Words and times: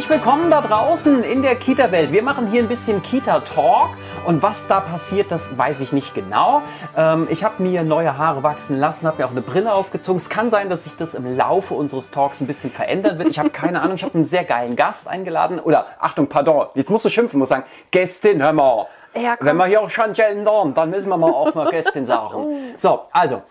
Herzlich 0.00 0.16
willkommen 0.16 0.50
da 0.50 0.62
draußen 0.62 1.24
in 1.24 1.42
der 1.42 1.56
Kita-Welt. 1.56 2.10
Wir 2.10 2.22
machen 2.22 2.46
hier 2.46 2.62
ein 2.62 2.68
bisschen 2.68 3.02
Kita-Talk 3.02 3.90
und 4.24 4.42
was 4.42 4.66
da 4.66 4.80
passiert, 4.80 5.30
das 5.30 5.58
weiß 5.58 5.82
ich 5.82 5.92
nicht 5.92 6.14
genau. 6.14 6.62
Ähm, 6.96 7.28
ich 7.28 7.44
habe 7.44 7.62
mir 7.62 7.82
neue 7.82 8.16
Haare 8.16 8.42
wachsen 8.42 8.78
lassen, 8.78 9.06
habe 9.06 9.18
mir 9.18 9.26
auch 9.26 9.32
eine 9.32 9.42
Brille 9.42 9.74
aufgezogen. 9.74 10.16
Es 10.16 10.30
kann 10.30 10.50
sein, 10.50 10.70
dass 10.70 10.84
sich 10.84 10.96
das 10.96 11.12
im 11.12 11.36
Laufe 11.36 11.74
unseres 11.74 12.10
Talks 12.10 12.40
ein 12.40 12.46
bisschen 12.46 12.70
verändern 12.70 13.18
wird. 13.18 13.28
Ich 13.28 13.38
habe 13.38 13.50
keine 13.50 13.82
Ahnung. 13.82 13.96
Ich 13.96 14.02
habe 14.02 14.14
einen 14.14 14.24
sehr 14.24 14.44
geilen 14.44 14.74
Gast 14.74 15.06
eingeladen. 15.06 15.60
Oder, 15.60 15.84
Achtung, 15.98 16.28
pardon, 16.28 16.68
jetzt 16.72 16.88
musst 16.88 17.04
du 17.04 17.10
schimpfen, 17.10 17.38
muss 17.38 17.50
sagen, 17.50 17.64
Gästin, 17.90 18.42
hör 18.42 18.54
mal. 18.54 18.86
Ja. 19.14 19.36
Wenn 19.38 19.58
wir 19.58 19.66
hier 19.66 19.82
auch 19.82 19.90
Chantal 19.90 20.34
Norm, 20.36 20.72
dann 20.72 20.88
müssen 20.88 21.10
wir 21.10 21.18
mal 21.18 21.30
auch 21.30 21.54
noch 21.54 21.70
Gästin 21.70 22.06
sagen. 22.06 22.46
So, 22.78 23.02
also, 23.12 23.42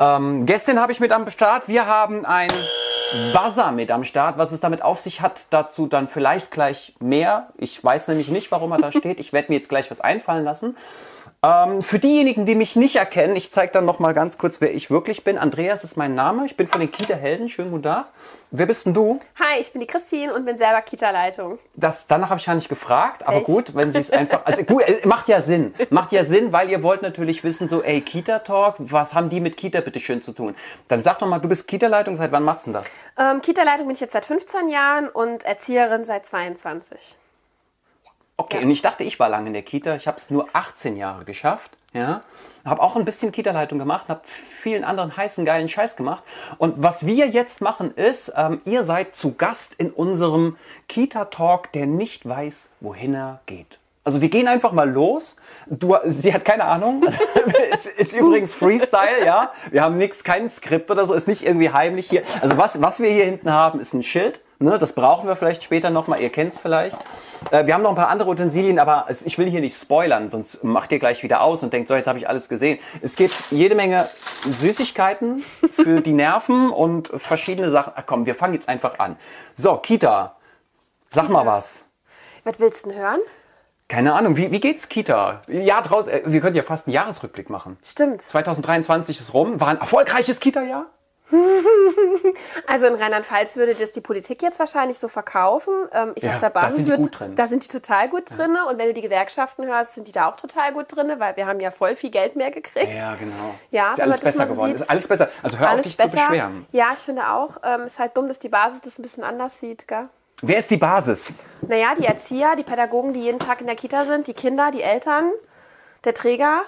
ähm, 0.00 0.46
Gästin 0.46 0.80
habe 0.80 0.90
ich 0.90 1.00
mit 1.00 1.12
am 1.12 1.30
Start. 1.30 1.64
Wir 1.66 1.86
haben 1.86 2.24
ein 2.24 2.48
Buzzer 3.32 3.72
mit 3.72 3.90
am 3.90 4.04
Start. 4.04 4.38
Was 4.38 4.52
es 4.52 4.60
damit 4.60 4.82
auf 4.82 4.98
sich 4.98 5.20
hat, 5.20 5.46
dazu 5.50 5.86
dann 5.86 6.08
vielleicht 6.08 6.50
gleich 6.50 6.94
mehr. 7.00 7.48
Ich 7.56 7.82
weiß 7.82 8.08
nämlich 8.08 8.28
nicht, 8.28 8.50
warum 8.50 8.72
er 8.72 8.78
da 8.78 8.92
steht. 8.92 9.20
Ich 9.20 9.32
werde 9.32 9.50
mir 9.50 9.56
jetzt 9.56 9.68
gleich 9.68 9.90
was 9.90 10.00
einfallen 10.00 10.44
lassen. 10.44 10.76
Ähm, 11.40 11.82
für 11.82 12.00
diejenigen, 12.00 12.46
die 12.46 12.56
mich 12.56 12.74
nicht 12.74 12.96
erkennen, 12.96 13.36
ich 13.36 13.52
zeige 13.52 13.72
dann 13.72 13.84
noch 13.84 14.00
mal 14.00 14.12
ganz 14.12 14.38
kurz, 14.38 14.60
wer 14.60 14.74
ich 14.74 14.90
wirklich 14.90 15.22
bin. 15.22 15.38
Andreas 15.38 15.84
ist 15.84 15.96
mein 15.96 16.16
Name. 16.16 16.44
Ich 16.46 16.56
bin 16.56 16.66
von 16.66 16.80
den 16.80 16.90
Kita-Helden. 16.90 17.48
Schönen 17.48 17.70
guten 17.70 17.84
Tag. 17.84 18.06
Wer 18.50 18.66
bist 18.66 18.86
denn 18.86 18.94
du? 18.94 19.20
Hi, 19.38 19.60
ich 19.60 19.70
bin 19.70 19.80
die 19.80 19.86
Christine 19.86 20.34
und 20.34 20.44
bin 20.44 20.56
selber 20.56 20.82
Kita-Leitung. 20.82 21.60
Das, 21.76 22.08
danach 22.08 22.30
habe 22.30 22.40
ich 22.40 22.46
ja 22.46 22.56
nicht 22.56 22.68
gefragt, 22.68 23.24
aber 23.28 23.36
Echt? 23.36 23.46
gut, 23.46 23.76
wenn 23.76 23.92
Sie 23.92 23.98
es 23.98 24.10
einfach, 24.10 24.46
also 24.46 24.64
gut, 24.64 24.82
äh, 24.82 25.06
macht 25.06 25.28
ja 25.28 25.40
Sinn, 25.40 25.74
macht 25.90 26.10
ja 26.10 26.24
Sinn, 26.24 26.52
weil 26.52 26.70
ihr 26.70 26.82
wollt 26.82 27.02
natürlich 27.02 27.44
wissen, 27.44 27.68
so, 27.68 27.84
ey, 27.84 28.00
Kita-Talk, 28.00 28.76
was 28.78 29.14
haben 29.14 29.28
die 29.28 29.40
mit 29.40 29.56
Kita 29.56 29.80
bitte 29.80 30.00
schön 30.00 30.22
zu 30.22 30.32
tun? 30.32 30.56
Dann 30.88 31.04
sag 31.04 31.18
doch 31.18 31.28
mal, 31.28 31.38
du 31.38 31.48
bist 31.48 31.68
Kita-Leitung, 31.68 32.16
seit 32.16 32.32
wann 32.32 32.42
machst 32.42 32.66
du 32.66 32.72
denn 32.72 32.82
das? 32.82 32.90
Ähm, 33.16 33.42
Kita-Leitung 33.42 33.86
bin 33.86 33.94
ich 33.94 34.00
jetzt 34.00 34.12
seit 34.12 34.24
15 34.24 34.70
Jahren 34.70 35.08
und 35.08 35.44
Erzieherin 35.44 36.04
seit 36.04 36.26
22. 36.26 37.16
Okay, 38.40 38.58
Ja. 38.58 38.62
und 38.62 38.70
ich 38.70 38.82
dachte, 38.82 39.02
ich 39.04 39.18
war 39.18 39.28
lange 39.28 39.48
in 39.48 39.52
der 39.52 39.62
Kita, 39.62 39.96
ich 39.96 40.06
habe 40.06 40.16
es 40.16 40.30
nur 40.30 40.48
18 40.52 40.96
Jahre 40.96 41.24
geschafft, 41.24 41.72
ja, 41.92 42.22
habe 42.64 42.80
auch 42.82 42.94
ein 42.94 43.04
bisschen 43.04 43.32
Kita-Leitung 43.32 43.78
gemacht, 43.80 44.08
habe 44.08 44.20
vielen 44.24 44.84
anderen 44.84 45.16
heißen, 45.16 45.44
geilen 45.44 45.68
Scheiß 45.68 45.96
gemacht. 45.96 46.22
Und 46.58 46.74
was 46.76 47.04
wir 47.04 47.26
jetzt 47.26 47.60
machen 47.60 47.92
ist, 47.94 48.32
ähm, 48.36 48.60
ihr 48.64 48.84
seid 48.84 49.16
zu 49.16 49.34
Gast 49.34 49.74
in 49.74 49.90
unserem 49.90 50.56
Kita-Talk, 50.86 51.72
der 51.72 51.86
nicht 51.86 52.28
weiß, 52.28 52.70
wohin 52.80 53.14
er 53.14 53.40
geht. 53.46 53.80
Also 54.04 54.20
wir 54.20 54.28
gehen 54.28 54.46
einfach 54.48 54.72
mal 54.72 54.88
los. 54.88 55.36
Du, 55.66 55.96
sie 56.04 56.32
hat 56.32 56.44
keine 56.44 56.64
Ahnung. 56.64 57.04
es 57.72 57.86
ist 57.86 58.14
übrigens 58.14 58.54
Freestyle, 58.54 59.24
ja. 59.24 59.52
Wir 59.70 59.82
haben 59.82 59.96
nichts, 59.96 60.22
kein 60.22 60.48
Skript 60.48 60.90
oder 60.90 61.06
so, 61.06 61.14
ist 61.14 61.26
nicht 61.26 61.44
irgendwie 61.44 61.70
heimlich 61.70 62.08
hier. 62.08 62.22
Also 62.40 62.56
was, 62.56 62.80
was 62.80 63.00
wir 63.00 63.10
hier 63.10 63.24
hinten 63.24 63.50
haben, 63.50 63.80
ist 63.80 63.94
ein 63.94 64.02
Schild. 64.02 64.40
Ne, 64.60 64.76
das 64.76 64.92
brauchen 64.92 65.28
wir 65.28 65.36
vielleicht 65.36 65.62
später 65.62 65.90
nochmal. 65.90 66.20
Ihr 66.20 66.30
kennt 66.30 66.52
es 66.52 66.58
vielleicht. 66.58 66.98
Äh, 67.52 67.66
wir 67.66 67.74
haben 67.74 67.82
noch 67.82 67.90
ein 67.90 67.96
paar 67.96 68.08
andere 68.08 68.28
Utensilien, 68.28 68.80
aber 68.80 69.06
ich 69.24 69.38
will 69.38 69.48
hier 69.48 69.60
nicht 69.60 69.76
spoilern, 69.76 70.30
sonst 70.30 70.64
macht 70.64 70.90
ihr 70.90 70.98
gleich 70.98 71.22
wieder 71.22 71.42
aus 71.42 71.62
und 71.62 71.72
denkt, 71.72 71.86
so, 71.86 71.94
jetzt 71.94 72.08
habe 72.08 72.18
ich 72.18 72.28
alles 72.28 72.48
gesehen. 72.48 72.80
Es 73.00 73.14
gibt 73.14 73.34
jede 73.50 73.76
Menge 73.76 74.08
Süßigkeiten 74.42 75.44
für 75.72 76.00
die 76.00 76.12
Nerven 76.12 76.70
und 76.72 77.08
verschiedene 77.16 77.70
Sachen. 77.70 77.92
Ach 77.94 78.02
komm, 78.04 78.26
wir 78.26 78.34
fangen 78.34 78.54
jetzt 78.54 78.68
einfach 78.68 78.98
an. 78.98 79.16
So, 79.54 79.76
Kita, 79.76 80.34
sag 81.08 81.28
mal 81.28 81.46
was. 81.46 81.84
Was 82.42 82.58
willst 82.58 82.84
du 82.84 82.90
denn 82.90 82.98
hören? 82.98 83.20
Keine 83.86 84.12
Ahnung, 84.14 84.36
wie, 84.36 84.50
wie 84.50 84.60
geht's 84.60 84.88
Kita? 84.88 85.42
Ja, 85.46 85.80
äh, 85.80 86.22
wir 86.24 86.40
können 86.40 86.56
ja 86.56 86.64
fast 86.64 86.88
einen 86.88 86.94
Jahresrückblick 86.94 87.48
machen. 87.48 87.78
Stimmt. 87.84 88.22
2023 88.22 89.20
ist 89.20 89.34
rum, 89.34 89.60
war 89.60 89.68
ein 89.68 89.78
erfolgreiches 89.78 90.40
Kita-Jahr? 90.40 90.86
Also 92.66 92.86
in 92.86 92.94
Rheinland-Pfalz 92.94 93.56
würde 93.56 93.74
das 93.74 93.92
die 93.92 94.00
Politik 94.00 94.42
jetzt 94.42 94.58
wahrscheinlich 94.58 94.98
so 94.98 95.08
verkaufen. 95.08 95.72
Ähm, 95.92 96.12
ich 96.14 96.22
Ja, 96.22 96.34
aus 96.34 96.40
der 96.40 96.50
da 96.50 96.60
Basis 96.60 96.76
sind 96.76 96.84
die 96.86 96.90
würde- 96.90 97.02
gut 97.04 97.20
drin. 97.20 97.34
Da 97.36 97.46
sind 97.46 97.64
die 97.64 97.68
total 97.68 98.08
gut 98.08 98.24
drin. 98.36 98.56
Und 98.68 98.78
wenn 98.78 98.88
du 98.88 98.94
die 98.94 99.00
Gewerkschaften 99.02 99.66
hörst, 99.66 99.94
sind 99.94 100.06
die 100.08 100.12
da 100.12 100.28
auch 100.30 100.36
total 100.36 100.72
gut 100.72 100.86
drin, 100.94 101.12
weil 101.18 101.36
wir 101.36 101.46
haben 101.46 101.60
ja 101.60 101.70
voll 101.70 101.96
viel 101.96 102.10
Geld 102.10 102.36
mehr 102.36 102.50
gekriegt. 102.50 102.92
Ja, 102.92 103.14
genau. 103.14 103.54
Ja, 103.70 103.90
ist 103.92 103.98
ja 103.98 104.04
alles 104.04 104.20
besser 104.20 104.46
geworden. 104.46 104.72
sieht, 104.72 104.80
ist 104.82 104.90
alles 104.90 105.08
besser. 105.08 105.28
Also 105.42 105.58
hör 105.58 105.72
auf, 105.72 105.80
dich 105.82 105.96
besser. 105.96 106.10
zu 106.10 106.16
beschweren. 106.16 106.66
Ja, 106.72 106.88
ich 106.92 107.00
finde 107.00 107.28
auch. 107.28 107.56
Ähm, 107.64 107.86
ist 107.86 107.98
halt 107.98 108.16
dumm, 108.16 108.28
dass 108.28 108.38
die 108.38 108.48
Basis 108.48 108.80
das 108.82 108.98
ein 108.98 109.02
bisschen 109.02 109.24
anders 109.24 109.58
sieht, 109.58 109.88
gell? 109.88 110.08
Wer 110.42 110.58
ist 110.58 110.70
die 110.70 110.76
Basis? 110.76 111.32
Naja, 111.62 111.94
die 111.98 112.04
Erzieher, 112.04 112.54
die 112.56 112.62
Pädagogen, 112.62 113.12
die 113.12 113.22
jeden 113.22 113.40
Tag 113.40 113.60
in 113.60 113.66
der 113.66 113.74
Kita 113.76 114.04
sind, 114.04 114.28
die 114.28 114.34
Kinder, 114.34 114.70
die 114.70 114.82
Eltern, 114.82 115.32
der 116.04 116.14
Träger, 116.14 116.62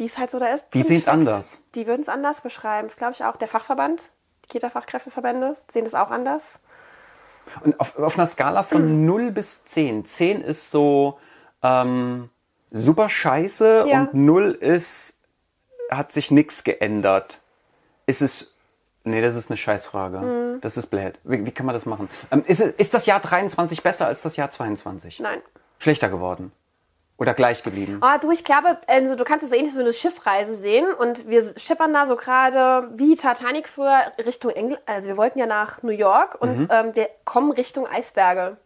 wie 0.00 0.06
es 0.06 0.16
halt 0.16 0.30
so 0.30 0.38
da 0.38 0.46
ist. 0.54 0.64
Die 0.72 0.80
sehen's 0.82 1.06
anders. 1.08 1.60
Die 1.74 1.86
würden 1.86 2.00
es 2.00 2.08
anders 2.08 2.40
beschreiben. 2.40 2.88
Das 2.88 2.96
glaube 2.96 3.12
ich 3.12 3.22
auch. 3.22 3.36
Der 3.36 3.48
Fachverband, 3.48 4.02
die 4.44 4.48
Kita-Fachkräfteverbände 4.48 5.56
sehen 5.72 5.84
das 5.84 5.94
auch 5.94 6.10
anders. 6.10 6.42
Und 7.64 7.78
auf, 7.78 7.98
auf 7.98 8.14
einer 8.18 8.26
Skala 8.26 8.62
von 8.62 9.04
0 9.04 9.30
bis 9.30 9.64
10. 9.66 10.06
10 10.06 10.40
ist 10.40 10.70
so 10.70 11.18
ähm, 11.62 12.30
super 12.70 13.10
scheiße 13.10 13.84
Ja. 13.88 14.02
und 14.02 14.14
0 14.14 14.52
ist, 14.52 15.14
hat 15.90 16.12
sich 16.12 16.30
nichts 16.30 16.64
geändert. 16.64 17.42
Ist 18.06 18.22
es. 18.22 18.54
Nee, 19.04 19.20
das 19.20 19.36
ist 19.36 19.50
eine 19.50 19.56
Scheißfrage. 19.58 20.18
Mhm. 20.18 20.60
Das 20.62 20.76
ist 20.78 20.86
blöd. 20.86 21.18
Wie, 21.24 21.44
wie 21.44 21.50
kann 21.52 21.66
man 21.66 21.74
das 21.74 21.84
machen? 21.86 22.08
Ähm, 22.30 22.42
ist, 22.46 22.60
es- 22.60 22.72
ist 22.76 22.94
das 22.94 23.04
Jahr 23.06 23.20
23 23.20 23.82
besser 23.82 24.06
als 24.06 24.22
das 24.22 24.36
Jahr 24.36 24.50
22? 24.50 25.20
Nein. 25.20 25.40
Schlechter 25.78 26.08
geworden? 26.08 26.52
Oder 27.20 27.34
gleich 27.34 27.62
geblieben? 27.62 28.00
Oh, 28.02 28.18
du, 28.18 28.30
ich 28.30 28.44
glaube, 28.44 28.78
also, 28.86 29.14
du 29.14 29.24
kannst 29.24 29.44
es 29.44 29.50
so 29.50 29.54
ähnlich 29.56 29.74
wie 29.76 29.80
eine 29.80 29.92
Schiffreise 29.92 30.56
sehen. 30.56 30.86
Und 30.94 31.28
wir 31.28 31.52
schippern 31.58 31.92
da 31.92 32.06
so 32.06 32.16
gerade 32.16 32.88
wie 32.94 33.14
Titanic 33.14 33.68
früher 33.68 34.00
Richtung 34.24 34.50
England. 34.52 34.80
Also 34.86 35.08
wir 35.08 35.16
wollten 35.18 35.38
ja 35.38 35.44
nach 35.46 35.82
New 35.82 35.92
York 35.92 36.36
und 36.40 36.66
ähm, 36.70 36.94
wir 36.94 37.10
kommen 37.26 37.52
Richtung 37.52 37.86
Eisberge. 37.86 38.56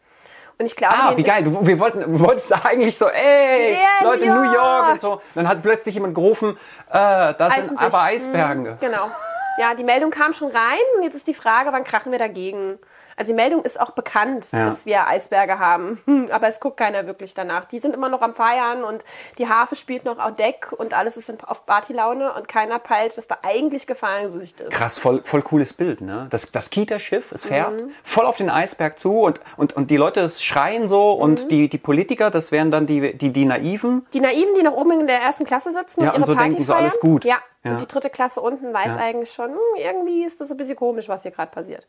Und 0.57 0.67
ich 0.67 0.77
glaube, 0.77 0.95
Mhm. 0.95 1.01
Ah, 1.03 1.17
wie 1.17 1.25
geil. 1.25 1.43
Du, 1.43 1.67
wir 1.67 1.79
wollten, 1.81 2.01
du 2.01 2.21
wolltest 2.21 2.53
eigentlich 2.65 2.97
so, 2.97 3.09
ey, 3.09 3.73
Yeah, 3.73 4.05
Leute, 4.09 4.25
New 4.27 4.35
New 4.35 4.43
York 4.45 4.55
York. 4.55 4.93
und 4.93 5.01
so. 5.01 5.21
Dann 5.35 5.49
hat 5.49 5.61
plötzlich 5.61 5.97
jemand 5.97 6.15
gerufen, 6.15 6.57
äh, 6.91 7.35
da 7.35 7.51
sind 7.57 7.77
aber 7.77 8.03
Eisberge. 8.03 8.77
Genau. 8.81 9.11
Ja, 9.59 9.75
die 9.75 9.83
Meldung 9.85 10.13
kam 10.13 10.33
schon 10.33 10.53
rein 10.53 10.79
und 10.97 11.03
jetzt 11.03 11.15
ist 11.17 11.27
die 11.27 11.35
Frage, 11.35 11.73
wann 11.73 11.83
krachen 11.83 12.13
wir 12.13 12.21
dagegen? 12.21 12.79
Also 13.17 13.33
die 13.33 13.37
Meldung 13.37 13.63
ist 13.63 13.79
auch 13.81 13.91
bekannt, 13.93 14.47
Ja. 14.53 14.67
dass 14.67 14.87
wir 14.87 15.07
Eisberge 15.07 15.59
haben, 15.59 16.01
Hm, 16.07 16.29
aber 16.33 16.49
es 16.49 16.59
guckt 16.61 16.77
keiner 16.77 17.07
wirklich 17.07 17.35
danach. 17.35 17.65
Die 17.67 17.79
sind 17.79 17.95
immer 17.95 18.09
noch 18.09 18.23
am 18.23 18.35
Feiern 18.35 18.85
und 18.85 19.05
die 19.39 19.49
Harfe 19.49 19.77
spielt 19.77 20.05
noch 20.05 20.19
auf 20.19 20.37
Deck 20.37 20.73
und 20.77 20.95
alles 20.95 21.17
ist 21.17 21.31
auf 21.47 21.65
Partylaune 21.67 22.33
und 22.35 22.49
keiner 22.49 22.79
peilt, 22.79 23.17
dass 23.17 23.27
da 23.27 23.39
eigentlich 23.43 23.87
Gefahr 23.87 24.21
in 24.21 24.31
Sicht 24.33 24.61
ist. 24.61 24.71
Krass, 24.71 24.99
voll, 24.99 25.21
voll 25.25 25.43
cooles 25.43 25.73
Bild, 25.73 26.01
ne? 26.01 26.27
Das, 26.31 26.51
das 26.51 26.71
Kita-Schiff, 26.71 27.33
es 27.33 27.45
fährt 27.45 27.73
Mhm. 27.73 27.91
voll 28.03 28.27
auf 28.27 28.37
den 28.37 28.51
Eisberg 28.51 28.99
zu 28.99 29.21
und, 29.21 29.41
und, 29.57 29.75
und 29.77 29.91
die 29.91 29.97
Leute 29.97 30.29
schreien 30.29 30.89
so 30.89 31.15
Mhm. 31.17 31.23
und 31.23 31.51
die, 31.51 31.69
die 31.69 31.79
Politiker, 31.79 32.31
das 32.31 32.51
wären 32.53 32.71
dann 32.71 32.87
die, 32.87 33.17
die, 33.17 33.33
die 33.33 33.45
Naiven. 33.45 34.07
Die 34.13 34.21
Naiven, 34.21 34.55
die 34.57 34.63
noch 34.63 34.75
oben 34.75 34.93
in 35.01 35.07
der 35.07 35.21
ersten 35.21 35.45
Klasse 35.45 35.73
sitzen 35.73 36.03
Ja, 36.03 36.11
und 36.11 36.17
und 36.17 36.21
ihre 36.23 36.27
so 36.27 36.35
Party 36.35 36.51
denken, 36.51 36.65
so 36.65 36.73
feiern. 36.73 36.85
alles 36.85 37.01
gut. 37.01 37.25
Ja. 37.25 37.37
Ja. 37.63 37.71
und 37.73 37.81
die 37.81 37.87
dritte 37.89 38.11
Klasse 38.11 38.41
unten 38.43 38.75
weiß 38.75 38.89
Ja. 38.89 38.97
eigentlich 38.97 39.33
schon, 39.33 39.51
hm, 39.53 39.59
irgendwie 39.77 40.25
ist 40.25 40.39
das 40.41 40.51
ein 40.51 40.57
bisschen 40.59 40.77
komisch, 40.77 41.09
was 41.09 41.23
hier 41.23 41.31
gerade 41.31 41.51
passiert. 41.51 41.87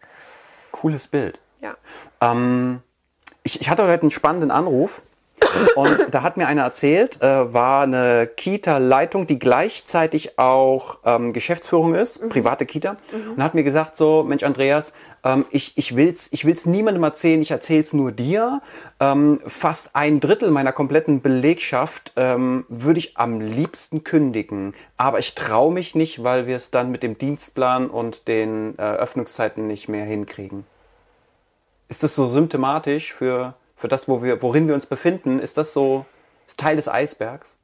Cooles 0.86 1.08
Bild. 1.08 1.40
Ja. 1.62 1.78
Ähm, 2.22 2.80
ich, 3.42 3.60
ich 3.60 3.72
hatte 3.72 3.88
heute 3.88 4.04
einen 4.04 4.12
spannenden 4.12 4.52
Anruf 4.52 5.02
und 5.76 5.98
da 6.12 6.22
hat 6.22 6.38
mir 6.38 6.46
einer 6.46 6.62
erzählt, 6.62 7.24
äh, 7.24 7.52
war 7.52 7.82
eine 7.82 8.28
Kita-Leitung, 8.28 9.26
die 9.26 9.40
gleichzeitig 9.40 10.38
auch 10.38 11.00
ähm, 11.04 11.34
Geschäftsführung 11.34 11.96
ist, 11.96 12.22
Mhm. 12.22 12.30
private 12.30 12.68
Kita, 12.68 12.98
und 13.36 13.42
hat 13.42 13.56
mir 13.56 13.64
gesagt 13.64 13.98
so, 13.98 14.24
Mensch 14.24 14.44
Andreas, 14.44 14.94
ähm, 15.24 15.46
ich, 15.50 15.76
ich 15.76 15.96
will's, 15.96 16.28
ich 16.32 16.46
will's 16.46 16.68
niemandem 16.68 17.04
erzählen, 17.04 17.42
ich 17.42 17.50
erzähl's 17.50 17.92
nur 17.92 18.12
dir. 18.12 18.62
Ähm, 19.00 19.42
fast 19.48 19.90
ein 19.94 20.20
Drittel 20.20 20.52
meiner 20.52 20.72
kompletten 20.72 21.20
Belegschaft 21.20 22.14
ähm, 22.16 22.64
würde 22.70 23.00
ich 23.00 23.18
am 23.18 23.42
liebsten 23.42 24.04
kündigen, 24.04 24.76
aber 24.98 25.18
ich 25.18 25.34
traue 25.34 25.74
mich 25.74 25.96
nicht, 25.96 26.24
weil 26.24 26.46
wir 26.46 26.56
es 26.58 26.70
dann 26.70 26.92
mit 26.92 27.02
dem 27.02 27.18
Dienstplan 27.18 27.90
und 27.90 28.28
den 28.28 28.78
äh, 28.78 28.84
Öffnungszeiten 28.84 29.66
nicht 29.66 29.90
mehr 29.90 30.06
hinkriegen. 30.06 30.64
Ist 31.88 32.04
das 32.04 32.16
so 32.16 32.28
symptomatisch 32.28 33.14
für, 33.14 33.54
für 33.76 33.88
das, 33.88 34.08
wo 34.08 34.24
wir, 34.24 34.42
worin 34.42 34.68
wir 34.68 34.76
uns 34.76 34.86
befinden? 34.86 35.40
Ist 35.40 35.58
das 35.58 35.74
so 35.74 36.06
ist 36.48 36.60
Teil 36.60 36.76
des 36.76 36.88
Eisbergs? 36.88 37.58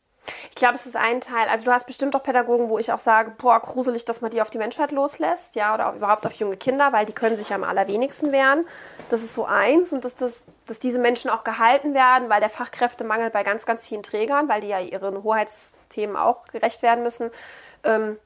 Ich 0.50 0.56
glaube, 0.56 0.76
es 0.76 0.86
ist 0.86 0.96
ein 0.96 1.20
Teil. 1.20 1.50
Also 1.50 1.66
du 1.66 1.72
hast 1.72 1.88
bestimmt 1.88 2.16
auch 2.16 2.24
Pädagogen, 2.24 2.70
wo 2.70 2.78
ich 2.78 2.92
auch 2.92 3.00
sage, 3.00 3.32
boah, 3.38 3.60
gruselig, 3.60 4.06
dass 4.06 4.22
man 4.22 4.30
die 4.30 4.42
auf 4.42 4.52
die 4.52 4.60
Menschheit 4.60 4.92
loslässt, 4.92 5.56
ja, 5.56 5.74
oder 5.74 5.94
überhaupt 5.96 6.26
auf 6.26 6.34
junge 6.34 6.58
Kinder, 6.58 6.94
weil 6.94 7.06
die 7.06 7.14
können 7.14 7.36
sich 7.36 7.50
ja 7.50 7.56
am 7.56 7.64
allerwenigsten 7.64 8.32
wehren. 8.32 8.66
Das 9.10 9.24
ist 9.24 9.34
so 9.34 9.46
eins 9.46 9.92
und 9.92 10.06
dass, 10.06 10.16
das, 10.16 10.44
dass 10.68 10.80
diese 10.80 11.00
Menschen 11.00 11.32
auch 11.32 11.44
gehalten 11.44 11.94
werden, 11.94 12.30
weil 12.30 12.40
der 12.40 12.52
Fachkräftemangel 12.52 13.32
bei 13.32 13.44
ganz, 13.44 13.66
ganz 13.66 13.88
vielen 13.88 14.04
Trägern, 14.04 14.48
weil 14.48 14.62
die 14.62 14.68
ja 14.68 14.80
ihren 14.80 15.24
Hoheitsthemen 15.24 16.16
auch 16.16 16.46
gerecht 16.46 16.84
werden 16.84 17.04
müssen, 17.04 17.32
ähm, 17.84 18.18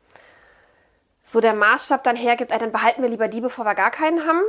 so 1.24 1.40
der 1.40 1.54
Maßstab 1.54 2.04
dann 2.04 2.18
hergibt, 2.18 2.52
ey, 2.52 2.60
dann 2.60 2.72
behalten 2.72 3.02
wir 3.02 3.10
lieber 3.10 3.30
die, 3.30 3.42
bevor 3.42 3.66
wir 3.66 3.74
gar 3.74 3.90
keinen 3.90 4.28
haben. 4.28 4.42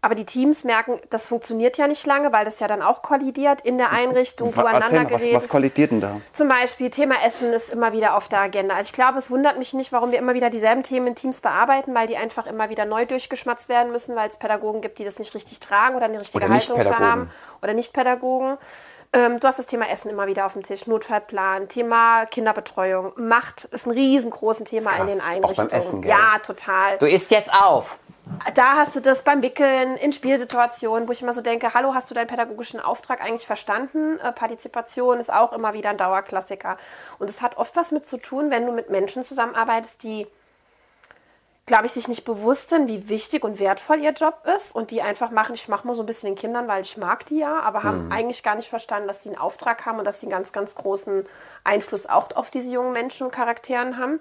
Aber 0.00 0.14
die 0.14 0.24
Teams 0.24 0.62
merken, 0.62 1.00
das 1.10 1.26
funktioniert 1.26 1.76
ja 1.76 1.88
nicht 1.88 2.06
lange, 2.06 2.32
weil 2.32 2.44
das 2.44 2.60
ja 2.60 2.68
dann 2.68 2.82
auch 2.82 3.02
kollidiert 3.02 3.62
in 3.62 3.78
der 3.78 3.90
Einrichtung, 3.90 4.48
Erzähl 4.54 4.62
mal, 4.62 5.10
was, 5.10 5.32
was 5.32 5.48
kollidiert 5.48 5.90
denn 5.90 6.00
da? 6.00 6.20
Zum 6.32 6.46
Beispiel 6.46 6.90
Thema 6.90 7.16
Essen 7.24 7.52
ist 7.52 7.72
immer 7.72 7.92
wieder 7.92 8.16
auf 8.16 8.28
der 8.28 8.38
Agenda. 8.38 8.76
Also 8.76 8.88
ich 8.88 8.92
glaube, 8.92 9.18
es 9.18 9.28
wundert 9.28 9.58
mich 9.58 9.74
nicht, 9.74 9.90
warum 9.90 10.12
wir 10.12 10.18
immer 10.20 10.34
wieder 10.34 10.50
dieselben 10.50 10.84
Themen 10.84 11.08
in 11.08 11.14
Teams 11.16 11.40
bearbeiten, 11.40 11.94
weil 11.96 12.06
die 12.06 12.16
einfach 12.16 12.46
immer 12.46 12.70
wieder 12.70 12.84
neu 12.84 13.06
durchgeschmatzt 13.06 13.68
werden 13.68 13.90
müssen, 13.90 14.14
weil 14.14 14.28
es 14.28 14.36
Pädagogen 14.36 14.82
gibt, 14.82 15.00
die 15.00 15.04
das 15.04 15.18
nicht 15.18 15.34
richtig 15.34 15.58
tragen 15.58 15.96
oder 15.96 16.04
eine 16.04 16.20
richtige 16.20 16.44
Oder 16.44 16.54
Haltung 16.54 16.78
haben. 16.98 17.30
Oder 17.60 17.74
Nicht-Pädagogen. 17.74 18.56
Ähm, 19.12 19.40
du 19.40 19.48
hast 19.48 19.58
das 19.58 19.66
Thema 19.66 19.88
Essen 19.88 20.10
immer 20.10 20.28
wieder 20.28 20.46
auf 20.46 20.52
dem 20.52 20.62
Tisch, 20.62 20.86
Notfallplan, 20.86 21.68
Thema 21.68 22.26
Kinderbetreuung. 22.26 23.14
Macht 23.16 23.64
ist 23.64 23.86
ein 23.86 23.92
riesengroßes 23.92 24.64
Thema 24.64 24.90
Ist 24.90 25.00
in 25.00 25.06
den 25.08 25.18
Auch 25.18 25.24
beim 25.24 25.30
Einrichtungen. 25.34 25.70
Essen, 25.72 26.02
gell? 26.02 26.10
ja, 26.10 26.38
total. 26.38 26.98
Du 26.98 27.06
isst 27.06 27.32
jetzt 27.32 27.52
auf. 27.52 27.98
Da 28.54 28.76
hast 28.76 28.96
du 28.96 29.00
das 29.00 29.24
beim 29.24 29.42
Wickeln, 29.42 29.96
in 29.96 30.12
Spielsituationen, 30.12 31.08
wo 31.08 31.12
ich 31.12 31.22
immer 31.22 31.32
so 31.32 31.40
denke, 31.40 31.74
hallo, 31.74 31.94
hast 31.94 32.10
du 32.10 32.14
deinen 32.14 32.28
pädagogischen 32.28 32.80
Auftrag 32.80 33.20
eigentlich 33.20 33.46
verstanden? 33.46 34.18
Äh, 34.20 34.32
Partizipation 34.32 35.18
ist 35.18 35.32
auch 35.32 35.52
immer 35.52 35.74
wieder 35.74 35.90
ein 35.90 35.96
Dauerklassiker. 35.96 36.78
Und 37.18 37.30
es 37.30 37.42
hat 37.42 37.56
oft 37.56 37.76
was 37.76 37.90
mit 37.90 38.06
zu 38.06 38.16
tun, 38.16 38.50
wenn 38.50 38.66
du 38.66 38.72
mit 38.72 38.90
Menschen 38.90 39.22
zusammenarbeitest, 39.22 40.02
die, 40.02 40.26
glaube 41.66 41.86
ich, 41.86 41.92
sich 41.92 42.08
nicht 42.08 42.24
bewusst 42.24 42.70
sind, 42.70 42.88
wie 42.88 43.08
wichtig 43.08 43.44
und 43.44 43.58
wertvoll 43.58 44.00
ihr 44.00 44.12
Job 44.12 44.46
ist 44.56 44.74
und 44.74 44.90
die 44.90 45.02
einfach 45.02 45.30
machen, 45.30 45.54
ich 45.54 45.68
mache 45.68 45.86
mal 45.86 45.94
so 45.94 46.02
ein 46.02 46.06
bisschen 46.06 46.30
den 46.30 46.38
Kindern, 46.38 46.68
weil 46.68 46.82
ich 46.82 46.96
mag 46.96 47.26
die 47.26 47.38
ja, 47.38 47.60
aber 47.60 47.82
haben 47.82 48.10
eigentlich 48.10 48.42
gar 48.42 48.54
nicht 48.54 48.68
verstanden, 48.68 49.08
dass 49.08 49.22
sie 49.22 49.30
einen 49.30 49.38
Auftrag 49.38 49.84
haben 49.84 49.98
und 49.98 50.04
dass 50.04 50.20
sie 50.20 50.26
einen 50.26 50.32
ganz, 50.32 50.52
ganz 50.52 50.74
großen 50.74 51.26
Einfluss 51.64 52.06
auch 52.06 52.34
auf 52.34 52.50
diese 52.50 52.70
jungen 52.70 52.92
Menschen 52.92 53.26
und 53.26 53.32
Charakteren 53.32 53.98
haben. 53.98 54.20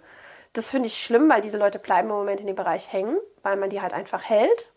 Das 0.54 0.70
finde 0.70 0.88
ich 0.88 1.02
schlimm, 1.02 1.30
weil 1.30 1.42
diese 1.42 1.58
Leute 1.58 1.80
bleiben 1.80 2.10
im 2.10 2.16
Moment 2.16 2.40
in 2.40 2.48
dem 2.48 2.56
Bereich 2.56 2.92
hängen, 2.92 3.18
weil 3.44 3.58
man 3.58 3.70
die 3.70 3.82
halt 3.82 3.94
einfach 3.94 4.24
hält. 4.24 4.72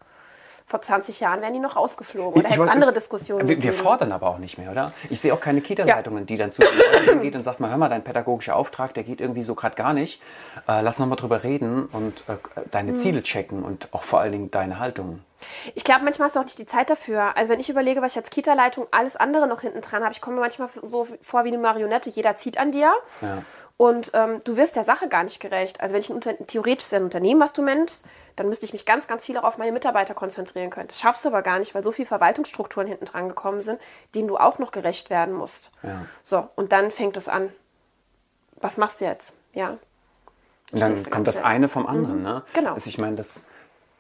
Vor 0.70 0.80
20 0.80 1.18
Jahren 1.18 1.40
wären 1.40 1.52
die 1.52 1.58
noch 1.58 1.74
rausgeflogen. 1.74 2.40
Oder 2.40 2.48
hätte 2.48 2.62
es 2.62 2.68
andere 2.68 2.92
Diskussionen 2.92 3.48
Wir, 3.48 3.60
wir 3.60 3.72
fordern 3.72 4.12
aber 4.12 4.28
auch 4.28 4.38
nicht 4.38 4.56
mehr, 4.56 4.70
oder? 4.70 4.92
Ich 5.08 5.20
sehe 5.20 5.34
auch 5.34 5.40
keine 5.40 5.62
Kita-Leitungen, 5.62 6.26
die 6.26 6.36
dann 6.36 6.52
zu 6.52 6.62
den 6.62 7.22
geht 7.22 7.34
und 7.34 7.42
sagt 7.42 7.58
mal, 7.58 7.70
hör 7.70 7.76
mal, 7.76 7.88
dein 7.88 8.04
pädagogischer 8.04 8.54
Auftrag, 8.54 8.94
der 8.94 9.02
geht 9.02 9.20
irgendwie 9.20 9.42
so 9.42 9.56
gerade 9.56 9.74
gar 9.74 9.92
nicht. 9.94 10.22
Äh, 10.68 10.82
lass 10.82 11.00
noch 11.00 11.08
mal 11.08 11.16
drüber 11.16 11.42
reden 11.42 11.86
und 11.86 12.22
äh, 12.28 12.36
deine 12.70 12.94
Ziele 12.94 13.24
checken 13.24 13.64
und 13.64 13.88
auch 13.90 14.04
vor 14.04 14.20
allen 14.20 14.30
Dingen 14.30 14.52
deine 14.52 14.78
Haltung. 14.78 15.24
Ich 15.74 15.82
glaube, 15.82 16.04
manchmal 16.04 16.26
hast 16.26 16.36
du 16.36 16.40
auch 16.40 16.44
nicht 16.44 16.58
die 16.58 16.66
Zeit 16.66 16.88
dafür. 16.88 17.36
Also 17.36 17.50
wenn 17.50 17.58
ich 17.58 17.68
überlege, 17.68 18.00
was 18.00 18.12
ich 18.12 18.18
als 18.18 18.30
Kita-Leitung 18.30 18.86
alles 18.92 19.16
andere 19.16 19.48
noch 19.48 19.62
hinten 19.62 19.80
dran 19.80 20.04
habe, 20.04 20.12
ich 20.12 20.20
komme 20.20 20.36
mir 20.36 20.42
manchmal 20.42 20.68
so 20.82 21.08
vor 21.22 21.42
wie 21.42 21.48
eine 21.48 21.58
Marionette. 21.58 22.10
Jeder 22.10 22.36
zieht 22.36 22.58
an 22.58 22.70
dir. 22.70 22.92
Ja. 23.22 23.42
Und 23.80 24.10
ähm, 24.12 24.40
du 24.44 24.58
wirst 24.58 24.76
der 24.76 24.84
Sache 24.84 25.08
gar 25.08 25.24
nicht 25.24 25.40
gerecht. 25.40 25.80
Also 25.80 25.94
wenn 25.94 26.02
ich 26.02 26.10
ein 26.10 26.16
Unter 26.16 26.36
theoretisch 26.36 26.84
ist 26.84 26.92
ja 26.92 26.98
ein 26.98 27.04
Unternehmen, 27.04 27.40
was 27.40 27.54
du 27.54 27.62
managst, 27.62 28.04
dann 28.36 28.46
müsste 28.46 28.66
ich 28.66 28.74
mich 28.74 28.84
ganz, 28.84 29.06
ganz 29.06 29.24
viel 29.24 29.38
auch 29.38 29.44
auf 29.44 29.56
meine 29.56 29.72
Mitarbeiter 29.72 30.12
konzentrieren 30.12 30.68
können. 30.68 30.88
Das 30.88 31.00
schaffst 31.00 31.24
du 31.24 31.30
aber 31.30 31.40
gar 31.40 31.58
nicht, 31.58 31.74
weil 31.74 31.82
so 31.82 31.90
viele 31.90 32.04
Verwaltungsstrukturen 32.04 32.86
hinten 32.86 33.06
dran 33.06 33.30
gekommen 33.30 33.62
sind, 33.62 33.80
denen 34.14 34.28
du 34.28 34.36
auch 34.36 34.58
noch 34.58 34.70
gerecht 34.70 35.08
werden 35.08 35.32
musst. 35.32 35.70
Ja. 35.82 36.04
So, 36.22 36.46
und 36.56 36.72
dann 36.72 36.90
fängt 36.90 37.16
es 37.16 37.26
an. 37.26 37.54
Was 38.56 38.76
machst 38.76 39.00
du 39.00 39.06
jetzt? 39.06 39.32
Ja. 39.54 39.78
Und 40.72 40.80
dann 40.82 41.08
kommt 41.08 41.26
das 41.26 41.38
eine 41.38 41.70
vom 41.70 41.86
anderen, 41.86 42.22
ne? 42.22 42.42
Genau. 42.52 42.74
Also 42.74 42.86
ich 42.86 42.98
meine, 42.98 43.16
das... 43.16 43.42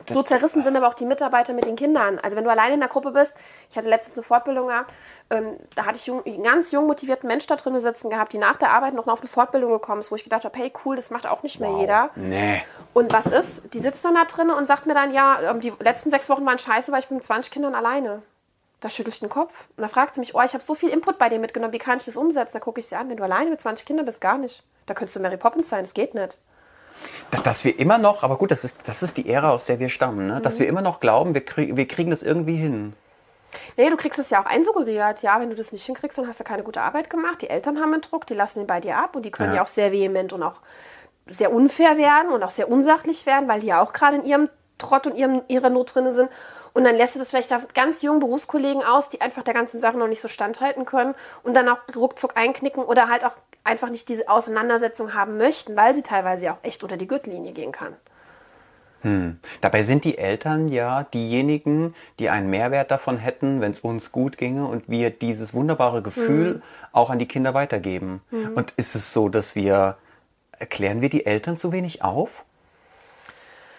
So 0.08 0.22
zerrissen 0.22 0.62
sind 0.62 0.76
aber 0.76 0.88
auch 0.88 0.94
die 0.94 1.04
Mitarbeiter 1.04 1.52
mit 1.52 1.66
den 1.66 1.76
Kindern. 1.76 2.18
Also 2.18 2.36
wenn 2.36 2.44
du 2.44 2.50
alleine 2.50 2.74
in 2.74 2.80
der 2.80 2.88
Gruppe 2.88 3.12
bist, 3.12 3.34
ich 3.68 3.76
hatte 3.76 3.88
letztens 3.88 4.16
eine 4.16 4.24
Fortbildung 4.24 4.68
gehabt, 4.68 4.92
ähm, 5.30 5.56
da 5.74 5.86
hatte 5.86 5.96
ich 5.96 6.06
jung, 6.06 6.24
einen 6.24 6.42
ganz 6.42 6.72
jung 6.72 6.86
motivierten 6.86 7.28
Mensch 7.28 7.46
da 7.46 7.56
drin 7.56 7.78
sitzen 7.80 8.10
gehabt, 8.10 8.32
die 8.32 8.38
nach 8.38 8.56
der 8.56 8.70
Arbeit 8.70 8.94
noch 8.94 9.06
auf 9.06 9.20
eine 9.20 9.28
Fortbildung 9.28 9.70
gekommen 9.70 10.00
ist, 10.00 10.10
wo 10.10 10.16
ich 10.16 10.24
gedacht 10.24 10.44
habe, 10.44 10.58
hey 10.58 10.72
cool, 10.84 10.96
das 10.96 11.10
macht 11.10 11.26
auch 11.26 11.42
nicht 11.42 11.60
mehr 11.60 11.70
jeder. 11.78 12.10
Nee. 12.16 12.62
Und 12.94 13.12
was 13.12 13.26
ist? 13.26 13.62
Die 13.72 13.80
sitzt 13.80 14.04
dann 14.04 14.14
da 14.14 14.24
drin 14.24 14.50
und 14.50 14.66
sagt 14.66 14.86
mir 14.86 14.94
dann, 14.94 15.12
ja, 15.12 15.40
ähm, 15.42 15.60
die 15.60 15.72
letzten 15.78 16.10
sechs 16.10 16.28
Wochen 16.28 16.44
waren 16.46 16.58
scheiße, 16.58 16.90
weil 16.92 17.00
ich 17.00 17.08
bin 17.08 17.18
mit 17.18 17.24
20 17.24 17.52
Kindern 17.52 17.74
alleine. 17.74 18.22
Da 18.80 18.88
schüttel 18.88 19.12
ich 19.12 19.20
den 19.20 19.28
Kopf. 19.28 19.52
Und 19.76 19.82
da 19.82 19.88
fragt 19.88 20.14
sie 20.14 20.20
mich, 20.20 20.34
oh, 20.34 20.40
ich 20.42 20.54
habe 20.54 20.64
so 20.64 20.74
viel 20.74 20.88
Input 20.88 21.18
bei 21.18 21.28
dir 21.28 21.38
mitgenommen, 21.38 21.72
wie 21.72 21.78
kann 21.78 21.98
ich 21.98 22.06
das 22.06 22.16
umsetzen? 22.16 22.54
Da 22.54 22.60
gucke 22.60 22.80
ich 22.80 22.86
sie 22.86 22.96
an, 22.96 23.08
wenn 23.10 23.18
du 23.18 23.22
alleine 23.22 23.50
mit 23.50 23.60
20 23.60 23.86
Kindern 23.86 24.06
bist, 24.06 24.20
gar 24.20 24.38
nicht. 24.38 24.64
Da 24.86 24.94
könntest 24.94 25.16
du 25.16 25.20
Mary 25.20 25.36
Poppins 25.36 25.68
sein, 25.68 25.84
das 25.84 25.94
geht 25.94 26.14
nicht. 26.14 26.38
Dass, 27.44 27.64
wir 27.64 27.78
immer 27.78 27.98
noch, 27.98 28.22
aber 28.22 28.36
gut, 28.36 28.50
das 28.50 28.64
ist, 28.64 28.76
das 28.84 29.02
ist 29.02 29.16
die 29.16 29.28
Ära, 29.28 29.50
aus 29.50 29.64
der 29.66 29.78
wir 29.78 29.88
stammen, 29.88 30.26
ne? 30.26 30.40
Dass 30.40 30.58
wir 30.58 30.66
immer 30.66 30.82
noch 30.82 30.98
glauben, 31.00 31.32
wir, 31.32 31.44
krieg, 31.44 31.76
wir 31.76 31.86
kriegen 31.86 32.10
das 32.10 32.22
irgendwie 32.22 32.56
hin. 32.56 32.94
Nee, 33.76 33.90
du 33.90 33.96
kriegst 33.96 34.18
es 34.18 34.30
ja 34.30 34.40
auch 34.42 34.46
einsuggeriert. 34.46 35.22
Ja, 35.22 35.40
wenn 35.40 35.50
du 35.50 35.56
das 35.56 35.72
nicht 35.72 35.84
hinkriegst, 35.84 36.18
dann 36.18 36.26
hast 36.26 36.40
du 36.40 36.44
keine 36.44 36.62
gute 36.62 36.80
Arbeit 36.80 37.10
gemacht. 37.10 37.42
Die 37.42 37.50
Eltern 37.50 37.80
haben 37.80 37.92
einen 37.92 38.02
Druck, 38.02 38.26
die 38.26 38.34
lassen 38.34 38.60
ihn 38.60 38.66
bei 38.66 38.80
dir 38.80 38.96
ab 38.96 39.16
und 39.16 39.22
die 39.22 39.30
können 39.30 39.50
Ja. 39.50 39.56
ja, 39.56 39.62
auch 39.62 39.68
sehr 39.68 39.92
vehement 39.92 40.32
und 40.32 40.42
auch 40.42 40.60
sehr 41.26 41.52
unfair 41.52 41.96
werden 41.96 42.32
und 42.32 42.42
auch 42.42 42.50
sehr 42.50 42.68
unsachlich 42.68 43.26
werden, 43.26 43.48
weil 43.48 43.60
die 43.60 43.68
ja 43.68 43.80
auch 43.80 43.92
gerade 43.92 44.16
in 44.16 44.24
ihrem 44.24 44.48
Trott 44.78 45.06
und 45.06 45.16
ihrem, 45.16 45.42
ihrer 45.48 45.70
Not 45.70 45.94
drin 45.94 46.10
sind. 46.12 46.30
Und 46.72 46.84
dann 46.84 46.96
lässt 46.96 47.14
du 47.14 47.18
das 47.18 47.30
vielleicht 47.30 47.52
auf 47.52 47.74
ganz 47.74 48.02
jungen 48.02 48.20
Berufskollegen 48.20 48.82
aus, 48.82 49.08
die 49.08 49.20
einfach 49.20 49.42
der 49.42 49.54
ganzen 49.54 49.80
Sache 49.80 49.96
noch 49.98 50.06
nicht 50.06 50.20
so 50.20 50.28
standhalten 50.28 50.84
können 50.84 51.14
und 51.42 51.54
dann 51.54 51.68
auch 51.68 51.78
ruckzuck 51.94 52.36
einknicken 52.36 52.82
oder 52.82 53.08
halt 53.08 53.24
auch 53.24 53.34
einfach 53.64 53.90
nicht 53.90 54.08
diese 54.08 54.28
Auseinandersetzung 54.28 55.14
haben 55.14 55.36
möchten, 55.36 55.76
weil 55.76 55.94
sie 55.94 56.02
teilweise 56.02 56.52
auch 56.52 56.58
echt 56.62 56.82
unter 56.82 56.96
die 56.96 57.06
Gürtellinie 57.06 57.52
gehen 57.52 57.72
kann. 57.72 57.94
Dabei 59.62 59.82
sind 59.82 60.04
die 60.04 60.18
Eltern 60.18 60.68
ja 60.68 61.04
diejenigen, 61.04 61.94
die 62.18 62.28
einen 62.28 62.50
Mehrwert 62.50 62.90
davon 62.90 63.16
hätten, 63.16 63.62
wenn 63.62 63.72
es 63.72 63.80
uns 63.80 64.12
gut 64.12 64.36
ginge 64.36 64.66
und 64.66 64.90
wir 64.90 65.08
dieses 65.08 65.54
wunderbare 65.54 66.02
Gefühl 66.02 66.60
auch 66.92 67.08
an 67.08 67.18
die 67.18 67.26
Kinder 67.26 67.54
weitergeben. 67.54 68.20
Und 68.54 68.72
ist 68.76 68.94
es 68.94 69.14
so, 69.14 69.30
dass 69.30 69.54
wir, 69.54 69.96
erklären 70.58 71.00
wir 71.00 71.08
die 71.08 71.24
Eltern 71.24 71.56
zu 71.56 71.72
wenig 71.72 72.02
auf? 72.02 72.44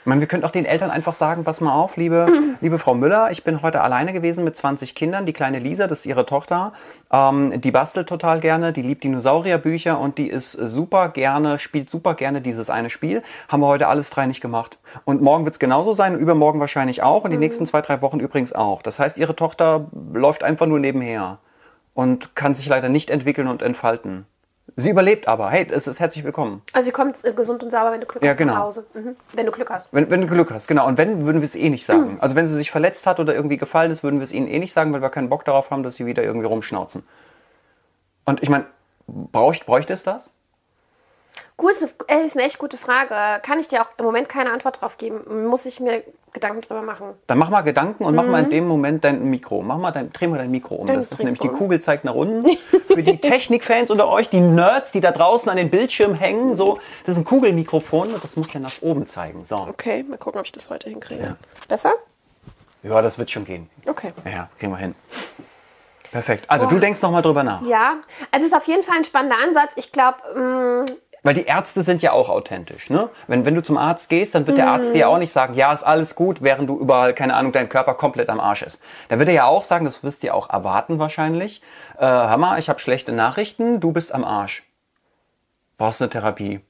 Ich 0.01 0.07
meine, 0.07 0.19
wir 0.19 0.27
könnten 0.27 0.47
auch 0.47 0.51
den 0.51 0.65
Eltern 0.65 0.89
einfach 0.89 1.13
sagen, 1.13 1.43
pass 1.43 1.61
mal 1.61 1.75
auf, 1.75 1.95
liebe, 1.95 2.27
liebe 2.59 2.79
Frau 2.79 2.95
Müller, 2.95 3.29
ich 3.29 3.43
bin 3.43 3.61
heute 3.61 3.81
alleine 3.81 4.13
gewesen 4.13 4.43
mit 4.43 4.57
20 4.57 4.95
Kindern. 4.95 5.27
Die 5.27 5.33
kleine 5.33 5.59
Lisa, 5.59 5.85
das 5.85 5.99
ist 5.99 6.05
ihre 6.07 6.25
Tochter, 6.25 6.73
ähm, 7.13 7.61
die 7.61 7.69
bastelt 7.69 8.09
total 8.09 8.39
gerne, 8.39 8.73
die 8.73 8.81
liebt 8.81 9.03
Dinosaurierbücher 9.03 9.99
und 9.99 10.17
die 10.17 10.27
ist 10.27 10.53
super 10.53 11.09
gerne, 11.09 11.59
spielt 11.59 11.87
super 11.87 12.15
gerne 12.15 12.41
dieses 12.41 12.71
eine 12.71 12.89
Spiel. 12.89 13.21
Haben 13.47 13.61
wir 13.61 13.67
heute 13.67 13.87
alles 13.89 14.09
drei 14.09 14.25
nicht 14.25 14.41
gemacht. 14.41 14.79
Und 15.05 15.21
morgen 15.21 15.45
wird 15.45 15.53
es 15.53 15.59
genauso 15.59 15.93
sein 15.93 16.15
und 16.15 16.19
übermorgen 16.19 16.59
wahrscheinlich 16.59 17.03
auch 17.03 17.23
und 17.23 17.29
die 17.29 17.37
nächsten 17.37 17.67
zwei, 17.67 17.81
drei 17.81 18.01
Wochen 18.01 18.19
übrigens 18.19 18.53
auch. 18.53 18.81
Das 18.81 18.97
heißt, 18.97 19.19
ihre 19.19 19.35
Tochter 19.35 19.85
läuft 20.13 20.43
einfach 20.43 20.65
nur 20.65 20.79
nebenher 20.79 21.37
und 21.93 22.35
kann 22.35 22.55
sich 22.55 22.67
leider 22.67 22.89
nicht 22.89 23.11
entwickeln 23.11 23.47
und 23.47 23.61
entfalten. 23.61 24.25
Sie 24.75 24.89
überlebt 24.89 25.27
aber. 25.27 25.49
Hey, 25.49 25.67
es 25.69 25.87
ist 25.87 25.99
herzlich 25.99 26.23
willkommen. 26.23 26.61
Also 26.73 26.85
sie 26.85 26.91
kommt 26.91 27.23
äh, 27.23 27.33
gesund 27.33 27.63
und 27.63 27.71
sauber, 27.71 27.91
wenn 27.91 28.01
du 28.01 28.07
Glück 28.07 28.23
Ja, 28.23 28.31
hast 28.31 28.37
genau. 28.37 28.53
nach 28.53 28.61
Hause. 28.61 28.85
Mhm. 28.93 29.15
Wenn 29.33 29.45
du 29.45 29.51
Glück 29.51 29.69
hast. 29.69 29.87
Wenn, 29.91 30.09
wenn 30.09 30.21
du 30.21 30.27
Glück 30.27 30.51
hast, 30.51 30.67
genau. 30.67 30.87
Und 30.87 30.97
wenn, 30.97 31.25
würden 31.25 31.41
wir 31.41 31.45
es 31.45 31.55
eh 31.55 31.69
nicht 31.69 31.85
sagen. 31.85 32.17
Also 32.19 32.35
wenn 32.35 32.47
sie 32.47 32.55
sich 32.55 32.71
verletzt 32.71 33.05
hat 33.05 33.19
oder 33.19 33.35
irgendwie 33.35 33.57
gefallen 33.57 33.91
ist, 33.91 34.03
würden 34.03 34.19
wir 34.19 34.23
es 34.23 34.31
ihnen 34.31 34.47
eh 34.47 34.59
nicht 34.59 34.73
sagen, 34.73 34.93
weil 34.93 35.01
wir 35.01 35.09
keinen 35.09 35.29
Bock 35.29 35.45
darauf 35.45 35.71
haben, 35.71 35.83
dass 35.83 35.95
sie 35.95 36.05
wieder 36.05 36.23
irgendwie 36.23 36.47
rumschnauzen. 36.47 37.03
Und 38.25 38.41
ich 38.43 38.49
meine, 38.49 38.65
braucht, 39.07 39.65
bräuchte 39.65 39.93
es 39.93 40.03
das? 40.03 40.31
Gut, 41.61 41.73
ist 41.73 41.93
eine, 42.07 42.25
ist 42.25 42.35
eine 42.35 42.43
echt 42.43 42.57
gute 42.57 42.75
Frage. 42.75 43.39
Kann 43.43 43.59
ich 43.59 43.67
dir 43.67 43.83
auch 43.83 43.89
im 43.99 44.05
Moment 44.05 44.27
keine 44.27 44.51
Antwort 44.51 44.81
drauf 44.81 44.97
geben. 44.97 45.45
Muss 45.45 45.67
ich 45.67 45.79
mir 45.79 46.03
Gedanken 46.33 46.61
drüber 46.61 46.81
machen. 46.81 47.13
Dann 47.27 47.37
mach 47.37 47.51
mal 47.51 47.61
Gedanken 47.61 48.03
und 48.03 48.15
mach 48.15 48.25
mal 48.25 48.45
in 48.45 48.49
dem 48.49 48.67
Moment 48.67 49.03
dein 49.03 49.23
Mikro. 49.25 49.61
Mach 49.61 49.77
mal 49.77 49.91
dein, 49.91 50.11
dreh 50.11 50.25
mal 50.25 50.39
dein 50.39 50.49
Mikro 50.49 50.73
um. 50.73 50.87
Dein 50.87 50.95
Das 50.95 51.11
ist 51.11 51.19
nämlich 51.19 51.39
die. 51.39 51.49
Kugel 51.49 51.79
zeigt 51.79 52.03
nach 52.03 52.15
unten. 52.15 52.49
Für 52.87 53.03
die 53.03 53.17
Technikfans 53.17 53.91
unter 53.91 54.07
euch, 54.07 54.27
die 54.27 54.39
Nerds, 54.39 54.91
die 54.91 55.01
da 55.01 55.11
draußen 55.11 55.51
an 55.51 55.57
den 55.57 55.69
Bildschirmen 55.69 56.15
hängen, 56.15 56.55
so, 56.55 56.79
das 57.05 57.13
ist 57.13 57.21
ein 57.21 57.25
Kugelmikrofon 57.25 58.15
und 58.15 58.23
das 58.23 58.35
muss 58.35 58.51
ja 58.53 58.59
nach 58.59 58.81
oben 58.81 59.05
zeigen. 59.05 59.45
So. 59.45 59.57
Okay, 59.57 60.01
mal 60.01 60.17
gucken, 60.17 60.39
ob 60.39 60.47
ich 60.47 60.51
das 60.51 60.71
heute 60.71 60.89
hinkriege. 60.89 61.37
Besser? 61.67 61.93
Ja, 62.81 63.03
das 63.03 63.19
wird 63.19 63.29
schon 63.29 63.45
gehen. 63.45 63.69
Okay. 63.85 64.13
Ja, 64.25 64.49
kriegen 64.57 64.71
wir 64.71 64.79
hin. 64.79 64.95
Perfekt. 66.11 66.49
Also 66.49 66.65
du 66.65 66.79
denkst 66.79 67.03
noch 67.03 67.11
mal 67.11 67.21
drüber 67.21 67.43
nach. 67.43 67.61
Ja, 67.61 67.97
also 68.31 68.47
es 68.47 68.51
ist 68.51 68.57
auf 68.57 68.67
jeden 68.67 68.81
Fall 68.81 68.97
ein 68.97 69.05
spannender 69.05 69.37
Ansatz. 69.37 69.73
Ich 69.75 69.91
glaube, 69.91 70.87
Weil 71.23 71.35
die 71.35 71.45
Ärzte 71.45 71.83
sind 71.83 72.01
ja 72.01 72.13
auch 72.13 72.29
authentisch. 72.29 72.89
Ne? 72.89 73.09
Wenn, 73.27 73.45
wenn 73.45 73.53
du 73.53 73.61
zum 73.61 73.77
Arzt 73.77 74.09
gehst, 74.09 74.33
dann 74.33 74.47
wird 74.47 74.57
der 74.57 74.67
Arzt 74.67 74.93
dir 74.93 74.99
ja 74.99 75.07
auch 75.07 75.19
nicht 75.19 75.31
sagen, 75.31 75.53
ja, 75.53 75.71
ist 75.71 75.83
alles 75.83 76.15
gut, 76.15 76.41
während 76.41 76.67
du 76.67 76.79
überall, 76.79 77.13
keine 77.13 77.35
Ahnung, 77.35 77.51
dein 77.51 77.69
Körper 77.69 77.93
komplett 77.93 78.29
am 78.29 78.39
Arsch 78.39 78.63
ist. 78.63 78.81
Da 79.09 79.19
wird 79.19 79.29
er 79.29 79.35
ja 79.35 79.45
auch 79.45 79.63
sagen, 79.63 79.85
das 79.85 80.03
wirst 80.03 80.23
du 80.23 80.27
ja 80.27 80.33
auch 80.33 80.49
erwarten 80.49 80.97
wahrscheinlich, 80.97 81.61
äh, 81.99 82.05
Hammer, 82.05 82.57
ich 82.57 82.69
habe 82.69 82.79
schlechte 82.79 83.11
Nachrichten, 83.11 83.79
du 83.79 83.91
bist 83.91 84.11
am 84.11 84.23
Arsch. 84.23 84.63
Brauchst 85.77 86.01
eine 86.01 86.09
Therapie. 86.09 86.61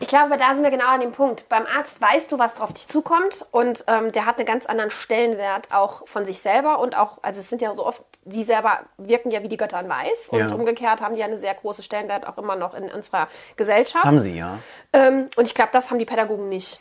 Ich 0.00 0.06
glaube, 0.08 0.36
da 0.36 0.54
sind 0.54 0.62
wir 0.62 0.70
genau 0.70 0.86
an 0.86 1.00
dem 1.00 1.12
Punkt. 1.12 1.48
Beim 1.48 1.64
Arzt 1.66 2.00
weißt 2.00 2.30
du, 2.30 2.38
was 2.38 2.54
drauf 2.54 2.72
dich 2.72 2.86
zukommt 2.88 3.44
und 3.50 3.84
ähm, 3.88 4.12
der 4.12 4.24
hat 4.26 4.36
einen 4.38 4.46
ganz 4.46 4.66
anderen 4.66 4.90
Stellenwert 4.90 5.72
auch 5.72 6.06
von 6.06 6.24
sich 6.24 6.38
selber 6.40 6.78
und 6.78 6.96
auch, 6.96 7.18
also 7.22 7.40
es 7.40 7.48
sind 7.48 7.60
ja 7.62 7.74
so 7.74 7.84
oft, 7.84 8.02
die 8.24 8.44
selber 8.44 8.80
wirken 8.96 9.30
ja 9.30 9.42
wie 9.42 9.48
die 9.48 9.56
Götter 9.56 9.80
in 9.80 9.88
Weiß 9.88 10.28
und 10.28 10.38
Ja. 10.38 10.54
umgekehrt 10.54 11.00
haben 11.00 11.14
die 11.14 11.20
ja 11.20 11.26
eine 11.26 11.38
sehr 11.38 11.54
große 11.54 11.82
Stellenwert 11.82 12.26
auch 12.28 12.38
immer 12.38 12.54
noch 12.56 12.74
in 12.74 12.90
unserer 12.90 13.28
Gesellschaft. 13.56 14.04
Haben 14.04 14.20
sie, 14.20 14.36
ja. 14.36 14.58
Ähm, 14.92 15.28
und 15.36 15.46
ich 15.48 15.54
glaube, 15.54 15.70
das 15.72 15.90
haben 15.90 15.98
die 15.98 16.04
Pädagogen 16.06 16.48
nicht. 16.48 16.80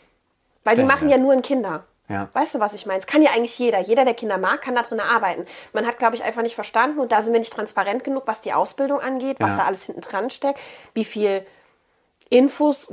Weil 0.63 0.75
die 0.75 0.84
machen 0.84 1.10
ja 1.10 1.18
nur 1.18 1.32
in 1.34 1.42
Kinder. 1.44 1.84
Ja. 2.08 2.27
Weißt 2.34 2.54
du, 2.56 2.60
was 2.60 2.74
ich 2.74 2.86
meine? 2.86 3.00
Es 3.00 3.08
kann 3.08 3.22
ja 3.24 3.32
eigentlich 3.32 3.58
jeder. 3.58 3.80
Jeder, 3.80 4.06
der 4.06 4.13
Kinder 4.13 4.38
mag, 4.38 4.62
kann 4.62 4.75
da 4.75 4.84
drin 4.84 5.00
arbeiten. 5.00 5.46
Man 5.74 5.88
hat, 5.88 5.98
glaube 5.98 6.15
ich, 6.15 6.24
einfach 6.24 6.44
nicht 6.44 6.54
verstanden 6.56 7.00
und 7.00 7.12
da 7.12 7.22
sind 7.24 7.34
wir 7.34 7.39
nicht 7.39 7.54
transparent 7.54 8.04
genug, 8.04 8.24
was 8.27 8.42
die 8.42 8.54
Ausbildung 8.54 9.00
angeht, 9.00 9.38
was 9.39 9.51
Ja. 9.51 9.58
da 9.58 9.63
alles 9.65 9.86
hinten 9.86 10.01
dran 10.01 10.30
steckt, 10.30 10.60
wie 10.94 11.06
viel 11.06 11.46
Infos 12.29 12.88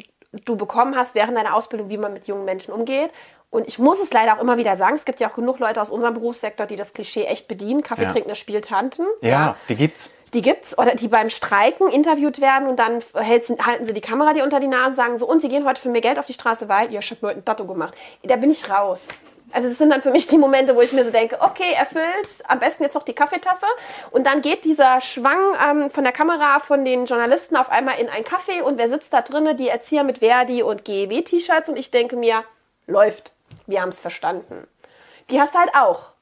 du 0.44 0.56
bekommen 0.56 0.96
hast 0.96 1.14
während 1.14 1.36
deiner 1.36 1.54
Ausbildung, 1.54 1.90
wie 1.90 1.98
man 1.98 2.12
mit 2.12 2.26
jungen 2.26 2.44
Menschen 2.44 2.72
umgeht. 2.72 3.10
Und 3.50 3.68
ich 3.68 3.78
muss 3.78 4.00
es 4.00 4.10
leider 4.12 4.36
auch 4.36 4.40
immer 4.40 4.56
wieder 4.56 4.76
sagen, 4.76 4.96
es 4.96 5.04
gibt 5.04 5.20
ja 5.20 5.28
auch 5.28 5.34
genug 5.34 5.58
Leute 5.58 5.80
aus 5.82 5.90
unserem 5.90 6.14
Berufssektor, 6.14 6.64
die 6.64 6.76
das 6.76 6.94
Klischee 6.94 7.24
echt 7.24 7.48
bedienen. 7.48 7.82
Kaffee 7.82 8.04
Ja. 8.04 8.10
trinkende 8.10 8.34
Spieltanten. 8.34 9.06
Ja, 9.20 9.56
die 9.68 9.76
gibt's. 9.76 10.10
Die 10.32 10.40
gibt's 10.40 10.78
oder 10.78 10.94
die 10.94 11.08
beim 11.08 11.28
Streiken 11.28 11.90
interviewt 11.90 12.40
werden 12.40 12.66
und 12.66 12.78
dann 12.78 13.00
halten 13.14 13.84
sie 13.84 13.92
die 13.92 14.00
Kamera 14.00 14.32
dir 14.32 14.44
unter 14.44 14.60
die 14.60 14.68
Nase, 14.68 14.96
sagen 14.96 15.18
so, 15.18 15.28
und 15.28 15.42
sie 15.42 15.50
gehen 15.50 15.66
heute 15.66 15.78
für 15.78 15.90
mehr 15.90 16.00
Geld 16.00 16.18
auf 16.18 16.24
die 16.24 16.32
Straße, 16.32 16.70
weil, 16.70 16.90
ja, 16.90 17.00
ich 17.00 17.10
hab 17.10 17.20
mir 17.20 17.28
heute 17.28 17.40
ein 17.40 17.44
Tattoo 17.44 17.66
gemacht. 17.66 17.92
Da 18.22 18.36
bin 18.36 18.50
ich 18.50 18.70
raus. 18.70 19.08
Also 19.52 19.68
das 19.68 19.78
sind 19.78 19.90
dann 19.90 20.02
für 20.02 20.10
mich 20.10 20.26
die 20.26 20.38
Momente, 20.38 20.74
wo 20.74 20.80
ich 20.80 20.92
mir 20.92 21.04
so 21.04 21.10
denke, 21.10 21.38
okay, 21.40 21.72
erfüllt, 21.74 22.28
am 22.48 22.58
besten 22.58 22.82
jetzt 22.82 22.94
noch 22.94 23.04
die 23.04 23.12
Kaffeetasse. 23.12 23.66
Und 24.10 24.26
dann 24.26 24.40
geht 24.40 24.64
dieser 24.64 25.00
Schwang 25.00 25.38
ähm, 25.62 25.90
von 25.90 26.04
der 26.04 26.12
Kamera 26.12 26.60
von 26.60 26.84
den 26.84 27.04
Journalisten 27.04 27.56
auf 27.56 27.70
einmal 27.70 27.98
in 27.98 28.08
ein 28.08 28.24
Café 28.24 28.62
und 28.62 28.78
wer 28.78 28.88
sitzt 28.88 29.12
da 29.12 29.20
drinnen? 29.20 29.56
Die 29.56 29.68
Erzieher 29.68 30.04
mit 30.04 30.18
Verdi 30.18 30.62
und 30.62 30.84
GEW-T-Shirts 30.84 31.68
und 31.68 31.76
ich 31.76 31.90
denke 31.90 32.16
mir, 32.16 32.44
läuft, 32.86 33.32
wir 33.66 33.82
haben 33.82 33.90
es 33.90 34.00
verstanden. 34.00 34.66
Die 35.30 35.40
hast 35.40 35.54
du 35.54 35.58
halt 35.58 35.74
auch. 35.74 36.12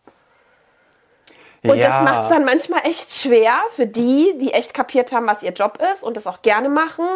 Und 1.63 1.77
ja. 1.77 1.89
das 1.89 2.05
macht 2.05 2.23
es 2.25 2.29
dann 2.31 2.45
manchmal 2.45 2.87
echt 2.87 3.13
schwer 3.13 3.53
für 3.77 3.87
die, 3.87 4.35
die 4.39 4.53
echt 4.53 4.73
kapiert 4.73 5.13
haben, 5.13 5.27
was 5.27 5.43
ihr 5.43 5.53
Job 5.53 5.79
ist 5.93 6.03
und 6.03 6.17
das 6.17 6.27
auch 6.27 6.43
gerne 6.43 6.69
machen. 6.69 7.07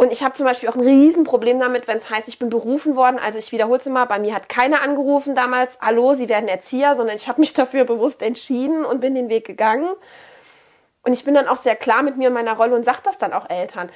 Und 0.00 0.12
ich 0.12 0.22
habe 0.22 0.32
zum 0.32 0.46
Beispiel 0.46 0.70
auch 0.70 0.76
ein 0.76 0.80
Riesenproblem 0.80 1.58
damit, 1.58 1.86
wenn 1.86 1.98
es 1.98 2.08
heißt, 2.08 2.26
ich 2.26 2.38
bin 2.38 2.48
berufen 2.48 2.96
worden. 2.96 3.18
Also 3.18 3.38
ich 3.38 3.52
wiederhole 3.52 3.80
es 3.80 3.84
mal, 3.84 4.06
bei 4.06 4.18
mir 4.18 4.34
hat 4.34 4.48
keiner 4.48 4.80
angerufen 4.80 5.34
damals, 5.34 5.76
hallo, 5.78 6.14
Sie 6.14 6.30
werden 6.30 6.48
Erzieher, 6.48 6.96
sondern 6.96 7.16
ich 7.16 7.28
habe 7.28 7.38
mich 7.38 7.52
dafür 7.60 7.84
bewusst 7.84 8.22
entschieden 8.22 8.86
und 8.86 9.02
bin 9.02 9.14
den 9.14 9.28
Weg 9.28 9.46
gegangen. 9.46 9.90
Und 11.02 11.12
ich 11.12 11.22
bin 11.24 11.34
dann 11.34 11.48
auch 11.48 11.58
sehr 11.58 11.76
klar 11.76 12.02
mit 12.02 12.16
mir 12.16 12.28
in 12.28 12.32
meiner 12.32 12.56
Rolle 12.56 12.76
und 12.76 12.84
sage 12.86 13.00
das 13.04 13.18
dann 13.18 13.34
auch 13.34 13.50
Eltern. 13.50 13.90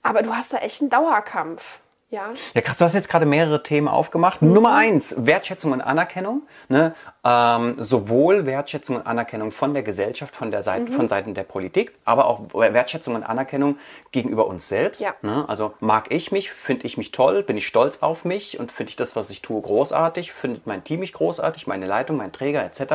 Aber 0.00 0.22
du 0.22 0.32
hast 0.32 0.52
da 0.52 0.58
echt 0.58 0.80
einen 0.80 0.90
Dauerkampf. 0.90 1.80
Ja. 2.08 2.32
Ja, 2.54 2.62
du 2.62 2.84
hast 2.84 2.94
jetzt 2.94 3.08
gerade 3.08 3.26
mehrere 3.26 3.64
Themen 3.64 3.88
aufgemacht. 3.88 4.40
Nummer 4.40 4.76
eins, 4.76 5.14
Wertschätzung 5.18 5.72
und 5.72 5.80
Anerkennung. 5.80 6.42
Ne? 6.68 6.94
Ähm, 7.24 7.74
sowohl 7.78 8.46
Wertschätzung 8.46 8.96
und 8.96 9.06
Anerkennung 9.08 9.50
von 9.50 9.74
der 9.74 9.82
Gesellschaft, 9.82 10.36
von 10.36 10.52
der 10.52 10.62
Seite, 10.62 10.92
von 10.92 11.08
Seiten 11.08 11.34
der 11.34 11.42
Politik, 11.42 11.92
aber 12.04 12.26
auch 12.26 12.42
Wertschätzung 12.54 13.16
und 13.16 13.24
Anerkennung 13.24 13.78
gegenüber 14.12 14.46
uns 14.46 14.68
selbst. 14.68 15.00
Ja. 15.00 15.14
Ne? 15.22 15.44
Also 15.48 15.74
mag 15.80 16.12
ich 16.12 16.30
mich, 16.30 16.52
finde 16.52 16.86
ich 16.86 16.96
mich 16.96 17.10
toll, 17.10 17.42
bin 17.42 17.56
ich 17.56 17.66
stolz 17.66 17.98
auf 18.02 18.24
mich 18.24 18.60
und 18.60 18.70
finde 18.70 18.90
ich 18.90 18.96
das, 18.96 19.16
was 19.16 19.30
ich 19.30 19.42
tue, 19.42 19.60
großartig, 19.60 20.32
findet 20.32 20.68
mein 20.68 20.84
Team 20.84 21.00
mich 21.00 21.12
großartig, 21.12 21.66
meine 21.66 21.86
Leitung, 21.86 22.18
mein 22.18 22.30
Träger 22.30 22.62
etc. 22.62 22.94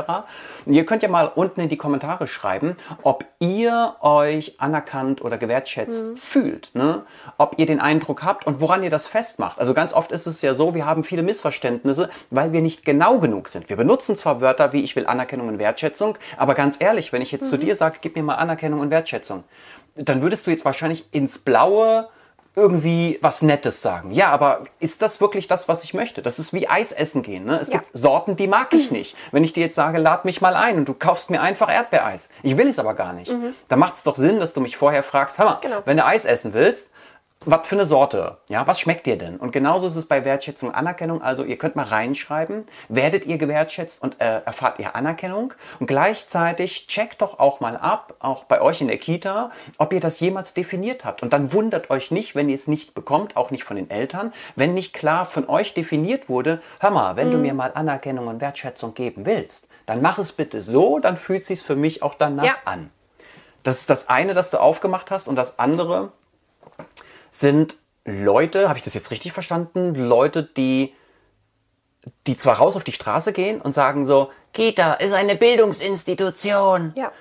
Und 0.65 0.74
ihr 0.74 0.86
könnt 0.86 1.03
ja 1.03 1.10
mal 1.10 1.25
unten 1.25 1.60
in 1.60 1.68
die 1.68 1.77
Kommentare 1.77 2.30
schreiben, 2.30 2.77
ob 3.03 3.25
ihr 3.39 3.98
euch 4.00 4.62
anerkannt 4.62 5.22
oder 5.22 5.38
gewertschätzt 5.38 6.18
fühlt. 6.18 6.72
Ne? 6.74 7.03
Ob 7.38 7.60
ihr 7.60 7.65
den 7.65 7.82
Eindruck 7.82 8.24
habt 8.24 8.48
und 8.48 8.62
woran 8.62 8.82
ihr 8.84 8.89
das 8.89 9.00
festmacht. 9.08 9.60
Also 9.60 9.74
ganz 9.74 9.93
oft 9.93 10.12
ist 10.12 10.27
es 10.27 10.41
ja 10.41 10.53
so, 10.53 10.74
wir 10.75 10.86
haben 10.86 11.03
viele 11.03 11.24
Missverständnisse, 11.24 12.10
weil 12.29 12.51
wir 12.53 12.62
nicht 12.62 12.86
genau 12.86 13.20
genug 13.20 13.48
sind. 13.50 13.70
Wir 13.70 13.75
benutzen 13.77 14.17
zwar 14.17 14.41
Wörter 14.41 14.74
wie 14.74 14.84
ich 14.84 14.96
will 14.96 15.05
Anerkennung 15.08 15.48
und 15.48 15.60
Wertschätzung, 15.60 16.17
aber 16.38 16.55
ganz 16.55 16.77
ehrlich, 16.79 17.12
wenn 17.13 17.22
ich 17.22 17.31
jetzt 17.31 17.50
zu 17.50 17.58
dir 17.58 17.75
sage, 17.75 17.98
gib 18.01 18.15
mir 18.15 18.24
mal 18.24 18.36
Anerkennung 18.36 18.79
und 18.79 18.89
Wertschätzung, 18.91 19.43
dann 19.96 20.22
würdest 20.22 20.48
du 20.48 20.51
jetzt 20.51 20.65
wahrscheinlich 20.65 21.05
ins 21.13 21.38
Blaue 21.39 22.08
irgendwie 22.53 23.17
was 23.22 23.41
Nettes 23.41 23.81
sagen. 23.81 24.12
Ja, 24.12 24.27
aber 24.29 24.65
ist 24.81 25.01
das 25.01 25.22
wirklich 25.22 25.48
das, 25.48 25.70
was 25.70 25.86
ich 25.86 25.93
möchte? 25.93 26.22
Das 26.22 26.38
ist 26.38 26.51
wie 26.51 26.67
Eis 26.67 26.91
essen 26.91 27.24
gehen. 27.24 27.46
Ne? 27.46 27.58
Es 27.62 27.70
Ja. 27.70 27.77
gibt 27.77 27.89
Sorten, 27.93 28.36
die 28.36 28.48
mag 28.48 28.74
ich 28.74 28.91
nicht. 28.91 29.15
Wenn 29.31 29.46
ich 29.46 29.53
dir 29.53 29.62
jetzt 29.65 29.75
sage, 29.75 30.00
lad 30.00 30.25
mich 30.25 30.41
mal 30.41 30.55
ein 30.58 30.75
und 30.77 30.86
du 30.89 30.93
kaufst 30.93 31.29
mir 31.29 31.41
einfach 31.41 31.72
Erdbeereis. 31.74 32.27
Ich 32.43 32.58
will 32.58 32.67
es 32.67 32.77
aber 32.77 32.93
gar 32.93 33.13
nicht. 33.13 33.34
Da 33.70 33.77
macht 33.77 33.96
es 33.96 34.03
doch 34.03 34.15
Sinn, 34.15 34.41
dass 34.41 34.51
du 34.51 34.60
mich 34.60 34.75
vorher 34.75 35.01
fragst, 35.01 35.38
hör 35.38 35.46
mal, 35.46 35.60
Genau. 35.62 35.77
wenn 35.86 35.96
du 35.96 36.05
Eis 36.05 36.25
essen 36.25 36.53
willst, 36.53 36.89
was 37.45 37.67
für 37.67 37.75
eine 37.75 37.86
Sorte? 37.86 38.38
Ja, 38.50 38.67
was 38.67 38.79
schmeckt 38.79 39.07
dir 39.07 39.17
denn? 39.17 39.38
Und 39.38 39.51
genauso 39.51 39.88
ist 39.88 39.95
es 39.95 40.05
bei 40.07 40.24
Wertschätzung 40.25 40.69
und 40.69 40.75
Anerkennung. 40.75 41.21
Also 41.21 41.43
ihr 41.43 41.57
könnt 41.57 41.75
mal 41.75 41.86
reinschreiben, 41.86 42.67
werdet 42.88 43.25
ihr 43.25 43.38
gewertschätzt 43.38 44.01
und 44.03 44.21
äh, 44.21 44.41
erfahrt 44.45 44.77
ihr 44.79 44.95
Anerkennung? 44.95 45.53
Und 45.79 45.88
gleichzeitig 45.88 46.86
checkt 46.88 47.21
doch 47.21 47.39
auch 47.39 47.60
mal 47.60 47.77
ab, 47.77 48.13
auch 48.19 48.43
bei 48.43 48.62
euch 48.62 48.81
in 48.81 48.88
der 48.88 48.98
Kita, 48.98 49.51
ob 49.79 49.91
ihr 49.93 50.00
das 50.00 50.19
jemals 50.19 50.53
definiert 50.53 51.03
habt. 51.03 51.24
Und 51.24 51.33
dann 51.33 51.51
wundert 51.51 51.89
euch 51.89 52.12
nicht, 52.12 52.36
wenn 52.36 52.48
ihr 52.48 52.55
es 52.55 52.67
nicht 52.67 52.93
bekommt, 52.93 53.36
auch 53.36 53.50
nicht 53.50 53.63
von 53.63 53.75
den 53.75 53.89
Eltern, 53.89 54.33
wenn 54.55 54.74
nicht 54.75 54.93
klar 54.93 55.25
von 55.25 55.50
euch 55.50 55.74
definiert 55.74 56.29
wurde, 56.29 56.62
hör 56.79 56.91
mal, 56.91 57.15
wenn 57.15 57.31
du 57.31 57.38
mir 57.38 57.53
mal 57.55 57.71
Anerkennung 57.74 58.27
und 58.27 58.39
Wertschätzung 58.41 58.93
geben 58.93 59.25
willst, 59.25 59.67
dann 59.88 60.01
mach 60.01 60.19
es 60.19 60.31
bitte 60.31 60.62
so, 60.62 61.00
dann 61.00 61.17
fühlt 61.17 61.45
sich's 61.45 61.63
für 61.63 61.75
mich 61.75 62.03
auch 62.03 62.13
danach 62.13 62.45
Ja. 62.45 62.53
an. 62.65 62.91
Das 63.63 63.79
ist 63.79 63.89
das 63.89 64.10
eine, 64.10 64.33
das 64.33 64.51
du 64.51 64.60
aufgemacht 64.60 65.12
hast 65.12 65.27
und 65.27 65.36
das 65.36 65.60
andere, 65.60 66.12
sind 67.31 67.75
Leute, 68.05 68.67
habe 68.69 68.77
ich 68.77 68.83
das 68.85 68.93
jetzt 68.93 69.11
richtig 69.11 69.31
verstanden? 69.33 69.95
Leute, 69.95 70.43
die, 70.43 70.93
die 72.27 72.38
zwar 72.38 72.57
raus 72.57 72.75
auf 72.75 72.83
die 72.83 72.91
Straße 72.93 73.33
gehen 73.33 73.61
und 73.61 73.73
sagen 73.73 74.05
so, 74.05 74.31
Kita 74.53 74.93
ist 74.95 75.13
eine 75.13 75.35
Bildungsinstitution, 75.35 76.93
Ja. 76.95 77.11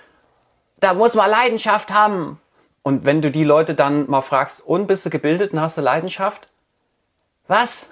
da 0.80 0.94
muss 0.94 1.14
man 1.14 1.30
Leidenschaft 1.30 1.90
haben. 1.92 2.40
Und 2.82 3.04
wenn 3.04 3.20
du 3.22 3.30
die 3.30 3.44
Leute 3.44 3.74
dann 3.74 4.08
mal 4.10 4.22
fragst, 4.22 4.62
und 4.62 4.86
bist 4.86 5.04
du 5.06 5.10
gebildet 5.10 5.52
und 5.52 5.60
hast 5.60 5.76
du 5.76 5.80
Leidenschaft? 5.82 6.48
Was? 7.46 7.86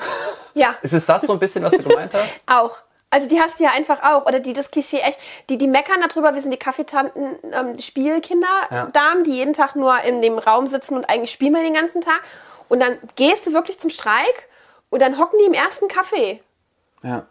Ja. 0.55 0.77
Ist 0.83 0.95
es 0.95 1.05
das 1.07 1.23
so 1.23 1.35
ein 1.35 1.39
bisschen, 1.39 1.63
was 1.63 1.73
du 1.73 1.83
gemeint 1.83 2.15
hast? 2.15 2.31
Auch. 2.47 2.77
Also 3.11 3.27
die 3.27 3.41
hast 3.41 3.59
du 3.59 3.65
ja 3.65 3.71
einfach 3.71 4.03
auch. 4.03 4.27
Oder 4.27 4.41
die 4.41 4.53
das 4.53 4.71
Klischee 4.71 4.99
echt, 4.99 5.19
die, 5.49 5.57
die 5.57 5.67
meckern 5.67 6.03
darüber, 6.07 6.35
wir 6.35 6.43
sind 6.43 6.51
die 6.51 6.59
Kaffeetanten, 6.59 7.39
ähm, 7.53 7.79
Spielkinder, 7.79 8.69
Ja. 8.71 8.87
Damen, 8.87 9.25
die 9.25 9.33
jeden 9.33 9.55
Tag 9.55 9.77
nur 9.77 9.99
in 10.03 10.21
dem 10.21 10.39
Raum 10.39 10.67
sitzen 10.67 10.95
und 10.95 11.09
eigentlich 11.09 11.33
spielen 11.33 11.55
wir 11.55 11.63
den 11.63 11.75
ganzen 11.75 12.01
Tag. 12.01 12.21
Und 12.69 12.81
dann 12.81 12.99
gehst 13.17 13.47
du 13.47 13.53
wirklich 13.53 13.79
zum 13.79 13.91
Streik 13.91 14.49
und 14.91 15.01
dann 15.01 15.19
hocken 15.19 15.39
die 15.39 15.47
im 15.47 15.55
ersten 15.55 15.89
Kaffee. 15.89 16.43
Ja. 17.03 17.27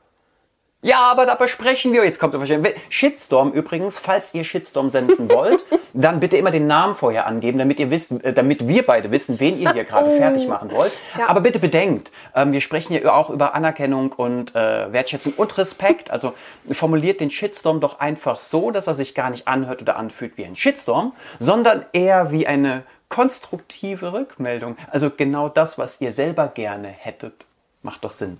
Ja, 0.83 0.99
aber 0.99 1.25
da 1.25 1.33
besprechen 1.33 1.91
wir, 1.91 2.05
jetzt 2.05 2.19
kommt 2.19 2.33
der 2.33 2.39
wahrscheinlich, 2.39 2.75
Shitstorm 2.89 3.51
übrigens, 3.51 3.97
falls 3.97 4.35
ihr 4.35 4.43
Shitstorm 4.43 4.91
senden 4.91 5.29
wollt, 5.33 5.59
dann 5.93 6.19
bitte 6.19 6.37
immer 6.37 6.51
den 6.51 6.67
Namen 6.67 6.93
vorher 6.93 7.25
angeben, 7.25 7.57
damit 7.57 7.79
ihr 7.79 7.89
wisst, 7.89 8.11
äh, 8.23 8.31
damit 8.31 8.67
wir 8.67 8.85
beide 8.85 9.11
wissen, 9.11 9.39
wen 9.39 9.59
ihr 9.59 9.73
hier 9.73 9.85
gerade 9.85 10.11
fertig 10.17 10.47
machen 10.47 10.71
wollt. 10.71 10.91
Ja. 11.17 11.29
Aber 11.29 11.41
bitte 11.41 11.57
bedenkt, 11.57 12.11
ähm, 12.35 12.51
wir 12.51 12.61
sprechen 12.61 12.93
ja 12.93 13.11
auch 13.11 13.31
über 13.31 13.55
Anerkennung 13.55 14.11
und 14.11 14.55
äh, 14.55 14.93
Wertschätzung 14.93 15.33
und 15.35 15.57
Respekt. 15.57 16.11
Also 16.11 16.33
formuliert 16.71 17.21
den 17.21 17.31
Shitstorm 17.31 17.79
doch 17.79 17.99
einfach 17.99 18.39
so, 18.39 18.69
dass 18.69 18.85
er 18.85 18.93
sich 18.93 19.15
gar 19.15 19.31
nicht 19.31 19.47
anhört 19.47 19.81
oder 19.81 19.95
anfühlt 19.95 20.37
wie 20.37 20.45
ein 20.45 20.55
Shitstorm, 20.55 21.13
sondern 21.39 21.85
eher 21.91 22.31
wie 22.31 22.45
eine 22.45 22.83
konstruktive 23.09 24.13
Rückmeldung. 24.13 24.77
Also 24.91 25.09
genau 25.09 25.49
das, 25.49 25.79
was 25.79 25.99
ihr 26.01 26.13
selber 26.13 26.47
gerne 26.47 26.89
hättet. 26.89 27.47
Macht 27.81 28.03
doch 28.03 28.11
Sinn. 28.11 28.39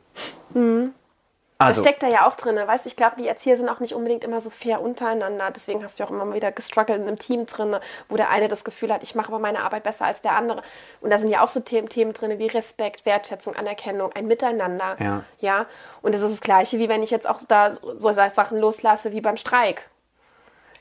Also, 1.60 1.82
Das 1.82 1.90
steckt 1.90 2.04
da 2.04 2.08
ja 2.08 2.28
auch 2.28 2.36
drin. 2.36 2.56
Weißt 2.56 2.86
du, 2.86 2.90
ich 2.90 2.96
glaube, 2.96 3.16
die 3.18 3.28
Erzieher 3.28 3.58
sind 3.58 3.68
auch 3.68 3.80
nicht 3.80 3.94
unbedingt 3.94 4.24
immer 4.24 4.42
so 4.42 4.50
fair 4.50 4.82
untereinander. 4.82 5.50
Deswegen 5.52 5.84
hast 5.84 6.00
du 6.00 6.04
auch 6.04 6.12
immer 6.12 6.32
wieder 6.34 6.52
gestruggelt 6.52 7.02
in 7.02 7.08
einem 7.08 7.18
Team 7.18 7.46
drin, 7.48 7.78
wo 8.10 8.16
der 8.16 8.30
eine 8.30 8.48
das 8.48 8.64
Gefühl 8.64 8.94
hat, 8.94 9.02
ich 9.02 9.16
mache 9.16 9.30
aber 9.30 9.40
meine 9.40 9.64
Arbeit 9.64 9.84
besser 9.84 10.06
als 10.06 10.22
der 10.22 10.36
andere. 10.36 10.62
Und 11.02 11.10
da 11.10 11.18
sind 11.18 11.30
ja 11.30 11.44
auch 11.44 11.50
so 11.50 11.60
Themen, 11.60 11.90
Themen 11.90 12.14
drin 12.14 12.38
wie 12.38 12.48
Respekt, 12.48 13.06
Wertschätzung, 13.06 13.56
Anerkennung, 13.56 14.12
ein 14.14 14.28
Miteinander. 14.28 14.98
Ja. 15.00 15.24
ja. 15.40 15.66
Und 16.02 16.14
das 16.14 16.22
ist 16.22 16.32
das 16.32 16.42
Gleiche, 16.42 16.78
wie 16.78 16.90
wenn 16.90 17.02
ich 17.02 17.10
jetzt 17.10 17.28
auch 17.28 17.40
da 17.48 17.74
so 17.74 18.12
Sachen 18.12 18.60
loslasse 18.60 19.12
wie 19.12 19.22
beim 19.22 19.38
Streik. 19.38 19.90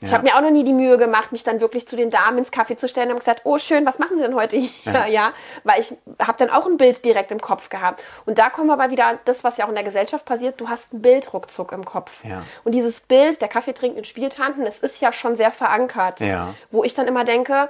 Ich 0.01 0.09
Ja. 0.09 0.15
habe 0.17 0.25
mir 0.27 0.35
auch 0.35 0.41
noch 0.41 0.51
nie 0.51 0.63
die 0.63 0.73
Mühe 0.73 0.97
gemacht, 0.97 1.31
mich 1.31 1.43
dann 1.43 1.59
wirklich 1.59 1.87
zu 1.87 1.95
den 1.95 2.09
Damen 2.09 2.37
ins 2.37 2.51
Café 2.51 2.77
zu 2.77 2.87
stellen 2.87 3.09
und 3.11 3.17
gesagt, 3.19 3.41
oh 3.45 3.57
schön, 3.57 3.85
was 3.85 3.97
machen 3.97 4.15
Sie 4.17 4.21
denn 4.23 4.35
heute 4.35 4.55
hier? 4.57 5.07
Ja, 5.07 5.33
weil 5.63 5.79
ich 5.79 5.93
habe 6.19 6.37
dann 6.37 6.49
auch 6.49 6.65
ein 6.67 6.77
Bild 6.77 7.03
direkt 7.03 7.31
im 7.31 7.39
Kopf 7.41 7.69
gehabt. 7.69 8.03
Und 8.25 8.37
da 8.37 8.49
kommen 8.49 8.67
wir 8.67 8.73
aber 8.73 8.89
wieder 8.91 9.17
das, 9.25 9.43
was 9.43 9.57
ja 9.57 9.65
auch 9.65 9.69
in 9.69 9.75
der 9.75 9.83
Gesellschaft 9.83 10.25
passiert, 10.25 10.59
du 10.61 10.69
hast 10.69 10.93
ein 10.93 11.01
Bild 11.01 11.33
ruckzuck 11.33 11.71
im 11.71 11.83
Kopf. 11.85 12.11
Ja. 12.23 12.43
Und 12.63 12.73
dieses 12.73 12.99
Bild 12.99 13.41
der 13.41 13.47
Kaffeetrinkenden 13.47 14.05
Spieltanten, 14.05 14.65
das 14.65 14.79
ist 14.79 15.01
ja 15.01 15.11
schon 15.11 15.35
sehr 15.35 15.51
verankert. 15.51 16.19
Ja. 16.19 16.53
Wo 16.69 16.83
ich 16.83 16.93
dann 16.93 17.07
immer 17.07 17.23
denke, 17.25 17.69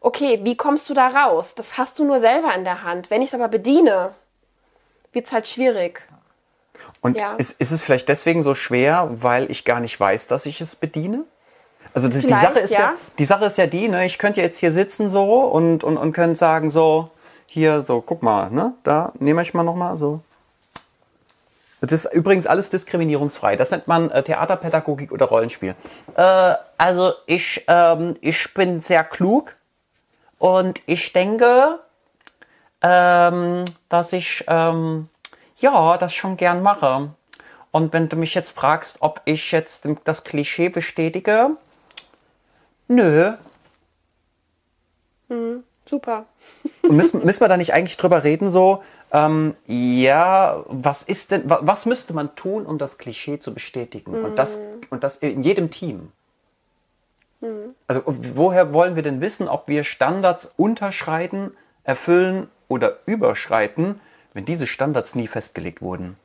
okay, 0.00 0.40
wie 0.42 0.56
kommst 0.56 0.88
du 0.88 0.94
da 0.94 1.08
raus? 1.08 1.54
Das 1.54 1.76
hast 1.76 1.98
du 1.98 2.04
nur 2.04 2.20
selber 2.20 2.54
in 2.54 2.64
der 2.64 2.82
Hand. 2.84 3.10
Wenn 3.10 3.20
ich 3.20 3.28
es 3.28 3.34
aber 3.34 3.48
bediene, 3.48 4.14
wird 5.12 5.26
es 5.26 5.32
halt 5.32 5.46
schwierig. 5.46 6.00
Und 7.02 7.18
Ja. 7.20 7.34
ist, 7.34 7.60
ist 7.60 7.70
es 7.70 7.82
vielleicht 7.82 8.08
deswegen 8.08 8.42
so 8.42 8.54
schwer, 8.54 9.08
weil 9.10 9.50
ich 9.50 9.66
gar 9.66 9.80
nicht 9.80 9.98
weiß, 10.00 10.26
dass 10.26 10.46
ich 10.46 10.60
es 10.62 10.74
bediene? 10.76 11.24
Also 11.92 12.08
die, 12.08 12.18
Vielleicht, 12.18 12.42
Sache 12.42 12.60
ist 12.60 12.70
ja. 12.70 12.78
ja. 12.78 12.92
die 13.18 13.24
Sache 13.24 13.46
ist 13.46 13.58
ja 13.58 13.66
die, 13.66 13.88
ne, 13.88 14.06
ich 14.06 14.18
könnte 14.18 14.40
jetzt 14.40 14.58
hier 14.58 14.72
sitzen 14.72 15.10
so 15.10 15.40
und, 15.40 15.82
und, 15.84 15.96
und 15.96 16.12
könnte 16.12 16.36
sagen 16.36 16.70
so, 16.70 17.10
hier 17.46 17.82
so, 17.82 18.00
guck 18.00 18.22
mal, 18.22 18.50
ne, 18.50 18.74
da 18.84 19.12
nehme 19.18 19.42
ich 19.42 19.54
mal 19.54 19.64
nochmal 19.64 19.96
so. 19.96 20.20
Das 21.80 22.04
ist 22.04 22.12
übrigens 22.12 22.46
alles 22.46 22.68
diskriminierungsfrei. 22.68 23.56
Das 23.56 23.70
nennt 23.70 23.88
man 23.88 24.10
äh, 24.10 24.22
Theaterpädagogik 24.22 25.12
oder 25.12 25.26
Rollenspiel. 25.26 25.74
Äh, 26.14 26.54
also 26.76 27.12
ich, 27.26 27.64
ähm, 27.68 28.16
ich 28.20 28.52
bin 28.54 28.80
sehr 28.82 29.02
klug 29.02 29.54
und 30.38 30.80
ich 30.86 31.12
denke, 31.12 31.80
ähm, 32.82 33.64
dass 33.88 34.12
ich 34.12 34.44
ähm, 34.46 35.08
ja 35.56 35.96
das 35.96 36.14
schon 36.14 36.36
gern 36.36 36.62
mache. 36.62 37.10
Und 37.72 37.92
wenn 37.92 38.08
du 38.08 38.16
mich 38.16 38.34
jetzt 38.34 38.50
fragst, 38.50 38.98
ob 39.00 39.22
ich 39.24 39.52
jetzt 39.52 39.88
das 40.04 40.24
Klischee 40.24 40.68
bestätige, 40.68 41.50
nö. 42.90 43.32
Super. 45.86 46.26
Und 46.82 46.96
müssen, 46.96 47.24
müssen 47.24 47.40
wir 47.40 47.48
da 47.48 47.56
nicht 47.56 47.72
eigentlich 47.72 47.96
drüber 47.96 48.22
reden, 48.24 48.50
so, 48.50 48.82
ähm, 49.12 49.54
ja, 49.66 50.62
was 50.66 51.02
ist 51.02 51.30
denn, 51.30 51.48
wa- 51.48 51.60
was 51.62 51.86
müsste 51.86 52.12
man 52.12 52.34
tun, 52.36 52.66
um 52.66 52.78
das 52.78 52.98
Klischee 52.98 53.38
zu 53.40 53.52
bestätigen? 53.54 54.22
Und 54.24 54.38
das, 54.38 54.60
und 54.90 55.02
das 55.02 55.16
in 55.16 55.42
jedem 55.42 55.70
Team. 55.70 56.12
Also 57.88 58.02
woher 58.06 58.72
wollen 58.72 58.96
wir 58.96 59.02
denn 59.02 59.20
wissen, 59.20 59.48
ob 59.48 59.66
wir 59.66 59.82
Standards 59.84 60.52
unterschreiten, 60.56 61.52
erfüllen 61.84 62.48
oder 62.68 62.98
überschreiten, 63.06 64.00
wenn 64.34 64.44
diese 64.44 64.66
Standards 64.66 65.14
nie 65.14 65.26
festgelegt 65.26 65.80
wurden? 65.80 66.16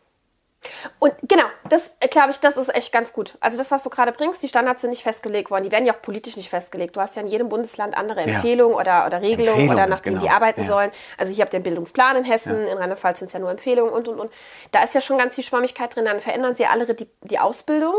Und 0.99 1.13
genau, 1.23 1.45
das 1.69 1.95
äh, 1.99 2.07
glaube 2.07 2.31
ich, 2.31 2.39
das 2.39 2.57
ist 2.57 2.73
echt 2.73 2.91
ganz 2.91 3.13
gut. 3.13 3.37
Also 3.39 3.57
das, 3.57 3.71
was 3.71 3.83
du 3.83 3.89
gerade 3.89 4.11
bringst, 4.11 4.41
die 4.43 4.47
Standards 4.47 4.81
sind 4.81 4.89
nicht 4.89 5.03
festgelegt 5.03 5.51
worden. 5.51 5.63
Die 5.63 5.71
werden 5.71 5.85
ja 5.85 5.93
auch 5.93 6.01
politisch 6.01 6.37
nicht 6.37 6.49
festgelegt. 6.49 6.95
Du 6.95 7.01
hast 7.01 7.15
ja 7.15 7.21
in 7.21 7.27
jedem 7.27 7.49
Bundesland 7.49 7.95
andere 7.97 8.21
Ja. 8.27 8.35
Empfehlungen 8.35 8.75
oder, 8.75 9.05
oder 9.05 9.21
Regelungen 9.21 9.69
oder 9.69 9.87
nach 9.87 10.01
denen 10.01 10.19
die 10.19 10.25
genau. 10.25 10.35
arbeiten 10.35 10.61
Ja. 10.61 10.67
sollen. 10.67 10.91
Also 11.17 11.33
hier 11.33 11.43
habt 11.43 11.53
ihr 11.53 11.59
den 11.59 11.63
Bildungsplan 11.63 12.17
in 12.17 12.23
Hessen, 12.23 12.67
in 12.67 12.77
Rheinland-Pfalz 12.77 13.19
sind 13.19 13.27
es 13.27 13.33
ja 13.33 13.39
nur 13.39 13.51
Empfehlungen 13.51 13.93
und, 13.93 14.07
und, 14.07 14.19
und. 14.19 14.31
Da 14.71 14.83
ist 14.83 14.93
ja 14.95 15.01
schon 15.01 15.17
ganz 15.17 15.35
viel 15.35 15.43
Schwammigkeit 15.43 15.95
drin. 15.95 16.05
Dann 16.05 16.19
verändern 16.19 16.55
sie 16.55 16.65
alle 16.65 16.85
die, 16.93 17.07
die 17.21 17.39
Ausbildung. 17.39 17.95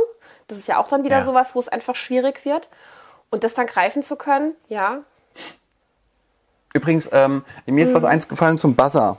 Das 0.48 0.58
ist 0.58 0.68
ja 0.68 0.78
auch 0.78 0.88
dann 0.88 1.04
wieder 1.04 1.18
Ja. 1.18 1.24
sowas, 1.24 1.54
wo 1.54 1.58
es 1.60 1.68
einfach 1.68 1.94
schwierig 1.96 2.44
wird. 2.44 2.68
Und 3.30 3.42
das 3.44 3.54
dann 3.54 3.66
greifen 3.66 4.02
zu 4.02 4.16
können, 4.16 4.54
ja. 4.68 5.00
Übrigens, 6.72 7.08
ähm, 7.12 7.44
mir 7.66 7.84
ist 7.84 7.94
was 7.94 8.04
eins 8.04 8.28
gefallen 8.28 8.58
zum 8.58 8.74
Buzzer. 8.76 9.18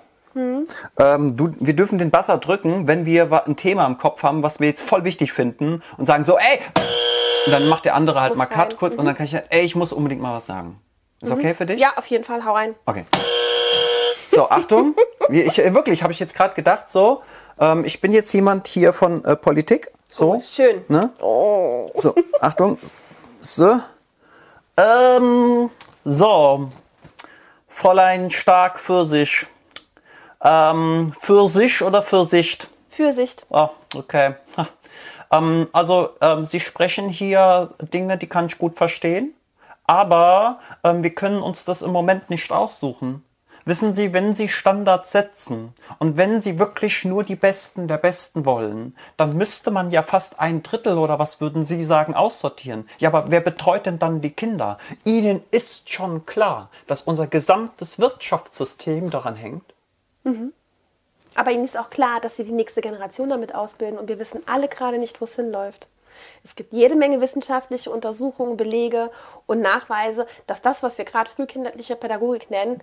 Ähm, 1.00 1.38
du, 1.38 1.52
wir 1.60 1.76
dürfen 1.76 1.98
den 1.98 2.12
Buzzer 2.12 2.38
drücken, 2.38 2.88
wenn 2.88 3.06
wir 3.06 3.46
ein 3.46 3.56
Thema 3.56 3.86
im 3.86 3.98
Kopf 3.98 4.24
haben, 4.24 4.44
was 4.44 4.60
wir 4.60 4.68
jetzt 4.68 4.82
voll 4.82 5.04
wichtig 5.04 5.34
finden 5.34 5.82
und 5.98 6.06
sagen 6.06 6.24
so, 6.24 6.38
ey, 6.38 6.60
und 7.46 7.52
dann 7.52 7.68
macht 7.68 7.86
der 7.86 7.96
andere 7.96 8.22
halt 8.22 8.32
Muss 8.32 8.38
mal 8.40 8.46
Cut 8.46 8.72
rein. 8.72 8.78
kurz 8.78 8.96
und 8.96 9.06
dann 9.06 9.16
kann 9.16 9.26
ich, 9.26 9.36
ey, 9.36 9.62
ich 9.62 9.76
muss 9.76 9.94
unbedingt 9.94 10.22
mal 10.22 10.36
was 10.36 10.46
sagen. 10.46 10.80
Ist 11.22 11.32
okay 11.32 11.54
für 11.54 11.66
dich? 11.66 11.80
Ja, 11.80 11.94
auf 11.96 12.06
jeden 12.08 12.24
Fall, 12.24 12.46
hau 12.46 12.54
rein. 12.54 12.76
Okay. 12.86 13.06
So, 14.30 14.50
Achtung. 14.50 14.96
Ich, 15.30 15.60
äh, 15.60 15.74
wirklich, 15.74 16.04
habe 16.04 16.14
ich 16.14 16.20
jetzt 16.20 16.36
gerade 16.36 16.54
gedacht, 16.56 16.90
so, 16.90 17.22
ähm, 17.60 17.84
ich 17.84 18.00
bin 18.00 18.14
jetzt 18.14 18.32
jemand 18.32 18.66
hier 18.70 18.94
von 18.94 19.26
äh, 19.26 19.36
Politik. 19.36 19.92
So. 20.08 20.42
Schön. 20.46 20.86
Ne? 20.88 21.10
Oh. 21.20 21.92
So, 21.96 22.16
Achtung. 22.40 22.78
So. 23.42 23.78
Ähm, 24.78 25.70
so. 26.06 26.70
Fräulein 27.68 28.32
Stark 28.32 28.80
Pfirsich. 28.80 29.48
Ähm, 30.42 31.14
Pfirsich 31.20 31.82
oder 31.82 32.02
Pfirsicht? 32.02 32.70
Fürsicht. 32.90 33.46
Ah, 33.50 33.70
okay. 33.96 34.36
Ähm, 35.32 35.68
also, 35.74 36.12
ähm, 36.22 36.46
Sie 36.46 36.60
sprechen 36.60 37.10
hier 37.10 37.74
Dinge, 37.82 38.18
die 38.18 38.28
kann 38.28 38.46
ich 38.46 38.58
gut 38.58 38.76
verstehen, 38.78 39.34
aber 39.86 40.60
ähm, 40.84 41.04
wir 41.04 41.14
können 41.14 41.42
uns 41.42 41.66
das 41.66 41.82
im 41.82 41.92
Moment 41.92 42.30
nicht 42.30 42.52
aussuchen. 42.52 43.24
Wissen 43.66 43.94
Sie, 43.94 44.14
wenn 44.14 44.34
Sie 44.34 44.48
Standards 44.48 45.12
setzen 45.12 45.74
und 46.00 46.16
wenn 46.16 46.40
Sie 46.40 46.58
wirklich 46.58 47.04
nur 47.04 47.26
die 47.26 47.36
Besten 47.36 47.90
der 47.90 47.98
Besten 47.98 48.46
wollen, 48.46 48.96
dann 49.18 49.36
müsste 49.36 49.72
man 49.72 49.92
ja 49.92 50.04
fast 50.04 50.40
ein 50.40 50.64
Drittel 50.64 50.98
oder 50.98 51.20
was 51.20 51.42
würden 51.42 51.66
Sie 51.66 51.84
sagen 51.84 52.14
aussortieren. 52.14 52.88
Ja, 52.98 53.10
aber 53.10 53.26
wer 53.30 53.42
betreut 53.42 53.86
denn 53.86 54.00
dann 54.00 54.22
die 54.22 54.32
Kinder? 54.32 54.78
Ihnen 55.04 55.44
ist 55.52 55.90
schon 55.90 56.26
klar, 56.26 56.70
dass 56.88 57.02
unser 57.02 57.28
gesamtes 57.28 58.00
Wirtschaftssystem 58.00 59.10
daran 59.10 59.36
hängt. 59.36 59.74
Aber 61.36 61.52
ihnen 61.52 61.66
ist 61.66 61.78
auch 61.78 61.90
klar, 61.90 62.20
dass 62.20 62.36
sie 62.36 62.44
die 62.44 62.52
nächste 62.52 62.82
Generation 62.82 63.30
damit 63.30 63.54
ausbilden 63.54 64.00
und 64.00 64.10
wir 64.10 64.20
wissen 64.20 64.42
alle 64.48 64.68
gerade 64.68 64.98
nicht, 64.98 65.22
wo 65.22 65.26
es 65.26 65.36
hinläuft. 65.36 65.88
Es 66.44 66.56
gibt 66.56 66.74
jede 66.74 66.96
Menge 66.96 67.22
wissenschaftliche 67.22 67.92
Untersuchungen, 67.92 68.58
Belege 68.58 69.12
und 69.46 69.62
Nachweise, 69.62 70.26
dass 70.48 70.62
das, 70.62 70.82
was 70.82 70.98
wir 70.98 71.06
gerade 71.06 71.30
frühkindliche 71.30 71.96
Pädagogik 71.96 72.50
nennen, 72.50 72.82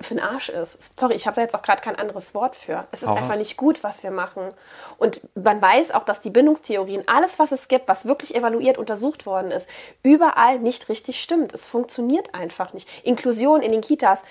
für 0.00 0.14
den 0.14 0.22
Arsch 0.22 0.48
ist. 0.48 0.78
Sorry, 0.98 1.14
ich 1.14 1.26
habe 1.26 1.36
da 1.36 1.42
jetzt 1.42 1.54
auch 1.54 1.62
gerade 1.62 1.82
kein 1.82 1.96
anderes 1.96 2.34
Wort 2.34 2.56
für. 2.56 2.86
Es 2.90 3.02
ist 3.02 3.08
Hau 3.08 3.14
einfach 3.14 3.30
raus. 3.30 3.38
nicht 3.38 3.56
gut, 3.56 3.84
was 3.84 4.02
wir 4.02 4.10
machen. 4.10 4.48
Und 4.98 5.20
man 5.34 5.60
weiß 5.60 5.90
auch, 5.90 6.04
dass 6.04 6.20
die 6.20 6.30
Bindungstheorien, 6.30 7.04
alles, 7.06 7.38
was 7.38 7.52
es 7.52 7.68
gibt, 7.68 7.88
was 7.88 8.06
wirklich 8.06 8.34
evaluiert, 8.34 8.78
untersucht 8.78 9.26
worden 9.26 9.50
ist, 9.50 9.68
überall 10.02 10.58
nicht 10.58 10.88
richtig 10.88 11.20
stimmt. 11.20 11.52
Es 11.52 11.68
funktioniert 11.68 12.34
einfach 12.34 12.72
nicht. 12.72 12.88
Inklusion 13.04 13.60
in 13.60 13.72
den 13.72 13.82
Kitas. 13.82 14.22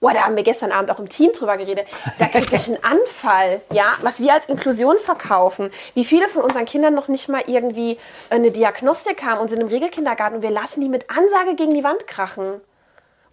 Boah, 0.00 0.14
da 0.14 0.22
haben 0.22 0.34
wir 0.34 0.42
gestern 0.42 0.72
Abend 0.72 0.90
auch 0.90 0.98
im 0.98 1.10
Team 1.10 1.30
drüber 1.32 1.58
geredet. 1.58 1.86
Da 2.18 2.26
kriege 2.28 2.56
ich 2.56 2.66
einen 2.68 2.82
Anfall, 2.82 3.60
ja, 3.70 3.84
was 4.00 4.18
wir 4.18 4.32
als 4.32 4.46
Inklusion 4.46 4.96
verkaufen. 4.98 5.70
Wie 5.92 6.06
viele 6.06 6.26
von 6.28 6.42
unseren 6.42 6.64
Kindern 6.64 6.94
noch 6.94 7.08
nicht 7.08 7.28
mal 7.28 7.42
irgendwie 7.46 7.98
eine 8.30 8.50
Diagnostik 8.50 9.22
haben 9.22 9.40
und 9.40 9.48
sind 9.48 9.60
im 9.60 9.68
Regelkindergarten 9.68 10.36
und 10.36 10.42
wir 10.42 10.50
lassen 10.50 10.80
die 10.80 10.88
mit 10.88 11.10
Ansage 11.10 11.54
gegen 11.54 11.74
die 11.74 11.84
Wand 11.84 12.06
krachen. 12.06 12.62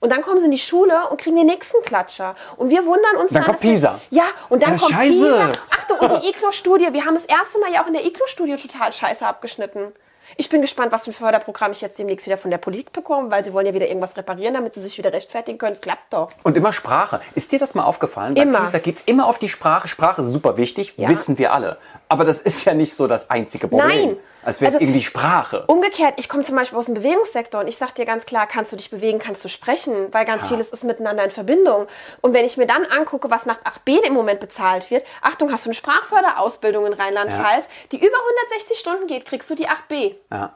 Und 0.01 0.11
dann 0.11 0.21
kommen 0.21 0.39
sie 0.39 0.45
in 0.45 0.51
die 0.51 0.59
Schule 0.59 1.07
und 1.09 1.19
kriegen 1.21 1.37
den 1.37 1.45
nächsten 1.47 1.81
Klatscher. 1.83 2.35
Und 2.57 2.69
wir 2.69 2.85
wundern 2.85 3.15
uns 3.15 3.31
Dann 3.31 3.45
kommt 3.45 3.57
dass 3.59 3.63
wir- 3.63 3.71
Pisa. 3.71 4.01
Ja, 4.09 4.25
und 4.49 4.61
dann 4.61 4.73
Ja, 4.73 4.77
kommt 4.77 4.91
scheiße. 4.91 5.09
Pisa. 5.19 5.51
Achtung, 5.71 5.99
und 5.99 6.21
die 6.21 6.29
ECLO-Studie. 6.31 6.91
Wir 6.91 7.05
haben 7.05 7.15
das 7.15 7.25
erste 7.25 7.59
Mal 7.59 7.71
ja 7.71 7.81
auch 7.81 7.87
in 7.87 7.93
der 7.93 8.05
ECLO-Studie 8.05 8.57
total 8.57 8.91
scheiße 8.91 9.25
abgeschnitten. 9.25 9.93
Ich 10.39 10.49
bin 10.49 10.61
gespannt, 10.61 10.91
was 10.91 11.05
für 11.05 11.11
ein 11.11 11.13
Förderprogramm 11.15 11.71
ich 11.71 11.81
jetzt 11.81 11.97
demnächst 11.97 12.27
wieder 12.27 12.37
von 12.37 12.51
der 12.51 12.59
Politik 12.59 12.93
bekomme, 12.93 13.31
weil 13.31 13.43
sie 13.43 13.53
wollen 13.53 13.65
ja 13.65 13.73
wieder 13.73 13.87
irgendwas 13.87 14.15
reparieren, 14.17 14.53
damit 14.53 14.75
sie 14.75 14.81
sich 14.83 14.95
wieder 14.99 15.11
rechtfertigen 15.11 15.57
können. 15.57 15.73
Es 15.73 15.81
klappt 15.81 16.13
doch. 16.13 16.29
Und 16.43 16.55
immer 16.55 16.73
Sprache. 16.73 17.21
Ist 17.33 17.51
dir 17.51 17.57
das 17.57 17.73
mal 17.73 17.85
aufgefallen? 17.85 18.35
Bei 18.35 18.43
Immer. 18.43 18.59
PISA 18.59 18.77
geht 18.77 18.97
es 18.97 19.03
immer 19.03 19.25
auf 19.25 19.39
die 19.39 19.49
Sprache. 19.49 19.87
Sprache 19.87 20.21
ist 20.21 20.31
super 20.31 20.55
wichtig, 20.55 20.93
Ja. 20.95 21.09
wissen 21.09 21.39
wir 21.39 21.53
alle. 21.53 21.77
Aber 22.07 22.23
das 22.23 22.39
ist 22.39 22.65
ja 22.65 22.75
nicht 22.75 22.93
so 22.93 23.07
das 23.07 23.31
einzige 23.31 23.67
Problem. 23.67 23.87
Nein. 23.89 24.17
Als 24.47 24.61
wäre 24.61 24.69
es 24.69 24.75
Also- 24.75 24.85
irgendwie 24.85 25.03
Sprache. 25.03 25.65
Umgekehrt, 25.67 26.13
ich 26.17 26.29
komme 26.29 26.43
zum 26.43 26.55
Beispiel 26.55 26.77
aus 26.77 26.85
dem 26.85 26.93
Bewegungssektor 26.93 27.59
und 27.59 27.67
ich 27.67 27.77
sage 27.77 27.93
dir 27.95 28.05
ganz 28.05 28.25
klar, 28.25 28.47
kannst 28.47 28.71
du 28.71 28.77
dich 28.77 28.89
bewegen, 28.89 29.19
kannst 29.19 29.43
du 29.43 29.49
sprechen, 29.49 30.13
weil 30.13 30.23
ganz 30.25 30.47
vieles 30.47 30.69
ist 30.69 30.85
miteinander 30.85 31.25
in 31.25 31.31
Verbindung. 31.31 31.87
Und 32.21 32.33
wenn 32.33 32.45
ich 32.45 32.55
mir 32.55 32.65
dann 32.65 32.85
angucke, 32.85 33.29
was 33.29 33.45
nach 33.45 33.59
8b 33.65 33.97
im 34.05 34.13
Moment 34.13 34.39
bezahlt 34.39 34.89
wird, 34.89 35.05
Achtung, 35.21 35.51
hast 35.51 35.65
du 35.65 35.69
eine 35.69 35.73
Sprachförderausbildung 35.75 36.85
in 36.85 36.93
Rheinland-Pfalz, 36.93 37.67
die 37.91 37.97
über 37.97 38.15
160 38.17 38.79
Stunden 38.79 39.07
geht, 39.07 39.25
kriegst 39.25 39.49
du 39.49 39.55
die 39.55 39.67
8b. 39.67 40.15
Ja, 40.31 40.53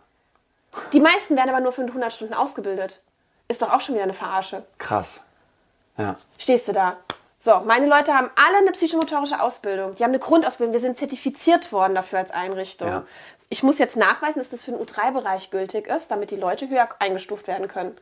Die 0.93 1.01
meisten 1.01 1.35
werden 1.35 1.49
aber 1.49 1.59
nur 1.59 1.73
für 1.73 1.81
100 1.83 2.13
Stunden 2.13 2.33
ausgebildet. 2.33 3.01
Ist 3.49 3.61
doch 3.61 3.73
auch 3.73 3.81
schon 3.81 3.95
wieder 3.95 4.05
eine 4.05 4.13
Verarsche. 4.13 4.63
krass. 4.77 5.21
Ja. 5.97 6.15
Stehst 6.37 6.69
du 6.69 6.71
da? 6.71 6.95
So, 7.43 7.59
meine 7.65 7.87
Leute 7.87 8.13
haben 8.13 8.29
alle 8.35 8.57
eine 8.57 8.71
psychomotorische 8.71 9.41
Ausbildung. 9.41 9.95
Die 9.95 10.03
haben 10.03 10.11
eine 10.11 10.19
Grundausbildung. 10.19 10.73
Wir 10.73 10.79
sind 10.79 10.99
zertifiziert 10.99 11.71
worden 11.71 11.95
dafür 11.95 12.19
als 12.19 12.29
Einrichtung. 12.29 12.87
Ja. 12.87 13.03
Ich 13.49 13.63
muss 13.63 13.79
jetzt 13.79 13.97
nachweisen, 13.97 14.37
dass 14.37 14.49
das 14.49 14.63
für 14.63 14.71
den 14.71 14.79
U3-Bereich 14.79 15.49
gültig 15.49 15.87
ist, 15.87 16.11
damit 16.11 16.29
die 16.29 16.35
Leute 16.35 16.69
höher 16.69 16.87
eingestuft 16.99 17.47
werden 17.47 17.67
können. 17.67 17.97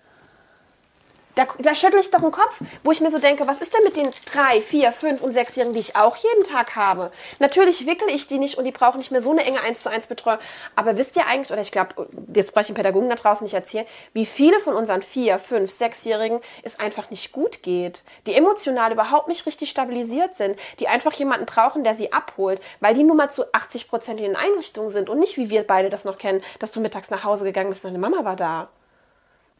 Da, 1.35 1.47
da 1.59 1.75
schüttle 1.75 1.99
ich 1.99 2.11
doch 2.11 2.21
den 2.21 2.31
Kopf, 2.31 2.59
wo 2.83 2.91
ich 2.91 3.01
mir 3.01 3.11
so 3.11 3.19
denke, 3.19 3.47
was 3.47 3.61
ist 3.61 3.73
denn 3.73 3.83
mit 3.83 3.95
den 3.95 4.09
drei, 4.31 4.61
vier, 4.61 4.91
fünf 4.91 5.21
und 5.21 5.29
sechsjährigen, 5.29 5.73
die 5.73 5.79
ich 5.79 5.95
auch 5.95 6.17
jeden 6.17 6.43
Tag 6.43 6.75
habe? 6.75 7.11
Natürlich 7.39 7.85
wickle 7.85 8.11
ich 8.11 8.27
die 8.27 8.39
nicht 8.39 8.57
und 8.57 8.65
die 8.65 8.71
brauchen 8.71 8.97
nicht 8.97 9.11
mehr 9.11 9.21
so 9.21 9.31
eine 9.31 9.45
enge 9.45 9.61
1 9.61 9.83
zu 9.83 9.89
1 9.89 10.07
Betreuung. 10.07 10.39
Aber 10.75 10.97
wisst 10.97 11.15
ihr 11.15 11.27
eigentlich, 11.27 11.51
oder 11.51 11.61
ich 11.61 11.71
glaube, 11.71 12.07
jetzt 12.33 12.51
brauche 12.51 12.61
ich 12.61 12.67
den 12.67 12.75
Pädagogen 12.75 13.09
da 13.09 13.15
draußen 13.15 13.43
nicht 13.43 13.53
erzählen, 13.53 13.85
wie 14.13 14.25
viele 14.25 14.59
von 14.59 14.73
unseren 14.73 15.01
vier, 15.01 15.39
fünf, 15.39 15.71
sechsjährigen 15.71 16.41
es 16.63 16.79
einfach 16.79 17.09
nicht 17.09 17.31
gut 17.31 17.63
geht, 17.63 18.03
die 18.27 18.33
emotional 18.33 18.91
überhaupt 18.91 19.27
nicht 19.27 19.45
richtig 19.45 19.69
stabilisiert 19.69 20.35
sind, 20.35 20.57
die 20.79 20.87
einfach 20.87 21.13
jemanden 21.13 21.45
brauchen, 21.45 21.83
der 21.83 21.93
sie 21.93 22.11
abholt, 22.11 22.59
weil 22.79 22.95
die 22.95 23.03
nun 23.03 23.17
mal 23.17 23.31
zu 23.31 23.53
80 23.53 23.87
Prozent 23.87 24.19
in 24.19 24.25
den 24.25 24.35
Einrichtungen 24.35 24.89
sind 24.89 25.09
und 25.09 25.19
nicht, 25.19 25.37
wie 25.37 25.49
wir 25.49 25.63
beide 25.63 25.89
das 25.89 26.05
noch 26.05 26.17
kennen, 26.17 26.43
dass 26.59 26.71
du 26.71 26.81
mittags 26.81 27.09
nach 27.09 27.23
Hause 27.23 27.45
gegangen 27.45 27.69
bist 27.69 27.85
und 27.85 27.91
deine 27.91 27.99
Mama 27.99 28.25
war 28.25 28.35
da. 28.35 28.69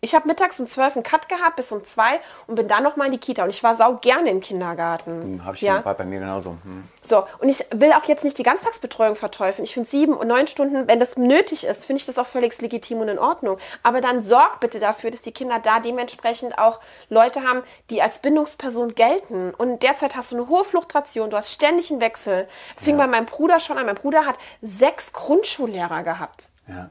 Ich 0.02 0.16
habe 0.16 0.28
mittags 0.28 0.60
um 0.60 0.68
12 0.68 0.96
einen 0.96 1.04
Cut 1.04 1.28
gehabt 1.28 1.58
bis 1.58 1.72
um 1.74 1.84
2 1.84 2.22
und 2.48 2.56
bin 2.56 2.70
dann 2.70 2.84
nochmal 2.84 3.08
in 3.08 3.14
die 3.14 3.20
Kita. 3.20 3.44
Und 3.44 3.50
ich 3.50 3.64
war 3.64 3.76
sau 3.76 3.96
gerne 3.96 4.30
im 4.30 4.40
Kindergarten. 4.40 5.42
Habe 5.44 5.56
ich 5.56 5.62
ja? 5.62 5.82
bei, 5.82 5.94
bei 5.94 6.06
mir 6.06 6.20
genauso. 6.20 6.52
Hm. 6.64 6.86
So, 7.02 7.26
und 7.40 7.50
ich 7.50 7.66
will 7.72 7.92
auch 7.92 8.06
jetzt 8.06 8.24
nicht 8.24 8.38
die 8.38 8.44
Ganztagsbetreuung 8.44 9.16
verteufeln. 9.16 9.66
Ich 9.66 9.74
finde 9.74 9.90
sieben 9.90 10.14
und 10.14 10.28
neun 10.28 10.48
Stunden, 10.48 10.88
wenn 10.88 11.02
das 11.02 11.18
nötig 11.18 11.66
ist, 11.66 11.84
finde 11.84 12.00
ich 12.00 12.06
das 12.06 12.18
auch 12.18 12.28
völlig 12.28 12.60
legitim 12.62 13.02
und 13.02 13.10
in 13.10 13.20
Ordnung. 13.20 13.58
Aber 13.84 14.00
dann 14.00 14.22
sorg 14.22 14.62
bitte 14.62 14.80
dafür, 14.80 15.12
dass 15.12 15.22
die 15.22 15.34
Kinder 15.34 15.60
da 15.60 15.82
dementsprechend 15.82 16.58
auch 16.58 16.80
Leute 17.10 17.44
haben, 17.44 17.62
die 17.90 18.02
als 18.02 18.20
Bindungsperson 18.20 18.96
gelten. 18.96 19.54
Und 19.54 19.84
derzeit 19.84 20.16
hast 20.16 20.32
du 20.32 20.38
eine 20.38 20.48
hohe 20.48 20.64
Fluktuation, 20.64 21.30
du 21.30 21.36
hast 21.36 21.52
ständig 21.52 21.92
einen 21.92 22.00
Wechsel. 22.00 22.48
Das 22.76 22.86
fing 22.86 22.96
bei 22.96 23.08
meinem 23.08 23.26
Bruder 23.26 23.60
schon 23.60 23.78
an. 23.78 23.86
Mein 23.86 23.96
Bruder 23.96 24.26
hat 24.26 24.36
sechs 24.62 25.12
Grundschullehrer 25.12 26.04
gehabt. 26.04 26.50
Ja. 26.68 26.90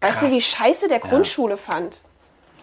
Weißt 0.00 0.16
du, 0.22 0.26
Krass. 0.26 0.30
wie 0.30 0.40
scheiße 0.40 0.88
der 0.88 1.00
Grundschule 1.00 1.56
fand? 1.56 2.00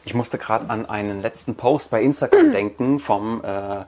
Ich 0.05 0.13
musste 0.13 0.37
gerade 0.37 0.69
an 0.69 0.85
einen 0.85 1.21
letzten 1.21 1.55
Post 1.55 1.91
bei 1.91 2.01
Instagram 2.01 2.51
denken 2.53 2.99
vom, 2.99 3.43
äh, 3.43 3.79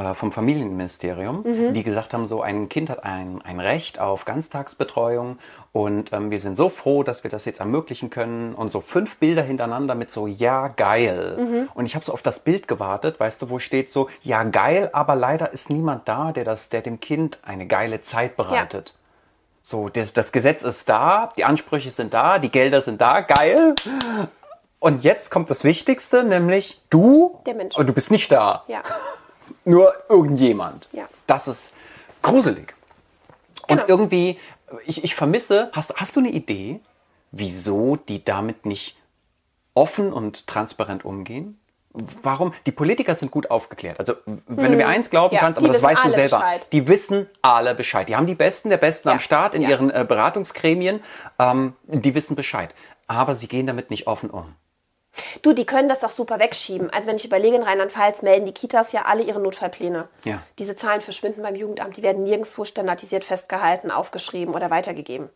äh, 0.00 0.14
vom 0.14 0.32
Familienministerium, 0.32 1.42
Mhm. 1.44 1.72
die 1.72 1.82
gesagt 1.82 2.12
haben, 2.12 2.26
so 2.26 2.42
ein 2.42 2.68
Kind 2.68 2.90
hat 2.90 3.04
ein, 3.04 3.40
ein 3.42 3.58
Recht 3.60 3.98
auf 3.98 4.24
Ganztagsbetreuung 4.24 5.38
und 5.72 6.12
ähm, 6.12 6.30
wir 6.30 6.38
sind 6.40 6.56
so 6.56 6.68
froh, 6.68 7.02
dass 7.02 7.22
wir 7.24 7.30
das 7.30 7.44
jetzt 7.44 7.60
ermöglichen 7.60 8.10
können 8.10 8.54
und 8.54 8.72
so 8.72 8.80
fünf 8.80 9.16
Bilder 9.16 9.42
hintereinander 9.42 9.94
mit 9.94 10.10
so 10.12 10.26
ja 10.26 10.68
geil. 10.68 11.36
Mhm. 11.38 11.68
Und 11.74 11.86
ich 11.86 11.94
habe 11.94 12.04
so 12.04 12.12
auf 12.12 12.22
das 12.22 12.40
Bild 12.40 12.66
gewartet, 12.68 13.18
weißt 13.20 13.42
du, 13.42 13.50
wo 13.50 13.58
steht 13.58 13.90
so 13.92 14.08
ja 14.22 14.42
geil, 14.44 14.90
aber 14.92 15.14
leider 15.14 15.52
ist 15.52 15.70
niemand 15.70 16.08
da, 16.08 16.32
der 16.32 16.44
das, 16.44 16.68
der 16.68 16.82
dem 16.82 17.00
Kind 17.00 17.38
eine 17.42 17.66
geile 17.66 18.00
Zeit 18.02 18.36
bereitet. 18.36 18.94
So, 19.62 19.88
das, 19.88 20.12
das 20.12 20.30
Gesetz 20.32 20.62
ist 20.62 20.88
da, 20.88 21.30
die 21.36 21.44
Ansprüche 21.44 21.90
sind 21.90 22.14
da, 22.14 22.38
die 22.38 22.50
Gelder 22.50 22.82
sind 22.82 23.00
da, 23.00 23.20
geil. 23.20 23.74
Und 24.86 25.02
jetzt 25.02 25.32
kommt 25.32 25.50
das 25.50 25.64
Wichtigste, 25.64 26.22
nämlich 26.22 26.80
du. 26.90 27.40
Der 27.44 27.54
Mensch. 27.54 27.76
Und 27.76 27.88
du 27.88 27.92
bist 27.92 28.12
nicht 28.12 28.30
da. 28.30 28.62
Ja. 28.68 28.82
nur 29.64 29.92
irgendjemand. 30.08 30.86
Ja. 30.92 31.08
Das 31.26 31.48
ist 31.48 31.72
gruselig. 32.22 32.72
Und 33.62 33.78
Genau. 33.80 33.88
irgendwie, 33.88 34.38
ich, 34.86 35.02
ich 35.02 35.16
vermisse, 35.16 35.70
hast, 35.72 35.92
hast 35.96 36.14
du 36.14 36.20
eine 36.20 36.30
Idee, 36.30 36.78
wieso 37.32 37.96
die 37.96 38.24
damit 38.24 38.64
nicht 38.64 38.96
offen 39.74 40.12
und 40.12 40.46
transparent 40.46 41.04
umgehen? 41.04 41.58
Warum? 42.22 42.54
Die 42.66 42.72
Politiker 42.72 43.16
sind 43.16 43.32
gut 43.32 43.50
aufgeklärt. 43.50 43.98
Also, 43.98 44.14
wenn 44.46 44.70
du 44.70 44.76
mir 44.76 44.86
eins 44.86 45.10
glauben 45.10 45.32
Hm. 45.32 45.34
Ja, 45.34 45.40
kannst, 45.40 45.58
aber 45.58 45.66
das 45.66 45.82
weißt 45.82 46.04
du 46.04 46.10
selber, 46.10 46.36
Bescheid. 46.36 46.68
die 46.70 46.86
wissen 46.86 47.28
alle 47.42 47.74
Bescheid. 47.74 48.08
Die 48.08 48.14
haben 48.14 48.28
die 48.28 48.36
Besten 48.36 48.70
der 48.70 48.76
Besten 48.76 49.08
Ja, 49.08 49.14
am 49.14 49.18
Start 49.20 49.56
in 49.56 49.62
ja. 49.62 49.70
ihren 49.70 49.90
äh, 49.90 50.04
Beratungsgremien. 50.06 51.02
Ähm, 51.40 51.74
die 51.88 52.14
wissen 52.14 52.36
Bescheid. 52.36 52.72
Aber 53.08 53.34
sie 53.34 53.48
gehen 53.48 53.66
damit 53.66 53.90
nicht 53.90 54.06
offen 54.06 54.30
um. 54.30 54.54
Du, 55.42 55.52
die 55.52 55.64
können 55.64 55.88
das 55.88 56.00
doch 56.00 56.10
super 56.10 56.38
wegschieben. 56.38 56.90
Also 56.90 57.08
wenn 57.08 57.16
ich 57.16 57.24
überlege, 57.24 57.56
in 57.56 57.62
Rheinland-Pfalz 57.62 58.22
melden 58.22 58.46
die 58.46 58.52
Kitas 58.52 58.92
ja 58.92 59.02
alle 59.06 59.22
ihre 59.22 59.40
Notfallpläne. 59.40 60.08
Ja. 60.24 60.42
Diese 60.58 60.76
Zahlen 60.76 61.00
verschwinden 61.00 61.42
beim 61.42 61.54
Jugendamt. 61.54 61.96
Die 61.96 62.02
werden 62.02 62.22
nirgendwo 62.24 62.64
standardisiert 62.64 63.24
festgehalten, 63.24 63.90
aufgeschrieben 63.90 64.54
oder 64.54 64.70
weitergegeben. 64.70 65.30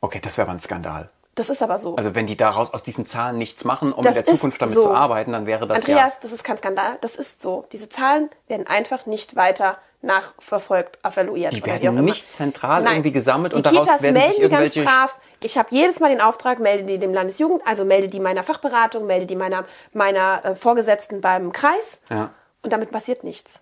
Okay, 0.00 0.20
das 0.22 0.36
wäre 0.36 0.46
aber 0.48 0.56
ein 0.56 0.60
Skandal. 0.60 1.10
Das 1.36 1.50
ist 1.50 1.62
aber 1.62 1.78
so. 1.78 1.96
Also 1.96 2.14
wenn 2.14 2.26
die 2.26 2.36
daraus 2.36 2.72
aus 2.72 2.82
diesen 2.82 3.06
Zahlen 3.06 3.36
nichts 3.36 3.64
machen, 3.64 3.92
um 3.92 4.02
Das 4.02 4.16
in 4.16 4.24
der 4.24 4.34
Zukunft 4.34 4.60
damit 4.60 4.74
so. 4.74 4.82
zu 4.82 4.94
arbeiten, 4.94 5.32
dann 5.32 5.44
wäre 5.44 5.66
das 5.66 5.78
Andreas, 5.78 6.14
ja. 6.14 6.18
das 6.22 6.32
ist 6.32 6.42
kein 6.42 6.56
Skandal. 6.56 6.96
Das 7.02 7.16
ist 7.16 7.42
so. 7.42 7.66
Diese 7.72 7.90
Zahlen 7.90 8.30
werden 8.48 8.66
einfach 8.66 9.04
nicht 9.04 9.36
weiter 9.36 9.76
nachverfolgt, 10.06 10.98
evaluiert. 11.04 11.52
Die 11.52 11.64
werden 11.64 12.04
nicht 12.04 12.32
zentral 12.32 12.82
Nein. 12.82 12.94
irgendwie 12.94 13.12
gesammelt 13.12 13.52
die 13.52 13.56
und 13.56 13.66
daraus 13.66 13.86
Kitas 13.86 14.02
werden 14.02 14.14
melden 14.14 14.28
sich 14.30 14.36
die 14.36 14.48
ganz 14.48 14.76
irgendwelche 14.76 14.84
brav. 14.84 15.16
Ich 15.42 15.58
habe 15.58 15.68
jedes 15.70 16.00
Mal 16.00 16.08
den 16.08 16.20
Auftrag, 16.20 16.58
melde 16.58 16.84
die 16.84 16.98
dem 16.98 17.12
Landesjugend, 17.12 17.62
also 17.66 17.84
melde 17.84 18.08
die 18.08 18.20
meiner 18.20 18.42
Fachberatung, 18.42 19.06
melde 19.06 19.26
die 19.26 19.36
meiner, 19.36 19.64
meiner 19.92 20.44
äh, 20.44 20.54
Vorgesetzten 20.54 21.20
beim 21.20 21.52
Kreis. 21.52 22.00
Ja. 22.08 22.30
Und 22.62 22.72
damit 22.72 22.90
passiert 22.90 23.22
nichts. 23.22 23.60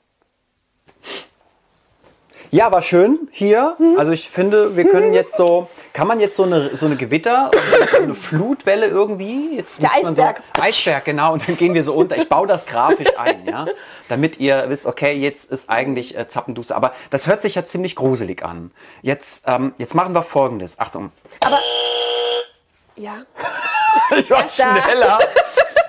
Ja, 2.51 2.71
war 2.71 2.83
schön 2.83 3.29
hier. 3.33 3.77
Also 3.97 4.13
ich 4.13 4.31
finde, 4.31 4.77
wir 4.77 4.89
können 4.89 5.13
jetzt 5.13 5.37
so, 5.37 5.69
kann 5.93 6.07
man 6.07 6.21
jetzt 6.21 6.37
so 6.37 6.45
eine, 6.45 6.77
so 6.77 6.87
eine 6.87 6.97
Gewitter, 6.97 7.51
so 7.91 8.03
eine 8.03 8.15
Flutwelle 8.15 8.87
irgendwie, 8.87 9.57
jetzt 9.57 9.83
Der 9.83 9.93
Eisberg. 9.93 10.43
So, 10.57 10.63
Eisberg, 10.63 11.05
genau, 11.05 11.33
und 11.33 11.49
dann 11.49 11.57
gehen 11.57 11.75
wir 11.75 11.83
so 11.83 11.95
unter. 11.95 12.17
Ich 12.17 12.29
baue 12.29 12.47
das 12.47 12.67
grafisch 12.67 13.09
ein, 13.19 13.47
ja, 13.47 13.67
damit 14.09 14.39
ihr 14.39 14.65
wisst, 14.69 14.87
okay, 14.87 15.13
jetzt 15.13 15.51
ist 15.51 15.69
eigentlich 15.69 16.17
äh, 16.17 16.29
Zappenduster. 16.29 16.77
Aber 16.77 16.93
das 17.11 17.27
hört 17.27 17.43
sich 17.43 17.55
ja 17.55 17.65
ziemlich 17.65 17.97
gruselig 17.97 18.45
an. 18.45 18.71
Jetzt, 19.03 19.45
ähm, 19.47 19.75
jetzt 19.79 19.95
machen 19.95 20.15
wir 20.15 20.23
Folgendes. 20.23 20.79
Achtung, 20.79 21.11
Aber 21.45 21.59
ja, 22.97 23.23
ich 24.17 24.31
war 24.31 24.49
schneller. 24.49 25.19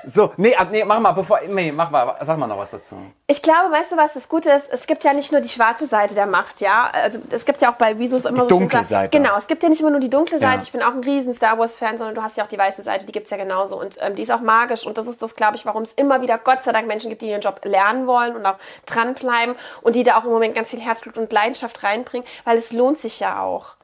So, 0.08 0.32
nee, 0.38 0.56
ah, 0.56 0.66
nee, 0.70 0.84
mach 0.86 1.00
mal, 1.00 1.12
bevor, 1.12 1.40
nee, 1.48 1.72
mach 1.72 1.90
mal, 1.90 2.16
sag 2.26 2.38
mal 2.38 2.48
noch 2.48 2.58
was 2.58 2.72
dazu. 2.72 2.96
ich 3.28 3.42
glaube, 3.42 3.72
weißt 3.72 3.92
du, 3.92 3.98
was 3.98 4.14
das 4.14 4.28
Gute 4.30 4.50
ist? 4.52 4.68
Es 4.72 4.86
gibt 4.88 5.04
ja 5.04 5.14
nicht 5.14 5.32
nur 5.32 5.42
die 5.42 5.50
schwarze 5.50 5.88
Seite 5.88 6.16
der 6.16 6.26
Macht, 6.26 6.62
ja. 6.62 6.90
Also 6.92 7.20
es 7.30 7.46
gibt 7.46 7.62
ja 7.62 7.72
auch 7.72 7.76
bei 7.78 7.98
Wieso 8.00 8.18
immer 8.28 8.42
so 8.42 8.48
dunkle 8.48 8.80
sagt- 8.80 8.90
Seite. 8.90 9.18
Genau, 9.18 9.36
es 9.38 9.48
gibt 9.48 9.64
ja 9.64 9.70
nicht 9.70 9.82
immer 9.82 9.92
nur 9.92 10.00
die 10.00 10.10
dunkle 10.10 10.40
Seite. 10.40 10.58
Ja. 10.58 10.62
Ich 10.64 10.72
bin 10.72 10.82
auch 10.84 10.94
ein 10.94 11.04
riesen 11.04 11.34
Star 11.34 11.58
Wars 11.58 11.78
Fan, 11.78 11.98
sondern 11.98 12.16
du 12.16 12.22
hast 12.24 12.38
ja 12.38 12.44
auch 12.44 12.48
die 12.48 12.58
weiße 12.58 12.84
Seite. 12.84 13.06
Die 13.06 13.12
gibt's 13.12 13.30
ja 13.30 13.38
genauso 13.38 13.80
und 13.80 13.98
ähm, 14.02 14.16
die 14.16 14.24
ist 14.24 14.32
auch 14.32 14.42
magisch 14.42 14.86
und 14.86 14.98
das 14.98 15.08
ist 15.08 15.22
das, 15.22 15.36
glaube 15.36 15.56
ich, 15.56 15.66
warum 15.66 15.84
es 15.84 15.94
immer 15.94 16.22
wieder 16.22 16.38
Gott 16.38 16.64
sei 16.64 16.72
Dank 16.72 16.88
Menschen 16.88 17.10
gibt, 17.10 17.22
die 17.22 17.30
ihren 17.30 17.42
Job 17.42 17.62
lernen 17.64 18.08
wollen 18.08 18.36
und 18.36 18.46
auch 18.46 18.56
dranbleiben 18.86 19.56
und 19.82 19.96
die 19.96 20.04
da 20.04 20.18
auch 20.18 20.26
im 20.26 20.32
Moment 20.32 20.56
ganz 20.56 20.70
viel 20.70 20.80
Herzblut 20.82 21.18
und 21.18 21.32
Leidenschaft 21.32 21.84
reinbringen, 21.84 22.28
weil 22.44 22.58
es 22.58 22.72
lohnt 22.72 23.00
sich 23.00 23.20
ja 23.20 23.42
auch. 23.42 23.76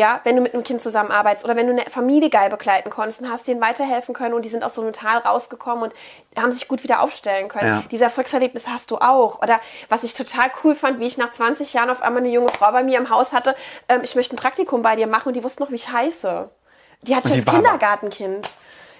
Ja, 0.00 0.20
wenn 0.24 0.34
du 0.34 0.40
mit 0.40 0.54
einem 0.54 0.64
Kind 0.64 0.80
zusammenarbeitest 0.80 1.44
oder 1.44 1.56
wenn 1.56 1.66
du 1.66 1.74
eine 1.74 1.82
Familie 1.90 2.30
geil 2.30 2.48
begleiten 2.48 2.88
konntest 2.88 3.20
und 3.20 3.30
hast 3.30 3.46
denen 3.46 3.60
weiterhelfen 3.60 4.14
können 4.14 4.32
und 4.32 4.46
die 4.46 4.48
sind 4.48 4.64
aus 4.64 4.74
so 4.74 4.80
einem 4.80 4.94
Tal 4.94 5.18
rausgekommen 5.18 5.84
und 5.84 5.94
haben 6.40 6.52
sich 6.52 6.68
gut 6.68 6.82
wieder 6.82 7.02
aufstellen 7.02 7.48
können. 7.48 7.66
Ja. 7.68 7.82
Dieser 7.90 8.06
Erfolgserlebnis 8.06 8.66
hast 8.66 8.90
du 8.90 8.96
auch. 8.96 9.42
Oder 9.42 9.60
was 9.90 10.02
ich 10.02 10.14
total 10.14 10.50
cool 10.64 10.74
fand, 10.74 11.00
wie 11.00 11.06
ich 11.06 11.18
nach 11.18 11.32
20 11.32 11.74
Jahren 11.74 11.90
auf 11.90 12.00
einmal 12.00 12.22
eine 12.22 12.30
junge 12.32 12.48
Frau 12.48 12.72
bei 12.72 12.82
mir 12.82 12.96
im 12.96 13.10
Haus 13.10 13.32
hatte, 13.34 13.54
ähm, 13.90 14.00
ich 14.02 14.14
möchte 14.14 14.34
ein 14.34 14.38
Praktikum 14.38 14.80
bei 14.80 14.96
dir 14.96 15.06
machen 15.06 15.28
und 15.28 15.34
die 15.34 15.44
wusste 15.44 15.62
noch, 15.62 15.70
wie 15.70 15.74
ich 15.74 15.92
heiße. 15.92 16.48
Die 17.02 17.14
hat 17.14 17.24
schon 17.28 17.36
das 17.36 17.46
aber- 17.46 17.56
Kindergartenkind. 17.58 18.48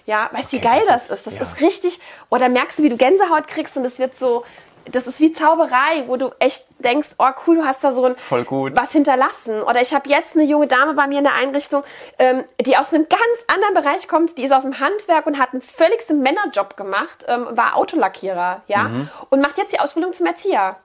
Ja, 0.05 0.29
weißt 0.33 0.53
du, 0.53 0.57
wie 0.57 0.67
Okay, 0.67 0.69
geil 0.81 0.83
das 0.87 1.09
das 1.09 1.21
ist- 1.21 1.27
ist? 1.27 1.27
Das 1.27 1.35
ja. 1.49 1.55
ist 1.55 1.61
richtig. 1.63 2.01
Oder 2.29 2.51
merkst 2.51 2.79
du, 2.79 2.83
wie 2.83 2.91
du 2.91 2.97
Gänsehaut 2.99 3.49
kriegst 3.49 3.75
und 3.79 3.87
es 3.87 3.99
wird 3.99 4.19
so, 4.19 4.45
das 4.87 5.07
ist 5.07 5.21
wie 5.21 5.33
Zauberei, 5.33 6.05
wo 6.07 6.17
du 6.17 6.31
echt 6.39 6.65
denkst, 6.79 7.09
oh 7.19 7.29
cool, 7.47 7.57
du 7.57 7.65
hast 7.65 7.83
da 7.85 7.93
so 7.93 8.05
ein 8.05 8.17
was 8.77 8.93
hinterlassen. 8.93 9.63
Oder 9.63 9.81
ich 9.81 9.95
habe 9.95 10.09
jetzt 10.09 10.35
eine 10.35 10.45
junge 10.45 10.67
Dame 10.67 10.95
bei 10.95 11.07
mir 11.07 11.19
in 11.19 11.25
der 11.25 11.35
Einrichtung, 11.35 11.83
ähm, 12.19 12.45
die 12.61 12.77
aus 12.77 12.93
einem 12.93 13.07
ganz 13.09 13.23
anderen 13.53 13.75
Bereich 13.75 14.09
kommt, 14.09 14.39
die 14.39 14.45
ist 14.45 14.53
aus 14.53 14.63
dem 14.63 14.81
Handwerk 14.81 15.27
und 15.27 15.39
hat 15.39 15.53
einen 15.53 15.63
völligsten 15.63 16.21
Männerjob 16.21 16.77
gemacht, 16.77 17.25
ähm, 17.29 17.47
war 17.51 17.77
Autolackierer, 17.77 18.63
ja, 18.67 18.85
Mhm. 18.85 19.09
und 19.31 19.41
macht 19.41 19.59
jetzt 19.59 19.73
die 19.73 19.81
Ausbildung 19.81 20.13
zum 20.13 20.27
Erzieher 20.27 20.77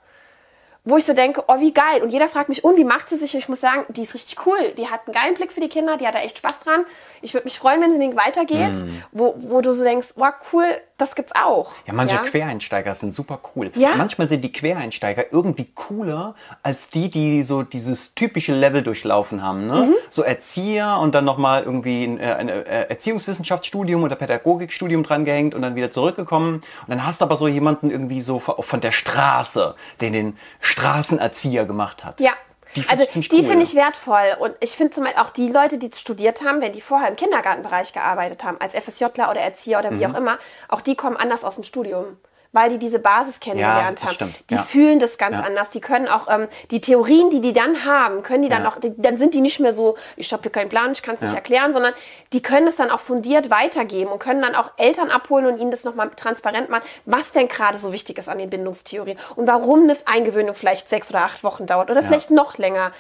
wo 0.88 0.98
ich 0.98 1.06
so 1.06 1.14
denke, 1.14 1.44
oh, 1.48 1.60
wie 1.60 1.74
geil. 1.74 2.04
Und 2.04 2.10
jeder 2.12 2.30
fragt 2.30 2.48
mich, 2.48 2.64
und 2.64 2.78
wie 2.78 2.84
macht 2.84 3.10
sie 3.10 3.18
sich? 3.18 3.34
Und 3.34 3.40
ich 3.40 3.50
muss 3.50 3.60
sagen, 3.60 3.86
die 3.90 4.04
ist 4.04 4.14
richtig 4.14 4.46
cool. 4.46 4.72
Die 4.78 4.88
hat 4.88 5.00
einen 5.08 5.16
geilen 5.16 5.34
Blick 5.34 5.52
für 5.52 5.60
die 5.60 5.68
Kinder, 5.68 5.98
die 5.98 6.06
hat 6.06 6.14
da 6.14 6.20
echt 6.20 6.38
Spaß 6.38 6.60
dran. 6.60 6.86
Ich 7.24 7.34
würde 7.34 7.46
mich 7.46 7.58
freuen, 7.58 7.82
wenn 7.82 7.92
sie 7.92 7.98
den 7.98 8.12
Weg 8.12 8.20
weitergeht, 8.24 8.76
Mhm. 8.76 9.04
wo, 9.12 9.34
wo 9.40 9.62
du 9.62 9.74
so 9.74 9.84
denkst, 9.84 10.10
oh, 10.16 10.28
cool, 10.54 10.68
das 10.98 11.16
gibt's 11.16 11.34
auch. 11.36 11.72
Ja, 11.86 11.94
manche 11.94 12.18
Quereinsteiger 12.18 12.94
sind 12.96 13.14
super 13.14 13.40
cool. 13.56 13.72
Ja. 13.76 13.96
Manchmal 13.96 14.28
sind 14.28 14.42
die 14.42 14.52
Quereinsteiger 14.52 15.32
irgendwie 15.32 15.68
cooler 15.74 16.36
als 16.64 16.90
die, 16.90 17.10
die 17.10 17.44
so 17.44 17.64
dieses 17.64 18.14
typische 18.16 18.54
Level 18.54 18.84
durchlaufen 18.84 19.42
haben. 19.42 19.68
Ne? 19.68 19.88
Mhm. 19.88 19.94
So 20.10 20.24
Erzieher 20.24 21.00
und 21.00 21.16
dann 21.16 21.26
nochmal 21.26 21.64
irgendwie 21.64 22.04
ein, 22.06 22.20
äh, 22.20 22.34
ein 22.34 22.50
äh, 22.50 22.84
Erziehungswissenschaftsstudium 22.90 24.04
oder 24.04 24.16
Pädagogikstudium 24.16 25.04
drangehängt 25.04 25.56
und 25.56 25.62
dann 25.62 25.76
wieder 25.76 25.92
zurückgekommen. 25.92 26.56
Und 26.56 26.90
dann 26.90 27.06
hast 27.06 27.22
du 27.22 27.26
aber 27.26 27.36
so 27.36 27.48
jemanden 27.48 27.90
irgendwie 27.90 28.22
so 28.22 28.40
von 28.40 28.56
von 28.76 28.82
der 28.82 28.92
Straße, 28.92 29.76
den 30.02 30.12
den 30.12 30.38
Straßenerzieher 30.60 31.66
gemacht 31.66 32.04
hat. 32.04 32.20
Ja. 32.20 32.32
Die 32.76 32.84
find 32.84 33.00
also 33.00 33.20
die 33.20 33.36
cool. 33.36 33.44
finde 33.44 33.64
ich 33.64 33.76
wertvoll. 33.76 34.36
Und 34.40 34.56
ich 34.60 34.72
finde 34.72 34.94
zum 34.94 35.04
Beispiel 35.04 35.22
auch 35.22 35.30
die 35.30 35.48
Leute, 35.48 35.78
die 35.78 35.90
studiert 35.98 36.42
haben, 36.44 36.62
wenn 36.62 36.74
die 36.74 36.82
vorher 36.82 37.08
im 37.10 37.16
Kindergartenbereich 37.16 37.94
gearbeitet 37.94 38.44
haben, 38.44 38.60
als 38.60 38.74
FSJler 38.74 39.32
oder 39.32 39.40
Erzieher 39.40 39.80
oder 39.80 39.92
wie 39.92 40.06
Mhm. 40.06 40.14
auch 40.16 40.18
immer, 40.18 40.40
auch 40.68 40.82
die 40.82 40.96
kommen 40.96 41.18
anders 41.18 41.44
aus 41.44 41.56
dem 41.56 41.64
Studium. 41.64 42.18
Weil 42.56 42.70
die 42.70 42.78
diese 42.78 43.00
Basis 43.00 43.42
kennengelernt 43.42 44.00
das 44.00 44.08
haben. 44.08 44.16
stimmt, 44.16 44.36
Die 44.50 44.56
ja. 44.56 44.62
fühlen 44.64 45.00
das 45.00 45.18
ganz 45.18 45.38
Ja. 45.38 45.44
anders. 45.44 45.70
Die 45.72 45.82
können 45.82 46.08
auch 46.08 46.28
ähm, 46.30 46.48
die 46.72 46.80
Theorien, 46.80 47.30
die 47.30 47.42
die 47.42 47.52
dann 47.52 47.84
haben, 47.84 48.24
können 48.24 48.44
die 48.44 48.50
dann 48.50 48.64
Ja. 48.64 48.70
auch, 48.70 48.80
die, 48.80 48.94
dann 48.96 49.18
sind 49.18 49.34
die 49.34 49.42
nicht 49.42 49.60
mehr 49.60 49.74
so, 49.74 49.98
ich 50.16 50.32
habe 50.32 50.42
hier 50.44 50.52
keinen 50.52 50.70
Plan, 50.70 50.94
ich 50.94 51.04
kann 51.04 51.16
es 51.16 51.22
nicht 51.22 51.32
Ja. 51.32 51.36
erklären, 51.36 51.74
sondern 51.74 51.94
die 52.32 52.42
können 52.42 52.66
es 52.68 52.78
dann 52.78 52.92
auch 52.92 53.02
fundiert 53.02 53.50
weitergeben 53.50 54.10
und 54.10 54.20
können 54.20 54.42
dann 54.42 54.56
auch 54.56 54.72
Eltern 54.78 55.12
abholen 55.12 55.46
und 55.48 55.58
ihnen 55.58 55.70
das 55.72 55.84
nochmal 55.84 56.10
transparent 56.16 56.70
machen, 56.70 56.84
was 57.06 57.32
denn 57.32 57.50
gerade 57.50 57.78
so 57.78 57.92
wichtig 57.92 58.18
ist 58.18 58.30
an 58.30 58.38
den 58.38 58.50
Bindungstheorien 58.50 59.20
und 59.36 59.48
warum 59.48 59.84
eine 59.84 59.98
Eingewöhnung 60.06 60.56
vielleicht 60.56 60.88
sechs 60.88 61.10
oder 61.10 61.26
acht 61.26 61.44
Wochen 61.44 61.66
dauert 61.66 61.92
oder 61.92 62.02
vielleicht 62.04 62.32
noch 62.32 62.58
länger 62.58 62.94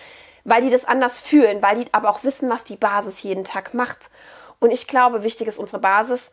weil 0.47 0.61
die 0.61 0.69
das 0.69 0.85
anders 0.85 1.19
fühlen, 1.19 1.63
weil 1.63 1.75
die 1.77 1.85
aber 1.91 2.07
auch 2.07 2.23
wissen, 2.23 2.51
was 2.51 2.63
die 2.63 2.75
Basis 2.75 3.23
jeden 3.23 3.43
Tag 3.45 3.73
macht. 3.73 4.11
Und 4.59 4.69
ich 4.69 4.87
glaube, 4.87 5.23
wichtig 5.23 5.47
ist 5.47 5.57
unsere 5.57 5.79
Basis. 5.79 6.29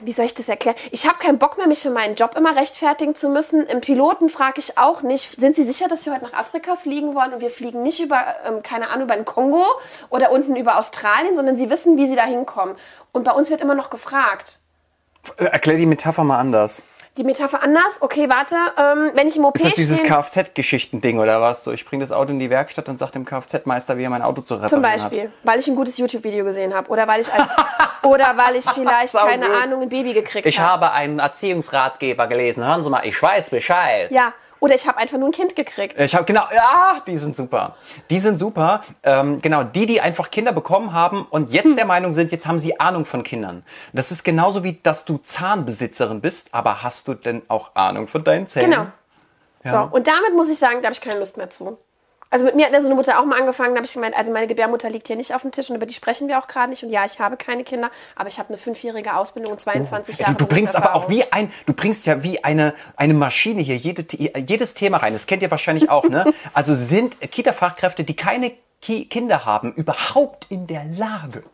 Wie 0.00 0.12
soll 0.12 0.26
ich 0.26 0.34
das 0.34 0.48
erklären? 0.48 0.76
Ich 0.90 1.06
habe 1.06 1.18
keinen 1.18 1.38
Bock 1.38 1.56
mehr, 1.58 1.66
mich 1.66 1.80
für 1.80 1.90
meinen 1.90 2.14
Job 2.14 2.36
immer 2.36 2.56
rechtfertigen 2.56 3.14
zu 3.14 3.28
müssen. 3.28 3.66
Im 3.66 3.80
Piloten 3.80 4.28
frage 4.28 4.60
ich 4.60 4.78
auch 4.78 5.02
nicht, 5.02 5.40
sind 5.40 5.56
Sie 5.56 5.64
sicher, 5.64 5.88
dass 5.88 6.04
Sie 6.04 6.10
heute 6.10 6.24
nach 6.24 6.34
Afrika 6.34 6.76
fliegen 6.76 7.14
wollen? 7.14 7.32
Und 7.34 7.40
wir 7.40 7.50
fliegen 7.50 7.82
nicht 7.82 8.00
über, 8.00 8.22
ähm, 8.46 8.62
keine 8.62 8.88
Ahnung, 8.90 9.04
über 9.04 9.16
den 9.16 9.24
Kongo 9.24 9.64
oder 10.10 10.32
unten 10.32 10.56
über 10.56 10.78
Australien, 10.78 11.34
sondern 11.34 11.56
Sie 11.56 11.70
wissen, 11.70 11.96
wie 11.96 12.08
Sie 12.08 12.16
da 12.16 12.24
hinkommen. 12.24 12.76
Und 13.12 13.24
bei 13.24 13.32
uns 13.32 13.50
wird 13.50 13.60
immer 13.60 13.74
noch 13.74 13.90
gefragt. 13.90 14.58
Erklär 15.36 15.76
die 15.76 15.86
Metapher 15.86 16.24
mal 16.24 16.38
anders. 16.38 16.82
Die 17.16 17.24
Metapher 17.24 17.62
anders? 17.62 17.94
Okay, 18.00 18.28
warte. 18.28 18.56
Ähm, 18.78 19.12
wenn 19.14 19.26
ich 19.26 19.36
im 19.36 19.44
OP 19.46 19.56
Ist 19.56 19.64
das 19.64 19.74
dieses 19.74 20.02
Kfz-Geschichten-Ding 20.02 21.18
oder 21.18 21.40
was? 21.40 21.64
So, 21.64 21.72
ich 21.72 21.86
bringe 21.86 22.04
das 22.04 22.12
Auto 22.12 22.30
in 22.30 22.38
die 22.38 22.50
Werkstatt 22.50 22.88
und 22.90 22.98
sage 22.98 23.12
dem 23.12 23.24
Kfz-Meister, 23.24 23.96
wie 23.96 24.04
er 24.04 24.10
mein 24.10 24.20
Auto 24.20 24.42
zu 24.42 24.54
reparieren 24.54 24.82
Zum 24.82 24.84
hat. 24.84 25.00
Beispiel, 25.00 25.32
weil 25.42 25.58
ich 25.58 25.66
ein 25.66 25.76
gutes 25.76 25.96
YouTube-Video 25.96 26.44
gesehen 26.44 26.74
habe 26.74 26.90
oder 26.90 27.08
weil 27.08 27.22
ich 27.22 27.32
als 27.32 27.48
oder 28.02 28.36
weil 28.36 28.56
ich 28.56 28.68
vielleicht 28.70 29.14
keine. 29.14 29.46
Ahnung 29.50 29.82
ein 29.82 29.88
Baby 29.88 30.12
gekriegt 30.12 30.46
Ich 30.46 30.60
habe. 30.60 30.84
habe 30.86 30.92
einen 30.92 31.18
Erziehungsratgeber 31.18 32.26
gelesen. 32.26 32.66
Hören 32.66 32.84
Sie 32.84 32.90
mal, 32.90 33.00
ich 33.06 33.20
weiß 33.20 33.48
Bescheid. 33.48 34.10
Ja, 34.10 34.34
oder 34.66 34.74
ich 34.74 34.86
habe 34.86 34.98
einfach 34.98 35.16
nur 35.16 35.28
ein 35.28 35.32
Kind 35.32 35.56
gekriegt. 35.56 35.98
Ich 35.98 36.14
habe 36.14 36.24
genau, 36.24 36.42
ja, 36.54 37.00
die 37.06 37.18
sind 37.18 37.36
super. 37.36 37.76
Die 38.10 38.18
sind 38.18 38.36
super. 38.38 38.82
Ähm, 39.02 39.40
genau, 39.40 39.62
die, 39.62 39.86
die 39.86 40.00
einfach 40.00 40.30
Kinder 40.30 40.52
bekommen 40.52 40.92
haben 40.92 41.24
und 41.30 41.52
jetzt 41.52 41.66
Hm. 41.66 41.76
der 41.76 41.86
Meinung 41.86 42.14
sind, 42.14 42.32
jetzt 42.32 42.46
haben 42.46 42.58
sie 42.58 42.78
Ahnung 42.80 43.06
von 43.06 43.22
Kindern. 43.22 43.64
Das 43.92 44.10
ist 44.10 44.24
genauso 44.24 44.64
wie, 44.64 44.80
dass 44.82 45.04
du 45.04 45.18
Zahnbesitzerin 45.18 46.20
bist, 46.20 46.52
aber 46.52 46.82
hast 46.82 47.08
du 47.08 47.14
denn 47.14 47.42
auch 47.48 47.74
Ahnung 47.74 48.08
von 48.08 48.24
deinen 48.24 48.48
Zähnen? 48.48 48.70
Genau. 48.70 48.86
So, 49.64 49.88
und 49.90 50.06
damit 50.06 50.34
muss 50.34 50.48
ich 50.48 50.58
sagen, 50.58 50.76
da 50.80 50.86
habe 50.86 50.92
ich 50.92 51.00
keine 51.00 51.18
Lust 51.18 51.36
mehr 51.36 51.50
zu. 51.50 51.78
Also 52.28 52.44
mit 52.44 52.56
mir 52.56 52.66
hat 52.66 52.72
so 52.80 52.86
eine 52.86 52.94
Mutter 52.94 53.20
auch 53.20 53.24
mal 53.24 53.38
angefangen, 53.38 53.74
da 53.74 53.78
habe 53.78 53.86
ich 53.86 53.92
gemeint, 53.92 54.16
also 54.16 54.32
meine 54.32 54.48
Gebärmutter 54.48 54.90
liegt 54.90 55.06
hier 55.06 55.16
nicht 55.16 55.34
auf 55.34 55.42
dem 55.42 55.52
Tisch 55.52 55.70
und 55.70 55.76
über 55.76 55.86
die 55.86 55.94
sprechen 55.94 56.26
wir 56.26 56.38
auch 56.38 56.48
gerade 56.48 56.70
nicht. 56.70 56.82
Und 56.82 56.90
ja, 56.90 57.04
ich 57.04 57.20
habe 57.20 57.36
keine 57.36 57.62
Kinder, 57.62 57.90
aber 58.16 58.28
ich 58.28 58.38
habe 58.38 58.48
eine 58.48 58.58
fünfjährige 58.58 59.14
Ausbildung 59.14 59.52
und 59.52 59.60
22 59.60 60.18
Ja, 60.18 60.26
Jahre 60.26 60.36
du, 60.36 60.44
du 60.44 60.48
bringst 60.48 60.74
aber 60.74 60.94
auch 60.94 61.08
wie 61.08 61.30
ein, 61.32 61.52
du 61.66 61.72
bringst 61.72 62.04
ja 62.06 62.22
wie 62.24 62.42
eine, 62.42 62.74
eine 62.96 63.14
Maschine 63.14 63.62
hier 63.62 63.76
jede, 63.76 64.04
jedes 64.38 64.74
Thema 64.74 64.98
rein. 64.98 65.12
Das 65.12 65.26
kennt 65.26 65.42
ihr 65.42 65.50
wahrscheinlich 65.50 65.88
auch, 65.88 66.08
ne? 66.08 66.24
Also 66.52 66.74
sind 66.74 67.20
Kita-Fachkräfte, 67.20 68.04
die 68.04 68.16
keine 68.16 68.52
Ki 68.82 69.06
Kinder 69.06 69.44
haben, 69.44 69.72
überhaupt 69.72 70.46
in 70.50 70.66
der 70.66 70.84
Lage, 70.84 71.44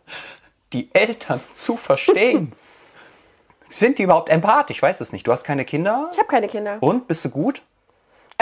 die 0.73 0.91
Eltern 0.95 1.41
zu 1.55 1.77
verstehen? 1.77 2.53
Sind 3.69 3.99
die 3.99 4.03
überhaupt 4.03 4.29
empathisch? 4.29 4.77
Ich 4.77 4.83
weiß 4.83 5.01
es 5.01 5.13
nicht. 5.13 5.27
Du 5.27 5.33
hast 5.33 5.45
keine 5.45 5.65
Kinder? 5.65 6.11
Ich 6.13 6.19
habe 6.19 6.29
keine 6.29 6.47
Kinder. 6.47 6.77
Und? 6.81 7.09
Bist 7.09 7.25
du 7.25 7.31
gut? 7.31 7.63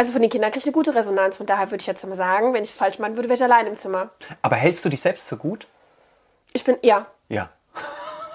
Also 0.01 0.13
von 0.13 0.23
den 0.23 0.31
Kindern 0.31 0.51
kriege 0.51 0.61
ich 0.61 0.65
eine 0.65 0.73
gute 0.73 0.95
Resonanz. 0.95 1.37
Von 1.37 1.45
daher 1.45 1.71
würde 1.71 1.83
ich 1.83 1.87
jetzt 1.87 2.03
mal 2.07 2.17
sagen, 2.17 2.55
wenn 2.55 2.65
ich 2.65 2.71
es 2.71 2.77
falsch 2.77 2.99
machen 2.99 3.17
würde, 3.17 3.29
wäre 3.29 3.37
ich 3.37 3.45
allein 3.45 3.67
im 3.67 3.77
Zimmer. 3.77 4.09
Aber 4.41 4.57
hältst 4.57 4.83
du 4.83 4.89
dich 4.89 5.03
selbst 5.03 5.29
für 5.29 5.37
gut? 5.37 5.67
Ich 6.55 6.65
bin, 6.65 6.79
ja. 6.81 7.07
Ja. 7.29 7.51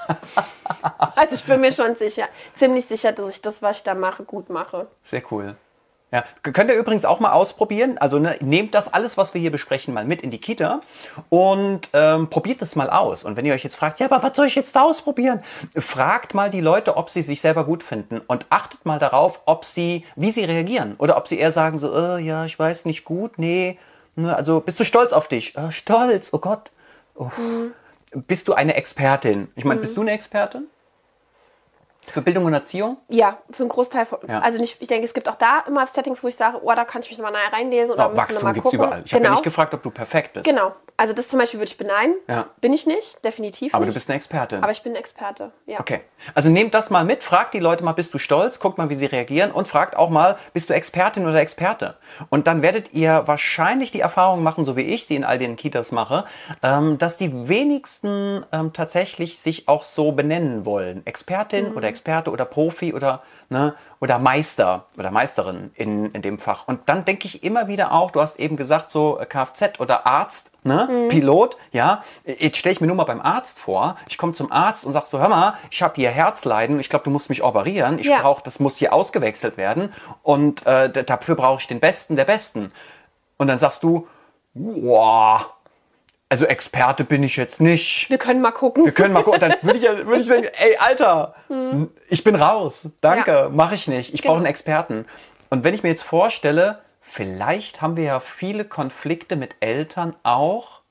Also 1.16 1.36
ich 1.36 1.44
bin 1.44 1.62
mir 1.62 1.72
schon 1.72 1.96
sicher, 1.96 2.28
ziemlich 2.56 2.86
sicher, 2.86 3.12
dass 3.12 3.30
ich 3.30 3.42
das, 3.42 3.62
was 3.62 3.78
ich 3.78 3.84
da 3.84 3.96
mache, 3.96 4.24
gut 4.24 4.50
mache. 4.50 4.88
Sehr 5.04 5.24
cool. 5.32 5.56
Ja, 6.16 6.24
könnt 6.44 6.70
ihr 6.70 6.78
übrigens 6.78 7.04
auch 7.04 7.20
mal 7.20 7.34
ausprobieren. 7.34 7.98
Also 7.98 8.20
ne, 8.20 8.38
nehmt 8.40 8.74
das 8.74 8.94
alles, 8.94 9.18
was 9.18 9.34
wir 9.34 9.42
hier 9.42 9.52
besprechen, 9.52 9.94
mal 9.94 10.06
mit 10.06 10.22
in 10.22 10.32
die 10.32 10.38
Kita 10.38 10.80
und 11.28 11.90
ähm, 11.92 12.30
probiert 12.30 12.62
das 12.62 12.78
mal 12.78 12.90
aus. 12.90 13.26
Und 13.26 13.36
wenn 13.36 13.44
ihr 13.44 13.54
euch 13.54 13.66
jetzt 13.66 13.76
fragt, 13.76 14.00
ja, 14.00 14.06
aber 14.06 14.24
was 14.24 14.38
soll 14.38 14.48
ich 14.48 14.56
jetzt 14.56 14.74
da 14.78 14.84
ausprobieren? 14.84 15.44
Fragt 15.76 16.34
mal 16.34 16.50
die 16.50 16.62
Leute, 16.62 16.96
ob 16.96 17.10
sie 17.10 17.22
sich 17.22 17.42
selber 17.42 17.66
gut 17.66 17.84
finden 17.84 18.22
und 18.28 18.46
achtet 18.50 18.86
mal 18.86 18.98
darauf, 18.98 19.42
ob 19.46 19.66
sie, 19.66 20.06
wie 20.16 20.32
sie 20.32 20.46
reagieren 20.46 20.96
oder 21.00 21.18
ob 21.18 21.28
sie 21.28 21.38
eher 21.38 21.52
sagen 21.52 21.78
so, 21.78 21.94
äh, 21.94 22.22
ja, 22.22 22.46
ich 22.46 22.58
weiß 22.58 22.86
nicht 22.86 23.04
gut, 23.04 23.38
nee, 23.38 23.78
ne, 24.16 24.34
also 24.34 24.62
bist 24.62 24.80
du 24.80 24.86
stolz 24.86 25.12
auf 25.12 25.28
dich? 25.28 25.58
Äh, 25.58 25.74
stolz, 25.74 26.30
oh 26.32 26.40
Gott. 26.40 26.72
Uff. 27.16 27.38
Bist 28.14 28.48
du 28.48 28.54
eine 28.54 28.76
Expertin? 28.76 29.50
Ich 29.58 29.66
meine, 29.66 29.82
bist 29.82 29.98
du 29.98 30.02
eine 30.02 30.12
Expertin? 30.12 30.68
Für 32.08 32.22
Bildung 32.22 32.46
und 32.46 32.54
Erziehung? 32.54 32.98
Ja, 33.10 33.38
für 33.52 33.64
einen 33.64 33.70
Großteil 33.70 34.06
von. 34.06 34.20
Ja. 34.28 34.40
Also 34.40 34.60
nicht, 34.60 34.82
ich 34.82 34.88
denke, 34.88 35.06
es 35.06 35.14
gibt 35.14 35.28
auch 35.28 35.36
da 35.36 35.60
immer 35.68 35.86
Settings, 35.88 36.24
wo 36.24 36.28
ich 36.28 36.36
sage, 36.36 36.60
oh, 36.62 36.72
da 36.74 36.86
kann 36.86 37.02
ich 37.02 37.10
mich 37.10 37.18
nochmal 37.18 37.32
näher 37.34 37.52
reinlesen 37.52 37.94
oder 37.94 38.04
Ja, 38.04 38.10
müssen 38.10 38.18
wir 38.18 38.24
Wachstum 38.24 38.44
mal 38.44 38.54
gibt's 38.54 38.64
gucken. 38.72 38.80
überall. 38.80 39.02
Ich 39.06 39.14
habe 39.14 39.22
genau. 39.22 39.34
ja 39.34 39.36
nicht 39.36 39.44
gefragt, 39.44 39.74
ob 39.74 39.84
du 39.84 39.90
perfekt 39.92 40.34
bist. 40.34 40.46
Genau. 40.46 40.74
Also 40.98 41.14
das 41.14 41.28
zum 41.28 41.40
Beispiel 41.40 41.60
würde 41.60 41.70
ich 41.70 41.78
beneiden. 41.78 42.16
Ja. 42.28 42.48
Bin 42.62 42.72
ich 42.72 42.88
nicht, 42.88 43.24
definitiv 43.26 43.74
Aber 43.74 43.84
nicht. 43.84 43.94
du 43.94 44.00
bist 44.00 44.10
eine 44.10 44.16
Expertin. 44.16 44.64
Aber 44.64 44.72
ich 44.72 44.82
bin 44.82 44.96
Experte. 44.96 45.52
Ja. 45.66 45.82
Okay. 45.82 46.02
Also 46.34 46.50
nehmt 46.50 46.74
das 46.74 46.90
mal 46.90 47.04
mit, 47.04 47.22
fragt 47.22 47.54
die 47.54 47.60
Leute 47.60 47.84
mal, 47.84 47.92
bist 47.92 48.14
du 48.14 48.18
stolz? 48.18 48.60
Guckt 48.60 48.78
mal, 48.78 48.90
wie 48.90 48.96
sie 48.96 49.06
reagieren 49.06 49.52
und 49.52 49.68
fragt 49.68 49.98
auch 49.98 50.10
mal, 50.10 50.38
bist 50.54 50.70
du 50.70 50.74
Expertin 50.74 51.28
oder 51.28 51.42
Experte? 51.42 51.96
Und 52.30 52.48
dann 52.48 52.62
werdet 52.62 52.94
ihr 52.94 53.24
wahrscheinlich 53.26 53.92
die 53.92 54.00
Erfahrung 54.00 54.42
machen, 54.42 54.64
so 54.64 54.78
wie 54.78 54.84
ich 54.84 55.06
sie 55.06 55.16
in 55.16 55.26
all 55.26 55.38
den 55.38 55.58
Kitas 55.58 55.92
mache, 55.92 56.26
ähm, 56.64 56.98
dass 56.98 57.18
die 57.18 57.50
wenigsten 57.50 58.46
ähm, 58.54 58.72
tatsächlich 58.72 59.38
sich 59.40 59.68
auch 59.68 59.84
so 59.84 60.14
benennen 60.14 60.66
wollen. 60.66 61.06
Expertin 61.06 61.74
oder 61.76 61.90
Experte 61.90 62.32
oder 62.32 62.46
Profi 62.46 62.94
oder 62.94 63.22
ne, 63.50 63.76
oder 64.00 64.20
Meister 64.20 64.86
oder 64.98 65.12
Meisterin 65.12 65.72
in, 65.76 66.12
in 66.12 66.22
dem 66.22 66.40
Fach. 66.40 66.68
Und 66.68 66.82
dann 66.88 67.06
denke 67.06 67.26
ich 67.28 67.44
immer 67.44 67.68
wieder 67.68 67.92
auch, 67.92 68.12
du 68.12 68.22
hast 68.22 68.40
eben 68.40 68.58
gesagt, 68.58 68.92
so 68.92 69.20
äh, 69.20 69.26
Kfz 69.26 69.80
oder 69.80 70.06
Arzt, 70.06 70.52
ne, 70.64 71.08
Pilot, 71.10 71.58
ja. 71.72 72.04
Jetzt 72.26 72.58
stelle 72.58 72.74
ich 72.74 72.82
mir 72.82 72.88
nur 72.88 72.96
mal 72.96 73.04
beim 73.06 73.22
Arzt 73.22 73.60
vor. 73.60 73.98
Ich 74.08 74.18
komme 74.18 74.34
zum 74.34 74.52
Arzt 74.52 74.86
und 74.86 74.94
sag 74.94 75.08
so, 75.08 75.20
hör 75.20 75.30
mal, 75.30 75.56
ich 75.72 75.82
habe 75.82 75.96
hier 75.96 76.10
Herzleiden, 76.10 76.80
ich 76.80 76.90
glaube, 76.90 77.04
du 77.04 77.12
musst 77.12 77.30
mich 77.30 77.44
operieren. 77.44 78.00
Ich 78.00 78.08
Ja. 78.08 78.22
brauche, 78.22 78.44
das 78.44 78.60
muss 78.60 78.78
hier 78.78 78.94
ausgewechselt 78.94 79.58
werden. 79.58 79.94
Und 80.24 80.66
äh, 80.66 80.92
dafür 81.04 81.36
brauche 81.36 81.60
ich 81.62 81.68
den 81.68 81.80
Besten 81.80 82.16
der 82.16 82.26
Besten. 82.26 82.72
Und 83.38 83.48
dann 83.48 83.58
sagst 83.60 83.84
du, 83.84 84.08
wow, 84.54 85.46
also 86.36 86.48
Experte 86.48 87.06
bin 87.06 87.24
ich 87.24 87.38
jetzt 87.38 87.62
nicht. 87.62 88.10
Wir 88.10 88.18
können 88.18 88.42
mal 88.42 88.52
gucken. 88.52 88.84
Wir 88.84 88.92
können 88.92 89.14
mal 89.14 89.24
gucken. 89.24 89.40
Dann 89.40 89.56
würde 89.62 89.78
ich, 89.78 89.86
ja- 89.86 89.96
würde 90.06 90.20
ich 90.20 90.28
denken, 90.28 90.50
ey, 90.54 90.76
Alter, 90.76 91.34
ich 92.10 92.26
bin 92.26 92.36
raus. 92.36 92.82
Danke, 93.00 93.32
Ja. 93.32 93.50
mache 93.50 93.76
ich 93.76 93.88
nicht. 93.88 94.14
Ich 94.14 94.22
Genau. 94.22 94.34
brauche 94.34 94.40
einen 94.40 94.48
Experten. 94.48 95.06
Und 95.50 95.64
wenn 95.64 95.74
ich 95.74 95.82
mir 95.84 95.90
jetzt 95.90 96.04
vorstelle, 96.04 96.80
vielleicht 97.00 97.82
haben 97.82 97.96
wir 97.96 98.04
ja 98.04 98.20
viele 98.20 98.66
Konflikte 98.66 99.38
mit 99.38 99.56
Eltern 99.62 100.14
auch, 100.24 100.82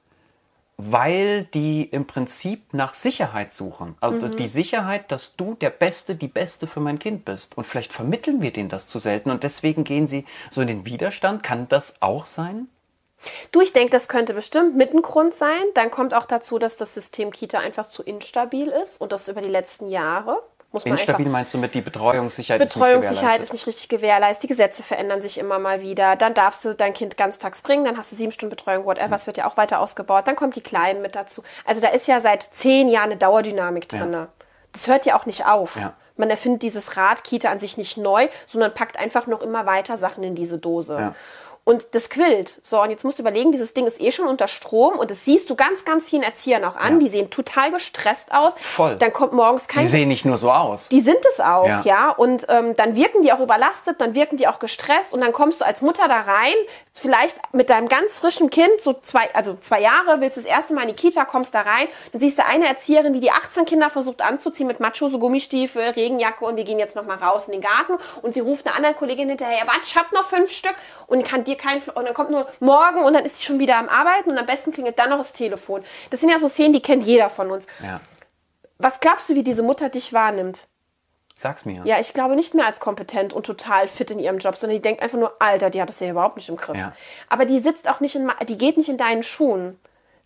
weil 0.78 1.44
die 1.52 1.82
im 1.84 2.06
Prinzip 2.06 2.72
nach 2.72 2.94
Sicherheit 2.94 3.52
suchen. 3.52 3.96
Also 4.00 4.26
Mhm. 4.28 4.36
die 4.36 4.48
Sicherheit, 4.48 5.12
dass 5.12 5.36
du 5.36 5.54
der 5.56 5.70
Beste, 5.70 6.16
die 6.16 6.26
Beste 6.26 6.66
für 6.66 6.80
mein 6.80 6.98
Kind 6.98 7.26
bist. 7.26 7.58
Und 7.58 7.64
vielleicht 7.66 7.92
vermitteln 7.92 8.40
wir 8.40 8.50
denen 8.50 8.70
das 8.70 8.86
zu 8.86 8.98
selten 8.98 9.30
und 9.30 9.44
deswegen 9.44 9.84
gehen 9.84 10.08
sie 10.08 10.24
so 10.50 10.62
in 10.62 10.68
den 10.68 10.86
Widerstand. 10.86 11.42
Kann 11.42 11.68
das 11.68 11.92
auch 12.00 12.24
sein? 12.24 12.68
Du, 13.52 13.60
ich 13.60 13.72
denke, 13.72 13.90
das 13.90 14.08
könnte 14.08 14.34
bestimmt 14.34 14.76
mit 14.76 14.92
ein 14.92 15.02
Grund 15.02 15.34
sein. 15.34 15.62
Dann 15.74 15.90
kommt 15.90 16.14
auch 16.14 16.26
dazu, 16.26 16.58
dass 16.58 16.76
das 16.76 16.94
System 16.94 17.30
Kita 17.30 17.58
einfach 17.58 17.86
zu 17.86 18.02
instabil 18.02 18.68
ist 18.68 19.00
und 19.00 19.12
das 19.12 19.28
über 19.28 19.40
die 19.40 19.50
letzten 19.50 19.88
Jahre. 19.88 20.42
Muss 20.74 20.84
man 20.84 20.98
Instabil 20.98 21.28
meinst 21.28 21.54
du 21.54 21.58
mit 21.58 21.72
die 21.76 21.80
Betreuungssicherheit 21.80 22.60
Betreuungssicherheit 22.60 23.40
ist 23.40 23.46
ist 23.46 23.52
nicht 23.52 23.66
richtig 23.68 23.88
gewährleistet. 23.88 24.42
Die 24.42 24.48
Gesetze 24.48 24.82
verändern 24.82 25.22
sich 25.22 25.38
immer 25.38 25.60
mal 25.60 25.80
wieder. 25.80 26.16
Dann 26.16 26.34
darfst 26.34 26.64
du 26.64 26.74
dein 26.74 26.92
Kind 26.92 27.16
ganztags 27.16 27.62
bringen, 27.62 27.84
dann 27.84 27.96
hast 27.96 28.10
du 28.10 28.16
sieben 28.16 28.32
Stunden 28.32 28.50
Betreuung, 28.50 28.84
whatever. 28.84 29.14
Es 29.14 29.28
wird 29.28 29.36
ja 29.36 29.48
auch 29.48 29.56
weiter 29.56 29.78
ausgebaut. 29.78 30.26
Dann 30.26 30.34
kommt 30.34 30.56
die 30.56 30.62
Kleinen 30.62 31.00
mit 31.00 31.14
dazu. 31.14 31.44
Also 31.64 31.80
da 31.80 31.88
ist 31.88 32.08
ja 32.08 32.20
seit 32.20 32.42
zehn 32.42 32.88
Jahren 32.88 33.04
eine 33.10 33.16
Dauerdynamik 33.16 33.88
drin. 33.88 34.26
Das 34.72 34.88
hört 34.88 35.06
ja 35.06 35.16
auch 35.16 35.26
nicht 35.26 35.46
auf. 35.46 35.76
Ja. 35.76 35.94
Man 36.16 36.30
erfindet 36.30 36.62
dieses 36.62 36.96
Rad 36.96 37.22
Kita 37.22 37.50
an 37.50 37.60
sich 37.60 37.76
nicht 37.76 37.96
neu, 37.96 38.28
sondern 38.46 38.74
packt 38.74 38.98
einfach 38.98 39.26
noch 39.28 39.42
immer 39.42 39.66
weiter 39.66 39.96
Sachen 39.96 40.24
in 40.24 40.34
diese 40.34 40.58
Dose. 40.58 40.96
Ja. 40.96 41.14
Und 41.66 41.86
das 41.92 42.10
quillt. 42.10 42.60
So, 42.62 42.82
und 42.82 42.90
jetzt 42.90 43.04
musst 43.04 43.18
du 43.18 43.22
überlegen, 43.22 43.50
dieses 43.50 43.72
Ding 43.72 43.86
ist 43.86 43.98
eh 43.98 44.12
schon 44.12 44.26
unter 44.26 44.48
Strom 44.48 44.98
und 44.98 45.10
das 45.10 45.24
siehst 45.24 45.48
du 45.48 45.54
ganz, 45.54 45.86
ganz 45.86 46.10
vielen 46.10 46.22
Erziehern 46.22 46.62
auch 46.62 46.76
an. 46.76 46.94
Ja. 46.94 46.98
Die 47.00 47.08
sehen 47.08 47.30
total 47.30 47.70
gestresst 47.72 48.32
aus. 48.32 48.52
Voll. 48.60 48.96
Dann 48.96 49.14
kommt 49.14 49.32
morgens 49.32 49.66
kein 49.66 49.84
Die 49.84 49.90
sehen 49.90 50.08
nicht 50.08 50.26
nur 50.26 50.36
so 50.36 50.50
aus. 50.52 50.88
die 50.90 51.00
sind 51.00 51.24
es 51.32 51.40
auch, 51.40 51.66
Ja. 51.66 51.80
ja. 51.84 52.10
Und 52.10 52.44
ähm, 52.50 52.76
dann 52.76 52.94
wirken 52.96 53.22
die 53.22 53.32
auch 53.32 53.40
überlastet, 53.40 53.98
dann 54.02 54.14
wirken 54.14 54.36
die 54.36 54.46
auch 54.46 54.58
gestresst 54.58 55.14
und 55.14 55.22
dann 55.22 55.32
kommst 55.32 55.62
du 55.62 55.64
als 55.64 55.80
Mutter 55.80 56.06
da 56.06 56.20
rein, 56.20 56.54
vielleicht 57.00 57.36
mit 57.52 57.70
deinem 57.70 57.88
ganz 57.88 58.18
frischen 58.18 58.50
Kind, 58.50 58.80
so 58.80 58.92
zwei, 58.92 59.34
also 59.34 59.56
zwei 59.60 59.80
Jahre, 59.80 60.20
willst 60.20 60.36
das 60.36 60.44
erste 60.44 60.74
Mal 60.74 60.82
in 60.82 60.88
die 60.88 60.94
Kita, 60.94 61.24
kommst 61.24 61.54
da 61.54 61.62
rein, 61.62 61.88
dann 62.12 62.20
siehst 62.20 62.38
du 62.38 62.46
eine 62.46 62.66
Erzieherin, 62.66 63.14
wie 63.14 63.20
die 63.20 63.32
18 63.32 63.64
Kinder 63.64 63.90
versucht 63.90 64.22
anzuziehen 64.22 64.68
mit 64.68 64.80
Macho, 64.80 65.08
so 65.08 65.18
Gummistiefel, 65.18 65.82
Regenjacke 65.82 66.44
und 66.44 66.56
wir 66.56 66.64
gehen 66.64 66.78
jetzt 66.78 66.94
noch 66.94 67.04
mal 67.04 67.16
raus 67.16 67.46
in 67.46 67.52
den 67.52 67.60
Garten 67.60 67.94
und 68.22 68.34
sie 68.34 68.40
ruft 68.40 68.66
eine 68.66 68.76
andere 68.76 68.94
Kollegin 68.94 69.28
hinterher, 69.28 69.58
ja, 69.58 69.66
warte, 69.66 69.80
ich 69.84 69.96
hab 69.96 70.12
noch 70.12 70.28
fünf 70.28 70.50
Stück 70.50 70.76
und 71.08 71.24
kann 71.24 71.42
dir 71.42 71.56
kein, 71.56 71.82
und 71.82 72.04
dann 72.04 72.14
kommt 72.14 72.30
nur 72.30 72.46
morgen 72.60 73.00
und 73.00 73.12
dann 73.12 73.24
ist 73.24 73.36
sie 73.36 73.42
schon 73.42 73.58
wieder 73.58 73.76
am 73.76 73.88
Arbeiten 73.88 74.30
und 74.30 74.38
am 74.38 74.46
besten 74.46 74.72
klingelt 74.72 74.98
dann 74.98 75.10
noch 75.10 75.18
das 75.18 75.32
Telefon. 75.32 75.84
Das 76.10 76.20
sind 76.20 76.28
ja 76.28 76.38
so 76.38 76.48
Szenen, 76.48 76.72
die 76.72 76.82
kennt 76.82 77.04
jeder 77.04 77.28
von 77.28 77.50
uns. 77.50 77.66
Ja. 77.82 78.00
Was 78.78 79.00
glaubst 79.00 79.28
du, 79.28 79.34
wie 79.34 79.42
diese 79.42 79.62
Mutter 79.62 79.88
dich 79.88 80.12
wahrnimmt? 80.12 80.66
Sag's 81.36 81.64
mir. 81.64 81.82
Ja, 81.84 81.98
ich 81.98 82.14
glaube 82.14 82.36
nicht 82.36 82.54
mehr 82.54 82.64
als 82.66 82.78
kompetent 82.78 83.32
und 83.32 83.44
total 83.44 83.88
fit 83.88 84.10
in 84.12 84.18
ihrem 84.20 84.38
Job, 84.38 84.56
sondern 84.56 84.76
die 84.78 84.82
denkt 84.82 85.02
einfach 85.02 85.18
nur, 85.18 85.32
Alter, 85.40 85.68
die 85.70 85.80
hat 85.82 85.88
das 85.88 85.98
ja 86.00 86.08
überhaupt 86.08 86.36
nicht 86.36 86.48
im 86.48 86.56
Griff. 86.56 86.76
Ja. 86.78 86.92
Aber 87.28 87.44
die 87.44 87.58
sitzt 87.58 87.88
auch 87.90 87.98
nicht 88.00 88.14
in, 88.14 88.30
die 88.48 88.56
geht 88.56 88.76
nicht 88.76 88.88
in 88.88 88.96
deinen 88.98 89.22
Schuhen. 89.24 89.78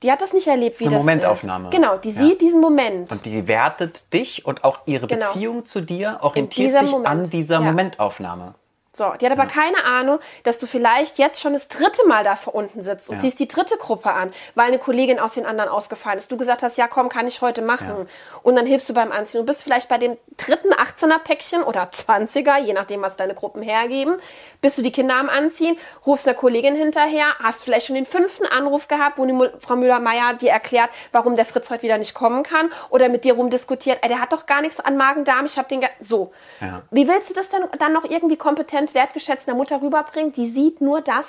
Die 0.03 0.13
hat 0.13 0.21
das 0.21 0.33
nicht 0.33 0.47
erlebt, 0.47 0.79
wie 0.79 0.85
eine 0.85 0.95
das 0.95 1.01
Momentaufnahme. 1.03 1.69
ist. 1.71 1.75
Genau, 1.75 1.97
die 1.97 2.11
Ja. 2.11 2.21
sieht 2.21 2.41
diesen 2.41 2.61
Moment. 2.61 3.11
Und 3.11 3.25
die 3.25 3.49
wertet 3.49 4.13
dich 4.13 4.45
und 4.45 4.63
auch 4.65 4.81
ihre 4.87 5.07
Genau. 5.09 5.27
Beziehung 5.27 5.65
zu 5.67 5.81
dir 5.81 6.19
orientiert 6.21 6.73
sich 6.79 6.95
an 6.95 7.03
Moment. 7.03 7.33
dieser 7.33 7.55
Ja. 7.55 7.61
Momentaufnahme. 7.63 8.55
So, 8.99 9.13
die 9.21 9.25
hat 9.27 9.33
aber 9.33 9.47
keine 9.47 9.85
Ahnung, 9.85 10.19
dass 10.43 10.59
du 10.59 10.67
vielleicht 10.67 11.19
jetzt 11.19 11.41
schon 11.41 11.53
das 11.53 11.69
dritte 11.69 12.05
Mal 12.09 12.25
da 12.25 12.37
unten 12.53 12.83
sitzt 12.83 13.09
und 13.09 13.17
Ja. 13.17 13.23
ziehst 13.23 13.39
die 13.39 13.47
dritte 13.47 13.77
Gruppe 13.77 14.11
an, 14.11 14.33
weil 14.57 14.67
eine 14.67 14.79
Kollegin 14.81 15.21
aus 15.21 15.33
den 15.35 15.47
anderen 15.47 15.71
ausgefallen 15.71 16.19
ist. 16.19 16.33
Du 16.33 16.37
gesagt 16.37 16.65
hast, 16.65 16.77
ja 16.77 16.89
komm, 16.89 17.09
kann 17.09 17.29
ich 17.29 17.41
heute 17.41 17.63
machen. 17.63 18.07
Ja. 18.07 18.07
Und 18.43 18.57
dann 18.57 18.67
hilfst 18.67 18.89
du 18.89 18.95
beim 18.95 19.13
Anziehen. 19.13 19.41
Du 19.43 19.47
bist 19.47 19.63
vielleicht 19.63 19.89
bei 19.89 19.99
dem 19.99 20.19
dritten 20.37 20.73
18er 20.73 21.21
Päckchen 21.21 21.63
oder 21.63 21.89
20er, 21.93 22.59
je 22.59 22.73
nachdem, 22.73 23.01
was 23.03 23.15
deine 23.15 23.35
Gruppen 23.35 23.63
hergeben. 23.63 24.17
Bist 24.61 24.77
du 24.77 24.83
die 24.83 24.91
Kinder 24.91 25.15
am 25.15 25.29
Anziehen, 25.29 25.79
rufst 26.05 26.27
der 26.27 26.35
Kollegin 26.35 26.75
hinterher, 26.75 27.27
hast 27.41 27.63
vielleicht 27.63 27.87
schon 27.87 27.95
den 27.95 28.07
fünften 28.07 28.47
Anruf 28.47 28.89
gehabt, 28.89 29.17
wo 29.19 29.25
die 29.27 29.51
Frau 29.61 29.77
Müller-Meyer 29.77 30.35
dir 30.35 30.51
erklärt, 30.51 30.91
warum 31.13 31.37
der 31.37 31.45
Fritz 31.45 31.71
heute 31.71 31.83
wieder 31.83 31.99
nicht 31.99 32.15
kommen 32.15 32.43
kann 32.43 32.73
oder 32.91 33.09
mit 33.09 33.25
dir 33.25 33.35
rumdiskutiert, 33.35 33.99
ey, 34.03 34.09
der 34.09 34.21
hat 34.21 34.33
doch 34.33 34.47
gar 34.47 34.61
nichts 34.61 34.81
an 34.81 34.97
Magen-Darm, 34.97 35.45
ich 35.47 35.57
hab 35.57 35.69
den... 35.69 35.83
So. 36.01 36.33
Ja. 36.61 36.83
Wie 36.91 37.07
willst 37.07 37.31
du 37.31 37.35
das 37.35 37.49
dann, 37.49 37.63
dann 37.79 37.93
noch 37.93 38.05
irgendwie 38.05 38.37
kompetent 38.37 38.88
wertgeschätzt 38.95 39.49
einer 39.49 39.57
Mutter 39.57 39.81
rüberbringen? 39.83 40.33
Die 40.33 40.49
sieht 40.49 40.81
nur 40.81 41.01
das. 41.01 41.27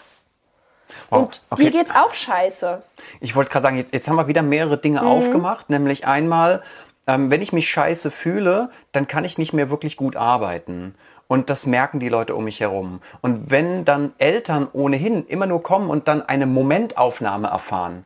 Wow. 1.10 1.30
Und 1.52 1.60
dir 1.60 1.72
geht's 1.72 1.92
auch 1.92 2.14
scheiße. 2.14 2.82
Ich 3.20 3.36
wollte 3.36 3.52
gerade 3.52 3.64
sagen, 3.64 3.78
jetzt, 3.78 3.94
jetzt 3.94 4.08
haben 4.08 4.16
wir 4.16 4.28
wieder 4.28 4.42
mehrere 4.42 4.78
Mhm. 4.78 4.82
Dinge 4.82 5.04
aufgemacht. 5.04 5.70
Nämlich 5.70 6.08
einmal, 6.08 6.64
ähm, 7.08 7.30
wenn 7.32 7.42
ich 7.42 7.54
mich 7.54 7.70
scheiße 7.70 8.12
fühle, 8.12 8.72
dann 8.92 9.08
kann 9.08 9.24
ich 9.24 9.38
nicht 9.38 9.54
mehr 9.54 9.70
wirklich 9.70 9.98
gut 9.98 10.16
arbeiten. 10.16 10.96
Und 11.28 11.52
das 11.52 11.68
merken 11.68 12.00
die 12.00 12.10
Leute 12.10 12.34
um 12.36 12.44
mich 12.44 12.60
herum. 12.60 13.02
Und 13.22 13.52
wenn 13.52 13.86
dann 13.86 14.14
Eltern 14.18 14.68
ohnehin 14.74 15.26
immer 15.28 15.46
nur 15.46 15.62
kommen 15.62 15.92
und 15.92 16.08
dann 16.08 16.24
eine 16.24 16.48
Momentaufnahme 16.48 17.50
erfahren, 17.50 18.04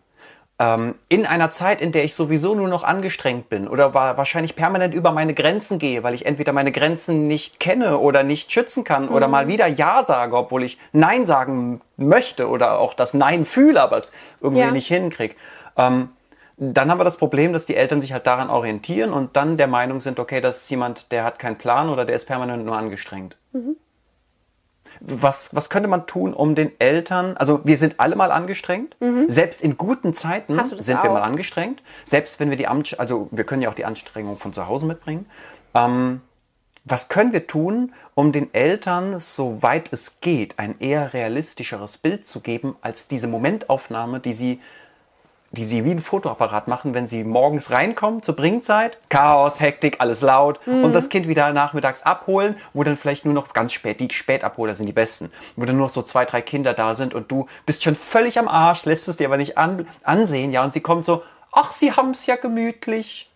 ähm, 0.64 0.96
in 1.10 1.26
einer 1.26 1.52
Zeit, 1.52 1.82
in 1.82 1.92
der 1.92 2.04
ich 2.04 2.16
sowieso 2.16 2.56
nur 2.56 2.68
noch 2.68 2.84
angestrengt 2.84 3.50
bin 3.50 3.68
oder 3.68 3.94
wa 3.94 4.16
wahrscheinlich 4.18 4.56
permanent 4.56 4.94
über 4.94 5.12
meine 5.12 5.34
Grenzen 5.34 5.78
gehe, 5.80 6.04
weil 6.04 6.14
ich 6.14 6.26
entweder 6.26 6.54
meine 6.54 6.72
Grenzen 6.72 7.28
nicht 7.28 7.60
kenne 7.60 7.98
oder 7.98 8.24
nicht 8.24 8.52
schützen 8.52 8.84
kann 8.84 9.10
oder 9.10 9.28
mal 9.28 9.48
wieder 9.48 9.68
Ja 9.68 10.04
sage, 10.06 10.38
obwohl 10.38 10.64
ich 10.64 10.78
Nein 10.92 11.26
sagen 11.26 11.82
möchte 11.98 12.48
oder 12.48 12.80
auch 12.80 12.94
das 12.94 13.14
Nein 13.14 13.46
fühle, 13.46 13.82
aber 13.82 13.98
es 13.98 14.12
irgendwie 14.42 14.64
Ja. 14.64 14.72
nicht 14.72 14.88
hinkriege. 14.88 15.36
Ähm, 15.78 16.10
dann 16.58 16.90
haben 16.90 17.00
wir 17.00 17.04
das 17.04 17.18
Problem, 17.18 17.52
dass 17.52 17.66
die 17.66 17.76
Eltern 17.76 18.00
sich 18.00 18.14
halt 18.14 18.28
daran 18.28 18.50
orientieren 18.50 19.12
und 19.12 19.36
dann 19.36 19.58
der 19.58 19.68
Meinung 19.68 20.00
sind, 20.02 20.20
okay, 20.20 20.40
das 20.40 20.62
ist 20.62 20.70
jemand, 20.70 21.12
der 21.12 21.24
hat 21.24 21.40
keinen 21.40 21.58
Plan 21.58 21.90
oder 21.90 22.06
der 22.06 22.16
ist 22.16 22.26
permanent 22.26 22.64
nur 22.66 22.78
angestrengt. 22.78 23.36
Mhm. 23.52 23.76
Was, 25.06 25.54
was 25.54 25.70
könnte 25.70 25.90
man 25.90 26.08
tun, 26.08 26.34
um 26.34 26.56
den 26.56 26.72
Eltern, 26.80 27.36
also 27.36 27.60
wir 27.66 27.76
sind 27.78 28.00
alle 28.00 28.16
mal 28.16 28.32
angestrengt, 28.32 28.96
selbst 29.28 29.62
in 29.62 29.78
guten 29.78 30.14
Zeiten 30.14 30.56
Mhm. 30.56 30.64
Sind 30.80 31.04
wir 31.04 31.10
auch? 31.10 31.16
mal 31.16 31.24
angestrengt, 31.24 31.84
selbst 32.06 32.40
wenn 32.40 32.50
wir 32.50 32.56
die 32.56 32.68
Anst 32.68 32.98
also 32.98 33.28
wir 33.32 33.44
können 33.44 33.62
ja 33.62 33.70
auch 33.70 33.74
die 33.76 33.84
Anstrengung 33.86 34.38
von 34.38 34.54
zu 34.54 34.66
Hause 34.68 34.86
mitbringen. 34.86 35.26
Ähm, 35.76 36.22
Was 36.86 37.08
können 37.08 37.32
wir 37.34 37.48
tun, 37.48 37.94
um 38.14 38.32
den 38.32 38.54
Eltern, 38.54 39.18
soweit 39.20 39.92
es 39.94 40.20
geht, 40.20 40.60
ein 40.60 40.76
eher 40.80 41.14
realistischeres 41.14 41.98
Bild 41.98 42.28
zu 42.28 42.40
geben, 42.42 42.76
als 42.82 43.08
diese 43.08 43.28
Momentaufnahme, 43.28 44.20
die 44.20 44.34
sie, 44.34 44.62
die 45.54 45.66
sie 45.66 45.86
wie 45.86 45.92
ein 45.92 46.02
Fotoapparat 46.02 46.68
machen, 46.68 46.94
wenn 46.94 47.08
sie 47.08 47.24
morgens 47.24 47.72
reinkommen 47.72 48.24
zur 48.24 48.36
Bringzeit? 48.36 48.98
Chaos, 49.10 49.60
Hektik, 49.60 49.98
alles 50.00 50.22
laut. 50.22 50.60
Und 50.66 50.94
das 50.94 51.10
Kind 51.10 51.28
wieder 51.28 51.54
nachmittags 51.54 52.02
abholen, 52.02 52.58
wo 52.74 52.84
dann 52.84 52.98
vielleicht 52.98 53.24
nur 53.24 53.34
noch 53.34 53.54
ganz 53.54 53.72
spät, 53.72 54.00
die 54.00 54.12
Spätabholer 54.12 54.76
sind 54.76 54.88
die 54.88 54.94
besten, 54.94 55.32
wo 55.56 55.66
dann 55.66 55.78
nur 55.78 55.88
noch 55.88 55.94
so 55.94 56.02
zwei, 56.02 56.26
drei 56.26 56.42
Kinder 56.42 56.74
da 56.74 56.96
sind 56.96 57.14
und 57.14 57.32
du 57.32 57.48
bist 57.66 57.84
schon 57.84 57.96
völlig 57.96 58.40
am 58.40 58.48
Arsch, 58.48 58.84
lässt 58.86 59.08
es 59.08 59.18
dir 59.18 59.28
aber 59.28 59.38
nicht 59.38 59.58
an, 59.58 59.88
ansehen, 60.04 60.52
ja, 60.52 60.64
und 60.64 60.74
sie 60.74 60.82
kommt 60.82 61.06
so, 61.06 61.24
ach, 61.52 61.72
sie 61.72 61.92
haben's 61.92 62.26
ja 62.26 62.36
gemütlich. 62.36 63.32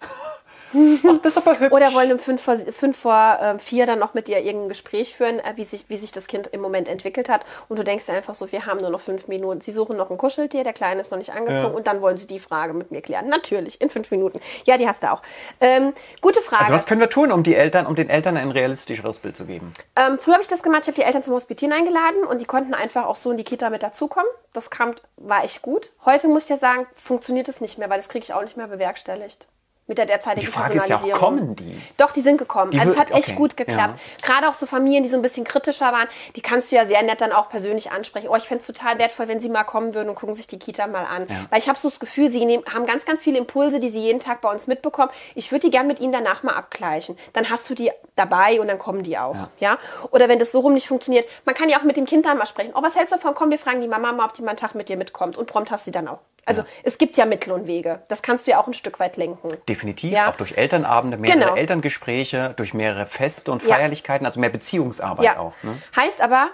Ach, 0.74 1.18
das 1.22 1.34
ist 1.34 1.38
aber 1.38 1.60
hübsch. 1.60 1.72
Oder 1.72 1.94
wollen 1.94 2.12
um 2.12 2.20
fünf 2.20 2.42
vor, 2.42 2.56
fünf 2.56 2.98
vor 2.98 3.38
äh, 3.42 3.60
vier 3.60 3.86
dann 3.86 4.00
noch 4.00 4.14
mit 4.14 4.28
dir 4.28 4.40
irgendein 4.40 4.70
Gespräch 4.70 5.16
führen, 5.16 5.40
äh, 5.40 5.54
wie, 5.56 5.64
sich, 5.64 5.86
wie 5.90 5.98
sich 5.98 6.12
das 6.12 6.28
Kind 6.28 6.48
im 6.48 6.62
Moment 6.62 6.88
entwickelt 6.88 7.30
hat. 7.30 7.42
Und 7.70 7.78
du 7.78 7.84
denkst 7.84 8.06
dir 8.06 8.14
einfach 8.14 8.34
so, 8.34 8.52
wir 8.52 8.66
haben 8.66 8.80
nur 8.80 8.90
noch 8.90 9.00
fünf 9.00 9.28
Minuten. 9.28 9.62
Sie 9.62 9.72
suchen 9.72 9.98
noch 9.98 10.10
ein 10.10 10.18
Kuscheltier, 10.18 10.64
der 10.64 10.74
Kleine 10.74 11.02
ist 11.02 11.12
noch 11.12 11.18
nicht 11.18 11.34
angezogen. 11.34 11.72
Ja. 11.72 11.78
Und 11.78 11.88
dann 11.88 12.02
wollen 12.02 12.18
sie 12.18 12.28
die 12.28 12.40
Frage 12.40 12.74
mit 12.74 12.92
mir 12.92 13.02
klären. 13.02 13.28
Natürlich, 13.28 13.80
in 13.82 13.90
fünf 13.90 14.12
Minuten. 14.12 14.40
Ja, 14.66 14.78
die 14.78 14.88
hast 14.88 15.04
du 15.04 15.12
auch. 15.12 15.22
Ähm, 15.62 15.94
gute 16.22 16.42
Frage. 16.42 16.64
Also 16.64 16.74
was 16.74 16.86
können 16.86 17.02
wir 17.02 17.10
tun, 17.10 17.32
um 17.32 17.44
die 17.44 17.56
Eltern, 17.56 17.86
um 17.86 17.96
den 17.96 18.10
Eltern 18.10 18.38
ein 18.38 18.52
realistischeres 18.52 19.20
Bild 19.20 19.38
zu 19.38 19.46
geben? 19.46 19.74
Ähm, 19.96 20.20
früher 20.20 20.34
habe 20.34 20.44
ich 20.44 20.50
das 20.50 20.64
gemacht, 20.64 20.82
ich 20.84 20.88
habe 20.88 20.96
die 20.96 21.04
Eltern 21.04 21.24
zum 21.24 21.34
Hospitieren 21.34 21.74
eingeladen 21.74 22.24
und 22.30 22.40
die 22.40 22.46
konnten 22.46 22.74
einfach 22.74 23.06
auch 23.06 23.16
so 23.16 23.32
in 23.32 23.38
die 23.38 23.44
Kita 23.44 23.70
mit 23.70 23.84
dazukommen. 23.84 24.30
Das 24.54 24.70
kam, 24.70 24.96
war 25.18 25.44
echt 25.44 25.62
gut. 25.62 25.92
Heute 26.06 26.28
muss 26.28 26.44
ich 26.44 26.50
ja 26.50 26.58
sagen, 26.58 26.88
funktioniert 26.94 27.48
es 27.48 27.62
nicht 27.62 27.78
mehr, 27.78 27.90
weil 27.90 27.98
das 27.98 28.10
kriege 28.10 28.24
ich 28.24 28.34
auch 28.34 28.42
nicht 28.42 28.58
mehr 28.58 28.68
bewerkstelligt. 28.68 29.48
Mit 29.88 29.98
der 29.98 30.06
derzeitigen 30.06 30.46
Die 30.46 30.52
Frage 30.52 30.74
ist 30.74 30.90
ja 30.90 30.98
auch, 30.98 31.04
Personalisierung. 31.04 31.38
kommen 31.38 31.56
die? 31.56 31.82
Doch, 31.96 32.12
die 32.12 32.20
sind 32.20 32.38
gekommen. 32.38 32.72
Die 32.72 32.80
also 32.80 32.92
es 32.92 32.98
hat 32.98 33.10
echt 33.12 33.30
okay, 33.30 33.38
gut 33.38 33.56
geklappt. 33.56 34.00
Gerade 34.22 34.50
auch 34.50 34.54
so 34.54 34.66
Familien, 34.66 35.04
die 35.04 35.10
so 35.10 35.16
ein 35.16 35.22
bisschen 35.22 35.46
kritischer 35.46 35.94
waren, 35.94 36.10
die 36.36 36.42
kannst 36.42 36.72
du 36.72 36.76
ja 36.76 36.86
sehr 36.86 37.02
nett 37.04 37.22
dann 37.22 37.32
auch 37.32 37.48
persönlich 37.48 37.92
ansprechen. 37.92 38.28
Oh, 38.30 38.36
ich 38.36 38.44
fände 38.44 38.62
es 38.62 38.68
total 38.68 39.00
wertvoll, 39.00 39.30
wenn 39.30 39.40
sie 39.40 39.48
mal 39.48 39.64
kommen 39.64 39.94
würden 39.94 40.10
und 40.10 40.16
gucken 40.16 40.36
sich 40.36 40.46
die 40.46 40.60
Kita 40.60 40.88
mal 40.88 41.06
an. 41.06 41.26
Ja. 41.30 41.46
Weil 41.50 41.60
ich 41.60 41.70
habe 41.70 41.80
so 41.80 41.88
das 41.88 42.02
Gefühl, 42.02 42.30
sie 42.30 42.46
nehmen, 42.46 42.66
haben 42.74 42.86
ganz, 42.86 43.06
ganz 43.06 43.24
viele 43.24 43.38
Impulse, 43.38 43.80
die 43.80 43.90
sie 43.90 44.02
jeden 44.02 44.20
Tag 44.20 44.42
bei 44.42 44.52
uns 44.52 44.68
mitbekommen. 44.68 45.10
Ich 45.36 45.52
würde 45.54 45.68
die 45.68 45.72
gern 45.72 45.88
mit 45.88 46.02
ihnen 46.02 46.12
danach 46.12 46.44
mal 46.44 46.54
abgleichen. 46.54 47.18
Dann 47.32 47.50
hast 47.50 47.70
du 47.70 47.74
die 47.74 47.92
dabei 48.16 48.60
und 48.60 48.68
dann 48.68 48.80
kommen 48.80 49.04
die 49.04 49.18
auch. 49.18 49.36
Ja. 49.36 49.50
Ja. 49.60 49.80
Oder 50.12 50.28
wenn 50.28 50.40
das 50.40 50.52
so 50.52 50.60
rum 50.60 50.74
nicht 50.74 50.88
funktioniert, 50.88 51.26
man 51.46 51.56
kann 51.56 51.70
ja 51.70 51.78
auch 51.80 51.84
mit 51.84 51.96
dem 51.96 52.06
Kind 52.06 52.26
dann 52.26 52.38
mal 52.38 52.46
sprechen. 52.46 52.74
Oh, 52.76 52.82
was 52.82 52.96
hältst 52.96 53.14
du 53.14 53.18
davon? 53.18 53.36
Komm, 53.36 53.52
wir 53.52 53.60
fragen 53.60 53.80
die 53.80 53.88
Mama 53.88 54.12
mal, 54.12 54.26
ob 54.26 54.34
die 54.34 54.42
mal 54.42 54.50
einen 54.50 54.58
Tag 54.58 54.76
mit 54.76 54.90
dir 54.90 54.98
mitkommt. 54.98 55.38
Und 55.38 55.48
prompt 55.48 55.72
hast 55.72 55.86
du 55.86 55.90
sie 55.90 55.92
dann 55.92 56.10
auch. 56.10 56.20
Also 56.48 56.64
es 56.84 56.98
gibt 56.98 57.18
ja 57.18 57.26
Mittel 57.26 57.52
und 57.52 57.68
Wege. 57.68 58.00
Das 58.08 58.22
kannst 58.22 58.48
du 58.48 58.52
ja 58.52 58.62
auch 58.62 58.68
ein 58.68 58.74
Stück 58.74 59.02
weit 59.02 59.18
lenken. 59.18 59.58
Definitiv, 59.78 60.12
Ja. 60.12 60.30
auch 60.30 60.36
durch 60.36 60.58
Elternabende, 60.58 61.18
mehrere 61.18 61.38
Genau. 61.40 61.56
Elterngespräche, 61.56 62.54
durch 62.58 62.74
mehrere 62.74 63.06
Feste 63.06 63.52
und 63.52 63.62
Ja. 63.64 63.76
Feierlichkeiten, 63.76 64.26
also 64.26 64.40
mehr 64.40 64.50
Beziehungsarbeit 64.50 65.26
Ja. 65.26 65.38
auch. 65.40 65.54
Ne? 65.62 65.80
Heißt 65.96 66.20
aber, 66.20 66.50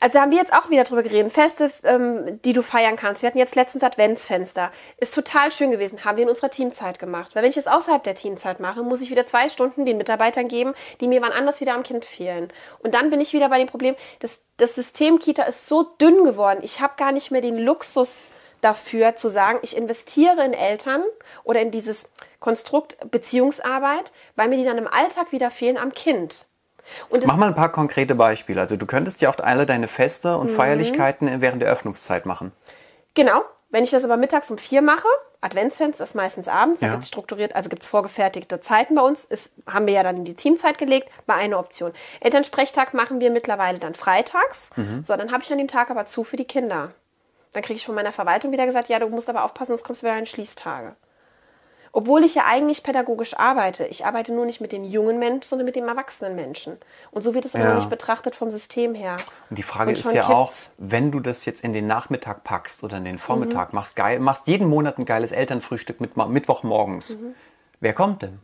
also 0.00 0.20
haben 0.20 0.30
wir 0.30 0.38
jetzt 0.38 0.52
auch 0.52 0.68
wieder 0.70 0.84
drüber 0.84 1.02
geredet, 1.02 1.32
Feste, 1.32 1.70
ähm, 1.84 2.40
die 2.44 2.52
du 2.52 2.62
feiern 2.62 2.96
kannst. 2.96 3.22
Wir 3.22 3.28
hatten 3.28 3.38
jetzt 3.38 3.54
letztens 3.56 3.82
Adventsfenster. 3.82 4.70
Ist 4.96 5.14
total 5.14 5.50
schön 5.52 5.70
gewesen, 5.70 6.04
haben 6.04 6.16
wir 6.16 6.24
in 6.24 6.30
unserer 6.30 6.50
Teamzeit 6.50 6.98
gemacht. 6.98 7.34
Weil 7.34 7.42
wenn 7.42 7.50
ich 7.50 7.56
das 7.56 7.66
außerhalb 7.66 8.02
der 8.04 8.14
Teamzeit 8.14 8.60
mache, 8.60 8.82
muss 8.82 9.00
ich 9.00 9.10
wieder 9.10 9.26
zwei 9.26 9.48
Stunden 9.48 9.86
den 9.86 9.96
Mitarbeitern 9.96 10.46
geben, 10.48 10.74
die 11.00 11.08
mir 11.08 11.20
wann 11.22 11.32
anders 11.32 11.60
wieder 11.60 11.74
am 11.74 11.82
Kind 11.82 12.04
fehlen. 12.04 12.52
Und 12.80 12.94
dann 12.94 13.10
bin 13.10 13.20
ich 13.20 13.32
wieder 13.32 13.48
bei 13.48 13.58
dem 13.58 13.66
Problem, 13.68 13.96
dass 14.20 14.40
das 14.56 14.74
System 14.74 15.18
Kita 15.18 15.42
ist 15.44 15.68
so 15.68 15.82
dünn 16.00 16.24
geworden. 16.24 16.60
Ich 16.62 16.80
habe 16.80 16.94
gar 16.96 17.10
nicht 17.12 17.30
mehr 17.30 17.40
den 17.40 17.58
Luxus 17.58 18.18
dafür 18.60 19.16
zu 19.16 19.28
sagen, 19.28 19.58
ich 19.62 19.76
investiere 19.76 20.44
in 20.44 20.52
Eltern 20.52 21.02
oder 21.44 21.60
in 21.60 21.70
dieses 21.70 22.08
Konstrukt 22.40 22.96
Beziehungsarbeit, 23.10 24.12
weil 24.36 24.48
mir 24.48 24.56
die 24.56 24.64
dann 24.64 24.78
im 24.78 24.88
Alltag 24.88 25.32
wieder 25.32 25.50
fehlen 25.50 25.76
am 25.78 25.92
Kind. 25.92 26.46
Und 27.10 27.26
Mach 27.26 27.36
mal 27.36 27.48
ein 27.48 27.54
paar 27.54 27.70
konkrete 27.70 28.14
Beispiele. 28.14 28.60
Also 28.60 28.76
du 28.76 28.86
könntest 28.86 29.20
ja 29.20 29.28
auch 29.28 29.38
alle 29.38 29.66
deine 29.66 29.88
Feste 29.88 30.34
Mhm. 30.34 30.40
und 30.40 30.48
Feierlichkeiten 30.50 31.40
während 31.42 31.60
der 31.62 31.70
Öffnungszeit 31.70 32.24
machen. 32.26 32.52
Genau. 33.14 33.42
Wenn 33.70 33.84
ich 33.84 33.90
das 33.90 34.02
aber 34.04 34.16
mittags 34.16 34.50
um 34.50 34.56
vier 34.56 34.80
mache, 34.80 35.06
Adventsfenster 35.42 36.02
ist 36.02 36.14
meistens 36.14 36.48
abends, 36.48 36.80
da 36.80 36.86
Ja. 36.86 36.92
gibt 36.92 37.02
es 37.02 37.08
strukturiert, 37.08 37.54
also 37.54 37.68
gibt 37.68 37.82
es 37.82 37.88
vorgefertigte 37.88 38.60
Zeiten 38.60 38.94
bei 38.94 39.02
uns, 39.02 39.24
ist, 39.26 39.52
haben 39.66 39.86
wir 39.86 39.92
ja 39.92 40.02
dann 40.02 40.16
in 40.16 40.24
die 40.24 40.34
Teamzeit 40.34 40.78
gelegt, 40.78 41.10
war 41.26 41.36
eine 41.36 41.58
Option. 41.58 41.92
Elternsprechtag 42.20 42.94
machen 42.94 43.20
wir 43.20 43.30
mittlerweile 43.30 43.78
dann 43.78 43.94
freitags. 43.94 44.70
Mhm. 44.76 45.04
So, 45.04 45.14
dann 45.16 45.30
habe 45.30 45.42
ich 45.44 45.52
an 45.52 45.58
dem 45.58 45.68
Tag 45.68 45.90
aber 45.90 46.06
zu 46.06 46.24
für 46.24 46.36
die 46.36 46.46
Kinder. 46.46 46.92
Dann 47.52 47.62
kriege 47.62 47.76
ich 47.76 47.86
von 47.86 47.94
meiner 47.94 48.12
Verwaltung 48.12 48.52
wieder 48.52 48.66
gesagt, 48.66 48.88
ja, 48.88 48.98
du 48.98 49.08
musst 49.08 49.28
aber 49.28 49.44
aufpassen, 49.44 49.72
sonst 49.72 49.84
kommst 49.84 50.02
du 50.02 50.06
wieder 50.06 50.18
in 50.18 50.26
Schließtage. 50.26 50.94
Obwohl 51.92 52.22
ich 52.22 52.34
ja 52.34 52.44
eigentlich 52.44 52.82
pädagogisch 52.82 53.34
arbeite. 53.38 53.86
Ich 53.86 54.04
arbeite 54.04 54.32
nur 54.32 54.44
nicht 54.44 54.60
mit 54.60 54.72
dem 54.72 54.84
jungen 54.84 55.18
Menschen, 55.18 55.48
sondern 55.48 55.64
mit 55.64 55.74
dem 55.74 55.88
erwachsenen 55.88 56.36
Menschen. 56.36 56.76
Und 57.10 57.22
so 57.22 57.32
wird 57.32 57.46
es 57.46 57.54
aber 57.54 57.64
Ja. 57.64 57.70
noch 57.70 57.76
nicht 57.76 57.90
betrachtet 57.90 58.34
vom 58.34 58.50
System 58.50 58.94
her. 58.94 59.16
Und 59.48 59.58
die 59.58 59.62
Frage 59.62 59.90
Und 59.90 59.98
ist 59.98 60.12
ja 60.12 60.28
auch, 60.28 60.48
kippt's. 60.50 60.70
wenn 60.76 61.10
du 61.10 61.20
das 61.20 61.46
jetzt 61.46 61.64
in 61.64 61.72
den 61.72 61.86
Nachmittag 61.86 62.44
packst 62.44 62.84
oder 62.84 62.98
in 62.98 63.04
den 63.04 63.14
Mhm. 63.14 63.20
Vormittag, 63.20 63.72
machst, 63.72 63.96
geil, 63.96 64.20
machst 64.20 64.46
jeden 64.46 64.68
Monat 64.68 64.98
ein 64.98 65.06
geiles 65.06 65.32
Elternfrühstück 65.32 66.00
mit 66.00 66.16
Mittwochmorgens. 66.16 67.16
Wer 67.80 67.94
kommt 67.94 68.22
denn? 68.22 68.40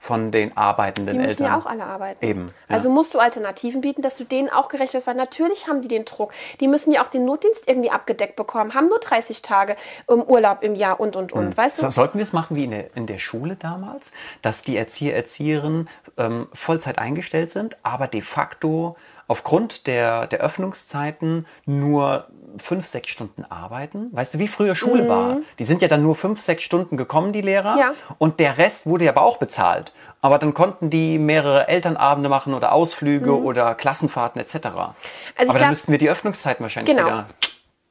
Mhm. 0.00 0.04
Von 0.06 0.30
den 0.30 0.56
arbeitenden 0.56 1.14
Die 1.14 1.18
müssen 1.18 1.30
Eltern. 1.30 1.46
ja 1.46 1.58
auch 1.58 1.66
alle 1.66 1.84
arbeiten. 1.84 2.24
Eben, 2.24 2.54
ja. 2.68 2.76
Also 2.76 2.88
musst 2.88 3.14
du 3.14 3.18
Alternativen 3.18 3.80
bieten, 3.80 4.00
dass 4.02 4.16
du 4.16 4.24
denen 4.24 4.48
auch 4.48 4.68
gerecht 4.68 4.94
wirst, 4.94 5.06
weil 5.06 5.14
natürlich 5.14 5.68
haben 5.68 5.82
die 5.82 5.88
den 5.88 6.04
Druck. 6.04 6.32
Die 6.60 6.68
müssen 6.68 6.92
ja 6.92 7.04
auch 7.04 7.08
den 7.08 7.24
Notdienst 7.24 7.64
irgendwie 7.66 7.90
abgedeckt 7.90 8.36
bekommen, 8.36 8.74
haben 8.74 8.88
nur 8.88 9.00
30 9.00 9.42
Tage 9.42 9.76
im 10.08 10.22
Urlaub 10.22 10.62
im 10.62 10.74
Jahr 10.74 11.00
und, 11.00 11.16
und, 11.16 11.32
und. 11.32 11.56
Weißt 11.56 11.78
du? 11.78 11.82
So, 11.82 11.90
sollten 11.90 12.18
wir 12.18 12.24
es 12.24 12.32
machen 12.32 12.56
wie 12.56 12.64
in 12.64 12.70
der, 12.70 12.96
in 12.96 13.06
der 13.06 13.18
Schule 13.18 13.56
damals, 13.56 14.12
dass 14.42 14.62
die 14.62 14.76
Erzieher, 14.76 15.16
Erzieherinnen 15.16 15.88
ähm, 16.16 16.48
Vollzeit 16.52 16.98
eingestellt 16.98 17.50
sind, 17.50 17.76
aber 17.82 18.06
de 18.06 18.22
facto 18.22 18.96
aufgrund 19.28 19.86
der, 19.86 20.26
der 20.26 20.40
Öffnungszeiten 20.40 21.46
nur 21.66 22.26
fünf, 22.56 22.86
sechs 22.86 23.10
Stunden 23.10 23.44
arbeiten? 23.44 24.08
Weißt 24.10 24.34
du, 24.34 24.38
wie 24.38 24.48
früher 24.48 24.74
Schule 24.74 25.08
war? 25.08 25.36
Die 25.58 25.64
sind 25.64 25.82
ja 25.82 25.88
dann 25.88 26.02
nur 26.02 26.16
fünf, 26.16 26.40
sechs 26.40 26.64
Stunden 26.64 26.96
gekommen, 26.96 27.32
die 27.32 27.42
Lehrer, 27.42 27.74
Mhm. 27.74 27.78
Ja. 27.78 27.92
und 28.18 28.40
der 28.40 28.58
Rest 28.58 28.86
wurde 28.86 29.04
ja 29.04 29.12
aber 29.12 29.22
auch 29.22 29.36
bezahlt. 29.36 29.92
Aber 30.20 30.38
dann 30.38 30.52
konnten 30.54 30.90
die 30.90 31.18
mehrere 31.18 31.68
Elternabende 31.68 32.28
machen 32.28 32.54
oder 32.54 32.72
Ausflüge 32.72 33.40
oder 33.40 33.74
Klassenfahrten 33.76 34.40
etc. 34.40 34.54
Mhm. 34.54 34.60
ich 34.60 34.70
aber 34.70 34.92
dann 35.36 35.46
glaub- 35.58 35.68
müssten 35.70 35.92
wir 35.92 35.98
die 35.98 36.10
Öffnungszeiten 36.10 36.64
wahrscheinlich 36.64 36.96
Genau. 36.96 37.06
wieder... 37.08 37.26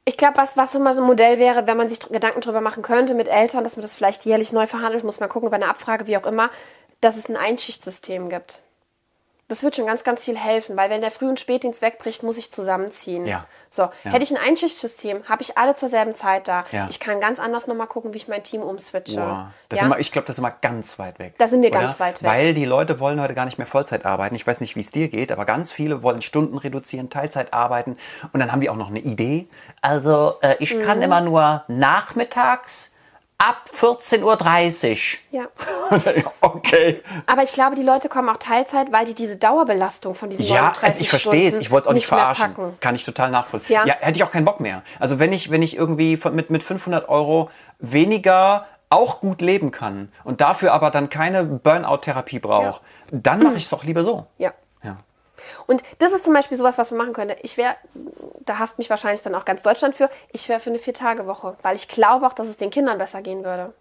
Ich 0.04 0.16
glaube, 0.16 0.38
was, 0.38 0.56
was 0.56 0.72
mal 0.78 0.94
so 0.94 1.02
ein 1.02 1.06
Modell 1.06 1.38
wäre, 1.38 1.66
wenn 1.66 1.76
man 1.76 1.88
sich 1.90 2.00
Gedanken 2.00 2.40
drüber 2.40 2.62
machen 2.62 2.82
könnte 2.82 3.12
mit 3.12 3.28
Eltern, 3.28 3.62
dass 3.62 3.76
man 3.76 3.82
das 3.82 3.94
vielleicht 3.94 4.24
jährlich 4.24 4.52
neu 4.52 4.66
verhandelt, 4.66 5.04
muss 5.04 5.20
man 5.20 5.28
gucken, 5.28 5.50
bei 5.50 5.56
einer 5.56 5.68
Abfrage, 5.68 6.06
wie 6.06 6.16
auch 6.16 6.24
immer, 6.24 6.48
dass 7.02 7.18
es 7.18 7.28
ein 7.28 7.36
Einschichtsystem 7.36 8.30
gibt. 8.30 8.62
Das 9.48 9.62
wird 9.62 9.76
schon 9.76 9.86
ganz, 9.86 10.04
ganz 10.04 10.24
viel 10.26 10.36
helfen, 10.36 10.76
weil 10.76 10.90
wenn 10.90 11.00
der 11.00 11.10
Früh- 11.10 11.26
und 11.28 11.40
Spätdienst 11.40 11.80
wegbricht, 11.80 12.22
muss 12.22 12.36
ich 12.36 12.52
zusammenziehen. 12.52 13.24
Ja. 13.24 13.46
So, 13.70 13.82
Ja. 14.04 14.10
hätte 14.12 14.22
ich 14.22 14.30
ein 14.30 14.36
Einschichtsystem, 14.36 15.22
habe 15.26 15.40
ich 15.40 15.56
alle 15.56 15.74
zur 15.74 15.88
selben 15.88 16.14
Zeit 16.14 16.48
da. 16.48 16.66
Ja. 16.70 16.86
Ich 16.90 17.00
kann 17.00 17.18
ganz 17.18 17.38
anders 17.38 17.66
nochmal 17.66 17.86
gucken, 17.86 18.12
wie 18.12 18.18
ich 18.18 18.28
mein 18.28 18.42
Team 18.42 18.60
umswitche. 18.60 19.16
Boah, 19.16 19.52
das 19.70 19.78
ja? 19.78 19.84
sind 19.84 19.94
wir, 19.94 19.98
ich 20.00 20.12
glaube, 20.12 20.26
das 20.26 20.34
ist 20.36 20.40
immer 20.40 20.50
ganz 20.50 20.98
weit 20.98 21.18
weg. 21.18 21.32
Da 21.38 21.48
sind 21.48 21.62
wir 21.62 21.70
ganz 21.70 21.98
weit 21.98 22.22
weg. 22.22 22.30
Weil 22.30 22.52
die 22.52 22.66
Leute 22.66 23.00
wollen 23.00 23.20
heute 23.22 23.32
gar 23.34 23.46
nicht 23.46 23.56
mehr 23.56 23.66
Vollzeit 23.66 24.04
arbeiten. 24.04 24.34
Ich 24.34 24.46
weiß 24.46 24.60
nicht, 24.60 24.76
wie 24.76 24.80
es 24.80 24.90
dir 24.90 25.08
geht, 25.08 25.32
aber 25.32 25.46
ganz 25.46 25.72
viele 25.72 26.02
wollen 26.02 26.20
Stunden 26.20 26.58
reduzieren, 26.58 27.08
Teilzeit 27.08 27.54
arbeiten 27.54 27.96
und 28.34 28.40
dann 28.40 28.52
haben 28.52 28.60
die 28.60 28.68
auch 28.68 28.76
noch 28.76 28.88
eine 28.90 29.00
Idee. 29.00 29.48
Also 29.80 30.34
äh, 30.42 30.56
ich 30.58 30.74
Mhm. 30.74 30.82
kann 30.82 31.00
immer 31.00 31.22
nur 31.22 31.64
nachmittags 31.68 32.92
ab 33.38 33.64
14.30 33.72 35.18
ja. 35.30 35.42
Uhr. 35.42 36.32
okay. 36.40 37.02
Aber 37.26 37.44
ich 37.44 37.52
glaube, 37.52 37.76
die 37.76 37.82
Leute 37.82 38.08
kommen 38.08 38.28
auch 38.28 38.36
Teilzeit, 38.38 38.92
weil 38.92 39.06
die 39.06 39.14
diese 39.14 39.36
Dauerbelastung 39.36 40.14
von 40.14 40.28
diesen 40.28 40.44
Ja, 40.44 40.62
39 40.62 41.02
ich 41.02 41.10
verstehe 41.10 41.48
es. 41.48 41.56
Ich 41.56 41.70
wollte 41.70 41.84
es 41.84 41.88
auch 41.88 41.94
nicht 41.94 42.10
mehr 42.10 42.34
verarschen. 42.34 42.76
Kann 42.80 42.96
ich 42.96 43.04
total 43.04 43.30
nachvollziehen. 43.30 43.76
Ja. 43.76 43.86
Ja. 43.86 43.94
hätte 44.00 44.18
ich 44.18 44.24
auch 44.24 44.32
keinen 44.32 44.44
Bock 44.44 44.60
mehr. 44.60 44.82
Also 44.98 45.18
wenn 45.18 45.32
ich, 45.32 45.50
wenn 45.50 45.62
ich 45.62 45.76
irgendwie 45.76 46.18
mit, 46.32 46.50
mit 46.50 46.62
500 46.64 47.08
Euro 47.08 47.50
weniger 47.78 48.66
auch 48.90 49.20
gut 49.20 49.40
leben 49.40 49.70
kann 49.70 50.10
und 50.24 50.40
dafür 50.40 50.72
aber 50.72 50.90
dann 50.90 51.08
keine 51.10 51.44
Burnout-Therapie 51.44 52.40
brauche, 52.40 52.80
dann 53.10 53.42
mache 53.42 53.56
ich 53.56 53.64
es 53.64 53.70
doch 53.70 53.84
lieber 53.84 54.02
so. 54.02 54.26
Ja. 54.38 54.52
Und 55.68 55.82
das 55.98 56.12
ist 56.12 56.24
zum 56.24 56.32
Beispiel 56.32 56.56
sowas, 56.56 56.78
was 56.78 56.90
man 56.90 56.98
machen 56.98 57.12
könnte. 57.12 57.36
Ich 57.42 57.56
wäre, 57.58 57.76
da 58.40 58.58
hasst 58.58 58.78
mich 58.78 58.88
wahrscheinlich 58.90 59.22
dann 59.22 59.34
auch 59.34 59.44
ganz 59.44 59.62
Deutschland 59.62 59.94
für, 59.94 60.08
ich 60.32 60.48
wäre 60.48 60.60
für 60.60 60.70
eine 60.70 60.78
Vier-Tage-Woche, 60.78 61.56
weil 61.62 61.76
ich 61.76 61.86
glaube 61.88 62.26
auch, 62.26 62.32
dass 62.32 62.48
es 62.48 62.56
den 62.56 62.70
Kindern 62.70 62.96
besser 62.98 63.20
gehen 63.22 63.44
würde. 63.44 63.74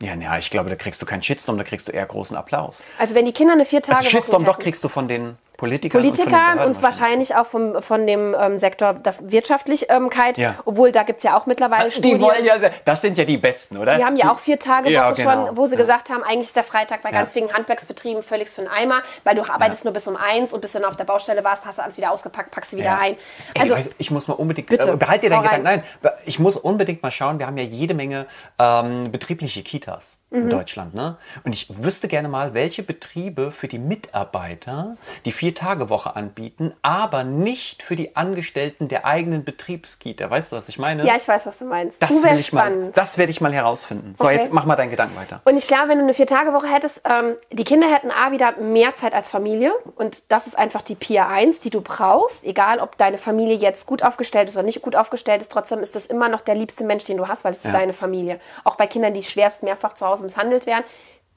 Ja, 0.00 0.14
ja, 0.14 0.38
ich 0.38 0.50
glaube, 0.50 0.70
da 0.70 0.76
kriegst 0.76 1.02
du 1.02 1.06
keinen 1.06 1.22
Shitstorm, 1.22 1.58
da 1.58 1.64
kriegst 1.64 1.88
du 1.88 1.92
eher 1.92 2.06
großen 2.06 2.36
Applaus. 2.36 2.82
Also 2.98 3.14
wenn 3.16 3.24
die 3.26 3.32
Kinder 3.32 3.52
eine 3.52 3.64
Vier-Tage-Woche 3.64 3.98
Also 4.06 4.10
Shitstorm 4.16 4.44
doch 4.44 4.54
hätten- 4.54 4.62
kriegst 4.62 4.82
du 4.84 4.88
von 4.88 5.08
den 5.08 5.36
Politikern, 5.62 6.02
Politikern 6.02 6.58
und, 6.58 6.76
und, 6.76 6.82
wahrscheinlich 6.82 7.36
auch 7.36 7.46
vom, 7.46 7.80
von 7.82 8.04
dem 8.04 8.34
ähm, 8.36 8.58
Sektor 8.58 8.94
das 8.94 9.30
Wirtschaftlichkeit, 9.30 10.36
Ja. 10.36 10.56
obwohl 10.64 10.90
da 10.90 11.04
gibt 11.04 11.18
es 11.18 11.22
ja 11.24 11.36
auch 11.36 11.46
mittlerweile 11.46 11.84
Die 11.88 11.92
Studien. 11.94 12.20
wollen 12.20 12.44
ja, 12.44 12.54
das 12.84 13.00
sind 13.00 13.16
ja 13.16 13.24
die 13.24 13.36
Besten, 13.38 13.76
oder? 13.76 13.96
Die 13.96 14.04
haben 14.04 14.16
ja 14.16 14.32
auch 14.32 14.40
vier 14.40 14.58
Tage 14.58 14.86
Woche 14.86 14.92
Ja, 14.92 15.10
genau. 15.12 15.46
schon, 15.46 15.56
wo 15.56 15.66
sie 15.66 15.74
Ja. 15.74 15.80
gesagt 15.80 16.10
haben, 16.10 16.24
eigentlich 16.24 16.48
ist 16.48 16.56
der 16.56 16.64
Freitag 16.64 17.02
bei 17.02 17.12
ganz 17.12 17.32
vielen 17.32 17.52
Handwerksbetrieben 17.52 18.24
völlig 18.24 18.48
für 18.50 18.62
den 18.62 18.68
Eimer, 18.70 19.02
weil 19.22 19.36
du 19.36 19.42
arbeitest 19.48 19.84
nur 19.84 19.92
bis 19.94 20.08
um 20.08 20.16
eins 20.16 20.52
und 20.52 20.60
bis 20.60 20.72
du 20.72 20.80
dann 20.80 20.88
auf 20.88 20.96
der 20.96 21.04
Baustelle 21.04 21.44
warst, 21.44 21.64
hast 21.64 21.78
du 21.78 21.82
alles 21.82 21.96
wieder 21.96 22.10
ausgepackt, 22.10 22.50
packst 22.50 22.72
sie 22.72 22.78
wieder 22.78 22.98
ein. 22.98 23.16
Ey, 23.54 23.70
Also 23.70 23.74
du, 23.76 23.94
ich 23.98 24.10
muss 24.10 24.26
mal 24.26 24.34
unbedingt, 24.34 24.68
Bitte, 24.68 24.90
äh, 24.90 24.96
behalt 24.96 25.22
dir 25.22 25.30
deinen. 25.30 25.42
Gedanken. 25.44 25.62
Nein, 25.64 25.82
ich 26.24 26.40
muss 26.40 26.56
unbedingt 26.56 27.02
mal 27.04 27.12
schauen. 27.12 27.38
Wir 27.38 27.46
haben 27.46 27.56
ja 27.56 27.64
jede 27.64 27.94
Menge 27.94 28.26
ähm, 28.58 29.12
betriebliche 29.12 29.62
Kitas 29.62 30.18
Mhm. 30.30 30.44
in 30.44 30.48
Deutschland. 30.50 30.94
Ne? 30.94 31.18
Und 31.44 31.54
ich 31.54 31.68
wüsste 31.76 32.08
gerne 32.08 32.26
mal, 32.26 32.54
welche 32.54 32.82
Betriebe 32.82 33.52
für 33.52 33.68
die 33.68 33.78
Mitarbeiter 33.78 34.96
die 35.26 35.32
Vier-Tage-Woche 35.56 36.16
anbieten, 36.16 36.72
aber 36.80 37.24
nicht 37.24 37.82
für 37.82 37.94
die 37.94 38.16
Angestellten 38.16 38.88
der 38.88 39.04
eigenen 39.04 39.44
Betriebskita. 39.44 40.30
Weißt 40.30 40.50
du, 40.50 40.56
was 40.56 40.68
ich 40.70 40.78
meine? 40.78 41.04
ja, 41.06 41.14
ich 41.16 41.28
weiß, 41.28 41.44
was 41.44 41.58
du 41.58 41.66
meinst. 41.66 42.02
das 42.02 42.08
du 42.08 42.22
wärst 42.22 42.40
ich 42.40 42.52
mal, 42.54 42.90
das 42.94 43.18
werde 43.18 43.30
ich 43.30 43.40
mal 43.42 43.52
herausfinden. 43.52 44.14
So, 44.16 44.24
Okay. 44.24 44.36
jetzt 44.36 44.50
mach 44.52 44.64
mal 44.64 44.76
deinen 44.76 44.90
Gedanken 44.90 45.14
weiter. 45.16 45.42
Und 45.44 45.58
ich 45.58 45.66
glaube, 45.66 45.88
wenn 45.88 45.98
du 45.98 46.04
eine 46.04 46.14
Vier-Tage-Woche 46.14 46.66
hättest, 46.68 47.02
ähm, 47.04 47.36
die 47.50 47.64
Kinder 47.64 47.86
hätten 47.92 48.10
A 48.10 48.30
wieder 48.32 48.52
mehr 48.56 48.94
Zeit 48.94 49.12
als 49.12 49.28
Familie. 49.30 49.72
Und 49.96 50.22
das 50.32 50.46
ist 50.46 50.56
einfach 50.56 50.80
die 50.82 50.94
Pier 50.94 51.28
1, 51.28 51.58
die 51.58 51.70
du 51.70 51.82
brauchst. 51.82 52.44
Egal, 52.44 52.80
ob 52.80 52.96
deine 52.96 53.18
Familie 53.18 53.56
jetzt 53.56 53.84
gut 53.86 54.02
aufgestellt 54.02 54.48
ist 54.48 54.56
oder 54.56 54.64
nicht 54.64 54.80
gut 54.80 54.96
aufgestellt 54.96 55.42
ist, 55.42 55.52
trotzdem 55.52 55.80
ist 55.80 55.94
das 55.94 56.06
immer 56.06 56.28
noch 56.30 56.40
der 56.40 56.54
liebste 56.54 56.84
Mensch, 56.84 57.04
den 57.04 57.18
du 57.18 57.28
hast, 57.28 57.44
weil 57.44 57.50
es 57.52 57.58
ist 57.58 57.66
Ja. 57.66 57.72
deine 57.72 57.92
Familie. 57.92 58.40
Auch 58.64 58.76
bei 58.76 58.86
Kindern, 58.86 59.12
die 59.12 59.22
schwerst 59.22 59.62
mehrfach 59.62 59.92
zu 59.94 60.06
Hause 60.06 60.24
misshandelt 60.24 60.64
werden, 60.66 60.84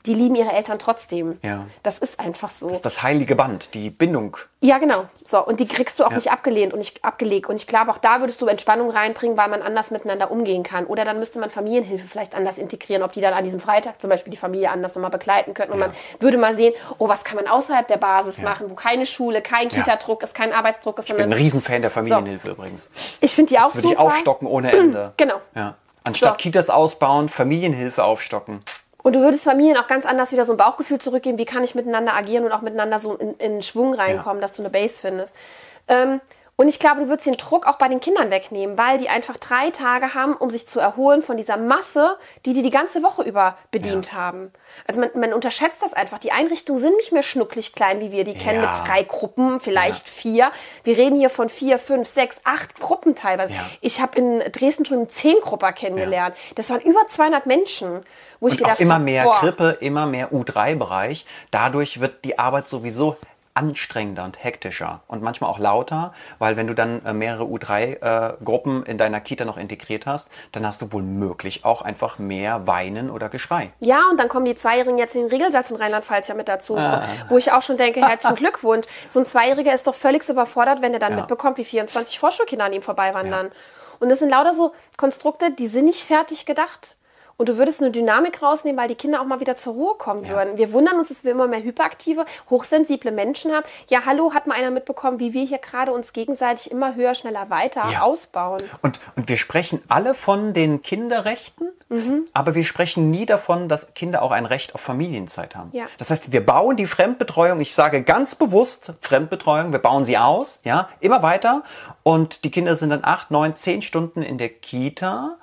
die 0.06 0.14
lieben 0.14 0.36
ihre 0.36 0.51
Eltern 0.51 0.80
trotzdem. 0.80 1.38
Ja. 1.41 1.66
Das 1.84 1.99
ist 1.99 2.20
einfach 2.20 2.51
so. 2.51 2.68
Das 2.68 2.78
ist 2.78 2.86
das 2.86 3.03
heilige 3.03 3.36
Band, 3.36 3.74
die 3.74 3.89
Bindung. 3.89 4.38
Ja, 4.62 4.78
genau. 4.78 5.06
So, 5.24 5.45
und 5.45 5.60
die 5.60 5.68
kriegst 5.68 5.99
du 5.99 6.03
auch 6.06 6.10
Ja. 6.12 6.16
nicht 6.16 6.32
abgelehnt 6.32 6.74
und 6.74 6.80
nicht 6.80 7.03
abgelegt. 7.03 7.47
Und 7.49 7.56
ich 7.56 7.68
glaube, 7.68 7.91
auch 7.91 7.97
da 7.97 8.20
würdest 8.20 8.41
du 8.41 8.47
Entspannung 8.47 8.89
reinbringen, 8.89 9.38
weil 9.38 9.47
man 9.49 9.62
anders 9.62 9.91
miteinander 9.91 10.32
umgehen 10.32 10.64
kann. 10.64 10.86
Oder 10.86 11.06
dann 11.06 11.20
müsste 11.20 11.39
man 11.39 11.49
Familienhilfe 11.49 12.08
vielleicht 12.08 12.36
anders 12.36 12.58
integrieren, 12.58 13.03
ob 13.03 13.14
die 13.14 13.22
dann 13.22 13.34
an 13.34 13.43
diesem 13.43 13.60
Freitag 13.60 14.01
zum 14.01 14.10
Beispiel 14.10 14.32
die 14.32 14.38
Familie 14.38 14.72
anders 14.72 14.95
nochmal 14.95 15.12
begleiten 15.12 15.53
könnten. 15.53 15.74
Und 15.74 15.80
Ja. 15.80 15.88
man 15.88 15.95
würde 16.20 16.38
mal 16.38 16.56
sehen, 16.56 16.74
oh, 16.97 17.08
was 17.08 17.24
kann 17.24 17.36
man 17.36 17.47
außerhalb 17.47 17.88
der 17.88 17.97
Basis 17.97 18.39
machen, 18.41 18.70
wo 18.70 18.76
keine 18.76 19.06
Schule, 19.06 19.41
kein. 19.41 19.70
Kita-Druck 19.70 20.24
ist, 20.24 20.34
kein 20.36 20.51
Arbeitsdruck 20.53 20.99
ist, 20.99 21.10
Ich 21.10 21.16
bin 21.16 21.26
ein 21.26 21.34
Riesenfan 21.34 21.82
der 21.82 21.91
Familienhilfe 21.91 22.51
übrigens. 22.51 22.89
ich 23.22 23.34
finde 23.34 23.49
die 23.53 23.60
auch 23.60 23.66
Das 23.66 23.76
würde 23.76 23.88
ich 23.89 23.93
super. 23.93 24.03
aufstocken 24.06 24.47
ohne 24.47 24.72
Ende. 24.72 25.14
Genau. 25.18 25.41
Anstatt 26.08 26.34
So. 26.34 26.38
Kitas 26.38 26.70
ausbauen, 26.70 27.30
Familienhilfe 27.30 28.03
aufstocken. 28.03 28.62
Und 29.06 29.14
du 29.14 29.20
würdest 29.20 29.43
Familien 29.43 29.78
auch 29.78 29.86
ganz 29.86 30.03
anders 30.03 30.32
wieder 30.32 30.45
so 30.45 30.53
ein 30.53 30.58
Bauchgefühl 30.58 30.97
zurückgeben, 30.97 31.38
wie 31.38 31.45
kann 31.45 31.64
ich 31.64 31.76
miteinander 31.76 32.16
agieren 32.16 32.43
und 32.43 32.51
auch 32.51 32.64
miteinander 32.64 32.97
so 32.97 33.14
in, 33.14 33.36
in 33.36 33.62
Schwung 33.62 33.93
reinkommen, 33.93 34.41
dass 34.41 34.53
du 34.53 34.64
eine 34.64 34.72
Base 34.72 34.95
findest. 34.99 35.36
Ähm, 35.88 36.22
und 36.58 36.70
ich 36.70 36.80
glaube, 36.80 37.01
du 37.01 37.10
würdest 37.10 37.26
den 37.28 37.36
Druck 37.36 37.68
auch 37.68 37.76
bei 37.78 37.89
den 37.89 37.99
Kindern 37.99 38.32
wegnehmen, 38.32 38.78
weil 38.78 38.97
die 38.97 39.10
einfach 39.10 39.36
drei 39.36 39.72
Tage 39.72 40.14
haben, 40.14 40.34
um 40.36 40.49
sich 40.49 40.68
zu 40.68 40.80
erholen 40.80 41.22
von 41.22 41.36
dieser 41.36 41.58
Masse, 41.58 42.18
die 42.45 42.53
die 42.53 42.62
die 42.62 42.70
ganze 42.70 43.03
Woche 43.03 43.24
über 43.24 43.58
bedient 43.72 44.14
haben. 44.14 44.53
Also 44.88 45.01
man, 45.01 45.10
man 45.16 45.34
unterschätzt 45.34 45.82
das 45.82 45.93
einfach. 45.93 46.18
Die 46.18 46.32
Einrichtungen 46.32 46.80
sind 46.82 46.95
nicht 46.95 47.12
mehr 47.12 47.24
schnucklig 47.24 47.74
klein, 47.74 47.99
wie 47.99 48.12
wir 48.14 48.24
die 48.24 48.36
kennen, 48.36 48.64
Ja. 48.64 48.70
mit 48.72 48.88
drei 48.88 49.03
Gruppen, 49.03 49.60
vielleicht 49.60 50.08
vier. 50.08 50.49
Wir 50.86 50.97
reden 50.97 51.18
hier 51.18 51.30
von 51.30 51.49
vier, 51.49 51.78
fünf, 51.78 52.08
sechs, 52.08 52.38
acht 52.45 52.80
Gruppen 52.80 53.16
teilweise. 53.16 53.51
Ja. 53.51 53.66
Ich 53.82 53.99
habe 53.99 54.18
in 54.18 54.39
Dresden 54.51 54.86
drüben 54.86 55.10
zehn 55.10 55.36
Grupper 55.41 55.74
kennengelernt. 55.74 56.36
Das 56.56 56.70
waren 56.70 56.80
über 56.82 57.06
200 57.06 57.45
Menschen, 57.47 58.06
wo 58.39 58.47
ich 58.47 58.53
Und 58.53 58.60
gedacht 58.60 58.78
auch 58.78 58.80
immer 58.80 58.99
mehr 58.99 59.26
boah, 59.26 59.39
Krippe, 59.39 59.78
immer 59.82 60.06
mehr 60.06 60.32
U3-Bereich. 60.32 61.26
Dadurch 61.51 61.99
wird 61.99 62.24
die 62.24 62.39
Arbeit 62.39 62.70
sowieso 62.70 63.18
anstrengender 63.56 64.26
und 64.26 64.43
hektischer 64.43 65.01
und 65.08 65.24
manchmal 65.24 65.49
auch 65.49 65.60
lauter, 65.60 66.14
weil 66.39 66.58
wenn 66.58 66.68
du 66.68 66.74
dann 66.76 67.03
äh, 67.06 67.14
mehrere 67.14 67.45
U3-Gruppen 67.45 68.84
in 68.86 68.97
deiner 68.97 69.22
Kita 69.22 69.45
noch 69.45 69.58
integriert 69.58 70.06
hast, 70.06 70.30
dann 70.51 70.66
hast 70.68 70.82
du 70.82 70.91
wohl 70.91 71.01
möglich 71.01 71.64
auch 71.64 71.82
einfach 71.82 72.20
mehr 72.20 72.68
Weinen 72.68 73.10
oder 73.10 73.30
Geschrei. 73.30 73.72
Ja, 73.80 74.01
und 74.12 74.18
dann 74.20 74.28
kommen 74.28 74.45
die 74.45 74.56
Zweijährigen 74.56 74.97
jetzt 74.97 75.16
in 75.16 75.22
den 75.22 75.30
Regelsatz 75.30 75.72
in 75.72 75.78
Rheinland-Pfalz 75.78 76.28
ja 76.28 76.36
mit 76.36 76.47
dazu, 76.49 76.76
Ah. 76.78 77.03
wo 77.30 77.38
ich 77.38 77.51
auch 77.53 77.62
schon 77.62 77.78
denke, 77.78 78.01
herzlichen 78.08 78.36
Glückwunsch. 78.36 78.86
So 79.08 79.20
ein 79.20 79.26
Zweijähriger 79.26 79.74
ist 79.74 79.88
doch 79.88 79.95
völlig 79.95 80.28
überfordert, 80.28 80.82
wenn 80.82 80.93
er 80.93 80.99
dann 80.99 81.14
Ja. 81.14 81.20
mitbekommt, 81.20 81.58
wie 81.58 81.64
24 81.66 82.20
Vorschulkinder 82.20 82.66
an 82.66 82.74
ihm 82.74 82.82
vorbeiwandern. 82.82 83.51
Und 83.99 84.10
das 84.10 84.20
sind 84.20 84.30
lauter 84.30 84.53
so 84.53 84.74
Konstrukte, 84.97 85.51
die 85.51 85.68
sind 85.68 85.86
nicht 85.86 86.03
fertig 86.03 86.45
gedacht. 86.45 86.97
Und 87.38 87.49
du 87.49 87.57
würdest 87.57 87.81
eine 87.81 87.91
Dynamik 87.91 88.41
rausnehmen, 88.41 88.79
weil 88.79 88.88
die 88.88 88.95
Kinder 88.95 89.19
auch 89.19 89.25
mal 89.25 89.41
wieder 89.41 89.55
zur 89.57 89.73
Ruhe 89.73 89.95
kommen 89.97 90.27
würden. 90.29 90.57
Wir 90.57 90.71
wundern 90.71 90.97
uns, 90.97 91.09
dass 91.09 91.25
wir 91.25 91.31
immer 91.31 91.47
mehr 91.47 91.61
hyperaktive, 91.61 92.25
hochsensible 92.49 93.11
Menschen 93.11 93.51
haben. 93.51 93.65
Ja, 93.89 94.05
hallo, 94.05 94.33
hat 94.33 94.47
mal 94.47 94.55
einer 94.55 94.71
mitbekommen, 94.71 95.19
wie 95.19 95.33
wir 95.33 95.43
hier 95.43 95.57
gerade 95.57 95.91
uns 95.91 96.13
gegenseitig 96.13 96.71
immer 96.71 96.95
höher, 96.95 97.13
schneller, 97.13 97.49
weiter 97.49 97.83
Ja. 97.91 98.01
ausbauen. 98.03 98.61
Und, 98.81 99.01
und 99.17 99.27
wir 99.27 99.38
sprechen 99.38 99.81
alle 99.89 100.13
von 100.13 100.53
den 100.53 100.81
Kinderrechten, 100.81 101.69
aber 102.33 102.55
wir 102.55 102.65
sprechen 102.65 103.09
nie 103.11 103.25
davon, 103.25 103.69
dass 103.69 103.93
Kinder 103.93 104.21
auch 104.21 104.31
ein 104.31 104.45
Recht 104.45 104.75
auf 104.75 104.81
Familienzeit 104.81 105.55
haben. 105.55 105.69
Ja. 105.71 105.86
Das 105.97 106.09
heißt, 106.09 106.31
wir 106.33 106.45
bauen 106.45 106.75
die 106.75 106.88
Fremdbetreuung, 106.88 107.59
ich 107.61 107.73
sage 107.73 108.01
ganz 108.03 108.36
bewusst 108.36 108.93
Fremdbetreuung, 109.01 109.71
wir 109.71 109.79
bauen 109.79 110.03
sie 110.03 110.17
aus, 110.17 110.59
ja, 110.63 110.89
immer 110.99 111.21
weiter. 111.21 111.63
Und 112.03 112.43
die 112.43 112.51
Kinder 112.51 112.75
sind 112.75 112.89
dann 112.89 113.03
acht, 113.03 113.29
neun, 113.31 113.55
zehn 113.55 113.81
Stunden 113.81 114.23
in 114.23 114.38
der 114.38 114.49
Kita. 114.49 115.38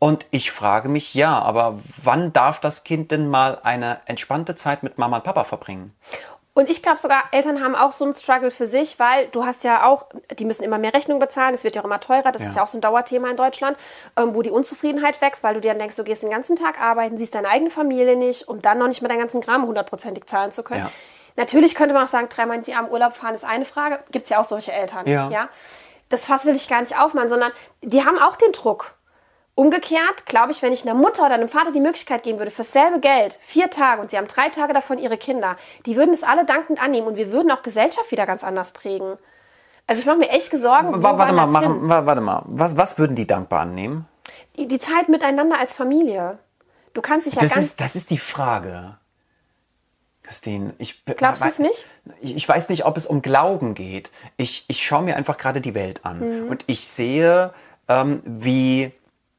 Und 0.00 0.26
ich 0.30 0.50
frage 0.50 0.88
mich, 0.88 1.14
ja, 1.14 1.38
aber 1.38 1.78
wann 2.02 2.32
darf 2.32 2.58
das 2.58 2.84
Kind 2.84 3.10
denn 3.12 3.28
mal 3.28 3.58
eine 3.62 4.00
entspannte 4.06 4.56
Zeit 4.56 4.82
mit 4.82 4.96
Mama 4.96 5.18
und 5.18 5.24
Papa 5.24 5.44
verbringen? 5.44 5.94
Und 6.54 6.68
ich 6.68 6.82
glaube 6.82 6.98
sogar, 6.98 7.24
Eltern 7.32 7.62
haben 7.62 7.76
auch 7.76 7.92
so 7.92 8.04
einen 8.06 8.14
Struggle 8.14 8.50
für 8.50 8.66
sich, 8.66 8.98
weil 8.98 9.28
du 9.28 9.44
hast 9.44 9.62
ja 9.62 9.86
auch, 9.86 10.06
die 10.38 10.44
müssen 10.46 10.64
immer 10.64 10.78
mehr 10.78 10.94
Rechnungen 10.94 11.20
bezahlen, 11.20 11.54
es 11.54 11.64
wird 11.64 11.76
ja 11.76 11.82
auch 11.82 11.84
immer 11.84 12.00
teurer, 12.00 12.32
das 12.32 12.42
Ja. 12.42 12.48
ist 12.48 12.56
ja 12.56 12.62
auch 12.62 12.68
so 12.68 12.78
ein 12.78 12.80
Dauerthema 12.80 13.30
in 13.30 13.36
Deutschland, 13.36 13.76
ähm, 14.16 14.34
wo 14.34 14.42
die 14.42 14.50
Unzufriedenheit 14.50 15.20
wächst, 15.20 15.42
weil 15.44 15.54
du 15.54 15.60
dir 15.60 15.68
dann 15.70 15.78
denkst, 15.78 15.96
du 15.96 16.02
gehst 16.02 16.22
den 16.22 16.30
ganzen 16.30 16.56
Tag 16.56 16.80
arbeiten, 16.80 17.18
siehst 17.18 17.34
deine 17.34 17.48
eigene 17.48 17.70
Familie 17.70 18.16
nicht, 18.16 18.48
um 18.48 18.60
dann 18.62 18.78
noch 18.78 18.88
nicht 18.88 19.02
mal 19.02 19.08
deinen 19.08 19.20
ganzen 19.20 19.40
Gramm 19.42 19.66
hundertprozentig 19.66 20.24
zahlen 20.26 20.50
zu 20.50 20.62
können. 20.62 20.84
Ja. 20.86 20.90
Natürlich 21.36 21.74
könnte 21.74 21.94
man 21.94 22.06
auch 22.06 22.10
sagen, 22.10 22.28
dreimal 22.28 22.56
ins 22.56 22.66
Jahr 22.66 22.84
im 22.84 22.90
Urlaub 22.90 23.16
fahren 23.16 23.34
ist 23.34 23.44
eine 23.44 23.64
Frage, 23.64 24.00
gibt 24.10 24.24
es 24.24 24.30
ja 24.30 24.40
auch 24.40 24.44
solche 24.44 24.72
Eltern. 24.72 25.06
Ja. 25.06 25.48
Das 26.08 26.24
Fass 26.26 26.44
will 26.46 26.56
ich 26.56 26.68
gar 26.68 26.80
nicht 26.80 26.98
aufmachen, 26.98 27.28
sondern 27.28 27.52
die 27.82 28.04
haben 28.04 28.18
auch 28.18 28.36
den 28.36 28.50
Druck. 28.52 28.96
Umgekehrt, 29.54 30.24
glaube 30.26 30.52
ich, 30.52 30.62
wenn 30.62 30.72
ich 30.72 30.82
einer 30.82 30.94
Mutter 30.94 31.26
oder 31.26 31.34
einem 31.34 31.48
Vater 31.48 31.70
die 31.72 31.80
Möglichkeit 31.80 32.22
geben 32.22 32.38
würde, 32.38 32.50
fürs 32.50 32.72
selbe 32.72 32.98
Geld, 33.00 33.38
vier 33.42 33.68
Tage, 33.68 34.00
und 34.00 34.10
sie 34.10 34.16
haben 34.16 34.26
drei 34.26 34.48
Tage 34.48 34.72
davon 34.72 34.98
ihre 34.98 35.18
Kinder, 35.18 35.56
die 35.86 35.96
würden 35.96 36.14
es 36.14 36.22
alle 36.22 36.44
dankend 36.46 36.82
annehmen 36.82 37.06
und 37.08 37.16
wir 37.16 37.30
würden 37.32 37.50
auch 37.50 37.62
Gesellschaft 37.62 38.10
wieder 38.10 38.24
ganz 38.26 38.42
anders 38.44 38.72
prägen. 38.72 39.18
Also 39.86 40.00
ich 40.00 40.06
mache 40.06 40.18
mir 40.18 40.30
echt 40.30 40.50
Sorgen. 40.52 41.02
Warte 41.02 41.32
mal, 41.34 41.46
machen, 41.46 41.88
wa- 41.88 42.06
warte 42.06 42.20
mal. 42.20 42.42
Was, 42.46 42.76
was 42.76 42.96
würden 42.98 43.16
die 43.16 43.26
dankbar 43.26 43.60
annehmen? 43.62 44.06
Die, 44.56 44.68
die 44.68 44.78
Zeit 44.78 45.08
miteinander 45.08 45.58
als 45.58 45.74
Familie. 45.74 46.38
Du 46.94 47.02
kannst 47.02 47.26
dich 47.26 47.34
ja 47.34 47.40
Das 47.42 47.54
ganz... 47.54 47.66
ist, 47.66 47.80
das 47.80 47.96
ist 47.96 48.10
die 48.10 48.18
Frage. 48.18 48.96
Christine, 50.22 50.74
ich 50.78 51.04
Glaubst 51.04 51.42
du 51.42 51.48
es 51.48 51.58
nicht? 51.58 51.86
Ich 52.20 52.36
ich 52.36 52.48
weiß 52.48 52.68
nicht, 52.68 52.84
ob 52.86 52.96
es 52.96 53.06
um 53.06 53.20
Glauben 53.20 53.74
geht. 53.74 54.12
Ich, 54.36 54.64
ich 54.68 54.84
schaue 54.84 55.02
mir 55.02 55.16
einfach 55.16 55.36
gerade 55.38 55.60
die 55.60 55.74
Welt 55.74 56.04
an 56.04 56.44
Mhm. 56.44 56.48
und 56.50 56.64
ich 56.68 56.86
sehe, 56.86 57.52
ähm, 57.88 58.22
wie 58.24 58.92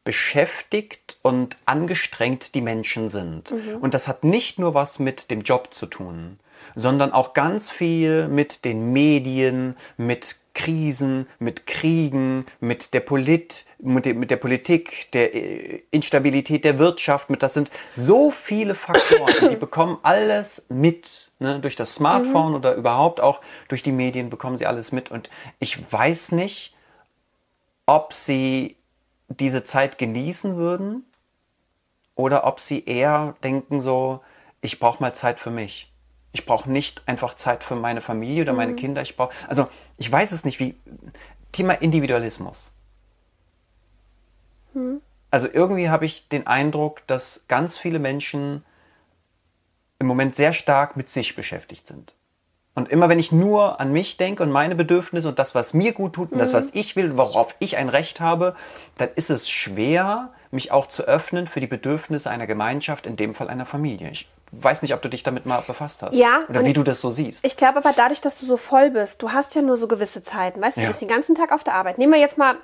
beschäftigt 0.04 1.18
und 1.22 1.58
angestrengt 1.66 2.56
die 2.56 2.62
Menschen 2.62 3.10
sind. 3.10 3.52
Mhm. 3.52 3.78
Und 3.82 3.94
das 3.94 4.08
hat 4.08 4.24
nicht 4.24 4.60
nur 4.60 4.74
was 4.74 5.00
mit 5.00 5.30
dem 5.32 5.42
Job 5.42 5.74
zu 5.74 5.86
tun, 5.86 6.40
sondern 6.76 7.12
auch 7.14 7.34
ganz 7.34 7.72
viel 7.72 8.28
mit 8.28 8.66
den 8.66 8.94
Medien, 8.94 9.76
mit 9.98 10.38
Krisen, 10.54 11.28
mit 11.40 11.66
Kriegen, 11.66 12.46
mit 12.60 12.94
der 12.94 13.00
Polit, 13.00 13.64
mit, 13.80 14.06
der- 14.06 14.16
mit 14.16 14.32
der 14.32 14.36
Politik, 14.38 15.10
der 15.14 15.34
äh, 15.34 15.84
Instabilität 15.92 16.66
der 16.66 16.78
Wirtschaft, 16.78 17.30
mit 17.30 17.42
das 17.42 17.54
sind 17.54 17.72
so 17.90 18.32
viele 18.32 18.76
Faktoren, 18.76 19.50
die 19.50 19.56
bekommen 19.68 19.98
alles 20.04 20.64
mit. 20.68 21.32
Ne? 21.40 21.60
Durch 21.60 21.76
das 21.78 21.96
Smartphone 21.96 22.54
oder 22.54 22.76
überhaupt 22.76 23.22
auch 23.22 23.40
durch 23.70 23.82
die 23.82 23.94
Medien 23.94 24.30
bekommen 24.30 24.58
sie 24.58 24.66
alles 24.66 24.92
mit. 24.92 25.10
Und 25.10 25.30
ich 25.60 25.80
weiß 25.92 26.34
nicht, 26.34 26.76
ob 27.86 28.14
sie 28.14 28.76
diese 29.40 29.64
Zeit 29.64 29.98
genießen 29.98 30.56
würden 30.56 31.06
oder 32.16 32.46
ob 32.46 32.60
sie 32.60 32.86
eher 32.86 33.36
denken 33.44 33.82
so, 33.82 34.22
ich 34.62 34.80
brauche 34.80 35.02
mal 35.02 35.14
Zeit 35.14 35.40
für 35.40 35.52
mich. 35.52 35.92
Ich 36.34 36.46
brauche 36.46 36.70
nicht 36.70 37.02
einfach 37.08 37.36
Zeit 37.36 37.64
für 37.64 37.76
meine 37.76 38.02
Familie 38.02 38.44
oder 38.44 38.54
meine 38.54 38.76
Kinder. 38.76 39.02
Ich 39.02 39.18
brauche, 39.18 39.34
also 39.48 39.68
ich 39.98 40.10
weiß 40.10 40.32
es 40.32 40.46
nicht, 40.46 40.60
wie 40.60 40.76
Thema 41.52 41.74
Individualismus. 41.74 42.72
Also 45.30 45.48
irgendwie 45.52 45.90
habe 45.90 46.06
ich 46.06 46.30
den 46.30 46.48
Eindruck, 46.48 47.06
dass 47.08 47.46
ganz 47.48 47.78
viele 47.78 48.00
Menschen 48.00 48.64
im 50.00 50.08
Moment 50.08 50.36
sehr 50.36 50.54
stark 50.54 50.96
mit 50.98 51.10
sich 51.10 51.36
beschäftigt 51.36 51.88
sind. 51.88 52.16
Und 52.74 52.90
immer 52.90 53.10
wenn 53.10 53.20
ich 53.20 53.32
nur 53.34 53.82
an 53.82 53.92
mich 53.92 54.16
denke 54.16 54.44
und 54.44 54.52
meine 54.52 54.76
Bedürfnisse 54.76 55.28
und 55.28 55.40
das, 55.40 55.54
was 55.56 55.74
mir 55.74 55.92
gut 55.92 56.14
tut 56.14 56.32
und 56.32 56.40
das, 56.40 56.54
was 56.54 56.66
Mhm. 56.68 56.72
ich 56.74 56.96
will, 56.96 57.18
worauf 57.18 57.54
ich 57.60 57.76
ein 57.76 57.90
Recht 57.90 58.22
habe, 58.22 58.56
dann 58.98 59.10
ist 59.16 59.30
es 59.30 59.50
schwer, 59.50 60.30
mich 60.52 60.72
auch 60.72 60.88
zu 60.88 61.04
öffnen 61.04 61.48
für 61.48 61.60
die 61.60 61.68
Bedürfnisse 61.68 62.30
einer 62.30 62.48
Gemeinschaft, 62.48 63.06
in 63.06 63.18
dem 63.18 63.34
Fall 63.36 63.50
einer 63.50 63.66
Familie. 63.66 64.10
Ich 64.12 64.30
weiß 64.54 64.82
nicht, 64.84 64.94
ob 64.94 65.02
du 65.02 65.10
dich 65.10 65.24
damit 65.24 65.46
mal 65.46 65.62
befasst 65.68 66.02
hast. 66.02 66.14
Ja, 66.16 66.42
Oder 66.50 66.64
wie 66.66 66.74
du 66.74 66.84
das 66.84 67.02
so 67.02 67.10
siehst. 67.10 67.46
Ich 67.46 67.58
glaube 67.58 67.78
aber 67.78 67.94
dadurch, 67.96 68.22
dass 68.22 68.38
du 68.40 68.46
so 68.46 68.56
voll 68.58 68.90
bist, 68.92 69.22
du 69.22 69.32
hast 69.32 69.54
ja 69.56 69.62
nur 69.62 69.76
so 69.78 69.88
gewisse 69.88 70.24
Zeiten. 70.24 70.62
Weißt 70.62 70.78
du, 70.78 70.82
du 70.82 70.86
Ja. 70.86 70.90
bist 70.92 71.02
den 71.02 71.08
ganzen 71.10 71.36
Tag 71.36 71.52
auf 71.52 71.64
der 71.64 71.74
Arbeit. 71.74 71.98
Nehmen 71.98 72.14
wir 72.14 72.20
jetzt 72.20 72.38
mal 72.38 72.56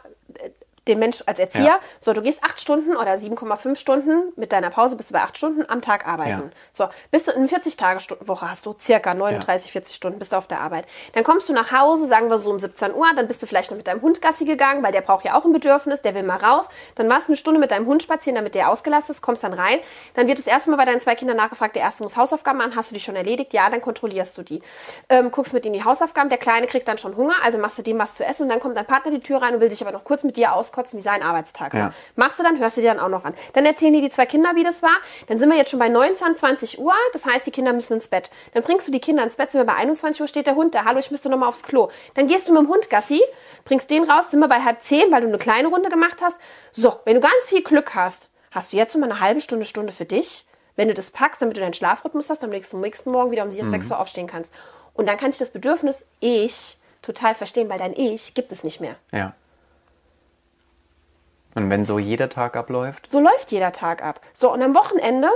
den 0.87 0.99
Mensch 0.99 1.23
als 1.25 1.39
Erzieher. 1.39 1.63
Ja. 1.63 1.79
So, 2.01 2.13
du 2.13 2.21
gehst 2.21 2.43
acht 2.43 2.59
Stunden 2.59 2.95
oder 2.95 3.13
7,5 3.13 3.75
Stunden 3.75 4.33
mit 4.35 4.51
deiner 4.51 4.69
Pause 4.69 4.95
bist 4.95 5.09
du 5.09 5.13
bei 5.13 5.21
acht 5.21 5.37
Stunden 5.37 5.65
am 5.67 5.81
Tag 5.81 6.07
arbeiten. 6.07 6.29
Ja. 6.29 6.49
So, 6.73 6.89
bist 7.11 7.27
du 7.27 7.31
in 7.31 7.47
40-Tage-Woche 7.47 8.49
hast 8.49 8.65
du 8.65 8.75
circa 8.79 9.13
39, 9.13 9.71
40 9.71 9.95
Stunden 9.95 10.19
bist 10.19 10.33
du 10.33 10.37
auf 10.37 10.47
der 10.47 10.61
Arbeit. 10.61 10.85
Dann 11.13 11.23
kommst 11.23 11.49
du 11.49 11.53
nach 11.53 11.71
Hause, 11.71 12.07
sagen 12.07 12.29
wir 12.29 12.37
so 12.37 12.49
um 12.49 12.59
17 12.59 12.93
Uhr, 12.93 13.07
dann 13.15 13.27
bist 13.27 13.41
du 13.41 13.47
vielleicht 13.47 13.71
noch 13.71 13.77
mit 13.77 13.87
deinem 13.87 14.01
Hund 14.01 14.21
Gassi 14.21 14.45
gegangen, 14.45 14.83
weil 14.83 14.91
der 14.91 15.01
braucht 15.01 15.25
ja 15.25 15.37
auch 15.37 15.45
ein 15.45 15.53
Bedürfnis, 15.53 16.01
der 16.01 16.15
will 16.15 16.23
mal 16.23 16.37
raus. 16.37 16.69
Dann 16.95 17.09
warst 17.09 17.27
du 17.27 17.31
eine 17.31 17.37
Stunde 17.37 17.59
mit 17.59 17.71
deinem 17.71 17.85
Hund 17.85 18.03
spazieren, 18.03 18.35
damit 18.35 18.55
der 18.55 18.69
ausgelassen 18.69 19.11
ist, 19.11 19.21
kommst 19.21 19.43
dann 19.43 19.53
rein. 19.53 19.79
Dann 20.13 20.27
wird 20.27 20.37
das 20.37 20.47
erste 20.47 20.69
Mal 20.69 20.77
bei 20.77 20.85
deinen 20.85 21.01
zwei 21.01 21.15
Kindern 21.15 21.37
nachgefragt, 21.37 21.75
der 21.75 21.83
erste 21.83 22.03
muss 22.03 22.17
Hausaufgaben 22.17 22.57
machen, 22.57 22.75
hast 22.75 22.91
du 22.91 22.95
die 22.95 23.01
schon 23.01 23.15
erledigt? 23.15 23.53
Ja, 23.53 23.69
dann 23.69 23.81
kontrollierst 23.81 24.37
du 24.37 24.43
die. 24.43 24.61
Ähm, 25.09 25.31
guckst 25.31 25.53
mit 25.53 25.65
ihnen 25.65 25.73
die 25.73 25.83
Hausaufgaben, 25.83 26.29
der 26.29 26.37
Kleine 26.37 26.67
kriegt 26.67 26.87
dann 26.87 26.97
schon 26.97 27.15
Hunger, 27.15 27.35
also 27.43 27.57
machst 27.57 27.77
du 27.77 27.81
dem 27.81 27.99
was 27.99 28.15
zu 28.15 28.25
essen 28.25 28.43
und 28.43 28.49
dann 28.49 28.59
kommt 28.59 28.77
dein 28.77 28.85
Partner 28.85 29.11
die 29.11 29.19
Tür 29.19 29.41
rein 29.41 29.55
und 29.55 29.61
will 29.61 29.69
sich 29.69 29.81
aber 29.81 29.91
noch 29.91 30.03
kurz 30.03 30.23
mit 30.23 30.37
dir 30.37 30.53
auskotzen, 30.77 30.99
wie 30.99 31.03
sein 31.03 31.23
Arbeitstag 31.23 31.73
war. 31.73 31.79
Ja. 31.79 31.93
Machst 32.15 32.39
du 32.39 32.43
dann, 32.43 32.59
hörst 32.59 32.77
du 32.77 32.81
dir 32.81 32.93
dann 32.93 32.99
auch 32.99 33.09
noch 33.09 33.25
an. 33.25 33.33
Dann 33.53 33.65
erzählen 33.65 33.93
dir 33.93 34.01
die 34.01 34.09
zwei 34.09 34.25
Kinder, 34.25 34.51
wie 34.55 34.63
das 34.63 34.83
war. 34.83 34.95
Dann 35.27 35.37
sind 35.37 35.49
wir 35.49 35.57
jetzt 35.57 35.71
schon 35.71 35.79
bei 35.79 35.89
19, 35.89 36.35
20 36.35 36.79
Uhr. 36.79 36.93
Das 37.13 37.25
heißt, 37.25 37.45
die 37.45 37.51
Kinder 37.51 37.73
müssen 37.73 37.93
ins 37.93 38.07
Bett. 38.07 38.29
Dann 38.53 38.63
bringst 38.63 38.87
du 38.87 38.91
die 38.91 38.99
Kinder 38.99 39.23
ins 39.23 39.35
Bett, 39.35 39.51
sind 39.51 39.61
wir 39.61 39.65
bei 39.65 39.75
21 39.75 40.21
Uhr, 40.21 40.27
steht 40.27 40.47
der 40.47 40.55
Hund 40.55 40.75
da. 40.75 40.85
Hallo, 40.85 40.99
ich 40.99 41.11
müsste 41.11 41.29
noch 41.29 41.37
mal 41.37 41.47
aufs 41.47 41.63
Klo. 41.63 41.89
Dann 42.13 42.27
gehst 42.27 42.47
du 42.47 42.53
mit 42.53 42.61
dem 42.61 42.69
Hund 42.69 42.89
Gassi, 42.89 43.21
bringst 43.65 43.89
den 43.89 44.09
raus, 44.09 44.31
sind 44.31 44.39
wir 44.39 44.47
bei 44.47 44.63
halb 44.63 44.81
zehn, 44.81 45.11
weil 45.11 45.21
du 45.21 45.27
eine 45.27 45.37
kleine 45.37 45.67
Runde 45.67 45.89
gemacht 45.89 46.17
hast. 46.21 46.37
So, 46.71 46.99
wenn 47.05 47.15
du 47.15 47.21
ganz 47.21 47.33
viel 47.47 47.63
Glück 47.63 47.95
hast, 47.95 48.29
hast 48.51 48.73
du 48.73 48.77
jetzt 48.77 48.95
noch 48.95 49.01
mal 49.01 49.11
eine 49.11 49.19
halbe 49.19 49.41
Stunde, 49.41 49.65
Stunde 49.65 49.91
für 49.91 50.05
dich. 50.05 50.45
Wenn 50.75 50.87
du 50.87 50.93
das 50.93 51.09
packst, 51.09 51.41
damit 51.41 51.57
du 51.57 51.61
deinen 51.61 51.73
Schlafrhythmus 51.73 52.29
hast, 52.29 52.43
damit 52.43 52.71
du 52.71 52.77
am 52.77 52.81
nächsten 52.81 53.09
Morgen 53.09 53.31
wieder 53.31 53.43
um 53.43 53.49
6 53.49 53.89
Uhr 53.89 53.99
aufstehen 53.99 54.27
kannst. 54.27 54.53
Und 54.93 55.07
dann 55.07 55.17
kann 55.17 55.31
ich 55.31 55.39
das 55.39 55.49
Bedürfnis 55.49 56.05
Ich 56.19 56.77
total 57.01 57.33
verstehen, 57.33 57.67
weil 57.69 57.79
dein 57.79 57.93
Ich 57.93 58.35
gibt 58.35 58.51
es 58.51 58.63
nicht 58.63 58.79
mehr. 58.79 58.95
Ja. 59.11 59.33
Und 61.57 61.71
wenn 61.71 61.85
so 61.85 61.97
jeder 61.97 62.29
Tag 62.29 62.55
abläuft? 62.55 63.09
So 63.09 63.19
läuft 63.19 63.51
jeder 63.51 63.71
Tag 63.71 64.03
ab. 64.03 64.21
So, 64.31 64.53
und 64.53 64.61
am 64.61 64.75
Wochenende 64.75 65.27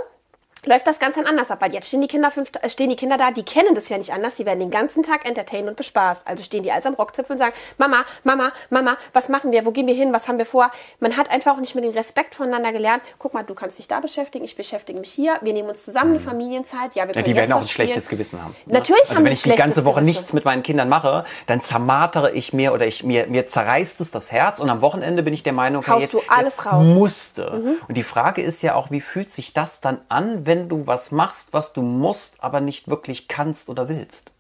läuft 0.66 0.88
das 0.88 1.00
ganz 1.00 1.18
anders 1.18 1.50
ab, 1.52 1.60
weil 1.62 1.74
jetzt 1.74 1.88
stehen 1.88 2.02
die 2.02 2.08
Kinder 2.08 2.32
fünf, 2.32 2.52
äh, 2.62 2.70
stehen 2.70 2.90
die 2.90 2.96
Kinder 2.96 3.18
da, 3.18 3.32
die 3.32 3.44
kennen 3.44 3.74
das 3.76 3.90
ja 3.90 3.98
nicht 3.98 4.14
anders, 4.14 4.36
die 4.36 4.46
werden 4.46 4.60
den 4.60 4.72
ganzen 4.72 5.04
Tag 5.04 5.26
entertained 5.26 5.68
und 5.68 5.76
bespaßt. 5.76 6.28
Also 6.28 6.44
stehen 6.44 6.64
die 6.64 6.72
als 6.72 6.86
am 6.86 6.94
Rockzipfel 6.94 7.34
und 7.34 7.40
sagen, 7.40 7.54
Mama, 7.78 8.06
Mama, 8.24 8.52
Mama, 8.70 8.98
was 9.14 9.30
machen 9.30 9.52
wir, 9.52 9.66
wo 9.66 9.72
gehen 9.72 9.88
wir 9.88 9.96
hin, 9.96 10.14
was 10.14 10.28
haben 10.28 10.38
wir 10.38 10.46
vor? 10.46 10.72
Man 11.00 11.18
hat 11.18 11.30
einfach 11.32 11.54
auch 11.56 11.60
nicht 11.60 11.74
mehr 11.76 11.82
den 11.84 11.94
Respekt 11.94 12.36
voneinander 12.36 12.72
gelernt. 12.72 13.02
Guck 13.20 13.34
mal, 13.34 13.44
du 13.44 13.54
kannst 13.56 13.80
dich 13.80 13.88
da 13.88 14.00
beschäftigen, 14.00 14.46
ich 14.46 14.56
beschäftige 14.56 15.00
mich 15.00 15.12
hier, 15.12 15.38
wir 15.42 15.54
nehmen 15.54 15.70
uns 15.70 15.84
zusammen, 15.84 16.14
die 16.14 16.20
Familienzeit, 16.24 16.96
ja, 16.96 17.04
wir 17.08 17.12
Mhm. 17.12 17.12
Ja, 17.12 17.14
können 17.14 17.26
die 17.26 17.36
werden 17.36 17.54
auch 17.54 17.62
ein 17.62 17.68
schlechtes 17.68 18.06
spielen. 18.06 18.18
Gewissen 18.20 18.44
haben. 18.44 18.56
ne? 18.66 18.74
Natürlich 18.74 19.02
also 19.04 19.16
haben 19.16 19.26
wenn 19.26 19.34
ich 19.34 19.42
die 19.44 19.50
ganze 19.50 19.64
schlechtes 19.64 19.86
Woche 19.86 20.02
Gewissen. 20.02 20.06
nichts 20.06 20.34
mit 20.34 20.46
meinen 20.46 20.64
Kindern 20.64 20.90
mache, 20.90 21.26
dann 21.48 21.62
zermartere 21.62 22.32
ich 22.32 22.54
mir 22.54 22.74
oder 22.74 22.86
ich 22.86 23.04
mir 23.04 23.28
mir 23.28 23.48
zerreißt 23.48 24.00
es 24.02 24.12
das 24.12 24.32
Herz 24.32 24.60
und 24.60 24.70
am 24.70 24.82
Wochenende 24.82 25.24
bin 25.24 25.34
ich 25.34 25.44
der 25.44 25.54
Meinung, 25.54 25.86
Haust 25.88 26.02
jetzt, 26.02 26.14
du 26.14 26.22
alles 26.28 26.56
jetzt 26.56 26.66
raus. 26.66 26.86
Mhm. 26.88 26.94
musste. 26.94 27.78
Und 27.88 27.98
die 27.98 28.04
Frage 28.04 28.42
ist 28.42 28.62
ja 28.62 28.76
auch, 28.76 28.92
wie 28.92 29.02
fühlt 29.02 29.32
sich 29.32 29.54
das 29.54 29.82
dann 29.82 30.00
an, 30.10 30.46
wenn 30.46 30.51
du 30.56 30.88
was 30.88 31.12
machst, 31.12 31.54
was 31.54 31.74
du 31.74 31.82
musst, 31.82 32.44
aber 32.44 32.62
nicht 32.62 32.88
wirklich 32.88 33.28
kannst 33.28 33.70
oder 33.70 33.90
willst? 33.90 34.32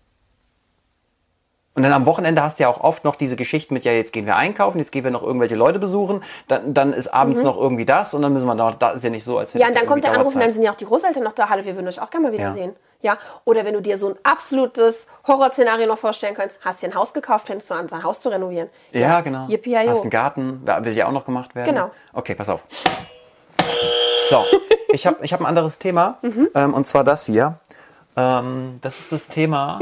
Und 1.73 1.83
dann 1.83 1.93
am 1.93 2.05
Wochenende 2.05 2.43
hast 2.43 2.59
du 2.59 2.63
ja 2.63 2.69
auch 2.69 2.81
oft 2.81 3.05
noch 3.05 3.15
diese 3.15 3.37
Geschichten 3.37 3.73
mit, 3.73 3.85
ja, 3.85 3.93
jetzt 3.93 4.11
gehen 4.11 4.25
wir 4.25 4.35
einkaufen, 4.35 4.77
jetzt 4.79 4.91
gehen 4.91 5.05
wir 5.05 5.11
noch 5.11 5.23
irgendwelche 5.23 5.55
Leute 5.55 5.79
besuchen, 5.79 6.21
dann, 6.49 6.73
dann 6.73 6.91
ist 6.91 7.07
abends 7.07 7.43
noch 7.43 7.57
irgendwie 7.57 7.85
das 7.85 8.13
und 8.13 8.21
dann 8.21 8.33
müssen 8.33 8.45
wir 8.45 8.55
noch, 8.55 8.75
da 8.75 8.89
ist 8.91 9.03
ja 9.05 9.09
nicht 9.09 9.23
so, 9.23 9.37
als 9.37 9.53
hätte 9.53 9.59
Mhm. 9.59 9.61
Ja, 9.61 9.67
und 9.69 9.75
dann 9.75 9.83
da 9.85 9.89
kommt 9.89 10.03
der 10.03 10.11
Anruf 10.11 10.35
und 10.35 10.41
dann 10.41 10.51
sind 10.51 10.63
ja 10.63 10.71
auch 10.73 10.75
die 10.75 10.85
Großeltern 10.85 11.23
noch 11.23 11.31
da. 11.31 11.47
Hallo, 11.47 11.63
wir 11.63 11.75
würden 11.75 11.87
euch 11.87 12.01
auch 12.01 12.09
gerne 12.09 12.27
mal 12.27 12.33
Ja. 12.33 12.39
wiedersehen. 12.39 12.75
Ja. 13.01 13.17
Oder 13.45 13.63
wenn 13.63 13.73
du 13.73 13.81
dir 13.81 13.97
so 13.97 14.09
ein 14.09 14.15
absolutes 14.23 15.07
Horrorszenario 15.25 15.87
noch 15.87 15.97
vorstellen 15.97 16.35
könntest, 16.35 16.59
hast 16.61 16.81
dir 16.81 16.87
ein 16.87 16.95
Haus 16.95 17.13
gekauft, 17.13 17.47
fängst 17.47 17.69
du 17.69 17.73
an, 17.73 17.87
dein 17.87 18.03
Haus 18.03 18.21
zu 18.21 18.27
renovieren. 18.27 18.69
Ja, 18.91 19.21
genau. 19.21 19.47
Yippie 19.47 19.77
Hast 19.77 20.01
einen 20.01 20.09
Garten, 20.09 20.61
will 20.65 20.93
ja 20.93 21.07
auch 21.07 21.11
noch 21.13 21.25
gemacht 21.25 21.55
werden. 21.55 21.73
Genau. 21.73 21.91
Okay, 22.13 22.35
pass 22.35 22.49
auf. 22.49 22.65
So, 24.31 24.45
ich 24.93 25.05
habe 25.05 25.17
ich 25.25 25.33
hab 25.33 25.41
ein 25.41 25.45
anderes 25.45 25.77
Thema 25.77 26.17
Mhm. 26.21 26.47
ähm, 26.55 26.73
und 26.73 26.87
zwar 26.87 27.03
das 27.03 27.25
hier. 27.25 27.59
Ähm, 28.15 28.79
das 28.81 28.99
ist 28.99 29.11
das 29.11 29.27
Thema, 29.27 29.79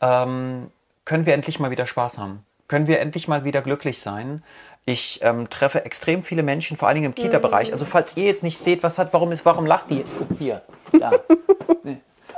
ähm, 0.00 0.70
können 1.04 1.26
wir 1.26 1.34
endlich 1.34 1.60
mal 1.60 1.70
wieder 1.70 1.86
Spaß 1.86 2.16
haben? 2.16 2.42
Können 2.66 2.86
wir 2.86 2.98
endlich 3.00 3.28
mal 3.28 3.44
wieder 3.44 3.60
glücklich 3.60 4.00
sein? 4.00 4.42
Ich 4.86 5.20
ähm, 5.22 5.50
treffe 5.50 5.84
extrem 5.84 6.22
viele 6.22 6.42
Menschen, 6.42 6.78
vor 6.78 6.88
allen 6.88 6.94
Dingen 6.94 7.08
im 7.08 7.14
Kita-Bereich. 7.14 7.74
Also 7.74 7.84
falls 7.84 8.16
ihr 8.16 8.24
jetzt 8.24 8.42
nicht 8.42 8.58
seht, 8.58 8.82
was 8.82 8.96
hat, 8.96 9.12
warum 9.12 9.32
ist, 9.32 9.44
warum 9.44 9.66
lacht 9.66 9.90
die 9.90 9.98
jetzt? 9.98 10.12
Guck 10.18 10.38
hier. 10.38 10.62
Da. 10.98 11.10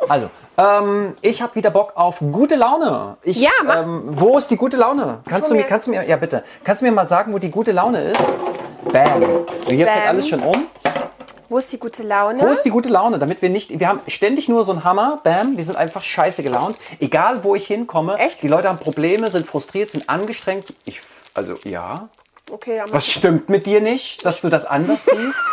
Also, 0.09 0.31
ähm, 0.59 1.15
ich 1.21 1.43
habe 1.43 1.55
wieder 1.55 1.71
Bock 1.71 1.93
auf 1.95 2.19
gute 2.19 2.57
Laune. 2.57 3.19
Ich, 3.23 3.41
Ja, 3.41 3.51
mach. 3.65 3.83
ähm, 3.85 4.03
wo 4.07 4.37
ist 4.37 4.51
die 4.51 4.57
gute 4.57 4.77
Laune? 4.77 5.21
Kannst 5.29 5.49
du 5.51 5.55
mir, 5.55 5.63
kannst 5.63 5.87
du 5.87 5.93
mir, 5.93 6.03
ja 6.09 6.17
bitte, 6.17 6.43
kannst 6.65 6.83
du 6.83 6.87
mir 6.87 6.93
mal 6.93 7.07
sagen, 7.07 7.33
wo 7.33 7.39
die 7.39 7.51
gute 7.53 7.71
Laune 7.71 8.01
ist? 8.03 8.35
Bam. 8.93 9.23
Hier 9.69 9.87
fällt 9.87 10.01
Bam. 10.01 10.09
alles 10.09 10.29
schon 10.29 10.41
um. 10.43 10.67
Wo 11.53 11.59
ist 11.59 11.71
die 11.71 11.79
gute 11.79 12.03
Laune? 12.03 12.41
Wo 12.41 12.47
ist 12.47 12.63
die 12.63 12.71
gute 12.71 12.89
Laune? 12.89 13.19
Damit 13.19 13.43
wir 13.43 13.51
nicht, 13.51 13.79
wir 13.79 13.87
haben 13.87 14.01
ständig 14.07 14.49
nur 14.49 14.65
so 14.65 14.73
einen 14.73 14.85
Hammer, 14.85 15.21
bam, 15.23 15.55
die 15.55 15.63
sind 15.63 15.77
einfach 15.77 16.01
scheiße 16.01 16.43
gelaunt. 16.43 16.79
Egal 16.99 17.45
wo 17.45 17.55
ich 17.55 17.67
hinkomme, 17.67 18.17
Echt? 18.17 18.43
die 18.43 18.49
Leute 18.49 18.71
haben 18.71 18.79
Probleme, 18.79 19.31
sind 19.31 19.47
frustriert, 19.47 19.91
sind 19.91 20.09
angestrengt. 20.09 20.73
Ich, 20.87 21.03
also 21.35 21.57
ja. 21.65 22.09
okay, 22.51 22.77
ja. 22.79 22.87
Was 22.89 23.07
stimmt 23.07 23.51
mit 23.51 23.67
dir 23.67 23.83
nicht, 23.83 24.25
dass 24.25 24.41
du 24.41 24.49
das 24.49 24.65
anders 24.65 25.05
siehst? 25.05 25.41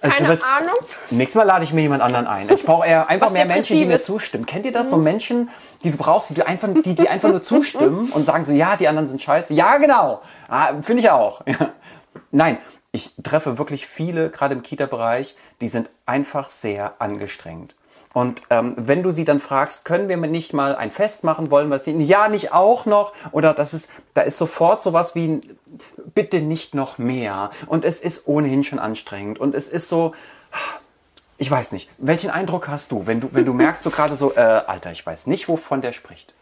Also, 0.00 0.16
Keine 0.16 0.28
was- 0.28 0.42
Ahnung. 0.42 0.76
Nächstes 1.10 1.34
Mal 1.34 1.42
lade 1.42 1.64
ich 1.64 1.72
mir 1.72 1.80
jemand 1.80 2.02
anderen 2.02 2.28
ein. 2.28 2.48
Ich 2.50 2.64
brauche 2.64 2.86
eher 2.86 3.08
einfach 3.08 3.26
Was 3.26 3.32
mehr 3.32 3.46
Menschen, 3.46 3.76
die 3.76 3.84
mir 3.84 4.00
zustimmen. 4.00 4.46
Kennt 4.46 4.64
ihr 4.64 4.70
das? 4.70 4.90
So 4.90 4.96
Menschen, 4.96 5.50
die 5.82 5.90
du 5.90 5.96
brauchst, 5.96 6.30
die, 6.30 6.34
du 6.34 6.46
einfach, 6.46 6.68
die, 6.72 6.94
die 6.94 7.08
einfach 7.08 7.28
nur 7.30 7.42
zustimmen 7.42 8.12
und 8.14 8.24
sagen 8.24 8.44
so, 8.44 8.52
ja, 8.52 8.76
die 8.76 8.86
anderen 8.86 9.08
sind 9.08 9.20
scheiße. 9.20 9.54
Ja, 9.54 9.76
genau. 9.78 10.22
Ah, 10.46 10.80
Finde 10.82 11.02
ich 11.02 11.10
auch. 11.10 11.42
Ja. 11.46 11.72
Nein, 12.30 12.58
ich 12.92 13.14
treffe 13.22 13.58
wirklich 13.58 13.86
viele, 13.86 14.30
gerade 14.30 14.54
im 14.54 14.62
Kita-Bereich, 14.62 15.36
die 15.60 15.68
sind 15.68 15.90
einfach 16.06 16.50
sehr 16.50 17.00
angestrengt. 17.00 17.74
Und 18.14 18.42
ähm, 18.50 18.74
wenn 18.76 19.02
du 19.02 19.10
sie 19.10 19.24
dann 19.24 19.38
fragst, 19.38 19.84
können 19.84 20.08
wir 20.08 20.16
nicht 20.16 20.54
mal 20.54 20.74
ein 20.74 20.90
Fest 20.90 21.24
machen, 21.24 21.50
wollen 21.50 21.68
wir 21.68 21.76
es 21.76 21.86
nicht? 21.86 22.08
Ja, 22.08 22.28
nicht 22.28 22.52
auch 22.52 22.86
noch? 22.86 23.12
Oder 23.32 23.52
das 23.52 23.74
ist, 23.74 23.88
da 24.14 24.22
ist 24.22 24.38
sofort 24.38 24.82
sowas 24.82 25.14
wie, 25.14 25.40
bitte 26.14 26.40
nicht 26.40 26.74
noch 26.74 26.98
mehr. 26.98 27.50
Und 27.66 27.84
es 27.84 28.00
ist 28.00 28.26
ohnehin 28.26 28.64
schon 28.64 28.78
anstrengend. 28.78 29.38
Und 29.38 29.54
es 29.54 29.68
ist 29.68 29.88
so, 29.88 30.14
ich 31.36 31.50
weiß 31.50 31.72
nicht. 31.72 31.90
Welchen 31.98 32.30
Eindruck 32.30 32.66
hast 32.68 32.90
du, 32.92 33.06
wenn 33.06 33.20
du, 33.20 33.28
wenn 33.32 33.44
du 33.44 33.52
merkst 33.52 33.82
so 33.82 33.90
gerade 33.90 34.16
so, 34.16 34.34
äh, 34.34 34.40
Alter, 34.40 34.90
ich 34.90 35.04
weiß 35.04 35.26
nicht, 35.26 35.48
wovon 35.48 35.82
der 35.82 35.92
spricht. 35.92 36.34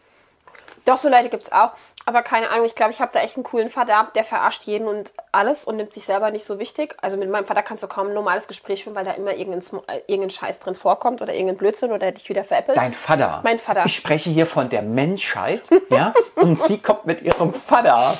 Doch, 0.85 0.97
so 0.97 1.09
Leute 1.09 1.29
gibt's 1.29 1.51
auch. 1.51 1.73
Aber 2.07 2.21
keine 2.21 2.49
Ahnung, 2.51 2.65
ich 2.65 2.73
glaube, 2.73 2.93
ich 2.93 3.01
habe 3.01 3.11
da 3.13 3.19
echt 3.19 3.35
einen 3.35 3.43
coolen 3.43 3.69
Vater, 3.69 4.09
der 4.15 4.23
verarscht 4.23 4.63
jeden 4.63 4.87
und 4.87 5.11
alles 5.33 5.65
und 5.65 5.75
nimmt 5.75 5.93
sich 5.93 6.05
selber 6.05 6.31
nicht 6.31 6.45
so 6.45 6.57
wichtig. 6.57 6.95
Also 7.01 7.17
mit 7.17 7.29
meinem 7.29 7.45
Vater 7.45 7.61
kannst 7.63 7.83
du 7.83 7.87
kaum 7.87 8.07
ein 8.07 8.13
normales 8.13 8.47
Gespräch 8.47 8.85
führen, 8.85 8.95
weil 8.95 9.03
da 9.03 9.11
immer 9.11 9.35
irgendein, 9.35 9.81
äh, 9.87 9.99
irgendein 10.07 10.29
Scheiß 10.29 10.59
drin 10.59 10.75
vorkommt 10.75 11.21
oder 11.21 11.33
irgendein 11.33 11.57
Blödsinn 11.57 11.89
oder 11.89 11.99
der 11.99 12.13
dich 12.13 12.29
wieder 12.29 12.45
veräppelt. 12.45 12.77
Dein 12.77 12.93
Vater. 12.93 13.41
Mein 13.43 13.59
Vater. 13.59 13.83
Ich 13.85 13.97
spreche 13.97 14.29
hier 14.29 14.45
von 14.45 14.69
der 14.69 14.83
Menschheit, 14.83 15.69
ja, 15.89 16.13
und 16.35 16.57
sie 16.57 16.77
kommt 16.77 17.05
mit 17.05 17.23
ihrem 17.23 17.53
Vater. 17.53 18.17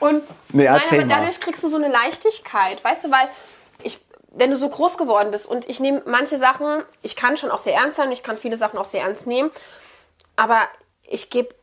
Und 0.00 0.22
Nee, 0.48 0.64
nein, 0.64 0.80
aber 0.90 1.04
dadurch 1.04 1.38
kriegst 1.38 1.62
du 1.62 1.68
so 1.68 1.76
eine 1.76 1.88
Leichtigkeit, 1.88 2.82
weißt 2.82 3.04
du, 3.04 3.10
weil 3.10 3.28
ich, 3.82 3.98
wenn 4.30 4.50
du 4.50 4.56
so 4.56 4.70
groß 4.70 4.96
geworden 4.96 5.30
bist 5.32 5.46
und 5.46 5.68
ich 5.68 5.80
nehme 5.80 6.02
manche 6.06 6.38
Sachen, 6.38 6.82
ich 7.02 7.14
kann 7.14 7.36
schon 7.36 7.50
auch 7.50 7.58
sehr 7.58 7.74
ernst 7.74 7.98
sein, 7.98 8.06
und 8.06 8.12
ich 8.12 8.22
kann 8.22 8.38
viele 8.38 8.56
Sachen 8.56 8.78
auch 8.78 8.86
sehr 8.86 9.02
ernst 9.02 9.26
nehmen, 9.26 9.50
aber 10.34 10.62
ich 11.02 11.28
gebe 11.28 11.54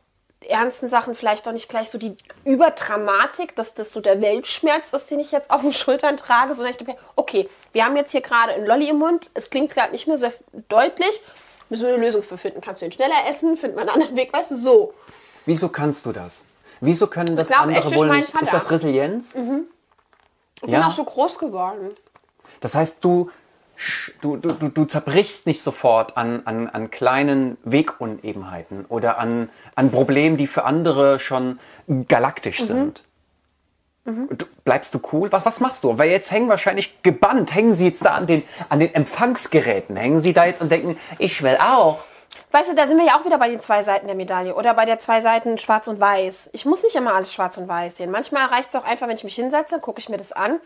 ernsten 0.48 0.88
Sachen 0.88 1.14
vielleicht 1.14 1.46
auch 1.46 1.52
nicht 1.52 1.68
gleich 1.68 1.90
so 1.90 1.98
die 1.98 2.16
Überdramatik, 2.44 3.54
dass 3.56 3.74
das 3.74 3.92
so 3.92 4.00
der 4.00 4.20
Weltschmerz 4.20 4.92
ist, 4.92 5.10
den 5.10 5.20
ich 5.20 5.32
jetzt 5.32 5.50
auf 5.50 5.60
den 5.60 5.72
Schultern 5.72 6.16
trage, 6.16 6.54
sondern 6.54 6.70
ich 6.72 6.78
denke, 6.78 6.96
okay, 7.16 7.48
wir 7.72 7.84
haben 7.84 7.96
jetzt 7.96 8.12
hier 8.12 8.20
gerade 8.22 8.52
einen 8.52 8.66
Lolli 8.66 8.88
im 8.88 8.98
Mund, 8.98 9.30
es 9.34 9.50
klingt 9.50 9.72
gerade 9.72 9.92
nicht 9.92 10.06
mehr 10.06 10.18
so 10.18 10.28
deutlich, 10.68 11.22
müssen 11.68 11.86
wir 11.86 11.94
eine 11.94 12.04
Lösung 12.04 12.22
für 12.22 12.38
finden. 12.38 12.60
Kannst 12.60 12.80
du 12.82 12.86
ihn 12.86 12.92
schneller 12.92 13.14
essen, 13.28 13.56
finden 13.56 13.76
wir 13.76 13.82
einen 13.82 13.90
anderen 13.90 14.16
Weg, 14.16 14.32
weißt 14.32 14.52
du, 14.52 14.56
so. 14.56 14.94
Wieso 15.44 15.68
kannst 15.68 16.06
du 16.06 16.12
das? 16.12 16.44
Wieso 16.80 17.06
können 17.06 17.36
das 17.36 17.50
Ich 17.50 17.54
glaub, 17.54 17.66
andere 17.66 17.94
wohl 17.94 18.08
nicht? 18.10 18.32
Ist 18.40 18.52
das 18.52 18.70
Resilienz? 18.70 19.34
Ich 19.34 19.40
bin 20.62 20.70
Ja. 20.72 20.86
auch 20.88 20.90
so 20.90 21.04
groß 21.04 21.38
geworden. 21.38 21.94
Das 22.60 22.74
heißt, 22.74 22.98
du, 23.02 23.30
du, 24.20 24.36
du, 24.36 24.52
du, 24.52 24.84
zerbrichst 24.84 25.46
nicht 25.46 25.62
sofort 25.62 26.16
an, 26.16 26.42
an, 26.44 26.68
an 26.68 26.90
kleinen 26.90 27.56
Wegunebenheiten 27.64 28.84
oder 28.86 29.18
an, 29.18 29.48
an 29.74 29.90
Problemen, 29.90 30.36
die 30.36 30.46
für 30.46 30.64
andere 30.64 31.20
schon 31.20 31.58
galaktisch 32.08 32.62
sind. 32.62 33.04
Du, 34.04 34.46
bleibst 34.64 34.94
du 34.94 35.00
cool? 35.12 35.30
Was, 35.30 35.44
was 35.44 35.60
machst 35.60 35.84
du? 35.84 35.96
Weil 35.98 36.10
jetzt 36.10 36.30
hängen 36.30 36.48
wahrscheinlich 36.48 37.02
gebannt, 37.02 37.54
hängen 37.54 37.74
sie 37.74 37.86
jetzt 37.86 38.04
da 38.04 38.14
an 38.14 38.26
den, 38.26 38.42
an 38.68 38.80
den 38.80 38.94
Empfangsgeräten, 38.94 39.96
hängen 39.96 40.20
sie 40.20 40.32
da 40.32 40.46
jetzt 40.46 40.60
und 40.60 40.72
denken, 40.72 40.98
ich 41.18 41.42
will 41.42 41.56
auch. 41.60 42.00
Weißt 42.50 42.70
du, 42.70 42.74
da 42.74 42.86
sind 42.86 42.98
wir 42.98 43.06
ja 43.06 43.18
auch 43.18 43.24
wieder 43.24 43.38
bei 43.38 43.48
den 43.48 43.60
zwei 43.60 43.82
Seiten 43.82 44.06
der 44.06 44.16
Medaille 44.16 44.54
oder 44.54 44.74
bei 44.74 44.84
der 44.84 44.98
zwei 44.98 45.20
Seiten 45.20 45.58
schwarz 45.58 45.86
und 45.86 46.00
weiß. 46.00 46.50
Ich 46.52 46.64
muss 46.64 46.82
nicht 46.82 46.96
immer 46.96 47.14
alles 47.14 47.32
schwarz 47.32 47.58
und 47.58 47.68
weiß 47.68 47.98
sehen. 47.98 48.10
Manchmal 48.10 48.46
reicht 48.46 48.70
es 48.70 48.74
auch 48.74 48.84
einfach, 48.84 49.06
wenn 49.06 49.16
ich 49.16 49.24
mich 49.24 49.36
hinsetze, 49.36 49.78
gucke 49.78 50.00
ich 50.00 50.08
mir 50.08 50.16
das 50.16 50.32
an 50.32 50.60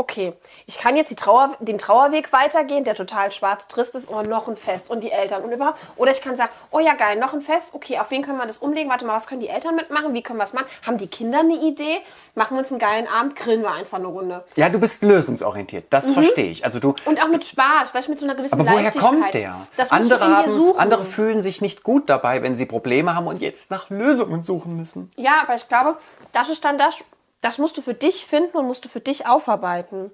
okay, 0.00 0.32
ich 0.66 0.78
kann 0.78 0.96
jetzt 0.96 1.14
Trauer, 1.18 1.56
den 1.60 1.76
Trauerweg 1.76 2.32
weitergehen, 2.32 2.84
der 2.84 2.94
total 2.94 3.30
schwarz 3.32 3.68
trist 3.68 3.94
ist, 3.94 4.08
oder 4.08 4.22
noch 4.22 4.48
ein 4.48 4.56
Fest 4.56 4.88
und 4.88 5.04
die 5.04 5.12
Eltern 5.12 5.42
und 5.42 5.52
überhaupt. 5.52 5.78
Oder 5.96 6.10
ich 6.10 6.22
kann 6.22 6.36
sagen, 6.36 6.50
oh 6.70 6.78
ja 6.78 6.94
geil, 6.94 7.18
noch 7.18 7.34
ein 7.34 7.42
Fest, 7.42 7.70
okay, 7.74 7.98
auf 7.98 8.10
wen 8.10 8.22
können 8.22 8.38
wir 8.38 8.46
das 8.46 8.58
umlegen? 8.58 8.88
Warte 8.88 9.04
mal, 9.04 9.14
was 9.14 9.26
können 9.26 9.42
die 9.42 9.48
Eltern 9.48 9.76
mitmachen? 9.76 10.14
Wie 10.14 10.22
können 10.22 10.38
wir 10.38 10.44
es 10.44 10.54
machen? 10.54 10.66
Haben 10.86 10.96
die 10.96 11.06
Kinder 11.06 11.40
eine 11.40 11.54
Idee? 11.54 11.98
Machen 12.34 12.56
wir 12.56 12.60
uns 12.60 12.70
einen 12.70 12.78
geilen 12.78 13.06
Abend, 13.06 13.36
grillen 13.36 13.60
wir 13.60 13.72
einfach 13.72 13.98
eine 13.98 14.06
Runde. 14.06 14.42
Ja, 14.56 14.70
du 14.70 14.80
bist 14.80 15.02
lösungsorientiert, 15.02 15.84
das 15.90 16.06
mhm. 16.06 16.14
verstehe 16.14 16.50
ich. 16.50 16.64
Also 16.64 16.78
du 16.78 16.94
und 17.04 17.22
auch 17.22 17.28
mit 17.28 17.44
Spaß, 17.44 17.92
weißt 17.92 18.06
du, 18.06 18.12
mit 18.12 18.20
so 18.20 18.24
einer 18.24 18.34
gewissen 18.34 18.58
Aber 18.58 18.70
woher 18.70 18.92
kommt 18.92 19.34
der? 19.34 19.66
Das 19.76 19.92
andere, 19.92 20.24
haben, 20.24 20.78
andere 20.78 21.04
fühlen 21.04 21.42
sich 21.42 21.60
nicht 21.60 21.82
gut 21.82 22.08
dabei, 22.08 22.42
wenn 22.42 22.56
sie 22.56 22.64
Probleme 22.64 23.14
haben 23.14 23.26
und 23.26 23.42
jetzt 23.42 23.70
nach 23.70 23.90
Lösungen 23.90 24.44
suchen 24.44 24.76
müssen. 24.76 25.10
Ja, 25.16 25.42
aber 25.42 25.56
ich 25.56 25.68
glaube, 25.68 25.98
das 26.32 26.48
ist 26.48 26.64
dann 26.64 26.78
das 26.78 27.04
das 27.40 27.58
musst 27.58 27.76
du 27.76 27.82
für 27.82 27.94
dich 27.94 28.26
finden 28.26 28.56
und 28.56 28.66
musst 28.66 28.84
du 28.84 28.88
für 28.88 29.00
dich 29.00 29.26
aufarbeiten. 29.26 30.10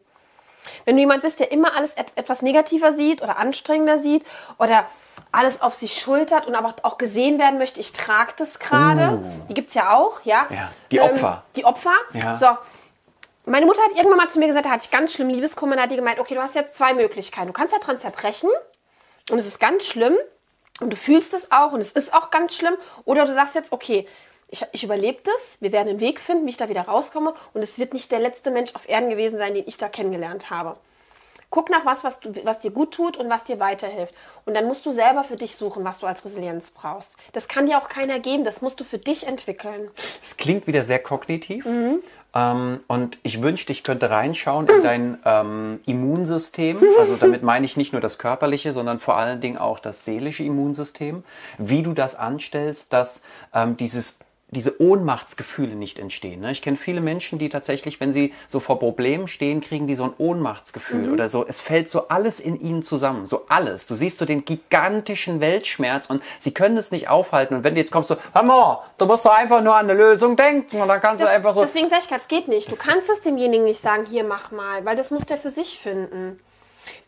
Wenn 0.84 0.96
du 0.96 1.00
jemand 1.00 1.22
bist, 1.22 1.40
der 1.40 1.52
immer 1.52 1.74
alles 1.74 1.94
et 1.94 2.06
etwas 2.16 2.42
negativer 2.42 2.92
sieht 2.92 3.22
oder 3.22 3.36
anstrengender 3.38 3.98
sieht 3.98 4.24
oder 4.58 4.86
alles 5.32 5.60
auf 5.60 5.74
sich 5.74 6.00
schultert 6.00 6.46
und 6.46 6.54
aber 6.54 6.74
auch 6.82 6.98
gesehen 6.98 7.38
werden 7.38 7.58
möchte, 7.58 7.80
ich 7.80 7.92
trage 7.92 8.32
das 8.36 8.58
gerade. 8.58 9.18
Uh. 9.18 9.46
Die 9.48 9.54
gibt 9.54 9.68
es 9.68 9.74
ja 9.74 9.96
auch, 9.96 10.20
ja. 10.24 10.46
ja 10.50 10.72
die 10.90 11.00
Opfer. 11.00 11.44
Ähm, 11.44 11.52
die 11.56 11.64
Opfer. 11.64 11.94
Ja. 12.12 12.34
So. 12.36 12.46
Meine 13.44 13.66
Mutter 13.66 13.82
hat 13.82 13.92
irgendwann 13.92 14.18
mal 14.18 14.28
zu 14.28 14.38
mir 14.38 14.48
gesagt, 14.48 14.66
da 14.66 14.70
hatte 14.70 14.84
ich 14.84 14.90
ganz 14.90 15.12
schlimm 15.12 15.28
Liebeskummer, 15.28 15.76
da 15.76 15.82
hat 15.82 15.90
die 15.92 15.96
gemeint, 15.96 16.18
okay, 16.18 16.34
du 16.34 16.42
hast 16.42 16.54
jetzt 16.54 16.76
zwei 16.76 16.94
Möglichkeiten. 16.94 17.46
Du 17.46 17.52
kannst 17.52 17.72
ja 17.72 17.78
dran 17.78 17.98
zerbrechen 17.98 18.50
und 19.30 19.38
es 19.38 19.46
ist 19.46 19.60
ganz 19.60 19.86
schlimm 19.86 20.16
und 20.80 20.90
du 20.90 20.96
fühlst 20.96 21.32
es 21.32 21.52
auch 21.52 21.72
und 21.72 21.80
es 21.80 21.92
ist 21.92 22.12
auch 22.12 22.30
ganz 22.30 22.56
schlimm. 22.56 22.74
Oder 23.04 23.24
du 23.24 23.32
sagst 23.32 23.54
jetzt, 23.54 23.72
okay, 23.72 24.08
ich, 24.48 24.64
ich 24.72 24.84
überlebe 24.84 25.18
das, 25.24 25.58
wir 25.60 25.72
werden 25.72 25.88
einen 25.88 26.00
Weg 26.00 26.20
finden, 26.20 26.46
wie 26.46 26.50
ich 26.50 26.56
da 26.56 26.68
wieder 26.68 26.82
rauskomme 26.82 27.34
und 27.52 27.62
es 27.62 27.78
wird 27.78 27.92
nicht 27.92 28.12
der 28.12 28.20
letzte 28.20 28.50
Mensch 28.50 28.74
auf 28.74 28.88
Erden 28.88 29.10
gewesen 29.10 29.38
sein, 29.38 29.54
den 29.54 29.64
ich 29.66 29.76
da 29.76 29.88
kennengelernt 29.88 30.50
habe. 30.50 30.76
Guck 31.50 31.70
nach 31.70 31.86
was, 31.86 32.02
was, 32.02 32.18
du, 32.20 32.34
was 32.44 32.58
dir 32.58 32.72
gut 32.72 32.92
tut 32.92 33.16
und 33.16 33.30
was 33.30 33.44
dir 33.44 33.60
weiterhilft. 33.60 34.12
Und 34.44 34.56
dann 34.56 34.66
musst 34.66 34.84
du 34.84 34.90
selber 34.90 35.22
für 35.22 35.36
dich 35.36 35.54
suchen, 35.54 35.84
was 35.84 36.00
du 36.00 36.06
als 36.06 36.24
Resilienz 36.24 36.70
brauchst. 36.70 37.16
Das 37.32 37.46
kann 37.46 37.66
dir 37.66 37.78
auch 37.78 37.88
keiner 37.88 38.18
geben, 38.18 38.44
das 38.44 38.62
musst 38.62 38.80
du 38.80 38.84
für 38.84 38.98
dich 38.98 39.26
entwickeln. 39.26 39.88
Es 40.22 40.36
klingt 40.36 40.66
wieder 40.66 40.84
sehr 40.84 40.98
kognitiv. 40.98 41.64
Mhm. 41.64 42.02
Ähm, 42.34 42.80
und 42.88 43.18
ich 43.22 43.42
wünschte, 43.42 43.72
ich 43.72 43.84
könnte 43.84 44.10
reinschauen 44.10 44.68
in 44.68 44.82
dein 44.82 45.18
ähm, 45.24 45.80
Immunsystem. 45.86 46.82
Also 46.98 47.16
damit 47.16 47.42
meine 47.42 47.64
ich 47.64 47.76
nicht 47.76 47.92
nur 47.92 48.02
das 48.02 48.18
körperliche, 48.18 48.72
sondern 48.72 48.98
vor 48.98 49.16
allen 49.16 49.40
Dingen 49.40 49.56
auch 49.56 49.78
das 49.78 50.04
seelische 50.04 50.42
Immunsystem. 50.42 51.22
Wie 51.58 51.82
du 51.82 51.92
das 51.92 52.16
anstellst, 52.16 52.92
dass 52.92 53.22
ähm, 53.54 53.76
dieses 53.76 54.18
diese 54.56 54.80
Ohnmachtsgefühle 54.80 55.76
nicht 55.76 55.98
entstehen. 55.98 56.40
Ne? 56.40 56.50
Ich 56.50 56.62
kenne 56.62 56.78
viele 56.78 57.02
Menschen, 57.02 57.38
die 57.38 57.50
tatsächlich, 57.50 58.00
wenn 58.00 58.12
sie 58.12 58.32
so 58.48 58.58
vor 58.58 58.78
Problemen 58.78 59.28
stehen, 59.28 59.60
kriegen 59.60 59.86
die 59.86 59.94
so 59.94 60.04
ein 60.04 60.14
Ohnmachtsgefühl 60.16 61.08
mhm. 61.08 61.12
oder 61.12 61.28
so. 61.28 61.46
Es 61.46 61.60
fällt 61.60 61.90
so 61.90 62.08
alles 62.08 62.40
in 62.40 62.58
ihnen 62.58 62.82
zusammen, 62.82 63.26
so 63.26 63.44
alles. 63.48 63.86
Du 63.86 63.94
siehst 63.94 64.18
so 64.18 64.24
den 64.24 64.44
gigantischen 64.46 65.40
Weltschmerz 65.40 66.08
und 66.08 66.22
sie 66.38 66.52
können 66.52 66.78
es 66.78 66.90
nicht 66.90 67.08
aufhalten. 67.08 67.54
Und 67.54 67.64
wenn 67.64 67.74
du 67.74 67.80
jetzt 67.80 67.92
kommst, 67.92 68.08
so, 68.08 68.16
mal, 68.34 68.82
du 68.96 69.06
musst 69.06 69.26
doch 69.26 69.36
einfach 69.36 69.62
nur 69.62 69.76
an 69.76 69.90
eine 69.90 69.98
Lösung 69.98 70.36
denken 70.36 70.80
und 70.80 70.88
dann 70.88 71.00
kannst 71.00 71.22
das, 71.22 71.28
du 71.28 71.34
einfach 71.34 71.52
so. 71.52 71.62
Deswegen 71.62 71.90
sag 71.90 72.00
ich 72.00 72.08
gerade, 72.08 72.22
es 72.22 72.28
geht 72.28 72.48
nicht. 72.48 72.72
Du 72.72 72.76
kannst 72.76 73.10
es 73.10 73.20
demjenigen 73.20 73.64
nicht 73.64 73.80
sagen, 73.80 74.06
hier 74.06 74.24
mach 74.24 74.50
mal, 74.52 74.84
weil 74.86 74.96
das 74.96 75.10
muss 75.10 75.26
der 75.26 75.36
für 75.36 75.50
sich 75.50 75.78
finden. 75.78 76.40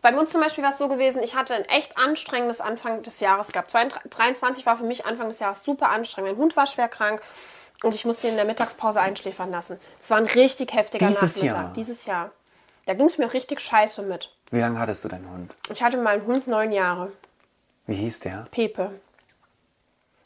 Bei 0.00 0.16
uns 0.16 0.30
zum 0.30 0.40
Beispiel 0.40 0.62
war 0.62 0.70
es 0.72 0.78
so 0.78 0.88
gewesen, 0.88 1.22
ich 1.22 1.34
hatte 1.34 1.54
ein 1.54 1.64
echt 1.64 1.98
anstrengendes 1.98 2.60
Anfang 2.60 3.02
des 3.02 3.18
Jahres 3.20 3.50
gehabt. 3.52 3.74
23 3.74 4.64
war 4.64 4.76
für 4.76 4.84
mich 4.84 5.06
Anfang 5.06 5.28
des 5.28 5.40
Jahres 5.40 5.62
super 5.62 5.90
anstrengend. 5.90 6.32
Mein 6.32 6.38
Hund 6.40 6.56
war 6.56 6.66
schwer 6.66 6.88
krank 6.88 7.20
und 7.82 7.94
ich 7.94 8.04
musste 8.04 8.26
ihn 8.28 8.32
in 8.32 8.36
der 8.36 8.44
Mittagspause 8.46 9.00
einschläfern 9.00 9.50
lassen. 9.50 9.80
Es 9.98 10.10
war 10.10 10.18
ein 10.18 10.26
richtig 10.26 10.72
heftiger 10.72 11.08
Dieses 11.08 11.36
Nachmittag. 11.36 11.62
Jahr. 11.62 11.72
Dieses 11.74 12.04
Jahr. 12.06 12.30
Da 12.86 12.94
ging 12.94 13.06
es 13.06 13.18
mir 13.18 13.32
richtig 13.32 13.60
scheiße 13.60 14.02
mit. 14.02 14.32
Wie 14.50 14.60
lange 14.60 14.78
hattest 14.78 15.04
du 15.04 15.08
deinen 15.08 15.30
Hund? 15.30 15.54
Ich 15.70 15.82
hatte 15.82 15.96
meinen 15.98 16.24
Hund 16.26 16.46
neun 16.46 16.72
Jahre. 16.72 17.12
Wie 17.86 17.96
hieß 17.96 18.20
der? 18.20 18.46
Pepe. 18.50 18.92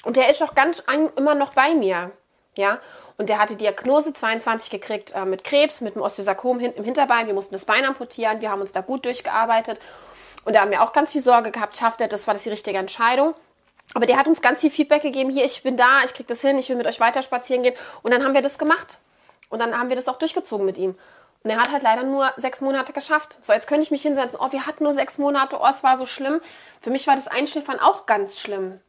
Und 0.05 0.17
der 0.17 0.31
ist 0.31 0.43
auch 0.43 0.55
ganz 0.55 0.81
ein, 0.87 1.09
immer 1.17 1.35
noch 1.35 1.55
bei 1.55 1.75
mir. 1.75 2.13
Ja, 2.57 2.81
und 3.23 3.29
der 3.29 3.39
hatte 3.39 3.55
Diagnose 3.55 4.13
22 4.13 4.69
gekriegt 4.69 5.13
äh, 5.15 5.25
mit 5.25 5.45
Krebs, 5.45 5.81
mit 5.81 5.95
einem 5.95 6.05
Osteosarkom 6.05 6.59
hin, 6.59 6.73
im 6.75 6.83
Hinterbein. 6.83 7.29
Wir 7.29 7.35
mussten 7.35 7.55
das 7.55 7.65
Bein 7.65 7.85
amputieren. 7.85 8.41
Wir 8.41 8.51
haben 8.51 8.61
uns 8.61 8.73
da 8.73 8.81
gut 8.81 9.05
durchgearbeitet. 9.05 9.79
Und 10.45 10.57
da 10.57 10.63
haben 10.63 10.73
wir 10.73 10.83
auch 10.83 10.93
ganz 10.93 11.13
viel 11.13 11.21
Sorge 11.21 11.53
gehabt, 11.53 11.77
schafft 11.77 12.01
er 12.01 12.09
das, 12.09 12.27
war 12.27 12.35
das 12.35 12.43
die 12.43 12.49
richtige 12.49 12.79
Entscheidung. 12.79 13.37
Aber 13.95 14.07
der 14.07 14.17
hat 14.17 14.27
uns 14.27 14.43
ganz 14.43 14.61
viel 14.61 14.73
Feedback 14.73 15.03
gegeben, 15.03 15.31
hier, 15.31 15.45
ich 15.45 15.63
bin 15.63 15.77
da, 15.77 16.03
ich 16.05 16.15
krieg 16.15 16.27
das 16.27 16.41
hin, 16.41 16.59
ich 16.59 16.69
will 16.69 16.75
mit 16.75 16.89
euch 16.89 16.99
weiter 16.99 17.23
spazieren 17.23 17.63
gehen. 17.63 17.77
Und 18.03 18.13
dann 18.13 18.25
haben 18.25 18.35
wir 18.35 18.43
das 18.43 18.59
gemacht. 18.59 18.99
Und 19.51 19.61
dann 19.61 19.79
haben 19.79 19.89
wir 19.89 19.95
das 19.95 20.09
auch 20.09 20.17
durchgezogen 20.17 20.67
mit 20.67 20.77
ihm. 20.77 20.97
Und 21.45 21.51
er 21.51 21.59
hat 21.59 21.71
halt 21.71 21.85
leider 21.85 22.03
nur 22.03 22.33
sechs 22.39 22.61
Monate 22.61 22.93
geschafft. 22.93 23.39
So, 23.41 23.53
jetzt 23.53 23.69
könnte 23.69 23.85
ich 23.85 23.93
mich 23.93 24.03
hinsetzen, 24.03 24.41
oh, 24.43 24.51
wir 24.51 24.67
hatten 24.67 24.83
nur 24.83 24.95
sechs 24.95 25.17
Monate, 25.17 25.61
oh, 25.61 25.69
es 25.71 25.85
war 25.85 25.97
so 25.97 26.07
schlimm. 26.07 26.41
Für 26.81 26.91
mich 26.91 27.07
war 27.07 27.15
das 27.15 27.29
Einschläfern 27.29 27.79
auch 27.79 28.07
ganz 28.07 28.41
schlimm. 28.41 28.81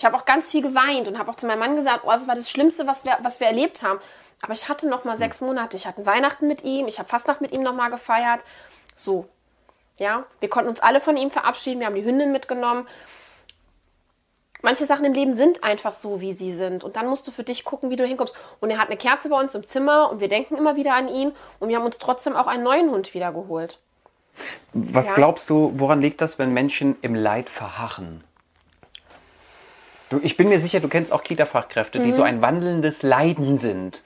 Ich 0.00 0.04
habe 0.06 0.16
auch 0.16 0.24
ganz 0.24 0.50
viel 0.50 0.62
geweint 0.62 1.08
und 1.08 1.18
habe 1.18 1.30
auch 1.30 1.36
zu 1.36 1.46
meinem 1.46 1.58
Mann 1.58 1.76
gesagt, 1.76 2.04
oh, 2.06 2.10
das 2.10 2.26
war 2.26 2.34
das 2.34 2.48
Schlimmste, 2.48 2.86
was 2.86 3.04
wir, 3.04 3.18
was 3.20 3.38
wir 3.38 3.48
erlebt 3.48 3.82
haben. 3.82 4.00
Aber 4.40 4.54
ich 4.54 4.66
hatte 4.66 4.88
noch 4.88 5.04
mal 5.04 5.18
sechs 5.18 5.42
Monate. 5.42 5.76
Ich 5.76 5.86
hatte 5.86 6.06
Weihnachten 6.06 6.48
mit 6.48 6.64
ihm, 6.64 6.86
ich 6.86 6.98
habe 6.98 7.06
Fastnacht 7.06 7.42
mit 7.42 7.52
ihm 7.52 7.62
noch 7.62 7.74
mal 7.74 7.90
gefeiert. 7.90 8.42
So, 8.96 9.28
ja, 9.98 10.24
wir 10.38 10.48
konnten 10.48 10.70
uns 10.70 10.80
alle 10.80 11.02
von 11.02 11.18
ihm 11.18 11.30
verabschieden. 11.30 11.80
Wir 11.80 11.86
haben 11.86 11.96
die 11.96 12.04
Hündin 12.06 12.32
mitgenommen. 12.32 12.88
Manche 14.62 14.86
Sachen 14.86 15.04
im 15.04 15.12
Leben 15.12 15.36
sind 15.36 15.64
einfach 15.64 15.92
so, 15.92 16.22
wie 16.22 16.32
sie 16.32 16.54
sind. 16.54 16.82
Und 16.82 16.96
dann 16.96 17.06
musst 17.06 17.28
du 17.28 17.30
für 17.30 17.44
dich 17.44 17.66
gucken, 17.66 17.90
wie 17.90 17.96
du 17.96 18.06
hinkommst. 18.06 18.34
Und 18.60 18.70
er 18.70 18.78
hat 18.78 18.88
eine 18.88 18.96
Kerze 18.96 19.28
bei 19.28 19.38
uns 19.38 19.54
im 19.54 19.66
Zimmer 19.66 20.10
und 20.10 20.20
wir 20.20 20.28
denken 20.28 20.56
immer 20.56 20.76
wieder 20.76 20.94
an 20.94 21.08
ihn. 21.08 21.32
Und 21.58 21.68
wir 21.68 21.76
haben 21.76 21.84
uns 21.84 21.98
trotzdem 21.98 22.36
auch 22.36 22.46
einen 22.46 22.62
neuen 22.62 22.90
Hund 22.90 23.12
wieder 23.12 23.34
geholt. 23.34 23.78
Was 24.72 25.08
ja. 25.08 25.14
glaubst 25.14 25.50
du, 25.50 25.74
woran 25.76 26.00
liegt 26.00 26.22
das, 26.22 26.38
wenn 26.38 26.54
Menschen 26.54 26.96
im 27.02 27.14
Leid 27.14 27.50
verharren? 27.50 28.24
Du, 30.10 30.18
ich 30.22 30.36
bin 30.36 30.48
mir 30.48 30.58
sicher, 30.58 30.80
du 30.80 30.88
kennst 30.88 31.12
auch 31.12 31.22
Kita-Fachkräfte, 31.22 32.00
mhm. 32.00 32.02
die 32.02 32.12
so 32.12 32.22
ein 32.22 32.42
wandelndes 32.42 33.02
Leiden 33.02 33.58
sind. 33.58 34.02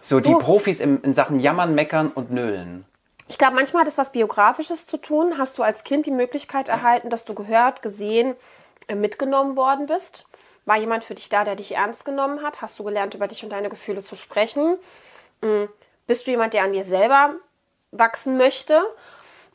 So 0.00 0.20
die 0.20 0.30
du. 0.30 0.38
Profis 0.38 0.80
in, 0.80 1.02
in 1.02 1.12
Sachen 1.12 1.40
Jammern, 1.40 1.74
Meckern 1.74 2.08
und 2.08 2.30
Nölen. 2.30 2.86
Ich 3.28 3.36
glaube, 3.36 3.54
manchmal 3.54 3.82
hat 3.82 3.88
es 3.88 3.98
was 3.98 4.12
Biografisches 4.12 4.86
zu 4.86 4.96
tun. 4.96 5.38
Hast 5.38 5.58
du 5.58 5.62
als 5.62 5.84
Kind 5.84 6.06
die 6.06 6.12
Möglichkeit 6.12 6.68
erhalten, 6.68 7.10
dass 7.10 7.24
du 7.24 7.34
gehört, 7.34 7.82
gesehen, 7.82 8.34
äh, 8.88 8.94
mitgenommen 8.94 9.56
worden 9.56 9.86
bist? 9.86 10.26
War 10.66 10.78
jemand 10.78 11.04
für 11.04 11.14
dich 11.14 11.28
da, 11.28 11.44
der 11.44 11.56
dich 11.56 11.74
ernst 11.74 12.04
genommen 12.04 12.42
hat? 12.42 12.62
Hast 12.62 12.78
du 12.78 12.84
gelernt, 12.84 13.14
über 13.14 13.26
dich 13.26 13.42
und 13.42 13.50
deine 13.50 13.68
Gefühle 13.68 14.02
zu 14.02 14.14
sprechen? 14.14 14.78
Mm, 15.42 15.64
bist 16.06 16.26
du 16.26 16.30
jemand, 16.30 16.54
der 16.54 16.62
an 16.62 16.72
dir 16.72 16.84
selber 16.84 17.34
wachsen 17.90 18.36
möchte? 18.36 18.82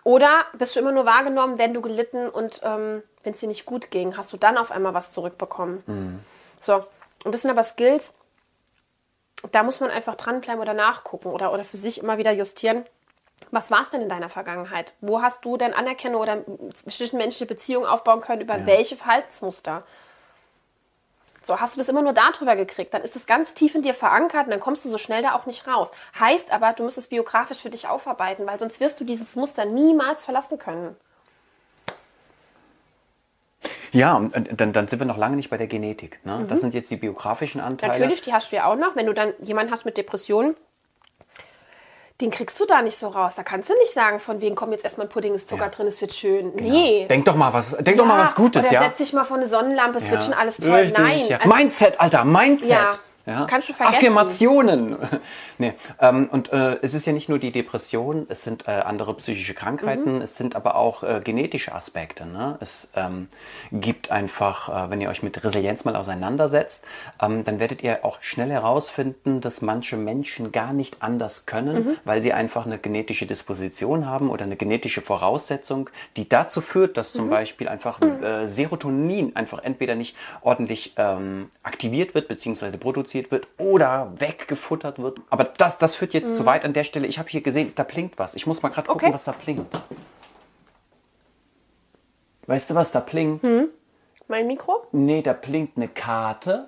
Oder 0.03 0.45
bist 0.53 0.75
du 0.75 0.81
immer 0.81 0.91
nur 0.91 1.05
wahrgenommen, 1.05 1.57
wenn 1.57 1.73
du 1.73 1.81
gelitten 1.81 2.29
und 2.29 2.61
ähm, 2.63 3.01
wenn 3.25 3.33
es 3.33 3.39
dir 3.39 3.47
nicht 3.47 3.65
gut 3.65 3.91
ging, 3.91 4.17
hast 4.17 4.31
du 4.31 4.37
dann 4.37 4.57
auf 4.57 4.71
einmal 4.71 4.93
was 4.93 5.11
zurückbekommen. 5.11 5.83
Mhm. 5.87 6.19
So, 6.61 6.85
und 7.23 7.33
das 7.33 7.41
sind 7.41 7.51
aber 7.51 7.63
Skills, 7.63 8.13
da 9.51 9.63
muss 9.63 9.79
man 9.79 9.89
einfach 9.89 10.15
dranbleiben 10.15 10.61
oder 10.61 10.73
nachgucken 10.73 11.29
oder, 11.29 11.53
oder 11.53 11.65
für 11.65 11.77
sich 11.77 11.99
immer 11.99 12.17
wieder 12.17 12.31
justieren. 12.31 12.85
Was 13.51 13.69
war 13.69 13.81
es 13.81 13.89
denn 13.89 14.01
in 14.01 14.09
deiner 14.09 14.29
Vergangenheit? 14.29 14.93
Wo 15.01 15.21
hast 15.21 15.43
du 15.43 15.57
denn 15.57 15.73
Anerkennung 15.73 16.21
oder 16.21 16.43
zwischenmenschliche 16.73 17.45
Beziehungen 17.45 17.85
aufbauen 17.85 18.21
können? 18.21 18.41
Über 18.41 18.57
ja. 18.57 18.65
welche 18.65 18.95
Verhaltensmuster? 18.95 19.83
So, 21.43 21.59
hast 21.59 21.75
du 21.75 21.79
das 21.79 21.89
immer 21.89 22.01
nur 22.01 22.13
darüber 22.13 22.55
gekriegt, 22.55 22.93
dann 22.93 23.03
ist 23.03 23.15
es 23.15 23.27
ganz 23.27 23.53
tief 23.53 23.75
in 23.75 23.83
dir 23.83 23.93
verankert 23.93 24.45
und 24.45 24.51
dann 24.51 24.59
kommst 24.59 24.83
du 24.83 24.89
so 24.89 24.97
schnell 24.97 25.21
da 25.21 25.35
auch 25.35 25.45
nicht 25.45 25.67
raus. 25.67 25.91
Heißt 26.19 26.51
aber, 26.51 26.73
du 26.73 26.83
musst 26.83 26.97
es 26.97 27.07
biografisch 27.07 27.59
für 27.59 27.69
dich 27.69 27.87
aufarbeiten, 27.87 28.47
weil 28.47 28.57
sonst 28.57 28.79
wirst 28.79 28.99
du 28.99 29.03
dieses 29.03 29.35
Muster 29.35 29.65
niemals 29.65 30.25
verlassen 30.25 30.57
können. 30.57 30.95
Ja, 33.95 34.15
und 34.15 34.33
dann, 34.59 34.73
dann 34.73 34.87
sind 34.87 34.99
wir 34.99 35.07
noch 35.07 35.17
lange 35.17 35.35
nicht 35.35 35.49
bei 35.49 35.57
der 35.57 35.67
Genetik. 35.67 36.19
Ne? 36.25 36.39
Mhm. 36.39 36.47
Das 36.47 36.59
sind 36.59 36.73
jetzt 36.73 36.91
die 36.91 36.97
biografischen 36.97 37.61
Anteile. 37.61 37.93
Natürlich, 37.93 38.21
die 38.21 38.33
hast 38.33 38.51
du 38.51 38.57
ja 38.57 38.65
auch 38.65 38.75
noch. 38.75 38.95
Wenn 38.95 39.05
du 39.05 39.13
dann 39.13 39.33
jemanden 39.41 39.71
hast 39.71 39.85
mit 39.85 39.97
Depressionen, 39.97 40.55
den 42.21 42.31
kriegst 42.31 42.59
du 42.59 42.65
da 42.65 42.81
nicht 42.81 42.97
so 42.97 43.07
raus. 43.07 43.35
Da 43.35 43.43
kannst 43.43 43.69
du 43.69 43.73
nicht 43.73 43.93
sagen, 43.93 44.19
von 44.19 44.39
wegen, 44.41 44.55
komm, 44.55 44.71
jetzt 44.71 44.83
erstmal 44.83 45.07
ein 45.07 45.09
Pudding, 45.09 45.33
ist 45.33 45.49
Zucker 45.49 45.63
ja. 45.63 45.69
drin, 45.69 45.87
es 45.87 45.99
wird 45.99 46.13
schön. 46.13 46.55
Genau. 46.55 46.69
Nee. 46.69 47.07
Denk 47.09 47.25
doch 47.25 47.35
mal 47.35 47.51
was, 47.51 47.71
denk 47.71 47.87
ja, 47.87 47.95
doch 47.95 48.05
mal 48.05 48.19
was 48.19 48.35
Gutes, 48.35 48.63
oder 48.63 48.73
ja. 48.73 48.83
setz 48.83 48.97
dich 48.97 49.13
mal 49.13 49.25
vor 49.25 49.37
eine 49.37 49.45
Sonnenlampe, 49.45 49.97
es 49.97 50.05
ja. 50.05 50.11
wird 50.11 50.23
schon 50.23 50.33
alles 50.33 50.57
toll. 50.57 50.71
Richtig, 50.71 50.97
Nein. 50.97 51.39
Also, 51.41 51.55
Mindset, 51.55 51.99
Alter, 51.99 52.23
Mindset. 52.23 52.77
Ja. 53.25 53.45
Kannst 53.49 53.69
du 53.69 53.73
vergessen. 53.73 53.97
Affirmationen. 53.97 54.97
nee, 55.57 55.73
ähm, 55.99 56.29
und 56.31 56.53
äh, 56.53 56.77
es 56.81 56.93
ist 56.93 57.07
ja 57.07 57.13
nicht 57.13 57.27
nur 57.27 57.39
die 57.39 57.51
Depression, 57.51 58.27
es 58.29 58.43
sind 58.43 58.67
äh, 58.67 58.71
andere 58.71 59.15
psychische 59.15 59.55
Krankheiten, 59.55 60.21
es 60.21 60.37
sind 60.37 60.55
aber 60.55 60.75
auch 60.75 61.01
äh, 61.01 61.21
genetische 61.23 61.73
Aspekte. 61.73 62.27
Ne? 62.27 62.57
Es 62.59 62.91
ähm, 62.95 63.27
gibt 63.71 64.11
einfach, 64.11 64.69
äh, 64.69 64.91
wenn 64.91 65.01
ihr 65.01 65.09
euch 65.09 65.23
mit 65.23 65.43
Resilienz 65.43 65.85
mal 65.85 65.95
auseinandersetzt, 65.95 66.85
ähm, 67.19 67.43
dann 67.43 67.59
werdet 67.59 67.81
ihr 67.81 68.05
auch 68.05 68.19
schnell 68.21 68.51
herausfinden, 68.51 69.41
dass 69.41 69.61
manche 69.61 69.97
Menschen 69.97 70.51
gar 70.51 70.71
nicht 70.71 71.01
anders 71.01 71.47
können, 71.47 71.97
weil 72.03 72.21
sie 72.21 72.31
einfach 72.31 72.67
eine 72.67 72.77
genetische 72.77 73.25
Disposition 73.25 74.05
haben 74.05 74.29
oder 74.29 74.45
eine 74.45 74.55
genetische 74.55 75.01
Voraussetzung, 75.01 75.89
die 76.15 76.29
dazu 76.29 76.61
führt, 76.61 76.97
dass 76.97 77.11
zum 77.11 77.29
Beispiel 77.31 77.67
einfach 77.69 78.01
äh, 78.01 78.47
Serotonin 78.47 79.35
einfach 79.35 79.63
entweder 79.63 79.95
nicht 79.95 80.15
ordentlich 80.41 80.93
ähm, 80.97 81.49
aktiviert 81.63 82.13
wird 82.13 82.27
bzw. 82.27 82.77
produziert 82.77 83.14
wird 83.31 83.47
oder 83.57 84.13
weggefuttert 84.17 84.99
wird. 84.99 85.19
Aber 85.29 85.43
das, 85.43 85.77
das 85.77 85.95
führt 85.95 86.13
jetzt 86.13 86.35
zu 86.35 86.45
weit 86.45 86.63
an 86.65 86.73
der 86.73 86.83
Stelle. 86.83 87.07
Ich 87.07 87.17
habe 87.19 87.29
hier 87.29 87.41
gesehen, 87.41 87.73
da 87.75 87.83
blinkt 87.83 88.19
was. 88.19 88.35
Ich 88.35 88.45
muss 88.47 88.61
mal 88.61 88.69
gerade 88.69 88.87
gucken, 88.87 89.05
Okay. 89.07 89.13
was 89.13 89.23
da 89.23 89.31
blinkt. 89.31 89.77
Weißt 92.47 92.69
du, 92.69 92.75
was 92.75 92.91
da 92.91 92.99
blinkt? 92.99 93.45
Mein 94.27 94.47
Mikro? 94.47 94.85
Nee, 94.91 95.21
da 95.21 95.33
blinkt 95.33 95.77
eine 95.77 95.87
Karte. 95.87 96.67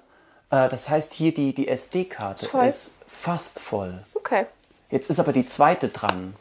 Äh, 0.49 0.69
das 0.69 0.89
heißt, 0.89 1.13
hier 1.13 1.33
die, 1.33 1.53
die 1.53 1.67
SD-Karte 1.67 2.45
Ist 2.67 2.91
fast 3.07 3.59
voll. 3.59 4.03
Okay. 4.13 4.45
Jetzt 4.89 5.09
ist 5.09 5.19
aber 5.19 5.33
die 5.33 5.45
zweite 5.45 5.89
dran. 5.89 6.33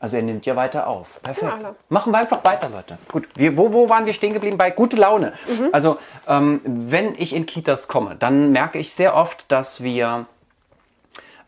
Also 0.00 0.16
er 0.16 0.22
nimmt 0.22 0.46
ja 0.46 0.56
weiter 0.56 0.86
auf. 0.86 1.20
Perfekt. 1.22 1.62
Ja. 1.62 1.74
Machen 1.90 2.12
wir 2.12 2.18
einfach 2.18 2.42
weiter, 2.42 2.70
Leute. 2.70 2.96
Gut, 3.12 3.28
wir, 3.34 3.56
wo, 3.58 3.72
wo 3.72 3.90
waren 3.90 4.06
wir 4.06 4.14
stehen 4.14 4.32
geblieben? 4.32 4.56
Bei 4.56 4.70
gute 4.70 4.96
Laune. 4.96 5.34
Also 5.72 5.98
ähm, 6.26 6.62
wenn 6.64 7.14
ich 7.16 7.34
in 7.34 7.44
Kitas 7.44 7.86
komme, 7.86 8.16
dann 8.16 8.50
merke 8.50 8.78
ich 8.78 8.94
sehr 8.94 9.14
oft, 9.14 9.44
dass 9.52 9.82
wir, 9.82 10.24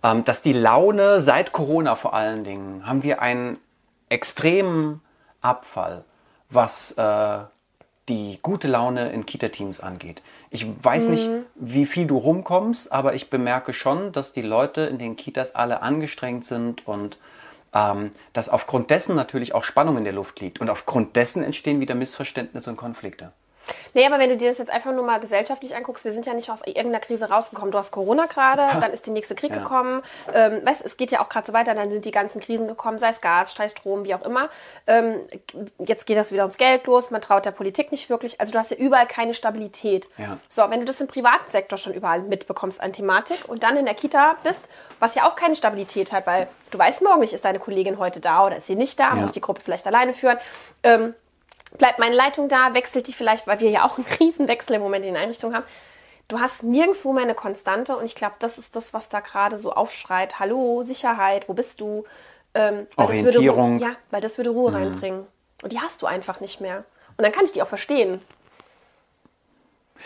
ähm, 0.02 0.24
dass 0.26 0.42
die 0.42 0.52
Laune 0.52 1.22
seit 1.22 1.52
Corona 1.52 1.96
vor 1.96 2.12
allen 2.12 2.44
Dingen, 2.44 2.86
haben 2.86 3.02
wir 3.02 3.22
einen 3.22 3.58
extremen 4.10 5.00
Abfall, 5.40 6.04
was 6.50 6.92
äh, 6.92 7.38
die 8.10 8.38
gute 8.42 8.68
Laune 8.68 9.12
in 9.12 9.24
Kita-Teams 9.24 9.80
angeht. 9.80 10.20
Ich 10.50 10.66
weiß 10.82 11.06
nicht, 11.06 11.26
wie 11.54 11.86
viel 11.86 12.06
du 12.06 12.18
rumkommst, 12.18 12.92
aber 12.92 13.14
ich 13.14 13.30
bemerke 13.30 13.72
schon, 13.72 14.12
dass 14.12 14.32
die 14.32 14.42
Leute 14.42 14.82
in 14.82 14.98
den 14.98 15.16
Kitas 15.16 15.54
alle 15.54 15.80
angestrengt 15.80 16.44
sind 16.44 16.86
und 16.86 17.16
ähm, 17.74 18.10
dass 18.32 18.48
aufgrund 18.48 18.90
dessen 18.90 19.14
natürlich 19.16 19.54
auch 19.54 19.64
Spannung 19.64 19.98
in 19.98 20.04
der 20.04 20.12
Luft 20.12 20.40
liegt. 20.40 20.60
Und 20.60 20.70
aufgrund 20.70 21.16
dessen 21.16 21.42
entstehen 21.42 21.80
wieder 21.80 21.94
Missverständnisse 21.94 22.70
und 22.70 22.76
Konflikte. 22.76 23.32
Nee, 23.94 24.06
aber 24.06 24.18
wenn 24.18 24.30
du 24.30 24.36
dir 24.36 24.48
das 24.48 24.58
jetzt 24.58 24.70
einfach 24.70 24.92
nur 24.92 25.04
mal 25.04 25.20
gesellschaftlich 25.20 25.76
anguckst, 25.76 26.04
wir 26.04 26.12
sind 26.12 26.26
ja 26.26 26.34
nicht 26.34 26.50
aus 26.50 26.62
irgendeiner 26.66 27.00
Krise 27.00 27.28
rausgekommen. 27.28 27.70
Du 27.72 27.78
hast 27.78 27.90
Corona 27.90 28.26
gerade, 28.26 28.62
dann 28.80 28.92
ist 28.92 29.06
der 29.06 29.12
nächste 29.12 29.34
Krieg 29.34 29.50
Ja. 29.52 29.58
gekommen. 29.58 30.02
Ähm, 30.32 30.60
weißt, 30.64 30.82
es 30.84 30.96
geht 30.96 31.10
ja 31.10 31.20
auch 31.20 31.28
gerade 31.28 31.46
so 31.46 31.52
weiter, 31.52 31.74
dann 31.74 31.90
sind 31.90 32.04
die 32.04 32.10
ganzen 32.10 32.40
Krisen 32.40 32.66
gekommen, 32.66 32.98
sei 32.98 33.10
es 33.10 33.20
Gas, 33.20 33.52
sei 33.54 33.64
es 33.66 33.72
Strom, 33.72 34.04
wie 34.04 34.14
auch 34.14 34.22
immer. 34.22 34.48
Ähm, 34.86 35.20
jetzt 35.78 36.06
geht 36.06 36.16
das 36.16 36.32
wieder 36.32 36.42
ums 36.42 36.56
Geld 36.56 36.86
los, 36.86 37.10
man 37.10 37.20
traut 37.20 37.44
der 37.44 37.50
Politik 37.52 37.92
nicht 37.92 38.08
wirklich. 38.10 38.40
Also 38.40 38.52
du 38.52 38.58
hast 38.58 38.70
ja 38.70 38.76
überall 38.76 39.06
keine 39.06 39.34
Stabilität. 39.34 40.08
Ja. 40.18 40.38
So, 40.48 40.62
wenn 40.70 40.80
du 40.80 40.86
das 40.86 41.00
im 41.00 41.06
privaten 41.06 41.50
Sektor 41.50 41.78
schon 41.78 41.92
überall 41.94 42.22
mitbekommst 42.22 42.80
an 42.80 42.92
Thematik 42.92 43.48
und 43.48 43.62
dann 43.62 43.76
in 43.76 43.84
der 43.84 43.94
Kita 43.94 44.36
bist, 44.42 44.68
was 45.00 45.14
ja 45.14 45.28
auch 45.28 45.36
keine 45.36 45.54
Stabilität 45.56 46.12
hat, 46.12 46.26
weil 46.26 46.48
du 46.70 46.78
weißt 46.78 47.02
morgen 47.02 47.20
nicht, 47.20 47.32
ist 47.32 47.44
deine 47.44 47.58
Kollegin 47.58 47.98
heute 47.98 48.20
da 48.20 48.46
oder 48.46 48.56
ist 48.56 48.66
sie 48.66 48.76
nicht 48.76 48.98
da, 48.98 49.14
muss 49.14 49.26
ich 49.26 49.32
die 49.32 49.40
Gruppe 49.40 49.60
vielleicht 49.62 49.86
alleine 49.86 50.14
führen. 50.14 50.38
Ähm, 50.82 51.14
bleibt 51.78 51.98
meine 51.98 52.14
Leitung 52.14 52.48
da, 52.48 52.74
wechselt 52.74 53.06
die 53.06 53.12
vielleicht, 53.12 53.46
weil 53.46 53.60
wir 53.60 53.70
ja 53.70 53.84
auch 53.84 53.98
einen 53.98 54.06
Riesenwechsel 54.20 54.76
im 54.76 54.82
Moment 54.82 55.04
in 55.04 55.14
den 55.14 55.22
Einrichtungen 55.22 55.56
haben. 55.56 55.66
Du 56.28 56.40
hast 56.40 56.62
nirgendwo 56.62 57.12
mehr 57.12 57.24
eine 57.24 57.34
Konstante 57.34 57.96
und 57.96 58.04
ich 58.04 58.14
glaube, 58.14 58.36
das 58.38 58.56
ist 58.56 58.74
das, 58.76 58.94
was 58.94 59.08
da 59.08 59.20
gerade 59.20 59.58
so 59.58 59.72
aufschreit. 59.72 60.38
Hallo, 60.38 60.82
Sicherheit, 60.82 61.48
wo 61.48 61.52
bist 61.52 61.80
du? 61.80 62.04
Ähm, 62.54 62.86
würde 62.96 62.96
Orientierung. 62.96 63.74
Mhm. 63.74 63.76
Ruhe, 63.78 63.88
ja, 63.88 63.96
weil 64.10 64.20
das 64.20 64.38
würde 64.38 64.50
Ruhe 64.50 64.72
reinbringen. 64.72 65.26
Und 65.62 65.72
die 65.72 65.80
hast 65.80 66.02
du 66.02 66.06
einfach 66.06 66.40
nicht 66.40 66.60
mehr. 66.60 66.84
Und 67.16 67.22
dann 67.24 67.32
kann 67.32 67.44
ich 67.44 67.52
die 67.52 67.62
auch 67.62 67.68
verstehen. 67.68 68.20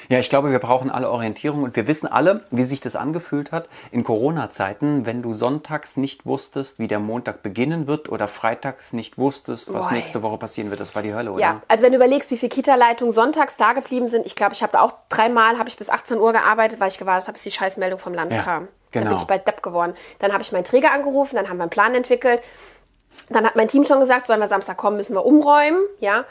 Ja, 0.09 0.19
ich 0.19 0.29
glaube, 0.31 0.51
wir 0.51 0.59
brauchen 0.59 0.91
alle 0.91 1.11
Orientierung 1.11 1.63
und 1.63 1.75
wir 1.77 1.87
wissen 1.87 2.07
alle, 2.07 2.45
wie 2.51 2.65
sich 2.65 2.81
das 2.81 2.97
angefühlt 2.97 3.53
hat 3.53 3.69
in 3.91 4.05
Corona-Zeiten, 4.05 5.07
wenn 5.07 5.23
du 5.23 5.33
sonntags 5.33 5.97
nicht 5.97 6.27
wusstest, 6.27 6.79
wie 6.79 6.87
der 6.89 6.99
Montag 6.99 7.43
beginnen 7.43 7.87
wird 7.87 8.09
oder 8.09 8.29
freitags 8.29 8.93
nicht 8.93 9.19
wusstest, 9.19 9.73
was 9.73 9.87
Boah, 9.87 9.93
ey. 9.93 9.99
nächste 9.99 10.23
Woche 10.23 10.39
passieren 10.39 10.71
wird. 10.71 10.81
Das 10.81 10.95
war 10.95 11.03
die 11.03 11.15
Hölle, 11.15 11.33
oder? 11.33 11.41
Ja, 11.41 11.63
also 11.69 11.83
wenn 11.83 11.93
du 11.93 11.97
überlegst, 11.97 12.31
wie 12.31 12.37
viele 12.37 12.51
Kita-Leitungen 12.51 13.13
sonntags 13.13 13.57
da 13.57 13.73
geblieben 13.73 14.09
sind, 14.09 14.27
ich 14.27 14.37
glaube, 14.37 14.53
ich 14.55 14.63
habe 14.63 14.81
auch 14.81 14.93
dreimal 15.09 15.59
habe 15.59 15.69
ich 15.69 15.77
bis 15.77 15.89
18 15.89 16.19
Uhr 16.19 16.33
gearbeitet, 16.33 16.81
weil 16.81 16.89
ich 16.89 16.99
gewartet 16.99 17.27
habe, 17.29 17.33
bis 17.35 17.43
die 17.43 17.51
Scheißmeldung 17.51 17.99
vom 17.99 18.15
Land 18.15 18.33
Ja, 18.33 18.43
kam. 18.43 18.69
genau. 18.91 19.05
Da 19.05 19.11
bin 19.11 19.19
ich 19.19 19.27
bald 19.27 19.47
Depp 19.47 19.63
geworden. 19.63 19.95
Dann 20.19 20.33
habe 20.33 20.43
ich 20.43 20.53
meinen 20.53 20.65
Träger 20.65 20.93
angerufen, 20.93 21.37
dann 21.37 21.49
haben 21.49 21.57
wir 21.57 21.63
einen 21.65 21.71
Plan 21.71 21.95
entwickelt. 21.95 22.41
Dann 23.31 23.47
hat 23.47 23.57
mein 23.57 23.69
Team 23.69 23.85
schon 23.85 24.01
gesagt, 24.01 24.27
sollen 24.27 24.41
wir 24.41 24.49
Samstag 24.49 24.77
kommen, 24.77 24.97
müssen 24.97 25.15
wir 25.15 25.25
umräumen, 25.25 25.81
ja. 26.01 26.25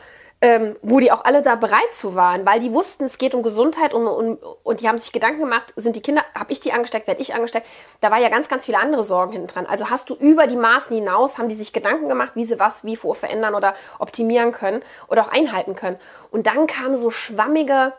Ähm, 0.45 0.75
wo 0.83 0.99
die 0.99 1.11
auch 1.11 1.25
alle 1.25 1.41
da 1.41 1.55
bereit 1.55 1.91
zu 1.93 2.13
waren, 2.13 2.45
weil 2.45 2.59
die 2.59 2.71
wussten, 2.71 3.05
es 3.05 3.17
geht 3.17 3.33
um 3.33 3.41
Gesundheit 3.41 3.95
und, 3.95 4.05
und, 4.05 4.37
und 4.61 4.79
die 4.79 4.87
haben 4.87 4.99
sich 4.99 5.11
Gedanken 5.11 5.39
gemacht, 5.39 5.73
sind 5.75 5.95
die 5.95 6.03
Kinder, 6.03 6.23
habe 6.35 6.51
ich 6.51 6.59
die 6.59 6.71
angesteckt, 6.71 7.07
werde 7.07 7.19
ich 7.19 7.33
angesteckt. 7.33 7.65
Da 7.99 8.11
war 8.11 8.19
ja 8.19 8.29
ganz, 8.29 8.47
ganz 8.47 8.65
viele 8.65 8.77
andere 8.77 9.03
Sorgen 9.03 9.31
hinten 9.31 9.47
dran. 9.47 9.65
Also 9.65 9.89
hast 9.89 10.07
du 10.11 10.13
über 10.13 10.45
die 10.45 10.55
Maßen 10.55 10.95
hinaus, 10.95 11.39
haben 11.39 11.49
die 11.49 11.55
sich 11.55 11.73
Gedanken 11.73 12.09
gemacht, 12.09 12.33
wie 12.35 12.45
sie 12.45 12.59
was, 12.59 12.83
wie 12.83 12.95
wo 13.01 13.15
verändern 13.15 13.55
oder 13.55 13.73
optimieren 13.97 14.51
können 14.51 14.83
oder 15.07 15.23
auch 15.23 15.31
einhalten 15.31 15.73
können. 15.75 15.97
Und 16.29 16.45
dann 16.45 16.67
kamen 16.67 16.95
so 16.95 17.09
schwammige 17.09 17.93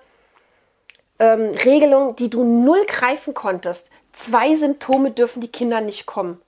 ähm, 1.19 1.51
Regelungen, 1.65 2.15
die 2.15 2.31
du 2.31 2.45
null 2.45 2.85
greifen 2.87 3.35
konntest. 3.35 3.91
Zwei 4.13 4.55
Symptome 4.55 5.11
dürfen 5.11 5.41
die 5.41 5.51
Kinder 5.51 5.81
nicht 5.81 6.07
kommen. 6.07 6.41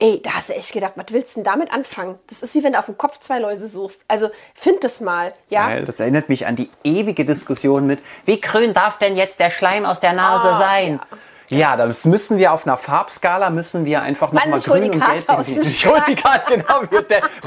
Ey, 0.00 0.22
da 0.22 0.34
hast 0.34 0.48
du 0.48 0.54
echt 0.54 0.72
gedacht, 0.72 0.92
was 0.94 1.06
willst 1.10 1.32
du 1.32 1.34
denn 1.40 1.44
damit 1.44 1.72
anfangen? 1.72 2.20
Das 2.28 2.40
ist 2.42 2.54
wie 2.54 2.62
wenn 2.62 2.72
du 2.74 2.78
auf 2.78 2.86
dem 2.86 2.96
Kopf 2.96 3.18
zwei 3.18 3.40
Läuse 3.40 3.66
suchst. 3.66 4.02
Also 4.06 4.30
find 4.54 4.84
das 4.84 5.00
mal, 5.00 5.34
ja? 5.48 5.66
Geil, 5.68 5.84
das 5.86 5.98
erinnert 5.98 6.28
mich 6.28 6.46
an 6.46 6.54
die 6.54 6.70
ewige 6.84 7.24
Diskussion 7.24 7.84
mit, 7.86 8.00
wie 8.24 8.40
grün 8.40 8.74
darf 8.74 8.98
denn 8.98 9.16
jetzt 9.16 9.40
der 9.40 9.50
Schleim 9.50 9.84
aus 9.84 9.98
der 9.98 10.12
Nase 10.12 10.50
Ah, 10.50 10.58
sein? 10.60 11.00
Ja. 11.48 11.76
das 11.76 12.04
müssen 12.04 12.38
wir 12.38 12.52
auf 12.52 12.64
einer 12.64 12.76
Farbskala, 12.76 13.50
müssen 13.50 13.86
wir 13.86 14.00
einfach 14.02 14.30
nochmal 14.30 14.60
grün 14.60 14.90
und 14.92 15.04
gelb 15.04 15.26
definieren. 15.26 15.66
Ich 15.66 15.84
hol 15.84 16.00
die 16.06 16.14
Karte, 16.22 16.58
genau. 16.58 16.82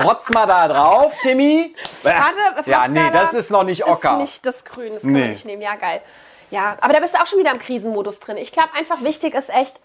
Rotz 0.04 0.30
mal 0.32 0.46
da 0.46 0.68
drauf, 0.68 1.14
Timmy. 1.22 1.74
Warte, 2.04 2.70
ja, 2.70 2.86
nee, 2.90 3.10
das 3.14 3.34
ist 3.34 3.50
noch 3.50 3.64
nicht 3.64 3.86
Ocker. 3.88 4.14
Ist 4.16 4.20
nicht 4.20 4.46
das 4.46 4.66
Grün, 4.66 4.92
das 4.94 5.04
kann 5.04 5.12
Nee. 5.14 5.20
man 5.22 5.30
nicht 5.30 5.46
nehmen. 5.46 5.62
Ja, 5.62 5.76
geil. 5.76 6.02
Ja, 6.50 6.76
aber 6.82 6.92
da 6.92 7.00
bist 7.00 7.14
du 7.14 7.22
auch 7.22 7.28
schon 7.28 7.40
wieder 7.40 7.52
im 7.54 7.60
Krisenmodus 7.60 8.20
drin. 8.20 8.36
Ich 8.36 8.52
glaube 8.52 8.70
einfach 8.78 9.02
wichtig 9.04 9.36
ist 9.36 9.50
echt, 9.50 9.80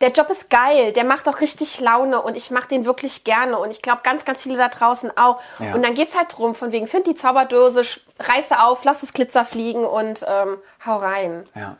der 0.00 0.10
Job 0.10 0.28
ist 0.30 0.50
geil, 0.50 0.92
der 0.92 1.04
macht 1.04 1.28
auch 1.28 1.40
richtig 1.40 1.80
Laune 1.80 2.20
und 2.20 2.36
ich 2.36 2.50
mache 2.50 2.68
den 2.68 2.84
wirklich 2.84 3.24
gerne 3.24 3.58
und 3.58 3.70
ich 3.70 3.80
glaube 3.82 4.00
ganz, 4.02 4.24
ganz 4.24 4.42
viele 4.42 4.56
da 4.58 4.68
draußen 4.68 5.16
auch. 5.16 5.40
Ja. 5.58 5.74
Und 5.74 5.84
dann 5.84 5.94
geht's 5.94 6.16
halt 6.16 6.36
drum, 6.36 6.54
von 6.54 6.72
wegen, 6.72 6.86
find 6.86 7.06
die 7.06 7.14
Zauberdose, 7.14 7.80
sch- 7.82 8.00
reiß 8.18 8.48
sie 8.48 8.58
auf, 8.60 8.84
lass 8.84 9.00
das 9.00 9.12
Glitzer 9.12 9.44
fliegen 9.44 9.84
und 9.84 10.24
ähm, 10.26 10.58
hau 10.84 10.96
rein. 10.96 11.48
Ja. 11.54 11.76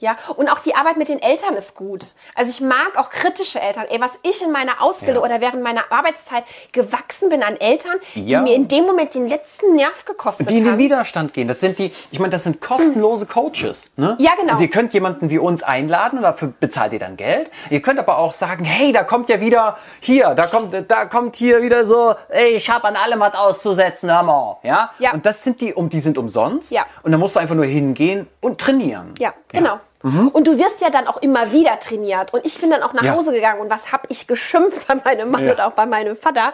Ja, 0.00 0.16
und 0.36 0.48
auch 0.50 0.58
die 0.58 0.74
Arbeit 0.74 0.96
mit 0.96 1.08
den 1.08 1.22
Eltern 1.22 1.54
ist 1.54 1.76
gut. 1.76 2.12
Also 2.34 2.50
ich 2.50 2.60
mag 2.60 2.92
auch 2.96 3.10
kritische 3.10 3.60
Eltern. 3.60 3.86
Ey, 3.88 4.00
was 4.00 4.10
ich 4.22 4.42
in 4.42 4.50
meiner 4.50 4.82
Ausbildung 4.82 5.22
Ja. 5.24 5.30
oder 5.30 5.40
während 5.40 5.62
meiner 5.62 5.84
Arbeitszeit 5.90 6.42
gewachsen 6.72 7.28
bin 7.28 7.44
an 7.44 7.56
Eltern, 7.56 7.98
Ja. 8.14 8.40
die 8.40 8.44
mir 8.50 8.56
in 8.56 8.66
dem 8.66 8.84
Moment 8.86 9.14
den 9.14 9.28
letzten 9.28 9.76
Nerv 9.76 10.04
gekostet 10.04 10.50
Die 10.50 10.58
in 10.58 10.64
den 10.64 10.72
haben. 10.72 10.78
Widerstand 10.78 11.32
gehen. 11.32 11.46
Das 11.46 11.60
sind 11.60 11.78
die, 11.78 11.92
ich 12.10 12.18
meine, 12.18 12.30
das 12.32 12.42
sind 12.42 12.60
kostenlose 12.60 13.24
Coaches. 13.26 13.92
Ne? 13.96 14.16
Ja, 14.18 14.32
genau. 14.34 14.52
Also 14.54 14.64
ihr 14.64 14.70
könnt 14.70 14.92
jemanden 14.94 15.30
wie 15.30 15.38
uns 15.38 15.62
einladen 15.62 16.18
und 16.18 16.22
dafür 16.24 16.52
bezahlt 16.58 16.92
ihr 16.92 16.98
dann 16.98 17.16
Geld. 17.16 17.52
Ihr 17.70 17.80
könnt 17.80 18.00
aber 18.00 18.18
auch 18.18 18.32
sagen, 18.34 18.64
hey, 18.64 18.92
da 18.92 19.04
kommt 19.04 19.28
ja 19.28 19.40
wieder 19.40 19.78
hier, 20.00 20.34
da 20.34 20.46
kommt, 20.46 20.74
da 20.90 21.04
kommt 21.06 21.36
hier 21.36 21.62
wieder 21.62 21.86
so, 21.86 22.14
ey, 22.30 22.48
ich 22.56 22.68
habe 22.68 22.88
an 22.88 22.96
allem 22.96 23.20
was 23.20 23.34
auszusetzen, 23.34 24.10
hör 24.12 24.24
mal. 24.24 24.56
Ja? 24.64 24.90
Ja. 24.98 25.12
Und 25.12 25.24
das 25.24 25.44
sind 25.44 25.60
die, 25.60 25.72
um 25.72 25.88
die 25.88 26.00
sind 26.00 26.18
umsonst. 26.18 26.72
Ja. 26.72 26.84
Und 27.04 27.12
dann 27.12 27.20
musst 27.20 27.36
du 27.36 27.40
einfach 27.40 27.54
nur 27.54 27.64
hingehen 27.64 28.26
und 28.40 28.60
trainieren. 28.60 29.14
Ja, 29.18 29.32
genau. 29.48 29.78
Und 30.04 30.46
du 30.46 30.58
wirst 30.58 30.80
ja 30.82 30.90
dann 30.90 31.06
auch 31.06 31.16
immer 31.22 31.50
wieder 31.52 31.80
trainiert. 31.80 32.34
Und 32.34 32.44
ich 32.44 32.60
bin 32.60 32.70
dann 32.70 32.82
auch 32.82 32.92
nach 32.92 33.02
Ja. 33.04 33.14
Hause 33.14 33.32
gegangen 33.32 33.60
und 33.60 33.70
was 33.70 33.90
habe 33.90 34.06
ich 34.10 34.26
geschimpft 34.26 34.86
bei 34.86 34.96
meinem 34.96 35.30
Mann 35.30 35.46
Ja. 35.46 35.52
oder 35.54 35.66
auch 35.68 35.72
bei 35.72 35.86
meinem 35.86 36.16
Vater. 36.16 36.52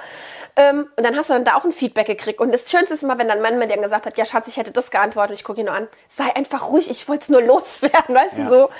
Ähm, 0.56 0.88
und 0.96 1.04
dann 1.06 1.16
hast 1.16 1.30
du 1.30 1.34
dann 1.34 1.44
da 1.44 1.54
auch 1.56 1.64
ein 1.64 1.72
Feedback 1.72 2.06
gekriegt. 2.06 2.40
Und 2.40 2.52
das 2.52 2.70
Schönste 2.70 2.94
ist 2.94 3.02
immer, 3.02 3.18
wenn 3.18 3.28
dann 3.28 3.40
Mann 3.40 3.58
mir 3.58 3.68
dann 3.68 3.82
gesagt 3.82 4.06
hat, 4.06 4.16
ja 4.18 4.24
Schatz, 4.24 4.48
ich 4.48 4.56
hätte 4.56 4.72
das 4.72 4.90
geantwortet. 4.90 5.30
Und 5.30 5.34
ich 5.36 5.44
gucke 5.44 5.60
ihn 5.60 5.66
nur 5.66 5.74
an, 5.74 5.88
sei 6.16 6.34
einfach 6.34 6.68
ruhig, 6.70 6.90
ich 6.90 7.08
wollte 7.08 7.22
es 7.24 7.28
nur 7.28 7.42
loswerden, 7.42 8.14
weißt 8.14 8.36
Ja. 8.38 8.44
du 8.44 8.50
so. 8.50 8.70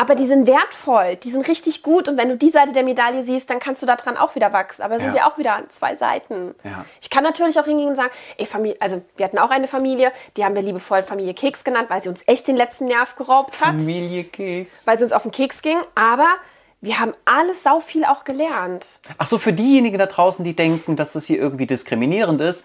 Aber 0.00 0.14
die 0.14 0.26
sind 0.28 0.46
wertvoll, 0.46 1.16
die 1.16 1.30
sind 1.30 1.48
richtig 1.48 1.82
gut. 1.82 2.06
Und 2.08 2.16
wenn 2.16 2.28
du 2.28 2.36
die 2.36 2.50
Seite 2.50 2.72
der 2.72 2.84
Medaille 2.84 3.24
siehst, 3.24 3.50
dann 3.50 3.58
kannst 3.58 3.82
du 3.82 3.86
daran 3.86 4.16
auch 4.16 4.36
wieder 4.36 4.52
wachsen. 4.52 4.82
Aber 4.82 4.94
es 4.94 5.02
sind 5.02 5.14
Ja. 5.14 5.22
ja 5.24 5.30
auch 5.32 5.38
wieder 5.38 5.54
an 5.54 5.68
zwei 5.70 5.96
Seiten. 5.96 6.54
Ja. 6.62 6.84
Ich 7.00 7.10
kann 7.10 7.24
natürlich 7.24 7.58
auch 7.58 7.64
hingehen 7.64 7.88
und 7.88 7.96
sagen, 7.96 8.10
ey, 8.36 8.46
Familie, 8.46 8.76
also 8.80 9.02
wir 9.16 9.24
hatten 9.24 9.38
auch 9.38 9.50
eine 9.50 9.66
Familie, 9.66 10.12
die 10.36 10.44
haben 10.44 10.54
wir 10.54 10.62
liebevoll 10.62 11.02
Familie 11.02 11.34
Keks 11.34 11.64
genannt, 11.64 11.90
weil 11.90 12.00
sie 12.00 12.08
uns 12.08 12.22
echt 12.26 12.46
den 12.46 12.56
letzten 12.56 12.84
Nerv 12.84 13.16
geraubt 13.16 13.60
hat 13.60 13.80
Familie 13.80 14.22
Keks. 14.24 14.70
weil 14.84 14.98
sie 14.98 15.04
uns 15.04 15.12
auf 15.12 15.22
den 15.22 15.32
Keks 15.32 15.62
ging, 15.62 15.78
aber 15.96 16.28
wir 16.80 17.00
haben 17.00 17.14
alles 17.24 17.62
sau 17.62 17.80
viel 17.80 18.04
auch 18.04 18.24
gelernt. 18.24 18.86
Ach 19.18 19.26
so, 19.26 19.38
für 19.38 19.52
diejenigen 19.52 19.98
da 19.98 20.06
draußen, 20.06 20.44
die 20.44 20.54
denken, 20.54 20.96
dass 20.96 21.12
das 21.12 21.26
hier 21.26 21.38
irgendwie 21.38 21.66
diskriminierend 21.66 22.40
ist. 22.40 22.64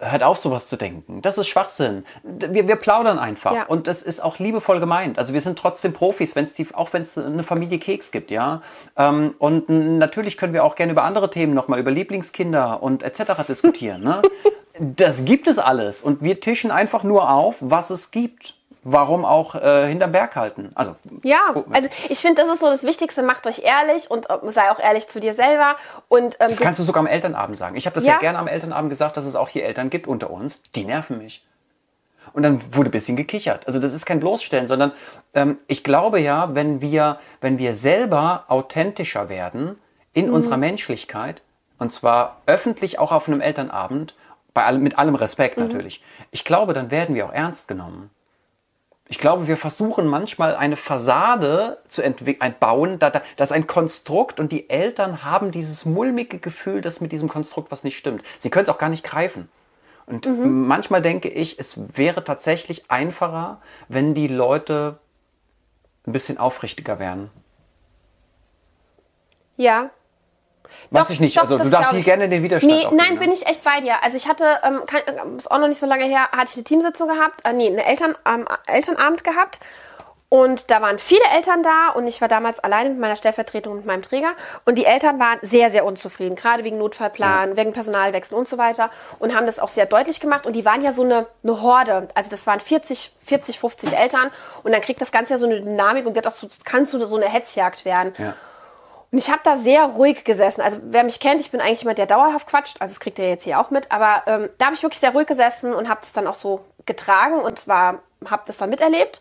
Äh, 0.00 0.10
hört 0.10 0.22
auf, 0.22 0.38
sowas 0.38 0.66
zu 0.66 0.76
denken. 0.76 1.20
Das 1.20 1.36
ist 1.36 1.48
Schwachsinn. 1.48 2.06
Wir, 2.22 2.66
wir 2.68 2.76
plaudern 2.76 3.18
einfach. 3.18 3.54
Ja. 3.54 3.64
Und 3.64 3.86
das 3.86 4.02
ist 4.02 4.22
auch 4.22 4.38
liebevoll 4.38 4.80
gemeint. 4.80 5.18
Also 5.18 5.34
wir 5.34 5.42
sind 5.42 5.58
trotzdem 5.58 5.92
Profis, 5.92 6.34
wenn's 6.36 6.54
die, 6.54 6.66
auch 6.72 6.92
wenn 6.94 7.02
es 7.02 7.18
eine 7.18 7.44
Familie 7.44 7.78
Keks 7.78 8.10
gibt, 8.12 8.30
ja. 8.30 8.62
Ähm, 8.96 9.34
und 9.38 9.68
natürlich 9.68 10.38
können 10.38 10.54
wir 10.54 10.64
auch 10.64 10.74
gerne 10.74 10.92
über 10.92 11.04
andere 11.04 11.28
Themen 11.28 11.52
nochmal, 11.52 11.80
über 11.80 11.90
Lieblingskinder 11.90 12.82
und 12.82 13.02
etc. 13.02 13.44
diskutieren. 13.46 14.02
Ne? 14.02 14.22
das 14.78 15.26
gibt 15.26 15.48
es 15.48 15.58
alles. 15.58 16.00
Und 16.00 16.22
wir 16.22 16.40
tischen 16.40 16.70
einfach 16.70 17.04
nur 17.04 17.30
auf, 17.30 17.56
was 17.60 17.90
es 17.90 18.10
gibt. 18.10 18.54
Warum 18.82 19.26
auch 19.26 19.54
äh, 19.56 19.88
hinterm 19.88 20.12
Berg 20.12 20.36
halten? 20.36 20.72
Also 20.74 20.96
Ja, 21.22 21.52
also 21.70 21.88
ich 22.08 22.18
finde, 22.20 22.42
das 22.42 22.54
ist 22.54 22.60
so 22.60 22.66
das 22.70 22.82
Wichtigste. 22.82 23.22
Macht 23.22 23.46
euch 23.46 23.58
ehrlich 23.62 24.10
und 24.10 24.30
äh, 24.30 24.38
sei 24.46 24.70
auch 24.70 24.78
ehrlich 24.78 25.06
zu 25.08 25.20
dir 25.20 25.34
selber. 25.34 25.76
Und 26.08 26.36
ähm, 26.40 26.48
Das 26.48 26.58
kannst 26.60 26.80
du 26.80 26.84
sogar 26.84 27.00
am 27.00 27.06
Elternabend 27.06 27.58
sagen. 27.58 27.76
Ich 27.76 27.84
habe 27.86 27.94
das 27.94 28.04
Ja. 28.04 28.14
ja. 28.14 28.18
gerne 28.20 28.38
am 28.38 28.48
Elternabend 28.48 28.88
gesagt, 28.90 29.16
dass 29.18 29.26
es 29.26 29.36
auch 29.36 29.48
hier 29.48 29.64
Eltern 29.66 29.90
gibt 29.90 30.06
unter 30.08 30.30
uns, 30.30 30.62
die 30.74 30.84
nerven 30.84 31.18
mich. 31.18 31.44
Und 32.32 32.42
dann 32.42 32.62
wurde 32.74 32.88
ein 32.88 32.92
bisschen 32.92 33.16
gekichert. 33.16 33.66
Also 33.66 33.80
das 33.80 33.92
ist 33.92 34.06
kein 34.06 34.20
Bloßstellen, 34.20 34.68
sondern 34.68 34.92
ähm, 35.34 35.58
ich 35.66 35.84
glaube 35.84 36.18
ja, 36.20 36.54
wenn 36.54 36.80
wir, 36.80 37.18
wenn 37.42 37.58
wir 37.58 37.74
selber 37.74 38.44
authentischer 38.48 39.28
werden 39.28 39.78
in 40.14 40.28
Mhm. 40.28 40.34
unserer 40.34 40.56
Menschlichkeit, 40.56 41.42
und 41.78 41.92
zwar 41.92 42.38
öffentlich 42.46 42.98
auch 42.98 43.12
auf 43.12 43.28
einem 43.28 43.40
Elternabend, 43.40 44.14
bei 44.54 44.64
allem, 44.64 44.82
mit 44.82 44.98
allem 44.98 45.14
Respekt 45.16 45.58
Mhm. 45.58 45.64
natürlich, 45.64 46.02
ich 46.30 46.44
glaube, 46.44 46.72
dann 46.72 46.90
werden 46.90 47.14
wir 47.14 47.26
auch 47.26 47.32
ernst 47.32 47.68
genommen. 47.68 48.10
Ich 49.10 49.18
glaube, 49.18 49.48
wir 49.48 49.56
versuchen 49.56 50.06
manchmal 50.06 50.54
eine 50.54 50.76
Fassade 50.76 51.78
zu 51.88 52.00
entwickeln, 52.00 52.54
bauen, 52.60 53.00
da, 53.00 53.10
da, 53.10 53.22
das 53.36 53.50
ist 53.50 53.56
ein 53.56 53.66
Konstrukt 53.66 54.38
und 54.38 54.52
die 54.52 54.70
Eltern 54.70 55.24
haben 55.24 55.50
dieses 55.50 55.84
mulmige 55.84 56.38
Gefühl, 56.38 56.80
dass 56.80 57.00
mit 57.00 57.10
diesem 57.10 57.28
Konstrukt 57.28 57.72
was 57.72 57.82
nicht 57.82 57.98
stimmt. 57.98 58.22
Sie 58.38 58.50
können 58.50 58.62
es 58.62 58.68
auch 58.70 58.78
gar 58.78 58.88
nicht 58.88 59.02
greifen. 59.02 59.48
Und 60.06 60.28
manchmal 60.44 61.02
denke 61.02 61.28
ich, 61.28 61.58
es 61.58 61.74
wäre 61.76 62.22
tatsächlich 62.22 62.88
einfacher, 62.88 63.60
wenn 63.88 64.14
die 64.14 64.28
Leute 64.28 65.00
ein 66.06 66.12
bisschen 66.12 66.38
aufrichtiger 66.38 67.00
wären. 67.00 67.30
ja. 69.56 69.90
Weiß 70.90 71.06
Doch, 71.06 71.14
ich 71.14 71.20
nicht. 71.20 71.36
doch, 71.36 71.42
also 71.42 71.58
du 71.58 71.70
darfst 71.70 71.92
hier 71.92 72.02
gerne 72.02 72.28
den 72.28 72.42
Widerstand 72.42 72.72
Nee, 72.72 72.86
nein, 72.90 73.14
ja. 73.14 73.20
bin 73.20 73.32
ich 73.32 73.46
echt 73.46 73.62
bei 73.62 73.80
dir. 73.80 74.02
Also 74.02 74.16
ich 74.16 74.28
hatte, 74.28 74.44
ähm, 74.64 74.82
kein, 74.86 75.02
äh, 75.06 75.36
ist 75.36 75.50
auch 75.50 75.58
noch 75.58 75.68
nicht 75.68 75.80
so 75.80 75.86
lange 75.86 76.04
her, 76.04 76.28
hatte 76.32 76.48
ich 76.50 76.56
eine 76.56 76.64
Teamsitzung 76.64 77.08
gehabt, 77.08 77.46
äh, 77.46 77.52
nee, 77.52 77.68
eine 77.68 77.84
Eltern, 77.84 78.16
ähm, 78.26 78.46
Elternabend 78.66 79.24
gehabt. 79.24 79.60
Und 80.30 80.70
da 80.70 80.80
waren 80.80 81.00
viele 81.00 81.24
Eltern 81.34 81.64
da 81.64 81.88
und 81.88 82.06
ich 82.06 82.20
war 82.20 82.28
damals 82.28 82.60
alleine 82.60 82.90
mit 82.90 83.00
meiner 83.00 83.16
Stellvertretung 83.16 83.72
und 83.72 83.84
meinem 83.84 84.02
Träger. 84.02 84.30
Und 84.64 84.78
die 84.78 84.84
Eltern 84.84 85.18
waren 85.18 85.40
sehr, 85.42 85.70
sehr 85.70 85.84
unzufrieden, 85.84 86.36
gerade 86.36 86.62
wegen 86.62 86.78
Notfallplan, 86.78 87.56
wegen 87.56 87.72
Personalwechsel 87.72 88.38
und 88.38 88.46
so 88.46 88.56
weiter. 88.56 88.90
Und 89.18 89.34
haben 89.34 89.46
das 89.46 89.58
auch 89.58 89.68
sehr 89.68 89.86
deutlich 89.86 90.20
gemacht. 90.20 90.46
Und 90.46 90.52
die 90.52 90.64
waren 90.64 90.82
ja 90.82 90.92
so 90.92 91.02
eine, 91.02 91.26
eine 91.42 91.60
Horde. 91.60 92.06
Also 92.14 92.30
das 92.30 92.46
waren 92.46 92.60
40, 92.60 93.12
40, 93.24 93.58
50 93.58 93.92
Eltern. 93.92 94.30
Und 94.62 94.70
dann 94.70 94.80
kriegt 94.80 95.00
das 95.00 95.10
Ganze 95.10 95.32
ja 95.32 95.38
so 95.38 95.46
eine 95.46 95.62
Dynamik 95.62 96.06
und 96.06 96.14
wird 96.14 96.28
auch 96.28 96.32
so, 96.32 96.48
kann 96.64 96.86
so, 96.86 97.04
so 97.04 97.16
eine 97.16 97.26
Hetzjagd 97.26 97.84
werden. 97.84 98.14
Ja. 98.16 98.34
Und 99.12 99.18
ich 99.18 99.28
habe 99.28 99.40
da 99.42 99.56
sehr 99.56 99.84
ruhig 99.84 100.24
gesessen. 100.24 100.60
Also 100.60 100.78
wer 100.82 101.02
mich 101.02 101.18
kennt, 101.18 101.40
ich 101.40 101.50
bin 101.50 101.60
eigentlich 101.60 101.80
jemand, 101.80 101.98
der 101.98 102.06
dauerhaft 102.06 102.46
quatscht. 102.46 102.76
Also 102.80 102.94
das 102.94 103.00
kriegt 103.00 103.18
ihr 103.18 103.28
jetzt 103.28 103.44
hier 103.44 103.58
auch 103.60 103.70
mit. 103.70 103.90
Aber 103.90 104.22
ähm, 104.26 104.50
da 104.58 104.66
habe 104.66 104.74
ich 104.74 104.82
wirklich 104.82 105.00
sehr 105.00 105.10
ruhig 105.10 105.26
gesessen 105.26 105.72
und 105.74 105.88
habe 105.88 106.00
das 106.02 106.12
dann 106.12 106.26
auch 106.26 106.34
so 106.34 106.64
getragen 106.86 107.40
und 107.40 107.66
war, 107.66 108.02
habe 108.24 108.42
das 108.46 108.58
dann 108.58 108.70
miterlebt. 108.70 109.20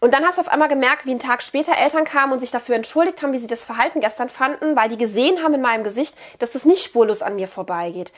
Und 0.00 0.14
dann 0.14 0.24
hast 0.24 0.38
du 0.38 0.42
auf 0.42 0.48
einmal 0.48 0.68
gemerkt, 0.68 1.06
wie 1.06 1.10
einen 1.10 1.18
Tag 1.18 1.42
später 1.42 1.76
Eltern 1.76 2.04
kamen 2.04 2.32
und 2.32 2.38
sich 2.40 2.52
dafür 2.52 2.76
entschuldigt 2.76 3.20
haben, 3.20 3.32
wie 3.32 3.38
sie 3.38 3.48
das 3.48 3.64
Verhalten 3.64 4.00
gestern 4.00 4.28
fanden, 4.28 4.76
weil 4.76 4.88
die 4.88 4.96
gesehen 4.96 5.42
haben 5.42 5.54
in 5.54 5.60
meinem 5.60 5.82
Gesicht, 5.82 6.16
dass 6.38 6.52
das 6.52 6.64
nicht 6.64 6.84
spurlos 6.84 7.20
an 7.20 7.34
mir 7.34 7.48
vorbeigeht. 7.48 8.12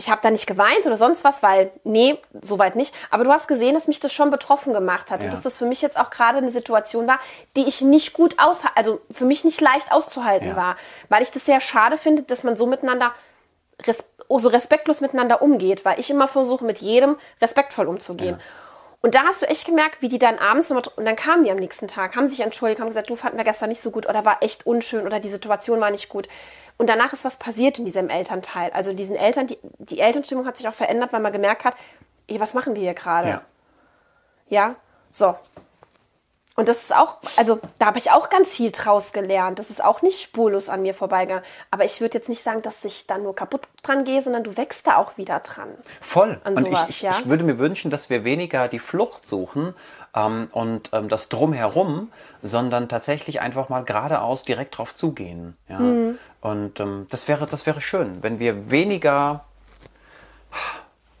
Ich 0.00 0.08
habe 0.08 0.20
da 0.22 0.30
nicht 0.30 0.46
geweint 0.46 0.86
oder 0.86 0.96
sonst 0.96 1.24
was, 1.24 1.42
weil, 1.42 1.72
nee, 1.82 2.18
soweit 2.40 2.76
nicht. 2.76 2.94
Aber 3.10 3.24
du 3.24 3.32
hast 3.32 3.48
gesehen, 3.48 3.74
dass 3.74 3.88
mich 3.88 3.98
das 3.98 4.12
schon 4.12 4.30
betroffen 4.30 4.72
gemacht 4.72 5.10
hat. 5.10 5.18
Ja. 5.18 5.26
Und 5.26 5.32
dass 5.32 5.42
das 5.42 5.58
für 5.58 5.66
mich 5.66 5.82
jetzt 5.82 5.98
auch 5.98 6.10
gerade 6.10 6.38
eine 6.38 6.50
Situation 6.50 7.08
war, 7.08 7.18
die 7.56 7.66
ich 7.66 7.80
nicht 7.80 8.12
gut 8.12 8.36
aus, 8.38 8.60
also 8.76 9.00
für 9.12 9.24
mich 9.24 9.44
nicht 9.44 9.60
leicht 9.60 9.90
auszuhalten 9.90 10.50
Ja. 10.50 10.56
war. 10.56 10.76
Weil 11.08 11.22
ich 11.22 11.32
das 11.32 11.44
sehr 11.44 11.60
schade 11.60 11.98
finde, 11.98 12.22
dass 12.22 12.44
man 12.44 12.56
so 12.56 12.66
miteinander, 12.66 13.12
res 13.84 14.04
so 14.28 14.48
respektlos 14.48 15.00
miteinander 15.00 15.42
umgeht. 15.42 15.84
Weil 15.84 15.98
ich 15.98 16.10
immer 16.10 16.28
versuche, 16.28 16.64
mit 16.64 16.78
jedem 16.78 17.16
respektvoll 17.42 17.88
umzugehen. 17.88 18.36
Ja. 18.38 18.44
Und 19.00 19.16
da 19.16 19.24
hast 19.24 19.42
du 19.42 19.48
echt 19.48 19.64
gemerkt, 19.64 20.00
wie 20.00 20.08
die 20.08 20.18
dann 20.18 20.38
abends 20.38 20.70
nochmal, 20.70 20.84
und 20.96 21.04
dann 21.04 21.16
kamen 21.16 21.44
die 21.44 21.50
am 21.50 21.58
nächsten 21.58 21.88
Tag, 21.88 22.14
haben 22.14 22.28
sich 22.28 22.40
entschuldigt, 22.40 22.80
haben 22.80 22.88
gesagt, 22.88 23.10
du 23.10 23.16
fanden 23.16 23.36
wir 23.36 23.44
gestern 23.44 23.68
nicht 23.68 23.82
so 23.82 23.90
gut 23.90 24.08
oder 24.08 24.24
war 24.24 24.42
echt 24.42 24.66
unschön 24.66 25.06
oder 25.06 25.20
die 25.20 25.28
Situation 25.28 25.80
war 25.80 25.90
nicht 25.90 26.08
gut. 26.08 26.28
Und 26.78 26.86
danach 26.88 27.12
ist 27.12 27.24
was 27.24 27.36
passiert 27.36 27.78
in 27.78 27.84
diesem 27.84 28.08
Elternteil. 28.08 28.70
Also 28.70 28.94
diesen 28.94 29.16
Eltern, 29.16 29.48
die, 29.48 29.58
die 29.78 30.00
Elternstimmung 30.00 30.46
hat 30.46 30.56
sich 30.56 30.68
auch 30.68 30.74
verändert, 30.74 31.12
weil 31.12 31.20
man 31.20 31.32
gemerkt 31.32 31.64
hat, 31.64 31.74
ey, 32.28 32.40
was 32.40 32.54
machen 32.54 32.74
wir 32.74 32.82
hier 32.82 32.94
gerade? 32.94 33.28
Ja. 33.28 33.42
Ja, 34.48 34.74
so. 35.10 35.36
Und 36.58 36.68
das 36.68 36.78
ist 36.78 36.92
auch, 36.92 37.18
also 37.36 37.60
da 37.78 37.86
habe 37.86 37.98
ich 37.98 38.10
auch 38.10 38.30
ganz 38.30 38.48
viel 38.48 38.72
draus 38.72 39.12
gelernt. 39.12 39.60
Das 39.60 39.70
ist 39.70 39.82
auch 39.82 40.02
nicht 40.02 40.20
spurlos 40.20 40.68
an 40.68 40.82
mir 40.82 40.92
vorbeigegangen. 40.92 41.44
Aber 41.70 41.84
ich 41.84 42.00
würde 42.00 42.18
jetzt 42.18 42.28
nicht 42.28 42.42
sagen, 42.42 42.62
dass 42.62 42.84
ich 42.84 43.06
da 43.06 43.16
nur 43.16 43.32
kaputt 43.32 43.68
dran 43.84 44.04
gehe, 44.04 44.22
sondern 44.22 44.42
du 44.42 44.56
wächst 44.56 44.84
da 44.84 44.96
auch 44.96 45.16
wieder 45.16 45.38
dran. 45.38 45.68
Voll. 46.00 46.40
an 46.42 46.56
und 46.56 46.66
sowas, 46.66 46.88
ich, 46.88 46.96
ich, 46.96 47.02
ja? 47.02 47.16
ich 47.20 47.28
würde 47.28 47.44
mir 47.44 47.58
wünschen, 47.58 47.92
dass 47.92 48.10
wir 48.10 48.24
weniger 48.24 48.66
die 48.66 48.80
Flucht 48.80 49.28
suchen 49.28 49.74
ähm, 50.18 50.48
und 50.52 50.90
ähm, 50.92 51.08
das 51.08 51.28
Drumherum, 51.28 52.10
sondern 52.42 52.88
tatsächlich 52.88 53.40
einfach 53.40 53.68
mal 53.68 53.84
geradeaus 53.84 54.44
direkt 54.44 54.78
drauf 54.78 54.94
zugehen. 54.94 55.56
Ja? 55.68 55.78
Mhm. 55.78 56.18
Und 56.40 56.80
ähm, 56.80 57.06
das 57.10 57.28
wäre, 57.28 57.46
das 57.46 57.66
wäre 57.66 57.80
schön, 57.80 58.22
wenn 58.22 58.38
wir 58.38 58.70
weniger 58.70 59.44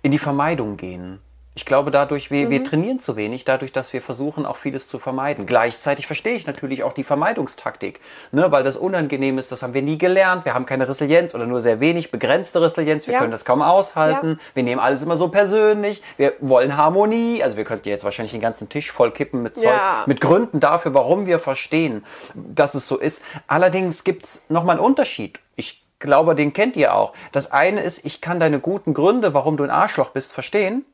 in 0.02 0.10
die 0.10 0.18
Vermeidung 0.18 0.76
gehen. 0.76 1.20
Ich 1.58 1.64
glaube, 1.64 1.90
dadurch, 1.90 2.30
wir, 2.30 2.46
Mhm. 2.46 2.50
wir 2.50 2.62
trainieren 2.62 3.00
zu 3.00 3.16
wenig, 3.16 3.44
dadurch, 3.44 3.72
dass 3.72 3.92
wir 3.92 4.00
versuchen, 4.00 4.46
auch 4.46 4.56
vieles 4.58 4.86
zu 4.86 5.00
vermeiden. 5.00 5.44
Gleichzeitig 5.44 6.06
verstehe 6.06 6.34
ich 6.36 6.46
natürlich 6.46 6.84
auch 6.84 6.92
die 6.92 7.02
Vermeidungstaktik, 7.02 7.98
ne, 8.30 8.52
weil 8.52 8.62
das 8.62 8.76
unangenehm 8.76 9.38
ist, 9.38 9.50
das 9.50 9.64
haben 9.64 9.74
wir 9.74 9.82
nie 9.82 9.98
gelernt, 9.98 10.44
wir 10.44 10.54
haben 10.54 10.66
keine 10.66 10.88
Resilienz 10.88 11.34
oder 11.34 11.46
nur 11.46 11.60
sehr 11.60 11.80
wenig, 11.80 12.12
begrenzte 12.12 12.62
Resilienz, 12.62 13.08
wir 13.08 13.14
Ja. 13.14 13.18
können 13.18 13.32
das 13.32 13.44
kaum 13.44 13.60
aushalten, 13.60 14.38
wir 14.54 14.62
nehmen 14.62 14.80
alles 14.80 15.02
immer 15.02 15.16
so 15.16 15.30
persönlich, 15.30 16.00
wir 16.16 16.34
wollen 16.38 16.76
Harmonie, 16.76 17.42
also 17.42 17.56
wir 17.56 17.64
könnten 17.64 17.88
jetzt 17.88 18.04
wahrscheinlich 18.04 18.30
den 18.30 18.40
ganzen 18.40 18.68
Tisch 18.68 18.92
voll 18.92 19.10
kippen 19.10 19.42
mit, 19.42 19.56
Zeug, 19.56 19.64
Ja. 19.74 20.04
mit 20.06 20.20
Gründen 20.20 20.60
dafür, 20.60 20.94
warum 20.94 21.26
wir 21.26 21.40
verstehen, 21.40 22.04
dass 22.36 22.76
es 22.76 22.86
so 22.86 22.98
ist. 22.98 23.20
Allerdings 23.48 24.04
gibt's 24.04 24.44
noch 24.48 24.58
nochmal 24.58 24.76
einen 24.76 24.84
Unterschied. 24.86 25.40
Ich 25.56 25.84
glaube, 25.98 26.36
den 26.36 26.52
kennt 26.52 26.76
ihr 26.76 26.94
auch. 26.94 27.14
Das 27.32 27.50
eine 27.50 27.80
ist, 27.80 28.04
ich 28.06 28.20
kann 28.20 28.38
deine 28.38 28.60
guten 28.60 28.94
Gründe, 28.94 29.34
warum 29.34 29.56
du 29.56 29.64
ein 29.64 29.70
Arschloch 29.70 30.10
bist, 30.10 30.32
verstehen. 30.32 30.84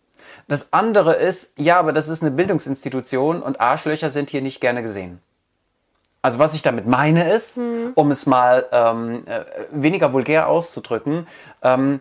Das 0.49 0.73
andere 0.73 1.15
ist, 1.15 1.53
ja, 1.57 1.79
aber 1.79 1.93
das 1.93 2.09
ist 2.09 2.23
eine 2.23 2.31
Bildungsinstitution 2.31 3.43
und 3.43 3.61
Arschlöcher 3.61 4.11
sind 4.11 4.31
hier 4.31 4.43
nicht 4.43 4.61
gerne 4.61 4.83
gesehen. 4.83 5.21
Also 6.23 6.39
was 6.39 6.55
ich 6.55 6.63
damit 6.63 6.87
meine 6.87 7.31
ist, 7.33 7.59
um 7.95 8.11
es 8.11 8.25
mal 8.25 8.67
ähm, 8.73 9.27
äh, 9.27 9.45
weniger 9.71 10.13
vulgär 10.15 10.49
auszudrücken, 10.49 11.27
ähm, 11.63 12.01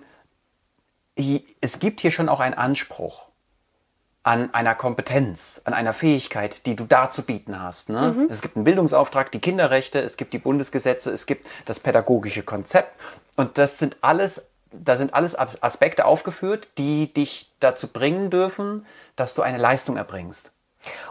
es 1.62 1.80
gibt 1.80 2.00
hier 2.00 2.12
schon 2.12 2.30
auch 2.30 2.40
einen 2.40 2.56
Anspruch 2.56 3.28
an 4.24 4.54
einer 4.54 4.74
Kompetenz, 4.76 5.60
an 5.66 5.74
einer 5.74 5.94
Fähigkeit, 5.94 6.66
die 6.66 6.78
du 6.78 6.86
darzubieten 6.86 7.62
hast. 7.62 7.90
Ne? 7.90 8.28
Es 8.30 8.42
gibt 8.42 8.56
einen 8.56 8.64
Bildungsauftrag, 8.64 9.32
die 9.34 9.40
Kinderrechte, 9.40 10.00
es 10.00 10.16
gibt 10.16 10.34
die 10.34 10.40
Bundesgesetze, 10.40 11.12
es 11.12 11.26
gibt 11.26 11.46
das 11.66 11.82
pädagogische 11.82 12.44
Konzept 12.44 12.96
und 13.36 13.58
das 13.58 13.78
sind 13.78 13.98
alles, 14.00 14.42
da 14.74 14.96
sind 14.96 15.14
alles 15.14 15.36
As- 15.38 15.62
Aspekte 15.62 16.06
aufgeführt, 16.06 16.68
die 16.78 17.14
dich 17.14 17.52
dazu 17.60 17.88
bringen 17.88 18.30
dürfen, 18.30 18.86
dass 19.16 19.34
du 19.36 19.42
eine 19.42 19.58
Leistung 19.58 19.98
erbringst. 19.98 20.52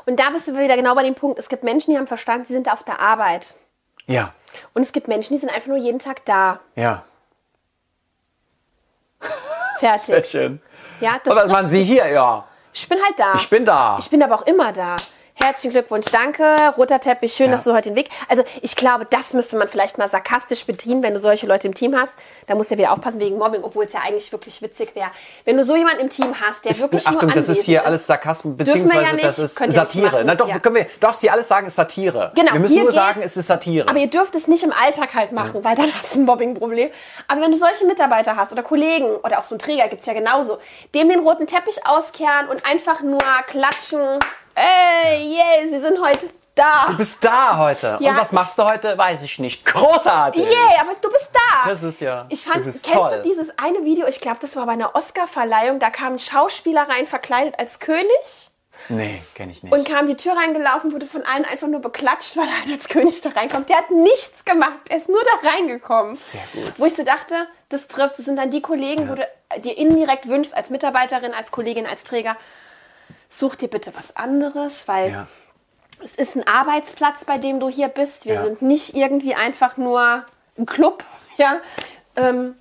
Und 0.04 0.20
da 0.20 0.30
bist 0.30 0.46
du 0.48 0.58
wieder 0.58 0.76
genau 0.76 0.94
bei 0.94 1.02
dem 1.02 1.14
Punkt, 1.14 1.38
es 1.38 1.48
gibt 1.48 1.62
Menschen, 1.64 1.92
die 1.92 1.96
haben 1.98 2.06
Verstand, 2.06 2.46
sie 2.46 2.52
sind 2.52 2.70
auf 2.70 2.82
der 2.82 3.00
Arbeit. 3.00 3.54
Ja, 4.06 4.34
Und 4.74 4.82
es 4.82 4.92
gibt 4.92 5.08
Menschen, 5.08 5.32
die 5.34 5.38
sind 5.40 5.48
einfach 5.50 5.68
nur 5.68 5.78
jeden 5.78 5.98
Tag 5.98 6.24
da. 6.24 6.60
ja, 6.74 7.04
Fertig. 9.78 10.04
sehr 10.06 10.24
schön. 10.24 10.62
Ja, 11.00 11.18
das 11.24 11.44
ist 11.44 11.50
man 11.50 11.68
sie 11.68 11.82
hier, 11.84 12.06
ja. 12.08 12.46
Ich 12.72 12.88
bin 12.88 12.98
halt 13.02 13.18
da. 13.18 13.34
Ich 13.34 13.48
bin 13.50 13.64
da. 13.64 13.96
Ich 13.98 14.08
bin 14.10 14.22
aber 14.22 14.34
auch 14.36 14.46
immer 14.46 14.72
da. 14.72 14.96
Herzlichen 15.34 15.72
Glückwunsch, 15.72 16.06
danke. 16.12 16.44
Roter 16.76 17.00
Teppich, 17.00 17.32
schön, 17.34 17.46
Ja. 17.46 17.56
dass 17.56 17.64
du 17.64 17.72
heute 17.72 17.88
den 17.88 17.96
Weg. 17.96 18.10
Also 18.28 18.44
ich 18.60 18.76
glaube, 18.76 19.06
das 19.10 19.32
müsste 19.32 19.56
man 19.56 19.66
vielleicht 19.66 19.98
mal 19.98 20.08
sarkastisch 20.08 20.64
bedienen, 20.66 21.02
wenn 21.02 21.14
du 21.14 21.18
solche 21.18 21.46
Leute 21.46 21.66
im 21.66 21.74
Team 21.74 21.96
hast. 21.98 22.12
Da 22.46 22.54
musst 22.54 22.70
du 22.70 22.74
ja 22.74 22.78
wieder 22.78 22.92
aufpassen 22.92 23.18
wegen 23.18 23.38
Mobbing, 23.38 23.64
obwohl 23.64 23.86
es 23.86 23.92
ja 23.92 24.00
eigentlich 24.06 24.30
wirklich 24.30 24.62
witzig 24.62 24.94
wäre. 24.94 25.10
Wenn 25.44 25.56
du 25.56 25.64
so 25.64 25.74
jemanden 25.74 26.00
im 26.02 26.10
Team 26.10 26.38
hast, 26.40 26.64
der 26.64 26.78
wirklich 26.78 27.06
Achtung, 27.08 27.28
nur 27.28 27.32
das 27.34 27.48
ist 27.48 27.64
hier 27.64 27.84
alles 27.84 28.06
Sarkasmus, 28.06 28.56
beziehungsweise 28.56 29.02
ja 29.02 29.12
nicht, 29.14 29.24
das 29.24 29.38
ist 29.38 29.56
Satire. 29.58 30.10
machen, 30.12 30.22
Na 30.26 30.34
doch, 30.36 30.48
ja. 30.48 30.58
können 30.60 30.76
wir, 30.76 30.86
darfst 31.00 31.22
hier 31.22 31.32
alles 31.32 31.48
sagen, 31.48 31.66
ist 31.66 31.76
Satire. 31.76 32.30
Genau, 32.36 32.52
wir 32.52 32.60
müssen 32.60 32.78
nur 32.80 32.92
sagen, 32.92 33.22
es 33.24 33.36
ist 33.36 33.46
Satire. 33.46 33.88
Aber 33.88 33.98
ihr 33.98 34.10
dürft 34.10 34.34
es 34.36 34.46
nicht 34.46 34.62
im 34.62 34.72
Alltag 34.72 35.14
halt 35.14 35.32
machen, 35.32 35.64
weil 35.64 35.74
dann 35.74 35.92
hast 35.92 36.14
du 36.14 36.20
ein 36.20 36.24
Mobbingproblem. 36.26 36.90
Aber 37.26 37.40
wenn 37.40 37.50
du 37.50 37.56
solche 37.58 37.84
Mitarbeiter 37.86 38.36
hast 38.36 38.52
oder 38.52 38.62
Kollegen 38.62 39.06
oder 39.16 39.40
auch 39.40 39.44
so 39.44 39.54
einen 39.54 39.60
Träger 39.60 39.88
gibt's 39.88 40.06
ja 40.06 40.12
genauso, 40.12 40.58
dem 40.94 41.08
den 41.08 41.20
roten 41.20 41.46
Teppich 41.48 41.84
auskehren 41.86 42.46
und 42.48 42.64
einfach 42.64 43.00
nur 43.00 43.18
klatschen, 43.48 44.18
ey, 44.54 45.34
yeah, 45.34 45.64
sie 45.64 45.80
sind 45.80 46.00
heute 46.02 46.28
da. 46.54 46.86
Du 46.86 46.96
bist 46.96 47.18
da 47.22 47.56
heute. 47.58 47.96
Ja, 48.00 48.10
Und 48.10 48.16
was 48.18 48.32
machst 48.32 48.58
du 48.58 48.64
heute? 48.64 48.96
Weiß 48.96 49.22
ich 49.22 49.38
nicht. 49.38 49.64
Großartig. 49.64 50.44
Yay, 50.44 50.78
aber 50.80 50.94
du 51.00 51.10
bist 51.10 51.30
da. 51.32 51.68
Das 51.68 51.82
ist 51.82 52.00
ja. 52.00 52.26
Ich 52.28 52.44
fand, 52.44 52.58
du 52.58 52.70
kennst 52.70 52.86
toll. 52.86 53.20
du 53.22 53.28
dieses 53.28 53.56
eine 53.58 53.84
Video? 53.84 54.06
Ich 54.06 54.20
glaube, 54.20 54.38
das 54.40 54.54
war 54.56 54.66
bei 54.66 54.72
einer 54.72 54.94
Oscar-Verleihung. 54.94 55.78
Da 55.78 55.90
kam 55.90 56.14
ein 56.14 56.18
Schauspieler 56.18 56.88
rein, 56.88 57.06
verkleidet 57.06 57.58
als 57.58 57.78
König. 57.78 58.50
Nee, 58.88 59.22
kenne 59.34 59.52
ich 59.52 59.62
nicht. 59.62 59.72
Und 59.72 59.86
kam 59.86 60.08
die 60.08 60.16
Tür 60.16 60.36
reingelaufen, 60.36 60.92
wurde 60.92 61.06
von 61.06 61.22
allen 61.24 61.44
einfach 61.44 61.68
nur 61.68 61.80
beklatscht, 61.80 62.36
weil 62.36 62.48
er 62.48 62.72
als 62.72 62.88
König 62.88 63.20
da 63.20 63.30
reinkommt. 63.30 63.68
Der 63.68 63.76
hat 63.76 63.90
nichts 63.90 64.44
gemacht. 64.44 64.80
Er 64.88 64.96
ist 64.96 65.08
nur 65.08 65.22
da 65.22 65.48
reingekommen. 65.50 66.16
Sehr 66.16 66.42
gut. 66.52 66.72
Wo 66.78 66.84
ich 66.84 66.94
so 66.94 67.04
dachte, 67.04 67.46
das 67.68 67.86
trifft, 67.86 68.18
das 68.18 68.24
sind 68.24 68.36
dann 68.36 68.50
die 68.50 68.60
Kollegen, 68.60 69.08
wo 69.08 69.14
du 69.14 69.26
dir 69.60 69.78
indirekt 69.78 70.28
wünschst, 70.28 70.54
als 70.54 70.70
Mitarbeiterin, 70.70 71.32
als 71.32 71.52
Kollegin, 71.52 71.86
als 71.86 72.02
Träger, 72.04 72.36
such 73.38 73.56
dir 73.56 73.68
bitte 73.68 73.92
was 73.96 74.14
anderes, 74.16 74.72
weil 74.86 75.10
ja. 75.12 75.26
es 76.04 76.14
ist 76.14 76.36
ein 76.36 76.46
Arbeitsplatz, 76.46 77.24
bei 77.24 77.38
dem 77.38 77.60
du 77.60 77.68
hier 77.68 77.88
bist. 77.88 78.24
Wir 78.26 78.34
Ja. 78.34 78.44
sind 78.44 78.62
nicht 78.62 78.94
irgendwie 78.94 79.34
einfach 79.34 79.76
nur 79.76 80.24
ein 80.58 80.66
Club. 80.66 81.04
Ja? 81.38 81.60
Ähm, 82.14 82.56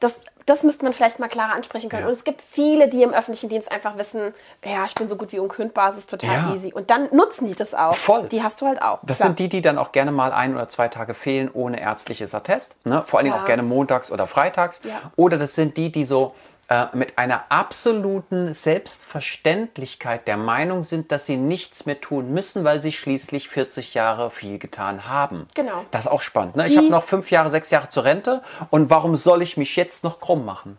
das, 0.00 0.20
das 0.44 0.62
müsste 0.64 0.84
man 0.84 0.92
vielleicht 0.92 1.18
mal 1.18 1.28
klarer 1.28 1.54
ansprechen 1.54 1.88
können. 1.88 2.02
Ja. 2.02 2.08
Und 2.08 2.12
es 2.14 2.24
gibt 2.24 2.42
viele, 2.42 2.88
die 2.88 3.02
im 3.02 3.14
öffentlichen 3.14 3.48
Dienst 3.48 3.72
einfach 3.72 3.96
wissen, 3.96 4.34
ja, 4.62 4.84
ich 4.84 4.94
bin 4.94 5.08
so 5.08 5.16
gut 5.16 5.32
wie 5.32 5.38
unkündbar, 5.38 5.88
es 5.88 5.96
ist 5.96 6.10
total 6.10 6.30
Ja. 6.50 6.54
easy. 6.54 6.74
Und 6.74 6.90
dann 6.90 7.08
nutzen 7.10 7.46
die 7.46 7.54
das 7.54 7.72
auch. 7.72 7.94
Voll. 7.94 8.28
Die 8.28 8.42
hast 8.42 8.60
du 8.60 8.66
halt 8.66 8.82
auch. 8.82 8.98
Das 9.02 9.16
Klar. 9.16 9.30
sind 9.30 9.38
die, 9.38 9.48
die 9.48 9.62
dann 9.62 9.78
auch 9.78 9.92
gerne 9.92 10.12
mal 10.12 10.30
ein 10.34 10.54
oder 10.54 10.68
zwei 10.68 10.88
Tage 10.88 11.14
fehlen 11.14 11.50
ohne 11.54 11.80
ärztliches 11.80 12.34
Attest. 12.34 12.76
Ne? 12.84 13.02
Vor 13.06 13.18
allen 13.18 13.24
Dingen 13.30 13.38
auch 13.40 13.46
gerne 13.46 13.62
montags 13.62 14.12
oder 14.12 14.26
freitags. 14.26 14.82
Ja. 14.84 15.00
Oder 15.16 15.38
das 15.38 15.54
sind 15.54 15.78
die, 15.78 15.90
die 15.90 16.04
so 16.04 16.34
äh, 16.68 16.86
mit 16.94 17.18
einer 17.18 17.44
absoluten 17.50 18.54
Selbstverständlichkeit 18.54 20.26
der 20.26 20.36
Meinung 20.36 20.82
sind, 20.82 21.12
dass 21.12 21.26
sie 21.26 21.36
nichts 21.36 21.84
mehr 21.84 22.00
tun 22.00 22.32
müssen, 22.32 22.64
weil 22.64 22.80
sie 22.80 22.92
schließlich 22.92 23.48
40 23.48 23.94
Jahre 23.94 24.30
viel 24.30 24.58
getan 24.58 25.06
haben. 25.08 25.46
Genau. 25.54 25.84
Das 25.90 26.02
ist 26.02 26.10
auch 26.10 26.22
spannend. 26.22 26.56
Ne? 26.56 26.66
Ich 26.66 26.76
habe 26.76 26.88
noch 26.88 27.04
fünf 27.04 27.30
Jahre, 27.30 27.50
sechs 27.50 27.70
Jahre 27.70 27.90
zur 27.90 28.04
Rente. 28.04 28.42
Und 28.70 28.88
warum 28.88 29.14
soll 29.14 29.42
ich 29.42 29.56
mich 29.56 29.76
jetzt 29.76 30.04
noch 30.04 30.20
krumm 30.20 30.44
machen? 30.44 30.78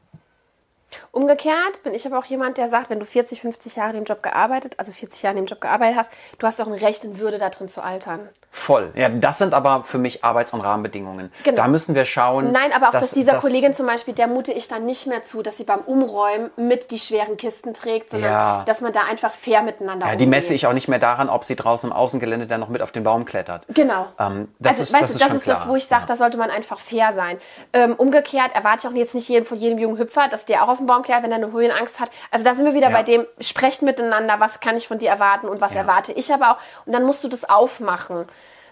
Umgekehrt 1.12 1.84
bin 1.84 1.94
ich 1.94 2.06
aber 2.06 2.18
auch 2.20 2.26
jemand, 2.26 2.58
der 2.58 2.70
sagt, 2.70 2.90
wenn 2.90 3.00
du 3.00 3.06
40, 3.06 3.42
50 3.42 3.76
Jahre 3.78 3.92
in 3.92 3.96
dem 3.96 4.04
Job 4.06 4.22
gearbeitet, 4.22 4.74
also 4.78 4.92
40 4.92 5.22
Jahre 5.24 5.38
in 5.38 5.44
dem 5.46 5.48
Job 5.48 5.62
gearbeitet 5.62 5.98
hast, 5.98 6.10
du 6.40 6.48
hast 6.48 6.62
auch 6.62 6.68
ein 6.68 6.74
Recht 6.74 7.04
in 7.04 7.20
Würde 7.20 7.38
da 7.38 7.50
drin 7.50 7.68
zu 7.70 7.82
altern. 7.82 8.28
Voll. 8.52 8.92
Ja, 8.96 9.10
das 9.10 9.38
sind 9.38 9.54
aber 9.54 9.84
für 9.86 9.98
mich 9.98 10.24
Arbeits- 10.24 10.54
und 10.54 10.62
Rahmenbedingungen. 10.62 11.32
Genau. 11.44 11.58
Da 11.58 11.68
müssen 11.68 11.94
wir 11.94 12.06
schauen. 12.06 12.52
Nein, 12.52 12.72
aber 12.74 12.88
auch 12.88 12.92
dass- 12.92 13.02
dass 13.04 13.12
dieser 13.12 13.34
dass- 13.34 13.42
Kollegin 13.42 13.74
zum 13.74 13.86
Beispiel, 13.86 14.14
der 14.14 14.28
mute 14.28 14.54
ich 14.54 14.68
dann 14.70 14.86
nicht 14.86 15.08
mehr 15.08 15.24
zu, 15.24 15.42
dass 15.42 15.58
sie 15.58 15.66
beim 15.66 15.80
Umräumen 15.82 16.50
mit 16.56 16.92
die 16.92 17.00
schweren 17.00 17.36
Kisten 17.38 17.74
trägt, 17.74 18.12
sondern 18.12 18.32
Ja. 18.32 18.64
dass 18.66 18.80
man 18.82 18.94
da 18.94 19.02
einfach 19.10 19.34
fair 19.34 19.62
miteinander 19.62 20.06
Ja, 20.06 20.14
umgeht. 20.14 20.22
die 20.22 20.30
messe 20.30 20.54
ich 20.54 20.68
auch 20.68 20.74
nicht 20.74 20.88
mehr 20.88 21.00
daran, 21.00 21.30
ob 21.30 21.44
sie 21.44 21.56
draußen 21.58 21.90
im 21.90 21.96
Außengelände 21.96 22.48
dann 22.48 22.62
noch 22.62 22.70
mit 22.70 22.82
auf 22.82 22.92
den 22.94 23.04
Baum 23.04 23.26
klettert. 23.26 23.66
Genau. 23.70 24.08
Ähm, 24.20 24.48
das 24.60 24.72
also, 24.80 24.84
ist- 24.84 24.94
weißt 24.94 25.02
das 25.04 25.10
du, 25.10 25.14
ist 25.16 25.22
das 25.22 25.34
ist 25.38 25.48
das, 25.48 25.68
wo 25.68 25.76
ich 25.76 25.86
sage, 25.88 26.06
da 26.08 26.16
sollte 26.16 26.38
man 26.38 26.50
einfach 26.50 26.80
fair 26.80 27.12
sein. 27.14 27.38
Ähm, 27.74 27.94
umgekehrt 27.96 28.56
erwarte 28.56 28.88
ich 28.88 28.94
auch 28.94 28.98
jetzt 28.98 29.16
nicht 29.16 29.28
jeden, 29.28 29.46
von 29.46 29.58
jedem 29.58 29.78
jungen 29.80 29.98
Hüpfer, 29.98 30.30
dass 30.30 30.46
der 30.46 30.64
auch 30.64 30.70
auf 30.70 30.78
den 30.86 30.88
Baum 30.88 31.04
klettert, 31.04 31.24
wenn 31.24 31.32
er 31.32 31.38
eine 31.38 31.52
Höhenangst 31.52 32.00
hat. 32.00 32.10
Also 32.32 32.46
da 32.46 32.54
sind 32.54 32.66
wir 32.66 32.74
wieder 32.74 32.90
Ja. 32.90 32.94
bei 32.98 33.04
dem, 33.04 33.26
sprechen 33.42 33.86
miteinander, 33.86 34.40
was 34.40 34.60
kann 34.60 34.78
ich 34.78 34.88
von 34.88 34.98
dir 34.98 35.10
erwarten 35.10 35.48
und 35.48 35.60
was 35.62 35.74
Ja. 35.74 35.82
erwarte 35.82 36.12
ich 36.14 36.34
aber 36.34 36.52
auch. 36.52 36.58
Und 36.86 36.94
dann 36.94 37.04
musst 37.04 37.24
du 37.24 37.28
das 37.28 37.44
aufmachen. 37.48 38.26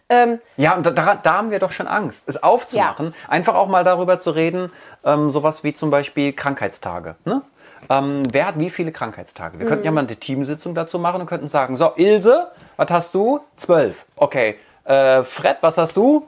Ähm, 0.10 0.40
Ja, 0.58 0.76
und 0.76 0.86
da, 0.86 0.92
da, 1.16 1.34
haben 1.34 1.50
wir 1.52 1.60
doch 1.60 1.72
schon 1.72 1.88
Angst, 1.88 2.24
es 2.28 2.42
aufzumachen. 2.44 3.14
Einfach 3.28 3.56
auch 3.56 3.68
mal 3.68 3.84
darüber 3.84 4.20
zu 4.20 4.32
reden, 4.32 4.72
ähm, 5.06 5.30
sowas 5.30 5.64
wie 5.64 5.74
zum 5.74 5.90
Beispiel 5.92 6.34
Krankheitstage. 6.34 7.16
Ne? 7.26 7.42
Ähm, 7.90 8.24
wer 8.32 8.48
hat 8.48 8.60
wie 8.60 8.70
viele 8.70 8.92
Krankheitstage? 8.92 9.58
Wir 9.60 9.66
Mhm. 9.66 9.70
könnten 9.70 9.86
ja 9.86 9.92
mal 9.92 10.02
eine 10.06 10.16
Teamsitzung 10.16 10.76
dazu 10.76 11.00
machen 11.00 11.22
und 11.22 11.28
könnten 11.28 11.48
sagen, 11.50 11.76
so, 11.78 11.94
Ilse, 11.96 12.52
was 12.78 12.90
hast 12.92 13.14
du? 13.16 13.40
Zwölf. 13.58 14.06
Okay. 14.16 14.58
Äh, 14.84 15.24
Fred, 15.24 15.58
was 15.62 15.78
hast 15.78 15.96
du? 15.96 16.28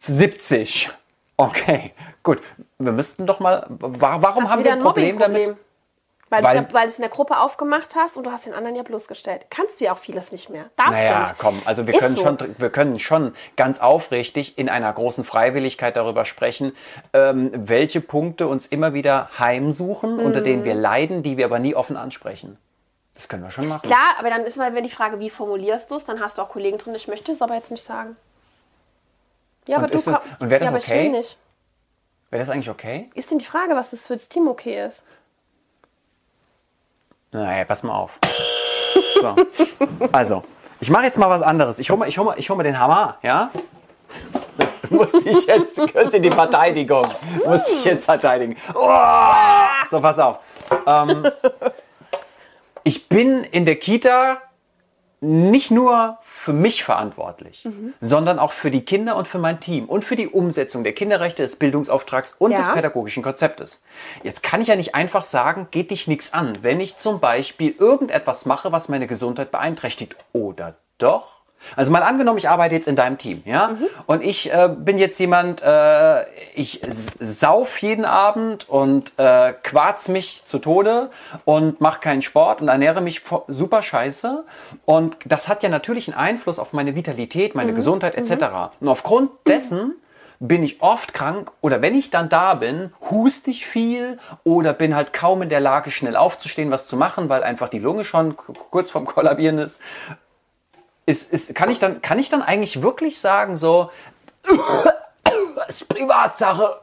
70. 0.00 0.90
Okay, 1.36 1.92
gut. 2.24 2.42
Wir 2.78 2.90
müssten 2.92 3.26
doch 3.26 3.38
mal, 3.38 3.64
wa- 3.68 4.16
warum 4.20 4.50
haben 4.50 4.64
wir 4.64 4.72
ein 4.72 4.80
Problem 4.80 5.18
damit? 5.20 5.56
Weil, 6.30 6.42
Weil- 6.42 6.56
du 6.56 6.62
ja, 6.64 6.72
weil 6.72 6.82
du 6.84 6.88
es 6.88 6.96
in 6.98 7.02
der 7.02 7.10
Gruppe 7.10 7.38
aufgemacht 7.38 7.94
hast 7.94 8.16
und 8.16 8.24
du 8.24 8.32
hast 8.32 8.46
den 8.46 8.54
anderen 8.54 8.74
ja 8.74 8.82
bloßgestellt. 8.82 9.46
Kannst 9.50 9.78
du 9.80 9.84
ja 9.84 9.92
auch 9.92 9.98
vieles 9.98 10.32
nicht 10.32 10.50
mehr. 10.50 10.64
Darfst 10.74 10.92
du 10.92 10.96
Naja, 10.96 11.20
nicht. 11.20 11.38
komm, 11.38 11.62
also 11.64 11.86
wir 11.86 11.94
Ist 11.94 12.00
können, 12.00 12.16
so. 12.16 12.22
schon, 12.24 12.38
wir 12.58 12.70
können 12.70 12.98
schon 12.98 13.34
ganz 13.56 13.78
aufrichtig 13.78 14.58
in 14.58 14.68
einer 14.68 14.92
großen 14.92 15.22
Freiwilligkeit 15.22 15.94
darüber 15.96 16.24
sprechen, 16.24 16.74
ähm, 17.12 17.50
welche 17.54 18.00
Punkte 18.00 18.48
uns 18.48 18.66
immer 18.66 18.94
wieder 18.94 19.30
heimsuchen, 19.38 20.18
unter 20.18 20.40
denen 20.40 20.62
Mhm. 20.62 20.64
wir 20.64 20.74
leiden, 20.74 21.22
die 21.22 21.36
wir 21.36 21.44
aber 21.44 21.60
nie 21.60 21.76
offen 21.76 21.96
ansprechen. 21.96 22.58
Das 23.14 23.28
können 23.28 23.44
wir 23.44 23.52
schon 23.52 23.68
machen. 23.68 23.86
Klar, 23.88 24.16
aber 24.18 24.28
dann 24.30 24.42
ist 24.42 24.56
mal 24.56 24.72
die 24.82 24.90
Frage, 24.90 25.20
wie 25.20 25.30
formulierst 25.30 25.88
du 25.90 25.96
es? 25.96 26.04
Dann 26.04 26.20
hast 26.20 26.38
du 26.38 26.42
auch 26.42 26.48
Kollegen 26.48 26.78
drin, 26.78 26.96
ich 26.96 27.06
möchte 27.06 27.30
es 27.30 27.42
aber 27.42 27.54
jetzt 27.54 27.70
nicht 27.70 27.84
sagen. 27.84 28.16
Ja, 29.66 29.76
Und 29.76 29.84
aber 29.84 29.92
du 29.92 29.98
es- 29.98 30.06
und 30.08 30.50
wäre 30.50 30.64
das 30.64 30.88
ja, 30.88 30.94
okay? 30.94 31.22
Wäre 32.34 32.42
das 32.42 32.52
eigentlich 32.52 32.68
okay? 32.68 33.10
Ist 33.14 33.30
denn 33.30 33.38
die 33.38 33.44
Frage, 33.44 33.76
was 33.76 33.90
das 33.90 34.02
für 34.02 34.14
das 34.14 34.28
Team 34.28 34.48
okay 34.48 34.88
ist? 34.88 35.04
Naja, 37.30 37.64
pass 37.64 37.84
mal 37.84 37.94
auf. 37.94 38.18
So. 39.14 39.36
Also, 40.10 40.42
ich 40.80 40.90
mache 40.90 41.04
jetzt 41.04 41.16
mal 41.16 41.30
was 41.30 41.42
anderes. 41.42 41.78
Ich 41.78 41.90
hole 41.90 42.00
mal, 42.00 42.08
ich 42.08 42.18
hol 42.18 42.24
mal, 42.24 42.36
ich 42.36 42.50
hol 42.50 42.56
mal 42.56 42.64
den 42.64 42.76
Hammer, 42.76 43.18
ja? 43.22 43.52
Muss 44.90 45.14
ich 45.14 45.46
jetzt, 45.46 45.76
küsse 45.92 46.20
die 46.20 46.32
Verteidigung. 46.32 47.06
Muss 47.46 47.70
ich 47.70 47.84
jetzt 47.84 48.04
verteidigen. 48.04 48.56
Oh! 48.74 48.90
So, 49.88 50.00
pass 50.00 50.18
auf. 50.18 50.40
Ähm, 50.88 51.30
ich 52.82 53.08
bin 53.08 53.44
in 53.44 53.64
der 53.64 53.76
Kita 53.76 54.42
nicht 55.20 55.70
nur 55.70 56.18
für 56.44 56.52
mich 56.52 56.84
verantwortlich, 56.84 57.66
sondern 58.00 58.38
auch 58.38 58.52
für 58.52 58.70
die 58.70 58.84
Kinder 58.84 59.16
und 59.16 59.26
für 59.26 59.38
mein 59.38 59.60
Team 59.60 59.86
und 59.86 60.04
für 60.04 60.14
die 60.14 60.28
Umsetzung 60.28 60.84
der 60.84 60.92
Kinderrechte, 60.92 61.42
des 61.42 61.56
Bildungsauftrags 61.56 62.34
und 62.38 62.50
Ja. 62.50 62.58
des 62.58 62.70
pädagogischen 62.70 63.22
Konzeptes. 63.22 63.82
Jetzt 64.22 64.42
kann 64.42 64.60
ich 64.60 64.68
ja 64.68 64.76
nicht 64.76 64.94
einfach 64.94 65.24
sagen, 65.24 65.68
geht 65.70 65.90
dich 65.90 66.06
nichts 66.06 66.34
an, 66.34 66.58
wenn 66.60 66.80
ich 66.80 66.98
zum 66.98 67.18
Beispiel 67.18 67.74
irgendetwas 67.78 68.44
mache, 68.44 68.72
was 68.72 68.90
meine 68.90 69.06
Gesundheit 69.06 69.52
beeinträchtigt. 69.52 70.16
Oder 70.34 70.74
doch? 70.98 71.40
Also 71.76 71.90
mal 71.90 72.02
angenommen, 72.02 72.38
ich 72.38 72.48
arbeite 72.48 72.74
jetzt 72.74 72.88
in 72.88 72.96
deinem 72.96 73.18
Team, 73.18 73.42
ja, 73.44 73.76
und 74.06 74.22
ich 74.22 74.52
äh, 74.52 74.68
bin 74.76 74.98
jetzt 74.98 75.18
jemand, 75.18 75.62
äh, 75.62 76.24
ich 76.54 76.80
sauf 77.20 77.78
jeden 77.78 78.04
Abend 78.04 78.68
und 78.68 79.12
äh, 79.18 79.52
quarz 79.62 80.08
mich 80.08 80.44
zu 80.44 80.58
Tode 80.58 81.10
und 81.44 81.80
mache 81.80 82.00
keinen 82.00 82.22
Sport 82.22 82.60
und 82.60 82.68
ernähre 82.68 83.00
mich 83.00 83.22
super 83.48 83.82
scheiße 83.82 84.44
und 84.84 85.16
das 85.24 85.48
hat 85.48 85.62
ja 85.62 85.68
natürlich 85.68 86.08
einen 86.08 86.18
Einfluss 86.18 86.58
auf 86.58 86.72
meine 86.72 86.94
Vitalität, 86.94 87.54
meine 87.54 87.74
Gesundheit 87.74 88.14
etc. 88.14 88.72
Und 88.80 88.88
aufgrund 88.88 89.30
dessen 89.46 89.94
bin 90.40 90.62
ich 90.62 90.82
oft 90.82 91.14
krank 91.14 91.52
oder 91.60 91.80
wenn 91.80 91.94
ich 91.94 92.10
dann 92.10 92.28
da 92.28 92.54
bin, 92.54 92.92
huste 93.10 93.50
ich 93.50 93.66
viel 93.66 94.18
oder 94.42 94.72
bin 94.72 94.94
halt 94.94 95.12
kaum 95.12 95.42
in 95.42 95.48
der 95.48 95.60
Lage, 95.60 95.90
schnell 95.90 96.16
aufzustehen, 96.16 96.70
was 96.70 96.86
zu 96.86 96.96
machen, 96.96 97.28
weil 97.28 97.42
einfach 97.42 97.68
die 97.68 97.78
Lunge 97.78 98.04
schon 98.04 98.36
kurz 98.36 98.90
vorm 98.90 99.06
Kollabieren 99.06 99.58
ist. 99.58 99.80
Ist, 101.06 101.32
ist, 101.32 101.54
kann, 101.54 101.70
ich 101.70 101.78
dann, 101.78 102.00
kann 102.00 102.18
ich 102.18 102.30
dann 102.30 102.42
eigentlich 102.42 102.82
wirklich 102.82 103.20
sagen, 103.20 103.56
so, 103.56 103.90
das 104.42 105.68
ist 105.68 105.88
Privatsache? 105.88 106.80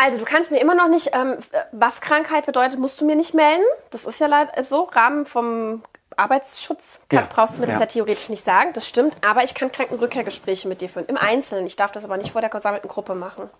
Also 0.00 0.18
du 0.18 0.24
kannst 0.24 0.50
mir 0.50 0.60
immer 0.60 0.74
noch 0.74 0.88
nicht, 0.88 1.10
ähm, 1.12 1.38
was 1.72 2.00
Krankheit 2.00 2.46
bedeutet, 2.46 2.78
musst 2.78 3.00
du 3.00 3.04
mir 3.04 3.16
nicht 3.16 3.34
melden. 3.34 3.64
Das 3.90 4.04
ist 4.04 4.20
ja 4.20 4.28
leider 4.28 4.62
so. 4.62 4.84
Rahmen 4.84 5.26
vom 5.26 5.82
Arbeitsschutz 6.16 7.00
kann, 7.08 7.20
Ja, 7.20 7.28
brauchst 7.28 7.56
du 7.56 7.60
mir 7.60 7.66
das 7.66 7.76
ja. 7.76 7.80
ja 7.80 7.86
theoretisch 7.86 8.28
nicht 8.28 8.44
sagen. 8.44 8.72
Das 8.74 8.86
stimmt. 8.86 9.16
Aber 9.26 9.42
ich 9.42 9.54
kann 9.54 9.72
Krankenrückkehrgespräche 9.72 10.68
mit 10.68 10.80
dir 10.80 10.88
führen. 10.88 11.06
Im 11.06 11.16
Einzelnen. 11.16 11.66
Ich 11.66 11.74
darf 11.74 11.90
das 11.90 12.04
aber 12.04 12.16
nicht 12.16 12.30
vor 12.30 12.40
der 12.40 12.50
gesammelten 12.50 12.88
Gruppe 12.88 13.16
machen. 13.16 13.50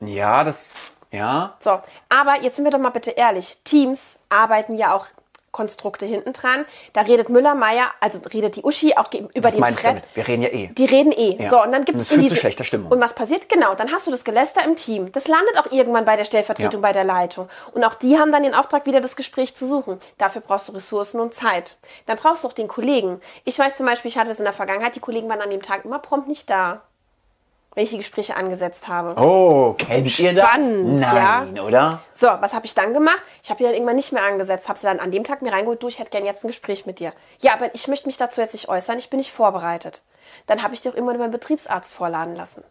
Ja, 0.00 0.42
das, 0.42 0.74
ja. 1.10 1.54
So, 1.60 1.80
aber 2.08 2.42
jetzt 2.42 2.56
sind 2.56 2.64
wir 2.64 2.72
doch 2.72 2.78
mal 2.78 2.90
bitte 2.90 3.10
ehrlich. 3.10 3.58
Teams 3.64 4.16
arbeiten 4.28 4.76
ja 4.76 4.94
auch 4.94 5.06
Konstrukte 5.56 6.04
hinten 6.04 6.34
dran. 6.34 6.66
Da 6.92 7.00
redet 7.00 7.30
Müller, 7.30 7.54
Meier, 7.54 7.86
also 8.00 8.18
redet 8.32 8.56
die 8.56 8.62
Uschi 8.62 8.94
auch 8.96 9.10
über 9.12 9.28
Das 9.40 9.52
den 9.54 9.60
meine 9.60 9.74
ich 9.74 9.80
Fred. 9.80 9.90
damit. 10.02 10.04
Wir 10.16 10.28
reden 10.28 10.42
ja 10.42 10.48
eh. 10.50 10.66
Die 10.68 10.84
reden 10.84 11.12
eh. 11.12 11.42
Ja. 11.42 11.48
So, 11.48 11.62
und 11.62 11.72
dann 11.72 11.84
gibt 11.86 11.98
es 11.98 12.08
zu 12.08 12.36
schlechter 12.36 12.64
Stimmung. 12.64 12.92
Und 12.92 13.00
was 13.00 13.14
passiert? 13.14 13.48
Genau, 13.48 13.74
dann 13.74 13.90
hast 13.90 14.06
du 14.06 14.10
das 14.10 14.22
Geläster 14.24 14.62
im 14.64 14.76
Team. 14.76 15.10
Das 15.12 15.26
landet 15.28 15.56
auch 15.58 15.72
irgendwann 15.72 16.04
bei 16.04 16.16
der 16.16 16.24
Stellvertretung, 16.26 16.80
Ja. 16.82 16.88
bei 16.88 16.92
der 16.92 17.04
Leitung. 17.04 17.48
Und 17.72 17.84
auch 17.84 17.94
die 17.94 18.18
haben 18.18 18.30
dann 18.32 18.42
den 18.42 18.54
Auftrag, 18.54 18.84
wieder 18.86 19.00
das 19.00 19.16
Gespräch 19.16 19.56
zu 19.56 19.66
suchen. 19.66 20.00
Dafür 20.18 20.42
brauchst 20.42 20.68
du 20.68 20.72
Ressourcen 20.72 21.20
und 21.20 21.32
Zeit. 21.32 21.76
Dann 22.04 22.18
brauchst 22.18 22.44
du 22.44 22.48
auch 22.48 22.52
den 22.52 22.68
Kollegen. 22.68 23.20
Ich 23.44 23.58
weiß 23.58 23.76
zum 23.76 23.86
Beispiel, 23.86 24.10
ich 24.10 24.18
hatte 24.18 24.30
es 24.30 24.38
in 24.38 24.44
der 24.44 24.52
Vergangenheit, 24.52 24.94
die 24.94 25.00
Kollegen 25.00 25.28
waren 25.28 25.40
an 25.40 25.50
dem 25.50 25.62
Tag 25.62 25.84
immer 25.86 25.98
prompt 25.98 26.28
nicht 26.28 26.50
da, 26.50 26.82
die 27.84 27.98
Gespräche 27.98 28.36
angesetzt 28.36 28.88
habe. 28.88 29.20
Oh, 29.20 29.74
kennt 29.74 30.18
ihr 30.18 30.32
das? 30.32 30.48
Spannend, 30.48 31.00
Nein, 31.00 31.60
oder? 31.60 32.00
So, 32.14 32.26
was 32.26 32.54
habe 32.54 32.64
ich 32.64 32.74
dann 32.74 32.94
gemacht? 32.94 33.22
Ich 33.42 33.50
habe 33.50 33.58
die 33.58 33.64
dann 33.64 33.74
irgendwann 33.74 33.96
nicht 33.96 34.12
mehr 34.12 34.22
angesetzt, 34.22 34.68
habe 34.68 34.78
sie 34.78 34.86
dann 34.86 34.98
an 34.98 35.10
dem 35.10 35.24
Tag 35.24 35.42
mir 35.42 35.52
reingeholt, 35.52 35.82
du, 35.82 35.88
ich 35.88 35.98
hätte 35.98 36.10
gern 36.10 36.24
jetzt 36.24 36.42
ein 36.42 36.48
Gespräch 36.48 36.86
mit 36.86 36.98
dir. 37.00 37.12
Ja, 37.38 37.52
aber 37.52 37.74
ich 37.74 37.86
möchte 37.86 38.06
mich 38.06 38.16
dazu 38.16 38.40
jetzt 38.40 38.54
nicht 38.54 38.68
äußern, 38.68 38.98
ich 38.98 39.10
bin 39.10 39.18
nicht 39.18 39.32
vorbereitet. 39.32 40.02
Dann 40.46 40.62
habe 40.62 40.74
ich 40.74 40.80
dir 40.80 40.90
auch 40.90 40.94
immer 40.94 41.14
meinen 41.18 41.30
Betriebsarzt 41.30 41.94
vorladen 41.94 42.34
lassen. 42.34 42.64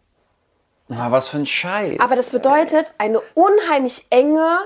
Na, 0.88 1.10
was 1.10 1.28
für 1.28 1.38
ein 1.38 1.46
Scheiß. 1.46 2.00
Aber 2.00 2.16
das 2.16 2.30
bedeutet 2.30 2.92
eine 2.98 3.20
unheimlich 3.34 4.06
enge, 4.10 4.58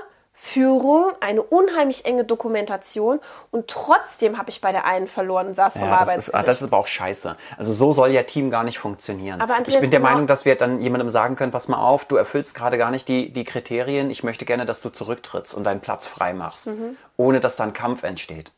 Führung, 0.43 1.11
eine 1.19 1.43
unheimlich 1.43 2.05
enge 2.05 2.25
Dokumentation 2.25 3.19
und 3.51 3.67
trotzdem 3.67 4.39
habe 4.39 4.49
ich 4.49 4.59
bei 4.59 4.71
der 4.71 4.85
einen 4.85 5.05
verloren 5.07 5.45
und 5.45 5.53
saß 5.53 5.73
vom 5.77 5.83
Ja, 5.83 5.91
das, 5.91 6.01
ist, 6.01 6.09
Arbeitsgericht. 6.09 6.35
ah, 6.35 6.43
das 6.43 6.61
ist 6.63 6.67
aber 6.73 6.77
auch 6.79 6.87
scheiße. 6.87 7.37
Also 7.57 7.73
so 7.73 7.93
soll 7.93 8.09
ja 8.09 8.23
Team 8.23 8.49
gar 8.49 8.63
nicht 8.63 8.79
funktionieren. 8.79 9.39
Aber 9.39 9.53
Andreas, 9.55 9.75
ich 9.75 9.79
bin 9.81 9.91
der 9.91 9.99
genau- 9.99 10.11
Meinung, 10.11 10.25
dass 10.25 10.43
wir 10.43 10.55
dann 10.55 10.81
jemandem 10.81 11.09
sagen 11.09 11.35
können, 11.35 11.51
pass 11.51 11.67
mal 11.67 11.77
auf, 11.77 12.05
du 12.05 12.15
erfüllst 12.15 12.55
gerade 12.55 12.79
gar 12.79 12.89
nicht 12.89 13.07
die, 13.07 13.31
die 13.31 13.43
Kriterien. 13.43 14.09
Ich 14.09 14.23
möchte 14.23 14.45
gerne, 14.45 14.65
dass 14.65 14.81
du 14.81 14.89
zurücktrittst 14.89 15.53
und 15.53 15.63
deinen 15.63 15.79
Platz 15.79 16.07
frei 16.07 16.33
machst, 16.33 16.67
Mhm. 16.67 16.97
ohne 17.17 17.39
dass 17.39 17.55
da 17.55 17.63
ein 17.65 17.73
Kampf 17.73 18.01
entsteht. 18.01 18.51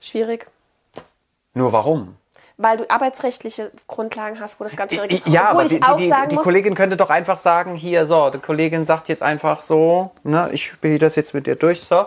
Schwierig. 0.00 0.46
Nur 1.52 1.72
warum? 1.72 2.16
Weil 2.58 2.78
du 2.78 2.90
arbeitsrechtliche 2.90 3.70
Grundlagen 3.86 4.40
hast, 4.40 4.58
wo 4.58 4.64
das 4.64 4.74
ganz 4.76 4.94
schwierig 4.94 5.12
ist. 5.12 5.28
Ja, 5.28 5.50
Obwohl 5.50 5.78
aber 5.82 5.96
die, 5.98 6.04
die, 6.04 6.10
die, 6.10 6.28
die 6.30 6.36
Kollegin 6.36 6.74
könnte 6.74 6.96
doch 6.96 7.10
einfach 7.10 7.36
sagen, 7.36 7.74
hier, 7.74 8.06
so, 8.06 8.30
die 8.30 8.38
Kollegin 8.38 8.86
sagt 8.86 9.08
jetzt 9.08 9.22
einfach 9.22 9.60
so, 9.60 10.12
ne, 10.22 10.48
ich 10.52 10.66
spiele 10.66 10.98
das 10.98 11.16
jetzt 11.16 11.34
mit 11.34 11.46
dir 11.46 11.56
durch, 11.56 11.82
so. 11.82 12.06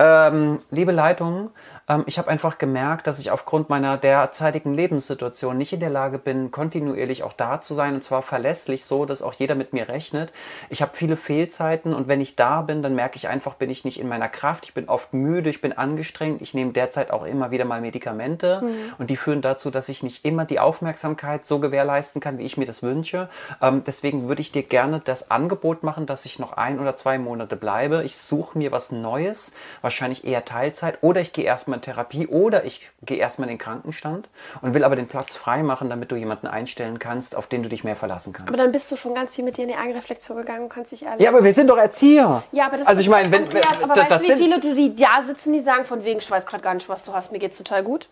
Ähm, 0.00 0.60
liebe 0.70 0.90
Leitung, 0.90 1.50
ähm, 1.88 2.04
ich 2.06 2.18
habe 2.18 2.28
einfach 2.28 2.58
gemerkt, 2.58 3.06
dass 3.06 3.18
ich 3.18 3.30
aufgrund 3.30 3.68
meiner 3.68 3.96
derzeitigen 3.96 4.74
Lebenssituation 4.74 5.56
nicht 5.58 5.72
in 5.72 5.80
der 5.80 5.90
Lage 5.90 6.18
bin, 6.18 6.50
kontinuierlich 6.50 7.22
auch 7.22 7.32
da 7.32 7.60
zu 7.60 7.74
sein 7.74 7.94
und 7.94 8.04
zwar 8.04 8.22
verlässlich 8.22 8.84
so, 8.84 9.04
dass 9.04 9.22
auch 9.22 9.34
jeder 9.34 9.54
mit 9.54 9.72
mir 9.72 9.88
rechnet. 9.88 10.32
Ich 10.70 10.82
habe 10.82 10.92
viele 10.94 11.16
Fehlzeiten 11.16 11.94
und 11.94 12.08
wenn 12.08 12.20
ich 12.20 12.36
da 12.36 12.62
bin, 12.62 12.82
dann 12.82 12.94
merke 12.94 13.16
ich 13.16 13.28
einfach, 13.28 13.54
bin 13.54 13.70
ich 13.70 13.84
nicht 13.84 14.00
in 14.00 14.08
meiner 14.08 14.28
Kraft. 14.28 14.64
Ich 14.66 14.74
bin 14.74 14.88
oft 14.88 15.12
müde, 15.12 15.50
ich 15.50 15.60
bin 15.60 15.72
angestrengt. 15.72 16.42
Ich 16.42 16.54
nehme 16.54 16.72
derzeit 16.72 17.10
auch 17.10 17.24
immer 17.24 17.50
wieder 17.50 17.64
mal 17.64 17.80
Medikamente 17.80 18.62
und 18.98 19.10
die 19.10 19.16
führen 19.16 19.42
dazu, 19.42 19.70
dass 19.70 19.88
ich 19.88 20.02
nicht 20.02 20.24
immer 20.24 20.44
die 20.44 20.60
Aufmerksamkeit 20.60 21.46
so 21.46 21.58
gewährleisten 21.58 22.20
kann, 22.20 22.38
wie 22.38 22.44
ich 22.44 22.56
mir 22.56 22.66
das 22.66 22.82
wünsche. 22.82 23.28
Ähm, 23.60 23.82
deswegen 23.86 24.28
würde 24.28 24.42
ich 24.42 24.52
dir 24.52 24.62
gerne 24.62 25.00
das 25.00 25.30
Angebot 25.30 25.82
machen, 25.82 26.06
dass 26.06 26.24
ich 26.24 26.38
noch 26.38 26.52
ein 26.52 26.80
oder 26.80 26.96
zwei 26.96 27.18
Monate 27.18 27.56
bleibe. 27.56 28.02
Ich 28.04 28.16
suche 28.16 28.58
mir 28.58 28.72
was 28.72 28.92
Neues, 28.92 29.52
wahrscheinlich 29.82 30.24
eher 30.24 30.44
Teilzeit 30.44 30.98
oder 31.02 31.20
ich 31.20 31.32
gehe 31.32 31.44
erstmal 31.44 31.73
in 31.74 31.82
Therapie 31.82 32.26
oder 32.26 32.64
ich 32.64 32.90
gehe 33.02 33.16
erstmal 33.18 33.48
in 33.48 33.54
den 33.54 33.58
Krankenstand 33.58 34.28
und 34.62 34.74
will 34.74 34.84
aber 34.84 34.96
den 34.96 35.08
Platz 35.08 35.36
frei 35.36 35.62
machen, 35.62 35.90
damit 35.90 36.10
du 36.12 36.16
jemanden 36.16 36.46
einstellen 36.46 36.98
kannst, 36.98 37.34
auf 37.36 37.46
den 37.46 37.62
du 37.62 37.68
dich 37.68 37.84
mehr 37.84 37.96
verlassen 37.96 38.32
kannst. 38.32 38.48
aber 38.48 38.56
dann 38.56 38.72
bist 38.72 38.90
du 38.90 38.96
schon 38.96 39.14
ganz 39.14 39.34
viel 39.34 39.44
mit 39.44 39.56
dir 39.56 39.62
in 39.62 39.68
die 39.68 39.76
Eigenreflexion 39.76 40.36
gegangen 40.38 40.62
und 40.64 40.68
kannst 40.68 40.92
dich 40.92 41.04
ehrlich. 41.04 41.20
ja, 41.22 41.30
aber 41.30 41.44
wir 41.44 41.52
sind 41.52 41.68
doch 41.68 41.78
Erzieher. 41.78 42.42
Ja, 42.52 42.66
aber 42.66 42.78
das 42.78 42.86
also 42.86 43.00
ist- 43.00 43.06
ich 43.06 43.10
meine, 43.10 43.30
wenn, 43.30 43.44
Andreas, 43.44 43.66
wenn- 43.78 43.84
aber 43.90 43.94
das 43.94 44.10
weißt 44.10 44.24
du, 44.24 44.28
wie 44.28 44.36
viele 44.42 44.60
du 44.60 44.74
die 44.74 44.96
da 44.96 45.22
sitzen, 45.22 45.52
die 45.52 45.60
sagen 45.60 45.84
von 45.84 46.04
wegen, 46.04 46.18
ich 46.18 46.30
weiß 46.30 46.46
gerade 46.46 46.62
gar 46.62 46.74
nicht, 46.74 46.88
was 46.88 47.04
du 47.04 47.12
hast, 47.12 47.32
mir 47.32 47.38
geht's 47.38 47.58
total 47.58 47.82
gut. 47.82 48.08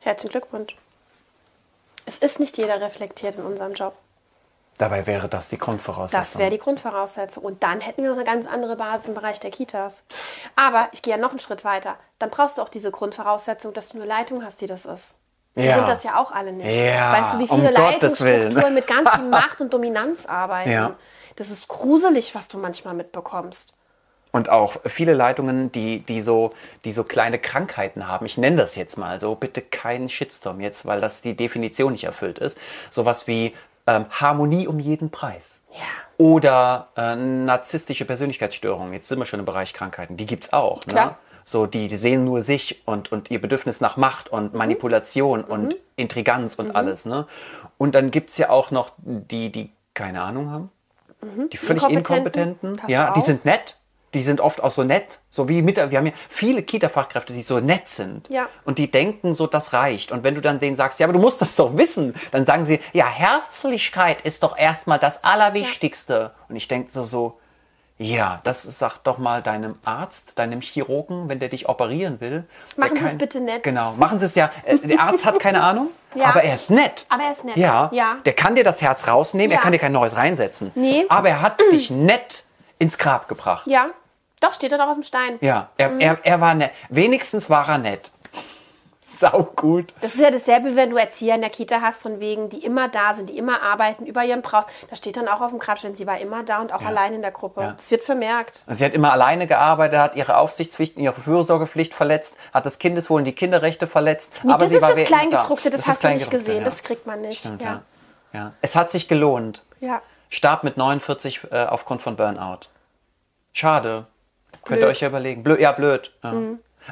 Herzlichen 0.00 0.32
Glückwunsch. 0.32 0.76
Es 2.06 2.18
ist 2.18 2.38
nicht 2.38 2.58
jeder 2.58 2.80
reflektiert 2.80 3.36
in 3.36 3.44
unserem 3.44 3.72
Job. 3.72 3.96
Dabei 4.78 5.06
wäre 5.06 5.28
das 5.28 5.48
die 5.48 5.58
Grundvoraussetzung. 5.58 6.20
Das 6.20 6.38
wäre 6.38 6.50
die 6.50 6.58
Grundvoraussetzung. 6.58 7.44
Und 7.44 7.62
dann 7.62 7.80
hätten 7.80 8.02
wir 8.02 8.10
noch 8.10 8.16
eine 8.16 8.24
ganz 8.24 8.46
andere 8.46 8.74
Basis 8.76 9.06
im 9.08 9.14
Bereich 9.14 9.38
der 9.40 9.50
Kitas. 9.50 10.02
Aber 10.56 10.88
ich 10.92 11.02
gehe 11.02 11.14
ja 11.14 11.20
noch 11.20 11.30
einen 11.30 11.38
Schritt 11.38 11.64
weiter. 11.64 11.96
Dann 12.18 12.30
brauchst 12.30 12.58
du 12.58 12.62
auch 12.62 12.68
diese 12.68 12.90
Grundvoraussetzung, 12.90 13.72
dass 13.72 13.90
du 13.90 13.98
eine 13.98 14.06
Leitung 14.06 14.44
hast, 14.44 14.60
die 14.60 14.66
das 14.66 14.84
ist. 14.84 15.14
Wir 15.54 15.66
Ja. 15.66 15.76
sind 15.76 15.86
das 15.88 16.02
ja 16.02 16.20
auch 16.20 16.32
alle 16.32 16.52
nicht. 16.52 16.66
Ja, 16.74 17.12
weißt 17.12 17.34
du, 17.34 17.38
wie 17.38 17.42
um 17.48 17.60
viele 17.60 17.62
Willen. 17.72 17.74
Leitungsstrukturen 17.74 18.74
mit 18.74 18.86
ganz 18.88 19.10
viel 19.10 19.24
Macht 19.30 19.60
und 19.60 19.72
Dominanz 19.72 20.26
arbeiten? 20.26 20.70
Ja. 20.72 20.96
Das 21.36 21.50
ist 21.50 21.68
gruselig, 21.68 22.34
was 22.34 22.48
du 22.48 22.58
manchmal 22.58 22.94
mitbekommst. 22.94 23.72
Und 24.32 24.48
auch 24.50 24.74
viele 24.86 25.14
Leitungen, 25.14 25.70
die, 25.70 26.00
die, 26.00 26.20
so, 26.20 26.50
die 26.84 26.90
so 26.90 27.04
kleine 27.04 27.38
Krankheiten 27.38 28.08
haben. 28.08 28.26
Ich 28.26 28.36
nenne 28.36 28.56
das 28.56 28.74
jetzt 28.74 28.98
mal 28.98 29.20
so. 29.20 29.36
Bitte 29.36 29.62
keinen 29.62 30.08
Shitstorm 30.08 30.60
jetzt, 30.60 30.84
weil 30.86 31.00
das 31.00 31.22
die 31.22 31.36
Definition 31.36 31.92
nicht 31.92 32.02
erfüllt 32.02 32.40
ist. 32.40 32.58
Sowas 32.90 33.28
wie 33.28 33.54
ähm, 33.86 34.06
Harmonie 34.10 34.66
um 34.66 34.78
jeden 34.80 35.10
Preis. 35.10 35.60
Ja. 35.72 35.80
Oder 36.16 36.88
äh, 36.96 37.16
narzisstische 37.16 38.04
Persönlichkeitsstörungen. 38.04 38.92
Jetzt 38.92 39.08
sind 39.08 39.18
wir 39.18 39.26
schon 39.26 39.40
im 39.40 39.46
Bereich 39.46 39.72
Krankheiten. 39.72 40.16
Die 40.16 40.26
gibt's 40.26 40.52
auch. 40.52 40.86
Ne? 40.86 40.92
Klar. 40.92 41.18
So, 41.44 41.66
die, 41.66 41.88
die 41.88 41.96
sehen 41.96 42.24
nur 42.24 42.40
sich 42.40 42.82
und, 42.86 43.12
und 43.12 43.30
ihr 43.30 43.40
Bedürfnis 43.40 43.80
nach 43.80 43.96
Macht 43.96 44.30
und 44.30 44.52
Mhm. 44.52 44.58
Manipulation 44.58 45.44
und 45.44 45.76
Intriganz 45.96 46.54
und 46.54 46.74
alles. 46.74 47.04
Ne? 47.04 47.26
Und 47.76 47.94
dann 47.94 48.10
gibt's 48.10 48.38
ja 48.38 48.48
auch 48.50 48.70
noch 48.70 48.92
die, 48.98 49.50
die 49.52 49.70
keine 49.92 50.22
Ahnung 50.22 50.50
haben. 50.50 50.70
Die 51.52 51.56
völlig 51.56 51.82
Mhm. 51.82 51.98
Inkompetenten. 51.98 52.52
inkompetenten. 52.70 52.88
Ja, 52.90 53.12
die 53.12 53.20
sind 53.20 53.44
nett. 53.44 53.76
Die 54.14 54.22
sind 54.22 54.40
oft 54.40 54.62
auch 54.62 54.70
so 54.70 54.84
nett. 54.84 55.18
So 55.30 55.48
wie 55.48 55.60
mit, 55.60 55.76
wir 55.76 55.98
haben 55.98 56.06
ja 56.06 56.12
viele 56.28 56.62
Kita-Fachkräfte, 56.62 57.32
die 57.32 57.42
so 57.42 57.58
nett 57.60 57.88
sind. 57.90 58.28
Ja. 58.30 58.48
Und 58.64 58.78
die 58.78 58.90
denken 58.90 59.34
so, 59.34 59.46
das 59.46 59.72
reicht. 59.72 60.12
Und 60.12 60.22
wenn 60.24 60.34
du 60.36 60.40
dann 60.40 60.60
denen 60.60 60.76
sagst, 60.76 61.00
ja, 61.00 61.06
aber 61.06 61.12
du 61.12 61.18
musst 61.18 61.42
das 61.42 61.56
doch 61.56 61.76
wissen, 61.76 62.14
dann 62.30 62.46
sagen 62.46 62.64
sie, 62.64 62.80
ja, 62.92 63.06
Herzlichkeit 63.06 64.22
ist 64.22 64.42
doch 64.44 64.56
erstmal 64.56 64.98
das 64.98 65.22
Allerwichtigste. 65.24 66.30
Und 66.48 66.56
ich 66.56 66.68
denke 66.68 66.92
so, 66.92 67.02
so, 67.02 67.38
ja, 67.98 68.40
das 68.44 68.62
sagt 68.64 69.06
doch 69.06 69.18
mal 69.18 69.40
deinem 69.42 69.76
Arzt, 69.84 70.32
deinem 70.38 70.60
Chirurgen, 70.60 71.28
wenn 71.28 71.38
der 71.38 71.48
dich 71.48 71.68
operieren 71.68 72.20
will. 72.20 72.44
Machen 72.76 72.96
Sie 72.98 73.04
es 73.06 73.16
bitte 73.18 73.40
nett. 73.40 73.62
Genau, 73.62 73.92
machen 73.96 74.18
Sie 74.18 74.24
es 74.24 74.34
ja. 74.34 74.50
Äh, 74.64 74.78
Der 74.78 75.00
Arzt 75.00 75.24
hat 75.24 75.38
keine 75.38 75.62
Ahnung, 75.62 75.88
Ja. 76.14 76.26
aber 76.26 76.42
er 76.42 76.56
ist 76.56 76.70
nett. 76.70 77.06
Aber 77.08 77.22
er 77.22 77.32
ist 77.32 77.44
nett. 77.44 77.56
Ja, 77.56 77.90
Ja. 77.92 78.16
der 78.24 78.32
kann 78.32 78.56
dir 78.56 78.64
das 78.64 78.82
Herz 78.82 79.06
rausnehmen, 79.06 79.52
Ja. 79.52 79.58
er 79.58 79.62
kann 79.62 79.70
dir 79.72 79.78
kein 79.78 79.92
neues 79.92 80.16
reinsetzen. 80.16 80.72
Nee. 80.74 81.06
Aber 81.08 81.28
er 81.28 81.40
hat 81.40 81.60
dich 81.70 81.90
nett 81.90 82.42
ins 82.80 82.98
Grab 82.98 83.28
gebracht. 83.28 83.66
Ja. 83.68 83.86
Doch, 84.40 84.52
steht 84.54 84.72
da 84.72 84.78
doch 84.78 84.88
auf 84.88 84.94
dem 84.94 85.02
Stein. 85.02 85.38
Ja, 85.40 85.68
er, 85.76 85.90
Mhm. 85.90 86.00
er, 86.00 86.18
er 86.22 86.40
war 86.40 86.54
nett. 86.54 86.72
Wenigstens 86.88 87.48
war 87.50 87.68
er 87.68 87.78
nett. 87.78 88.10
Sau 89.20 89.44
gut. 89.54 89.94
Das 90.00 90.14
ist 90.14 90.20
ja 90.20 90.30
dasselbe, 90.30 90.74
wenn 90.74 90.90
du 90.90 90.96
Erzieher 90.96 91.36
in 91.36 91.40
der 91.40 91.50
Kita 91.50 91.80
hast, 91.80 92.02
von 92.02 92.18
wegen, 92.18 92.48
die 92.48 92.64
immer 92.64 92.88
da 92.88 93.12
sind, 93.12 93.30
die 93.30 93.38
immer 93.38 93.62
arbeiten, 93.62 94.06
über 94.06 94.24
ihren 94.24 94.42
Brauchst. 94.42 94.68
Da 94.90 94.96
steht 94.96 95.16
dann 95.16 95.28
auch 95.28 95.40
auf 95.40 95.50
dem 95.50 95.60
Grabstein, 95.60 95.94
sie 95.94 96.06
war 96.06 96.18
immer 96.18 96.42
da 96.42 96.60
und 96.60 96.72
auch 96.72 96.80
Ja. 96.82 96.88
allein 96.88 97.14
in 97.14 97.22
der 97.22 97.30
Gruppe. 97.30 97.60
Ja. 97.60 97.72
Das 97.72 97.90
wird 97.92 98.02
vermerkt. 98.02 98.64
Sie 98.66 98.84
hat 98.84 98.92
immer 98.92 99.12
alleine 99.12 99.46
gearbeitet, 99.46 100.00
hat 100.00 100.16
ihre 100.16 100.36
Aufsichtspflichten, 100.36 101.00
ihre 101.02 101.20
Fürsorgepflicht 101.20 101.94
verletzt, 101.94 102.36
hat 102.52 102.66
das 102.66 102.78
Kindeswohl 102.80 103.20
und 103.20 103.24
die 103.24 103.32
Kinderrechte 103.34 103.86
verletzt. 103.86 104.32
aber 104.42 104.58
das 104.58 104.70
sie 104.70 104.76
ist 104.76 104.82
war 104.82 104.94
das 104.94 105.04
Kleingedruckte, 105.04 105.70
das 105.70 105.80
ist 105.80 105.86
hast 105.86 106.02
du 106.04 106.08
nicht 106.08 106.30
gesehen, 106.30 106.58
ja. 106.58 106.64
das 106.64 106.82
kriegt 106.82 107.06
man 107.06 107.20
nicht. 107.20 107.38
Stimmt, 107.38 107.62
ja. 107.62 107.82
ja. 108.32 108.38
ja. 108.40 108.52
Es 108.62 108.74
hat 108.74 108.90
sich 108.90 109.06
gelohnt. 109.06 109.64
Ja. 109.80 110.02
Starb 110.28 110.64
mit 110.64 110.76
49 110.76 111.40
äh, 111.52 111.64
aufgrund 111.66 112.02
von 112.02 112.16
Burnout. 112.16 112.68
Schade. 113.52 114.06
Könnt 114.64 114.80
ihr 114.80 114.86
euch 114.86 115.00
ja 115.00 115.08
überlegen. 115.08 115.42
Blöd, 115.42 115.60
ja, 115.60 115.72
blöd. 115.72 116.12
Ja. 116.22 116.34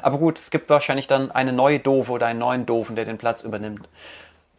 Aber 0.01 0.17
gut, 0.17 0.39
es 0.39 0.49
gibt 0.49 0.69
wahrscheinlich 0.69 1.07
dann 1.07 1.31
eine 1.31 1.53
neue 1.53 1.79
Doofe 1.79 2.11
oder 2.11 2.25
einen 2.27 2.39
neuen 2.39 2.65
Doofen, 2.65 2.95
der 2.95 3.05
den 3.05 3.17
Platz 3.17 3.43
übernimmt. 3.43 3.87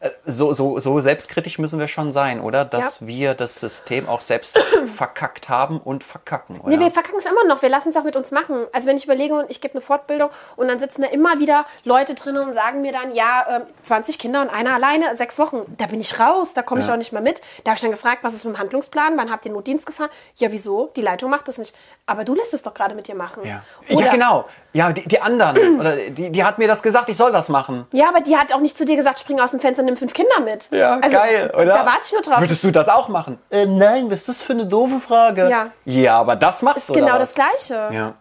Äh, 0.05 0.11
So, 0.27 0.53
so, 0.53 0.79
so 0.79 1.01
selbstkritisch 1.01 1.59
müssen 1.59 1.79
wir 1.79 1.89
schon 1.89 2.13
sein, 2.13 2.41
oder? 2.41 2.65
Dass 2.65 3.01
Ja. 3.01 3.07
wir 3.07 3.35
das 3.35 3.61
System 3.61 4.09
auch 4.09 4.21
selbst 4.21 4.59
verkackt 4.95 5.49
haben 5.49 5.79
und 5.79 6.05
verkacken, 6.05 6.61
oder? 6.61 6.69
Nee, 6.71 6.79
wir 6.81 6.91
verkacken 6.91 7.19
es 7.19 7.25
immer 7.27 7.45
noch. 7.45 7.63
Wir 7.63 7.69
lassen 7.69 7.91
es 7.91 7.97
auch 7.97 8.05
mit 8.05 8.17
uns 8.17 8.31
machen. 8.31 8.67
Also 8.73 8.89
wenn 8.89 8.97
ich 8.97 9.05
überlege 9.05 9.35
und 9.35 9.51
ich 9.51 9.61
gebe 9.61 9.75
eine 9.75 9.81
Fortbildung 9.81 10.31
und 10.57 10.69
dann 10.69 10.79
sitzen 10.81 11.03
da 11.03 11.09
immer 11.09 11.39
wieder 11.41 11.67
Leute 11.85 12.15
drin 12.15 12.37
und 12.37 12.53
sagen 12.55 12.81
mir 12.81 12.93
dann, 12.93 13.13
ja, 13.15 13.47
ähm, 13.49 13.63
20 13.83 14.19
Kinder 14.19 14.41
und 14.43 14.49
einer 14.51 14.75
alleine, 14.75 15.17
sechs 15.17 15.39
Wochen. 15.39 15.63
Da 15.79 15.87
bin 15.87 16.01
ich 16.01 16.19
raus, 16.21 16.53
da 16.55 16.63
komme 16.63 16.81
ich 16.81 16.87
Ja. 16.87 16.95
auch 16.95 16.99
nicht 16.99 17.13
mehr 17.13 17.23
mit. 17.23 17.41
Da 17.65 17.71
habe 17.71 17.77
ich 17.77 17.83
dann 17.83 17.91
gefragt, 17.91 18.19
was 18.23 18.35
ist 18.35 18.45
mit 18.45 18.55
dem 18.55 18.59
Handlungsplan? 18.61 19.17
Wann 19.17 19.31
habt 19.31 19.47
ihr 19.47 19.53
Notdienst 19.53 19.87
gefahren? 19.87 20.11
Ja, 20.37 20.51
wieso? 20.53 20.91
Die 20.97 21.03
Leitung 21.03 21.31
macht 21.31 21.49
das 21.49 21.59
nicht. 21.59 21.75
Aber 22.07 22.25
du 22.25 22.35
lässt 22.35 22.53
es 22.55 22.63
doch 22.63 22.75
gerade 22.75 22.95
mit 22.95 23.09
dir 23.09 23.15
machen. 23.15 23.43
ja. 23.45 23.63
Ja, 23.89 24.11
genau. 24.11 24.45
Ja, 24.73 24.93
die, 24.93 25.07
die 25.07 25.21
anderen, 25.21 25.79
oder 25.81 25.97
die, 25.97 26.31
die 26.31 26.45
hat 26.45 26.59
mir 26.59 26.67
das 26.67 26.83
gesagt, 26.83 27.09
ich 27.09 27.17
soll 27.17 27.31
das 27.31 27.49
machen. 27.49 27.87
Ja, 27.93 28.09
aber 28.09 28.21
die 28.21 28.37
hat 28.37 28.53
auch 28.53 28.59
nicht 28.61 28.77
zu 28.77 28.85
dir 28.85 28.97
gesagt, 28.97 29.21
spring 29.21 29.39
aus 29.39 29.53
dem 29.53 29.61
Fenster 29.61 29.81
und 29.83 29.87
nimm 29.87 29.94
fünf 29.97 30.13
Kinder 30.15 30.41
mit. 30.41 30.69
Ja, 30.71 30.99
Also, 31.03 31.17
geil, 31.17 31.51
oder? 31.55 31.65
Da 31.67 31.87
warte 31.87 32.03
ich 32.07 32.13
nur 32.13 32.23
drauf. 32.23 32.41
Würdest 32.41 32.63
du 32.65 32.71
das 32.71 32.89
auch 32.89 33.09
machen? 33.09 33.39
Äh, 33.51 33.67
nein, 33.67 34.07
was 34.11 34.21
ist 34.21 34.29
das 34.29 34.43
für 34.43 34.53
eine 34.55 34.67
doofe 34.67 35.01
Frage? 35.01 35.49
Ja. 35.49 35.71
Ja, 35.85 36.19
aber 36.19 36.37
das 36.37 36.63
machst 36.63 36.89
du 36.89 36.93
genau 36.93 37.11
oder 37.11 37.19
das? 37.21 37.35
Gleiche. 37.35 37.89
Ja. 37.93 38.15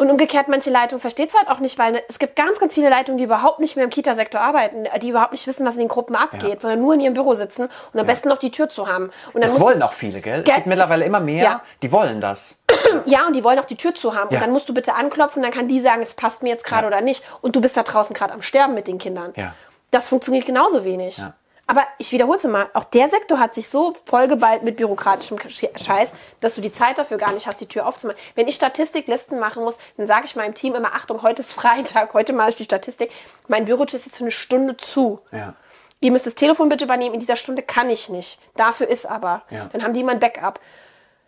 Und 0.00 0.10
umgekehrt, 0.10 0.46
manche 0.46 0.70
Leitungen 0.70 1.00
versteht 1.00 1.30
es 1.30 1.34
halt 1.36 1.48
auch 1.48 1.58
nicht, 1.58 1.76
weil 1.76 1.90
ne, 1.90 2.02
es 2.08 2.20
gibt 2.20 2.36
ganz, 2.36 2.60
ganz 2.60 2.72
viele 2.72 2.88
Leitungen, 2.88 3.18
die 3.18 3.24
überhaupt 3.24 3.58
nicht 3.58 3.74
mehr 3.74 3.84
im 3.84 3.90
Kita-Sektor 3.90 4.40
arbeiten, 4.40 4.86
die 5.02 5.08
überhaupt 5.08 5.32
nicht 5.32 5.44
wissen, 5.48 5.66
was 5.66 5.74
in 5.74 5.80
den 5.80 5.88
Gruppen 5.88 6.14
abgeht, 6.14 6.42
Ja. 6.54 6.60
sondern 6.60 6.80
nur 6.80 6.94
in 6.94 7.00
ihrem 7.00 7.14
Büro 7.14 7.34
sitzen 7.34 7.68
und 7.92 7.98
am 7.98 8.06
besten 8.06 8.28
noch 8.28 8.38
die 8.38 8.52
Tür 8.52 8.68
zu 8.68 8.86
haben. 8.86 9.06
Und 9.32 9.42
dann 9.42 9.50
Das 9.50 9.58
wollen 9.58 9.82
auch 9.82 9.92
viele, 9.92 10.20
gell? 10.20 10.42
Gell, 10.44 10.50
Es 10.50 10.54
gibt 10.54 10.66
mittlerweile 10.68 11.04
immer 11.04 11.18
mehr, 11.18 11.42
ja. 11.42 11.60
die 11.82 11.90
wollen 11.90 12.20
das. 12.20 12.58
ja, 13.06 13.26
und 13.26 13.32
die 13.34 13.42
wollen 13.42 13.58
auch 13.58 13.64
die 13.64 13.74
Tür 13.74 13.92
zu 13.92 14.14
haben. 14.14 14.28
Ja. 14.30 14.36
Und 14.38 14.44
dann 14.44 14.52
musst 14.52 14.68
du 14.68 14.74
bitte 14.74 14.94
anklopfen, 14.94 15.42
dann 15.42 15.50
kann 15.50 15.66
die 15.66 15.80
sagen, 15.80 16.00
es 16.00 16.14
passt 16.14 16.44
mir 16.44 16.50
jetzt 16.50 16.62
gerade 16.64 16.82
Ja. 16.82 16.86
oder 16.88 17.00
nicht. 17.00 17.24
Und 17.40 17.56
du 17.56 17.60
bist 17.60 17.76
da 17.76 17.82
draußen 17.82 18.14
gerade 18.14 18.32
am 18.32 18.40
Sterben 18.42 18.74
mit 18.74 18.86
den 18.86 18.98
Kindern. 18.98 19.32
Ja. 19.34 19.52
Das 19.90 20.08
funktioniert 20.08 20.46
genauso 20.46 20.84
wenig. 20.84 21.18
Ja. 21.18 21.34
Aber 21.70 21.86
ich 21.98 22.12
wiederhole 22.12 22.38
es 22.38 22.44
mal, 22.44 22.70
auch 22.72 22.84
der 22.84 23.10
Sektor 23.10 23.38
hat 23.38 23.54
sich 23.54 23.68
so 23.68 23.94
vollgeballt 24.06 24.62
mit 24.62 24.78
bürokratischem 24.78 25.38
Scheiß, 25.50 26.12
dass 26.40 26.54
du 26.54 26.62
die 26.62 26.72
Zeit 26.72 26.96
dafür 26.96 27.18
gar 27.18 27.32
nicht 27.32 27.46
hast, 27.46 27.60
die 27.60 27.66
Tür 27.66 27.86
aufzumachen. 27.86 28.18
Wenn 28.34 28.48
ich 28.48 28.54
Statistiklisten 28.54 29.38
machen 29.38 29.62
muss, 29.62 29.76
dann 29.98 30.06
sage 30.06 30.24
ich 30.24 30.34
meinem 30.34 30.54
Team 30.54 30.74
immer, 30.74 30.94
Achtung, 30.94 31.20
heute 31.20 31.42
ist 31.42 31.52
Freitag, 31.52 32.14
heute 32.14 32.32
mache 32.32 32.50
ich 32.50 32.56
die 32.56 32.64
Statistik. 32.64 33.10
Mein 33.48 33.66
Bürotür 33.66 33.98
ist 33.98 34.06
jetzt 34.06 34.16
für 34.16 34.24
eine 34.24 34.30
Stunde 34.30 34.78
zu. 34.78 35.20
Ja. 35.30 35.54
Ihr 36.00 36.10
müsst 36.10 36.24
das 36.24 36.36
Telefon 36.36 36.70
bitte 36.70 36.84
übernehmen, 36.84 37.14
in 37.14 37.20
dieser 37.20 37.36
Stunde 37.36 37.62
kann 37.62 37.90
ich 37.90 38.08
nicht. 38.08 38.40
Dafür 38.56 38.88
ist 38.88 39.04
aber. 39.04 39.42
Ja. 39.50 39.68
Dann 39.70 39.82
haben 39.82 39.92
die 39.92 40.00
immer 40.00 40.12
ein 40.12 40.20
Backup. 40.20 40.60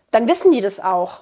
Dann 0.09 0.27
wissen 0.27 0.51
die 0.51 0.61
das 0.61 0.79
auch. 0.79 1.21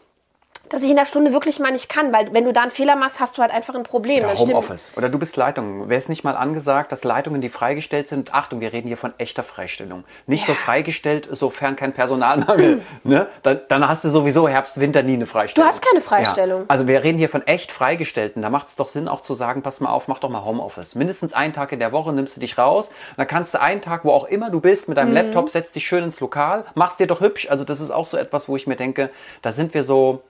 Dass 0.70 0.84
ich 0.84 0.90
in 0.90 0.96
der 0.96 1.06
Stunde 1.06 1.32
wirklich 1.34 1.60
mal 1.60 1.72
nicht 1.72 1.90
kann, 1.90 2.14
weil 2.14 2.34
wenn 2.34 2.46
du 2.46 2.54
da 2.54 2.62
einen 2.62 2.72
Fehler 2.72 2.96
machst, 2.96 3.20
hast 3.20 3.38
du 3.38 3.42
halt 3.42 3.52
einfach 3.52 3.76
ein 3.76 3.84
Problem. 3.84 4.24
Oder 4.24 4.36
Homeoffice. 4.36 4.92
Oder 4.96 5.10
du 5.10 5.18
bist 5.20 5.36
Leitung. 5.38 5.90
Wäre 5.90 6.00
es 6.00 6.10
nicht 6.10 6.24
mal 6.24 6.36
angesagt, 6.36 6.92
dass 6.92 7.04
Leitungen, 7.04 7.42
die 7.42 7.50
freigestellt 7.50 8.08
sind, 8.08 8.34
Achtung, 8.34 8.62
wir 8.62 8.72
reden 8.74 8.88
hier 8.88 8.98
von 8.98 9.14
echter 9.18 9.44
Freistellung. 9.44 10.04
Nicht 10.28 10.46
so 10.46 10.52
Ja. 10.54 10.58
freigestellt, 10.58 11.28
sofern 11.32 11.76
kein 11.76 11.94
Personalmangel. 11.94 12.82
ne? 13.04 13.28
dann, 13.44 13.60
dann 13.68 13.88
hast 13.88 14.04
du 14.04 14.10
sowieso 14.10 14.48
Herbst, 14.48 14.80
Winter 14.80 15.04
nie 15.04 15.14
eine 15.14 15.26
Freistellung. 15.26 15.70
Du 15.70 15.76
hast 15.76 15.82
keine 15.82 16.02
Freistellung. 16.02 16.62
Ja. 16.62 16.66
Also 16.68 16.88
wir 16.88 17.04
reden 17.04 17.18
hier 17.18 17.30
von 17.30 17.46
echt 17.48 17.72
Freigestellten. 17.72 18.42
Da 18.42 18.50
macht 18.50 18.68
es 18.68 18.76
doch 18.76 18.88
Sinn 18.88 19.08
auch 19.08 19.22
zu 19.22 19.34
sagen, 19.34 19.62
pass 19.62 19.80
mal 19.80 19.90
auf, 19.90 20.08
mach 20.08 20.20
doch 20.20 20.30
mal 20.30 20.44
Homeoffice. 20.46 20.96
Mindestens 20.96 21.34
einen 21.34 21.54
Tag 21.54 21.72
in 21.72 21.80
der 21.80 21.92
Woche 21.92 22.14
nimmst 22.14 22.36
du 22.36 22.40
dich 22.42 22.58
raus. 22.58 22.88
Und 22.90 23.18
dann 23.18 23.28
kannst 23.28 23.54
du 23.54 23.62
einen 23.62 23.82
Tag, 23.82 24.06
wo 24.06 24.12
auch 24.12 24.26
immer 24.26 24.50
du 24.50 24.60
bist, 24.60 24.88
mit 24.88 24.98
Mhm. 24.98 25.02
deinem 25.02 25.14
Laptop, 25.14 25.50
setzt 25.50 25.76
dich 25.76 25.88
schön 25.88 26.04
ins 26.04 26.20
Lokal, 26.20 26.66
machst 26.76 27.00
dir 27.00 27.08
doch 27.08 27.22
hübsch. 27.22 27.50
Also 27.50 27.64
das 27.64 27.80
ist 27.82 27.92
auch 27.92 28.06
so 28.06 28.18
etwas, 28.18 28.48
wo 28.50 28.56
ich 28.56 28.68
mir 28.68 28.76
denke, 28.76 29.10
da 29.42 29.52
sind 29.52 29.74
wir 29.74 29.84
so 29.84 30.22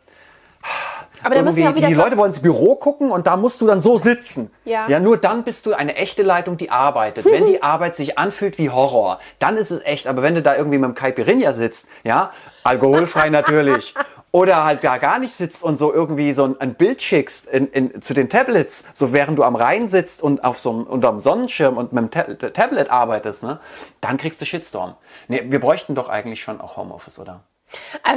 Aber 1.23 1.36
da 1.36 1.41
müssen 1.41 1.57
wieder 1.57 1.73
die 1.73 1.94
Leute 1.94 2.18
wollen 2.18 2.31
ins 2.31 2.40
Büro 2.40 2.76
gucken 2.76 3.11
und 3.11 3.27
da 3.27 3.36
musst 3.36 3.60
du 3.61 3.68
dann 3.68 3.81
so 3.81 3.98
sitzen. 3.98 4.52
Ja. 4.64 4.88
ja, 4.88 4.99
nur 4.99 5.18
dann 5.18 5.44
bist 5.44 5.65
du 5.65 5.73
eine 5.73 5.95
echte 5.95 6.23
Leitung, 6.23 6.57
die 6.57 6.72
arbeitet. 6.72 7.26
Wenn 7.26 7.45
die 7.45 7.61
Arbeit 7.61 7.95
sich 7.95 8.18
anfühlt 8.18 8.57
wie 8.57 8.69
Horror, 8.69 9.19
dann 9.38 9.57
ist 9.57 9.72
es 9.72 9.84
echt. 9.84 10.07
Aber 10.07 10.23
wenn 10.23 10.36
du 10.36 10.41
da 10.41 10.56
irgendwie 10.56 10.77
mit 10.77 10.88
dem 10.88 10.95
Caipirinha 10.95 11.53
sitzt, 11.53 11.88
ja, 12.03 12.31
alkoholfrei 12.64 13.30
natürlich, 13.30 13.94
oder 14.31 14.64
halt 14.64 14.84
da 14.84 14.98
gar 14.98 15.19
nicht 15.19 15.34
sitzt 15.34 15.64
und 15.64 15.80
so 15.80 15.91
irgendwie 15.91 16.34
so 16.34 16.45
ein, 16.45 16.61
ein 16.61 16.76
Bild 16.76 17.02
schickst 17.02 17.48
in, 17.48 17.68
in, 17.68 18.02
zu 18.02 18.14
den 18.14 18.30
Tablets, 18.30 18.84
so 18.94 19.11
während 19.11 19.40
du 19.40 19.44
am 19.44 19.56
Rhein 19.56 19.90
sitzt 19.90 20.22
und 20.22 20.44
auf 20.44 20.60
so 20.60 20.69
einem, 20.72 20.84
unterm 20.84 21.19
Sonnenschirm 21.19 21.77
und 21.77 21.94
mit 21.94 22.15
dem 22.15 22.40
Ta 22.40 22.49
Tablet 22.49 22.90
arbeitest, 22.90 23.44
ne, 23.44 23.60
dann 24.02 24.18
kriegst 24.18 24.40
du 24.40 24.45
Shitstorm. 24.45 24.95
Nee, 25.27 25.45
wir 25.48 25.60
bräuchten 25.60 25.95
doch 25.95 26.10
eigentlich 26.10 26.41
schon 26.41 26.61
auch 26.61 26.77
Homeoffice, 26.77 27.19
oder? 27.19 27.41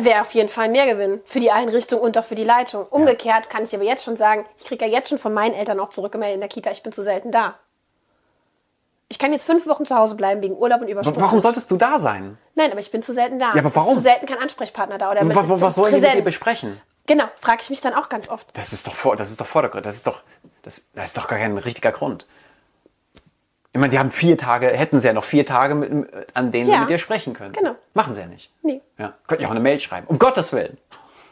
Wäre 0.01 0.23
auf 0.23 0.33
jeden 0.33 0.49
Fall 0.49 0.69
mehr 0.69 0.87
Gewinn 0.87 1.21
für 1.25 1.41
die 1.41 1.51
Einrichtung 1.51 2.01
und 2.01 2.17
auch 2.17 2.25
für 2.25 2.35
die 2.35 2.45
Leitung. 2.45 2.87
Umgekehrt 2.89 3.51
kann 3.51 3.65
ich 3.65 3.75
aber 3.75 3.85
jetzt 3.85 4.05
schon 4.05 4.17
sagen, 4.17 4.47
ich 4.59 4.65
kriege 4.65 4.87
ja 4.87 4.91
jetzt 4.91 5.09
schon 5.11 5.19
von 5.19 5.33
meinen 5.33 5.55
Eltern 5.55 5.79
auch 5.81 5.91
zurückgemeldet 5.91 6.35
in 6.37 6.41
der 6.41 6.49
Kita, 6.49 6.71
ich 6.71 6.83
bin 6.83 6.93
zu 6.93 7.03
selten 7.03 7.31
da. 7.31 7.57
Ich 9.09 9.19
kann 9.19 9.31
jetzt 9.33 9.45
fünf 9.45 9.67
Wochen 9.67 9.85
zu 9.85 9.95
Hause 9.95 10.15
bleiben 10.15 10.41
wegen 10.41 10.57
Urlaub 10.57 10.81
und 10.81 10.89
Überstunden. 10.89 11.21
Warum 11.21 11.39
solltest 11.41 11.71
du 11.71 11.77
da 11.77 11.99
sein? 11.99 12.39
Nein, 12.55 12.71
aber 12.71 12.81
ich 12.81 12.91
bin 12.91 13.03
zu 13.03 13.13
selten 13.13 13.39
da. 13.39 13.51
aber 13.51 13.67
Es 13.67 13.77
warum? 13.77 13.99
Ist 13.99 14.05
zu 14.05 14.09
selten 14.09 14.25
kein 14.25 14.39
Ansprechpartner 14.39 14.97
da. 14.97 15.11
Oder 15.11 15.21
Was, 15.35 15.61
was 15.61 15.75
sollen 15.75 15.95
die 15.95 16.01
mit 16.01 16.15
dir 16.15 16.23
besprechen? 16.23 16.81
Genau, 17.07 17.25
frage 17.41 17.59
ich 17.61 17.69
mich 17.69 17.83
dann 17.83 17.93
auch 17.93 18.09
ganz 18.09 18.31
oft. 18.31 18.47
Das 18.55 18.73
ist 18.73 18.87
doch 18.87 18.95
vor, 18.95 19.17
das 19.17 19.31
ist 19.31 19.39
doch 19.39 19.47
Vordergrund. 19.47 19.85
Das 19.85 19.97
ist 19.97 20.07
doch, 20.07 20.23
das, 20.63 20.83
das 20.95 21.07
ist 21.09 21.17
doch 21.19 21.29
gar 21.29 21.39
kein 21.39 21.59
richtiger 21.59 21.93
Grund. 21.93 22.27
Ich 23.75 23.81
meine, 23.81 23.91
die 23.91 23.99
haben 23.99 24.11
vier 24.11 24.37
Tage, 24.37 24.67
hätten 24.69 25.01
sie 25.01 25.07
ja 25.07 25.13
noch 25.15 25.25
vier 25.25 25.47
Tage, 25.47 25.75
mit, 25.75 25.91
an 26.35 26.53
denen 26.53 26.69
Ja. 26.69 26.75
sie 26.75 26.81
mit 26.81 26.91
dir 26.91 26.99
sprechen 26.99 27.33
können. 27.33 27.53
Genau. 27.53 27.75
Machen 27.95 28.15
sie 28.15 28.21
ja 28.21 28.27
nicht. 28.27 28.51
Nee. 28.63 28.83
Ja. 28.99 29.15
Könnten 29.27 29.43
ja 29.43 29.49
auch 29.49 29.53
eine 29.53 29.61
Mail 29.61 29.81
schreiben. 29.81 30.07
Um 30.09 30.19
Gottes 30.19 30.53
Willen. 30.53 30.77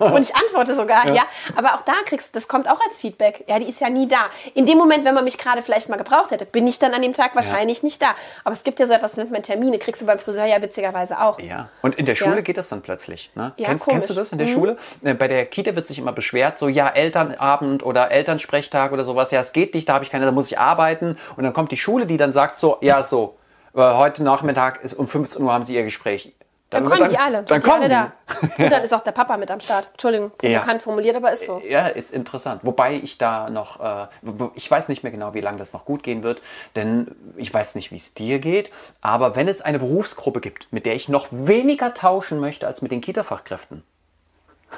Und 0.15 0.23
ich 0.23 0.35
antworte 0.35 0.75
sogar, 0.75 1.09
ja. 1.13 1.23
Aber 1.57 1.75
auch 1.75 1.83
da 1.83 1.93
kriegst 2.07 2.35
du, 2.35 2.39
das 2.39 2.49
kommt 2.49 2.69
auch 2.69 2.81
als 2.85 2.99
Feedback. 2.99 3.45
Ja, 3.49 3.59
die 3.59 3.69
ist 3.69 3.81
ja 3.81 3.91
nie 3.91 4.09
da. 4.09 4.27
In 4.55 4.67
dem 4.67 4.79
Moment, 4.79 5.05
wenn 5.05 5.15
man 5.15 5.25
mich 5.25 5.39
gerade 5.39 5.63
vielleicht 5.63 5.89
mal 5.89 5.97
gebraucht 5.97 6.31
hätte, 6.31 6.47
bin 6.47 6.67
ich 6.67 6.79
dann 6.79 6.95
an 6.95 7.03
dem 7.03 7.13
Tag 7.13 7.35
wahrscheinlich 7.37 7.83
nicht 7.83 8.01
da. 8.03 8.15
Aber 8.45 8.55
es 8.55 8.63
gibt 8.63 8.81
ja 8.81 8.87
so 8.87 8.95
etwas, 8.95 9.17
nennt 9.17 9.31
man 9.31 9.43
Termine, 9.43 9.79
kriegst 9.79 10.01
du 10.03 10.07
beim 10.07 10.19
Friseur 10.19 10.47
ja 10.47 10.61
witzigerweise 10.63 11.21
auch. 11.21 11.39
Ja. 11.39 11.69
Und 11.83 11.97
in 11.97 12.07
der 12.07 12.15
Schule 12.15 12.37
Ja. 12.37 12.41
geht 12.41 12.57
das 12.57 12.69
dann 12.69 12.81
plötzlich. 12.83 13.31
Ne? 13.35 13.53
Ja, 13.57 13.69
kennst, 13.69 13.87
kennst 13.87 14.11
du 14.11 14.15
das 14.15 14.33
in 14.33 14.39
der 14.39 14.47
Mhm. 14.47 14.53
Schule? 14.53 14.77
Äh, 15.05 15.15
Bei 15.15 15.29
der 15.29 15.45
Kita 15.47 15.77
wird 15.77 15.87
sich 15.87 15.99
immer 15.99 16.13
beschwert, 16.13 16.59
so 16.59 16.69
ja, 16.69 16.89
Elternabend 16.89 17.85
oder 17.85 18.11
Elternsprechtag 18.11 18.93
oder 18.93 19.05
sowas. 19.05 19.31
Ja, 19.31 19.41
es 19.41 19.53
geht 19.53 19.75
nicht, 19.75 19.89
da 19.89 19.95
habe 19.95 20.05
ich 20.05 20.11
keine, 20.11 20.25
da 20.25 20.33
muss 20.33 20.47
ich 20.47 20.59
arbeiten. 20.59 21.19
Und 21.37 21.45
dann 21.45 21.53
kommt 21.53 21.73
die 21.73 21.77
Schule, 21.77 22.07
die 22.07 22.17
dann 22.17 22.33
sagt 22.33 22.59
so, 22.59 22.79
ja, 22.81 23.05
so, 23.05 23.37
äh, 23.75 23.81
heute 23.81 24.23
Nachmittag 24.23 24.83
ist 24.83 24.95
um 24.95 25.07
15 25.07 25.43
Uhr 25.43 25.53
haben 25.53 25.65
sie 25.65 25.75
ihr 25.75 25.85
Gespräch. 25.85 26.33
Dann 26.71 26.85
wird 26.85 26.99
kommen 26.99 27.11
die 27.11 27.19
alle. 27.19 27.43
Dann 27.43 27.47
Sind 27.49 27.65
die 27.65 27.69
kommen 27.69 27.83
alle 27.83 27.89
da. 27.89 28.13
Und 28.65 28.71
dann 28.73 28.83
ist 28.85 28.95
auch 28.95 29.03
der 29.03 29.11
Papa 29.13 29.37
mit 29.37 29.51
am 29.51 29.61
Start. 29.61 29.89
Entschuldigung, 29.93 30.31
Ja. 30.41 30.61
provokant 30.61 30.83
formuliert, 30.83 31.17
aber 31.17 31.33
ist 31.33 31.45
so. 31.45 31.61
Ja, 31.69 31.89
ist 31.89 32.13
interessant. 32.13 32.61
Wobei 32.65 32.95
ich 32.95 33.19
da 33.19 33.51
noch, 33.51 33.81
äh, 33.81 34.07
ich 34.55 34.71
weiß 34.71 34.89
nicht 34.89 35.03
mehr 35.03 35.11
genau, 35.11 35.35
wie 35.35 35.41
lange 35.41 35.59
das 35.59 35.73
noch 35.73 35.85
gut 35.85 36.03
gehen 36.05 36.23
wird, 36.23 36.43
denn 36.77 37.09
ich 37.37 37.53
weiß 37.53 37.75
nicht, 37.75 37.91
wie 37.91 37.97
es 37.97 38.15
dir 38.15 38.39
geht. 38.39 38.71
Aber 39.01 39.35
wenn 39.35 39.49
es 39.49 39.63
eine 39.63 39.81
Berufsgruppe 39.81 40.41
gibt, 40.41 40.73
mit 40.73 40.87
der 40.87 40.95
ich 40.95 41.09
noch 41.09 41.27
weniger 41.31 41.93
tauschen 41.93 42.39
möchte 42.39 42.67
als 42.69 42.83
mit 42.83 42.93
den 42.93 43.01
Kita-Fachkräften, 43.01 43.83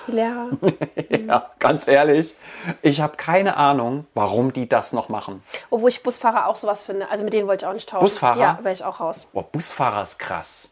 Die 0.06 0.12
Lehrer. 0.12 0.48
ja, 1.28 1.50
ganz 1.58 1.86
ehrlich, 1.86 2.34
ich 2.80 3.02
habe 3.02 3.18
keine 3.18 3.58
Ahnung, 3.58 4.06
warum 4.14 4.54
die 4.54 4.66
das 4.66 4.94
noch 4.94 5.10
machen. 5.10 5.42
Obwohl 5.68 5.90
ich 5.90 6.02
Busfahrer 6.02 6.46
auch 6.46 6.56
sowas 6.56 6.82
finde. 6.84 7.10
Also 7.10 7.22
mit 7.24 7.34
denen 7.34 7.46
wollte 7.46 7.66
ich 7.66 7.68
auch 7.68 7.74
nicht 7.74 7.90
tauschen. 7.90 8.02
Busfahrer? 8.04 8.40
Ja, 8.40 8.58
wäre 8.62 8.72
ich 8.72 8.82
auch 8.82 9.00
raus. 9.00 9.20
Boah, 9.34 9.42
Busfahrer 9.44 10.04
ist 10.04 10.18
krass. 10.18 10.70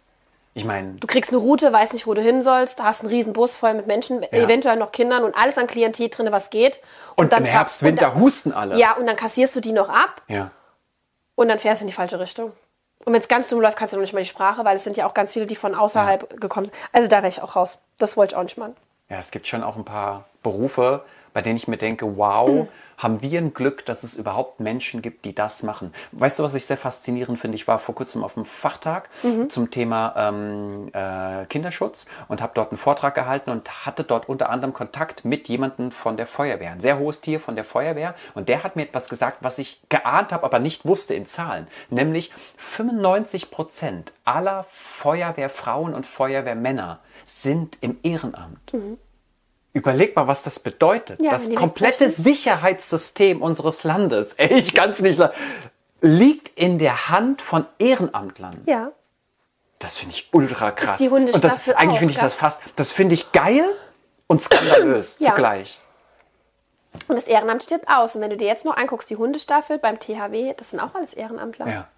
Ich 0.52 0.64
meine, 0.64 0.94
Du 0.94 1.06
kriegst 1.06 1.30
eine 1.30 1.38
Route, 1.38 1.72
weißt 1.72 1.92
nicht, 1.92 2.06
wo 2.08 2.14
du 2.14 2.20
hin 2.22 2.42
sollst, 2.42 2.80
da 2.80 2.84
hast 2.84 3.02
einen 3.02 3.10
riesen 3.10 3.32
Bus 3.32 3.54
voll 3.56 3.74
mit 3.74 3.86
Menschen, 3.86 4.22
eventuell 4.32 4.76
noch 4.76 4.90
Kindern 4.90 5.22
und 5.22 5.36
alles 5.36 5.56
an 5.58 5.66
Klientel 5.68 6.08
drin, 6.08 6.26
was 6.32 6.50
geht. 6.50 6.80
und, 7.16 7.32
im 7.32 7.44
fa- 7.44 7.50
Herbst, 7.50 7.82
und 7.82 7.88
Winter 7.88 8.06
dann- 8.10 8.20
husten 8.20 8.52
alle. 8.52 8.76
Ja, 8.76 8.94
und 8.94 9.06
dann 9.06 9.16
kassierst 9.16 9.54
du 9.54 9.60
die 9.60 9.72
noch 9.72 9.88
ab 9.88 10.22
ja. 10.28 10.50
und 11.36 11.48
dann 11.48 11.58
fährst 11.60 11.80
du 11.80 11.84
in 11.84 11.86
die 11.88 11.92
falsche 11.94 12.18
Richtung. 12.18 12.52
Und 13.04 13.12
wenn 13.14 13.20
es 13.22 13.28
ganz 13.28 13.48
dumm 13.48 13.60
läuft, 13.60 13.78
kannst 13.78 13.92
du 13.94 13.96
noch 13.96 14.02
nicht 14.02 14.12
mal 14.12 14.20
die 14.20 14.26
Sprache, 14.28 14.64
weil 14.64 14.76
es 14.76 14.84
sind 14.84 14.96
ja 14.96 15.06
auch 15.06 15.14
ganz 15.14 15.32
viele, 15.32 15.46
die 15.46 15.56
von 15.56 15.74
außerhalb 15.74 16.40
gekommen 16.40 16.66
sind. 16.66 16.74
Also 16.92 17.08
da 17.08 17.18
wäre 17.18 17.28
ich 17.28 17.40
auch 17.40 17.54
raus. 17.56 17.78
Das 17.98 18.16
wollte 18.16 18.34
ich 18.34 18.36
auch 18.38 18.42
nicht 18.42 18.58
machen. 18.58 18.76
Ja, 19.08 19.18
es 19.18 19.30
gibt 19.30 19.46
schon 19.46 19.62
auch 19.62 19.76
ein 19.76 19.84
paar 19.84 20.24
Berufe, 20.42 21.02
bei 21.32 21.42
denen 21.42 21.56
ich 21.56 21.68
mir 21.68 21.76
denke, 21.76 22.16
wow, 22.16 22.48
Mhm. 22.50 22.68
haben 22.98 23.22
wir 23.22 23.38
ein 23.40 23.54
Glück, 23.54 23.86
dass 23.86 24.02
es 24.02 24.14
überhaupt 24.14 24.60
Menschen 24.60 25.00
gibt, 25.00 25.24
die 25.24 25.34
das 25.34 25.62
machen. 25.62 25.94
Weißt 26.12 26.38
du, 26.38 26.42
was 26.42 26.52
ich 26.52 26.66
sehr 26.66 26.76
faszinierend 26.76 27.40
finde? 27.40 27.54
Ich 27.56 27.66
war 27.66 27.78
vor 27.78 27.94
kurzem 27.94 28.22
auf 28.22 28.36
einem 28.36 28.44
Fachtag 28.44 29.08
Mhm. 29.22 29.48
zum 29.48 29.70
Thema 29.70 30.12
ähm, 30.18 30.90
äh, 30.92 31.46
Kinderschutz 31.46 32.06
und 32.28 32.42
habe 32.42 32.52
dort 32.54 32.72
einen 32.72 32.78
Vortrag 32.78 33.14
gehalten 33.14 33.48
und 33.50 33.86
hatte 33.86 34.04
dort 34.04 34.28
unter 34.28 34.50
anderem 34.50 34.74
Kontakt 34.74 35.24
mit 35.24 35.48
jemandem 35.48 35.92
von 35.92 36.18
der 36.18 36.26
Feuerwehr, 36.26 36.72
ein 36.72 36.82
sehr 36.82 36.98
hohes 36.98 37.22
Tier 37.22 37.40
von 37.40 37.54
der 37.54 37.64
Feuerwehr. 37.64 38.14
Und 38.34 38.50
der 38.50 38.64
hat 38.64 38.76
mir 38.76 38.82
etwas 38.82 39.08
gesagt, 39.08 39.38
was 39.40 39.56
ich 39.58 39.80
geahnt 39.88 40.30
habe, 40.32 40.44
aber 40.44 40.58
nicht 40.58 40.84
wusste 40.84 41.14
in 41.14 41.26
Zahlen. 41.26 41.68
Nämlich 41.88 42.32
95 42.58 43.50
Prozent 43.50 44.12
aller 44.26 44.66
Feuerwehrfrauen 44.70 45.94
und 45.94 46.06
Feuerwehrmänner 46.06 46.98
sind 47.26 47.78
im 47.80 47.96
Ehrenamt. 48.02 48.72
Überleg 49.72 50.16
mal, 50.16 50.26
was 50.26 50.42
das 50.42 50.58
bedeutet. 50.58 51.22
Ja, 51.22 51.30
das 51.30 51.54
komplette. 51.54 52.10
Sicherheitssystem 52.10 53.40
unseres 53.40 53.84
Landes, 53.84 54.32
ey, 54.36 54.54
ich 54.54 54.74
kann 54.74 54.90
es 54.90 55.00
nicht 55.00 55.20
liegt 56.00 56.58
in 56.58 56.78
der 56.78 57.08
Hand 57.08 57.42
von 57.42 57.66
Ehrenamtlern. 57.78 58.62
Ja. 58.66 58.92
Das 59.78 59.98
finde 59.98 60.14
ich 60.14 60.28
ultra 60.32 60.70
krass. 60.72 60.98
die 60.98 61.08
und 61.08 61.26
das, 61.26 61.34
Hundestaffel 61.34 61.74
eigentlich 61.74 61.98
finde 61.98 62.14
ich 62.14 62.20
das 62.20 62.34
fast, 62.34 62.60
das 62.76 62.90
finde 62.90 63.14
ich 63.14 63.32
geil 63.32 63.64
und 64.26 64.42
skandalös 64.42 65.16
Ja. 65.20 65.30
zugleich. 65.30 65.80
Und 67.08 67.16
das 67.16 67.26
Ehrenamt 67.26 67.62
stirbt 67.62 67.88
aus. 67.88 68.16
Und 68.16 68.20
wenn 68.22 68.30
du 68.30 68.36
dir 68.36 68.48
jetzt 68.48 68.64
noch 68.64 68.76
anguckst, 68.76 69.08
die 69.10 69.16
Hundestaffel 69.16 69.78
beim 69.78 70.00
THW, 70.00 70.54
das 70.56 70.70
sind 70.70 70.80
auch 70.80 70.94
alles 70.94 71.14
Ehrenamtler. 71.14 71.68
Ja. 71.68 71.88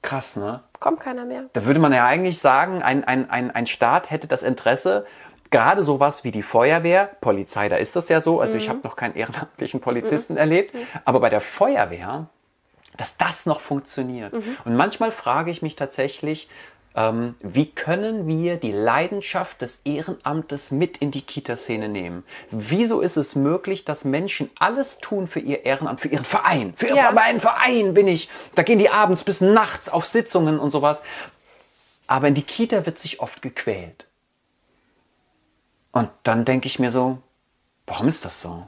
Krass, 0.00 0.36
ne? 0.36 0.62
Kommt 0.80 1.00
keiner 1.00 1.24
mehr. 1.24 1.44
Da 1.54 1.64
würde 1.64 1.80
man 1.80 1.92
ja 1.92 2.04
eigentlich 2.06 2.38
sagen, 2.38 2.82
ein, 2.82 3.04
ein, 3.04 3.28
ein, 3.30 3.50
ein 3.50 3.66
Staat 3.66 4.10
hätte 4.10 4.28
das 4.28 4.42
Interesse, 4.42 5.06
gerade 5.50 5.82
sowas 5.82 6.24
wie 6.24 6.30
die 6.30 6.42
Feuerwehr, 6.42 7.10
Polizei, 7.20 7.68
da 7.68 7.76
ist 7.76 7.96
das 7.96 8.08
ja 8.08 8.20
so, 8.20 8.40
also 8.40 8.58
ich 8.58 8.68
habe 8.68 8.80
noch 8.82 8.96
keinen 8.96 9.14
ehrenamtlichen 9.14 9.80
Polizisten 9.80 10.36
erlebt, 10.36 10.74
aber 11.04 11.20
bei 11.20 11.30
der 11.30 11.40
Feuerwehr, 11.40 12.26
dass 12.96 13.16
das 13.16 13.46
noch 13.46 13.60
funktioniert. 13.60 14.32
Und 14.32 14.76
manchmal 14.76 15.12
frage 15.12 15.50
ich 15.50 15.62
mich 15.62 15.76
tatsächlich, 15.76 16.48
ähm, 16.96 17.34
wie 17.40 17.66
können 17.66 18.28
wir 18.28 18.56
die 18.56 18.70
Leidenschaft 18.70 19.62
des 19.62 19.80
Ehrenamtes 19.84 20.70
mit 20.70 20.98
in 20.98 21.10
die 21.10 21.22
Kita-Szene 21.22 21.88
nehmen? 21.88 22.22
Wieso 22.50 23.00
ist 23.00 23.16
es 23.16 23.34
möglich, 23.34 23.84
dass 23.84 24.04
Menschen 24.04 24.48
alles 24.60 24.98
tun 24.98 25.26
für 25.26 25.40
ihr 25.40 25.64
Ehrenamt, 25.64 26.00
für 26.00 26.08
ihren 26.08 26.24
Verein? 26.24 26.72
Für 26.76 26.94
Ja. 26.94 27.10
meinen 27.10 27.40
Verein 27.40 27.94
bin 27.94 28.06
ich. 28.06 28.28
Da 28.54 28.62
gehen 28.62 28.78
die 28.78 28.90
abends 28.90 29.24
bis 29.24 29.40
nachts 29.40 29.88
auf 29.88 30.06
Sitzungen 30.06 30.60
und 30.60 30.70
sowas. 30.70 31.02
Aber 32.06 32.28
in 32.28 32.34
die 32.34 32.42
Kita 32.42 32.86
wird 32.86 33.00
sich 33.00 33.18
oft 33.18 33.42
gequält. 33.42 34.06
Und 35.94 36.10
dann 36.24 36.44
denke 36.44 36.66
ich 36.66 36.78
mir 36.78 36.90
so, 36.90 37.18
warum 37.86 38.08
ist 38.08 38.24
das 38.24 38.42
so? 38.42 38.66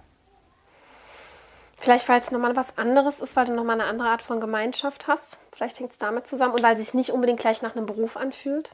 Vielleicht, 1.78 2.08
weil 2.08 2.20
es 2.20 2.30
nochmal 2.30 2.56
was 2.56 2.78
anderes 2.78 3.20
ist, 3.20 3.36
weil 3.36 3.46
du 3.46 3.52
nochmal 3.52 3.80
eine 3.80 3.90
andere 3.90 4.08
Art 4.08 4.22
von 4.22 4.40
Gemeinschaft 4.40 5.08
hast. 5.08 5.38
Vielleicht 5.52 5.78
hängt 5.78 5.92
es 5.92 5.98
damit 5.98 6.26
zusammen 6.26 6.54
und 6.54 6.62
weil 6.62 6.74
es 6.74 6.80
sich 6.80 6.94
nicht 6.94 7.10
unbedingt 7.10 7.40
gleich 7.40 7.62
nach 7.62 7.76
einem 7.76 7.84
Beruf 7.84 8.16
anfühlt. 8.16 8.70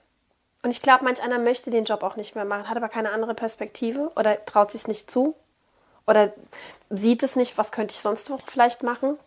Und 0.62 0.70
ich 0.70 0.82
glaube, 0.82 1.04
manch 1.04 1.22
einer 1.22 1.38
möchte 1.38 1.70
den 1.70 1.84
Job 1.84 2.02
auch 2.02 2.14
nicht 2.16 2.34
mehr 2.34 2.44
machen, 2.44 2.68
hat 2.68 2.76
aber 2.76 2.88
keine 2.88 3.10
andere 3.10 3.34
Perspektive 3.34 4.12
oder 4.14 4.44
traut 4.44 4.70
sich 4.70 4.86
nicht 4.86 5.10
zu 5.10 5.34
oder 6.06 6.32
sieht 6.90 7.22
es 7.22 7.34
nicht, 7.34 7.58
was 7.58 7.72
könnte 7.72 7.94
ich 7.94 8.00
sonst 8.00 8.28
noch 8.28 8.40
vielleicht 8.46 8.82
machen. 8.82 9.18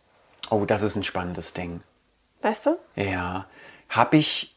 Oh, 0.52 0.66
das 0.66 0.84
ist 0.84 0.96
ein 0.96 1.04
spannendes 1.04 1.54
Ding. 1.54 1.82
Weißt 2.42 2.68
du? 2.68 2.78
Ja. 2.96 3.48
Habe 3.90 4.18
ich, 4.18 4.55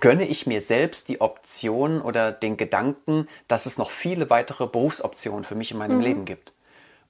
gönne 0.00 0.26
ich 0.26 0.46
mir 0.46 0.60
selbst 0.60 1.08
die 1.08 1.20
Option 1.20 2.00
oder 2.00 2.32
den 2.32 2.56
Gedanken, 2.56 3.28
dass 3.48 3.66
es 3.66 3.78
noch 3.78 3.90
viele 3.90 4.30
weitere 4.30 4.66
Berufsoptionen 4.66 5.44
für 5.44 5.54
mich 5.54 5.70
in 5.70 5.78
meinem 5.78 6.00
Leben 6.00 6.24
gibt? 6.24 6.52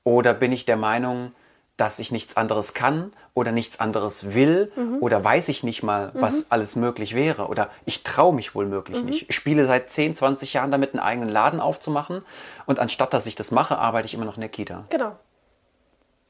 Oder 0.02 0.34
bin 0.34 0.52
ich 0.52 0.66
der 0.66 0.76
Meinung, 0.76 1.32
dass 1.76 1.98
ich 1.98 2.12
nichts 2.12 2.36
anderes 2.36 2.72
kann 2.74 3.12
oder 3.32 3.51
nichts 3.51 3.80
anderes 3.80 4.32
will 4.34 4.70
oder 5.01 5.24
weiß 5.24 5.48
ich 5.48 5.64
nicht 5.64 5.82
mal, 5.82 6.12
was 6.14 6.51
alles 6.52 6.76
möglich 6.76 7.16
wäre 7.16 7.48
oder 7.48 7.70
ich 7.84 8.05
traue 8.05 8.32
mich 8.32 8.55
wohl 8.55 8.66
möglich 8.66 9.02
nicht. 9.02 9.26
Ich 9.28 9.34
spiele 9.34 9.66
seit 9.66 9.90
10, 9.90 10.14
20 10.14 10.52
Jahren 10.52 10.70
damit, 10.70 10.94
einen 10.94 11.01
eigenen 11.01 11.28
Laden 11.28 11.59
aufzumachen 11.59 12.22
und 12.66 12.78
anstatt 12.78 13.12
dass 13.12 13.26
ich 13.26 13.34
das 13.34 13.51
mache, 13.51 13.76
arbeite 13.76 14.06
ich 14.06 14.14
immer 14.14 14.24
noch 14.24 14.36
in 14.36 14.42
der 14.42 14.51
Kita. 14.51 14.84
Genau. 14.90 15.16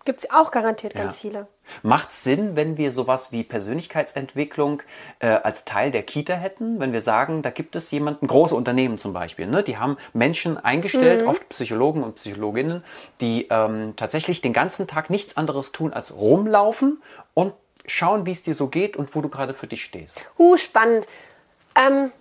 Gibt 0.04 0.20
es 0.20 0.30
auch 0.30 0.50
garantiert 0.50 0.94
ganz 0.94 1.16
Ja. 1.16 1.20
viele. 1.22 1.46
Macht 1.82 2.12
Sinn, 2.12 2.56
wenn 2.56 2.76
wir 2.76 2.92
sowas 2.92 3.32
wie 3.32 3.42
Persönlichkeitsentwicklung 3.42 4.82
äh, 5.18 5.28
als 5.28 5.64
Teil 5.64 5.90
der 5.90 6.02
Kita 6.02 6.34
hätten? 6.34 6.78
Wenn 6.78 6.92
wir 6.92 7.00
sagen, 7.00 7.40
da 7.40 7.48
gibt 7.48 7.74
es 7.74 7.90
jemanden, 7.90 8.26
große 8.26 8.54
Unternehmen 8.54 8.98
zum 8.98 9.14
Beispiel, 9.14 9.46
ne? 9.46 9.62
die 9.62 9.78
haben 9.78 9.96
Menschen 10.12 10.58
eingestellt, 10.58 11.26
oft 11.26 11.48
Psychologen 11.48 12.02
und 12.02 12.16
Psychologinnen, 12.16 12.84
die 13.22 13.46
ähm, 13.48 13.94
tatsächlich 13.96 14.42
den 14.42 14.52
ganzen 14.52 14.86
Tag 14.86 15.08
nichts 15.08 15.38
anderes 15.38 15.72
tun 15.72 15.94
als 15.94 16.14
rumlaufen 16.14 17.02
und 17.32 17.54
schauen, 17.86 18.26
wie 18.26 18.32
es 18.32 18.42
dir 18.42 18.54
so 18.54 18.68
geht 18.68 18.96
und 18.96 19.14
wo 19.14 19.22
du 19.22 19.30
gerade 19.30 19.54
für 19.54 19.66
dich 19.66 19.84
stehst. 19.84 20.20
Uh, 20.38 20.56
spannend. 20.58 21.06
Ähm, 21.76 22.12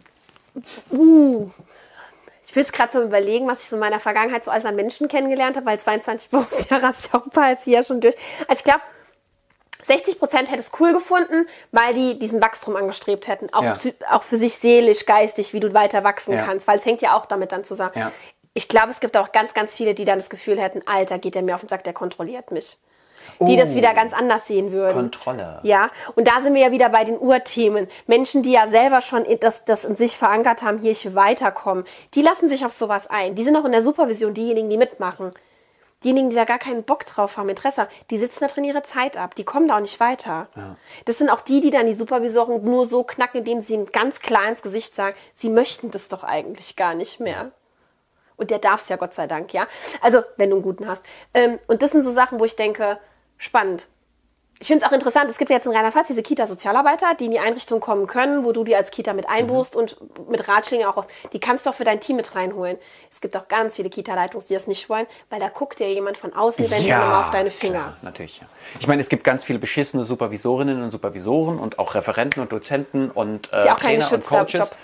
uh. 0.91 1.49
Ich 2.53 2.55
will 2.55 2.63
es 2.65 2.71
gerade 2.71 2.91
so 2.91 3.01
überlegen, 3.01 3.47
was 3.47 3.63
ich 3.63 3.67
so 3.69 3.77
in 3.77 3.79
meiner 3.79 3.99
Vergangenheit 3.99 4.43
so 4.43 4.51
als 4.51 4.63
an 4.63 4.75
Menschen 4.75 5.07
kennengelernt 5.07 5.55
habe, 5.55 5.65
weil 5.65 5.79
22 5.79 6.29
Berufsjahre 6.29 6.83
hast 6.89 7.05
du 7.05 7.09
ja 7.11 7.19
auch 7.19 7.25
ein 7.25 7.31
paar 7.31 7.49
jetzt 7.49 7.63
hier 7.63 7.81
schon 7.81 7.99
durch. 7.99 8.13
Also 8.47 8.59
ich 8.59 8.63
glaube, 8.63 8.81
60 9.85 10.19
Prozent 10.19 10.51
hätte 10.51 10.59
es 10.59 10.69
cool 10.79 10.93
gefunden, 10.93 11.47
weil 11.71 11.95
die 11.95 12.19
diesen 12.19 12.43
Wachstum 12.43 12.75
angestrebt 12.75 13.27
hätten. 13.27 13.51
Auch, 13.51 13.63
Ja. 13.63 13.75
auch 14.11 14.21
für 14.21 14.37
sich 14.37 14.53
seelisch, 14.59 15.07
geistig, 15.07 15.51
wie 15.53 15.59
du 15.61 15.73
weiter 15.73 16.03
wachsen 16.03 16.33
Ja. 16.35 16.45
kannst, 16.45 16.67
weil 16.67 16.77
es 16.77 16.85
hängt 16.85 17.01
ja 17.01 17.15
auch 17.17 17.25
damit 17.25 17.51
dann 17.51 17.63
zusammen. 17.63 17.93
Ja. 17.95 18.11
Ich 18.53 18.67
glaube, 18.67 18.91
es 18.91 18.99
gibt 18.99 19.17
auch 19.17 19.31
ganz, 19.31 19.55
ganz 19.55 19.75
viele, 19.75 19.95
die 19.95 20.05
dann 20.05 20.19
das 20.19 20.29
Gefühl 20.29 20.61
hätten, 20.61 20.83
Alter, 20.85 21.17
geht 21.17 21.33
der 21.33 21.41
mir 21.41 21.55
auf 21.55 21.61
den 21.61 21.69
Sack, 21.69 21.83
der 21.85 21.93
kontrolliert 21.93 22.51
mich. 22.51 22.77
Die 23.39 23.57
das 23.57 23.71
Oh. 23.71 23.75
wieder 23.75 23.93
ganz 23.93 24.13
anders 24.13 24.47
sehen 24.47 24.71
würden. 24.71 24.93
Kontrolle. 24.93 25.59
Ja, 25.63 25.89
und 26.15 26.27
da 26.27 26.41
sind 26.41 26.53
wir 26.53 26.61
ja 26.61 26.71
wieder 26.71 26.89
bei 26.89 27.03
den 27.03 27.17
Urthemen. 27.17 27.87
Menschen, 28.07 28.43
die 28.43 28.51
ja 28.51 28.67
selber 28.67 29.01
schon 29.01 29.25
das, 29.39 29.65
das 29.65 29.85
in 29.85 29.95
sich 29.95 30.17
verankert 30.17 30.61
haben, 30.61 30.77
hier 30.79 30.91
ich 30.91 31.05
will 31.05 31.15
weiterkommen, 31.15 31.85
die 32.13 32.21
lassen 32.21 32.49
sich 32.49 32.65
auf 32.65 32.71
sowas 32.71 33.07
ein. 33.09 33.35
Die 33.35 33.43
sind 33.43 33.55
auch 33.55 33.65
in 33.65 33.71
der 33.71 33.81
Supervision 33.83 34.33
diejenigen, 34.33 34.69
die 34.69 34.77
mitmachen. 34.77 35.31
Diejenigen, 36.03 36.29
die 36.29 36.35
da 36.35 36.43
gar 36.43 36.59
keinen 36.59 36.83
Bock 36.83 37.05
drauf 37.05 37.37
haben, 37.37 37.47
Interesse 37.47 37.83
haben, 37.83 37.89
die 38.09 38.17
sitzen 38.17 38.41
da 38.41 38.47
drin 38.47 38.65
ihre 38.65 38.83
Zeit 38.83 39.15
ab. 39.15 39.35
Die 39.35 39.45
kommen 39.45 39.69
da 39.69 39.77
auch 39.77 39.81
nicht 39.81 40.01
weiter. 40.01 40.49
Das 41.05 41.17
sind 41.17 41.29
auch 41.29 41.39
die, 41.39 41.61
die 41.61 41.69
dann 41.69 41.85
die 41.85 41.93
Supervisoren 41.93 42.61
nur 42.63 42.85
so 42.87 43.03
knacken, 43.05 43.39
indem 43.39 43.61
sie 43.61 43.75
ihnen 43.75 43.85
ganz 43.85 44.19
klar 44.19 44.47
ins 44.49 44.61
Gesicht 44.61 44.95
sagen, 44.95 45.15
sie 45.33 45.49
möchten 45.49 45.91
das 45.91 46.09
doch 46.09 46.25
eigentlich 46.25 46.75
gar 46.75 46.93
nicht 46.93 47.21
mehr. 47.21 47.51
Und 48.35 48.49
der 48.49 48.59
darf 48.59 48.81
es 48.81 48.89
ja, 48.89 48.97
Gott 48.97 49.13
sei 49.13 49.27
Dank, 49.27 49.53
ja. 49.53 49.67
Also, 50.01 50.23
wenn 50.35 50.49
du 50.49 50.57
einen 50.57 50.63
guten 50.63 50.87
hast. 50.87 51.03
Ähm, 51.33 51.59
und 51.67 51.81
das 51.81 51.91
sind 51.91 52.03
so 52.03 52.11
Sachen, 52.11 52.39
wo 52.39 52.45
ich 52.45 52.55
denke, 52.57 52.97
spannend. 53.37 53.87
Ich 54.63 54.67
finde 54.67 54.85
es 54.85 54.89
auch 54.89 54.93
interessant, 54.93 55.29
es 55.29 55.37
gibt 55.37 55.49
ja 55.49 55.57
jetzt 55.57 55.65
in 55.65 55.73
Rheinland-Pfalz 55.73 56.07
diese 56.07 56.23
Kita-Sozialarbeiter, 56.23 57.15
die 57.19 57.25
in 57.25 57.31
die 57.31 57.39
Einrichtung 57.39 57.81
kommen 57.81 58.07
können, 58.07 58.45
wo 58.45 58.53
du 58.53 58.63
die 58.63 58.77
als 58.77 58.91
Kita 58.91 59.11
mit 59.11 59.27
einbuchst 59.27 59.75
und 59.75 59.97
mit 60.29 60.47
Ratschlägen 60.47 60.85
auch 60.85 60.95
aus. 60.95 61.05
Die 61.33 61.39
kannst 61.41 61.65
du 61.65 61.71
auch 61.71 61.73
für 61.73 61.83
dein 61.83 61.99
Team 61.99 62.15
mit 62.15 62.33
reinholen. 62.33 62.77
Es 63.11 63.19
gibt 63.19 63.35
auch 63.35 63.49
ganz 63.49 63.75
viele 63.75 63.89
Kita-Leitungs, 63.89 64.45
die 64.45 64.53
das 64.53 64.67
nicht 64.67 64.87
wollen, 64.87 65.05
weil 65.29 65.41
da 65.41 65.49
guckt 65.49 65.79
dir 65.79 65.91
jemand 65.91 66.17
von 66.17 66.31
außen 66.31 66.63
eventuell 66.63 66.97
nochmal 66.97 67.23
auf 67.23 67.31
deine 67.31 67.51
Finger. 67.51 67.79
Klar, 67.79 67.97
natürlich. 68.03 68.39
Ja. 68.39 68.45
Ich 68.79 68.87
meine, 68.87 69.01
es 69.01 69.09
gibt 69.09 69.25
ganz 69.25 69.43
viele 69.43 69.59
beschissene 69.59 70.05
Supervisorinnen 70.05 70.81
und 70.81 70.91
Supervisoren 70.91 71.59
und 71.59 71.77
auch 71.77 71.93
Referenten 71.93 72.41
und 72.41 72.49
Dozenten 72.53 73.11
und 73.11 73.51
äh, 73.51 73.65
ja 73.65 73.73
auch 73.73 73.79
kein 73.79 73.99
Trainer 73.99 74.13
und 74.13 74.25
Coaches. 74.25 74.53
Job. 74.53 74.75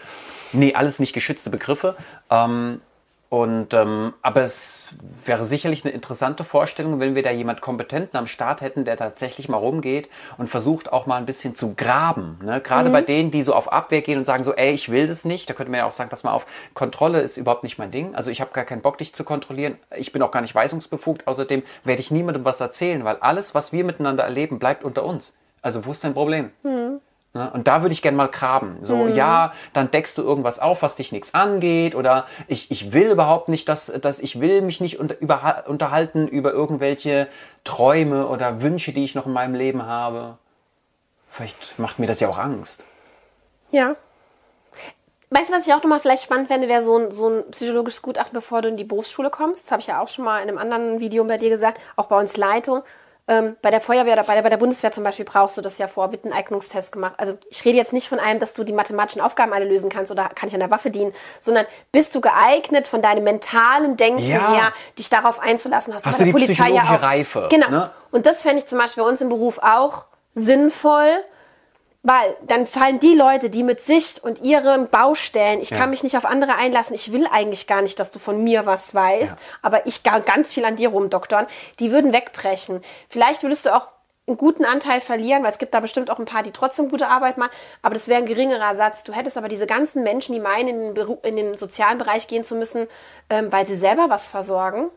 Nee, 0.52 0.74
alles 0.76 1.00
nicht 1.00 1.14
geschützte 1.14 1.50
Begriffe. 1.50 1.96
Ähm, 2.30 2.82
und 3.30 3.76
ähm, 3.76 4.14
aber 4.24 4.42
es 4.42 4.96
wäre 5.24 5.46
sicherlich 5.46 5.86
eine 5.86 5.94
interessante 5.94 6.44
Vorstellung, 6.44 7.00
wenn 7.00 7.14
wir 7.14 7.22
da 7.22 7.30
jemand 7.30 7.62
Kompetenten 7.62 8.18
am 8.18 8.26
Start 8.26 8.62
hätten, 8.62 8.86
der 8.86 8.98
tatsächlich 8.98 9.48
mal 9.50 9.58
rumgeht 9.58 10.10
und 10.40 10.50
versucht 10.50 10.92
auch 10.92 11.06
mal 11.06 11.18
ein 11.18 11.28
bisschen 11.28 11.56
zu 11.56 11.76
graben. 11.76 12.40
Ne? 12.44 12.60
Gerade 12.60 12.90
Mhm. 12.90 12.94
bei 12.94 13.02
denen, 13.04 13.30
die 13.30 13.44
so 13.44 13.54
auf 13.54 13.72
Abwehr 13.72 14.02
gehen 14.02 14.18
und 14.18 14.26
sagen 14.26 14.44
so, 14.44 14.56
ey, 14.56 14.72
ich 14.72 14.90
will 14.90 15.06
das 15.06 15.26
nicht. 15.26 15.48
Da 15.48 15.54
könnte 15.54 15.70
man 15.70 15.78
ja 15.80 15.86
auch 15.86 15.92
sagen, 15.92 16.10
pass 16.10 16.24
mal 16.24 16.32
auf, 16.32 16.48
Kontrolle 16.74 17.22
ist 17.22 17.38
überhaupt 17.38 17.64
nicht 17.64 17.78
mein 17.78 17.92
Ding. 17.92 18.16
Also 18.16 18.32
ich 18.32 18.42
habe 18.42 18.52
gar 18.52 18.66
keinen 18.66 18.82
Bock, 18.82 18.98
dich 18.98 19.14
zu 19.14 19.24
kontrollieren. 19.24 19.78
Ich 19.96 20.12
bin 20.12 20.24
auch 20.24 20.32
gar 20.32 20.42
nicht 20.42 20.56
weisungsbefugt. 20.56 21.28
Außerdem 21.28 21.62
werde 21.84 22.02
ich 22.02 22.10
niemandem 22.10 22.46
was 22.46 22.60
erzählen, 22.60 23.06
weil 23.06 23.18
alles, 23.18 23.54
was 23.54 23.72
wir 23.72 23.84
miteinander 23.84 24.24
erleben, 24.24 24.58
bleibt 24.58 24.84
unter 24.84 25.06
uns. 25.06 25.34
Also 25.62 25.86
wo 25.86 25.92
ist 25.92 26.04
dein 26.04 26.16
Problem? 26.16 26.50
Ne? 26.64 27.00
Und 27.34 27.68
da 27.68 27.84
würde 27.84 27.94
ich 27.94 28.02
gerne 28.02 28.18
mal 28.18 28.28
graben. 28.28 28.78
So, 28.82 29.08
ja, 29.08 29.54
dann 29.74 29.92
deckst 29.92 30.18
du 30.18 30.24
irgendwas 30.24 30.58
auf, 30.58 30.82
was 30.82 30.96
dich 30.96 31.12
nichts 31.12 31.36
angeht. 31.36 31.94
Oder 31.94 32.26
ich, 32.48 32.72
ich 32.72 32.92
will 32.92 33.12
überhaupt 33.12 33.50
nicht, 33.50 33.70
dass, 33.70 33.86
dass 33.86 34.20
ich 34.20 34.40
will 34.40 34.62
mich 34.64 34.82
nicht 34.82 35.00
unter, 35.00 35.20
über, 35.22 35.66
unterhalten 35.68 36.28
über 36.28 36.52
irgendwelche 36.52 37.28
Träume 37.64 38.28
oder 38.28 38.64
Wünsche, 38.64 38.94
die 38.94 39.04
ich 39.04 39.14
noch 39.14 39.28
in 39.28 39.34
meinem 39.34 39.54
Leben 39.54 39.86
habe. 39.86 40.40
Vielleicht 41.30 41.78
macht 41.78 42.00
mir 42.00 42.08
das 42.08 42.20
ja 42.20 42.30
auch 42.30 42.40
Angst. 42.40 42.84
Ja. 43.70 43.96
Weißt 45.30 45.50
du, 45.50 45.54
was 45.54 45.68
ich 45.68 45.74
auch 45.74 45.84
nochmal 45.84 46.00
vielleicht 46.00 46.24
spannend 46.24 46.48
fände, 46.48 46.68
wäre 46.68 46.82
so 46.82 46.98
ein, 46.98 47.12
so 47.12 47.30
ein 47.30 47.52
psychologisches 47.52 48.02
Gutachten, 48.02 48.34
bevor 48.34 48.64
du 48.64 48.70
in 48.70 48.78
die 48.78 48.84
Berufsschule 48.84 49.30
kommst. 49.30 49.66
Das 49.66 49.72
habe 49.72 49.82
ich 49.82 49.88
ja 49.88 50.02
auch 50.02 50.08
schon 50.08 50.26
mal 50.26 50.42
in 50.42 50.50
einem 50.50 50.58
anderen 50.58 51.00
Video 51.00 51.24
bei 51.26 51.38
dir 51.38 51.50
gesagt, 51.50 51.80
auch 51.96 52.08
bei 52.08 52.20
uns 52.20 52.36
Leitung. 52.36 52.82
Ähm, 53.30 53.56
bei 53.62 53.70
der 53.70 53.80
Feuerwehr 53.80 54.14
oder 54.14 54.24
bei 54.24 54.34
der, 54.34 54.42
bei 54.42 54.50
der 54.50 54.58
Bundeswehr 54.58 54.92
zum 54.92 55.04
Beispiel 55.04 55.24
brauchst 55.24 55.56
du 55.56 55.62
das 55.62 55.78
ja 55.78 55.88
vor, 55.88 56.12
wird 56.12 56.26
ein 56.26 56.34
Eignungstest 56.34 56.92
gemacht. 56.92 57.14
Also 57.18 57.38
ich 57.52 57.64
rede 57.64 57.78
jetzt 57.78 57.94
nicht 57.94 58.10
von 58.10 58.18
einem, 58.20 58.40
dass 58.40 58.54
du 58.56 58.64
die 58.64 58.74
mathematischen 58.74 59.22
Aufgaben 59.22 59.54
alle 59.54 59.66
lösen 59.66 59.90
kannst 59.92 60.12
oder 60.12 60.30
kann 60.34 60.48
ich 60.50 60.54
an 60.56 60.62
der 60.62 60.72
Waffe 60.72 60.90
dienen, 60.90 61.14
sondern 61.40 61.68
bist 61.92 62.16
du 62.16 62.22
geeignet 62.22 62.88
von 62.88 63.04
deinem 63.04 63.24
mentalen 63.24 63.98
Denken 63.98 64.24
Ja. 64.24 64.52
her, 64.52 64.74
dich 64.98 65.10
darauf 65.12 65.40
einzulassen. 65.40 65.94
Hast, 65.94 66.08
Hast 66.08 66.18
bei 66.18 66.26
du 66.26 66.32
der 66.32 66.40
die 66.40 66.46
Polizei 66.46 66.70
ja 66.72 66.82
auch. 66.84 67.04
Reife, 67.04 67.48
Genau. 67.52 67.70
ne? 67.70 67.90
Und 68.10 68.26
das 68.26 68.42
fände 68.42 68.58
ich 68.58 68.68
zum 68.68 68.80
Beispiel 68.80 69.04
bei 69.04 69.10
uns 69.10 69.22
im 69.22 69.30
Beruf 69.30 69.60
auch 69.60 70.06
sinnvoll, 70.34 71.24
weil 72.10 72.36
dann 72.42 72.66
fallen 72.66 73.00
die 73.00 73.14
Leute, 73.14 73.52
die 73.52 73.62
mit 73.62 73.82
sich 73.82 74.16
und 74.24 74.42
ihren 74.42 74.88
Baustellen, 74.90 75.62
ich 75.62 75.70
Ja. 75.70 75.78
kann 75.78 75.92
mich 75.92 76.02
nicht 76.02 76.18
auf 76.18 76.26
andere 76.26 76.56
einlassen, 76.56 76.96
ich 76.96 77.12
will 77.12 77.28
eigentlich 77.32 77.68
gar 77.68 77.84
nicht, 77.84 78.00
dass 78.00 78.10
du 78.10 78.18
von 78.18 78.44
mir 78.44 78.66
was 78.66 78.96
weißt, 78.96 79.34
Ja. 79.34 79.38
aber 79.62 79.86
ich 79.86 80.02
kann 80.02 80.26
ganz 80.26 80.52
viel 80.52 80.66
an 80.66 80.76
dir 80.76 80.90
rumdoktern, 80.90 81.46
die 81.78 81.92
würden 81.92 82.12
wegbrechen. 82.12 82.84
Vielleicht 83.10 83.44
würdest 83.44 83.68
du 83.68 83.76
auch 83.76 83.90
einen 84.26 84.38
guten 84.38 84.66
Anteil 84.66 85.02
verlieren, 85.02 85.44
weil 85.44 85.52
es 85.52 85.60
gibt 85.60 85.76
da 85.76 85.82
bestimmt 85.82 86.10
auch 86.10 86.18
ein 86.18 86.26
paar, 86.26 86.42
die 86.42 86.52
trotzdem 86.52 86.90
gute 86.90 87.08
Arbeit 87.10 87.38
machen, 87.38 87.52
aber 87.84 87.94
das 87.94 88.08
wäre 88.08 88.20
ein 88.20 88.26
geringerer 88.26 88.74
Satz. 88.74 89.04
Du 89.04 89.14
hättest 89.14 89.38
aber 89.38 89.48
diese 89.48 89.68
ganzen 89.68 90.02
Menschen, 90.02 90.34
die 90.34 90.40
meinen, 90.40 90.68
in 90.68 90.80
den, 90.80 90.94
Beru 90.96 91.20
in 91.22 91.36
den 91.36 91.58
sozialen 91.58 92.00
Bereich 92.00 92.28
gehen 92.28 92.44
zu 92.44 92.56
müssen, 92.56 92.88
ähm, 93.30 93.52
weil 93.52 93.68
sie 93.68 93.76
selber 93.76 94.08
was 94.10 94.30
versorgen, 94.30 94.90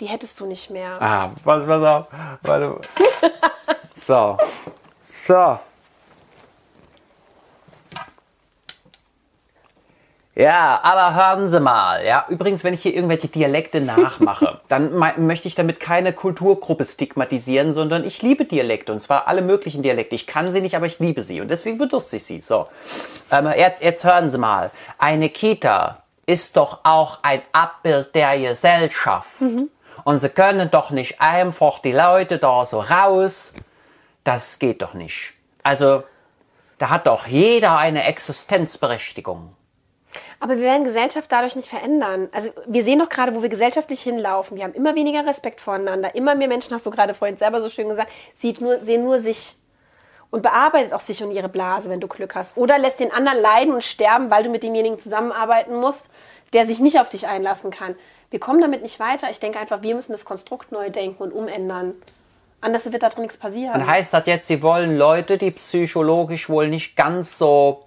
die 0.00 0.06
hättest 0.06 0.40
du 0.40 0.46
nicht 0.46 0.70
mehr. 0.70 0.96
Ah, 1.02 1.30
pass, 1.44 1.66
pass 1.66 1.84
auf. 1.84 2.06
Warte. 2.44 2.80
so. 3.94 4.38
So. 5.02 5.58
Ja, 10.40 10.80
aber 10.82 11.14
hören 11.14 11.50
Sie 11.50 11.60
mal. 11.60 12.02
Ja, 12.02 12.24
übrigens, 12.30 12.64
wenn 12.64 12.72
ich 12.72 12.80
hier 12.80 12.94
irgendwelche 12.94 13.28
Dialekte 13.28 13.78
nachmache, 13.82 14.60
dann 14.68 14.96
möchte 15.18 15.48
ich 15.48 15.54
damit 15.54 15.80
keine 15.80 16.14
Kulturgruppe 16.14 16.86
stigmatisieren, 16.86 17.74
sondern 17.74 18.06
ich 18.06 18.22
liebe 18.22 18.46
Dialekte 18.46 18.90
und 18.90 19.02
zwar 19.02 19.28
alle 19.28 19.42
möglichen 19.42 19.82
Dialekte. 19.82 20.14
Ich 20.14 20.26
kann 20.26 20.50
sie 20.50 20.62
nicht, 20.62 20.74
aber 20.76 20.86
ich 20.86 20.98
liebe 20.98 21.20
sie 21.20 21.42
und 21.42 21.50
deswegen 21.50 21.76
benutze 21.76 22.16
ich 22.16 22.24
sie. 22.24 22.40
So, 22.40 22.68
ähm, 23.30 23.52
jetzt, 23.54 23.82
jetzt 23.82 24.02
hören 24.04 24.30
Sie 24.30 24.38
mal. 24.38 24.70
Eine 24.96 25.28
Kita 25.28 26.02
ist 26.24 26.56
doch 26.56 26.78
auch 26.84 27.18
ein 27.20 27.42
Abbild 27.52 28.14
der 28.14 28.38
Gesellschaft. 28.38 29.28
Und 30.04 30.18
Sie 30.18 30.30
können 30.30 30.70
doch 30.70 30.90
nicht 30.90 31.20
einfach 31.20 31.80
die 31.80 31.92
Leute 31.92 32.38
da 32.38 32.64
so 32.64 32.80
raus. 32.80 33.52
Das 34.24 34.58
geht 34.58 34.80
doch 34.80 34.94
nicht. 34.94 35.34
Also, 35.62 36.02
da 36.78 36.88
hat 36.88 37.06
doch 37.06 37.26
jeder 37.26 37.76
eine 37.76 38.04
Existenzberechtigung. 38.04 39.54
Aber 40.40 40.56
wir 40.56 40.62
werden 40.62 40.84
Gesellschaft 40.84 41.30
dadurch 41.30 41.56
nicht 41.56 41.68
verändern. 41.68 42.28
Also 42.32 42.50
wir 42.66 42.82
sehen 42.82 42.98
doch 42.98 43.08
gerade, 43.08 43.34
wo 43.34 43.42
wir 43.42 43.48
gesellschaftlich 43.48 44.00
hinlaufen. 44.00 44.56
Wir 44.56 44.64
haben 44.64 44.74
immer 44.74 44.94
weniger 44.94 45.26
Respekt 45.26 45.60
voneinander. 45.60 46.14
Immer 46.14 46.34
mehr 46.34 46.48
Menschen, 46.48 46.74
hast 46.74 46.86
du 46.86 46.90
gerade 46.90 47.14
vorhin 47.14 47.36
selber 47.36 47.60
so 47.60 47.68
schön 47.68 47.88
gesagt, 47.88 48.10
sieht 48.38 48.60
nur, 48.60 48.84
sehen 48.84 49.04
nur 49.04 49.20
sich. 49.20 49.56
Und 50.30 50.42
bearbeitet 50.42 50.92
auch 50.92 51.00
sich 51.00 51.22
und 51.24 51.32
ihre 51.32 51.48
Blase, 51.48 51.90
wenn 51.90 52.00
du 52.00 52.06
Glück 52.06 52.36
hast. 52.36 52.56
Oder 52.56 52.78
lässt 52.78 53.00
den 53.00 53.12
anderen 53.12 53.40
leiden 53.40 53.74
und 53.74 53.82
sterben, 53.82 54.30
weil 54.30 54.44
du 54.44 54.48
mit 54.48 54.62
demjenigen 54.62 54.98
zusammenarbeiten 54.98 55.74
musst, 55.74 56.04
der 56.52 56.66
sich 56.66 56.78
nicht 56.78 57.00
auf 57.00 57.10
dich 57.10 57.26
einlassen 57.26 57.72
kann. 57.72 57.96
Wir 58.30 58.38
kommen 58.38 58.60
damit 58.60 58.82
nicht 58.82 59.00
weiter. 59.00 59.28
Ich 59.30 59.40
denke 59.40 59.58
einfach, 59.58 59.82
wir 59.82 59.94
müssen 59.94 60.12
das 60.12 60.24
Konstrukt 60.24 60.70
neu 60.70 60.88
denken 60.88 61.20
und 61.20 61.32
umändern. 61.32 61.94
Anders 62.60 62.90
wird 62.90 63.02
da 63.02 63.08
drin 63.08 63.22
nichts 63.22 63.38
passieren. 63.38 63.72
Dann 63.72 63.86
heißt 63.86 64.14
das 64.14 64.26
jetzt, 64.26 64.46
Sie 64.46 64.62
wollen 64.62 64.96
Leute, 64.96 65.38
die 65.38 65.50
psychologisch 65.50 66.48
wohl 66.48 66.68
nicht 66.68 66.94
ganz 66.94 67.38
so, 67.38 67.86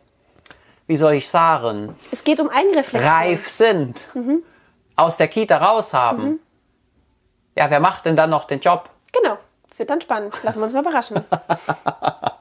wie 0.87 0.95
soll 0.95 1.13
ich 1.13 1.29
sagen, 1.29 1.95
es 2.11 2.23
geht 2.23 2.39
um 2.39 2.49
Eigenreflexion. 2.49 3.11
reif 3.11 3.49
sind, 3.49 4.07
aus 4.95 5.17
der 5.17 5.27
Kita 5.27 5.57
raus 5.57 5.93
haben. 5.93 6.39
Ja, 7.55 7.69
wer 7.69 7.79
macht 7.79 8.05
denn 8.05 8.15
dann 8.15 8.29
noch 8.29 8.45
den 8.45 8.59
Job? 8.59 8.89
Genau. 9.11 9.37
Es 9.69 9.79
wird 9.79 9.89
dann 9.89 10.01
spannend. 10.01 10.35
Lassen 10.43 10.59
wir 10.59 10.63
uns 10.65 10.73
mal 10.73 10.81
überraschen. 10.81 11.23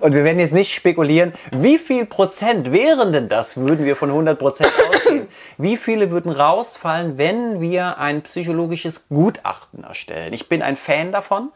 Und 0.00 0.14
wir 0.14 0.24
werden 0.24 0.38
jetzt 0.38 0.54
nicht 0.54 0.74
spekulieren, 0.74 1.32
wie 1.52 1.78
viel 1.78 2.06
Prozent 2.06 2.72
wären 2.72 3.12
denn 3.12 3.28
das, 3.28 3.56
würden 3.56 3.84
wir 3.84 3.96
von 3.96 4.10
100 4.10 4.38
Prozent 4.38 4.72
ausgehen. 4.88 5.10
gehen. 5.20 5.28
Wie 5.58 5.76
viele 5.76 6.10
würden 6.10 6.32
rausfallen, 6.32 7.18
wenn 7.18 7.60
wir 7.60 7.98
ein 7.98 8.22
psychologisches 8.22 9.08
Gutachten 9.08 9.84
erstellen? 9.84 10.32
Ich 10.32 10.48
bin 10.48 10.62
ein 10.62 10.76
Fan 10.76 11.12
davon. 11.12 11.50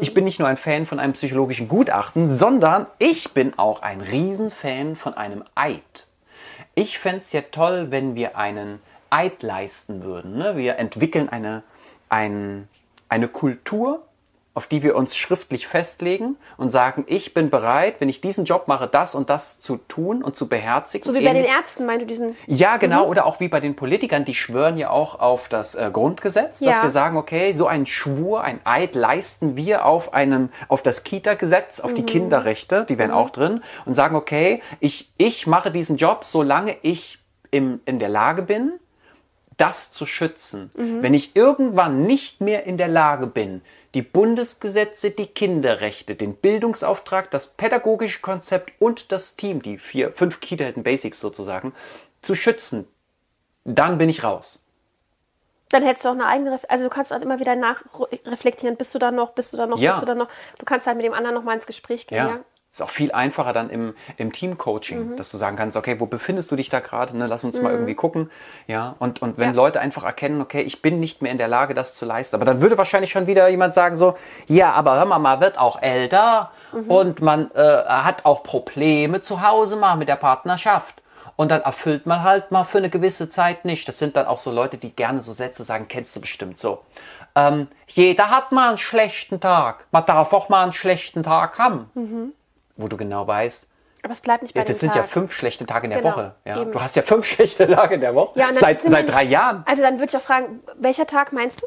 Ich 0.00 0.14
bin 0.14 0.24
nicht 0.24 0.38
nur 0.38 0.48
ein 0.48 0.56
Fan 0.56 0.86
von 0.86 0.98
einem 0.98 1.12
psychologischen 1.12 1.68
Gutachten, 1.68 2.36
sondern 2.36 2.86
ich 2.98 3.32
bin 3.32 3.58
auch 3.58 3.82
ein 3.82 4.00
Riesenfan 4.00 4.96
von 4.96 5.14
einem 5.14 5.44
Eid. 5.54 6.06
Ich 6.74 6.98
fände 6.98 7.18
es 7.18 7.32
ja 7.32 7.42
toll, 7.50 7.90
wenn 7.90 8.14
wir 8.14 8.36
einen 8.36 8.80
Eid 9.10 9.42
leisten 9.42 10.02
würden. 10.02 10.36
Ne? 10.36 10.56
Wir 10.56 10.76
entwickeln 10.76 11.28
eine, 11.28 11.62
ein, 12.08 12.68
eine 13.08 13.28
Kultur, 13.28 14.04
auf 14.58 14.66
die 14.66 14.82
wir 14.82 14.96
uns 14.96 15.16
schriftlich 15.16 15.68
festlegen 15.68 16.36
und 16.56 16.70
sagen, 16.70 17.04
ich 17.06 17.32
bin 17.32 17.48
bereit, 17.48 18.00
wenn 18.00 18.08
ich 18.08 18.20
diesen 18.20 18.44
Job 18.44 18.66
mache, 18.66 18.88
das 18.88 19.14
und 19.14 19.30
das 19.30 19.60
zu 19.60 19.76
tun 19.76 20.20
und 20.20 20.36
zu 20.36 20.48
beherzigen. 20.48 21.04
So 21.04 21.14
wie 21.14 21.24
bei 21.24 21.32
den 21.32 21.44
Ärzten, 21.44 21.86
meinst 21.86 22.02
du 22.02 22.06
diesen? 22.06 22.36
Ja, 22.48 22.76
genau. 22.76 23.04
Mhm. 23.04 23.10
Oder 23.10 23.26
auch 23.26 23.38
wie 23.38 23.46
bei 23.46 23.60
den 23.60 23.76
Politikern, 23.76 24.24
die 24.24 24.34
schwören 24.34 24.76
ja 24.76 24.90
auch 24.90 25.20
auf 25.20 25.48
das 25.48 25.76
äh, 25.76 25.90
Grundgesetz, 25.92 26.58
ja. 26.58 26.72
dass 26.72 26.82
wir 26.82 26.90
sagen, 26.90 27.16
okay, 27.16 27.52
so 27.52 27.68
ein 27.68 27.86
Schwur, 27.86 28.42
ein 28.42 28.58
Eid 28.64 28.96
leisten 28.96 29.54
wir 29.54 29.86
auf 29.86 30.12
einen, 30.12 30.52
auf 30.66 30.82
das 30.82 31.04
Kita-Gesetz, 31.04 31.78
auf 31.78 31.92
mhm. 31.92 31.94
die 31.94 32.02
Kinderrechte, 32.02 32.84
die 32.88 32.98
wären 32.98 33.12
mhm. 33.12 33.16
auch 33.16 33.30
drin 33.30 33.62
und 33.84 33.94
sagen, 33.94 34.16
okay, 34.16 34.60
ich, 34.80 35.12
ich 35.18 35.46
mache 35.46 35.70
diesen 35.70 35.98
Job, 35.98 36.24
solange 36.24 36.74
ich 36.82 37.20
im, 37.52 37.80
in 37.84 38.00
der 38.00 38.08
Lage 38.08 38.42
bin, 38.42 38.72
das 39.56 39.90
zu 39.92 40.06
schützen. 40.06 40.70
Mhm. 40.76 41.02
Wenn 41.02 41.14
ich 41.14 41.36
irgendwann 41.36 42.06
nicht 42.06 42.40
mehr 42.40 42.64
in 42.64 42.76
der 42.76 42.88
Lage 42.88 43.28
bin, 43.28 43.60
die 43.94 44.02
Bundesgesetze, 44.02 45.10
die 45.10 45.26
Kinderrechte, 45.26 46.14
den 46.14 46.34
Bildungsauftrag, 46.34 47.30
das 47.30 47.46
pädagogische 47.48 48.20
Konzept 48.20 48.72
und 48.80 49.12
das 49.12 49.36
Team, 49.36 49.62
die 49.62 49.78
vier, 49.78 50.12
fünf 50.12 50.40
Kita 50.40 50.70
Basics 50.76 51.20
sozusagen, 51.20 51.72
zu 52.22 52.34
schützen, 52.34 52.86
dann 53.64 53.98
bin 53.98 54.08
ich 54.08 54.22
raus. 54.24 54.62
Dann 55.70 55.82
hättest 55.82 56.04
du 56.04 56.10
auch 56.10 56.14
eine 56.14 56.26
eigene, 56.26 56.58
also 56.68 56.84
du 56.84 56.90
kannst 56.90 57.10
halt 57.10 57.22
immer 57.22 57.40
wieder 57.40 57.54
nachreflektieren, 57.54 58.76
bist 58.76 58.94
du 58.94 58.98
da 58.98 59.10
noch, 59.10 59.32
bist 59.32 59.52
du 59.52 59.56
da 59.56 59.66
noch, 59.66 59.78
ja. 59.78 59.92
bist 59.92 60.02
du 60.02 60.06
da 60.06 60.14
noch. 60.14 60.28
Du 60.58 60.64
kannst 60.64 60.86
halt 60.86 60.96
mit 60.96 61.04
dem 61.04 61.12
anderen 61.12 61.34
noch 61.34 61.44
mal 61.44 61.54
ins 61.54 61.66
Gespräch 61.66 62.06
gehen, 62.06 62.18
ja. 62.18 62.28
ja? 62.28 62.40
Ist 62.70 62.82
auch 62.82 62.90
viel 62.90 63.12
einfacher 63.12 63.54
dann 63.54 63.70
im, 63.70 63.94
im 64.18 64.30
Teamcoaching, 64.30 65.12
mhm. 65.12 65.16
dass 65.16 65.30
du 65.30 65.38
sagen 65.38 65.56
kannst, 65.56 65.76
okay, 65.76 65.98
wo 65.98 66.06
befindest 66.06 66.50
du 66.50 66.56
dich 66.56 66.68
da 66.68 66.80
gerade? 66.80 67.16
Ne? 67.16 67.26
Lass 67.26 67.42
uns 67.42 67.56
mhm. 67.56 67.64
mal 67.64 67.72
irgendwie 67.72 67.94
gucken. 67.94 68.30
Ja, 68.66 68.94
und, 68.98 69.22
und 69.22 69.38
wenn 69.38 69.50
ja. 69.50 69.54
Leute 69.54 69.80
einfach 69.80 70.04
erkennen, 70.04 70.42
okay, 70.42 70.60
ich 70.60 70.82
bin 70.82 71.00
nicht 71.00 71.22
mehr 71.22 71.32
in 71.32 71.38
der 71.38 71.48
Lage, 71.48 71.74
das 71.74 71.94
zu 71.94 72.04
leisten. 72.04 72.36
Aber 72.36 72.44
dann 72.44 72.60
würde 72.60 72.76
wahrscheinlich 72.76 73.10
schon 73.10 73.26
wieder 73.26 73.48
jemand 73.48 73.72
sagen 73.72 73.96
so, 73.96 74.16
ja, 74.46 74.72
aber 74.72 74.96
hör 74.96 75.06
mal, 75.06 75.18
man 75.18 75.40
wird 75.40 75.58
auch 75.58 75.80
älter 75.80 76.52
mhm. 76.72 76.90
und 76.90 77.22
man 77.22 77.50
äh, 77.52 77.84
hat 77.86 78.26
auch 78.26 78.42
Probleme 78.42 79.22
zu 79.22 79.42
Hause 79.42 79.76
mal 79.76 79.96
mit 79.96 80.10
der 80.10 80.16
Partnerschaft. 80.16 81.02
Und 81.36 81.50
dann 81.50 81.62
erfüllt 81.62 82.04
man 82.04 82.22
halt 82.22 82.50
mal 82.50 82.64
für 82.64 82.78
eine 82.78 82.90
gewisse 82.90 83.30
Zeit 83.30 83.64
nicht. 83.64 83.88
Das 83.88 83.98
sind 83.98 84.16
dann 84.16 84.26
auch 84.26 84.38
so 84.38 84.50
Leute, 84.50 84.76
die 84.76 84.94
gerne 84.94 85.22
so 85.22 85.32
Sätze 85.32 85.64
sagen, 85.64 85.86
kennst 85.88 86.14
du 86.16 86.20
bestimmt 86.20 86.58
so. 86.58 86.82
Ähm, 87.34 87.68
jeder 87.86 88.30
hat 88.30 88.52
mal 88.52 88.68
einen 88.68 88.78
schlechten 88.78 89.40
Tag. 89.40 89.86
Man 89.90 90.04
darf 90.04 90.32
auch 90.32 90.48
mal 90.48 90.64
einen 90.64 90.72
schlechten 90.72 91.22
Tag 91.22 91.58
haben. 91.58 91.90
Mhm 91.94 92.32
wo 92.78 92.88
du 92.88 92.96
genau 92.96 93.26
weißt, 93.26 93.66
aber 94.02 94.12
es 94.12 94.20
bleibt 94.20 94.42
nicht 94.42 94.54
bei 94.54 94.60
ja, 94.60 94.64
Das 94.64 94.78
sind 94.78 94.90
Tag. 94.90 94.96
ja 94.96 95.02
fünf 95.02 95.32
schlechte 95.32 95.66
Tage 95.66 95.86
in 95.86 95.90
der 95.90 96.00
genau, 96.00 96.14
Woche. 96.14 96.34
Ja. 96.44 96.64
Du 96.64 96.80
hast 96.80 96.96
ja 96.96 97.02
fünf 97.02 97.26
schlechte 97.26 97.68
Tage 97.68 97.96
in 97.96 98.00
der 98.00 98.14
Woche. 98.14 98.38
Ja, 98.38 98.48
seit 98.52 98.80
seit 98.82 99.12
drei 99.12 99.24
Jahren. 99.24 99.64
Also 99.66 99.82
dann 99.82 99.98
würde 99.98 100.06
ich 100.10 100.16
auch 100.16 100.22
fragen, 100.22 100.60
welcher 100.76 101.06
Tag 101.06 101.32
meinst 101.32 101.62
du? 101.62 101.66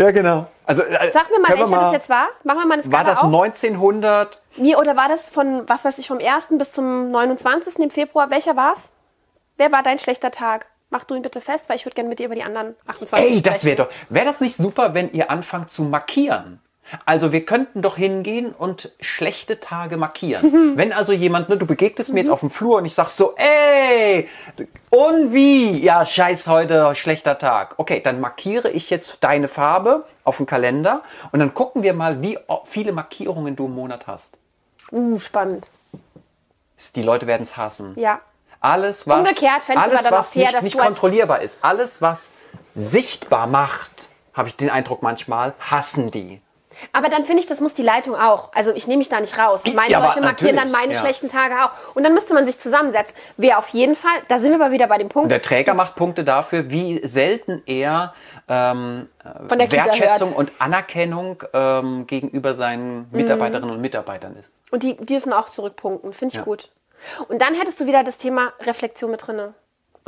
Ja, 0.00 0.10
genau. 0.12 0.46
Also, 0.64 0.82
äh, 0.82 1.10
Sag 1.10 1.30
mir 1.30 1.40
mal, 1.40 1.50
welcher 1.50 1.66
mal, 1.66 1.80
das 1.80 1.92
jetzt 1.92 2.08
war. 2.08 2.28
Machen 2.44 2.58
wir 2.58 2.66
mal 2.66 2.76
das 2.76 2.92
War 2.92 3.04
das 3.04 3.18
auf. 3.18 3.24
1900? 3.24 4.40
Nee, 4.56 4.76
oder 4.76 4.96
war 4.96 5.08
das 5.08 5.22
von, 5.22 5.68
was 5.68 5.84
weiß 5.84 5.98
ich, 5.98 6.06
vom 6.06 6.18
1. 6.18 6.46
bis 6.50 6.72
zum 6.72 7.10
29. 7.10 7.78
im 7.78 7.90
Februar? 7.90 8.30
Welcher 8.30 8.54
war's? 8.54 8.90
Wer 9.56 9.72
war 9.72 9.82
dein 9.82 9.98
schlechter 9.98 10.30
Tag? 10.30 10.66
Mach 10.90 11.04
du 11.04 11.14
ihn 11.16 11.22
bitte 11.22 11.40
fest, 11.40 11.68
weil 11.68 11.76
ich 11.76 11.84
würde 11.84 11.96
gerne 11.96 12.08
mit 12.08 12.18
dir 12.18 12.26
über 12.26 12.34
die 12.34 12.44
anderen 12.44 12.76
28 12.86 13.30
Ey, 13.36 13.42
das 13.42 13.64
wäre 13.64 13.76
doch. 13.76 13.88
Wäre 14.08 14.24
das 14.24 14.40
nicht 14.40 14.56
super, 14.56 14.94
wenn 14.94 15.12
ihr 15.12 15.30
anfangt 15.30 15.70
zu 15.70 15.82
markieren? 15.82 16.60
Also 17.04 17.32
wir 17.32 17.44
könnten 17.44 17.82
doch 17.82 17.96
hingehen 17.96 18.52
und 18.52 18.92
schlechte 19.00 19.60
Tage 19.60 19.96
markieren. 19.96 20.50
Mhm. 20.50 20.76
Wenn 20.76 20.92
also 20.92 21.12
jemand, 21.12 21.48
ne, 21.48 21.56
du 21.56 21.66
begegnest 21.66 22.10
mhm. 22.10 22.14
mir 22.14 22.20
jetzt 22.20 22.28
mhm. 22.28 22.34
auf 22.34 22.40
dem 22.40 22.50
Flur 22.50 22.76
und 22.78 22.84
ich 22.84 22.94
sag 22.94 23.10
so, 23.10 23.34
ey, 23.36 24.28
und 24.90 25.32
wie? 25.32 25.78
Ja, 25.82 26.04
scheiß 26.04 26.46
heute, 26.46 26.94
schlechter 26.94 27.38
Tag. 27.38 27.74
Okay, 27.76 28.00
dann 28.02 28.20
markiere 28.20 28.70
ich 28.70 28.90
jetzt 28.90 29.18
deine 29.20 29.48
Farbe 29.48 30.04
auf 30.24 30.38
dem 30.38 30.46
Kalender 30.46 31.02
und 31.32 31.40
dann 31.40 31.54
gucken 31.54 31.82
wir 31.82 31.94
mal, 31.94 32.22
wie 32.22 32.38
viele 32.64 32.92
Markierungen 32.92 33.56
du 33.56 33.66
im 33.66 33.74
Monat 33.74 34.06
hast. 34.06 34.36
Uh, 34.90 35.18
spannend. 35.18 35.68
Die 36.94 37.02
Leute 37.02 37.26
werden 37.26 37.42
es 37.42 37.56
hassen. 37.56 37.94
Ja. 37.96 38.20
Alles, 38.60 39.06
was, 39.06 39.18
Umgekehrt, 39.18 39.62
alles, 39.68 40.10
was 40.10 40.32
fair, 40.32 40.50
nicht, 40.52 40.62
nicht 40.62 40.78
kontrollierbar 40.78 41.42
ist, 41.42 41.58
alles, 41.62 42.02
was 42.02 42.30
sichtbar 42.74 43.46
macht, 43.46 44.08
habe 44.34 44.48
ich 44.48 44.56
den 44.56 44.70
Eindruck 44.70 45.02
manchmal, 45.02 45.54
hassen 45.60 46.10
die. 46.10 46.40
Aber 46.92 47.08
dann 47.08 47.24
finde 47.24 47.40
ich, 47.40 47.46
das 47.46 47.60
muss 47.60 47.74
die 47.74 47.82
Leitung 47.82 48.14
auch. 48.14 48.50
Also 48.54 48.72
ich 48.72 48.86
nehme 48.86 48.98
mich 48.98 49.08
da 49.08 49.20
nicht 49.20 49.38
raus. 49.38 49.62
Meine 49.64 49.90
ja, 49.90 50.06
Leute 50.06 50.20
markieren 50.20 50.56
dann 50.56 50.70
meine 50.70 50.94
ja. 50.94 51.00
schlechten 51.00 51.28
Tage 51.28 51.54
auch. 51.64 51.70
Und 51.94 52.04
dann 52.04 52.14
müsste 52.14 52.34
man 52.34 52.46
sich 52.46 52.58
zusammensetzen. 52.58 53.14
Wer 53.36 53.58
auf 53.58 53.68
jeden 53.68 53.96
Fall, 53.96 54.18
da 54.28 54.38
sind 54.38 54.50
wir 54.50 54.64
aber 54.64 54.72
wieder 54.72 54.86
bei 54.86 54.98
dem 54.98 55.08
Punkt. 55.08 55.24
Und 55.24 55.30
der 55.30 55.42
Träger 55.42 55.74
macht 55.74 55.94
Punkte 55.94 56.24
dafür, 56.24 56.70
wie 56.70 57.06
selten 57.06 57.62
er 57.66 58.14
ähm, 58.48 59.08
Wertschätzung 59.48 60.32
und 60.32 60.52
Anerkennung 60.58 61.42
ähm, 61.52 62.06
gegenüber 62.06 62.54
seinen 62.54 63.08
Mitarbeiterinnen 63.10 63.70
mhm. 63.70 63.76
und 63.76 63.80
Mitarbeitern 63.80 64.36
ist. 64.36 64.50
Und 64.70 64.82
die 64.82 64.96
dürfen 64.96 65.32
auch 65.32 65.48
zurückpunkten. 65.48 66.12
Finde 66.12 66.32
ich 66.32 66.38
ja. 66.38 66.44
gut. 66.44 66.70
Und 67.28 67.40
dann 67.40 67.54
hättest 67.54 67.80
du 67.80 67.86
wieder 67.86 68.04
das 68.04 68.18
Thema 68.18 68.52
Reflexion 68.60 69.10
mit 69.10 69.26
drinne. 69.26 69.54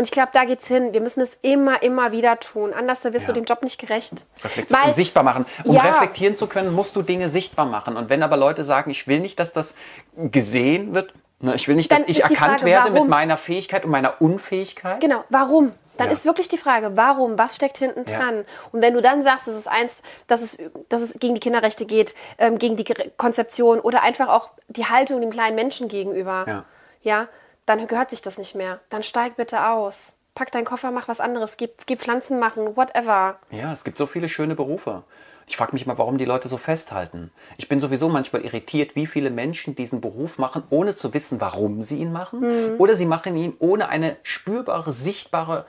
Und 0.01 0.05
ich 0.05 0.12
glaube, 0.12 0.31
da 0.32 0.47
geht's 0.47 0.66
hin. 0.66 0.94
Wir 0.94 1.02
müssen 1.02 1.20
es 1.20 1.28
immer, 1.43 1.82
immer 1.82 2.10
wieder 2.10 2.40
tun. 2.40 2.72
Anders 2.72 3.05
wirst 3.05 3.14
ja. 3.14 3.27
du 3.27 3.32
dem 3.35 3.44
Job 3.44 3.62
nicht 3.62 3.78
gerecht. 3.78 4.14
Reflexion 4.43 4.81
Weil, 4.82 4.94
sichtbar 4.94 5.22
machen. 5.22 5.44
Um 5.62 5.74
ja. 5.74 5.82
reflektieren 5.82 6.36
zu 6.36 6.47
können, 6.47 6.72
musst 6.72 6.97
du 6.97 7.02
Dinge 7.02 7.28
sichtbar 7.28 7.66
machen. 7.66 7.98
Und 7.98 8.09
wenn 8.09 8.22
aber 8.22 8.39
Leute 8.39 8.64
sagen, 8.64 8.90
ich 8.90 9.06
will 9.09 9.20
nicht, 9.20 9.39
dass 9.39 9.52
das 9.52 9.74
gesehen 10.16 10.94
wird, 10.94 11.12
ne, 11.40 11.55
ich 11.55 11.68
will 11.68 11.77
nicht, 11.77 11.93
dass 11.93 12.05
ich 12.06 12.22
erkannt 12.22 12.60
Frage, 12.60 12.64
werde 12.64 12.94
warum? 12.94 13.09
mit 13.09 13.10
meiner 13.10 13.36
Fähigkeit 13.36 13.85
und 13.85 13.90
meiner 13.90 14.22
Unfähigkeit. 14.22 15.02
Genau, 15.02 15.22
warum? 15.28 15.72
Dann 15.98 16.06
ja. 16.06 16.14
ist 16.14 16.24
wirklich 16.24 16.48
die 16.48 16.56
Frage, 16.56 16.93
warum? 16.97 17.36
Was 17.36 17.56
steckt 17.56 17.77
hinten 17.77 18.06
dran? 18.06 18.36
Ja. 18.36 18.44
Und 18.72 18.81
wenn 18.81 18.94
du 18.94 19.02
dann 19.02 19.22
sagst, 19.22 19.48
es 19.48 19.55
ist 19.55 19.68
eins, 19.68 19.93
dass 20.28 20.40
es, 20.40 20.56
dass 20.89 21.02
es 21.02 21.12
gegen 21.20 21.35
die 21.35 21.40
Kinderrechte 21.40 21.85
geht, 21.85 22.14
ähm, 22.39 22.59
gegen 22.59 22.77
die 22.77 22.86
Konzeption 23.18 23.81
oder 23.81 24.02
einfach 24.02 24.28
auch 24.28 24.48
die 24.68 24.86
Haltung 24.86 25.20
dem 25.20 25.31
kleinen 25.31 25.56
Menschen 25.56 25.89
gegenüber, 25.89 26.47
ja, 26.48 26.64
ja 27.02 27.28
dann 27.70 27.86
gehört 27.86 28.10
sich 28.10 28.20
das 28.20 28.36
nicht 28.36 28.56
mehr. 28.56 28.80
Dann 28.90 29.05
steig 29.05 29.36
bitte 29.36 29.64
aus. 29.68 30.12
Pack 30.34 30.51
deinen 30.51 30.64
Koffer, 30.64 30.90
mach 30.90 31.06
was 31.06 31.20
anderes, 31.20 31.56
geh, 31.56 31.68
geh 31.86 31.97
Pflanzen 31.97 32.40
machen, 32.40 32.76
whatever. 32.76 33.38
Ja, 33.51 33.72
es 33.72 33.84
gibt 33.84 33.97
so 33.97 34.06
viele 34.06 34.28
schöne 34.28 34.56
Berufe. 34.56 35.05
Ich 35.47 35.56
frage 35.56 35.72
mich 35.72 35.84
immer, 35.84 35.97
warum 35.97 36.18
die 36.18 36.24
Leute 36.24 36.48
so 36.48 36.56
festhalten. 36.56 37.30
Ich 37.59 37.68
bin 37.68 37.78
sowieso 37.78 38.09
manchmal 38.09 38.42
irritiert, 38.42 38.97
wie 38.97 39.06
viele 39.06 39.30
Menschen 39.30 39.76
diesen 39.76 40.01
Beruf 40.01 40.38
machen, 40.38 40.64
ohne 40.70 40.97
zu 40.97 41.14
wissen, 41.14 41.40
warum 41.40 41.82
sie 41.82 41.98
ihn 41.98 42.12
machen. 42.12 42.40
Mhm. 42.40 42.74
Oder 42.78 42.97
sie 42.97 43.06
machen 43.06 43.36
ihn 43.36 43.55
ohne 43.60 43.88
eine 43.88 44.16
spürbare, 44.24 44.92
sichtbare, 44.92 45.64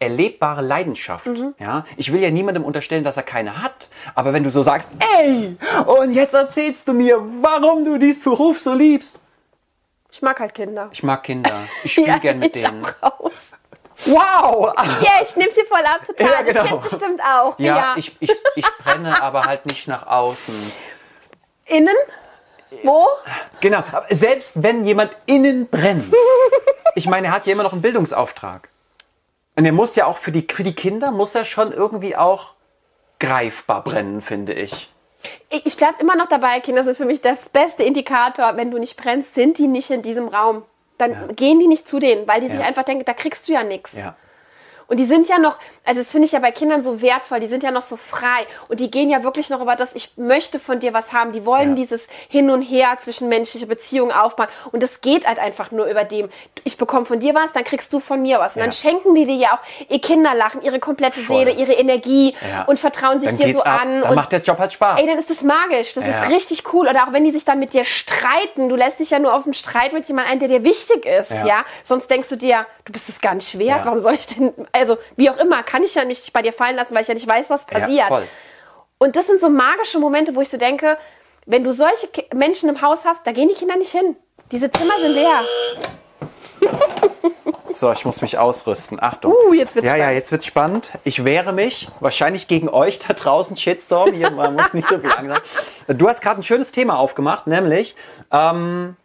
erlebbare 0.00 0.62
Leidenschaft. 0.62 1.26
Mhm. 1.26 1.54
Ja, 1.60 1.84
ich 1.96 2.12
will 2.12 2.20
ja 2.20 2.30
niemandem 2.30 2.64
unterstellen, 2.64 3.04
dass 3.04 3.16
er 3.16 3.22
keine 3.22 3.62
hat. 3.62 3.88
Aber 4.16 4.32
wenn 4.32 4.42
du 4.42 4.50
so 4.50 4.64
sagst, 4.64 4.88
ey, 5.18 5.56
und 5.86 6.10
jetzt 6.10 6.34
erzählst 6.34 6.88
du 6.88 6.92
mir, 6.92 7.20
warum 7.40 7.84
du 7.84 7.98
diesen 7.98 8.24
Beruf 8.24 8.58
so 8.58 8.74
liebst. 8.74 9.20
Ich 10.12 10.22
mag 10.22 10.40
halt 10.40 10.54
Kinder. 10.54 10.88
Ich 10.92 11.02
mag 11.02 11.22
Kinder. 11.22 11.68
Ich 11.84 11.92
spiele 11.92 12.08
ja, 12.08 12.18
gern 12.18 12.38
mit 12.38 12.56
ich 12.56 12.62
denen. 12.62 12.84
Auch 13.00 13.20
raus. 13.20 13.32
Wow! 14.06 14.72
Ja, 14.76 14.84
yeah, 15.02 15.22
ich 15.22 15.36
nehme 15.36 15.50
sie 15.50 15.62
voll 15.64 15.84
ab, 15.84 16.04
total. 16.06 16.26
Ja, 16.26 16.42
genau. 16.42 16.60
Das 16.60 16.68
kennt 16.68 16.82
bestimmt 16.82 17.20
auch. 17.20 17.58
Ja, 17.58 17.76
ja. 17.76 17.94
Ich, 17.96 18.16
ich, 18.20 18.30
ich 18.56 18.64
brenne 18.82 19.22
aber 19.22 19.44
halt 19.44 19.66
nicht 19.66 19.88
nach 19.88 20.06
außen. 20.06 20.72
Innen? 21.66 21.96
Wo? 22.82 23.06
Genau, 23.60 23.82
selbst 24.08 24.62
wenn 24.62 24.84
jemand 24.84 25.16
innen 25.26 25.68
brennt. 25.68 26.14
ich 26.94 27.06
meine, 27.06 27.28
er 27.28 27.32
hat 27.34 27.46
ja 27.46 27.52
immer 27.52 27.62
noch 27.62 27.72
einen 27.72 27.82
Bildungsauftrag. 27.82 28.68
Und 29.56 29.64
er 29.66 29.72
muss 29.72 29.96
ja 29.96 30.06
auch 30.06 30.18
für 30.18 30.32
die, 30.32 30.46
für 30.50 30.62
die 30.62 30.74
Kinder, 30.74 31.10
muss 31.10 31.34
er 31.34 31.44
schon 31.44 31.72
irgendwie 31.72 32.16
auch 32.16 32.54
greifbar 33.18 33.84
brennen, 33.84 34.22
finde 34.22 34.54
ich. 34.54 34.90
Ich 35.50 35.76
bleibe 35.76 36.00
immer 36.00 36.16
noch 36.16 36.28
dabei, 36.28 36.60
Kinder 36.60 36.82
sind 36.84 36.96
für 36.96 37.04
mich 37.04 37.20
das 37.20 37.48
beste 37.48 37.82
Indikator. 37.82 38.56
Wenn 38.56 38.70
du 38.70 38.78
nicht 38.78 38.96
brennst, 38.96 39.34
sind 39.34 39.58
die 39.58 39.66
nicht 39.66 39.90
in 39.90 40.02
diesem 40.02 40.28
Raum. 40.28 40.62
Dann 40.98 41.12
ja. 41.12 41.26
gehen 41.28 41.58
die 41.60 41.66
nicht 41.66 41.88
zu 41.88 41.98
denen, 41.98 42.26
weil 42.28 42.40
die 42.40 42.46
ja. 42.46 42.54
sich 42.54 42.64
einfach 42.64 42.84
denken, 42.84 43.04
da 43.04 43.14
kriegst 43.14 43.48
du 43.48 43.52
ja 43.52 43.62
nichts. 43.62 43.92
Ja. 43.92 44.16
Und 44.90 44.96
die 44.98 45.04
sind 45.06 45.28
ja 45.28 45.38
noch, 45.38 45.56
also 45.84 46.00
das 46.02 46.10
finde 46.10 46.26
ich 46.26 46.32
ja 46.32 46.40
bei 46.40 46.50
Kindern 46.50 46.82
so 46.82 47.00
wertvoll, 47.00 47.40
die 47.40 47.46
sind 47.46 47.62
ja 47.62 47.70
noch 47.70 47.80
so 47.82 47.96
frei 47.96 48.46
und 48.68 48.80
die 48.80 48.90
gehen 48.90 49.08
ja 49.08 49.22
wirklich 49.22 49.48
noch 49.48 49.60
über 49.62 49.76
das, 49.76 49.94
ich 49.94 50.18
möchte 50.18 50.58
von 50.60 50.80
dir 50.80 50.92
was 50.92 51.12
haben. 51.12 51.32
Die 51.32 51.46
wollen 51.46 51.70
Ja. 51.70 51.74
dieses 51.76 52.06
Hin 52.28 52.50
und 52.50 52.60
Her 52.62 52.98
zwischenmenschliche 53.00 53.66
Beziehungen 53.66 54.10
aufbauen. 54.12 54.48
Und 54.72 54.82
das 54.82 55.00
geht 55.00 55.26
halt 55.26 55.38
einfach 55.38 55.70
nur 55.70 55.86
über 55.86 56.04
dem, 56.04 56.28
ich 56.64 56.76
bekomme 56.76 57.06
von 57.06 57.20
dir 57.20 57.34
was, 57.34 57.52
dann 57.52 57.64
kriegst 57.64 57.92
du 57.92 58.00
von 58.00 58.20
mir 58.20 58.40
was. 58.40 58.56
Und 58.56 58.60
dann 58.62 58.70
Ja. 58.70 58.76
schenken 58.76 59.14
die 59.14 59.26
dir 59.26 59.36
ja 59.36 59.48
auch 59.54 59.88
ihr 59.88 60.00
Kinderlachen, 60.00 60.60
ihre 60.62 60.80
komplette 60.80 61.20
Voll. 61.20 61.38
Seele, 61.46 61.52
ihre 61.52 61.72
Energie 61.74 62.34
Ja. 62.46 62.64
und 62.64 62.78
vertrauen 62.78 63.20
sich 63.20 63.30
Dann 63.30 63.38
dir 63.38 63.52
so 63.54 63.62
ab. 63.62 63.82
an. 63.82 64.00
Dann 64.00 64.10
und 64.10 64.16
macht 64.16 64.32
der 64.32 64.40
Job 64.40 64.58
halt 64.58 64.72
Spaß. 64.72 65.00
Ey, 65.00 65.06
dann 65.06 65.18
ist 65.18 65.30
es 65.30 65.42
magisch. 65.42 65.94
Das 65.94 66.04
ist 66.04 66.28
richtig 66.30 66.72
cool. 66.74 66.88
Oder 66.88 67.04
auch 67.06 67.12
wenn 67.12 67.22
die 67.24 67.30
sich 67.30 67.44
dann 67.44 67.60
mit 67.60 67.72
dir 67.72 67.84
streiten. 67.84 68.68
Du 68.68 68.74
lässt 68.76 68.98
dich 68.98 69.10
ja 69.10 69.18
nur 69.20 69.34
auf 69.34 69.44
einen 69.44 69.54
Streit 69.54 69.92
mit 69.92 70.04
jemandem 70.06 70.32
ein, 70.32 70.38
der 70.40 70.48
dir 70.48 70.64
wichtig 70.64 71.06
ist. 71.06 71.30
Ja. 71.30 71.64
Sonst 71.84 72.10
denkst 72.10 72.28
du 72.28 72.36
dir, 72.36 72.66
du 72.84 72.92
bist 72.92 73.08
es 73.08 73.20
gar 73.20 73.34
nicht 73.34 73.56
wert. 73.58 73.84
Warum 73.84 73.98
soll 74.00 74.14
ich 74.14 74.26
denn, 74.26 74.52
also 74.80 74.98
wie 75.16 75.30
auch 75.30 75.36
immer, 75.38 75.62
kann 75.62 75.82
ich 75.82 75.94
ja 75.94 76.04
nicht 76.04 76.32
bei 76.32 76.42
dir 76.42 76.52
fallen 76.52 76.76
lassen, 76.76 76.94
weil 76.94 77.02
ich 77.02 77.08
ja 77.08 77.14
nicht 77.14 77.26
weiß, 77.26 77.50
was 77.50 77.66
passiert. 77.66 78.10
Ja. 78.10 78.22
Und 78.98 79.16
das 79.16 79.26
sind 79.26 79.40
so 79.40 79.48
magische 79.48 79.98
Momente, 79.98 80.34
wo 80.34 80.40
ich 80.40 80.48
so 80.48 80.58
denke, 80.58 80.98
wenn 81.46 81.64
du 81.64 81.72
solche 81.72 82.08
Menschen 82.34 82.68
im 82.68 82.82
Haus 82.82 83.04
hast, 83.04 83.26
da 83.26 83.32
gehen 83.32 83.48
die 83.48 83.54
Kinder 83.54 83.76
nicht 83.76 83.90
hin. 83.90 84.16
Diese 84.52 84.70
Zimmer 84.70 84.98
sind 85.00 85.12
leer. 85.12 85.44
So, 87.72 87.90
ich 87.92 88.04
muss 88.04 88.20
mich 88.20 88.36
ausrüsten. 88.36 88.98
Achtung. 89.00 89.32
Uh, 89.32 89.54
jetzt 89.54 89.74
wird's 89.74 89.88
ja, 89.88 89.94
ja, 89.94 90.02
spannend. 90.02 90.16
jetzt 90.18 90.32
wird's 90.32 90.46
spannend. 90.46 90.92
Ich 91.04 91.24
wehre 91.24 91.52
mich 91.52 91.88
wahrscheinlich 92.00 92.48
gegen 92.48 92.68
euch 92.68 92.98
da 92.98 93.14
draußen, 93.14 93.56
Shitstorm. 93.56 94.12
Hier, 94.12 94.30
man 94.30 94.54
muss 94.54 94.74
nicht 94.74 94.86
so 94.86 94.98
viel 94.98 95.10
Angst 95.10 95.40
haben. 95.88 95.98
Du 95.98 96.08
hast 96.08 96.20
gerade 96.20 96.40
ein 96.40 96.42
schönes 96.42 96.72
Thema 96.72 96.98
aufgemacht, 96.98 97.46
nämlich, 97.46 97.96
ähm, 98.32 98.96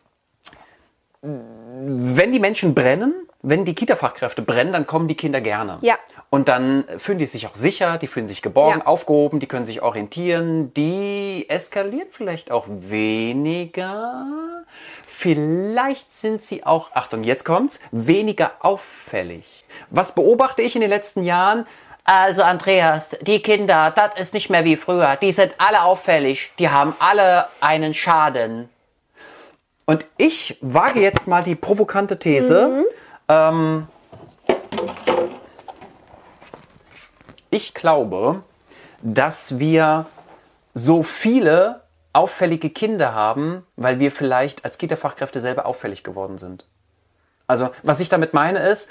wenn 1.77 2.31
die 2.31 2.39
Menschen 2.39 2.73
brennen, 2.73 3.13
wenn 3.41 3.63
die 3.65 3.75
Kita-Fachkräfte 3.75 4.41
brennen, 4.41 4.73
dann 4.73 4.87
kommen 4.87 5.07
die 5.07 5.15
Kinder 5.15 5.39
gerne. 5.41 5.77
Ja. 5.81 5.95
Und 6.29 6.47
dann 6.47 6.83
fühlen 6.97 7.19
die 7.19 7.25
sich 7.25 7.45
auch 7.47 7.55
sicher, 7.55 7.97
die 7.97 8.07
fühlen 8.07 8.27
sich 8.27 8.41
geborgen, 8.41 8.79
Ja. 8.79 8.85
aufgehoben, 8.87 9.39
die 9.39 9.47
können 9.47 9.65
sich 9.65 9.81
orientieren, 9.83 10.73
die 10.73 11.45
eskaliert 11.47 12.07
vielleicht 12.11 12.49
auch 12.49 12.65
weniger. 12.67 14.25
Vielleicht 15.05 16.11
sind 16.11 16.43
sie 16.43 16.65
auch, 16.65 16.91
Achtung, 16.93 17.23
jetzt 17.23 17.45
kommt's, 17.45 17.79
weniger 17.91 18.51
auffällig. 18.59 19.65
Was 19.89 20.13
beobachte 20.13 20.61
ich 20.61 20.75
in 20.75 20.81
den 20.81 20.89
letzten 20.89 21.23
Jahren? 21.23 21.67
Also 22.03 22.43
Andreas, 22.43 23.09
die 23.21 23.41
Kinder, 23.41 23.91
das 23.95 24.19
ist 24.19 24.33
nicht 24.33 24.49
mehr 24.49 24.63
wie 24.63 24.75
früher. 24.75 25.15
Die 25.15 25.31
sind 25.31 25.53
alle 25.57 25.83
auffällig. 25.83 26.51
Die 26.59 26.69
haben 26.69 26.95
alle 26.99 27.47
einen 27.61 27.93
Schaden. 27.93 28.69
Und 29.85 30.05
ich 30.17 30.57
wage 30.61 30.99
jetzt 30.99 31.27
mal 31.27 31.43
die 31.43 31.55
provokante 31.55 32.17
These. 32.17 32.85
Ähm, 33.27 33.87
ich 37.51 37.73
glaube, 37.73 38.43
dass 39.01 39.59
wir 39.59 40.07
so 40.73 41.03
viele 41.03 41.81
auffällige 42.13 42.69
Kinder 42.69 43.13
haben, 43.13 43.65
weil 43.75 43.99
wir 43.99 44.11
vielleicht 44.11 44.65
als 44.65 44.77
Kita-Fachkräfte 44.77 45.39
selber 45.39 45.65
auffällig 45.65 46.03
geworden 46.03 46.37
sind. 46.37 46.65
Also, 47.47 47.69
was 47.83 47.99
ich 47.99 48.09
damit 48.09 48.33
meine 48.33 48.59
ist, 48.59 48.89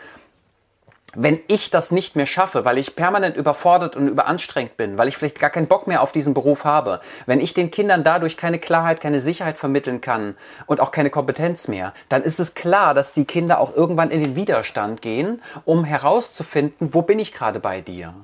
wenn 1.15 1.41
ich 1.49 1.71
das 1.71 1.91
nicht 1.91 2.17
mehr 2.17 2.27
schaffe, 2.27 2.65
weil 2.65 2.79
ich 2.79 2.97
permanent 2.97 3.37
überfordert 3.37 3.97
und 3.97 4.09
überanstrengt 4.09 4.77
bin, 4.77 4.99
weil 4.99 5.09
ich 5.09 5.17
vielleicht 5.17 5.41
gar 5.41 5.51
keinen 5.51 5.67
Bock 5.67 5.87
mehr 5.87 6.03
auf 6.03 6.13
diesen 6.13 6.35
Beruf 6.35 6.65
habe, 6.65 7.01
wenn 7.27 7.41
ich 7.41 7.55
den 7.55 7.71
Kindern 7.71 8.05
dadurch 8.05 8.37
keine 8.37 8.59
Klarheit, 8.59 9.01
keine 9.01 9.21
Sicherheit 9.21 9.59
vermitteln 9.59 10.01
kann 10.01 10.37
und 10.67 10.81
auch 10.81 10.91
keine 10.91 11.11
Kompetenz 11.11 11.69
mehr, 11.69 11.93
dann 12.09 12.23
ist 12.23 12.41
es 12.41 12.55
klar, 12.55 12.95
dass 12.95 13.13
die 13.13 13.25
Kinder 13.25 13.61
auch 13.61 13.75
irgendwann 13.75 14.11
in 14.11 14.21
den 14.21 14.37
Widerstand 14.37 15.03
gehen, 15.03 15.43
um 15.65 15.85
herauszufinden, 15.85 16.93
wo 16.93 17.03
bin 17.03 17.19
ich 17.19 17.33
gerade 17.33 17.61
bei 17.61 17.81
dir. 17.81 18.15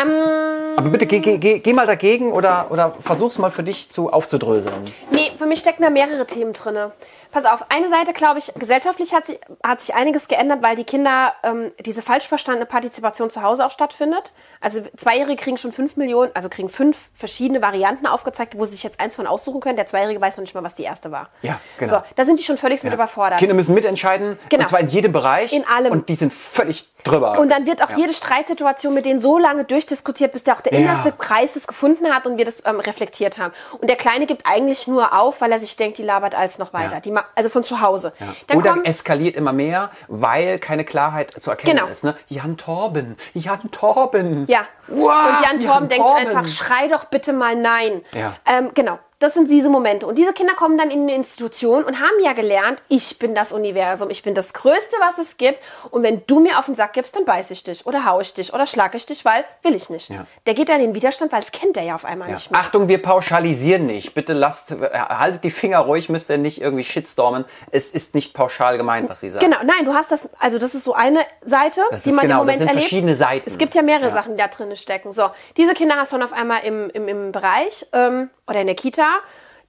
Ähm, 0.00 0.76
Aber 0.76 0.90
bitte 0.90 1.06
geh, 1.06 1.20
geh, 1.20 1.38
geh, 1.38 1.58
geh 1.58 1.72
mal 1.72 1.86
dagegen 1.86 2.32
oder, 2.32 2.70
oder 2.70 2.96
versuch's 3.02 3.38
mal 3.38 3.50
für 3.50 3.62
dich 3.62 3.90
zu 3.90 4.10
aufzudröseln. 4.12 4.90
Nee, 5.10 5.32
für 5.36 5.46
mich 5.46 5.60
stecken 5.60 5.82
da 5.82 5.90
mehrere 5.90 6.26
Themen 6.26 6.52
drin. 6.52 6.90
Pass 7.32 7.44
auf, 7.44 7.64
eine 7.70 7.88
Seite 7.88 8.12
glaube 8.12 8.38
ich, 8.40 8.52
gesellschaftlich 8.54 9.14
hat 9.14 9.26
sich, 9.26 9.38
hat 9.64 9.80
sich 9.80 9.94
einiges 9.94 10.26
geändert, 10.28 10.62
weil 10.62 10.76
die 10.76 10.84
Kinder 10.84 11.32
ähm, 11.42 11.70
diese 11.80 12.02
falsch 12.02 12.26
verstandene 12.26 12.66
Partizipation 12.66 13.30
zu 13.30 13.42
Hause 13.42 13.64
auch 13.64 13.70
stattfindet. 13.70 14.32
Also 14.60 14.82
Zweijährige 14.96 15.36
kriegen 15.42 15.56
schon 15.56 15.72
fünf 15.72 15.96
Millionen, 15.96 16.30
also 16.34 16.48
kriegen 16.48 16.68
fünf 16.68 17.08
verschiedene 17.14 17.62
Varianten 17.62 18.06
aufgezeigt, 18.06 18.58
wo 18.58 18.64
sie 18.64 18.74
sich 18.74 18.82
jetzt 18.82 19.00
eins 19.00 19.16
von 19.16 19.26
aussuchen 19.26 19.60
können. 19.60 19.76
Der 19.76 19.86
Zweijährige 19.86 20.20
weiß 20.20 20.36
noch 20.36 20.42
nicht 20.42 20.54
mal, 20.54 20.62
was 20.64 20.74
die 20.74 20.82
erste 20.82 21.10
war. 21.12 21.30
Ja, 21.42 21.60
genau. 21.78 21.94
So, 21.98 22.02
da 22.16 22.24
sind 22.24 22.38
die 22.38 22.44
schon 22.44 22.58
völlig 22.58 22.82
mit 22.82 22.92
überfordert. 22.92 23.38
Kinder 23.38 23.54
müssen 23.54 23.74
mitentscheiden, 23.74 24.38
Genau. 24.48 24.62
und 24.64 24.68
zwar 24.68 24.80
in 24.80 24.88
jedem 24.88 25.12
Bereich. 25.12 25.52
In 25.52 25.66
allem. 25.66 25.92
Und 25.92 26.08
die 26.08 26.14
sind 26.14 26.32
völlig 26.32 26.86
drüber. 27.04 27.38
Und 27.38 27.50
dann 27.50 27.64
wird 27.66 27.82
auch 27.82 27.90
Ja. 27.90 27.96
jede 27.96 28.12
Streitsituation 28.12 28.92
mit 28.92 29.06
denen 29.06 29.20
so 29.20 29.38
lange 29.38 29.64
durchdiskutiert, 29.64 30.32
bis 30.32 30.44
der 30.44 30.56
auch 30.56 30.60
der 30.60 30.74
Ja. 30.74 30.80
innerste 30.80 31.12
Kreis 31.12 31.56
es 31.56 31.66
gefunden 31.66 32.12
hat 32.14 32.26
und 32.26 32.36
wir 32.36 32.44
das 32.44 32.62
ähm, 32.66 32.80
reflektiert 32.80 33.38
haben. 33.38 33.54
Und 33.78 33.88
der 33.88 33.96
Kleine 33.96 34.26
gibt 34.26 34.42
eigentlich 34.46 34.86
nur 34.86 35.18
auf, 35.18 35.40
weil 35.40 35.50
er 35.52 35.58
sich 35.58 35.76
denkt, 35.76 35.96
die 35.98 36.02
labert 36.02 36.34
alles 36.34 36.58
noch 36.58 36.72
weiter. 36.74 36.94
Ja. 36.94 37.00
Die 37.00 37.10
ma- 37.20 37.26
also 37.34 37.50
von 37.50 37.62
zu 37.64 37.80
Hause. 37.80 38.12
Ja. 38.18 38.34
Dann 38.46 38.58
Oder 38.58 38.72
kommt, 38.72 38.86
eskaliert 38.86 39.36
immer 39.36 39.52
mehr, 39.52 39.90
weil 40.08 40.58
keine 40.58 40.84
Klarheit 40.84 41.32
zu 41.40 41.50
erkennen 41.50 41.76
Genau. 41.78 41.88
ist. 41.90 42.04
Ne? 42.04 42.14
Jan 42.28 42.56
Torben, 42.56 43.16
Jan 43.34 43.70
Torben. 43.70 44.46
Ja. 44.46 44.60
Wow, 44.88 45.12
und 45.28 45.44
Jan 45.46 45.60
Torben 45.60 45.88
denkt 45.88 46.04
Torben. 46.06 46.26
einfach, 46.28 46.48
schrei 46.48 46.88
doch 46.88 47.04
bitte 47.04 47.32
mal 47.32 47.54
nein. 47.56 48.02
Ja. 48.12 48.34
Ähm, 48.46 48.70
genau. 48.74 48.98
Das 49.20 49.34
sind 49.34 49.50
diese 49.50 49.68
Momente. 49.68 50.06
Und 50.06 50.16
diese 50.16 50.32
Kinder 50.32 50.54
kommen 50.54 50.78
dann 50.78 50.90
in 50.90 51.02
eine 51.02 51.14
Institution 51.14 51.84
und 51.84 52.00
haben 52.00 52.18
ja 52.22 52.32
gelernt, 52.32 52.82
ich 52.88 53.18
bin 53.18 53.34
das 53.34 53.52
Universum, 53.52 54.08
ich 54.08 54.22
bin 54.22 54.34
das 54.34 54.54
Größte, 54.54 54.96
was 54.98 55.18
es 55.18 55.36
gibt. 55.36 55.58
Und 55.90 56.02
wenn 56.02 56.22
du 56.26 56.40
mir 56.40 56.58
auf 56.58 56.64
den 56.64 56.74
Sack 56.74 56.94
gibst, 56.94 57.14
dann 57.16 57.26
beiß 57.26 57.50
ich 57.50 57.62
dich 57.62 57.84
oder 57.86 58.06
hau 58.06 58.20
ich 58.20 58.32
dich 58.32 58.54
oder 58.54 58.66
schlag 58.66 58.94
ich 58.94 59.04
dich, 59.04 59.24
weil 59.26 59.44
will 59.62 59.74
ich 59.74 59.90
nicht. 59.90 60.08
Ja. 60.08 60.24
Der 60.46 60.54
geht 60.54 60.70
dann 60.70 60.80
in 60.80 60.86
den 60.88 60.94
Widerstand, 60.94 61.32
weil 61.32 61.42
es 61.42 61.52
kennt 61.52 61.76
er 61.76 61.82
ja 61.82 61.94
auf 61.94 62.06
einmal 62.06 62.28
Ja. 62.28 62.34
nicht 62.34 62.50
mehr. 62.50 62.60
Achtung, 62.60 62.88
wir 62.88 63.00
pauschalisieren 63.02 63.84
nicht. 63.86 64.14
Bitte 64.14 64.32
lasst, 64.32 64.74
haltet 64.92 65.44
die 65.44 65.50
Finger 65.50 65.80
ruhig, 65.80 66.08
müsst 66.08 66.30
ihr 66.30 66.38
nicht 66.38 66.60
irgendwie 66.62 66.84
shitstormen. 66.84 67.44
Es 67.70 67.90
ist 67.90 68.14
nicht 68.14 68.32
pauschal 68.32 68.78
gemeint, 68.78 69.10
was 69.10 69.20
sie 69.20 69.28
sagen. 69.28 69.44
Genau, 69.44 69.58
nein, 69.62 69.84
du 69.84 69.92
hast 69.92 70.10
das, 70.10 70.20
also 70.38 70.58
das 70.58 70.74
ist 70.74 70.84
so 70.84 70.94
eine 70.94 71.20
Seite, 71.44 71.82
Das 71.90 72.04
die 72.04 72.12
man 72.12 72.22
genau, 72.26 72.40
im 72.40 72.46
das 72.46 72.54
Moment 72.54 72.58
sind 72.60 72.68
erlebt. 72.68 72.84
verschiedene 72.88 73.16
Seiten. 73.16 73.50
Es 73.50 73.58
gibt 73.58 73.74
ja 73.74 73.82
mehrere 73.82 74.06
Ja. 74.08 74.12
Sachen, 74.14 74.36
die 74.36 74.42
da 74.42 74.48
drin 74.48 74.74
stecken. 74.78 75.12
So, 75.12 75.28
diese 75.58 75.74
Kinder 75.74 75.96
hast 75.96 76.10
du 76.10 76.16
dann 76.16 76.24
auf 76.26 76.32
einmal 76.32 76.64
im, 76.64 76.88
im, 76.88 77.06
im 77.06 77.32
Bereich 77.32 77.86
ähm, 77.92 78.30
oder 78.50 78.60
in 78.60 78.66
der 78.66 78.76
Kita, 78.76 79.06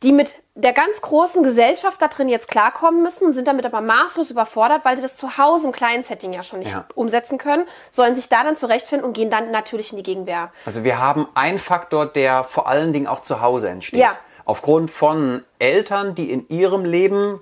die 0.04 0.12
mit 0.12 0.34
der 0.56 0.74
ganz 0.74 1.00
großen 1.00 1.44
Gesellschaft 1.44 2.02
da 2.02 2.08
drin 2.08 2.28
jetzt 2.28 2.48
klarkommen 2.48 3.04
müssen 3.04 3.26
und 3.28 3.34
sind 3.34 3.48
damit 3.48 3.66
aber 3.66 3.80
maßlos 3.82 4.32
überfordert, 4.32 4.84
weil 4.84 4.98
sie 4.98 5.04
das 5.04 5.16
zu 5.16 5.38
Hause 5.38 5.68
im 5.68 5.72
kleinen 5.72 6.04
Setting 6.04 6.34
ja 6.34 6.42
schon 6.44 6.60
nicht 6.60 6.72
Ja. 6.72 6.86
umsetzen 6.96 7.38
können, 7.38 7.68
sollen 7.92 8.16
sich 8.16 8.28
da 8.28 8.44
dann 8.44 8.56
zurechtfinden 8.56 9.06
und 9.08 9.14
gehen 9.14 9.30
dann 9.30 9.52
natürlich 9.52 9.92
in 9.92 9.98
die 9.98 10.04
Gegenwehr. 10.04 10.52
Also 10.66 10.84
wir 10.84 11.00
haben 11.00 11.28
einen 11.36 11.60
Faktor, 11.60 12.08
der 12.08 12.44
vor 12.44 12.68
allen 12.68 12.92
Dingen 12.92 13.08
auch 13.08 13.22
zu 13.22 13.42
Hause 13.42 13.70
entsteht. 13.70 14.00
Ja. 14.02 14.18
Aufgrund 14.44 14.90
von 14.90 15.44
Eltern, 15.60 16.16
die 16.16 16.32
in 16.32 16.48
ihrem 16.50 16.84
Leben 16.84 17.42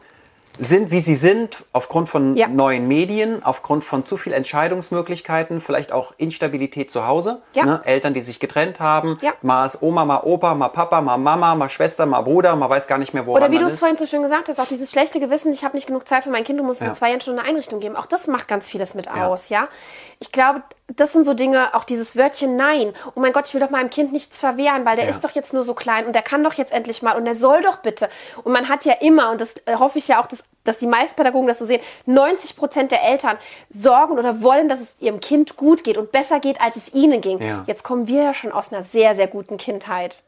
sind, 0.60 0.92
wie 0.92 1.00
sie 1.00 1.16
sind, 1.16 1.64
aufgrund 1.72 2.10
von 2.10 2.36
Ja. 2.36 2.48
neuen 2.48 2.88
Medien, 2.88 3.44
aufgrund 3.44 3.86
von 3.86 4.06
zu 4.06 4.18
viel 4.18 4.34
Entscheidungsmöglichkeiten, 4.34 5.62
vielleicht 5.62 5.92
auch 5.92 6.14
Instabilität 6.18 6.92
zu 6.92 7.08
Hause. 7.08 7.42
Ja. 7.54 7.66
Ne? 7.66 7.82
Eltern, 7.86 8.14
die 8.14 8.22
sich 8.22 8.40
getrennt 8.40 8.80
haben. 8.80 9.18
Ja. 9.22 9.34
Mal 9.42 9.66
ist 9.66 9.82
Oma, 9.82 10.04
mal 10.06 10.22
Opa, 10.24 10.56
mal 10.56 10.68
Papa, 10.70 11.02
mal 11.02 11.18
Mama, 11.18 11.56
mal 11.56 11.70
Schwester, 11.70 12.06
mal 12.06 12.22
Bruder, 12.22 12.56
man 12.56 12.70
weiß 12.70 12.88
gar 12.88 12.98
nicht 12.98 13.14
mehr, 13.14 13.26
woran 13.26 13.42
Oder 13.44 13.52
wie 13.52 13.60
du 13.60 13.66
es 13.66 13.80
vorhin 13.80 13.98
so 13.98 14.06
schön 14.06 14.22
gesagt 14.22 14.50
hast, 14.50 14.60
auch 14.60 14.68
dieses 14.68 14.92
schlechte 14.92 15.20
Gewissen, 15.20 15.54
ich 15.54 15.64
habe 15.64 15.76
nicht 15.78 15.88
genug 15.88 16.08
Zeit 16.08 16.24
für 16.24 16.30
mein 16.30 16.44
Kind, 16.44 16.60
du 16.60 16.64
musst 16.64 16.82
Ja. 16.82 16.88
mir 16.90 16.94
zwei 16.94 17.10
Jahren 17.10 17.22
schon 17.22 17.40
eine 17.40 17.48
Einrichtung 17.48 17.80
geben. 17.80 17.96
Auch 17.96 18.06
das 18.06 18.28
macht 18.28 18.48
ganz 18.48 18.68
vieles 18.70 18.94
mit 18.94 19.10
aus, 19.10 19.50
ja. 19.50 19.68
Ich 20.22 20.34
glaube, 20.34 20.64
das 20.88 21.14
sind 21.14 21.24
so 21.24 21.34
Dinge, 21.34 21.74
auch 21.76 21.86
dieses 21.86 22.18
Wörtchen 22.18 22.58
Nein. 22.58 22.94
Oh 23.16 23.22
mein 23.22 23.32
Gott, 23.32 23.48
ich 23.48 23.54
will 23.54 23.62
doch 23.62 23.70
meinem 23.70 23.90
Kind 23.90 24.12
nichts 24.12 24.38
verwehren, 24.40 24.84
weil 24.84 24.98
der 24.98 25.08
ist 25.08 25.24
doch 25.24 25.32
jetzt 25.32 25.54
nur 25.54 25.64
so 25.64 25.74
klein 25.74 26.06
und 26.06 26.14
der 26.14 26.22
kann 26.24 26.44
doch 26.44 26.54
jetzt 26.54 26.74
endlich 26.74 27.02
mal 27.02 27.16
und 27.16 27.24
der 27.24 27.36
soll 27.36 27.62
doch 27.62 27.78
bitte. 27.78 28.10
Und 28.44 28.52
man 28.52 28.68
hat 28.68 28.84
ja 28.84 28.94
immer, 29.00 29.32
und 29.32 29.40
das 29.40 29.54
äh, 29.66 29.76
hoffe 29.78 29.98
ich 30.00 30.10
ja 30.10 30.22
auch, 30.22 30.28
dass, 30.28 30.40
dass 30.64 30.78
die 30.78 30.88
meisten 30.88 31.16
Pädagogen 31.16 31.48
das 31.48 31.60
so 31.60 31.66
sehen, 31.66 31.82
90 32.06 32.56
Prozent 32.56 32.92
der 32.92 33.04
Eltern 33.04 33.38
sorgen 33.70 34.18
oder 34.18 34.42
wollen, 34.42 34.70
dass 34.70 34.80
es 34.80 34.96
ihrem 35.00 35.20
Kind 35.20 35.58
gut 35.58 35.84
geht 35.84 35.98
und 35.98 36.12
besser 36.12 36.40
geht, 36.40 36.62
als 36.62 36.76
es 36.76 36.94
ihnen 36.94 37.22
ging. 37.22 37.42
Ja. 37.42 37.64
Jetzt 37.66 37.84
kommen 37.84 38.08
wir 38.08 38.24
ja 38.24 38.34
schon 38.34 38.52
aus 38.52 38.72
einer 38.72 38.84
sehr, 38.84 39.16
sehr 39.16 39.28
guten 39.28 39.58
Kindheit. 39.58 40.22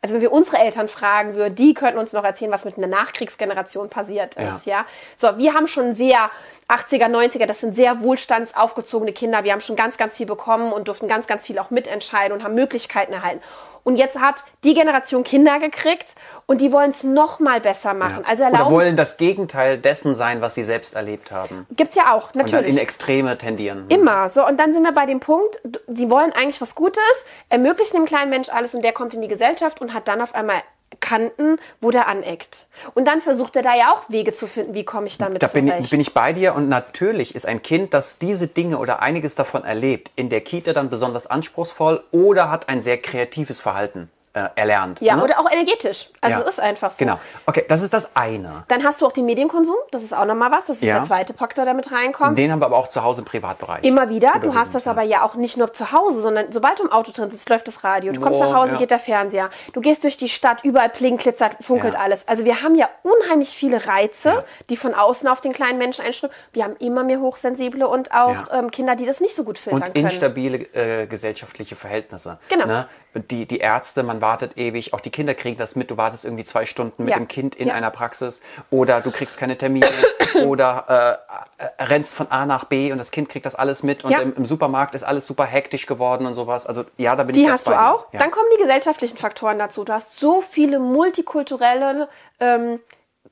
Also 0.00 0.14
wenn 0.14 0.20
wir 0.20 0.32
unsere 0.32 0.58
Eltern 0.58 0.88
fragen 0.88 1.36
würden, 1.36 1.54
die 1.54 1.74
könnten 1.74 1.98
uns 1.98 2.12
noch 2.12 2.24
erzählen, 2.24 2.50
was 2.50 2.64
mit 2.64 2.76
einer 2.76 2.88
Nachkriegsgeneration 2.88 3.88
passiert 3.88 4.34
ist, 4.34 4.66
ja. 4.66 4.84
So, 5.16 5.38
wir 5.38 5.54
haben 5.54 5.68
schon 5.68 5.94
sehr 5.94 6.28
80er, 6.68 7.06
90er, 7.06 7.46
das 7.46 7.60
sind 7.60 7.76
sehr 7.76 8.00
wohlstandsaufgezogene 8.00 9.12
Kinder. 9.12 9.44
Wir 9.44 9.52
haben 9.52 9.60
schon 9.60 9.76
ganz, 9.76 9.96
ganz 9.96 10.16
viel 10.16 10.26
bekommen 10.26 10.72
und 10.72 10.88
durften 10.88 11.06
ganz, 11.06 11.28
ganz 11.28 11.46
viel 11.46 11.58
auch 11.58 11.70
mitentscheiden 11.70 12.36
und 12.36 12.42
haben 12.42 12.54
Möglichkeiten 12.54 13.12
erhalten. 13.12 13.42
Und 13.84 13.96
jetzt 13.96 14.18
hat 14.20 14.44
die 14.64 14.74
Generation 14.74 15.24
Kinder 15.24 15.58
gekriegt 15.58 16.14
und 16.46 16.60
die 16.60 16.70
wollen 16.72 16.90
es 16.90 17.02
noch 17.02 17.40
mal 17.40 17.60
besser 17.60 17.94
machen. 17.94 18.24
Also 18.24 18.44
Oder 18.44 18.52
erlauben, 18.52 18.74
wollen 18.74 18.96
das 18.96 19.16
Gegenteil 19.16 19.78
dessen 19.78 20.14
sein, 20.14 20.40
was 20.40 20.54
sie 20.54 20.62
selbst 20.62 20.94
erlebt 20.94 21.30
haben. 21.30 21.66
gibt's 21.76 21.96
ja 21.96 22.12
auch, 22.12 22.28
Und 22.28 22.36
dann 22.36 22.46
natürlich. 22.46 22.70
in 22.70 22.78
Extreme 22.78 23.38
tendieren. 23.38 23.86
Immer. 23.88 24.28
So, 24.30 24.46
und 24.46 24.58
dann 24.58 24.72
sind 24.72 24.82
wir 24.82 24.92
bei 24.92 25.06
dem 25.06 25.20
Punkt, 25.20 25.60
sie 25.88 26.10
wollen 26.10 26.32
eigentlich 26.32 26.60
was 26.60 26.74
Gutes, 26.74 27.02
ermöglichen 27.48 27.96
dem 27.96 28.06
kleinen 28.06 28.30
Mensch 28.30 28.48
alles 28.48 28.74
und 28.74 28.82
der 28.82 28.92
kommt 28.92 29.14
in 29.14 29.22
die 29.22 29.28
Gesellschaft 29.28 29.80
und 29.80 29.94
hat 29.94 30.08
dann 30.08 30.20
auf 30.20 30.34
einmal 30.34 30.62
Kanten, 31.00 31.58
wo 31.80 31.90
der 31.90 32.08
aneckt. 32.08 32.66
Und 32.94 33.06
dann 33.06 33.20
versucht 33.20 33.56
er 33.56 33.62
da 33.62 33.74
ja 33.74 33.92
auch 33.94 34.08
Wege 34.08 34.32
zu 34.32 34.46
finden, 34.46 34.74
wie 34.74 34.84
komme 34.84 35.06
ich 35.06 35.18
damit 35.18 35.42
Da 35.42 35.46
bin 35.46 35.66
zurecht. 35.66 35.84
ich, 35.84 35.90
bin 35.90 36.00
ich 36.00 36.14
bei 36.14 36.32
dir 36.32 36.54
und 36.54 36.68
natürlich 36.68 37.34
ist 37.34 37.46
ein 37.46 37.62
Kind, 37.62 37.94
das 37.94 38.18
diese 38.18 38.46
Dinge 38.46 38.78
oder 38.78 39.00
einiges 39.02 39.34
davon 39.34 39.64
erlebt, 39.64 40.10
in 40.16 40.28
der 40.28 40.40
Kita 40.40 40.72
dann 40.72 40.90
besonders 40.90 41.26
anspruchsvoll 41.26 42.02
oder 42.10 42.50
hat 42.50 42.68
ein 42.68 42.82
sehr 42.82 42.98
kreatives 42.98 43.60
Verhalten 43.60 44.10
äh, 44.34 44.48
erlernt. 44.56 45.00
ja, 45.00 45.16
ne? 45.16 45.24
oder 45.24 45.38
auch 45.40 45.50
energetisch. 45.50 46.08
Also 46.20 46.40
Ja. 46.40 46.48
ist 46.48 46.58
einfach 46.60 46.90
so. 46.90 46.96
Genau. 46.98 47.18
Okay, 47.46 47.64
das 47.68 47.82
ist 47.82 47.92
das 47.92 48.14
eine. 48.16 48.64
Dann 48.68 48.82
hast 48.84 49.00
du 49.00 49.06
auch 49.06 49.12
den 49.12 49.26
Medienkonsum, 49.26 49.74
das 49.90 50.02
ist 50.02 50.14
auch 50.14 50.24
nochmal 50.24 50.50
was, 50.50 50.66
das 50.66 50.76
ist 50.76 50.82
Ja. 50.84 50.96
der 50.98 51.04
zweite 51.04 51.34
Faktor, 51.34 51.64
der 51.64 51.74
mit 51.74 51.92
reinkommt. 51.92 52.38
Den 52.38 52.50
haben 52.50 52.60
wir 52.60 52.66
aber 52.66 52.76
auch 52.78 52.88
zu 52.88 53.02
Hause 53.02 53.20
im 53.20 53.24
Privatbereich. 53.26 53.84
Immer 53.84 54.08
wieder. 54.08 54.32
Du 54.40 54.54
hast 54.54 54.74
das 54.74 54.86
ja. 54.86 54.90
aber 54.92 55.02
ja 55.02 55.22
auch 55.22 55.34
nicht 55.34 55.56
nur 55.56 55.72
zu 55.74 55.92
Hause, 55.92 56.22
sondern 56.22 56.50
sobald 56.52 56.78
du 56.78 56.84
im 56.84 56.92
Auto 56.92 57.12
drin 57.12 57.30
sitzt, 57.30 57.48
läuft 57.50 57.68
das 57.68 57.84
Radio. 57.84 58.12
Du 58.12 58.20
kommst 58.20 58.40
Oh, 58.40 58.44
nach 58.44 58.54
Hause, 58.54 58.72
ja. 58.74 58.78
geht 58.78 58.90
der 58.90 58.98
Fernseher. 58.98 59.50
Du 59.74 59.80
gehst 59.80 60.02
durch 60.04 60.16
die 60.16 60.28
Stadt, 60.28 60.64
überall 60.64 60.88
blinkt, 60.88 61.22
glitzert, 61.22 61.56
funkelt 61.60 61.94
alles. 61.96 62.26
Also 62.26 62.44
wir 62.44 62.62
haben 62.62 62.74
ja 62.74 62.88
unheimlich 63.02 63.50
viele 63.50 63.86
Reize, 63.86 64.44
die 64.70 64.76
von 64.76 64.94
außen 64.94 65.28
auf 65.28 65.40
den 65.40 65.52
kleinen 65.52 65.78
Menschen 65.78 66.04
einströmen. 66.04 66.34
Wir 66.52 66.64
haben 66.64 66.76
immer 66.76 67.04
mehr 67.04 67.20
Hochsensible 67.20 67.86
und 67.86 68.12
auch 68.14 68.48
ähm, 68.52 68.70
Kinder, 68.70 68.96
die 68.96 69.04
das 69.06 69.20
nicht 69.20 69.36
so 69.36 69.44
gut 69.44 69.58
filtern 69.58 69.82
Und 69.82 69.94
können. 69.94 70.06
instabile 70.06 70.58
äh, 70.74 71.06
gesellschaftliche 71.06 71.76
Verhältnisse. 71.76 72.38
Genau. 72.48 72.66
Ne? 72.66 72.86
Die, 73.14 73.44
die 73.46 73.58
Ärzte, 73.58 74.02
man 74.02 74.22
wartet 74.22 74.56
ewig, 74.56 74.94
auch 74.94 75.00
die 75.00 75.10
Kinder 75.10 75.34
kriegen 75.34 75.58
das 75.58 75.76
mit, 75.76 75.90
du 75.90 75.98
wartest 75.98 76.24
irgendwie 76.24 76.44
zwei 76.44 76.64
Stunden 76.64 77.04
mit 77.04 77.12
Ja. 77.12 77.18
dem 77.18 77.28
Kind 77.28 77.54
in 77.56 77.68
Ja. 77.68 77.74
einer 77.74 77.90
Praxis 77.90 78.40
oder 78.70 79.02
du 79.02 79.10
kriegst 79.10 79.36
keine 79.38 79.58
Termine 79.58 79.86
oder 80.46 81.18
äh, 81.58 81.82
rennst 81.84 82.14
von 82.14 82.30
A 82.30 82.46
nach 82.46 82.64
B 82.64 82.90
und 82.90 82.96
das 82.96 83.10
Kind 83.10 83.28
kriegt 83.28 83.44
das 83.44 83.54
alles 83.54 83.82
mit 83.82 84.04
und 84.04 84.12
Ja. 84.12 84.20
im, 84.20 84.34
im 84.34 84.46
Supermarkt 84.46 84.94
ist 84.94 85.02
alles 85.02 85.26
super 85.26 85.44
hektisch 85.44 85.84
geworden 85.86 86.26
und 86.26 86.32
sowas. 86.32 86.66
Also 86.66 86.84
ja, 86.96 87.14
da 87.14 87.24
bin 87.24 87.34
Die 87.34 87.40
ich 87.42 87.46
ganz 87.46 87.60
hast 87.60 87.66
du 87.66 87.70
bei 87.72 87.76
dir. 87.76 87.94
auch. 87.94 88.06
Dann 88.12 88.30
kommen 88.30 88.48
die 88.56 88.60
gesellschaftlichen 88.62 89.18
Faktoren 89.18 89.58
dazu. 89.58 89.84
Du 89.84 89.92
hast 89.92 90.18
so 90.18 90.40
viele 90.40 90.78
multikulturelle 90.78 92.08
ähm, 92.40 92.80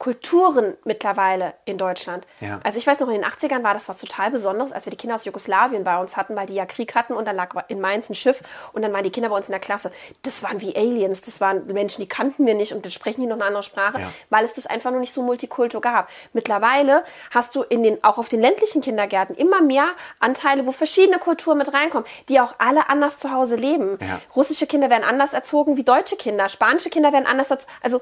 Kulturen 0.01 0.79
mittlerweile 0.85 1.53
in 1.67 1.77
Deutschland. 1.77 2.27
Ja. 2.41 2.59
Also 2.65 2.79
ich 2.79 2.87
weiß 2.87 2.99
noch, 3.01 3.09
in 3.09 3.21
den 3.21 3.25
80ern 3.25 3.63
war 3.63 3.75
das 3.75 3.87
was 3.87 3.99
total 3.99 4.31
Besonderes, 4.31 4.73
als 4.73 4.87
wir 4.87 4.91
die 4.91 4.97
Kinder 4.97 5.15
aus 5.15 5.27
Jugoslawien 5.27 5.85
bei 5.85 6.01
uns 6.01 6.17
hatten, 6.17 6.35
weil 6.37 6.47
die 6.47 6.55
ja 6.55 6.65
Krieg 6.65 6.95
hatten 6.95 7.13
und 7.13 7.29
dann 7.29 7.37
lag 7.37 7.55
in 7.69 7.83
Mainz 7.83 8.09
ein 8.09 8.15
Schiff 8.15 8.43
und 8.73 8.81
dann 8.81 8.95
waren 8.95 9.05
die 9.05 9.11
Kinder 9.11 9.29
bei 9.29 9.37
uns 9.37 9.47
in 9.49 9.53
der 9.53 9.61
Klasse. 9.61 9.93
Das 10.23 10.43
waren 10.43 10.63
wie 10.63 10.75
Aliens, 10.75 11.21
das 11.21 11.43
waren 11.43 11.67
Menschen, 11.67 12.01
die 12.01 12.09
kannten 12.09 12.47
wir 12.47 12.55
nicht 12.55 12.73
und 12.73 12.83
dann 12.83 12.91
sprechen 12.91 13.21
die 13.21 13.27
noch 13.27 13.37
eine 13.37 13.45
andere 13.45 13.63
Sprache, 13.63 14.01
Ja. 14.01 14.11
weil 14.31 14.43
es 14.47 14.55
das 14.55 14.67
einfach 14.67 14.91
noch 14.91 15.01
nicht 15.01 15.13
so 15.13 15.21
Multikultur 15.23 15.83
gab. 15.83 16.09
Mittlerweile 16.33 17.05
hast 17.31 17.55
du 17.55 17.63
in 17.63 17.83
den, 17.83 18.03
auch 18.03 18.17
auf 18.17 18.31
den 18.31 18.41
ländlichen 18.41 18.81
Kindergärten 18.81 19.37
immer 19.37 19.61
mehr 19.61 19.85
Anteile, 20.19 20.65
wo 20.65 20.73
verschiedene 20.73 21.19
Kulturen 21.19 21.59
mit 21.59 21.75
reinkommen, 21.75 22.07
die 22.31 22.41
auch 22.41 22.55
alle 22.57 22.89
anders 22.89 23.19
zu 23.19 23.33
Hause 23.33 23.57
leben. 23.57 23.99
Ja. 24.01 24.23
Russische 24.35 24.67
Kinder 24.67 24.89
werden 24.89 25.05
anders 25.05 25.35
erzogen 25.35 25.77
wie 25.77 25.85
deutsche 25.85 26.17
Kinder, 26.17 26.49
spanische 26.49 26.89
Kinder 26.89 27.13
werden 27.13 27.27
anders 27.27 27.51
erzogen. 27.51 27.71
Also, 27.83 28.01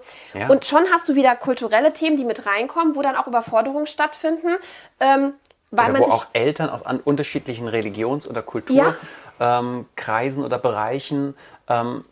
und 0.49 0.65
schon 0.65 0.85
hast 0.93 1.09
du 1.09 1.17
wieder 1.17 1.35
kulturelle 1.35 1.88
Themen, 1.93 2.17
die 2.17 2.25
mit 2.25 2.47
reinkommen, 2.47 2.95
wo 2.97 3.03
dann 3.03 3.17
auch 3.17 3.27
Überforderungen 3.27 3.87
stattfinden, 3.87 4.57
ähm, 5.01 5.35
weil 5.71 5.91
Oder 5.91 6.01
man 6.01 6.03
wo 6.09 6.13
auch 6.13 6.27
Eltern 6.33 6.71
aus 6.71 6.83
unterschiedlichen 7.01 7.69
Religions- 7.69 8.27
oder 8.27 8.41
Ja. 8.41 8.97
Kulturkreisen 9.39 9.87
Kreisen 9.97 10.45
oder 10.45 10.59
Bereichen 10.59 11.35
ähm, 11.69 12.05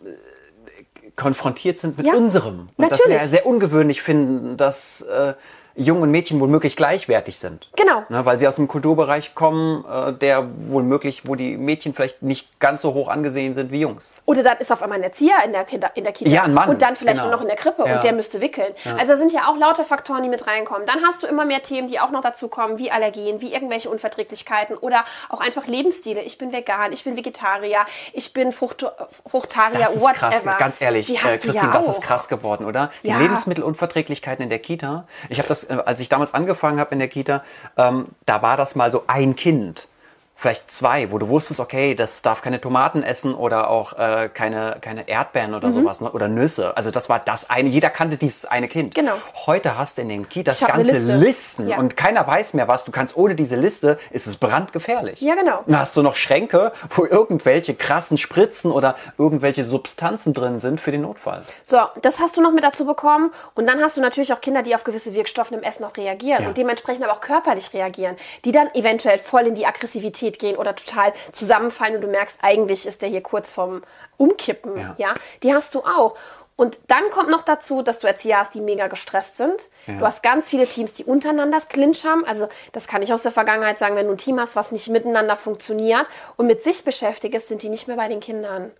konfrontiert 1.16 1.78
sind 1.78 1.96
mit 1.96 2.06
Ja, 2.06 2.14
unserem. 2.14 2.68
Und 2.76 2.90
das 2.92 2.98
wir 3.08 3.14
natürlich. 3.14 3.30
sehr 3.30 3.46
ungewöhnlich 3.46 4.02
finden, 4.02 4.56
dass 4.56 5.00
äh, 5.00 5.34
Jungen 5.76 6.02
und 6.02 6.10
Mädchen 6.10 6.40
womöglich 6.40 6.74
gleichwertig 6.76 7.38
sind. 7.38 7.68
Genau. 7.76 8.02
Ne, 8.08 8.24
weil 8.24 8.38
sie 8.38 8.48
aus 8.48 8.58
einem 8.58 8.66
Kulturbereich 8.68 9.34
kommen, 9.34 9.84
äh, 9.84 10.12
der 10.14 10.46
womöglich, 10.68 11.28
wo 11.28 11.34
die 11.34 11.56
Mädchen 11.56 11.94
vielleicht 11.94 12.22
nicht 12.22 12.58
ganz 12.60 12.82
so 12.82 12.94
hoch 12.94 13.08
angesehen 13.08 13.54
sind 13.54 13.70
wie 13.70 13.80
Jungs. 13.80 14.10
Oder 14.24 14.42
dann 14.42 14.56
ist 14.58 14.72
auf 14.72 14.82
einmal 14.82 14.98
ein 14.98 15.04
Erzieher 15.04 15.36
in 15.44 15.52
der, 15.52 15.64
Kinder, 15.64 15.90
in 15.94 16.04
der 16.04 16.12
Kita. 16.12 16.30
Ja, 16.30 16.44
ein 16.44 16.54
Mann, 16.54 16.68
Und 16.70 16.80
dann 16.82 16.96
vielleicht 16.96 17.18
genau. 17.18 17.28
nur 17.28 17.36
noch 17.36 17.42
in 17.42 17.48
der 17.48 17.56
Krippe 17.56 17.84
Ja. 17.86 17.96
und 17.96 18.04
der 18.04 18.12
müsste 18.14 18.40
wickeln. 18.40 18.72
Also 18.98 19.12
da 19.12 19.16
sind 19.18 19.32
ja 19.32 19.48
auch 19.48 19.56
lauter 19.56 19.84
Faktoren, 19.84 20.22
die 20.22 20.28
mit 20.28 20.46
reinkommen. 20.46 20.86
Dann 20.86 21.00
hast 21.06 21.22
du 21.22 21.26
immer 21.26 21.44
mehr 21.44 21.62
Themen, 21.62 21.88
die 21.88 22.00
auch 22.00 22.10
noch 22.10 22.22
dazu 22.22 22.48
kommen, 22.48 22.78
wie 22.78 22.90
Allergien, 22.90 23.40
wie 23.40 23.52
irgendwelche 23.52 23.90
Unverträglichkeiten 23.90 24.76
oder 24.76 25.04
auch 25.28 25.40
einfach 25.40 25.66
Lebensstile. 25.66 26.20
Ich 26.22 26.38
bin 26.38 26.52
vegan, 26.52 26.92
ich 26.92 27.04
bin 27.04 27.16
Vegetarier, 27.16 27.80
ich 28.14 28.32
bin 28.32 28.52
Frucht, 28.52 28.84
Fruchtarier, 29.28 29.78
Das 29.80 29.96
ist 29.96 30.00
whatever. 30.02 30.30
krass, 30.30 30.58
ganz 30.58 30.80
ehrlich, 30.80 31.10
äh, 31.10 31.16
Christine, 31.18 31.54
ja 31.54 31.66
das 31.72 31.88
ist 31.88 32.00
krass 32.02 32.28
geworden, 32.28 32.64
oder? 32.66 32.90
Die 33.04 33.08
Ja. 33.08 33.18
Lebensmittelunverträglichkeiten 33.18 34.42
in 34.44 34.48
der 34.50 34.58
Kita. 34.58 35.06
Ich 35.28 35.38
habe 35.38 35.48
das, 35.48 35.65
als 35.70 36.00
ich 36.00 36.08
damals 36.08 36.34
angefangen 36.34 36.80
habe 36.80 36.92
in 36.92 36.98
der 36.98 37.08
Kita, 37.08 37.42
ähm, 37.76 38.08
da 38.24 38.42
war 38.42 38.56
das 38.56 38.74
mal 38.74 38.92
so 38.92 39.04
ein 39.06 39.36
Kind. 39.36 39.88
Vielleicht 40.38 40.70
zwei, 40.70 41.10
wo 41.10 41.18
du 41.18 41.28
wusstest, 41.28 41.60
okay, 41.60 41.94
das 41.94 42.20
darf 42.20 42.42
keine 42.42 42.60
Tomaten 42.60 43.02
essen 43.02 43.34
oder 43.34 43.70
auch 43.70 43.94
äh, 43.98 44.28
keine, 44.32 44.76
keine 44.82 45.08
Erdbeeren 45.08 45.50
Mhm. 45.50 45.56
oder 45.56 45.72
sowas 45.72 46.00
ne? 46.02 46.10
oder 46.12 46.28
Nüsse. 46.28 46.76
Also 46.76 46.90
das 46.90 47.08
war 47.08 47.18
das 47.20 47.48
eine, 47.48 47.70
jeder 47.70 47.88
kannte 47.88 48.18
dieses 48.18 48.44
eine 48.44 48.68
Kind. 48.68 48.94
Genau. 48.94 49.14
Heute 49.46 49.78
hast 49.78 49.96
du 49.96 50.02
in 50.02 50.10
den 50.10 50.28
Kitas 50.28 50.60
ganze 50.60 50.98
Liste. 50.98 51.16
Listen 51.16 51.68
Ja. 51.68 51.78
und 51.78 51.96
keiner 51.96 52.26
weiß 52.26 52.52
mehr 52.52 52.68
was. 52.68 52.84
Du 52.84 52.92
kannst 52.92 53.16
ohne 53.16 53.34
diese 53.34 53.56
Liste, 53.56 53.98
ist 54.10 54.26
es 54.26 54.36
brandgefährlich. 54.36 55.20
Ja, 55.22 55.34
genau. 55.36 55.60
Dann 55.66 55.78
hast 55.80 55.96
du 55.96 56.02
noch 56.02 56.16
Schränke, 56.16 56.72
wo 56.90 57.06
irgendwelche 57.06 57.74
krassen 57.74 58.18
Spritzen 58.18 58.70
oder 58.72 58.94
irgendwelche 59.16 59.64
Substanzen 59.64 60.34
drin 60.34 60.60
sind 60.60 60.82
für 60.82 60.90
den 60.92 61.00
Notfall. 61.02 61.44
So, 61.64 61.78
das 62.02 62.18
hast 62.20 62.36
du 62.36 62.42
noch 62.42 62.52
mit 62.52 62.62
dazu 62.62 62.84
bekommen. 62.84 63.32
Und 63.54 63.66
dann 63.68 63.80
hast 63.80 63.96
du 63.96 64.02
natürlich 64.02 64.32
auch 64.34 64.40
Kinder, 64.42 64.62
die 64.62 64.74
auf 64.74 64.84
gewisse 64.84 65.14
Wirkstoffe 65.14 65.52
im 65.52 65.62
Essen 65.62 65.82
auch 65.84 65.96
reagieren 65.96 66.42
Ja. 66.42 66.48
und 66.48 66.58
dementsprechend 66.58 67.04
aber 67.04 67.14
auch 67.14 67.20
körperlich 67.22 67.72
reagieren, 67.72 68.16
die 68.44 68.52
dann 68.52 68.68
eventuell 68.74 69.18
voll 69.18 69.46
in 69.46 69.54
die 69.54 69.64
Aggressivität 69.64 70.25
gehen 70.32 70.56
oder 70.56 70.74
total 70.74 71.12
zusammenfallen 71.32 71.96
und 71.96 72.02
du 72.02 72.08
merkst, 72.08 72.36
eigentlich 72.42 72.86
ist 72.86 73.02
der 73.02 73.08
hier 73.08 73.22
kurz 73.22 73.52
vorm 73.52 73.82
Umkippen. 74.16 74.76
Ja. 74.76 74.94
Ja. 74.98 75.14
die 75.42 75.54
hast 75.54 75.74
du 75.74 75.80
auch. 75.80 76.16
Und 76.56 76.78
dann 76.88 77.10
kommt 77.10 77.28
noch 77.28 77.42
dazu, 77.42 77.82
dass 77.82 77.98
du 77.98 78.06
Erzieher 78.06 78.38
hast, 78.38 78.54
die 78.54 78.62
mega 78.62 78.86
gestresst 78.86 79.36
sind. 79.36 79.68
Ja. 79.86 79.98
Du 79.98 80.06
hast 80.06 80.22
ganz 80.22 80.48
viele 80.48 80.66
Teams, 80.66 80.94
die 80.94 81.04
untereinander 81.04 81.58
das 81.58 81.68
Clinch 81.68 82.04
haben. 82.06 82.24
Also 82.24 82.48
das 82.72 82.86
kann 82.86 83.02
ich 83.02 83.12
aus 83.12 83.22
der 83.22 83.32
Vergangenheit 83.32 83.78
sagen, 83.78 83.94
wenn 83.94 84.06
du 84.06 84.12
ein 84.12 84.18
Team 84.18 84.40
hast, 84.40 84.56
was 84.56 84.72
nicht 84.72 84.88
miteinander 84.88 85.36
funktioniert 85.36 86.06
und 86.36 86.46
mit 86.46 86.62
sich 86.62 86.82
beschäftigt 86.82 87.34
ist, 87.34 87.48
sind 87.48 87.62
die 87.62 87.68
nicht 87.68 87.88
mehr 87.88 87.96
bei 87.96 88.08
den 88.08 88.20
Kindern. 88.20 88.70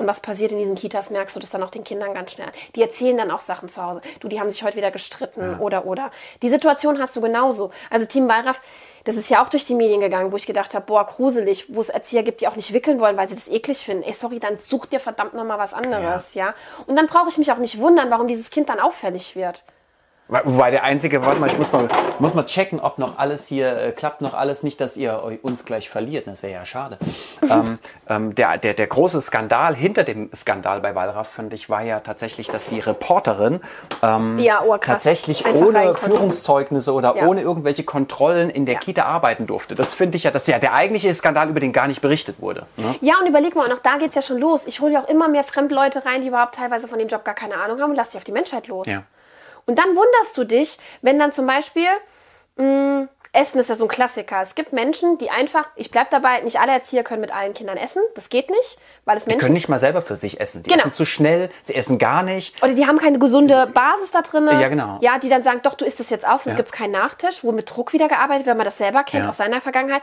Und 0.00 0.06
was 0.06 0.20
passiert 0.20 0.50
in 0.50 0.56
diesen 0.56 0.76
Kitas, 0.76 1.10
merkst 1.10 1.36
du 1.36 1.40
das 1.40 1.50
dann 1.50 1.62
auch 1.62 1.68
den 1.68 1.84
Kindern 1.84 2.14
ganz 2.14 2.32
schnell. 2.32 2.50
Die 2.74 2.80
erzählen 2.80 3.18
dann 3.18 3.30
auch 3.30 3.40
Sachen 3.40 3.68
zu 3.68 3.84
Hause. 3.84 4.00
Du, 4.20 4.28
die 4.28 4.40
haben 4.40 4.48
sich 4.48 4.62
heute 4.62 4.78
wieder 4.78 4.90
gestritten 4.90 5.60
oder, 5.60 5.84
oder. 5.84 6.10
Die 6.40 6.48
Situation 6.48 6.98
hast 6.98 7.16
du 7.16 7.20
genauso. 7.20 7.70
Also 7.90 8.06
Team 8.06 8.26
Wallraff, 8.26 8.62
das 9.04 9.16
ist 9.16 9.28
ja 9.28 9.44
auch 9.44 9.50
durch 9.50 9.66
die 9.66 9.74
Medien 9.74 10.00
gegangen, 10.00 10.32
wo 10.32 10.36
ich 10.36 10.46
gedacht 10.46 10.72
habe, 10.72 10.86
boah, 10.86 11.04
gruselig, 11.04 11.66
wo 11.68 11.82
es 11.82 11.90
Erzieher 11.90 12.22
gibt, 12.22 12.40
die 12.40 12.48
auch 12.48 12.56
nicht 12.56 12.72
wickeln 12.72 12.98
wollen, 12.98 13.18
weil 13.18 13.28
sie 13.28 13.34
das 13.34 13.48
eklig 13.48 13.84
finden. 13.84 14.02
Ey, 14.04 14.14
sorry, 14.14 14.40
dann 14.40 14.58
such 14.58 14.86
dir 14.86 15.00
verdammt 15.00 15.34
nochmal 15.34 15.58
was 15.58 15.74
anderes, 15.74 16.32
ja. 16.32 16.54
Und 16.86 16.96
dann 16.96 17.06
brauche 17.06 17.28
ich 17.28 17.36
mich 17.36 17.52
auch 17.52 17.58
nicht 17.58 17.78
wundern, 17.78 18.10
warum 18.10 18.26
dieses 18.26 18.48
Kind 18.48 18.70
dann 18.70 18.80
auffällig 18.80 19.36
wird. 19.36 19.64
Wobei 20.30 20.70
der 20.70 20.84
einzige, 20.84 21.24
warte 21.24 21.40
mal, 21.40 21.48
ich 21.48 21.58
muss 21.58 21.72
mal, 21.72 21.88
muss 22.20 22.34
mal 22.34 22.44
checken, 22.44 22.78
ob 22.80 22.98
noch 22.98 23.18
alles 23.18 23.46
hier 23.46 23.76
äh, 23.76 23.92
klappt, 23.92 24.20
noch 24.20 24.34
alles 24.34 24.62
nicht, 24.62 24.80
dass 24.80 24.96
ihr 24.96 25.22
uns 25.42 25.64
gleich 25.64 25.90
verliert. 25.90 26.26
Das 26.26 26.42
wäre 26.42 26.52
ja 26.52 26.64
schade. 26.64 26.98
ähm, 27.42 27.78
ähm, 28.08 28.34
der, 28.34 28.56
der, 28.58 28.74
der 28.74 28.86
große 28.86 29.20
Skandal 29.20 29.74
hinter 29.74 30.04
dem 30.04 30.30
Skandal 30.34 30.80
bei 30.80 30.94
Wallraff, 30.94 31.28
fand 31.28 31.52
ich, 31.52 31.68
war 31.68 31.82
ja 31.82 32.00
tatsächlich, 32.00 32.46
dass 32.46 32.66
die 32.66 32.78
Reporterin 32.80 33.60
ähm, 34.02 34.38
Ja, 34.38 34.62
oh, 34.62 34.76
tatsächlich 34.76 35.44
Einfach 35.46 35.60
ohne. 35.60 35.94
Führungszeugnisse 35.96 36.92
oder 36.92 37.16
Ja. 37.16 37.26
ohne 37.26 37.40
irgendwelche 37.40 37.82
Kontrollen 37.84 38.50
in 38.50 38.66
der 38.66 38.74
Ja. 38.74 38.80
Kita 38.80 39.04
arbeiten 39.04 39.46
durfte. 39.46 39.74
Das 39.74 39.94
finde 39.94 40.16
ich 40.16 40.24
ja, 40.24 40.30
das 40.30 40.42
ist 40.42 40.48
ja 40.48 40.58
der 40.58 40.74
eigentliche 40.74 41.12
Skandal, 41.14 41.48
über 41.48 41.60
den 41.60 41.72
gar 41.72 41.88
nicht 41.88 42.00
berichtet 42.00 42.40
wurde. 42.40 42.66
Ne? 42.76 42.94
Ja, 43.00 43.14
und 43.20 43.26
überleg 43.26 43.56
mal, 43.56 43.66
und 43.66 43.72
auch 43.72 43.82
da 43.82 43.96
geht's 43.98 44.14
ja 44.14 44.22
schon 44.22 44.38
los. 44.38 44.62
Ich 44.66 44.80
hole 44.80 44.92
ja 44.92 45.02
auch 45.02 45.08
immer 45.08 45.28
mehr 45.28 45.44
Fremdleute 45.44 46.04
rein, 46.04 46.22
die 46.22 46.28
überhaupt 46.28 46.54
teilweise 46.54 46.86
von 46.86 46.98
dem 46.98 47.08
Job 47.08 47.24
gar 47.24 47.34
keine 47.34 47.56
Ahnung 47.56 47.80
haben 47.80 47.90
und 47.90 47.96
lass 47.96 48.10
die 48.10 48.16
auf 48.18 48.24
die 48.24 48.32
Menschheit 48.32 48.68
los. 48.68 48.86
Ja. 48.86 49.02
Und 49.66 49.78
dann 49.78 49.88
wunderst 49.96 50.36
du 50.36 50.44
dich, 50.44 50.78
wenn 51.02 51.18
dann 51.18 51.32
zum 51.32 51.46
Beispiel, 51.46 51.88
mh, 52.56 53.08
Essen 53.32 53.60
ist 53.60 53.70
ja 53.70 53.76
so 53.76 53.84
ein 53.84 53.88
Klassiker. 53.88 54.42
Es 54.42 54.56
gibt 54.56 54.72
Menschen, 54.72 55.16
die 55.18 55.30
einfach, 55.30 55.64
ich 55.76 55.92
bleib 55.92 56.10
dabei, 56.10 56.40
nicht 56.40 56.58
alle 56.58 56.72
Erzieher 56.72 57.04
können 57.04 57.20
mit 57.20 57.32
allen 57.32 57.54
Kindern 57.54 57.76
essen. 57.76 58.02
Das 58.16 58.28
geht 58.28 58.50
nicht, 58.50 58.78
weil 59.04 59.16
es 59.18 59.22
Die 59.22 59.28
Menschen 59.28 59.40
können 59.40 59.54
nicht 59.54 59.68
mal 59.68 59.78
selber 59.78 60.02
für 60.02 60.16
sich 60.16 60.40
essen. 60.40 60.64
Die 60.64 60.70
Genau. 60.70 60.82
essen 60.82 60.94
zu 60.94 61.04
schnell, 61.04 61.48
sie 61.62 61.76
essen 61.76 61.98
gar 61.98 62.24
nicht. 62.24 62.60
oder 62.60 62.72
die 62.74 62.88
haben 62.88 62.98
keine 62.98 63.20
gesunde 63.20 63.68
Basis 63.72 64.10
da 64.10 64.22
drin. 64.22 64.48
Ja, 64.50 64.68
genau. 64.68 64.98
Ja, 65.00 65.20
die 65.20 65.28
dann 65.28 65.44
sagen, 65.44 65.60
doch, 65.62 65.74
du 65.74 65.84
isst 65.84 66.00
es 66.00 66.10
jetzt 66.10 66.26
auf, 66.26 66.42
sonst 66.42 66.54
Ja. 66.54 66.56
gibt's 66.56 66.72
keinen 66.72 66.90
Nachtisch, 66.90 67.44
wo 67.44 67.52
mit 67.52 67.70
Druck 67.70 67.92
wieder 67.92 68.08
gearbeitet, 68.08 68.46
wird, 68.46 68.52
wenn 68.54 68.56
man 68.56 68.66
das 68.66 68.78
selber 68.78 69.04
kennt 69.04 69.22
Ja. 69.22 69.28
aus 69.28 69.36
seiner 69.36 69.60
Vergangenheit. 69.60 70.02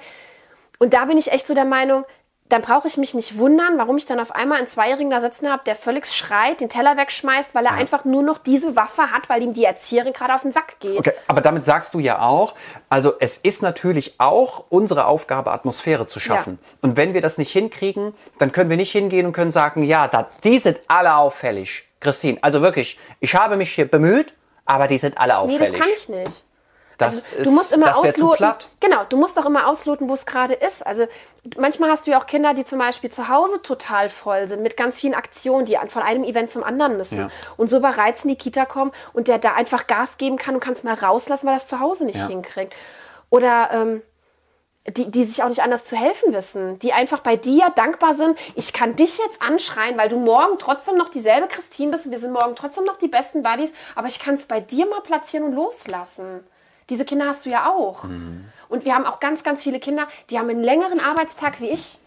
Und 0.79 0.93
da 0.93 1.03
bin 1.03 1.17
ich 1.17 1.29
echt 1.33 1.47
so 1.47 1.53
der 1.53 1.65
Meinung, 1.65 2.05
dann 2.49 2.61
brauche 2.61 2.87
ich 2.87 2.95
mich 2.97 3.13
nicht 3.13 3.37
wundern, 3.37 3.77
warum 3.77 3.97
ich 3.97 4.05
dann 4.05 4.19
auf 4.19 4.33
einmal 4.33 4.57
einen 4.59 4.67
Zweijährigen 4.67 5.09
da 5.09 5.19
sitzen 5.19 5.51
habe, 5.51 5.63
der 5.65 5.75
völlig 5.75 6.05
schreit, 6.07 6.61
den 6.61 6.69
Teller 6.69 6.95
wegschmeißt, 6.95 7.53
weil 7.53 7.65
er 7.65 7.73
einfach 7.73 8.05
nur 8.05 8.23
noch 8.23 8.37
diese 8.37 8.75
Waffe 8.75 9.11
hat, 9.11 9.27
weil 9.27 9.43
ihm 9.43 9.53
die 9.53 9.65
Erzieherin 9.65 10.13
gerade 10.13 10.33
auf 10.33 10.43
den 10.43 10.53
Sack 10.53 10.79
geht. 10.79 10.99
Okay, 10.99 11.11
aber 11.27 11.41
damit 11.41 11.65
sagst 11.65 11.93
du 11.93 11.99
ja 11.99 12.21
auch, 12.21 12.53
also 12.89 13.13
es 13.19 13.37
ist 13.37 13.61
natürlich 13.61 14.15
auch 14.19 14.63
unsere 14.69 15.07
Aufgabe, 15.07 15.51
Atmosphäre 15.51 16.07
zu 16.07 16.19
schaffen. 16.21 16.57
Und 16.81 16.95
wenn 16.95 17.13
wir 17.13 17.21
das 17.21 17.37
nicht 17.37 17.51
hinkriegen, 17.51 18.13
dann 18.39 18.51
können 18.53 18.69
wir 18.69 18.77
nicht 18.77 18.91
hingehen 18.91 19.25
und 19.25 19.33
können 19.33 19.51
sagen, 19.51 19.83
ja, 19.83 20.07
da, 20.07 20.29
die 20.43 20.59
sind 20.59 20.79
alle 20.87 21.15
auffällig. 21.17 21.83
Christine, 21.99 22.37
also 22.41 22.61
wirklich, 22.61 22.99
ich 23.19 23.35
habe 23.35 23.57
mich 23.57 23.71
hier 23.73 23.89
bemüht, 23.89 24.33
aber 24.65 24.87
die 24.87 24.99
sind 24.99 25.17
alle 25.17 25.33
Nee, 25.33 25.55
auffällig. 25.55 25.71
das 25.71 25.79
kann 25.79 25.89
ich 25.95 26.09
nicht. 26.09 26.43
Das 26.97 27.15
also, 27.25 27.27
ist- 27.37 27.45
du 27.45 27.51
musst 27.51 27.71
immer 27.71 27.85
wär 27.87 27.93
zu 27.95 28.01
ausloten. 28.23 28.37
platt. 28.37 28.67
Genau, 28.79 29.03
du 29.07 29.17
musst 29.17 29.37
doch 29.37 29.45
immer 29.45 29.67
ausloten, 29.67 30.09
wo 30.09 30.13
es 30.13 30.25
gerade 30.25 30.55
ist. 30.55 30.85
Also 30.85 31.05
manchmal 31.57 31.91
hast 31.91 32.07
du 32.07 32.11
ja 32.11 32.19
auch 32.19 32.25
Kinder, 32.25 32.53
die 32.55 32.65
zum 32.65 32.79
Beispiel 32.79 33.11
zu 33.11 33.27
Hause 33.29 33.61
total 33.61 34.09
voll 34.09 34.47
sind, 34.47 34.63
mit 34.63 34.75
ganz 34.77 34.99
vielen 34.99 35.13
Aktionen, 35.13 35.65
die 35.65 35.77
von 35.89 36.01
einem 36.01 36.23
Event 36.23 36.49
zum 36.49 36.63
anderen 36.63 36.97
müssen. 36.97 37.17
Ja. 37.19 37.29
Und 37.55 37.69
so 37.69 37.79
bereits 37.81 38.23
in 38.23 38.29
die 38.29 38.35
Kita 38.35 38.65
kommen 38.65 38.91
und 39.13 39.27
der 39.27 39.37
da 39.37 39.53
einfach 39.53 39.85
Gas 39.85 40.17
geben 40.17 40.37
kann 40.37 40.55
und 40.55 40.61
kannst 40.61 40.83
mal 40.83 40.95
rauslassen, 40.95 41.45
weil 41.45 41.53
er 41.53 41.57
es 41.57 41.67
zu 41.67 41.79
Hause 41.79 42.03
nicht 42.05 42.17
Ja. 42.19 42.27
hinkriegt. 42.27 42.73
Oder 43.29 43.69
ähm, 43.71 44.01
die, 44.89 45.11
die 45.11 45.25
sich 45.25 45.43
auch 45.43 45.49
nicht 45.49 45.61
anders 45.61 45.83
zu 45.85 45.95
helfen 45.97 46.33
wissen, 46.33 46.79
die 46.79 46.93
einfach 46.93 47.19
bei 47.19 47.35
dir 47.35 47.69
dankbar 47.75 48.15
sind, 48.15 48.39
ich 48.55 48.71
kann 48.71 48.95
dich 48.95 49.17
jetzt 49.17 49.41
anschreien, 49.41 49.97
weil 49.97 50.07
du 50.09 50.17
morgen 50.17 50.57
trotzdem 50.57 50.95
noch 50.97 51.09
dieselbe 51.09 51.47
Christine 51.47 51.91
bist 51.91 52.05
und 52.05 52.13
wir 52.13 52.19
sind 52.19 52.31
morgen 52.31 52.55
trotzdem 52.55 52.85
noch 52.85 52.95
die 52.97 53.09
besten 53.09 53.43
Buddies, 53.43 53.73
aber 53.95 54.07
ich 54.07 54.19
kann 54.19 54.35
es 54.35 54.45
bei 54.45 54.61
dir 54.61 54.87
mal 54.87 55.01
platzieren 55.01 55.45
und 55.45 55.53
loslassen. 55.53 56.43
Diese 56.89 57.05
Kinder 57.05 57.25
hast 57.27 57.45
du 57.45 57.49
ja 57.49 57.69
auch. 57.69 58.03
Und 58.69 58.85
wir 58.85 58.93
haben 58.95 59.05
auch 59.05 59.19
ganz, 59.19 59.43
ganz 59.43 59.63
viele 59.63 59.79
Kinder, 59.79 60.07
die 60.29 60.39
haben 60.39 60.49
einen 60.49 60.63
längeren 60.63 60.99
Arbeitstag 60.99 61.59
wie 61.61 61.69
ich. 61.69 61.99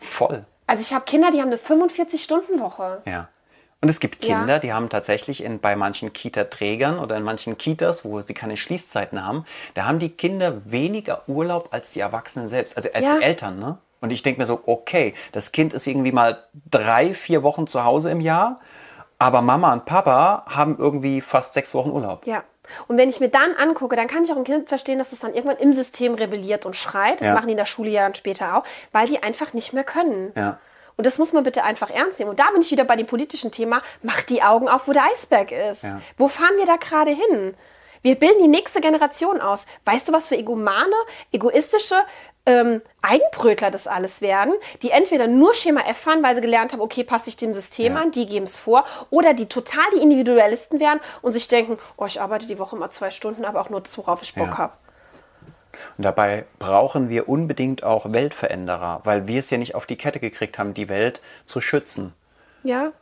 Voll. 0.00 0.44
Also 0.66 0.82
ich 0.82 0.92
habe 0.92 1.04
Kinder, 1.06 1.30
die 1.30 1.40
haben 1.40 1.48
eine 1.48 1.56
45-Stunden-Woche. 1.56 3.02
Ja. 3.06 3.28
Und 3.80 3.88
es 3.88 4.00
gibt 4.00 4.24
Ja. 4.24 4.38
Kinder, 4.38 4.58
die 4.58 4.72
haben 4.72 4.88
tatsächlich 4.88 5.42
in, 5.42 5.60
bei 5.60 5.76
manchen 5.76 6.12
Kita-Trägern 6.12 6.98
oder 6.98 7.16
in 7.16 7.22
manchen 7.22 7.56
Kitas, 7.56 8.04
wo 8.04 8.20
sie 8.20 8.34
keine 8.34 8.56
Schließzeiten 8.56 9.24
haben, 9.24 9.44
da 9.74 9.84
haben 9.86 9.98
die 10.00 10.10
Kinder 10.10 10.62
weniger 10.64 11.22
Urlaub 11.28 11.68
als 11.70 11.92
die 11.92 12.00
Erwachsenen 12.00 12.48
selbst, 12.48 12.76
also 12.76 12.88
als 12.92 13.04
Ja. 13.04 13.18
Eltern. 13.20 13.58
Ne? 13.60 13.78
Und 14.00 14.10
ich 14.10 14.22
denke 14.22 14.40
mir 14.40 14.46
so, 14.46 14.60
okay, 14.66 15.14
das 15.32 15.52
Kind 15.52 15.72
ist 15.72 15.86
irgendwie 15.86 16.12
mal 16.12 16.42
drei, 16.70 17.14
vier 17.14 17.42
Wochen 17.44 17.66
zu 17.66 17.84
Hause 17.84 18.10
im 18.10 18.20
Jahr, 18.20 18.60
aber 19.18 19.42
Mama 19.42 19.72
und 19.72 19.84
Papa 19.84 20.44
haben 20.48 20.76
irgendwie 20.78 21.20
fast 21.20 21.54
sechs 21.54 21.72
Wochen 21.74 21.90
Urlaub. 21.90 22.26
Ja. 22.26 22.42
Und 22.86 22.96
wenn 22.98 23.08
ich 23.08 23.20
mir 23.20 23.28
dann 23.28 23.54
angucke, 23.54 23.96
dann 23.96 24.06
kann 24.08 24.24
ich 24.24 24.32
auch 24.32 24.36
ein 24.36 24.44
Kind 24.44 24.68
verstehen, 24.68 24.98
dass 24.98 25.10
das 25.10 25.18
dann 25.20 25.34
irgendwann 25.34 25.58
im 25.58 25.72
System 25.72 26.14
rebelliert 26.14 26.66
und 26.66 26.76
schreit. 26.76 27.20
Das 27.20 27.28
Ja. 27.28 27.34
machen 27.34 27.46
die 27.46 27.52
in 27.52 27.58
der 27.58 27.66
Schule 27.66 27.90
ja 27.90 28.02
dann 28.02 28.14
später 28.14 28.56
auch, 28.56 28.64
weil 28.92 29.06
die 29.06 29.22
einfach 29.22 29.52
nicht 29.52 29.72
mehr 29.72 29.84
können. 29.84 30.32
Ja. 30.36 30.58
Und 30.96 31.06
das 31.06 31.18
muss 31.18 31.32
man 31.32 31.44
bitte 31.44 31.62
einfach 31.62 31.90
ernst 31.90 32.18
nehmen. 32.18 32.30
Und 32.30 32.40
da 32.40 32.50
bin 32.52 32.60
ich 32.60 32.70
wieder 32.72 32.84
bei 32.84 32.96
dem 32.96 33.06
politischen 33.06 33.52
Thema. 33.52 33.82
Macht 34.02 34.30
die 34.30 34.42
Augen 34.42 34.68
auf, 34.68 34.88
wo 34.88 34.92
der 34.92 35.04
Eisberg 35.04 35.52
ist. 35.52 35.82
Ja. 35.84 36.00
Wo 36.16 36.26
fahren 36.26 36.56
wir 36.56 36.66
da 36.66 36.76
gerade 36.76 37.12
hin? 37.12 37.54
Wir 38.02 38.14
bilden 38.14 38.42
die 38.42 38.48
nächste 38.48 38.80
Generation 38.80 39.40
aus. 39.40 39.66
Weißt 39.84 40.08
du, 40.08 40.12
was 40.12 40.28
für 40.28 40.36
egomane, 40.36 40.94
egoistische 41.32 41.96
ähm, 42.46 42.80
Eigenbrötler 43.02 43.70
das 43.70 43.86
alles 43.86 44.20
werden, 44.20 44.54
die 44.82 44.90
entweder 44.90 45.26
nur 45.26 45.54
Schema 45.54 45.82
F 45.82 45.98
fahren, 45.98 46.22
weil 46.22 46.34
sie 46.34 46.40
gelernt 46.40 46.72
haben, 46.72 46.80
okay, 46.80 47.04
passe 47.04 47.28
ich 47.28 47.36
dem 47.36 47.52
System 47.52 47.94
Ja. 47.94 48.00
an, 48.02 48.10
die 48.10 48.26
geben 48.26 48.44
es 48.44 48.58
vor, 48.58 48.84
oder 49.10 49.34
die 49.34 49.46
total 49.46 49.84
die 49.94 50.00
Individualisten 50.02 50.80
werden 50.80 51.00
und 51.20 51.32
sich 51.32 51.48
denken, 51.48 51.78
oh, 51.98 52.06
ich 52.06 52.20
arbeite 52.20 52.46
die 52.46 52.58
Woche 52.58 52.76
mal 52.76 52.90
zwei 52.90 53.10
Stunden, 53.10 53.44
aber 53.44 53.60
auch 53.60 53.68
nur 53.68 53.80
das, 53.82 53.98
worauf 53.98 54.22
ich 54.22 54.34
Bock 54.34 54.48
Ja. 54.48 54.58
habe. 54.58 54.72
Und 55.96 56.04
dabei 56.04 56.46
brauchen 56.58 57.08
wir 57.10 57.28
unbedingt 57.28 57.84
auch 57.84 58.10
Weltveränderer, 58.12 59.02
weil 59.04 59.26
wir 59.26 59.40
es 59.40 59.50
ja 59.50 59.58
nicht 59.58 59.74
auf 59.74 59.86
die 59.86 59.96
Kette 59.96 60.18
gekriegt 60.18 60.58
haben, 60.58 60.72
die 60.74 60.88
Welt 60.88 61.20
zu 61.44 61.60
schützen. 61.60 62.14
Ja. 62.64 62.92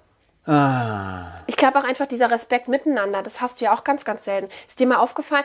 Ah. 0.47 1.33
Ich 1.47 1.57
glaube 1.57 1.79
auch 1.79 1.85
einfach 1.85 2.07
dieser 2.07 2.31
Respekt 2.31 2.69
miteinander, 2.69 3.23
das 3.23 3.41
hast 3.41 3.61
du 3.61 3.65
ja 3.65 3.75
auch 3.75 3.85
ganz, 3.85 4.05
ganz 4.05 4.25
selten. 4.25 4.49
Ist 4.69 4.79
dir 4.79 4.87
mal 4.87 4.99
aufgefallen? 4.99 5.45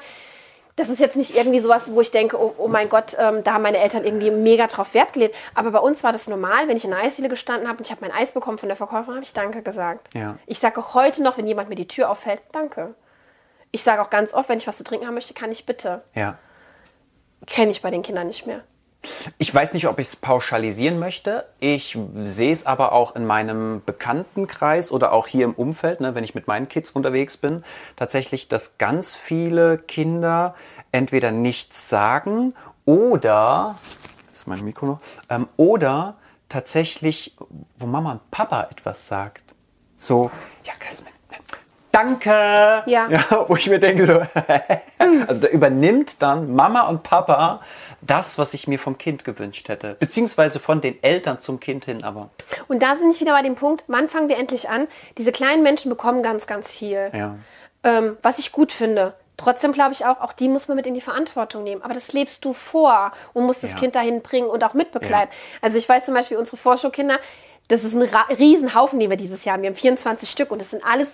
Das 0.77 0.87
ist 0.89 0.99
jetzt 0.99 1.17
nicht 1.17 1.35
irgendwie 1.35 1.59
sowas, 1.59 1.83
wo 1.87 1.99
ich 2.01 2.11
denke, 2.11 2.41
oh, 2.41 2.55
oh 2.57 2.67
mein 2.67 2.87
Gott, 2.87 3.15
ähm, 3.19 3.43
da 3.43 3.53
haben 3.53 3.61
meine 3.61 3.77
Eltern 3.77 4.05
irgendwie 4.05 4.31
mega 4.31 4.67
drauf 4.67 4.93
Wert 4.93 5.13
gelegt. 5.13 5.35
Aber 5.53 5.71
bei 5.71 5.79
uns 5.79 6.03
war 6.03 6.13
das 6.13 6.27
normal, 6.27 6.67
wenn 6.67 6.77
ich 6.77 6.85
in 6.85 6.91
der 6.91 7.01
Eisdiele 7.01 7.29
gestanden 7.29 7.67
habe 7.67 7.79
und 7.79 7.85
ich 7.85 7.91
habe 7.91 8.01
mein 8.01 8.11
Eis 8.11 8.31
bekommen 8.31 8.57
von 8.57 8.69
der 8.69 8.77
Verkäuferin, 8.77 9.15
habe 9.15 9.23
ich 9.23 9.33
Danke 9.33 9.61
gesagt. 9.61 10.13
Ja. 10.15 10.37
Ich 10.45 10.59
sage 10.59 10.93
heute 10.93 11.21
noch, 11.23 11.37
wenn 11.37 11.45
jemand 11.45 11.69
mir 11.69 11.75
die 11.75 11.87
Tür 11.87 12.09
auffällt, 12.09 12.41
Danke. 12.51 12.95
Ich 13.71 13.83
sage 13.83 14.01
auch 14.01 14.09
ganz 14.09 14.33
oft, 14.33 14.49
wenn 14.49 14.57
ich 14.57 14.67
was 14.67 14.77
zu 14.77 14.83
trinken 14.83 15.07
haben 15.07 15.13
möchte, 15.13 15.33
kann 15.33 15.51
ich 15.51 15.65
bitte. 15.65 16.03
Ja. 16.13 16.37
Kenne 17.47 17.71
ich 17.71 17.81
bei 17.81 17.89
den 17.91 18.01
Kindern 18.01 18.27
nicht 18.27 18.45
mehr. 18.45 18.61
Ich 19.37 19.53
weiß 19.53 19.73
nicht, 19.73 19.87
ob 19.87 19.99
ich 19.99 20.09
es 20.09 20.15
pauschalisieren 20.15 20.99
möchte. 20.99 21.45
Ich 21.59 21.97
sehe 22.23 22.53
es 22.53 22.65
aber 22.65 22.91
auch 22.91 23.15
in 23.15 23.25
meinem 23.25 23.81
Bekanntenkreis 23.85 24.91
oder 24.91 25.11
auch 25.11 25.27
hier 25.27 25.45
im 25.45 25.53
Umfeld, 25.53 26.01
ne, 26.01 26.13
wenn 26.13 26.23
ich 26.23 26.35
mit 26.35 26.47
meinen 26.47 26.67
Kids 26.67 26.91
unterwegs 26.91 27.37
bin, 27.37 27.63
tatsächlich, 27.95 28.47
dass 28.47 28.77
ganz 28.77 29.15
viele 29.15 29.77
Kinder 29.77 30.55
entweder 30.91 31.31
nichts 31.31 31.89
sagen 31.89 32.53
oder, 32.85 33.77
ist 34.31 34.47
mein 34.47 34.63
Mikro 34.63 34.85
noch, 34.85 34.99
ähm, 35.29 35.47
oder 35.57 36.15
tatsächlich, 36.49 37.35
wo 37.77 37.85
Mama 37.85 38.11
und 38.11 38.31
Papa 38.31 38.67
etwas 38.69 39.07
sagt. 39.07 39.43
So, 39.99 40.29
ja, 40.63 40.73
Kasmin, 40.79 41.13
danke. 41.91 42.29
Ja. 42.29 42.83
ja. 43.09 43.25
Wo 43.47 43.55
ich 43.55 43.69
mir 43.69 43.79
denke, 43.79 44.05
so, 44.05 44.21
also 45.27 45.41
da 45.41 45.47
übernimmt 45.47 46.21
dann 46.21 46.53
Mama 46.53 46.81
und 46.87 47.03
Papa 47.03 47.61
das, 48.01 48.37
was 48.37 48.53
ich 48.55 48.67
mir 48.67 48.79
vom 48.79 48.97
Kind 48.97 49.23
gewünscht 49.23 49.69
hätte. 49.69 49.95
Beziehungsweise 49.99 50.59
von 50.59 50.81
den 50.81 51.01
Eltern 51.03 51.39
zum 51.39 51.59
Kind 51.59 51.85
hin, 51.85 52.03
aber 52.03 52.29
Und 52.67 52.81
da 52.81 52.95
sind 52.95 53.11
ich 53.13 53.21
wieder 53.21 53.33
bei 53.33 53.43
dem 53.43 53.55
Punkt, 53.55 53.83
wann 53.87 54.09
fangen 54.09 54.27
wir 54.27 54.37
endlich 54.37 54.69
an? 54.69 54.87
Diese 55.17 55.31
kleinen 55.31 55.61
Menschen 55.61 55.89
bekommen 55.89 56.23
ganz, 56.23 56.47
ganz 56.47 56.73
viel. 56.73 57.11
ja. 57.13 57.35
ähm, 57.83 58.17
was 58.23 58.39
ich 58.39 58.51
gut 58.51 58.71
finde. 58.71 59.13
Trotzdem 59.37 59.71
glaube 59.71 59.93
ich 59.93 60.05
auch, 60.05 60.19
auch 60.21 60.33
die 60.33 60.47
muss 60.47 60.67
man 60.67 60.77
mit 60.77 60.85
in 60.85 60.93
die 60.93 61.01
Verantwortung 61.01 61.63
nehmen. 61.63 61.81
Aber 61.81 61.93
das 61.93 62.13
lebst 62.13 62.45
du 62.45 62.53
vor 62.53 63.11
und 63.33 63.45
musst 63.45 63.63
das 63.63 63.71
Ja. 63.71 63.77
Kind 63.77 63.95
dahin 63.95 64.21
bringen 64.21 64.47
und 64.47 64.63
auch 64.63 64.73
mitbegleiten. 64.73 65.33
Also 65.61 65.77
ich 65.77 65.87
weiß 65.87 66.05
zum 66.05 66.13
Beispiel, 66.13 66.37
unsere 66.37 66.57
Vorschulkinder, 66.57 67.19
das 67.67 67.83
ist 67.83 67.93
ein 67.95 68.07
Riesenhaufen, 68.37 68.99
den 68.99 69.09
wir 69.09 69.17
dieses 69.17 69.45
Jahr 69.45 69.53
haben. 69.53 69.63
Wir 69.63 69.69
haben 69.69 69.75
24 69.77 70.29
Stück 70.29 70.51
und 70.51 70.59
das 70.59 70.71
sind 70.71 70.83
alles 70.85 71.07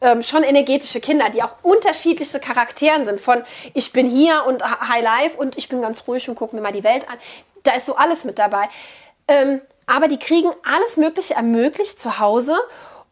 ähm, 0.00 0.22
schon 0.22 0.42
energetische 0.42 1.00
Kinder, 1.00 1.30
die 1.30 1.42
auch 1.42 1.54
unterschiedlichste 1.62 2.40
Charakteren 2.40 3.04
sind. 3.04 3.20
Von 3.20 3.42
ich 3.74 3.92
bin 3.92 4.08
hier 4.08 4.44
und 4.46 4.62
High 4.62 5.02
Life 5.02 5.36
und 5.36 5.58
ich 5.58 5.68
bin 5.68 5.82
ganz 5.82 6.04
ruhig 6.06 6.28
und 6.28 6.34
gucke 6.34 6.54
mir 6.54 6.62
mal 6.62 6.72
die 6.72 6.84
Welt 6.84 7.08
an. 7.08 7.16
Da 7.62 7.72
ist 7.72 7.86
so 7.86 7.96
alles 7.96 8.24
mit 8.24 8.38
dabei. 8.38 8.68
Ähm, 9.26 9.60
aber 9.86 10.08
die 10.08 10.18
kriegen 10.18 10.50
alles 10.64 10.96
Mögliche 10.96 11.34
ermöglicht 11.34 12.00
zu 12.00 12.18
Hause. 12.18 12.56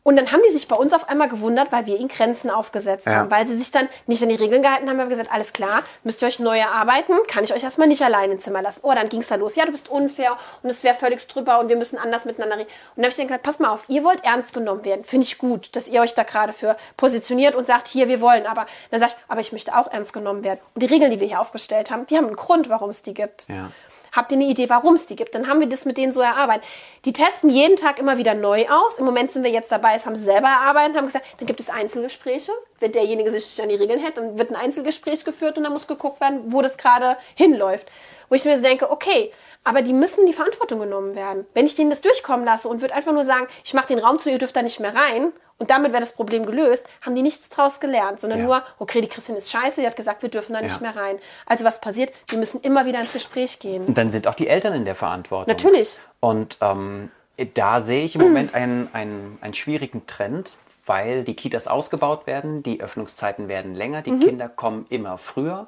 Und 0.06 0.14
dann 0.14 0.30
haben 0.30 0.40
die 0.48 0.52
sich 0.52 0.68
bei 0.68 0.76
uns 0.76 0.92
auf 0.92 1.08
einmal 1.08 1.26
gewundert, 1.28 1.72
weil 1.72 1.86
wir 1.86 1.96
ihnen 1.98 2.06
Grenzen 2.06 2.48
aufgesetzt 2.48 3.06
Ja. 3.06 3.16
haben, 3.16 3.30
weil 3.32 3.44
sie 3.48 3.56
sich 3.56 3.72
dann 3.72 3.88
nicht 4.06 4.22
an 4.22 4.28
die 4.28 4.36
Regeln 4.36 4.62
gehalten 4.62 4.88
haben. 4.88 5.00
haben 5.00 5.08
wir 5.10 5.16
gesagt, 5.16 5.32
alles 5.32 5.52
klar, 5.52 5.82
müsst 6.04 6.22
ihr 6.22 6.28
euch 6.28 6.38
neu 6.38 6.56
erarbeiten, 6.56 7.14
kann 7.26 7.42
ich 7.42 7.52
euch 7.52 7.64
erstmal 7.64 7.88
nicht 7.88 8.02
allein 8.02 8.30
ins 8.30 8.44
Zimmer 8.44 8.62
lassen. 8.62 8.78
Oh, 8.84 8.92
dann 8.94 9.08
ging 9.08 9.22
es 9.22 9.26
da 9.26 9.34
los. 9.34 9.56
Ja, 9.56 9.64
du 9.66 9.72
bist 9.72 9.88
unfair 9.88 10.36
und 10.62 10.70
es 10.70 10.84
wäre 10.84 10.94
völlig 10.94 11.26
drüber 11.26 11.58
und 11.58 11.68
wir 11.68 11.76
müssen 11.76 11.98
anders 11.98 12.24
miteinander 12.24 12.56
reden. 12.58 12.68
Und 12.68 12.98
dann 12.98 13.04
habe 13.06 13.10
ich 13.10 13.16
dann 13.16 13.26
gesagt, 13.26 13.42
pass 13.42 13.58
mal 13.58 13.70
auf, 13.70 13.82
ihr 13.88 14.04
wollt 14.04 14.22
ernst 14.24 14.54
genommen 14.54 14.84
werden. 14.84 15.02
Finde 15.04 15.24
ich 15.26 15.38
gut, 15.38 15.74
dass 15.74 15.88
ihr 15.88 16.00
euch 16.00 16.14
da 16.14 16.22
gerade 16.22 16.52
für 16.52 16.76
positioniert 16.96 17.56
und 17.56 17.66
sagt, 17.66 17.88
hier, 17.88 18.06
wir 18.06 18.20
wollen. 18.20 18.46
Aber 18.46 18.66
dann 18.92 19.00
sage 19.00 19.10
ich, 19.16 19.24
aber 19.26 19.40
ich 19.40 19.50
möchte 19.50 19.76
auch 19.76 19.90
ernst 19.92 20.12
genommen 20.12 20.44
werden. 20.44 20.60
Und 20.74 20.82
die 20.84 20.86
Regeln, 20.86 21.10
die 21.10 21.18
wir 21.18 21.26
hier 21.26 21.40
aufgestellt 21.40 21.90
haben, 21.90 22.06
die 22.06 22.16
haben 22.16 22.26
einen 22.26 22.36
Grund, 22.36 22.68
warum 22.68 22.90
es 22.90 23.02
die 23.02 23.12
gibt. 23.12 23.48
Ja. 23.48 23.72
Habt 24.16 24.32
ihr 24.32 24.38
eine 24.38 24.46
Idee, 24.46 24.70
warum 24.70 24.94
es 24.94 25.04
die 25.04 25.14
gibt? 25.14 25.34
Dann 25.34 25.46
haben 25.46 25.60
wir 25.60 25.68
das 25.68 25.84
mit 25.84 25.98
denen 25.98 26.10
so 26.10 26.22
erarbeitet. 26.22 26.66
Die 27.04 27.12
testen 27.12 27.50
jeden 27.50 27.76
Tag 27.76 27.98
immer 27.98 28.16
wieder 28.16 28.32
neu 28.32 28.66
aus. 28.66 28.98
Im 28.98 29.04
Moment 29.04 29.30
sind 29.30 29.44
wir 29.44 29.50
jetzt 29.50 29.70
dabei, 29.70 29.92
das 29.92 30.06
haben 30.06 30.16
sie 30.16 30.24
selber 30.24 30.48
erarbeitet, 30.48 30.96
haben 30.96 31.06
gesagt, 31.06 31.26
dann 31.38 31.46
gibt 31.46 31.60
es 31.60 31.68
Einzelgespräche. 31.68 32.50
Wenn 32.80 32.92
derjenige 32.92 33.30
sich 33.30 33.44
nicht 33.44 33.60
an 33.60 33.68
die 33.68 33.74
Regeln 33.74 34.00
hält, 34.00 34.16
dann 34.16 34.38
wird 34.38 34.50
ein 34.50 34.56
Einzelgespräch 34.56 35.26
geführt 35.26 35.58
und 35.58 35.64
dann 35.64 35.72
muss 35.74 35.86
geguckt 35.86 36.18
werden, 36.22 36.44
wo 36.46 36.62
das 36.62 36.78
gerade 36.78 37.18
hinläuft. 37.34 37.88
Wo 38.30 38.34
ich 38.34 38.44
mir 38.46 38.56
so 38.56 38.62
denke, 38.62 38.90
okay, 38.90 39.32
aber 39.64 39.82
die 39.82 39.92
müssen 39.92 40.24
die 40.24 40.32
Verantwortung 40.32 40.80
genommen 40.80 41.14
werden. 41.14 41.46
Wenn 41.52 41.66
ich 41.66 41.74
denen 41.74 41.90
das 41.90 42.00
durchkommen 42.00 42.46
lasse 42.46 42.68
und 42.68 42.80
würde 42.80 42.94
einfach 42.94 43.12
nur 43.12 43.24
sagen, 43.24 43.48
ich 43.64 43.74
mache 43.74 43.88
den 43.88 43.98
Raum 43.98 44.18
zu, 44.18 44.30
ihr 44.30 44.38
dürft 44.38 44.56
da 44.56 44.62
nicht 44.62 44.80
mehr 44.80 44.94
rein 44.94 45.32
und 45.58 45.70
damit 45.70 45.92
wäre 45.92 46.00
das 46.00 46.12
Problem 46.12 46.44
gelöst, 46.44 46.86
haben 47.00 47.14
die 47.14 47.22
nichts 47.22 47.48
draus 47.48 47.80
gelernt, 47.80 48.20
sondern 48.20 48.40
Ja. 48.40 48.44
nur, 48.44 48.62
okay, 48.78 49.00
die 49.00 49.08
Christine 49.08 49.38
ist 49.38 49.50
scheiße, 49.50 49.80
die 49.80 49.86
hat 49.86 49.96
gesagt, 49.96 50.22
wir 50.22 50.28
dürfen 50.28 50.52
da 50.52 50.60
nicht 50.60 50.80
Ja. 50.80 50.92
mehr 50.92 50.96
rein. 50.96 51.18
Also 51.46 51.64
was 51.64 51.80
passiert? 51.80 52.12
Wir 52.28 52.38
müssen 52.38 52.60
immer 52.60 52.84
wieder 52.84 53.00
ins 53.00 53.12
Gespräch 53.12 53.58
gehen. 53.58 53.86
Und 53.86 53.96
dann 53.96 54.10
sind 54.10 54.26
auch 54.28 54.34
die 54.34 54.48
Eltern 54.48 54.74
in 54.74 54.84
der 54.84 54.94
Verantwortung. 54.94 55.46
Natürlich. 55.54 55.98
Und 56.20 56.58
ähm, 56.60 57.10
da 57.54 57.80
sehe 57.82 58.04
ich 58.04 58.14
im 58.16 58.22
Moment 58.22 58.54
einen, 58.54 58.88
einen, 58.92 59.38
einen 59.40 59.54
schwierigen 59.54 60.06
Trend, 60.06 60.56
weil 60.84 61.24
die 61.24 61.34
Kitas 61.34 61.66
ausgebaut 61.66 62.26
werden, 62.26 62.62
die 62.62 62.80
Öffnungszeiten 62.80 63.48
werden 63.48 63.74
länger, 63.74 64.02
die 64.02 64.18
Kinder 64.18 64.48
kommen 64.48 64.86
immer 64.88 65.18
früher. 65.18 65.66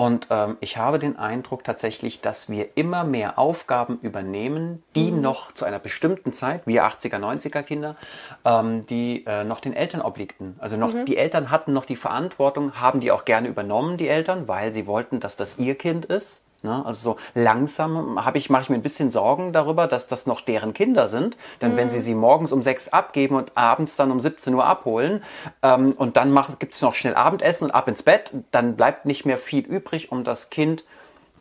Und 0.00 0.28
ähm, 0.30 0.58
ich 0.60 0.76
habe 0.76 1.00
den 1.00 1.16
Eindruck 1.16 1.64
tatsächlich, 1.64 2.20
dass 2.20 2.48
wir 2.48 2.76
immer 2.76 3.02
mehr 3.02 3.36
Aufgaben 3.36 3.98
übernehmen, 4.00 4.84
die 4.94 5.10
noch 5.10 5.50
zu 5.50 5.64
einer 5.64 5.80
bestimmten 5.80 6.32
Zeit, 6.32 6.62
wir 6.66 6.84
80er, 6.84 7.16
90er 7.16 7.64
Kinder, 7.64 7.96
ähm, 8.44 8.86
die 8.86 9.26
äh, 9.26 9.42
noch 9.42 9.58
den 9.58 9.72
Eltern 9.72 10.00
obliegten. 10.00 10.54
Also 10.60 10.76
noch 10.76 11.04
die 11.04 11.16
Eltern 11.16 11.50
hatten 11.50 11.72
noch 11.72 11.84
die 11.84 11.96
Verantwortung, 11.96 12.80
haben 12.80 13.00
die 13.00 13.10
auch 13.10 13.24
gerne 13.24 13.48
übernommen, 13.48 13.96
die 13.96 14.06
Eltern, 14.06 14.46
weil 14.46 14.72
sie 14.72 14.86
wollten, 14.86 15.18
dass 15.18 15.34
das 15.34 15.58
ihr 15.58 15.74
Kind 15.74 16.04
ist. 16.04 16.42
Ne? 16.62 16.84
Also 16.84 17.12
so 17.12 17.16
langsam 17.34 18.24
habe 18.24 18.38
ich, 18.38 18.50
mache 18.50 18.62
ich 18.62 18.68
mir 18.68 18.74
ein 18.76 18.82
bisschen 18.82 19.10
Sorgen 19.12 19.52
darüber, 19.52 19.86
dass 19.86 20.08
das 20.08 20.26
noch 20.26 20.40
deren 20.40 20.74
Kinder 20.74 21.08
sind. 21.08 21.36
Denn 21.60 21.76
wenn 21.76 21.88
sie 21.90 22.00
sie 22.00 22.14
morgens 22.14 22.52
um 22.52 22.62
sechs 22.62 22.88
abgeben 22.88 23.36
und 23.36 23.52
abends 23.54 23.96
dann 23.96 24.10
um 24.10 24.18
17 24.18 24.52
Uhr 24.54 24.64
abholen 24.64 25.22
ähm, 25.62 25.92
und 25.96 26.16
dann 26.16 26.36
gibt 26.58 26.74
es 26.74 26.82
noch 26.82 26.94
schnell 26.94 27.14
Abendessen 27.14 27.64
und 27.66 27.70
ab 27.70 27.86
ins 27.88 28.02
Bett, 28.02 28.32
dann 28.50 28.76
bleibt 28.76 29.06
nicht 29.06 29.24
mehr 29.24 29.38
viel 29.38 29.64
übrig, 29.64 30.10
um 30.10 30.24
das 30.24 30.50
Kind 30.50 30.84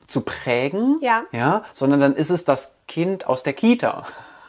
zu 0.08 0.22
prägen, 0.22 0.98
Ja. 1.02 1.24
ja, 1.32 1.64
sondern 1.74 2.00
dann 2.00 2.16
ist 2.16 2.30
es 2.30 2.46
das 2.46 2.72
Kind 2.88 3.28
aus 3.28 3.44
der 3.44 3.54
Kita. 3.54 4.06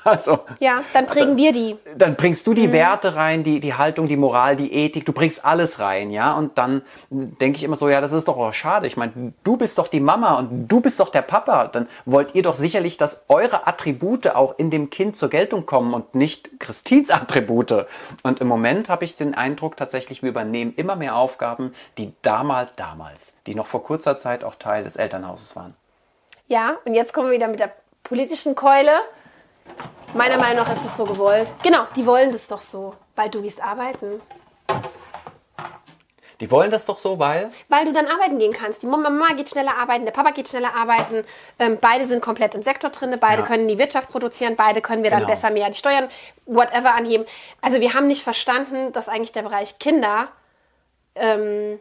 Also, 0.09 0.39
Ja, 0.59 0.83
dann 0.95 1.07
prägen 1.07 1.37
wir 1.37 1.53
die. 1.53 1.77
dann 1.97 2.17
bringst 2.17 2.47
du 2.47 2.53
Mhm. 2.53 2.55
die 2.55 2.73
Werte 2.73 3.15
rein, 3.17 3.43
die, 3.43 3.61
die 3.61 3.75
Haltung, 3.75 4.09
die 4.09 4.17
Moral, 4.17 4.57
die 4.57 4.73
Ethik, 4.73 5.05
du 5.05 5.13
bringst 5.13 5.45
alles 5.45 5.79
rein, 5.81 6.11
ja. 6.11 6.35
Und 6.35 6.57
dann 6.57 6.83
denke 7.11 7.59
ich 7.59 7.65
immer 7.65 7.77
so, 7.77 7.89
ja, 7.89 8.01
das 8.01 8.13
ist 8.13 8.27
doch 8.27 8.39
auch 8.39 8.55
schade. 8.55 8.87
Ich 8.87 8.97
meine, 8.97 9.35
du 9.45 9.57
bist 9.57 9.77
doch 9.79 9.89
die 9.89 10.01
Mama 10.01 10.35
und 10.39 10.67
du 10.69 10.81
bist 10.81 10.99
doch 11.01 11.11
der 11.11 11.23
Papa. 11.23 11.67
Dann 11.69 11.89
wollt 12.07 12.35
ihr 12.35 12.43
doch 12.43 12.57
sicherlich, 12.57 12.97
dass 12.97 13.23
eure 13.29 13.67
Attribute 13.67 14.35
auch 14.35 14.59
in 14.59 14.71
dem 14.71 14.89
Kind 14.91 15.17
zur 15.17 15.29
Geltung 15.29 15.67
kommen 15.67 15.93
und 15.93 16.15
nicht 16.15 16.59
Christins 16.59 17.11
Attribute. 17.11 17.87
Und 18.23 18.41
im 18.41 18.47
Moment 18.49 18.89
habe 18.89 19.05
ich 19.05 19.15
den 19.17 19.35
Eindruck, 19.35 19.77
tatsächlich, 19.77 20.23
wir 20.23 20.31
übernehmen 20.31 20.73
immer 20.77 20.97
mehr 20.97 21.17
Aufgaben, 21.17 21.75
die 21.99 22.13
damals, 22.23 22.71
damals, 22.77 23.35
die 23.47 23.55
noch 23.55 23.67
vor 23.67 23.85
kurzer 23.85 24.17
Zeit 24.17 24.43
auch 24.45 24.55
Teil 24.55 24.85
des 24.85 24.97
Elternhauses 24.97 25.55
waren. 25.55 25.75
Ja, 26.47 26.77
und 26.87 26.95
jetzt 26.95 27.13
kommen 27.13 27.27
wir 27.29 27.35
wieder 27.35 27.49
mit 27.49 27.61
der 27.61 27.73
politischen 28.05 28.55
Keule. 28.55 28.93
Meiner 30.15 30.39
Meinung 30.39 30.65
nach 30.65 30.73
ist 30.73 30.85
es 30.85 30.97
so 30.97 31.05
gewollt. 31.05 31.53
Genau, 31.62 31.86
die 31.95 32.07
wollen 32.07 32.32
das 32.32 32.47
doch 32.47 32.61
so, 32.61 32.95
weil 33.15 33.28
du 33.28 33.43
gehst 33.43 33.62
arbeiten. 33.62 34.20
Die 36.40 36.51
wollen 36.53 36.70
das 36.70 36.86
doch 36.86 36.99
so, 36.99 37.19
weil 37.19 37.51
Weil 37.69 37.85
du 37.86 37.93
dann 37.93 38.07
arbeiten 38.07 38.39
gehen 38.39 38.53
kannst. 38.53 38.82
Die 38.82 38.86
Mama 38.86 39.11
geht 39.36 39.49
schneller 39.49 39.77
arbeiten, 39.77 40.05
der 40.05 40.12
Papa 40.12 40.31
geht 40.31 40.49
schneller 40.49 40.73
arbeiten. 40.73 41.24
Ähm, 41.59 41.78
beide 41.81 42.07
sind 42.07 42.23
komplett 42.23 42.55
im 42.55 42.62
Sektor 42.62 42.90
drin, 42.90 43.16
beide 43.20 43.43
Ja. 43.43 43.47
können 43.47 43.66
die 43.66 43.77
Wirtschaft 43.77 44.09
produzieren, 44.09 44.55
beide 44.55 44.81
können 44.81 45.03
wir 45.03 45.11
dann 45.11 45.20
Genau. 45.20 45.32
besser 45.32 45.51
mehr 45.51 45.69
die 45.69 45.74
Steuern, 45.77 46.09
whatever 46.47 46.95
anheben. 46.95 47.27
Also 47.61 47.81
wir 47.81 47.93
haben 47.95 48.07
nicht 48.07 48.23
verstanden, 48.23 48.93
dass 48.93 49.09
eigentlich 49.09 49.32
der 49.32 49.43
Bereich 49.43 49.78
Kinder 49.81 50.28
ähm, 51.16 51.81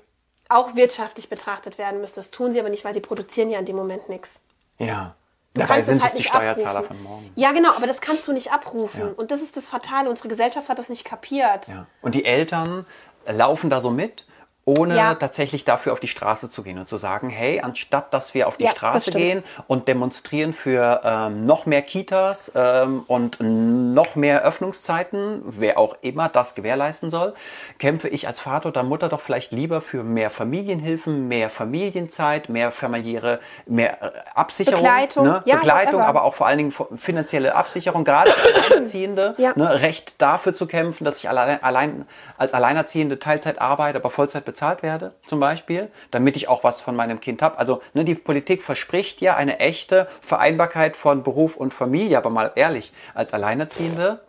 auch 0.49 0.73
wirtschaftlich 0.76 1.30
betrachtet 1.30 1.77
werden 1.77 2.01
müsste. 2.01 2.15
Das 2.15 2.31
tun 2.31 2.51
sie 2.51 2.59
aber 2.59 2.69
nicht, 2.69 2.84
weil 2.84 2.95
sie 2.95 2.99
produzieren 3.01 3.51
ja 3.51 3.59
in 3.59 3.65
dem 3.65 3.76
Moment 3.76 4.09
nichts. 4.09 4.31
Ja. 4.80 5.14
Du 5.57 5.63
Dabei 5.63 5.75
kannst 5.75 5.88
sind 5.89 5.97
es 5.97 6.03
halt 6.03 6.13
es 6.13 6.17
die 6.17 6.23
nicht 6.23 6.29
Steuerzahler 6.34 6.79
abrufen. 6.79 6.97
von 6.97 7.03
morgen. 7.03 7.31
Ja, 7.35 7.51
genau, 7.51 7.71
aber 7.73 7.88
das 7.88 7.99
kannst 8.01 8.27
du 8.27 8.34
nicht 8.34 8.51
abrufen. 8.51 9.01
Ja. 9.01 9.13
Und 9.15 9.31
das 9.31 9.41
ist 9.41 9.57
das 9.57 9.67
Fatale. 9.67 10.09
Unsere 10.09 10.27
Gesellschaft 10.27 10.69
hat 10.69 10.77
das 10.77 10.89
nicht 10.89 11.03
kapiert. 11.05 11.67
Ja. 11.67 11.88
Und 12.01 12.13
die 12.15 12.25
Eltern 12.25 12.85
laufen 13.27 13.69
da 13.69 13.81
so 13.81 13.89
mit, 13.89 14.25
ohne 14.68 14.98
Ja. 14.98 15.15
tatsächlich 15.15 15.64
dafür 15.64 15.94
auf 15.94 16.02
die 16.02 16.10
Straße 16.10 16.49
zu 16.49 16.61
gehen 16.61 16.77
und 16.77 16.89
zu 16.89 16.98
sagen, 16.98 17.30
hey, 17.30 17.61
anstatt 17.61 18.14
dass 18.14 18.34
wir 18.34 18.49
auf 18.49 18.57
die 18.57 18.65
Ja, 18.65 18.72
Straße 18.72 19.11
gehen 19.11 19.41
und 19.68 19.88
demonstrieren 19.88 20.53
für 20.53 20.99
ähm, 21.06 21.45
noch 21.45 21.65
mehr 21.65 21.81
Kitas 21.81 22.52
ähm, 22.53 23.06
und 23.07 23.38
noch 23.39 24.18
mehr 24.18 24.44
Öffnungszeiten, 24.44 25.41
wer 25.45 25.77
auch 25.77 25.95
immer 26.02 26.27
das 26.27 26.53
gewährleisten 26.53 27.10
soll, 27.10 27.34
kämpfe 27.80 28.10
ich 28.10 28.27
als 28.27 28.41
Vater 28.41 28.68
oder 28.68 28.84
Mutter 28.84 29.07
doch 29.07 29.22
vielleicht 29.22 29.53
lieber 29.53 29.80
für 29.80 30.03
mehr 30.03 30.30
Familienhilfen, 30.30 31.30
mehr 31.30 31.49
Familienzeit, 31.49 32.49
mehr 32.49 32.73
familiäre, 32.73 33.39
mehr 33.68 34.03
äh, 34.03 34.11
Absicherung, 34.35 34.81
Begleitung, 34.84 35.26
ne? 35.27 35.44
ja, 35.45 35.56
Begleitung, 35.56 36.02
aber 36.02 36.23
auch 36.23 36.35
vor 36.35 36.45
allen 36.45 36.57
Dingen 36.57 36.73
finanzielle 36.98 37.56
Absicherung, 37.56 38.03
gerade 38.03 38.31
für 38.31 38.53
Alleinerziehende, 38.65 39.34
ne? 39.56 39.81
Recht 39.81 40.22
dafür 40.22 40.53
zu 40.53 40.68
kämpfen, 40.68 41.06
dass 41.06 41.19
ich 41.19 41.30
allein, 41.30 41.64
allein 41.64 42.06
als 42.38 42.53
Alleinerziehende 42.53 43.18
Teilzeit 43.18 43.61
arbeite, 43.61 43.98
aber 43.99 44.10
Vollzeit 44.10 44.44
bezahlt 44.44 44.56
werde, 44.61 45.13
zum 45.25 45.39
Beispiel, 45.39 45.89
damit 46.11 46.38
ich 46.38 46.47
auch 46.47 46.63
was 46.63 46.81
von 46.81 46.95
meinem 46.95 47.19
Kind 47.19 47.41
habe. 47.41 47.57
Also 47.57 47.81
ne, 47.93 48.03
die 48.03 48.15
Politik 48.15 48.63
verspricht 48.63 49.21
ja 49.21 49.35
eine 49.35 49.59
echte 49.59 50.07
Vereinbarkeit 50.21 50.95
von 50.95 51.23
Beruf 51.23 51.57
und 51.57 51.73
Familie, 51.73 52.17
aber 52.17 52.29
mal 52.29 52.51
ehrlich, 52.55 52.93
als 53.13 53.34
Alleinerziehende 53.34 54.21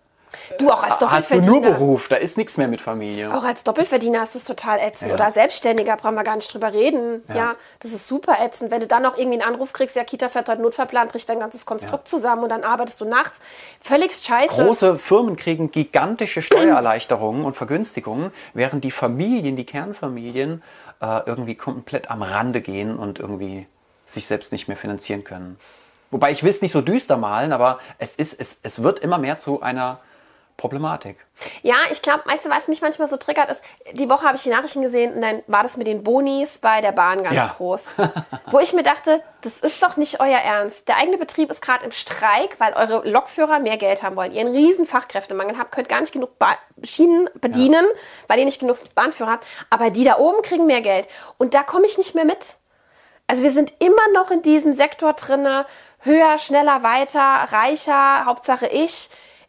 Du 0.59 0.71
auch 0.71 0.83
als 0.83 0.93
hast 0.93 1.03
du 1.03 1.07
Doppelverdiener. 1.07 1.47
nur 1.47 1.61
Beruf, 1.61 2.09
da 2.09 2.17
ist 2.17 2.37
nichts 2.37 2.57
mehr 2.57 2.69
mit 2.69 2.81
Familie. 2.81 3.35
Auch 3.35 3.45
als 3.45 3.63
Doppelverdiener 3.63 4.23
ist 4.23 4.35
das 4.35 4.45
total 4.45 4.79
ätzend. 4.79 5.11
Ja. 5.11 5.15
Oder 5.15 5.31
Selbstständiger 5.31 5.97
brauchen 5.97 6.15
wir 6.15 6.25
gar 6.25 6.37
nicht 6.37 6.53
drüber 6.53 6.73
reden. 6.73 7.23
Ja. 7.29 7.35
Ja. 7.35 7.55
das 7.81 7.93
ist 7.93 8.07
super 8.07 8.37
ätzend. 8.41 8.71
Wenn 8.71 8.81
du 8.81 8.87
dann 8.87 9.03
noch 9.03 9.17
irgendwie 9.17 9.41
einen 9.41 9.55
Anruf 9.55 9.73
kriegst, 9.73 9.97
ja, 9.97 10.05
Kita 10.05 10.29
fährt 10.29 10.49
heute 10.49 10.63
Notfallplan, 10.63 11.09
bricht 11.09 11.29
dein 11.29 11.41
ganzes 11.41 11.67
Konstrukt 11.67 12.09
zusammen 12.09 12.43
und 12.43 12.49
dann 12.51 12.65
arbeitest 12.65 13.01
du 13.01 13.05
nachts. 13.05 13.39
Völlig 13.81 14.15
scheiße. 14.15 14.65
Große 14.65 14.99
Firmen 14.99 15.37
kriegen 15.37 15.71
gigantische 15.71 16.43
Steuererleichterungen 16.43 17.45
und 17.45 17.57
Vergünstigungen, 17.57 18.33
während 18.55 18.85
die 18.85 18.91
Familien, 18.91 19.57
die 19.57 19.65
Kernfamilien, 19.67 20.63
äh, 21.01 21.21
irgendwie 21.27 21.55
komplett 21.55 22.11
am 22.11 22.23
Rande 22.23 22.61
gehen 22.61 22.97
und 22.97 23.19
irgendwie 23.19 23.67
sich 24.07 24.27
selbst 24.27 24.53
nicht 24.53 24.69
mehr 24.69 24.77
finanzieren 24.77 25.25
können. 25.25 25.59
Wobei 26.11 26.31
ich 26.31 26.43
will 26.43 26.51
es 26.51 26.63
nicht 26.63 26.73
so 26.73 26.81
düster 26.81 27.17
malen, 27.17 27.53
aber 27.53 27.81
es, 27.99 28.17
ist, 28.17 28.41
es, 28.41 28.59
es 28.63 28.83
wird 28.83 28.99
immer 29.01 29.19
mehr 29.19 29.39
zu 29.39 29.61
einer 29.61 30.01
Problematik. 30.59 31.17
Ja, 31.63 31.77
ich 31.93 32.03
glaube, 32.03 32.25
weißt 32.27 32.45
du, 32.45 32.51
was 32.51 32.67
mich 32.67 32.83
manchmal 32.83 33.09
so 33.09 33.17
triggert, 33.17 33.49
ist, 33.49 33.63
die 33.93 34.09
Woche 34.09 34.27
habe 34.27 34.37
ich 34.37 34.43
die 34.43 34.49
Nachrichten 34.49 34.83
gesehen 34.83 35.15
und 35.15 35.23
dann 35.23 35.45
war 35.47 35.63
das 35.63 35.77
mit 35.77 35.87
den 35.87 36.03
Bonis 36.03 36.59
bei 36.59 36.81
der 36.81 36.91
Bahn 36.91 37.23
ganz 37.23 37.37
Ja. 37.37 37.55
groß. 37.57 37.85
Wo 38.51 38.59
ich 38.59 38.73
mir 38.73 38.83
dachte, 38.83 39.23
das 39.43 39.61
ist 39.61 39.81
doch 39.85 39.97
nicht 39.97 40.19
euer 40.19 40.39
Ernst. 40.41 40.89
Der 40.89 40.97
eigene 40.97 41.17
Betrieb 41.17 41.53
ist 41.53 41.63
gerade 41.63 41.85
im 41.85 41.93
Streik, 41.93 42.59
weil 42.59 42.73
eure 42.73 43.09
Lokführer 43.09 43.61
mehr 43.61 43.77
Geld 43.77 44.03
haben 44.03 44.17
wollen. 44.17 44.33
Ihr 44.33 44.41
einen 44.41 44.53
riesen 44.53 44.85
Fachkräftemangel 44.85 45.57
habt, 45.57 45.71
könnt 45.71 45.89
gar 45.89 46.01
nicht 46.01 46.13
genug 46.13 46.37
ba 46.41 46.57
Schienen 46.83 47.31
bedienen, 47.35 47.87
weil 48.27 48.41
ihr 48.41 48.45
nicht 48.45 48.59
genug 48.59 48.79
Bahnführer 48.97 49.31
habt. 49.31 49.47
Aber 49.71 49.91
die 49.91 50.03
da 50.03 50.19
oben 50.19 50.43
kriegen 50.43 50.67
mehr 50.67 50.81
Geld. 50.81 51.07
Und 51.39 51.55
da 51.55 51.63
komme 51.63 51.87
ich 51.87 51.99
nicht 51.99 52.17
mehr 52.17 52.25
mit. 52.25 52.57
Also 53.29 53.45
wir 53.45 53.53
sind 53.53 53.75
immer 53.79 54.09
noch 54.13 54.33
in 54.33 54.43
diesem 54.43 54.73
Sektor 54.73 55.13
drinne, 55.13 55.67
höher, 56.01 56.37
schneller, 56.39 56.83
weiter, 56.83 57.47
reicher, 57.53 58.25
Hauptsache 58.25 58.67
ich. 58.67 59.09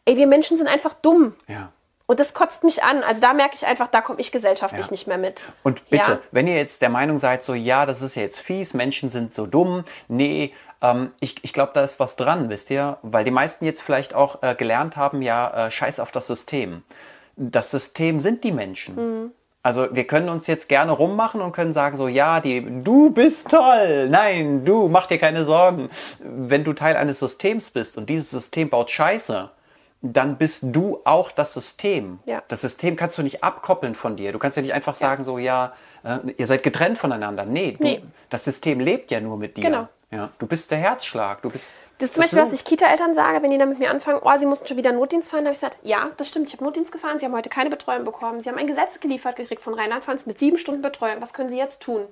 Ey, 0.09 0.17
wir 0.17 0.25
Menschen 0.25 0.57
sind 0.57 0.65
einfach 0.67 0.95
dumm. 0.95 1.35
Ja. 1.47 1.71
Und 2.07 2.19
das 2.19 2.33
kotzt 2.33 2.63
mich 2.63 2.81
an. 2.81 3.03
Also 3.03 3.21
da 3.21 3.33
merke 3.33 3.53
ich 3.53 3.67
einfach, 3.67 3.85
da 3.85 4.01
komme 4.01 4.19
ich 4.19 4.31
gesellschaftlich 4.31 4.87
Ja. 4.87 4.91
nicht 4.91 5.05
mehr 5.05 5.19
mit. 5.19 5.45
Und 5.61 5.87
bitte, 5.91 6.13
Ja. 6.13 6.19
wenn 6.31 6.47
ihr 6.47 6.55
jetzt 6.55 6.81
der 6.81 6.89
Meinung 6.89 7.19
seid, 7.19 7.43
so 7.43 7.53
ja, 7.53 7.85
das 7.85 8.01
ist 8.01 8.15
ja 8.15 8.23
jetzt 8.23 8.39
fies, 8.39 8.73
Menschen 8.73 9.11
sind 9.11 9.35
so 9.35 9.45
dumm, 9.45 9.83
nee, 10.07 10.51
ähm, 10.81 11.11
ich, 11.19 11.43
ich 11.43 11.53
glaube, 11.53 11.73
da 11.75 11.81
ist 11.83 11.99
was 11.99 12.15
dran, 12.15 12.49
wisst 12.49 12.71
ihr? 12.71 12.97
Weil 13.03 13.23
die 13.23 13.29
meisten 13.29 13.65
jetzt 13.65 13.81
vielleicht 13.83 14.15
auch 14.15 14.41
äh, 14.41 14.55
gelernt 14.55 14.97
haben, 14.97 15.21
ja, 15.21 15.67
äh, 15.67 15.69
scheiß 15.69 15.99
auf 15.99 16.09
das 16.09 16.25
System. 16.25 16.81
Das 17.35 17.69
System 17.69 18.19
sind 18.19 18.43
die 18.43 18.51
Menschen. 18.51 18.95
Mhm. 18.95 19.31
Also 19.61 19.93
wir 19.93 20.07
können 20.07 20.29
uns 20.29 20.47
jetzt 20.47 20.69
gerne 20.69 20.93
rummachen 20.93 21.41
und 21.41 21.51
können 21.51 21.73
sagen 21.73 21.97
so, 21.97 22.07
ja, 22.07 22.39
die, 22.39 22.65
du 22.83 23.11
bist 23.11 23.49
toll, 23.49 24.09
nein, 24.09 24.65
du, 24.65 24.87
mach 24.87 25.05
dir 25.05 25.19
keine 25.19 25.45
Sorgen. 25.45 25.91
Wenn 26.17 26.63
du 26.63 26.73
Teil 26.73 26.95
eines 26.97 27.19
Systems 27.19 27.69
bist 27.69 27.97
und 27.99 28.09
dieses 28.09 28.31
System 28.31 28.71
baut 28.71 28.89
Scheiße, 28.89 29.51
dann 30.01 30.37
bist 30.37 30.63
du 30.63 31.01
auch 31.03 31.31
das 31.31 31.53
System. 31.53 32.19
Ja. 32.25 32.41
Das 32.47 32.61
System 32.61 32.95
kannst 32.95 33.17
du 33.17 33.23
nicht 33.23 33.43
abkoppeln 33.43 33.95
von 33.95 34.15
dir. 34.15 34.31
Du 34.31 34.39
kannst 34.39 34.55
ja 34.55 34.61
nicht 34.61 34.73
einfach 34.73 34.95
sagen 34.95 35.23
so, 35.23 35.37
ja, 35.37 35.73
äh, 36.03 36.19
ihr 36.37 36.47
seid 36.47 36.63
getrennt 36.63 36.97
voneinander. 36.97 37.45
Nee, 37.45 37.73
du, 37.77 37.83
Nee. 37.83 38.03
das 38.29 38.45
System 38.45 38.79
lebt 38.79 39.11
ja 39.11 39.19
nur 39.19 39.37
mit 39.37 39.57
dir. 39.57 39.63
Genau. 39.63 39.87
Ja, 40.11 40.29
du 40.39 40.47
bist 40.47 40.71
der 40.71 40.79
Herzschlag, 40.79 41.41
du 41.43 41.51
bist 41.51 41.73
Das 41.99 42.09
ist 42.09 42.15
zum 42.15 42.23
Beispiel, 42.23 42.39
was 42.39 42.53
ich 42.53 42.63
Kita-Eltern 42.63 43.13
sage, 43.13 43.43
wenn 43.43 43.51
die 43.51 43.57
dann 43.59 43.69
mit 43.69 43.77
mir 43.77 43.91
anfangen, 43.91 44.19
oh, 44.23 44.31
sie 44.39 44.47
mussten 44.47 44.65
schon 44.65 44.77
wieder 44.77 44.91
Notdienst 44.91 45.29
fahren, 45.29 45.41
habe 45.41 45.51
ich 45.51 45.59
gesagt, 45.59 45.77
ja, 45.83 46.09
das 46.17 46.29
stimmt, 46.29 46.47
ich 46.47 46.53
habe 46.53 46.63
Notdienst 46.63 46.91
gefahren, 46.91 47.19
sie 47.19 47.25
haben 47.25 47.33
heute 47.35 47.49
keine 47.49 47.69
Betreuung 47.69 48.05
bekommen, 48.05 48.39
sie 48.41 48.49
haben 48.49 48.57
ein 48.57 48.65
Gesetz 48.65 48.99
geliefert 48.99 49.35
gekriegt 49.35 49.61
von 49.61 49.73
Rheinland-Pfalz 49.75 50.25
mit 50.25 50.39
sieben 50.39 50.57
Stunden 50.57 50.81
Betreuung, 50.81 51.17
was 51.21 51.33
können 51.33 51.49
sie 51.49 51.57
jetzt 51.57 51.81
tun? 51.81 52.07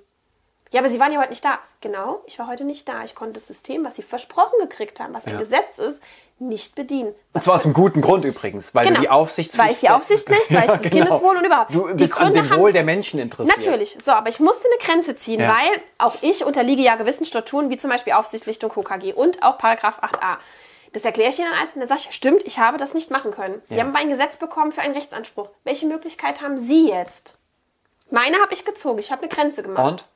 Ja, 0.72 0.82
aber 0.82 0.90
sie 0.90 1.00
waren 1.00 1.12
ja 1.12 1.20
heute 1.20 1.30
nicht 1.30 1.46
da. 1.46 1.60
Genau, 1.82 2.22
ich 2.26 2.38
war 2.40 2.48
heute 2.48 2.64
nicht 2.66 2.88
da. 2.90 3.04
Ich 3.04 3.16
konnte 3.16 3.34
das 3.34 3.48
System, 3.48 3.86
was 3.86 3.96
sie 3.96 4.02
versprochen 4.02 4.60
gekriegt 4.60 5.00
haben, 5.00 5.14
was 5.14 5.26
ein 5.26 5.34
Ja. 5.34 5.40
Gesetz 5.40 5.78
ist, 5.80 6.02
nicht 6.40 6.76
bedienen. 6.76 7.16
Und 7.34 7.44
zwar 7.44 7.56
aus 7.56 7.66
einem 7.66 7.74
guten 7.74 8.02
Grund 8.02 8.26
übrigens, 8.26 8.76
weil 8.76 8.88
du 8.88 8.94
die. 8.94 9.02
Genau. 9.08 9.12
Weil 9.56 9.72
ich 9.72 9.80
die 9.80 9.90
Aufsicht 9.90 10.30
nicht, 10.30 10.52
weil 10.54 10.66
ich 10.66 10.68
das 10.68 10.82
Kindeswohl 10.82 11.38
und 11.38 11.46
überhaupt. 11.46 11.74
Du 11.74 11.88
Die 11.88 11.94
bist 11.94 12.14
an 12.18 12.24
Gründe 12.34 12.42
dem 12.42 12.50
haben- 12.52 12.62
Wohl 12.62 12.74
der 12.74 12.84
Menschen 12.84 13.20
interessiert. 13.20 13.58
Natürlich. 13.58 13.98
So, 14.04 14.12
aber 14.12 14.30
ich 14.30 14.40
musste 14.40 14.66
eine 14.68 14.78
Grenze 14.86 15.16
ziehen, 15.16 15.40
Ja. 15.40 15.48
weil 15.50 15.82
auch 15.98 16.16
ich 16.22 16.44
unterliege 16.46 16.82
ja 16.82 16.96
gewissen 16.96 17.26
Strukturen, 17.26 17.70
wie 17.70 17.78
zum 17.78 17.90
Beispiel 17.90 18.14
Aufsichtlichtung 18.14 18.70
KKG 18.72 19.14
und 19.14 19.42
auch 19.44 19.58
Paragraph 19.58 20.00
8a. 20.04 20.38
Das 20.94 21.04
erkläre 21.04 21.30
ich 21.30 21.40
Ihnen 21.40 21.50
dann 21.52 21.60
als 21.62 21.74
und 21.74 21.80
dann 21.82 21.90
sage 21.90 22.02
ich, 22.10 22.16
stimmt, 22.16 22.44
ich 22.46 22.60
habe 22.60 22.78
das 22.78 22.94
nicht 22.94 23.10
machen 23.12 23.32
können. 23.32 23.62
Sie 23.70 23.76
Ja. 23.76 23.82
haben 23.84 23.90
aber 23.90 24.00
ein 24.00 24.10
Gesetz 24.10 24.38
bekommen 24.38 24.72
für 24.72 24.82
einen 24.82 24.96
Rechtsanspruch. 24.96 25.50
Welche 25.64 25.86
Möglichkeit 25.86 26.42
haben 26.42 26.60
Sie 26.60 26.90
jetzt? 26.90 27.38
Meine 28.10 28.38
habe 28.42 28.54
ich 28.54 28.64
gezogen. 28.66 29.00
Ich 29.00 29.12
habe 29.12 29.22
eine 29.24 29.30
Grenze 29.30 29.64
gemacht. 29.64 29.86
Und? 29.86 30.08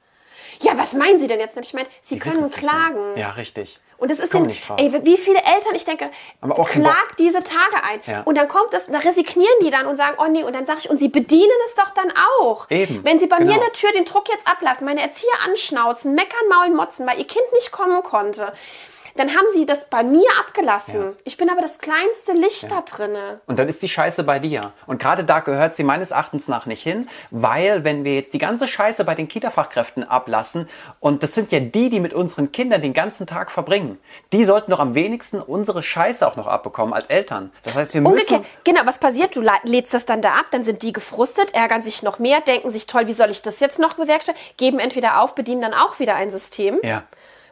Ja, 0.62 0.78
was 0.78 0.94
meinen 0.94 1.20
Sie 1.20 1.28
denn 1.28 1.40
jetzt? 1.40 1.58
Ich 1.58 1.72
gemeint, 1.72 1.90
Sie 2.02 2.16
Die 2.16 2.20
können 2.20 2.50
klagen. 2.50 3.18
Ja, 3.18 3.32
richtig. 3.32 3.80
Und 3.98 4.10
das 4.10 4.18
ist 4.18 4.34
den, 4.34 4.50
ey, 4.50 5.06
wie 5.06 5.16
viele 5.16 5.38
Eltern, 5.38 5.76
ich 5.76 5.86
denke, 5.86 6.10
Haben 6.42 6.52
auch 6.54 6.68
keinen 6.68 6.84
Bock. 6.84 6.92
klag 6.92 7.16
diese 7.20 7.44
Tage 7.44 7.84
ein. 7.88 8.02
Ja. 8.08 8.22
Und 8.22 8.36
dann 8.36 8.48
kommt 8.48 8.74
es, 8.74 8.88
da 8.88 8.98
resignieren 8.98 9.54
die 9.62 9.70
dann 9.70 9.86
und 9.86 9.96
sagen, 9.96 10.18
oh 10.20 10.26
nee, 10.28 10.44
und 10.44 10.54
dann 10.54 10.66
sage 10.66 10.80
ich, 10.80 10.90
und 10.90 10.98
sie 11.00 11.08
bedienen 11.08 11.52
es 11.70 11.76
doch 11.76 11.92
dann 11.92 12.12
auch. 12.40 12.66
Eben, 12.72 13.04
Wenn 13.04 13.20
sie 13.20 13.28
bei 13.28 13.38
mir 13.38 13.46
genau. 13.46 13.58
in 13.58 13.62
der 13.62 13.74
Tür 13.74 13.92
den 13.92 14.06
Druck 14.06 14.28
jetzt 14.28 14.48
ablassen, 14.48 14.86
meine 14.86 15.02
Erzieher 15.02 15.30
anschnauzen, 15.46 16.16
meckern, 16.16 16.48
maulen, 16.50 16.76
motzen, 16.76 17.06
weil 17.06 17.20
ihr 17.20 17.28
Kind 17.28 17.46
nicht 17.54 17.72
kommen 17.72 18.02
konnte, 18.02 18.54
dann 19.16 19.30
haben 19.30 19.48
sie 19.54 19.66
das 19.66 19.90
bei 19.90 20.04
mir 20.04 20.28
abgelassen. 20.40 21.02
Ja. 21.02 21.14
Ich 21.24 21.38
bin 21.38 21.50
aber 21.50 21.62
das 21.62 21.78
kleinste 21.78 22.34
Licht 22.34 22.72
da 22.72 22.82
drinne. 22.82 23.42
Und 23.48 23.60
dann 23.60 23.68
ist 23.68 23.82
die 23.82 23.90
Scheiße 23.90 24.24
bei 24.24 24.40
dir. 24.40 24.74
Und 24.88 25.00
gerade 25.00 25.24
da 25.24 25.40
gehört 25.40 25.76
sie 25.76 25.84
meines 25.84 26.12
Erachtens 26.12 26.48
nach 26.48 26.66
nicht 26.66 26.84
hin, 26.84 27.08
weil 27.30 27.84
wenn 27.84 28.04
wir 28.04 28.16
jetzt 28.16 28.34
die 28.34 28.38
ganze 28.38 28.68
Scheiße 28.68 29.04
bei 29.04 29.16
den 29.16 29.28
Kita-Fachkräften 29.28 30.04
ablassen, 30.04 30.70
und 31.00 31.24
das 31.24 31.36
sind 31.36 31.52
ja 31.52 31.60
die, 31.60 31.90
die 31.90 32.00
mit 32.00 32.14
unseren 32.14 32.52
Kindern 32.52 32.82
den 32.82 32.94
ganzen 32.94 33.28
Tag 33.28 33.52
verbringen, 33.52 33.98
die 34.34 34.46
sollten 34.46 34.72
doch 34.72 34.80
am 34.80 34.96
wenigsten 34.96 35.42
unsere 35.42 35.84
Scheiße 35.84 36.26
auch 36.28 36.36
noch 36.36 36.48
abbekommen 36.48 36.94
als 36.94 37.08
Eltern. 37.08 37.52
Das 37.64 37.76
heißt, 37.76 37.94
wir 37.94 38.02
müssen... 38.02 38.14
Umgekehrt, 38.14 38.46
genau, 38.64 38.82
was 38.86 38.98
passiert? 38.98 39.36
Du 39.36 39.44
lädst 39.64 39.94
das 39.94 40.06
dann 40.06 40.22
da 40.22 40.36
ab, 40.36 40.46
dann 40.52 40.64
sind 40.64 40.82
die 40.82 40.94
gefrustet, 40.94 41.54
ärgern 41.54 41.82
sich 41.82 42.04
noch 42.04 42.20
mehr, 42.20 42.42
denken 42.42 42.70
sich, 42.70 42.88
toll, 42.88 43.08
wie 43.08 43.14
soll 43.14 43.30
ich 43.30 43.42
das 43.42 43.60
jetzt 43.60 43.80
noch 43.80 43.96
bewerkstelligen? 43.96 44.44
Geben 44.58 44.80
entweder 44.80 45.22
auf, 45.22 45.36
bedienen 45.36 45.62
dann 45.62 45.74
auch 45.74 46.00
wieder 46.00 46.16
ein 46.16 46.30
System. 46.30 46.80
Ja. 46.84 47.04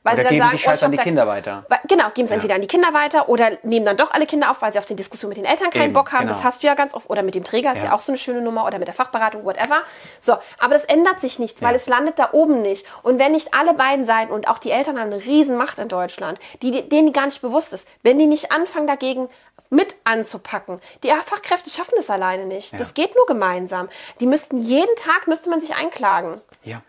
Weil 0.04 0.14
Oder 0.14 0.24
sie 0.24 0.24
dann 0.24 0.30
geben 0.30 0.40
sagen, 0.40 0.50
die 0.52 0.56
oh, 0.68 0.72
ich 0.74 0.82
hab 0.82 0.84
an 0.86 0.92
die 0.92 0.98
Kinder 0.98 1.28
weiter. 1.28 1.66
Genau, 1.88 2.10
geben 2.14 2.26
es 2.28 2.32
entweder 2.32 2.56
an 2.56 2.62
die 2.62 2.68
Kinder 2.68 2.94
weiter 2.94 3.30
oder 3.30 3.52
nehmen 3.64 3.86
dann 3.86 3.98
doch 3.98 4.12
alle 4.12 4.26
Kinder 4.26 4.50
auf, 4.52 4.62
weil 4.62 4.72
sie 4.72 4.80
auf 4.80 4.86
die 4.86 4.96
Diskussion 4.96 5.30
mit 5.30 5.38
den 5.38 5.46
Eltern 5.46 5.70
keinen 5.72 5.86
Eben, 5.86 5.94
Bock 5.94 6.12
haben. 6.14 6.22
genau. 6.28 6.34
Das 6.34 6.44
hast 6.44 6.64
du 6.64 6.68
ja 6.68 6.74
ganz 6.76 6.94
oft. 6.94 7.10
Oder 7.10 7.22
mit 7.24 7.36
dem 7.36 7.44
Träger 7.44 7.72
ist 7.74 7.80
ja. 7.80 7.86
Ja. 7.86 7.94
auch 7.94 8.02
so 8.02 8.12
eine 8.12 8.18
schöne 8.18 8.42
Nummer 8.42 8.66
oder 8.66 8.80
mit 8.80 8.88
der 8.88 8.94
Fachberatung, 8.96 9.44
whatever. 9.46 9.82
So, 10.20 10.38
aber 10.60 10.74
das 10.74 10.86
ändert 10.86 11.20
sich 11.20 11.40
nichts, 11.40 11.62
weil 11.62 11.72
Ja. 11.72 11.78
es 11.78 11.88
landet 11.88 12.18
da 12.20 12.30
oben 12.32 12.62
nicht. 12.62 12.86
Und 13.04 13.20
wenn 13.20 13.34
nicht 13.34 13.54
alle 13.54 13.74
beiden 13.74 14.06
Seiten 14.06 14.32
und 14.32 14.48
auch 14.48 14.58
die 14.60 14.72
Eltern 14.72 15.00
haben 15.00 15.12
eine 15.12 15.24
riesen 15.24 15.58
Macht 15.58 15.80
in 15.80 15.88
Deutschland, 15.90 16.40
die, 16.62 16.88
denen 16.88 17.08
die 17.08 17.14
gar 17.14 17.26
nicht 17.26 17.42
bewusst 17.42 17.74
ist, 17.74 17.88
wenn 18.04 18.18
die 18.20 18.28
nicht 18.28 18.52
anfangen 18.52 18.88
dagegen 18.88 19.30
mit 19.72 19.96
anzupacken. 20.04 20.82
Die 21.04 21.10
Fachkräfte 21.10 21.70
schaffen 21.70 21.94
das 21.96 22.10
alleine 22.10 22.46
nicht. 22.46 22.80
Das 22.80 22.94
geht 22.96 23.16
nur 23.16 23.26
gemeinsam. 23.28 23.88
Die 24.20 24.26
müssten 24.26 24.58
jeden 24.60 24.96
Tag 24.96 25.28
müsste 25.28 25.50
man 25.50 25.62
sich 25.62 25.76
einklagen. 25.76 26.42
Ja. 26.64 26.82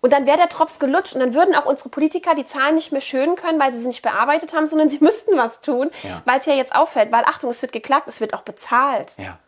Und 0.00 0.12
dann 0.12 0.26
wäre 0.26 0.38
der 0.38 0.46
Drops 0.46 0.78
gelutscht 0.78 1.14
und 1.14 1.20
dann 1.20 1.34
würden 1.34 1.54
auch 1.54 1.66
unsere 1.66 1.88
Politiker 1.90 2.34
die 2.34 2.46
Zahlen 2.46 2.74
nicht 2.74 2.90
mehr 2.92 3.02
schönen 3.02 3.36
können, 3.36 3.60
weil 3.60 3.72
sie 3.74 3.80
sie 3.80 3.88
nicht 3.88 4.02
bearbeitet 4.02 4.54
haben, 4.54 4.66
sondern 4.66 4.88
sie 4.90 4.98
müssten 5.00 5.36
was 5.36 5.60
tun, 5.60 5.90
Ja. 6.02 6.22
weil 6.24 6.38
es 6.38 6.46
ja 6.46 6.54
jetzt 6.54 6.74
auffällt. 6.74 7.12
Weil 7.12 7.24
Achtung, 7.24 7.50
es 7.50 7.60
wird 7.62 7.72
geklagt, 7.72 8.08
es 8.08 8.20
wird 8.20 8.34
auch 8.34 8.42
bezahlt. 8.42 9.14
Ja. 9.18 9.38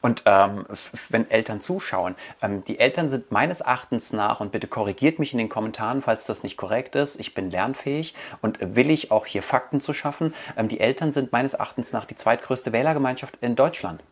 Und 0.00 0.22
ähm, 0.26 0.66
wenn 1.10 1.30
Eltern 1.30 1.60
zuschauen, 1.60 2.14
ähm, 2.42 2.64
die 2.64 2.78
Eltern 2.78 3.08
sind 3.10 3.32
meines 3.32 3.60
Erachtens 3.60 4.12
nach, 4.12 4.40
und 4.40 4.50
bitte 4.52 4.66
korrigiert 4.66 5.18
mich 5.18 5.32
in 5.32 5.38
den 5.38 5.48
Kommentaren, 5.48 6.02
falls 6.02 6.24
das 6.24 6.42
nicht 6.42 6.56
korrekt 6.56 6.96
ist, 6.96 7.18
ich 7.20 7.34
bin 7.34 7.50
lernfähig 7.50 8.14
und 8.42 8.58
willig, 8.60 9.10
auch 9.10 9.26
hier 9.26 9.42
Fakten 9.42 9.80
zu 9.80 9.92
schaffen, 9.92 10.34
ähm, 10.56 10.68
die 10.68 10.80
Eltern 10.80 11.12
sind 11.12 11.32
meines 11.32 11.54
Erachtens 11.54 11.92
nach 11.92 12.04
die 12.06 12.16
zweitgrößte 12.16 12.72
Wählergemeinschaft 12.72 13.36
in 13.40 13.56
Deutschland. 13.56 14.02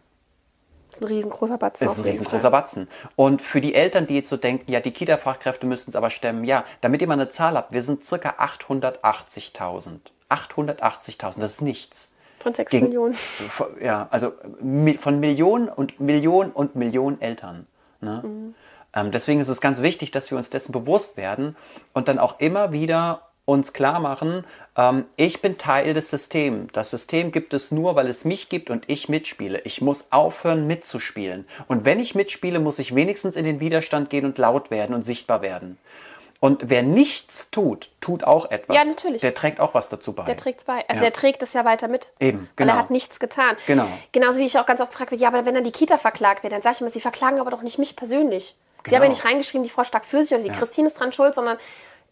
Das 0.92 1.00
ist 1.00 1.06
ein 1.06 1.12
riesengroßer 1.14 1.56
Batzen. 1.56 1.86
Das 1.86 1.94
ist 1.96 2.04
ein 2.04 2.10
riesengroßer. 2.10 2.50
Batzen. 2.50 2.88
Und 3.16 3.40
für 3.40 3.62
die 3.62 3.74
Eltern, 3.74 4.06
die 4.06 4.14
jetzt 4.16 4.28
so 4.28 4.36
denken, 4.36 4.70
ja, 4.70 4.80
die 4.80 4.90
Kita-Fachkräfte 4.90 5.66
müssten 5.66 5.90
es 5.90 5.96
aber 5.96 6.10
stemmen, 6.10 6.44
ja, 6.44 6.64
damit 6.82 7.00
ihr 7.00 7.08
mal 7.08 7.14
eine 7.14 7.30
Zahl 7.30 7.56
habt, 7.56 7.72
wir 7.72 7.82
sind 7.82 8.04
circa 8.04 8.34
880.000. 8.38 10.00
880.000, 10.30 11.40
das 11.40 11.52
ist 11.52 11.62
nichts. 11.62 12.10
Von 12.40 12.54
sechs 12.54 12.70
Gegen- 12.70 12.86
Millionen. 12.86 13.16
Ja, 13.80 14.08
also 14.10 14.32
von 15.00 15.20
Millionen 15.20 15.68
und 15.68 15.98
Millionen 16.00 16.50
und 16.50 16.74
Millionen 16.76 17.20
Eltern. 17.20 17.66
Ne? 18.00 18.20
Mhm. 18.24 18.54
Ähm, 18.94 19.10
deswegen 19.12 19.40
ist 19.40 19.48
es 19.48 19.60
ganz 19.60 19.80
wichtig, 19.80 20.10
dass 20.10 20.30
wir 20.30 20.36
uns 20.36 20.50
dessen 20.50 20.72
bewusst 20.72 21.16
werden 21.16 21.56
und 21.94 22.08
dann 22.08 22.18
auch 22.18 22.40
immer 22.40 22.72
wieder 22.72 23.28
uns 23.44 23.72
klar 23.72 23.98
machen, 24.00 24.44
ähm, 24.76 25.04
ich 25.16 25.42
bin 25.42 25.58
Teil 25.58 25.94
des 25.94 26.10
Systems. 26.10 26.70
Das 26.72 26.90
System 26.90 27.32
gibt 27.32 27.54
es 27.54 27.70
nur, 27.72 27.96
weil 27.96 28.06
es 28.08 28.24
mich 28.24 28.48
gibt 28.48 28.70
und 28.70 28.88
ich 28.88 29.08
mitspiele. 29.08 29.60
Ich 29.64 29.80
muss 29.80 30.04
aufhören 30.10 30.66
mitzuspielen. 30.66 31.46
Und 31.68 31.84
wenn 31.84 31.98
ich 32.00 32.14
mitspiele, 32.14 32.60
muss 32.60 32.78
ich 32.78 32.94
wenigstens 32.94 33.36
in 33.36 33.44
den 33.44 33.58
Widerstand 33.60 34.10
gehen 34.10 34.24
und 34.24 34.38
laut 34.38 34.70
werden 34.70 34.94
und 34.94 35.04
sichtbar 35.04 35.42
werden. 35.42 35.76
Und 36.38 36.70
wer 36.70 36.82
nichts 36.82 37.48
tut, 37.52 37.90
tut 38.00 38.24
auch 38.24 38.50
etwas. 38.50 38.76
Ja, 38.76 38.84
natürlich. 38.84 39.20
Der 39.20 39.32
trägt 39.32 39.60
auch 39.60 39.74
was 39.74 39.88
dazu 39.90 40.12
bei. 40.12 40.24
Der 40.24 40.36
trägt 40.36 40.60
es 40.60 40.64
bei. 40.64 40.84
Also 40.88 41.04
Ja. 41.04 41.10
der 41.10 41.12
trägt 41.12 41.40
es 41.42 41.52
ja 41.52 41.64
weiter 41.64 41.86
mit. 41.86 42.10
Eben, 42.18 42.38
Weil 42.40 42.48
genau. 42.66 42.72
er 42.72 42.78
hat 42.78 42.90
nichts 42.90 43.20
getan. 43.20 43.56
Genau. 43.68 43.86
Genauso 44.10 44.38
wie 44.38 44.46
ich 44.46 44.58
auch 44.58 44.66
ganz 44.66 44.80
oft 44.80 44.90
gefragt 44.90 45.12
werde, 45.12 45.22
ja, 45.22 45.28
aber 45.28 45.44
wenn 45.46 45.54
dann 45.54 45.62
die 45.62 45.70
Kita 45.70 45.98
verklagt 45.98 46.42
wird, 46.42 46.52
dann 46.52 46.62
sage 46.62 46.74
ich 46.76 46.80
immer, 46.80 46.90
sie 46.90 47.00
verklagen 47.00 47.38
aber 47.38 47.50
doch 47.52 47.62
nicht 47.62 47.78
mich 47.78 47.94
persönlich. 47.94 48.56
Sie 48.84 48.90
Genau. 48.90 48.96
haben 48.96 49.02
ja 49.04 49.08
nicht 49.10 49.24
reingeschrieben, 49.24 49.62
die 49.62 49.70
Frau 49.70 49.84
Stark 49.84 50.04
für 50.04 50.24
sich 50.24 50.32
oder 50.34 50.42
die 50.42 50.48
Ja. 50.50 50.56
Christine 50.56 50.88
ist 50.88 50.94
dran 50.98 51.12
schuld, 51.12 51.36
sondern 51.36 51.58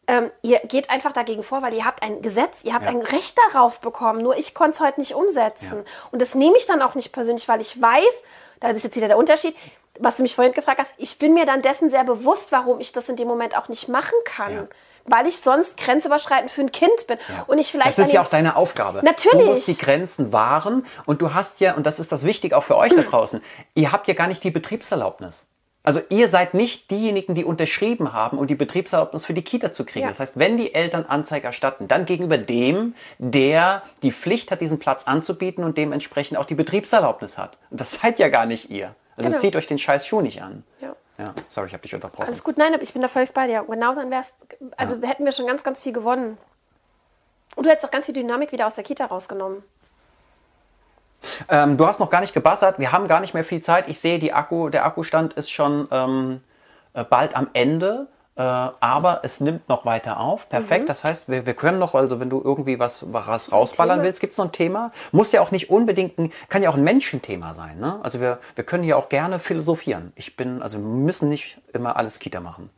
ähm, 0.07 0.31
ihr 0.43 0.59
geht 0.61 0.91
einfach 0.91 1.13
dagegen 1.13 1.43
vor, 1.43 1.63
weil 1.63 1.75
ihr 1.75 1.85
habt 1.85 2.03
ein 2.03 2.23
Gesetz, 2.23 2.59
ihr 2.65 2.75
habt 2.75 2.85
Ja. 2.85 2.91
ein 2.91 3.03
Recht 3.03 3.37
darauf 3.53 3.81
bekommen. 3.81 4.23
Nur 4.23 4.37
ich 4.37 4.55
konnte 4.55 4.73
es 4.73 4.81
heute 4.81 5.01
nicht 5.01 5.15
umsetzen. 5.15 5.79
Ja. 5.85 5.93
Und 6.11 6.21
das 6.21 6.35
nehme 6.35 6.57
ich 6.57 6.67
dann 6.67 6.83
auch 6.83 6.95
nicht 6.95 7.13
persönlich, 7.13 7.49
weil 7.49 7.61
ich 7.61 7.81
weiß, 7.81 8.05
da 8.61 8.69
ist 8.71 8.83
jetzt 8.85 8.97
wieder 8.97 9.09
der 9.09 9.19
Unterschied, 9.19 9.55
was 9.99 10.17
du 10.17 10.23
mich 10.23 10.35
vorhin 10.35 10.53
gefragt 10.55 10.81
hast, 10.81 10.95
ich 10.97 11.19
bin 11.19 11.35
mir 11.35 11.47
dann 11.47 11.63
dessen 11.63 11.91
sehr 11.91 12.05
bewusst, 12.05 12.51
warum 12.53 12.81
ich 12.81 12.93
das 12.93 13.09
in 13.09 13.17
dem 13.17 13.29
Moment 13.29 13.57
auch 13.57 13.69
nicht 13.69 13.89
machen 13.89 14.15
kann. 14.25 14.55
Ja. 14.55 14.67
Weil 15.05 15.27
ich 15.27 15.39
sonst 15.41 15.77
grenzüberschreitend 15.79 16.51
für 16.51 16.61
ein 16.61 16.73
Kind 16.73 17.07
bin. 17.07 17.19
Ja. 17.29 17.45
Und 17.47 17.59
ich 17.59 17.71
vielleicht 17.71 17.99
das 17.99 18.07
ist 18.09 18.13
ja 18.13 18.23
auch 18.23 18.29
deine 18.29 18.57
Aufgabe. 18.57 19.01
Natürlich. 19.03 19.41
Du 19.41 19.47
musst 19.47 19.67
die 19.69 19.77
Grenzen 19.77 20.33
wahren 20.33 20.87
und 21.07 21.23
du 21.23 21.35
hast 21.35 21.61
ja, 21.61 21.75
und 21.75 21.87
das 21.87 21.99
ist 21.99 22.13
das 22.13 22.25
Wichtige 22.25 22.57
auch 22.57 22.63
für 22.65 22.77
euch 22.77 22.95
da 22.95 23.03
draußen, 23.11 23.43
ihr 23.75 23.93
habt 23.93 24.09
ja 24.09 24.15
gar 24.15 24.27
nicht 24.27 24.45
die 24.45 24.51
Betriebserlaubnis. 24.51 25.47
Also 25.83 26.01
ihr 26.11 26.29
seid 26.29 26.53
nicht 26.53 26.91
diejenigen, 26.91 27.35
die 27.35 27.45
unterschrieben 27.45 28.13
haben, 28.13 28.39
um 28.39 28.47
die 28.47 28.55
Betriebserlaubnis 28.55 29.25
für 29.25 29.33
die 29.33 29.43
Kita 29.43 29.73
zu 29.73 29.85
kriegen. 29.85 30.05
Ja. 30.05 30.09
Das 30.09 30.21
heißt, 30.21 30.39
wenn 30.39 30.59
die 30.59 30.75
Eltern 30.75 31.07
Anzeige 31.07 31.47
erstatten, 31.47 31.89
dann 31.89 32.05
gegenüber 32.05 32.37
dem, 32.37 32.95
der 33.19 33.83
die 34.03 34.13
Pflicht 34.13 34.51
hat, 34.51 34.61
diesen 34.61 34.79
Platz 34.79 35.05
anzubieten 35.07 35.65
und 35.65 35.79
dementsprechend 35.79 36.37
auch 36.37 36.45
die 36.45 36.55
Betriebserlaubnis 36.55 37.39
hat. 37.39 37.57
Und 37.71 37.81
das 37.81 37.93
seid 37.93 38.19
ja 38.19 38.29
gar 38.29 38.45
nicht 38.45 38.71
ihr. 38.71 38.95
Also 39.17 39.31
Genau. 39.31 39.41
zieht 39.41 39.57
euch 39.57 39.67
den 39.67 39.79
scheiß 39.79 40.07
Schuh 40.07 40.21
nicht 40.21 40.43
an. 40.43 40.65
Ja. 40.81 40.95
Ja, 41.19 41.35
sorry, 41.49 41.67
ich 41.67 41.75
habe 41.75 41.83
dich 41.83 41.95
unterbrochen. 41.95 42.29
Alles 42.29 42.43
gut, 42.43 42.57
nein, 42.57 42.73
aber 42.73 42.83
ich 42.83 42.95
bin 42.95 43.03
da 43.03 43.09
völlig 43.09 43.33
bei 43.35 43.47
dir. 43.47 43.63
Genau 43.69 43.95
dann 43.95 44.11
wär's, 44.11 44.33
also 44.79 44.97
hätten 45.03 45.27
wir 45.27 45.33
schon 45.33 45.47
ganz, 45.47 45.63
ganz 45.63 45.83
viel 45.83 45.93
gewonnen. 45.93 46.39
Und 47.57 47.65
du 47.65 47.71
hättest 47.71 47.85
auch 47.87 47.91
ganz 47.91 48.07
viel 48.07 48.15
Dynamik 48.15 48.53
wieder 48.53 48.67
aus 48.67 48.75
der 48.75 48.85
Kita 48.85 49.05
rausgenommen. 49.05 49.63
Ähm, 51.49 51.77
du 51.77 51.87
hast 51.87 52.01
noch 52.01 52.11
gar 52.11 52.21
nicht 52.21 52.35
gebassert. 52.35 52.79
Wir 52.79 52.93
haben 52.93 53.09
gar 53.09 53.21
nicht 53.21 53.35
mehr 53.35 53.45
viel 53.45 53.63
Zeit. 53.63 53.89
Ich 53.89 54.01
sehe, 54.01 54.19
die 54.19 54.33
Akku, 54.33 54.69
der 54.69 54.85
Akkustand 54.85 55.35
ist 55.35 55.51
schon 55.51 55.89
ähm, 55.91 56.41
äh, 56.95 57.05
bald 57.05 57.37
am 57.37 57.49
Ende. 57.53 58.09
Äh, 58.37 58.43
aber 58.43 59.21
es 59.23 59.41
nimmt 59.41 59.69
noch 59.69 59.85
weiter 59.85 60.19
auf. 60.19 60.49
Perfekt. 60.49 60.89
Das 60.89 61.05
heißt, 61.05 61.29
wir, 61.29 61.45
wir 61.45 61.55
können 61.55 61.79
noch, 61.79 61.95
also 61.95 62.21
wenn 62.21 62.31
du 62.31 62.41
irgendwie 62.43 62.79
was, 62.79 63.13
was 63.13 63.53
rausballern 63.53 63.99
Thema? 63.99 64.05
willst, 64.05 64.21
gibt 64.21 64.33
es 64.33 64.39
noch 64.39 64.47
ein 64.47 64.53
Thema. 64.53 64.93
Muss 65.13 65.33
ja 65.33 65.43
auch 65.43 65.51
nicht 65.51 65.69
unbedingt, 65.69 66.19
ein, 66.19 66.33
kann 66.49 66.63
ja 66.63 66.71
auch 66.71 66.77
ein 66.77 66.85
Menschenthema 66.85 67.53
sein. 67.53 67.79
Ne? 67.79 67.99
Also 68.03 68.21
wir, 68.21 68.39
wir 68.55 68.65
können 68.65 68.83
hier 68.83 68.97
auch 68.97 69.11
gerne 69.11 69.41
philosophieren. 69.41 70.13
Ich 70.15 70.37
bin, 70.37 70.63
also 70.63 70.79
wir 70.79 70.87
müssen 70.87 71.29
nicht 71.29 71.61
immer 71.75 71.97
alles 71.97 72.19
Kita 72.19 72.41
machen. 72.41 72.71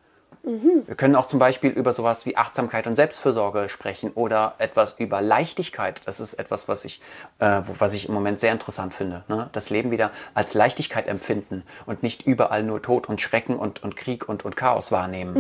Wir 0.45 0.97
können 0.97 1.15
auch 1.15 1.27
zum 1.27 1.39
Beispiel 1.39 1.71
über 1.71 1.93
sowas 1.93 2.27
wie 2.27 2.37
Achtsamkeit 2.37 2.89
und 2.89 2.97
Selbstfürsorge 2.97 3.69
sprechen 3.69 4.11
oder 4.13 4.55
etwas 4.59 4.97
über 4.99 5.21
Leichtigkeit. 5.21 6.01
Das 6.05 6.19
ist 6.19 6.35
etwas, 6.35 6.67
was 6.67 6.85
ich, 6.85 7.01
äh, 7.39 7.61
was 7.79 7.93
ich 7.93 8.09
im 8.09 8.15
Moment 8.15 8.41
sehr 8.41 8.51
interessant 8.51 8.93
finde. 8.93 9.23
Ne? 9.29 9.49
Das 9.53 9.71
Leben 9.71 9.93
wieder 9.93 10.11
als 10.35 10.53
Leichtigkeit 10.53 11.07
empfinden 11.07 11.63
und 11.87 12.03
nicht 12.03 12.27
überall 12.27 12.65
nur 12.65 12.83
Tod 12.83 13.09
und 13.09 13.21
Schrecken 13.21 13.55
und, 13.55 13.85
und 13.85 13.95
Krieg 13.95 14.29
und, 14.29 14.45
und 14.45 14.57
Chaos 14.57 14.91
wahrnehmen. 14.91 15.35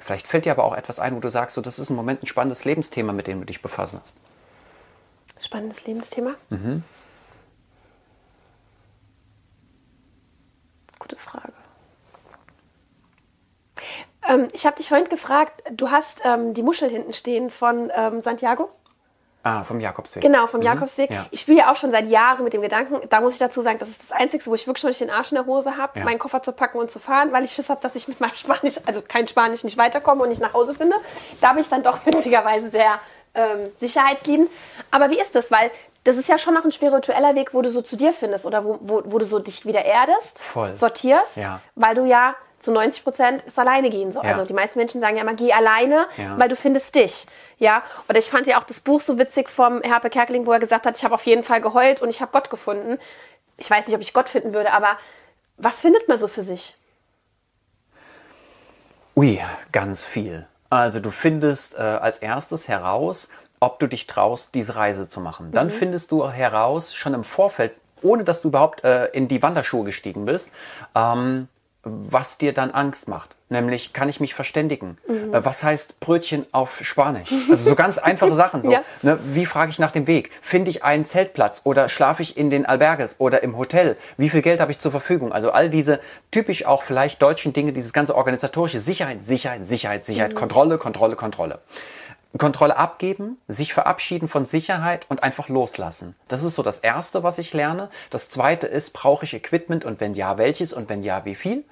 Vielleicht 0.00 0.26
fällt 0.26 0.46
dir 0.46 0.52
aber 0.52 0.64
auch 0.64 0.76
etwas 0.76 0.98
ein, 0.98 1.14
wo 1.14 1.20
du 1.20 1.28
sagst, 1.28 1.54
so, 1.54 1.60
das 1.60 1.78
ist 1.78 1.90
im 1.90 1.96
Moment 1.96 2.22
ein 2.24 2.26
spannendes 2.26 2.64
Lebensthema, 2.64 3.12
mit 3.12 3.28
dem 3.28 3.38
du 3.38 3.46
dich 3.46 3.62
befassen 3.62 4.00
hast. 4.02 4.14
Spannendes 5.44 5.84
Lebensthema. 5.84 6.34
Gute 10.98 11.16
Frage. 11.16 11.52
Ähm, 14.28 14.48
ich 14.52 14.66
habe 14.66 14.76
dich 14.76 14.88
vorhin 14.88 15.08
gefragt, 15.08 15.62
du 15.70 15.90
hast 15.90 16.20
ähm, 16.24 16.54
die 16.54 16.62
Muschel 16.62 16.88
hinten 16.90 17.12
stehen 17.12 17.50
von 17.50 17.90
ähm, 17.94 18.20
Santiago. 18.20 18.68
Ah, 19.44 19.62
vom 19.64 19.80
Jakobsweg. 19.80 20.20
Genau, 20.22 20.46
vom 20.48 20.60
Jakobsweg. 20.62 21.10
Ja. 21.10 21.26
Ich 21.30 21.40
spiele 21.40 21.58
ja 21.58 21.72
auch 21.72 21.76
schon 21.76 21.90
seit 21.90 22.08
Jahren 22.08 22.42
mit 22.44 22.52
dem 22.52 22.60
Gedanken, 22.60 23.00
da 23.08 23.20
muss 23.20 23.32
ich 23.34 23.38
dazu 23.38 23.62
sagen, 23.62 23.78
das 23.78 23.88
ist 23.88 24.02
das 24.02 24.12
Einzige, 24.12 24.44
wo 24.46 24.54
ich 24.54 24.66
wirklich 24.66 24.82
noch 24.82 24.90
nicht 24.90 25.00
den 25.00 25.10
Arsch 25.10 25.30
in 25.32 25.36
der 25.36 25.46
Hose 25.46 25.76
habe, 25.76 25.98
Ja. 25.98 26.04
meinen 26.04 26.18
Koffer 26.18 26.42
zu 26.42 26.52
packen 26.52 26.76
und 26.78 26.90
zu 26.90 26.98
fahren, 26.98 27.32
weil 27.32 27.44
ich 27.44 27.52
Schiss 27.52 27.70
habe, 27.70 27.80
dass 27.80 27.94
ich 27.94 28.08
mit 28.08 28.20
meinem 28.20 28.34
Spanisch, 28.36 28.74
also 28.84 29.00
kein 29.00 29.26
Spanisch, 29.28 29.64
nicht 29.64 29.78
weiterkomme 29.78 30.24
und 30.24 30.28
nicht 30.28 30.40
nach 30.42 30.52
Hause 30.54 30.74
finde. 30.74 30.96
Da 31.40 31.52
bin 31.52 31.62
ich 31.62 31.68
dann 31.68 31.82
doch 31.82 31.98
witzigerweise 32.04 32.68
sehr 32.68 32.98
ähm, 33.34 33.70
sicherheitsliebend. 33.78 34.50
Aber 34.90 35.08
wie 35.10 35.20
ist 35.20 35.34
das? 35.34 35.50
Weil 35.50 35.70
das 36.04 36.16
ist 36.16 36.28
ja 36.28 36.36
schon 36.36 36.54
noch 36.54 36.64
ein 36.64 36.72
spiritueller 36.72 37.34
Weg, 37.34 37.54
wo 37.54 37.62
du 37.62 37.70
so 37.70 37.80
zu 37.80 37.96
dir 37.96 38.12
findest 38.12 38.44
oder 38.44 38.64
wo, 38.64 38.78
wo, 38.80 39.02
wo 39.04 39.18
du 39.18 39.24
so 39.24 39.38
dich 39.38 39.64
wieder 39.64 39.84
erdest, 39.84 40.40
Voll. 40.40 40.74
sortierst, 40.74 41.36
Ja. 41.36 41.60
weil 41.76 41.94
du 41.94 42.04
ja 42.04 42.34
zu 42.60 42.72
90 42.72 43.04
Prozent 43.04 43.44
es 43.46 43.56
alleine 43.58 43.90
gehen 43.90 44.12
soll. 44.12 44.24
Ja. 44.24 44.32
Also 44.32 44.44
die 44.44 44.52
meisten 44.52 44.78
Menschen 44.78 45.00
sagen 45.00 45.16
ja 45.16 45.22
immer, 45.22 45.34
geh 45.34 45.52
alleine, 45.52 46.06
Ja. 46.16 46.38
weil 46.38 46.48
du 46.48 46.56
findest 46.56 46.94
dich. 46.94 47.26
Ja, 47.58 47.82
oder 48.08 48.18
ich 48.18 48.30
fand 48.30 48.46
ja 48.46 48.58
auch 48.58 48.64
das 48.64 48.80
Buch 48.80 49.00
so 49.00 49.18
witzig 49.18 49.48
vom 49.48 49.82
Herpe 49.82 50.10
Kerkeling, 50.10 50.46
wo 50.46 50.52
er 50.52 50.60
gesagt 50.60 50.86
hat, 50.86 50.96
ich 50.96 51.04
habe 51.04 51.14
auf 51.14 51.26
jeden 51.26 51.44
Fall 51.44 51.60
geheult 51.60 52.02
und 52.02 52.08
ich 52.08 52.20
habe 52.20 52.30
Gott 52.32 52.50
gefunden. 52.50 52.98
Ich 53.56 53.70
weiß 53.70 53.86
nicht, 53.86 53.94
ob 53.96 54.00
ich 54.00 54.12
Gott 54.12 54.28
finden 54.28 54.52
würde, 54.54 54.72
aber 54.72 54.96
was 55.56 55.76
findet 55.80 56.08
man 56.08 56.18
so 56.18 56.28
für 56.28 56.42
sich? 56.42 56.76
Ui, 59.16 59.40
ganz 59.72 60.04
viel. 60.04 60.46
Also 60.70 61.00
du 61.00 61.10
findest 61.10 61.74
äh, 61.74 61.78
als 61.78 62.18
erstes 62.18 62.68
heraus, 62.68 63.30
ob 63.60 63.80
du 63.80 63.86
dich 63.88 64.06
traust, 64.06 64.54
diese 64.54 64.76
Reise 64.76 65.08
zu 65.08 65.20
machen. 65.20 65.50
Dann 65.50 65.70
findest 65.70 66.12
du 66.12 66.28
heraus, 66.30 66.94
schon 66.94 67.14
im 67.14 67.24
Vorfeld, 67.24 67.72
ohne 68.02 68.22
dass 68.22 68.42
du 68.42 68.48
überhaupt 68.48 68.84
äh, 68.84 69.06
in 69.06 69.26
die 69.26 69.42
Wanderschuhe 69.42 69.84
gestiegen 69.84 70.24
bist, 70.26 70.50
ähm, 70.94 71.48
was 71.84 72.38
dir 72.38 72.52
dann 72.52 72.70
Angst 72.72 73.08
macht. 73.08 73.36
Nämlich, 73.50 73.92
kann 73.92 74.08
ich 74.08 74.20
mich 74.20 74.34
verständigen? 74.34 74.98
Äh, 75.08 75.12
was 75.44 75.62
heißt 75.62 76.00
Brötchen 76.00 76.44
auf 76.52 76.80
Spanisch? 76.82 77.30
Also 77.48 77.70
so 77.70 77.74
ganz 77.76 77.96
einfache 77.98 78.34
Sachen. 78.36 78.62
So, 78.62 78.70
Ja. 78.72 78.82
ne, 79.02 79.18
wie 79.24 79.46
frage 79.46 79.70
ich 79.70 79.78
nach 79.78 79.92
dem 79.92 80.06
Weg? 80.06 80.30
Finde 80.42 80.70
ich 80.70 80.84
einen 80.84 81.06
Zeltplatz 81.06 81.62
oder 81.64 81.88
schlafe 81.88 82.22
ich 82.22 82.36
in 82.36 82.50
den 82.50 82.66
Alberges 82.66 83.16
oder 83.18 83.42
im 83.42 83.56
Hotel? 83.56 83.96
Wie 84.16 84.28
viel 84.28 84.42
Geld 84.42 84.60
habe 84.60 84.72
ich 84.72 84.78
zur 84.80 84.90
Verfügung? 84.90 85.32
Also 85.32 85.50
all 85.52 85.70
diese 85.70 86.00
typisch 86.30 86.66
auch 86.66 86.82
vielleicht 86.82 87.22
deutschen 87.22 87.52
Dinge, 87.52 87.72
dieses 87.72 87.92
ganze 87.92 88.14
organisatorische 88.16 88.80
Sicherheit, 88.80 89.24
Sicherheit, 89.24 89.66
Sicherheit, 89.66 90.04
Sicherheit, 90.04 90.34
Kontrolle, 90.34 90.76
Kontrolle, 90.78 91.16
Kontrolle. 91.16 91.60
Kontrolle 92.38 92.76
abgeben, 92.76 93.38
sich 93.48 93.74
verabschieden 93.74 94.28
von 94.28 94.46
Sicherheit 94.46 95.06
und 95.08 95.22
einfach 95.22 95.48
loslassen. 95.48 96.14
Das 96.28 96.42
ist 96.42 96.54
so 96.54 96.62
das 96.62 96.78
Erste, 96.78 97.22
was 97.22 97.38
ich 97.38 97.52
lerne. 97.52 97.90
Das 98.10 98.30
Zweite 98.30 98.66
ist, 98.66 98.92
brauche 98.92 99.24
ich 99.24 99.34
Equipment 99.34 99.84
und 99.84 100.00
wenn 100.00 100.14
ja, 100.14 100.38
welches 100.38 100.72
und 100.72 100.88
wenn 100.88 101.02
ja, 101.02 101.24
wie 101.24 101.34
viel? 101.34 101.64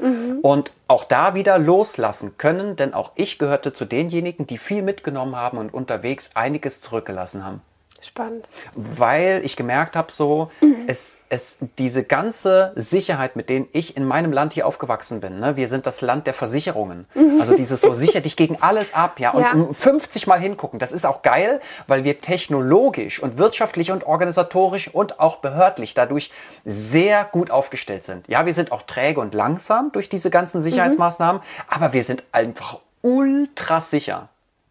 Und 0.43 0.72
auch 0.88 1.05
da 1.05 1.34
wieder 1.34 1.59
loslassen 1.59 2.36
können, 2.38 2.76
denn 2.76 2.94
auch 2.94 3.12
ich 3.14 3.38
gehörte 3.38 3.72
zu 3.72 3.84
denjenigen, 3.84 4.47
die 4.47 4.59
viel 4.59 4.82
mitgenommen 4.82 5.36
haben 5.36 5.59
und 5.59 5.72
unterwegs 5.72 6.30
einiges 6.34 6.80
zurückgelassen 6.80 7.44
haben 7.44 7.60
Spannend. 8.06 8.48
weil 8.74 9.40
ich 9.44 9.56
gemerkt 9.56 9.96
habe, 9.96 10.10
so, 10.12 10.50
es, 10.86 11.16
es, 11.28 11.56
diese 11.78 12.04
ganze 12.04 12.72
Sicherheit, 12.76 13.34
mit 13.36 13.48
denen 13.50 13.68
ich 13.72 13.96
in 13.96 14.04
meinem 14.04 14.32
Land 14.32 14.52
hier 14.52 14.66
aufgewachsen 14.66 15.20
bin, 15.20 15.40
ne, 15.40 15.56
wir 15.56 15.68
sind 15.68 15.86
das 15.86 16.00
Land 16.00 16.26
der 16.26 16.34
Versicherungen. 16.34 17.06
Also 17.40 17.54
dieses 17.54 17.80
so, 17.80 17.92
sicher 17.92 18.20
dich 18.20 18.36
gegen 18.36 18.58
alles 18.60 18.94
ab, 18.94 19.18
ja, 19.18 19.30
und 19.32 19.42
Ja. 19.42 19.52
um 19.52 19.74
50 19.74 20.26
Mal 20.26 20.38
hingucken. 20.38 20.78
Das 20.78 20.92
ist 20.92 21.04
auch 21.04 21.22
geil, 21.22 21.60
weil 21.86 22.04
wir 22.04 22.20
technologisch 22.20 23.20
und 23.22 23.38
wirtschaftlich 23.38 23.90
und 23.90 24.04
organisatorisch 24.06 24.88
und 24.92 25.18
auch 25.20 25.36
behördlich 25.38 25.94
dadurch 25.94 26.30
sehr 26.64 27.24
gut 27.24 27.50
aufgestellt 27.50 28.04
sind. 28.04 28.28
Ja, 28.28 28.46
wir 28.46 28.54
sind 28.54 28.70
auch 28.72 28.82
träge 28.82 29.20
und 29.20 29.34
langsam 29.34 29.90
durch 29.92 30.08
diese 30.08 30.30
ganzen 30.30 30.62
Sicherheitsmaßnahmen, 30.62 31.42
aber 31.68 31.92
wir 31.92 32.04
sind 32.04 32.24
einfach 32.32 32.78
ultra 33.02 33.80
sicher. 33.80 34.28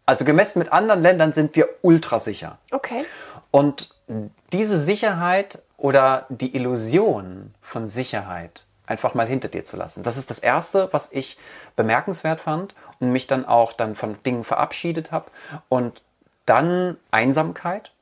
Also 0.08 0.24
gemessen 0.24 0.60
mit 0.60 0.72
anderen 0.72 1.02
Ländern 1.02 1.32
sind 1.32 1.56
wir 1.56 1.68
ultra 1.82 2.20
sicher. 2.20 2.58
Okay. 2.70 3.04
Und 3.56 3.88
diese 4.52 4.78
Sicherheit 4.78 5.62
oder 5.78 6.26
die 6.28 6.54
Illusion 6.54 7.54
von 7.62 7.88
Sicherheit 7.88 8.66
einfach 8.84 9.14
mal 9.14 9.26
hinter 9.26 9.48
dir 9.48 9.64
zu 9.64 9.78
lassen. 9.78 10.02
Das 10.02 10.18
ist 10.18 10.28
das 10.28 10.38
Erste, 10.38 10.90
was 10.92 11.08
ich 11.10 11.38
bemerkenswert 11.74 12.42
fand 12.42 12.74
und 13.00 13.12
mich 13.12 13.26
dann 13.26 13.46
auch 13.46 13.72
dann 13.72 13.94
von 13.94 14.22
Dingen 14.24 14.44
verabschiedet 14.44 15.10
habe. 15.10 15.30
Und 15.70 16.02
dann 16.44 16.98
Einsamkeit. 17.10 17.92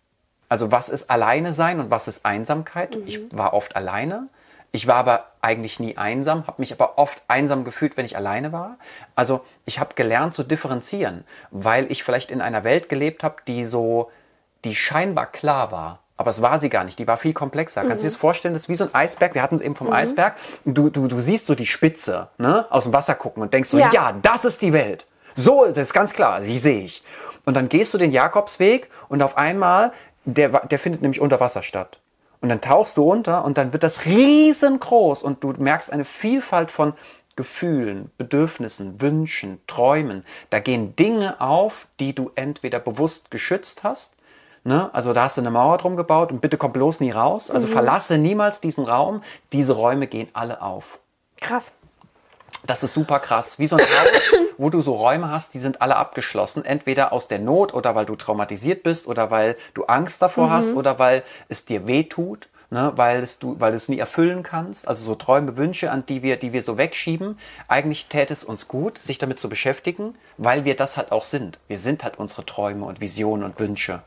Also 0.48 0.72
was 0.72 0.88
ist 0.88 1.08
alleine 1.08 1.52
sein 1.52 1.78
und 1.78 1.88
was 1.88 2.08
ist 2.08 2.26
Einsamkeit? 2.26 2.96
Ich 3.06 3.20
war 3.32 3.54
oft 3.54 3.76
alleine. 3.76 4.26
Ich 4.72 4.88
war 4.88 4.96
aber 4.96 5.28
eigentlich 5.40 5.78
nie 5.78 5.96
einsam, 5.96 6.48
habe 6.48 6.62
mich 6.62 6.72
aber 6.72 6.98
oft 6.98 7.22
einsam 7.28 7.62
gefühlt, 7.62 7.96
wenn 7.96 8.06
ich 8.06 8.16
alleine 8.16 8.50
war. 8.50 8.76
Also 9.14 9.44
ich 9.66 9.78
habe 9.78 9.94
gelernt 9.94 10.34
zu 10.34 10.42
differenzieren, 10.42 11.22
weil 11.52 11.92
ich 11.92 12.02
vielleicht 12.02 12.32
in 12.32 12.40
einer 12.40 12.64
Welt 12.64 12.88
gelebt 12.88 13.22
habe, 13.22 13.36
die 13.46 13.64
so, 13.64 14.10
die 14.64 14.74
scheinbar 14.74 15.26
klar 15.26 15.70
war. 15.72 16.00
Aber 16.16 16.30
es 16.30 16.40
war 16.42 16.60
sie 16.60 16.68
gar 16.68 16.84
nicht, 16.84 16.98
die 17.00 17.08
war 17.08 17.16
viel 17.16 17.32
komplexer. 17.32 17.80
Kannst 17.82 18.04
du 18.04 18.06
dir 18.06 18.12
das 18.12 18.16
vorstellen, 18.16 18.54
das 18.54 18.62
ist 18.64 18.68
wie 18.68 18.76
so 18.76 18.84
ein 18.84 18.94
Eisberg, 18.94 19.34
wir 19.34 19.42
hatten 19.42 19.56
es 19.56 19.60
eben 19.60 19.74
vom 19.74 19.92
Eisberg. 19.92 20.36
Du, 20.64 20.88
du, 20.88 21.08
du 21.08 21.20
siehst 21.20 21.46
so 21.46 21.56
die 21.56 21.66
Spitze 21.66 22.28
ne, 22.38 22.66
aus 22.70 22.84
dem 22.84 22.92
Wasser 22.92 23.16
gucken 23.16 23.42
und 23.42 23.52
denkst 23.52 23.68
so, 23.68 23.78
Ja. 23.78 23.90
ja, 23.92 24.12
das 24.22 24.44
ist 24.44 24.62
die 24.62 24.72
Welt. 24.72 25.06
So, 25.34 25.64
das 25.66 25.84
ist 25.88 25.92
ganz 25.92 26.12
klar, 26.12 26.40
sie 26.42 26.56
sehe 26.58 26.84
ich. 26.84 27.02
Und 27.44 27.56
dann 27.56 27.68
gehst 27.68 27.92
du 27.92 27.98
den 27.98 28.12
Jakobsweg 28.12 28.88
und 29.08 29.22
auf 29.22 29.36
einmal, 29.36 29.92
der, 30.24 30.48
der 30.50 30.78
findet 30.78 31.02
nämlich 31.02 31.20
unter 31.20 31.40
Wasser 31.40 31.64
statt. 31.64 31.98
Und 32.40 32.48
dann 32.48 32.60
tauchst 32.60 32.96
du 32.96 33.10
unter 33.10 33.44
und 33.44 33.58
dann 33.58 33.72
wird 33.72 33.82
das 33.82 34.04
riesengroß 34.06 35.24
und 35.24 35.42
du 35.42 35.52
merkst 35.58 35.92
eine 35.92 36.04
Vielfalt 36.04 36.70
von 36.70 36.92
Gefühlen, 37.36 38.12
Bedürfnissen, 38.18 39.00
Wünschen, 39.00 39.60
Träumen. 39.66 40.24
Da 40.50 40.60
gehen 40.60 40.94
Dinge 40.94 41.40
auf, 41.40 41.88
die 41.98 42.14
du 42.14 42.30
entweder 42.36 42.78
bewusst 42.78 43.32
geschützt 43.32 43.82
hast, 43.82 44.14
ne? 44.64 44.90
also 44.92 45.12
da 45.12 45.24
hast 45.24 45.36
du 45.36 45.40
eine 45.40 45.50
Mauer 45.50 45.78
drum 45.78 45.96
gebaut 45.96 46.32
und 46.32 46.40
bitte 46.40 46.56
komm 46.56 46.72
bloß 46.72 47.00
nie 47.00 47.10
raus, 47.10 47.50
also 47.50 47.66
verlasse 47.66 48.18
niemals 48.18 48.60
diesen 48.60 48.84
Raum. 48.84 49.22
Diese 49.52 49.74
Räume 49.74 50.06
gehen 50.06 50.28
alle 50.32 50.62
auf. 50.62 50.98
Krass. 51.40 51.64
Das 52.66 52.82
ist 52.82 52.94
super 52.94 53.20
krass. 53.20 53.58
Wie 53.58 53.66
so 53.66 53.76
ein 53.76 53.82
Haus, 53.82 54.30
wo 54.58 54.70
du 54.70 54.80
so 54.80 54.94
Räume 54.94 55.30
hast, 55.30 55.52
die 55.52 55.58
sind 55.58 55.82
alle 55.82 55.96
abgeschlossen. 55.96 56.64
Entweder 56.64 57.12
aus 57.12 57.28
der 57.28 57.38
Not 57.38 57.74
oder 57.74 57.94
weil 57.94 58.06
du 58.06 58.16
traumatisiert 58.16 58.82
bist 58.82 59.06
oder 59.06 59.30
weil 59.30 59.56
du 59.74 59.84
Angst 59.84 60.22
davor 60.22 60.50
hast 60.50 60.72
oder 60.72 60.98
weil 60.98 61.24
es 61.48 61.66
dir 61.66 61.86
weh 61.86 62.04
tut, 62.04 62.48
ne, 62.70 62.92
weil, 62.96 63.22
es 63.22 63.38
du, 63.38 63.56
weil 63.58 63.72
du 63.72 63.76
es 63.76 63.88
nie 63.88 63.98
erfüllen 63.98 64.42
kannst. 64.42 64.88
Also 64.88 65.04
so 65.04 65.14
Träume, 65.14 65.58
Wünsche, 65.58 65.90
an 65.90 66.06
die 66.06 66.22
wir, 66.22 66.36
die 66.36 66.54
wir 66.54 66.62
so 66.62 66.78
wegschieben. 66.78 67.38
Eigentlich 67.68 68.06
täte 68.06 68.32
es 68.32 68.44
uns 68.44 68.66
gut, 68.66 69.00
sich 69.00 69.18
damit 69.18 69.40
zu 69.40 69.50
beschäftigen, 69.50 70.14
weil 70.38 70.64
wir 70.64 70.74
das 70.74 70.96
halt 70.96 71.12
auch 71.12 71.24
sind. 71.24 71.58
Wir 71.68 71.78
sind 71.78 72.02
halt 72.02 72.18
unsere 72.18 72.46
Träume 72.46 72.86
und 72.86 73.00
Visionen 73.00 73.44
und 73.44 73.58
Wünsche. 73.60 74.02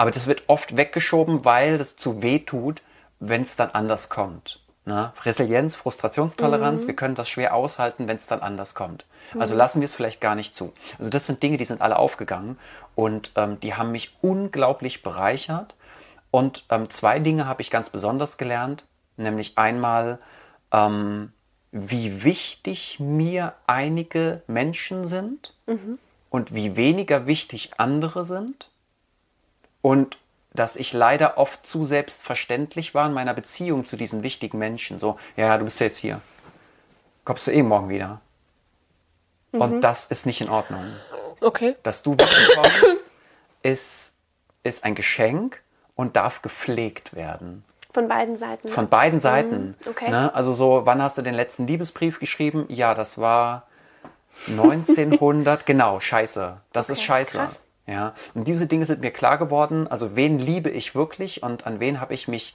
Aber 0.00 0.10
das 0.10 0.26
wird 0.26 0.44
oft 0.46 0.78
weggeschoben, 0.78 1.44
weil 1.44 1.76
das 1.76 1.94
zu 1.94 2.22
weh 2.22 2.38
tut, 2.38 2.80
wenn 3.18 3.42
es 3.42 3.56
dann 3.56 3.68
anders 3.72 4.08
kommt. 4.08 4.58
Ne? 4.86 5.12
Resilienz, 5.26 5.76
Frustrationstoleranz, 5.76 6.86
wir 6.86 6.96
können 6.96 7.14
das 7.14 7.28
schwer 7.28 7.54
aushalten, 7.54 8.08
wenn 8.08 8.16
es 8.16 8.26
dann 8.26 8.40
anders 8.40 8.74
kommt. 8.74 9.04
Also 9.38 9.54
lassen 9.54 9.82
wir 9.82 9.84
es 9.84 9.94
vielleicht 9.94 10.22
gar 10.22 10.34
nicht 10.34 10.56
zu. 10.56 10.72
Also 10.98 11.10
das 11.10 11.26
sind 11.26 11.42
Dinge, 11.42 11.58
die 11.58 11.66
sind 11.66 11.82
alle 11.82 11.98
aufgegangen 11.98 12.58
und 12.94 13.32
ähm, 13.36 13.60
die 13.60 13.74
haben 13.74 13.92
mich 13.92 14.16
unglaublich 14.22 15.02
bereichert. 15.02 15.74
Und 16.30 16.64
ähm, 16.70 16.88
zwei 16.88 17.18
Dinge 17.18 17.46
habe 17.46 17.60
ich 17.60 17.70
ganz 17.70 17.90
besonders 17.90 18.38
gelernt, 18.38 18.86
nämlich 19.18 19.58
einmal, 19.58 20.18
ähm, 20.72 21.34
wie 21.72 22.24
wichtig 22.24 23.00
mir 23.00 23.52
einige 23.66 24.40
Menschen 24.46 25.06
sind 25.06 25.52
und 26.30 26.54
wie 26.54 26.74
weniger 26.74 27.26
wichtig 27.26 27.72
andere 27.76 28.24
sind 28.24 28.69
und 29.82 30.18
dass 30.52 30.76
ich 30.76 30.92
leider 30.92 31.38
oft 31.38 31.64
zu 31.66 31.84
selbstverständlich 31.84 32.94
war 32.94 33.06
in 33.06 33.12
meiner 33.12 33.34
Beziehung 33.34 33.84
zu 33.84 33.96
diesen 33.96 34.22
wichtigen 34.22 34.58
Menschen. 34.58 34.98
So, 34.98 35.16
ja, 35.36 35.56
du 35.56 35.64
bist 35.64 35.78
ja 35.80 35.86
jetzt 35.86 35.98
hier. 35.98 36.20
Kommst 37.24 37.46
du 37.46 37.52
eh 37.52 37.62
morgen 37.62 37.88
wieder. 37.88 38.20
Und 39.52 39.80
das 39.82 40.06
ist 40.06 40.26
nicht 40.26 40.40
in 40.40 40.48
Ordnung. 40.48 40.84
Okay. 41.40 41.76
Dass 41.82 42.02
du 42.02 42.14
wiederkommst, 42.14 43.10
ist, 43.62 44.12
ist 44.62 44.84
ein 44.84 44.94
Geschenk 44.94 45.60
und 45.94 46.16
darf 46.16 46.42
gepflegt 46.42 47.14
werden. 47.14 47.64
Von 47.92 48.08
beiden 48.08 48.38
Seiten. 48.38 48.68
Von 48.68 48.88
beiden 48.88 49.18
Seiten. 49.20 49.76
okay. 49.88 50.10
Ne? 50.10 50.32
Also 50.34 50.52
so, 50.52 50.82
wann 50.84 51.02
hast 51.02 51.18
du 51.18 51.22
den 51.22 51.34
letzten 51.34 51.66
Liebesbrief 51.66 52.20
geschrieben? 52.20 52.66
Ja, 52.68 52.94
das 52.94 53.18
war 53.18 53.66
1900. 54.46 55.66
genau, 55.66 55.98
scheiße. 55.98 56.58
Das 56.72 56.88
ist 56.88 56.98
Okay, 56.98 57.06
scheiße. 57.06 57.38
krass. 57.38 57.60
Ja. 57.90 58.14
Und 58.34 58.46
diese 58.46 58.68
Dinge 58.68 58.86
sind 58.86 59.00
mir 59.00 59.10
klar 59.10 59.36
geworden. 59.36 59.88
Also 59.88 60.14
wen 60.14 60.38
liebe 60.38 60.70
ich 60.70 60.94
wirklich 60.94 61.42
und 61.42 61.66
an 61.66 61.80
wen 61.80 62.00
habe 62.00 62.14
ich 62.14 62.28
mich 62.28 62.54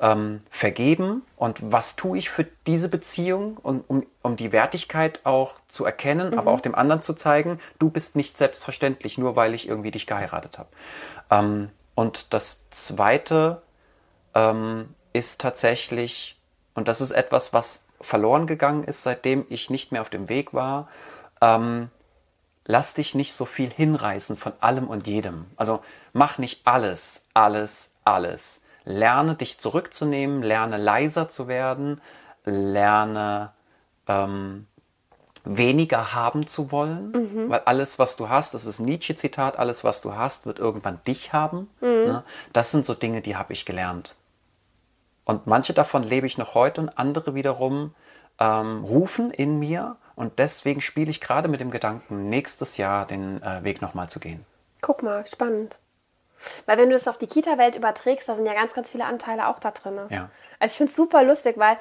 ähm, 0.00 0.42
vergeben 0.50 1.22
und 1.36 1.60
was 1.62 1.94
tue 1.94 2.18
ich 2.18 2.28
für 2.28 2.46
diese 2.66 2.88
Beziehung, 2.88 3.58
um, 3.62 3.84
um, 3.86 4.04
um 4.22 4.36
die 4.36 4.50
Wertigkeit 4.50 5.20
auch 5.22 5.54
zu 5.68 5.84
erkennen, 5.84 6.36
aber 6.36 6.50
auch 6.50 6.60
dem 6.60 6.74
anderen 6.74 7.00
zu 7.00 7.14
zeigen, 7.14 7.60
du 7.78 7.90
bist 7.90 8.16
nicht 8.16 8.36
selbstverständlich, 8.36 9.18
nur 9.18 9.36
weil 9.36 9.54
ich 9.54 9.68
irgendwie 9.68 9.92
dich 9.92 10.08
geheiratet 10.08 10.58
habe. 10.58 10.68
Ähm, 11.30 11.70
und 11.94 12.34
das 12.34 12.68
Zweite 12.70 13.62
ähm, 14.34 14.88
ist 15.12 15.40
tatsächlich, 15.40 16.36
und 16.74 16.88
das 16.88 17.00
ist 17.00 17.12
etwas, 17.12 17.52
was 17.52 17.84
verloren 18.00 18.48
gegangen 18.48 18.82
ist, 18.82 19.04
seitdem 19.04 19.46
ich 19.48 19.70
nicht 19.70 19.92
mehr 19.92 20.02
auf 20.02 20.10
dem 20.10 20.28
Weg 20.28 20.52
war, 20.52 20.88
ähm, 21.40 21.90
lass 22.64 22.94
dich 22.94 23.14
nicht 23.14 23.34
so 23.34 23.44
viel 23.44 23.70
hinreißen 23.70 24.36
von 24.36 24.52
allem 24.60 24.88
und 24.88 25.06
jedem. 25.06 25.46
Also 25.56 25.82
mach 26.12 26.38
nicht 26.38 26.66
alles, 26.66 27.24
alles, 27.34 27.90
alles. 28.04 28.60
Lerne 28.84 29.34
dich 29.34 29.58
zurückzunehmen, 29.58 30.42
lerne 30.42 30.76
leiser 30.76 31.28
zu 31.28 31.48
werden, 31.48 32.00
lerne 32.44 33.52
ähm, 34.08 34.66
weniger 35.44 36.14
haben 36.14 36.46
zu 36.46 36.70
wollen, 36.70 37.12
weil 37.50 37.60
alles, 37.60 37.98
was 37.98 38.16
du 38.16 38.28
hast, 38.28 38.54
das 38.54 38.64
ist 38.64 38.78
Nietzsche-Zitat, 38.80 39.58
alles, 39.58 39.82
was 39.82 40.00
du 40.00 40.14
hast, 40.14 40.46
wird 40.46 40.58
irgendwann 40.58 41.00
dich 41.06 41.32
haben. 41.32 41.68
Ne? 42.06 42.24
Das 42.52 42.70
sind 42.70 42.86
so 42.86 42.94
Dinge, 42.94 43.22
die 43.22 43.36
habe 43.36 43.52
ich 43.52 43.64
gelernt. 43.64 44.14
Und 45.24 45.46
manche 45.46 45.72
davon 45.72 46.02
lebe 46.02 46.26
ich 46.26 46.38
noch 46.38 46.54
heute 46.54 46.80
und 46.80 46.98
andere 46.98 47.34
wiederum 47.34 47.94
ähm, 48.38 48.84
rufen 48.84 49.30
in 49.30 49.58
mir. 49.58 49.96
Und 50.14 50.38
deswegen 50.38 50.80
spiele 50.80 51.10
ich 51.10 51.20
gerade 51.20 51.48
mit 51.48 51.60
dem 51.60 51.70
Gedanken, 51.70 52.28
nächstes 52.28 52.76
Jahr 52.76 53.06
den 53.06 53.42
äh, 53.42 53.64
Weg 53.64 53.80
nochmal 53.82 54.08
zu 54.10 54.20
gehen. 54.20 54.44
Guck 54.80 55.02
mal, 55.02 55.26
spannend. 55.26 55.76
Weil 56.66 56.76
wenn 56.78 56.88
du 56.90 56.94
das 56.96 57.06
auf 57.08 57.18
die 57.18 57.26
Kita-Welt 57.28 57.76
überträgst, 57.76 58.28
da 58.28 58.34
sind 58.34 58.46
ja 58.46 58.54
ganz, 58.54 58.74
ganz 58.74 58.90
viele 58.90 59.04
Anteile 59.04 59.46
auch 59.48 59.58
da 59.60 59.70
drin. 59.70 59.98
Ja. 60.10 60.28
Also 60.58 60.72
ich 60.72 60.76
finde 60.76 60.90
es 60.90 60.96
super 60.96 61.22
lustig, 61.22 61.56
weil 61.56 61.76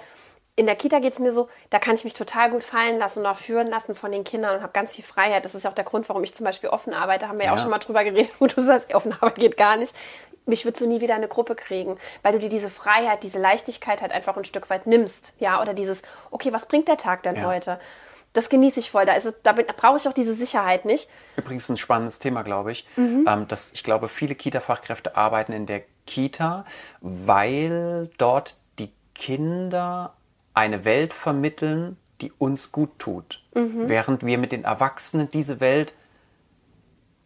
in 0.55 0.65
der 0.67 0.75
Kita 0.75 0.99
geht 0.99 1.13
es 1.13 1.19
mir 1.19 1.31
so, 1.31 1.49
da 1.71 1.79
kann 1.79 1.95
ich 1.95 2.03
mich 2.03 2.13
total 2.13 2.51
gut 2.51 2.63
fallen 2.63 2.99
lassen 2.99 3.19
und 3.19 3.25
auch 3.25 3.37
führen 3.37 3.67
lassen 3.67 3.95
von 3.95 4.11
den 4.11 4.23
Kindern 4.23 4.57
und 4.57 4.61
habe 4.61 4.73
ganz 4.73 4.93
viel 4.93 5.03
Freiheit. 5.03 5.45
Das 5.45 5.55
ist 5.55 5.63
ja 5.63 5.71
auch 5.71 5.75
der 5.75 5.85
Grund, 5.85 6.07
warum 6.09 6.23
ich 6.23 6.35
zum 6.35 6.43
Beispiel 6.45 6.69
offen 6.69 6.93
arbeite. 6.93 7.27
Haben 7.27 7.39
wir 7.39 7.45
ja, 7.45 7.51
Ja. 7.51 7.57
auch 7.57 7.61
schon 7.61 7.71
mal 7.71 7.79
drüber 7.79 8.03
geredet, 8.03 8.31
wo 8.39 8.47
du 8.47 8.61
sagst, 8.61 8.93
offen 8.93 9.13
arbeiten 9.13 9.39
geht 9.41 9.57
gar 9.57 9.77
nicht. 9.77 9.95
Mich 10.45 10.65
würdest 10.65 10.81
du 10.81 10.87
nie 10.87 11.01
wieder 11.01 11.13
in 11.13 11.19
eine 11.21 11.27
Gruppe 11.27 11.55
kriegen, 11.55 11.97
weil 12.23 12.33
du 12.33 12.39
dir 12.39 12.49
diese 12.49 12.69
Freiheit, 12.69 13.23
diese 13.23 13.39
Leichtigkeit 13.39 14.01
halt 14.01 14.11
einfach 14.11 14.35
ein 14.37 14.43
Stück 14.43 14.69
weit 14.69 14.87
nimmst. 14.87 15.33
Ja, 15.39 15.61
oder 15.61 15.73
dieses, 15.73 16.01
okay, 16.31 16.51
was 16.51 16.65
bringt 16.67 16.87
der 16.87 16.97
Tag 16.97 17.23
denn 17.23 17.35
Ja. 17.35 17.43
heute? 17.45 17.79
Das 18.33 18.47
genieße 18.49 18.79
ich 18.79 18.91
voll. 18.91 19.05
Da, 19.05 19.51
bin- 19.51 19.65
da 19.67 19.73
brauche 19.75 19.97
ich 19.97 20.07
auch 20.07 20.13
diese 20.13 20.33
Sicherheit 20.33 20.85
nicht. 20.85 21.09
Übrigens 21.35 21.67
ein 21.69 21.77
spannendes 21.77 22.19
Thema, 22.19 22.43
glaube 22.43 22.71
ich. 22.71 22.87
Mhm. 22.95 23.25
Ähm, 23.27 23.47
dass 23.47 23.71
ich 23.73 23.83
glaube, 23.83 24.07
viele 24.07 24.35
Kita-Fachkräfte 24.35 25.17
arbeiten 25.17 25.51
in 25.51 25.65
der 25.65 25.83
Kita, 26.05 26.65
weil 27.01 28.09
dort 28.17 28.57
die 28.79 28.91
Kinder 29.15 30.13
eine 30.53 30.85
Welt 30.85 31.13
vermitteln, 31.13 31.97
die 32.21 32.31
uns 32.37 32.71
gut 32.71 32.97
tut. 32.99 33.43
Mhm. 33.53 33.89
Während 33.89 34.25
wir 34.25 34.37
mit 34.37 34.51
den 34.51 34.63
Erwachsenen 34.63 35.29
diese 35.29 35.59
Welt 35.59 35.93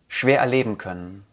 schwer 0.07 0.39
erleben 0.39 0.77
können. 0.77 1.25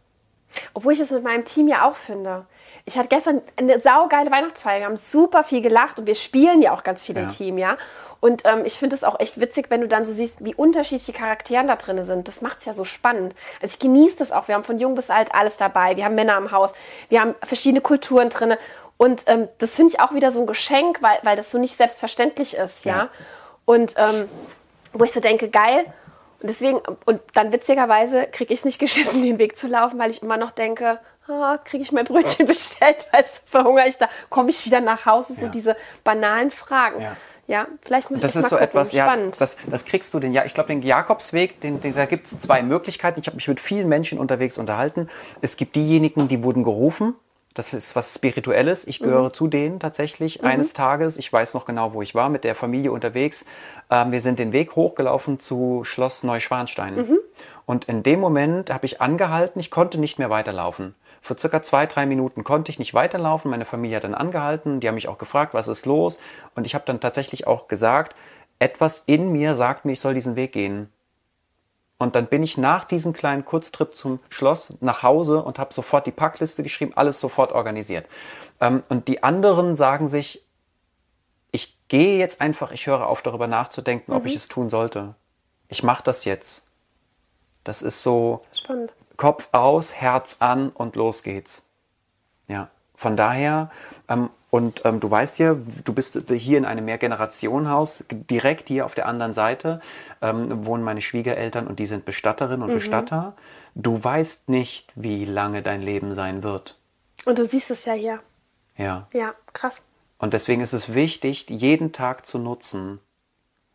Obwohl 0.75 0.93
ich 0.93 1.01
es 1.01 1.11
mit 1.11 1.23
meinem 1.23 1.45
Team 1.45 1.69
ja 1.69 1.89
auch 1.89 1.97
finde. 1.97 2.47
Ich 2.85 2.99
hatte 2.99 3.09
gestern 3.09 3.41
eine 3.57 3.81
saugeile 3.81 4.31
Weihnachtsfeier. 4.31 4.81
Wir 4.81 4.87
haben 4.87 4.97
super 4.97 5.45
viel 5.45 5.63
gelacht 5.63 5.99
und 5.99 6.07
wir 6.07 6.15
spielen 6.15 6.61
ja 6.61 6.73
auch 6.75 6.83
ganz 6.83 7.05
viel 7.05 7.17
Ja. 7.17 7.23
im 7.23 7.29
Team, 7.29 7.57
ja. 7.59 7.79
Und 8.23 8.43
ähm, 8.45 8.65
ich 8.65 8.79
finde 8.79 8.95
es 8.95 9.03
auch 9.03 9.19
echt 9.19 9.41
witzig, 9.41 9.67
wenn 9.69 9.81
du 9.81 9.89
dann 9.89 10.07
so 10.07 10.13
siehst, 10.13 10.45
wie 10.45 10.55
unterschiedliche 10.55 11.13
Charaktere 11.13 11.67
da 11.67 11.75
drin 11.75 12.05
sind. 12.05 12.29
Das 12.29 12.41
macht 12.41 12.61
es 12.61 12.67
ja 12.67 12.73
so 12.73 12.85
spannend. 12.85 13.35
Also 13.61 13.73
ich 13.73 13.81
genieße 13.81 14.17
das 14.17 14.31
auch. 14.31 14.47
Wir 14.47 14.55
haben 14.55 14.63
von 14.63 14.79
jung 14.79 14.95
bis 14.95 15.11
alt 15.11 15.35
alles 15.35 15.57
dabei. 15.57 15.97
Wir 15.97 16.05
haben 16.05 16.15
Männer 16.15 16.39
im 16.39 16.53
Haus. 16.53 16.73
Wir 17.09 17.21
haben 17.21 17.35
verschiedene 17.43 17.81
Kulturen 17.81 18.29
drin. 18.29 18.55
Und 18.97 19.25
ähm, 19.27 19.49
das 19.59 19.71
finde 19.71 19.95
ich 19.95 20.01
auch 20.01 20.15
wieder 20.15 20.31
so 20.31 20.39
ein 20.39 20.47
Geschenk, 20.47 21.03
weil, 21.03 21.19
weil 21.25 21.37
das 21.37 21.51
so 21.51 21.59
nicht 21.59 21.77
selbstverständlich 21.77 22.57
ist, 22.57 22.85
ja. 22.85 22.97
Ja. 22.97 23.09
Und 23.65 23.95
ähm, 23.97 24.29
wo 24.93 25.03
ich 25.03 25.11
so 25.11 25.19
denke, 25.19 25.51
geil. 25.51 25.85
Und 26.41 26.49
deswegen, 26.49 26.81
und 27.05 27.21
dann 27.35 27.51
witzigerweise 27.51 28.29
kriege 28.31 28.55
ich 28.55 28.61
es 28.61 28.65
nicht 28.65 28.79
geschissen, 28.79 29.25
den 29.25 29.39
Weg 29.39 29.59
zu 29.59 29.67
laufen, 29.67 29.99
weil 29.99 30.13
ich 30.13 30.23
immer 30.23 30.37
noch 30.37 30.53
denke, 30.53 31.01
ah, 31.29 31.59
kriege 31.65 31.83
ich 31.83 31.93
mein 31.93 32.05
Brötchen 32.05 32.47
bestellt, 32.47 33.07
weißt 33.13 33.37
du, 33.37 33.51
verhungere 33.51 33.89
ich 33.89 33.99
da, 33.99 34.09
komme 34.31 34.51
ich 34.51 34.65
wieder 34.67 34.81
nach 34.81 35.07
Hause, 35.07 35.35
so 35.35 35.47
Ja. 35.47 35.49
diese 35.49 35.77
banalen 36.05 36.51
Fragen. 36.51 37.01
Ja. 37.01 37.17
Ja, 37.49 37.67
vielleicht 37.83 38.11
muss 38.11 38.21
Das 38.21 38.31
ich 38.31 38.35
mal 38.37 38.41
ist 38.43 38.51
so 38.51 38.57
gucken. 38.57 38.69
etwas, 38.69 38.93
ja, 38.93 39.05
Spannend. 39.05 39.41
das, 39.41 39.57
das 39.67 39.85
kriegst 39.85 40.15
du 40.15 40.21
den, 40.21 40.33
ja, 40.33 40.45
ich 40.45 40.55
glaube, 40.55 40.69
den 40.69 40.81
Jakobsweg, 40.81 41.61
den, 41.61 41.81
den, 41.81 41.93
da 41.93 42.07
gibt 42.07 42.27
es 42.27 42.39
zwei 42.39 42.63
Möglichkeiten. 42.63 43.19
Ich 43.21 43.27
habe 43.27 43.35
mich 43.35 43.49
mit 43.49 43.59
vielen 43.59 43.89
Menschen 43.89 44.19
unterwegs 44.19 44.59
unterhalten. 44.59 45.09
Es 45.41 45.57
gibt 45.57 45.75
diejenigen, 45.75 46.29
die 46.29 46.45
wurden 46.45 46.63
gerufen. 46.63 47.15
Das 47.53 47.75
ist 47.75 47.97
was 47.97 48.15
Spirituelles. 48.15 48.87
Ich 48.87 49.01
gehöre 49.01 49.33
zu 49.33 49.49
denen 49.49 49.81
tatsächlich. 49.81 50.43
Eines 50.45 50.73
Tages, 50.73 51.19
ich 51.19 51.31
weiß 51.31 51.53
noch 51.55 51.67
genau, 51.67 51.93
wo 51.95 52.01
ich 52.01 52.15
war, 52.15 52.29
mit 52.31 52.45
der 52.45 52.55
Familie 52.55 52.93
unterwegs. 52.93 53.45
Ähm, 53.91 54.13
wir 54.13 54.23
sind 54.23 54.39
den 54.39 54.53
Weg 54.53 54.77
hochgelaufen 54.77 55.39
zu 55.41 55.83
Schloss 55.85 56.23
Neuschwanstein. 56.23 57.19
Und 57.67 57.87
in 57.87 58.03
dem 58.05 58.21
Moment 58.21 58.73
habe 58.73 58.87
ich 58.87 59.01
angehalten, 59.03 59.59
ich 59.61 59.71
konnte 59.71 59.99
nicht 59.99 60.19
mehr 60.19 60.31
weiterlaufen. 60.31 60.95
Für 61.23 61.39
circa 61.39 61.63
zwei, 61.63 61.87
drei 61.87 62.05
Minuten 62.05 62.43
konnte 62.43 62.71
ich 62.73 62.81
nicht 62.81 62.95
weiterlaufen. 62.95 63.51
Meine 63.51 63.65
Familie 63.65 63.97
hat 63.97 64.05
dann 64.05 64.15
angehalten. 64.15 64.81
Die 64.81 64.89
haben 64.89 64.97
mich 64.97 65.09
auch 65.09 65.19
gefragt, 65.19 65.55
was 65.55 65.69
ist 65.69 65.87
los? 65.87 66.19
Und 66.57 66.67
ich 66.67 66.75
habe 66.75 66.85
dann 66.85 67.01
tatsächlich 67.01 67.47
auch 67.47 67.69
gesagt, 67.69 68.17
etwas 68.59 69.05
in 69.07 69.31
mir 69.31 69.55
sagt 69.55 69.85
mir, 69.85 69.93
ich 69.93 70.01
soll 70.01 70.15
diesen 70.15 70.35
Weg 70.35 70.53
gehen. 70.53 70.93
Und 71.99 72.17
dann 72.17 72.27
bin 72.27 72.43
ich 72.43 72.59
nach 72.59 72.85
diesem 72.85 73.13
kleinen 73.13 73.45
Kurztrip 73.45 73.95
zum 73.95 74.19
Schloss 74.29 74.75
nach 74.81 75.05
Hause 75.05 75.43
und 75.45 75.61
habe 75.61 75.73
sofort 75.73 76.09
die 76.09 76.11
Packliste 76.11 76.65
geschrieben, 76.65 76.93
alles 76.97 77.21
sofort 77.21 77.53
organisiert. 77.53 78.07
Ähm, 78.61 78.83
und 78.89 79.07
die 79.07 79.23
anderen 79.23 79.77
sagen 79.77 80.09
sich, 80.09 80.45
ich 81.53 81.79
gehe 81.87 82.19
jetzt 82.19 82.41
einfach, 82.41 82.73
ich 82.73 82.89
höre 82.89 83.07
auf 83.07 83.23
darüber 83.23 83.47
nachzudenken, 83.47 84.13
ob 84.13 84.27
ich 84.27 84.35
es 84.35 84.49
tun 84.49 84.69
sollte. 84.71 85.15
Ich 85.69 85.85
mache 85.85 86.03
das 86.03 86.25
jetzt. 86.25 86.67
Das 87.63 87.83
ist 87.83 88.03
so, 88.03 88.43
Spannend. 88.53 88.93
Kopf 89.17 89.49
aus, 89.53 89.93
Herz 89.93 90.37
an 90.41 90.71
und 90.71 90.97
los 90.97 91.23
geht's. 91.23 91.63
Ja, 92.49 92.71
von 92.95 93.17
daher, 93.17 93.71
ähm, 94.09 94.31
und 94.51 94.85
ähm, 94.85 95.01
du 95.01 95.11
weißt 95.11 95.39
ja, 95.39 95.57
du 95.85 95.93
bist 95.95 96.19
hier 96.29 96.59
in 96.59 96.67
einem 96.67 96.85
Mehrgenerationenhaus, 96.85 98.05
direkt 98.11 98.69
hier 98.69 98.85
auf 98.85 98.95
der 98.95 99.07
anderen 99.07 99.33
Seite 99.33 99.81
ähm, 100.21 100.67
wohnen 100.67 100.85
meine 100.85 101.01
Schwiegereltern 101.01 101.67
und 101.67 101.79
die 101.79 101.87
sind 101.87 102.05
Bestatterin 102.05 102.61
und 102.61 102.69
Bestatter. 102.75 103.35
Du 103.75 104.05
weißt 104.05 104.51
nicht, 104.51 104.93
wie 104.95 105.25
lange 105.25 105.63
dein 105.63 105.81
Leben 105.81 106.15
sein 106.15 106.43
wird. 106.43 106.79
Und 107.25 107.39
du 107.39 107.47
siehst 107.47 107.71
es 107.71 107.87
ja 107.87 107.95
hier. 107.95 108.21
Ja. 108.77 109.09
Ja, 109.15 109.35
krass. 109.55 109.81
Und 110.19 110.35
deswegen 110.35 110.61
ist 110.61 110.75
es 110.75 110.95
wichtig, 110.95 111.47
jeden 111.49 111.93
Tag 111.93 112.27
zu 112.27 112.39
nutzen. 112.39 113.01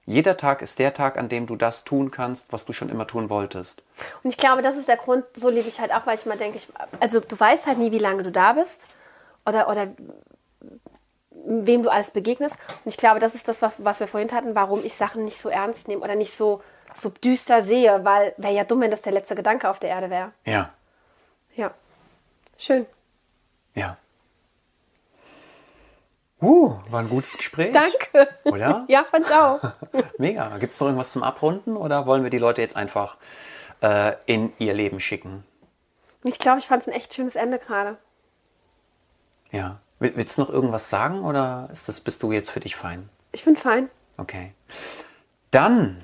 Jeder 0.07 0.37
Tag 0.37 0.61
ist 0.61 0.79
der 0.79 0.93
Tag, 0.93 1.17
an 1.17 1.27
dem 1.27 1.47
du 1.47 1.57
das 1.57 1.83
tun 1.83 2.11
kannst, 2.11 2.53
was 2.53 2.63
du 2.63 2.71
schon 2.71 2.87
immer 2.87 3.07
tun 3.07 3.29
wolltest. 3.29 3.83
Und 4.23 4.29
ich 4.29 4.37
glaube, 4.37 4.61
das 4.61 4.77
ist 4.77 4.87
der 4.87 4.95
Grund, 4.95 5.25
so 5.35 5.49
lebe 5.49 5.67
ich 5.67 5.81
halt 5.81 5.91
auch, 5.93 6.07
weil 6.07 6.17
ich 6.17 6.25
mal 6.25 6.37
denke, 6.37 6.57
ich, 6.57 6.69
also 7.01 7.19
du 7.19 7.37
weißt 7.37 7.67
halt 7.67 7.77
nie, 7.77 7.91
wie 7.91 7.99
lange 7.99 8.23
du 8.23 8.31
da 8.31 8.53
bist 8.53 8.87
oder, 9.45 9.69
oder 9.69 9.89
wem 11.45 11.83
du 11.83 11.89
alles 11.89 12.11
begegnest. 12.11 12.55
Und 12.85 12.89
ich 12.89 12.95
glaube, 12.95 13.19
das 13.19 13.35
ist 13.35 13.49
das, 13.49 13.61
was, 13.61 13.83
was 13.83 13.99
wir 13.99 14.07
vorhin 14.07 14.31
hatten, 14.31 14.55
warum 14.55 14.81
ich 14.85 14.93
Sachen 14.93 15.25
nicht 15.25 15.41
so 15.41 15.49
ernst 15.49 15.89
nehme 15.89 16.01
oder 16.01 16.15
nicht 16.15 16.35
so, 16.37 16.61
so 16.95 17.09
düster 17.09 17.63
sehe, 17.63 18.05
weil 18.05 18.33
wäre 18.37 18.53
ja 18.53 18.63
dumm, 18.63 18.79
wenn 18.79 18.91
das 18.91 19.01
der 19.01 19.11
letzte 19.11 19.35
Gedanke 19.35 19.69
auf 19.69 19.79
der 19.79 19.89
Erde 19.89 20.09
wäre. 20.09 20.31
Ja, 20.45 20.71
Ja. 21.57 21.71
Schön. 22.57 22.85
ja. 23.75 23.97
Uh, 26.39 26.75
war 26.89 26.99
ein 26.99 27.09
gutes 27.09 27.35
Gespräch. 27.37 27.73
Danke. 27.73 28.29
Oder? 28.43 28.85
Ja, 28.89 29.03
fand 29.03 29.25
ich 29.25 29.33
auch. 29.33 29.59
Mega. 30.17 30.57
Gibt 30.59 30.73
es 30.73 30.79
noch 30.79 30.87
irgendwas 30.87 31.11
zum 31.11 31.23
Abrunden 31.23 31.75
oder 31.75 32.05
wollen 32.05 32.23
wir 32.23 32.29
die 32.29 32.37
Leute 32.37 32.61
jetzt 32.61 32.75
einfach 32.75 33.17
äh, 33.81 34.13
in 34.27 34.53
ihr 34.59 34.73
Leben 34.73 34.99
schicken? 34.99 35.43
Ich 36.23 36.39
glaube, 36.39 36.59
ich 36.59 36.67
fand 36.67 36.83
es 36.83 36.87
ein 36.87 36.93
echt 36.93 37.13
schönes 37.13 37.35
Ende 37.35 37.57
gerade. 37.57 37.97
Ja. 39.51 39.79
Will, 39.99 40.13
willst 40.15 40.37
du 40.37 40.43
noch 40.43 40.49
irgendwas 40.49 40.89
sagen 40.89 41.23
oder 41.23 41.69
ist 41.73 41.87
das, 41.87 41.99
bist 41.99 42.21
du 42.21 42.31
jetzt 42.31 42.51
für 42.51 42.59
dich 42.59 42.75
fein? 42.75 43.09
Ich 43.31 43.43
bin 43.43 43.57
fein. 43.57 43.89
Okay. 44.17 44.53
Dann, 45.49 46.03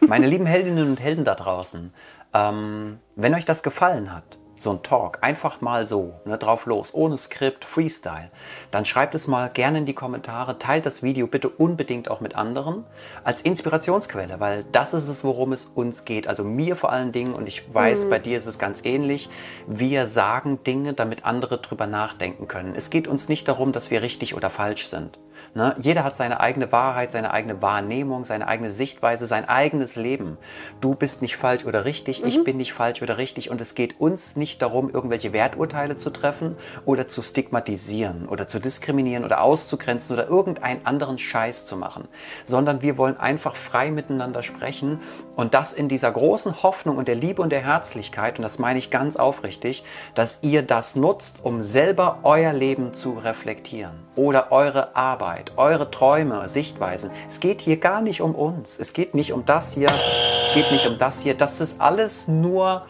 meine 0.00 0.26
lieben 0.26 0.46
Heldinnen 0.46 0.90
und 0.90 1.00
Helden 1.00 1.24
da 1.24 1.34
draußen, 1.34 1.92
ähm, 2.34 3.00
wenn 3.16 3.34
euch 3.34 3.44
das 3.44 3.62
gefallen 3.62 4.14
hat, 4.14 4.38
so 4.56 4.70
ein 4.70 4.82
Talk, 4.82 5.18
einfach 5.20 5.60
mal 5.60 5.86
so, 5.86 6.14
ne, 6.24 6.38
drauf 6.38 6.66
los, 6.66 6.94
ohne 6.94 7.18
Skript, 7.18 7.64
Freestyle, 7.64 8.30
dann 8.70 8.84
schreibt 8.84 9.14
es 9.14 9.26
mal 9.26 9.48
gerne 9.50 9.78
in 9.78 9.86
die 9.86 9.94
Kommentare, 9.94 10.58
teilt 10.58 10.86
das 10.86 11.02
Video 11.02 11.26
bitte 11.26 11.48
unbedingt 11.48 12.10
auch 12.10 12.20
mit 12.20 12.34
anderen 12.34 12.84
als 13.24 13.42
Inspirationsquelle, 13.42 14.40
weil 14.40 14.64
das 14.72 14.94
ist 14.94 15.08
es, 15.08 15.24
worum 15.24 15.52
es 15.52 15.66
uns 15.66 16.04
geht. 16.04 16.28
Also 16.28 16.44
mir 16.44 16.76
vor 16.76 16.90
allen 16.90 17.12
Dingen, 17.12 17.34
und 17.34 17.46
ich 17.46 17.72
weiß, 17.72 18.08
bei 18.08 18.18
dir 18.18 18.38
ist 18.38 18.46
es 18.46 18.58
ganz 18.58 18.84
ähnlich, 18.84 19.28
wir 19.66 20.06
sagen 20.06 20.62
Dinge, 20.64 20.94
damit 20.94 21.24
andere 21.24 21.58
drüber 21.58 21.86
nachdenken 21.86 22.48
können. 22.48 22.74
Es 22.74 22.90
geht 22.90 23.08
uns 23.08 23.28
nicht 23.28 23.48
darum, 23.48 23.72
dass 23.72 23.90
wir 23.90 24.02
richtig 24.02 24.34
oder 24.34 24.50
falsch 24.50 24.86
sind. 24.86 25.18
Ne? 25.54 25.74
Jeder 25.78 26.04
hat 26.04 26.16
seine 26.16 26.40
eigene 26.40 26.72
Wahrheit, 26.72 27.12
seine 27.12 27.32
eigene 27.32 27.62
Wahrnehmung, 27.62 28.24
seine 28.24 28.48
eigene 28.48 28.72
Sichtweise, 28.72 29.26
sein 29.26 29.48
eigenes 29.48 29.96
Leben. 29.96 30.38
Du 30.80 30.94
bist 30.94 31.22
nicht 31.22 31.36
falsch 31.36 31.64
oder 31.64 31.84
richtig, 31.84 32.24
ich 32.24 32.44
bin 32.44 32.56
nicht 32.56 32.72
falsch 32.72 33.02
oder 33.02 33.18
richtig. 33.18 33.50
Und 33.50 33.60
es 33.60 33.74
geht 33.74 34.00
uns 34.00 34.36
nicht 34.36 34.62
darum, 34.62 34.90
irgendwelche 34.90 35.32
Werturteile 35.32 35.96
zu 35.96 36.10
treffen 36.10 36.56
oder 36.84 37.08
zu 37.08 37.22
stigmatisieren 37.22 38.28
oder 38.28 38.48
zu 38.48 38.60
diskriminieren 38.60 39.24
oder 39.24 39.40
auszugrenzen 39.40 40.14
oder 40.14 40.28
irgendeinen 40.28 40.84
anderen 40.86 41.18
Scheiß 41.18 41.66
zu 41.66 41.76
machen, 41.76 42.08
sondern 42.44 42.82
wir 42.82 42.98
wollen 42.98 43.18
einfach 43.18 43.56
frei 43.56 43.90
miteinander 43.90 44.42
sprechen 44.42 45.00
und 45.36 45.54
das 45.54 45.72
in 45.72 45.88
dieser 45.88 46.10
großen 46.10 46.62
Hoffnung 46.62 46.96
und 46.96 47.08
der 47.08 47.14
Liebe 47.14 47.42
und 47.42 47.50
der 47.50 47.62
Herzlichkeit, 47.62 48.38
und 48.38 48.42
das 48.42 48.58
meine 48.58 48.78
ich 48.78 48.90
ganz 48.90 49.16
aufrichtig, 49.16 49.84
dass 50.14 50.38
ihr 50.42 50.62
das 50.62 50.96
nutzt, 50.96 51.38
um 51.42 51.62
selber 51.62 52.20
euer 52.22 52.52
Leben 52.52 52.94
zu 52.94 53.12
reflektieren 53.18 53.94
oder 54.14 54.52
eure 54.52 54.96
Arbeit, 54.96 55.45
eure 55.56 55.90
Träume, 55.90 56.48
Sichtweisen. 56.48 57.10
Es 57.28 57.40
geht 57.40 57.60
hier 57.60 57.78
gar 57.78 58.00
nicht 58.00 58.20
um 58.20 58.34
uns. 58.34 58.78
Es 58.78 58.92
geht 58.92 59.14
nicht 59.14 59.32
um 59.32 59.44
das 59.44 59.72
hier. 59.74 59.88
Es 59.88 60.54
geht 60.54 60.70
nicht 60.72 60.86
um 60.86 60.98
das 60.98 61.22
hier. 61.22 61.34
Das 61.34 61.60
ist 61.60 61.80
alles 61.80 62.28
nur 62.28 62.86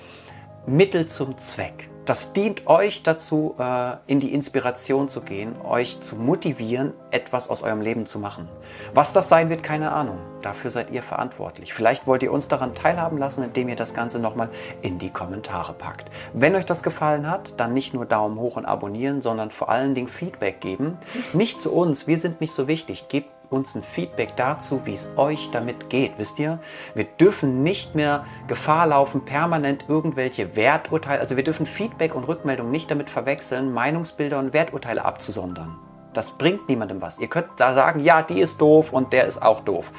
Mittel 0.66 1.06
zum 1.06 1.38
Zweck. 1.38 1.88
Das 2.06 2.32
dient 2.32 2.68
euch 2.68 3.02
dazu, 3.02 3.56
äh, 3.58 3.96
in 4.06 4.20
die 4.20 4.32
Inspiration 4.32 5.08
zu 5.08 5.22
gehen, 5.22 5.56
euch 5.62 6.00
zu 6.00 6.14
motivieren, 6.14 6.92
etwas 7.10 7.50
aus 7.50 7.64
eurem 7.64 7.80
Leben 7.80 8.06
zu 8.06 8.20
machen. 8.20 8.48
Was 8.94 9.12
das 9.12 9.28
sein 9.28 9.50
wird, 9.50 9.64
keine 9.64 9.90
Ahnung. 9.90 10.18
Dafür 10.40 10.70
seid 10.70 10.92
ihr 10.92 11.02
verantwortlich. 11.02 11.74
Vielleicht 11.74 12.06
wollt 12.06 12.22
ihr 12.22 12.30
uns 12.32 12.46
daran 12.46 12.76
teilhaben 12.76 13.18
lassen, 13.18 13.42
indem 13.42 13.68
ihr 13.68 13.74
das 13.74 13.92
Ganze 13.92 14.20
nochmal 14.20 14.50
in 14.82 15.00
die 15.00 15.10
Kommentare 15.10 15.72
packt. 15.72 16.08
Wenn 16.32 16.54
euch 16.54 16.64
das 16.64 16.84
gefallen 16.84 17.28
hat, 17.28 17.58
dann 17.58 17.74
nicht 17.74 17.92
nur 17.92 18.06
Daumen 18.06 18.38
hoch 18.38 18.56
und 18.56 18.66
abonnieren, 18.66 19.20
sondern 19.20 19.50
vor 19.50 19.68
allen 19.68 19.96
Dingen 19.96 20.08
Feedback 20.08 20.60
geben. 20.60 20.98
Nicht 21.32 21.60
zu 21.60 21.72
uns, 21.72 22.06
wir 22.06 22.18
sind 22.18 22.40
nicht 22.40 22.52
so 22.52 22.68
wichtig. 22.68 23.08
Gebt 23.08 23.35
uns 23.50 23.74
ein 23.74 23.82
Feedback 23.82 24.36
dazu, 24.36 24.82
wie 24.84 24.94
es 24.94 25.12
euch 25.16 25.50
damit 25.52 25.88
geht. 25.90 26.12
Wisst 26.18 26.38
ihr, 26.38 26.60
wir 26.94 27.04
dürfen 27.04 27.62
nicht 27.62 27.94
mehr 27.94 28.24
Gefahr 28.48 28.86
laufen, 28.86 29.24
permanent 29.24 29.86
irgendwelche 29.88 30.56
Werturteile, 30.56 31.20
also 31.20 31.36
wir 31.36 31.44
dürfen 31.44 31.66
Feedback 31.66 32.14
und 32.14 32.24
Rückmeldung 32.24 32.70
nicht 32.70 32.90
damit 32.90 33.10
verwechseln, 33.10 33.72
Meinungsbilder 33.72 34.38
und 34.38 34.52
Werturteile 34.52 35.04
abzusondern. 35.04 35.78
Das 36.12 36.30
bringt 36.30 36.68
niemandem 36.68 37.02
was. 37.02 37.18
Ihr 37.18 37.28
könnt 37.28 37.48
da 37.58 37.74
sagen, 37.74 38.00
ja, 38.00 38.22
die 38.22 38.40
ist 38.40 38.60
doof 38.60 38.92
und 38.92 39.12
der 39.12 39.26
ist 39.26 39.42
auch 39.42 39.60
doof. 39.60 39.92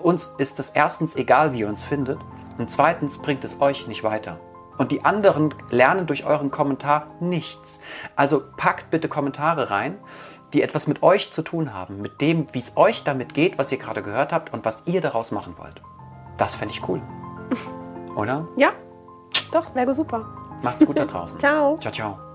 Uns 0.00 0.34
ist 0.38 0.60
es 0.60 0.70
erstens 0.70 1.16
egal, 1.16 1.52
wie 1.52 1.60
ihr 1.60 1.68
uns 1.68 1.82
findet 1.82 2.18
und 2.58 2.70
zweitens 2.70 3.18
bringt 3.18 3.44
es 3.44 3.60
euch 3.60 3.88
nicht 3.88 4.04
weiter. 4.04 4.38
Und 4.76 4.90
die 4.90 5.04
anderen 5.04 5.54
lernen 5.70 6.06
durch 6.06 6.24
euren 6.24 6.50
Kommentar 6.50 7.06
nichts. 7.20 7.80
Also 8.16 8.42
packt 8.56 8.90
bitte 8.90 9.08
Kommentare 9.08 9.70
rein, 9.70 9.98
die 10.54 10.62
etwas 10.62 10.86
mit 10.86 11.02
euch 11.02 11.32
zu 11.32 11.42
tun 11.42 11.74
haben, 11.74 12.00
mit 12.00 12.20
dem, 12.20 12.46
wie 12.52 12.58
es 12.60 12.76
euch 12.76 13.02
damit 13.04 13.34
geht, 13.34 13.58
was 13.58 13.70
ihr 13.72 13.78
gerade 13.78 14.02
gehört 14.02 14.32
habt 14.32 14.52
und 14.54 14.64
was 14.64 14.82
ihr 14.86 15.00
daraus 15.00 15.32
machen 15.32 15.54
wollt. 15.58 15.82
Das 16.38 16.54
fände 16.54 16.72
ich 16.72 16.88
cool. 16.88 17.02
Oder? 18.16 18.46
Ja, 18.56 18.70
doch, 19.52 19.74
wäre 19.74 19.92
super. 19.92 20.24
Macht's 20.62 20.86
gut 20.86 20.98
da 20.98 21.04
draußen. 21.06 21.38
Ciao. 21.40 21.76
Ciao, 21.78 21.92
ciao. 21.92 22.33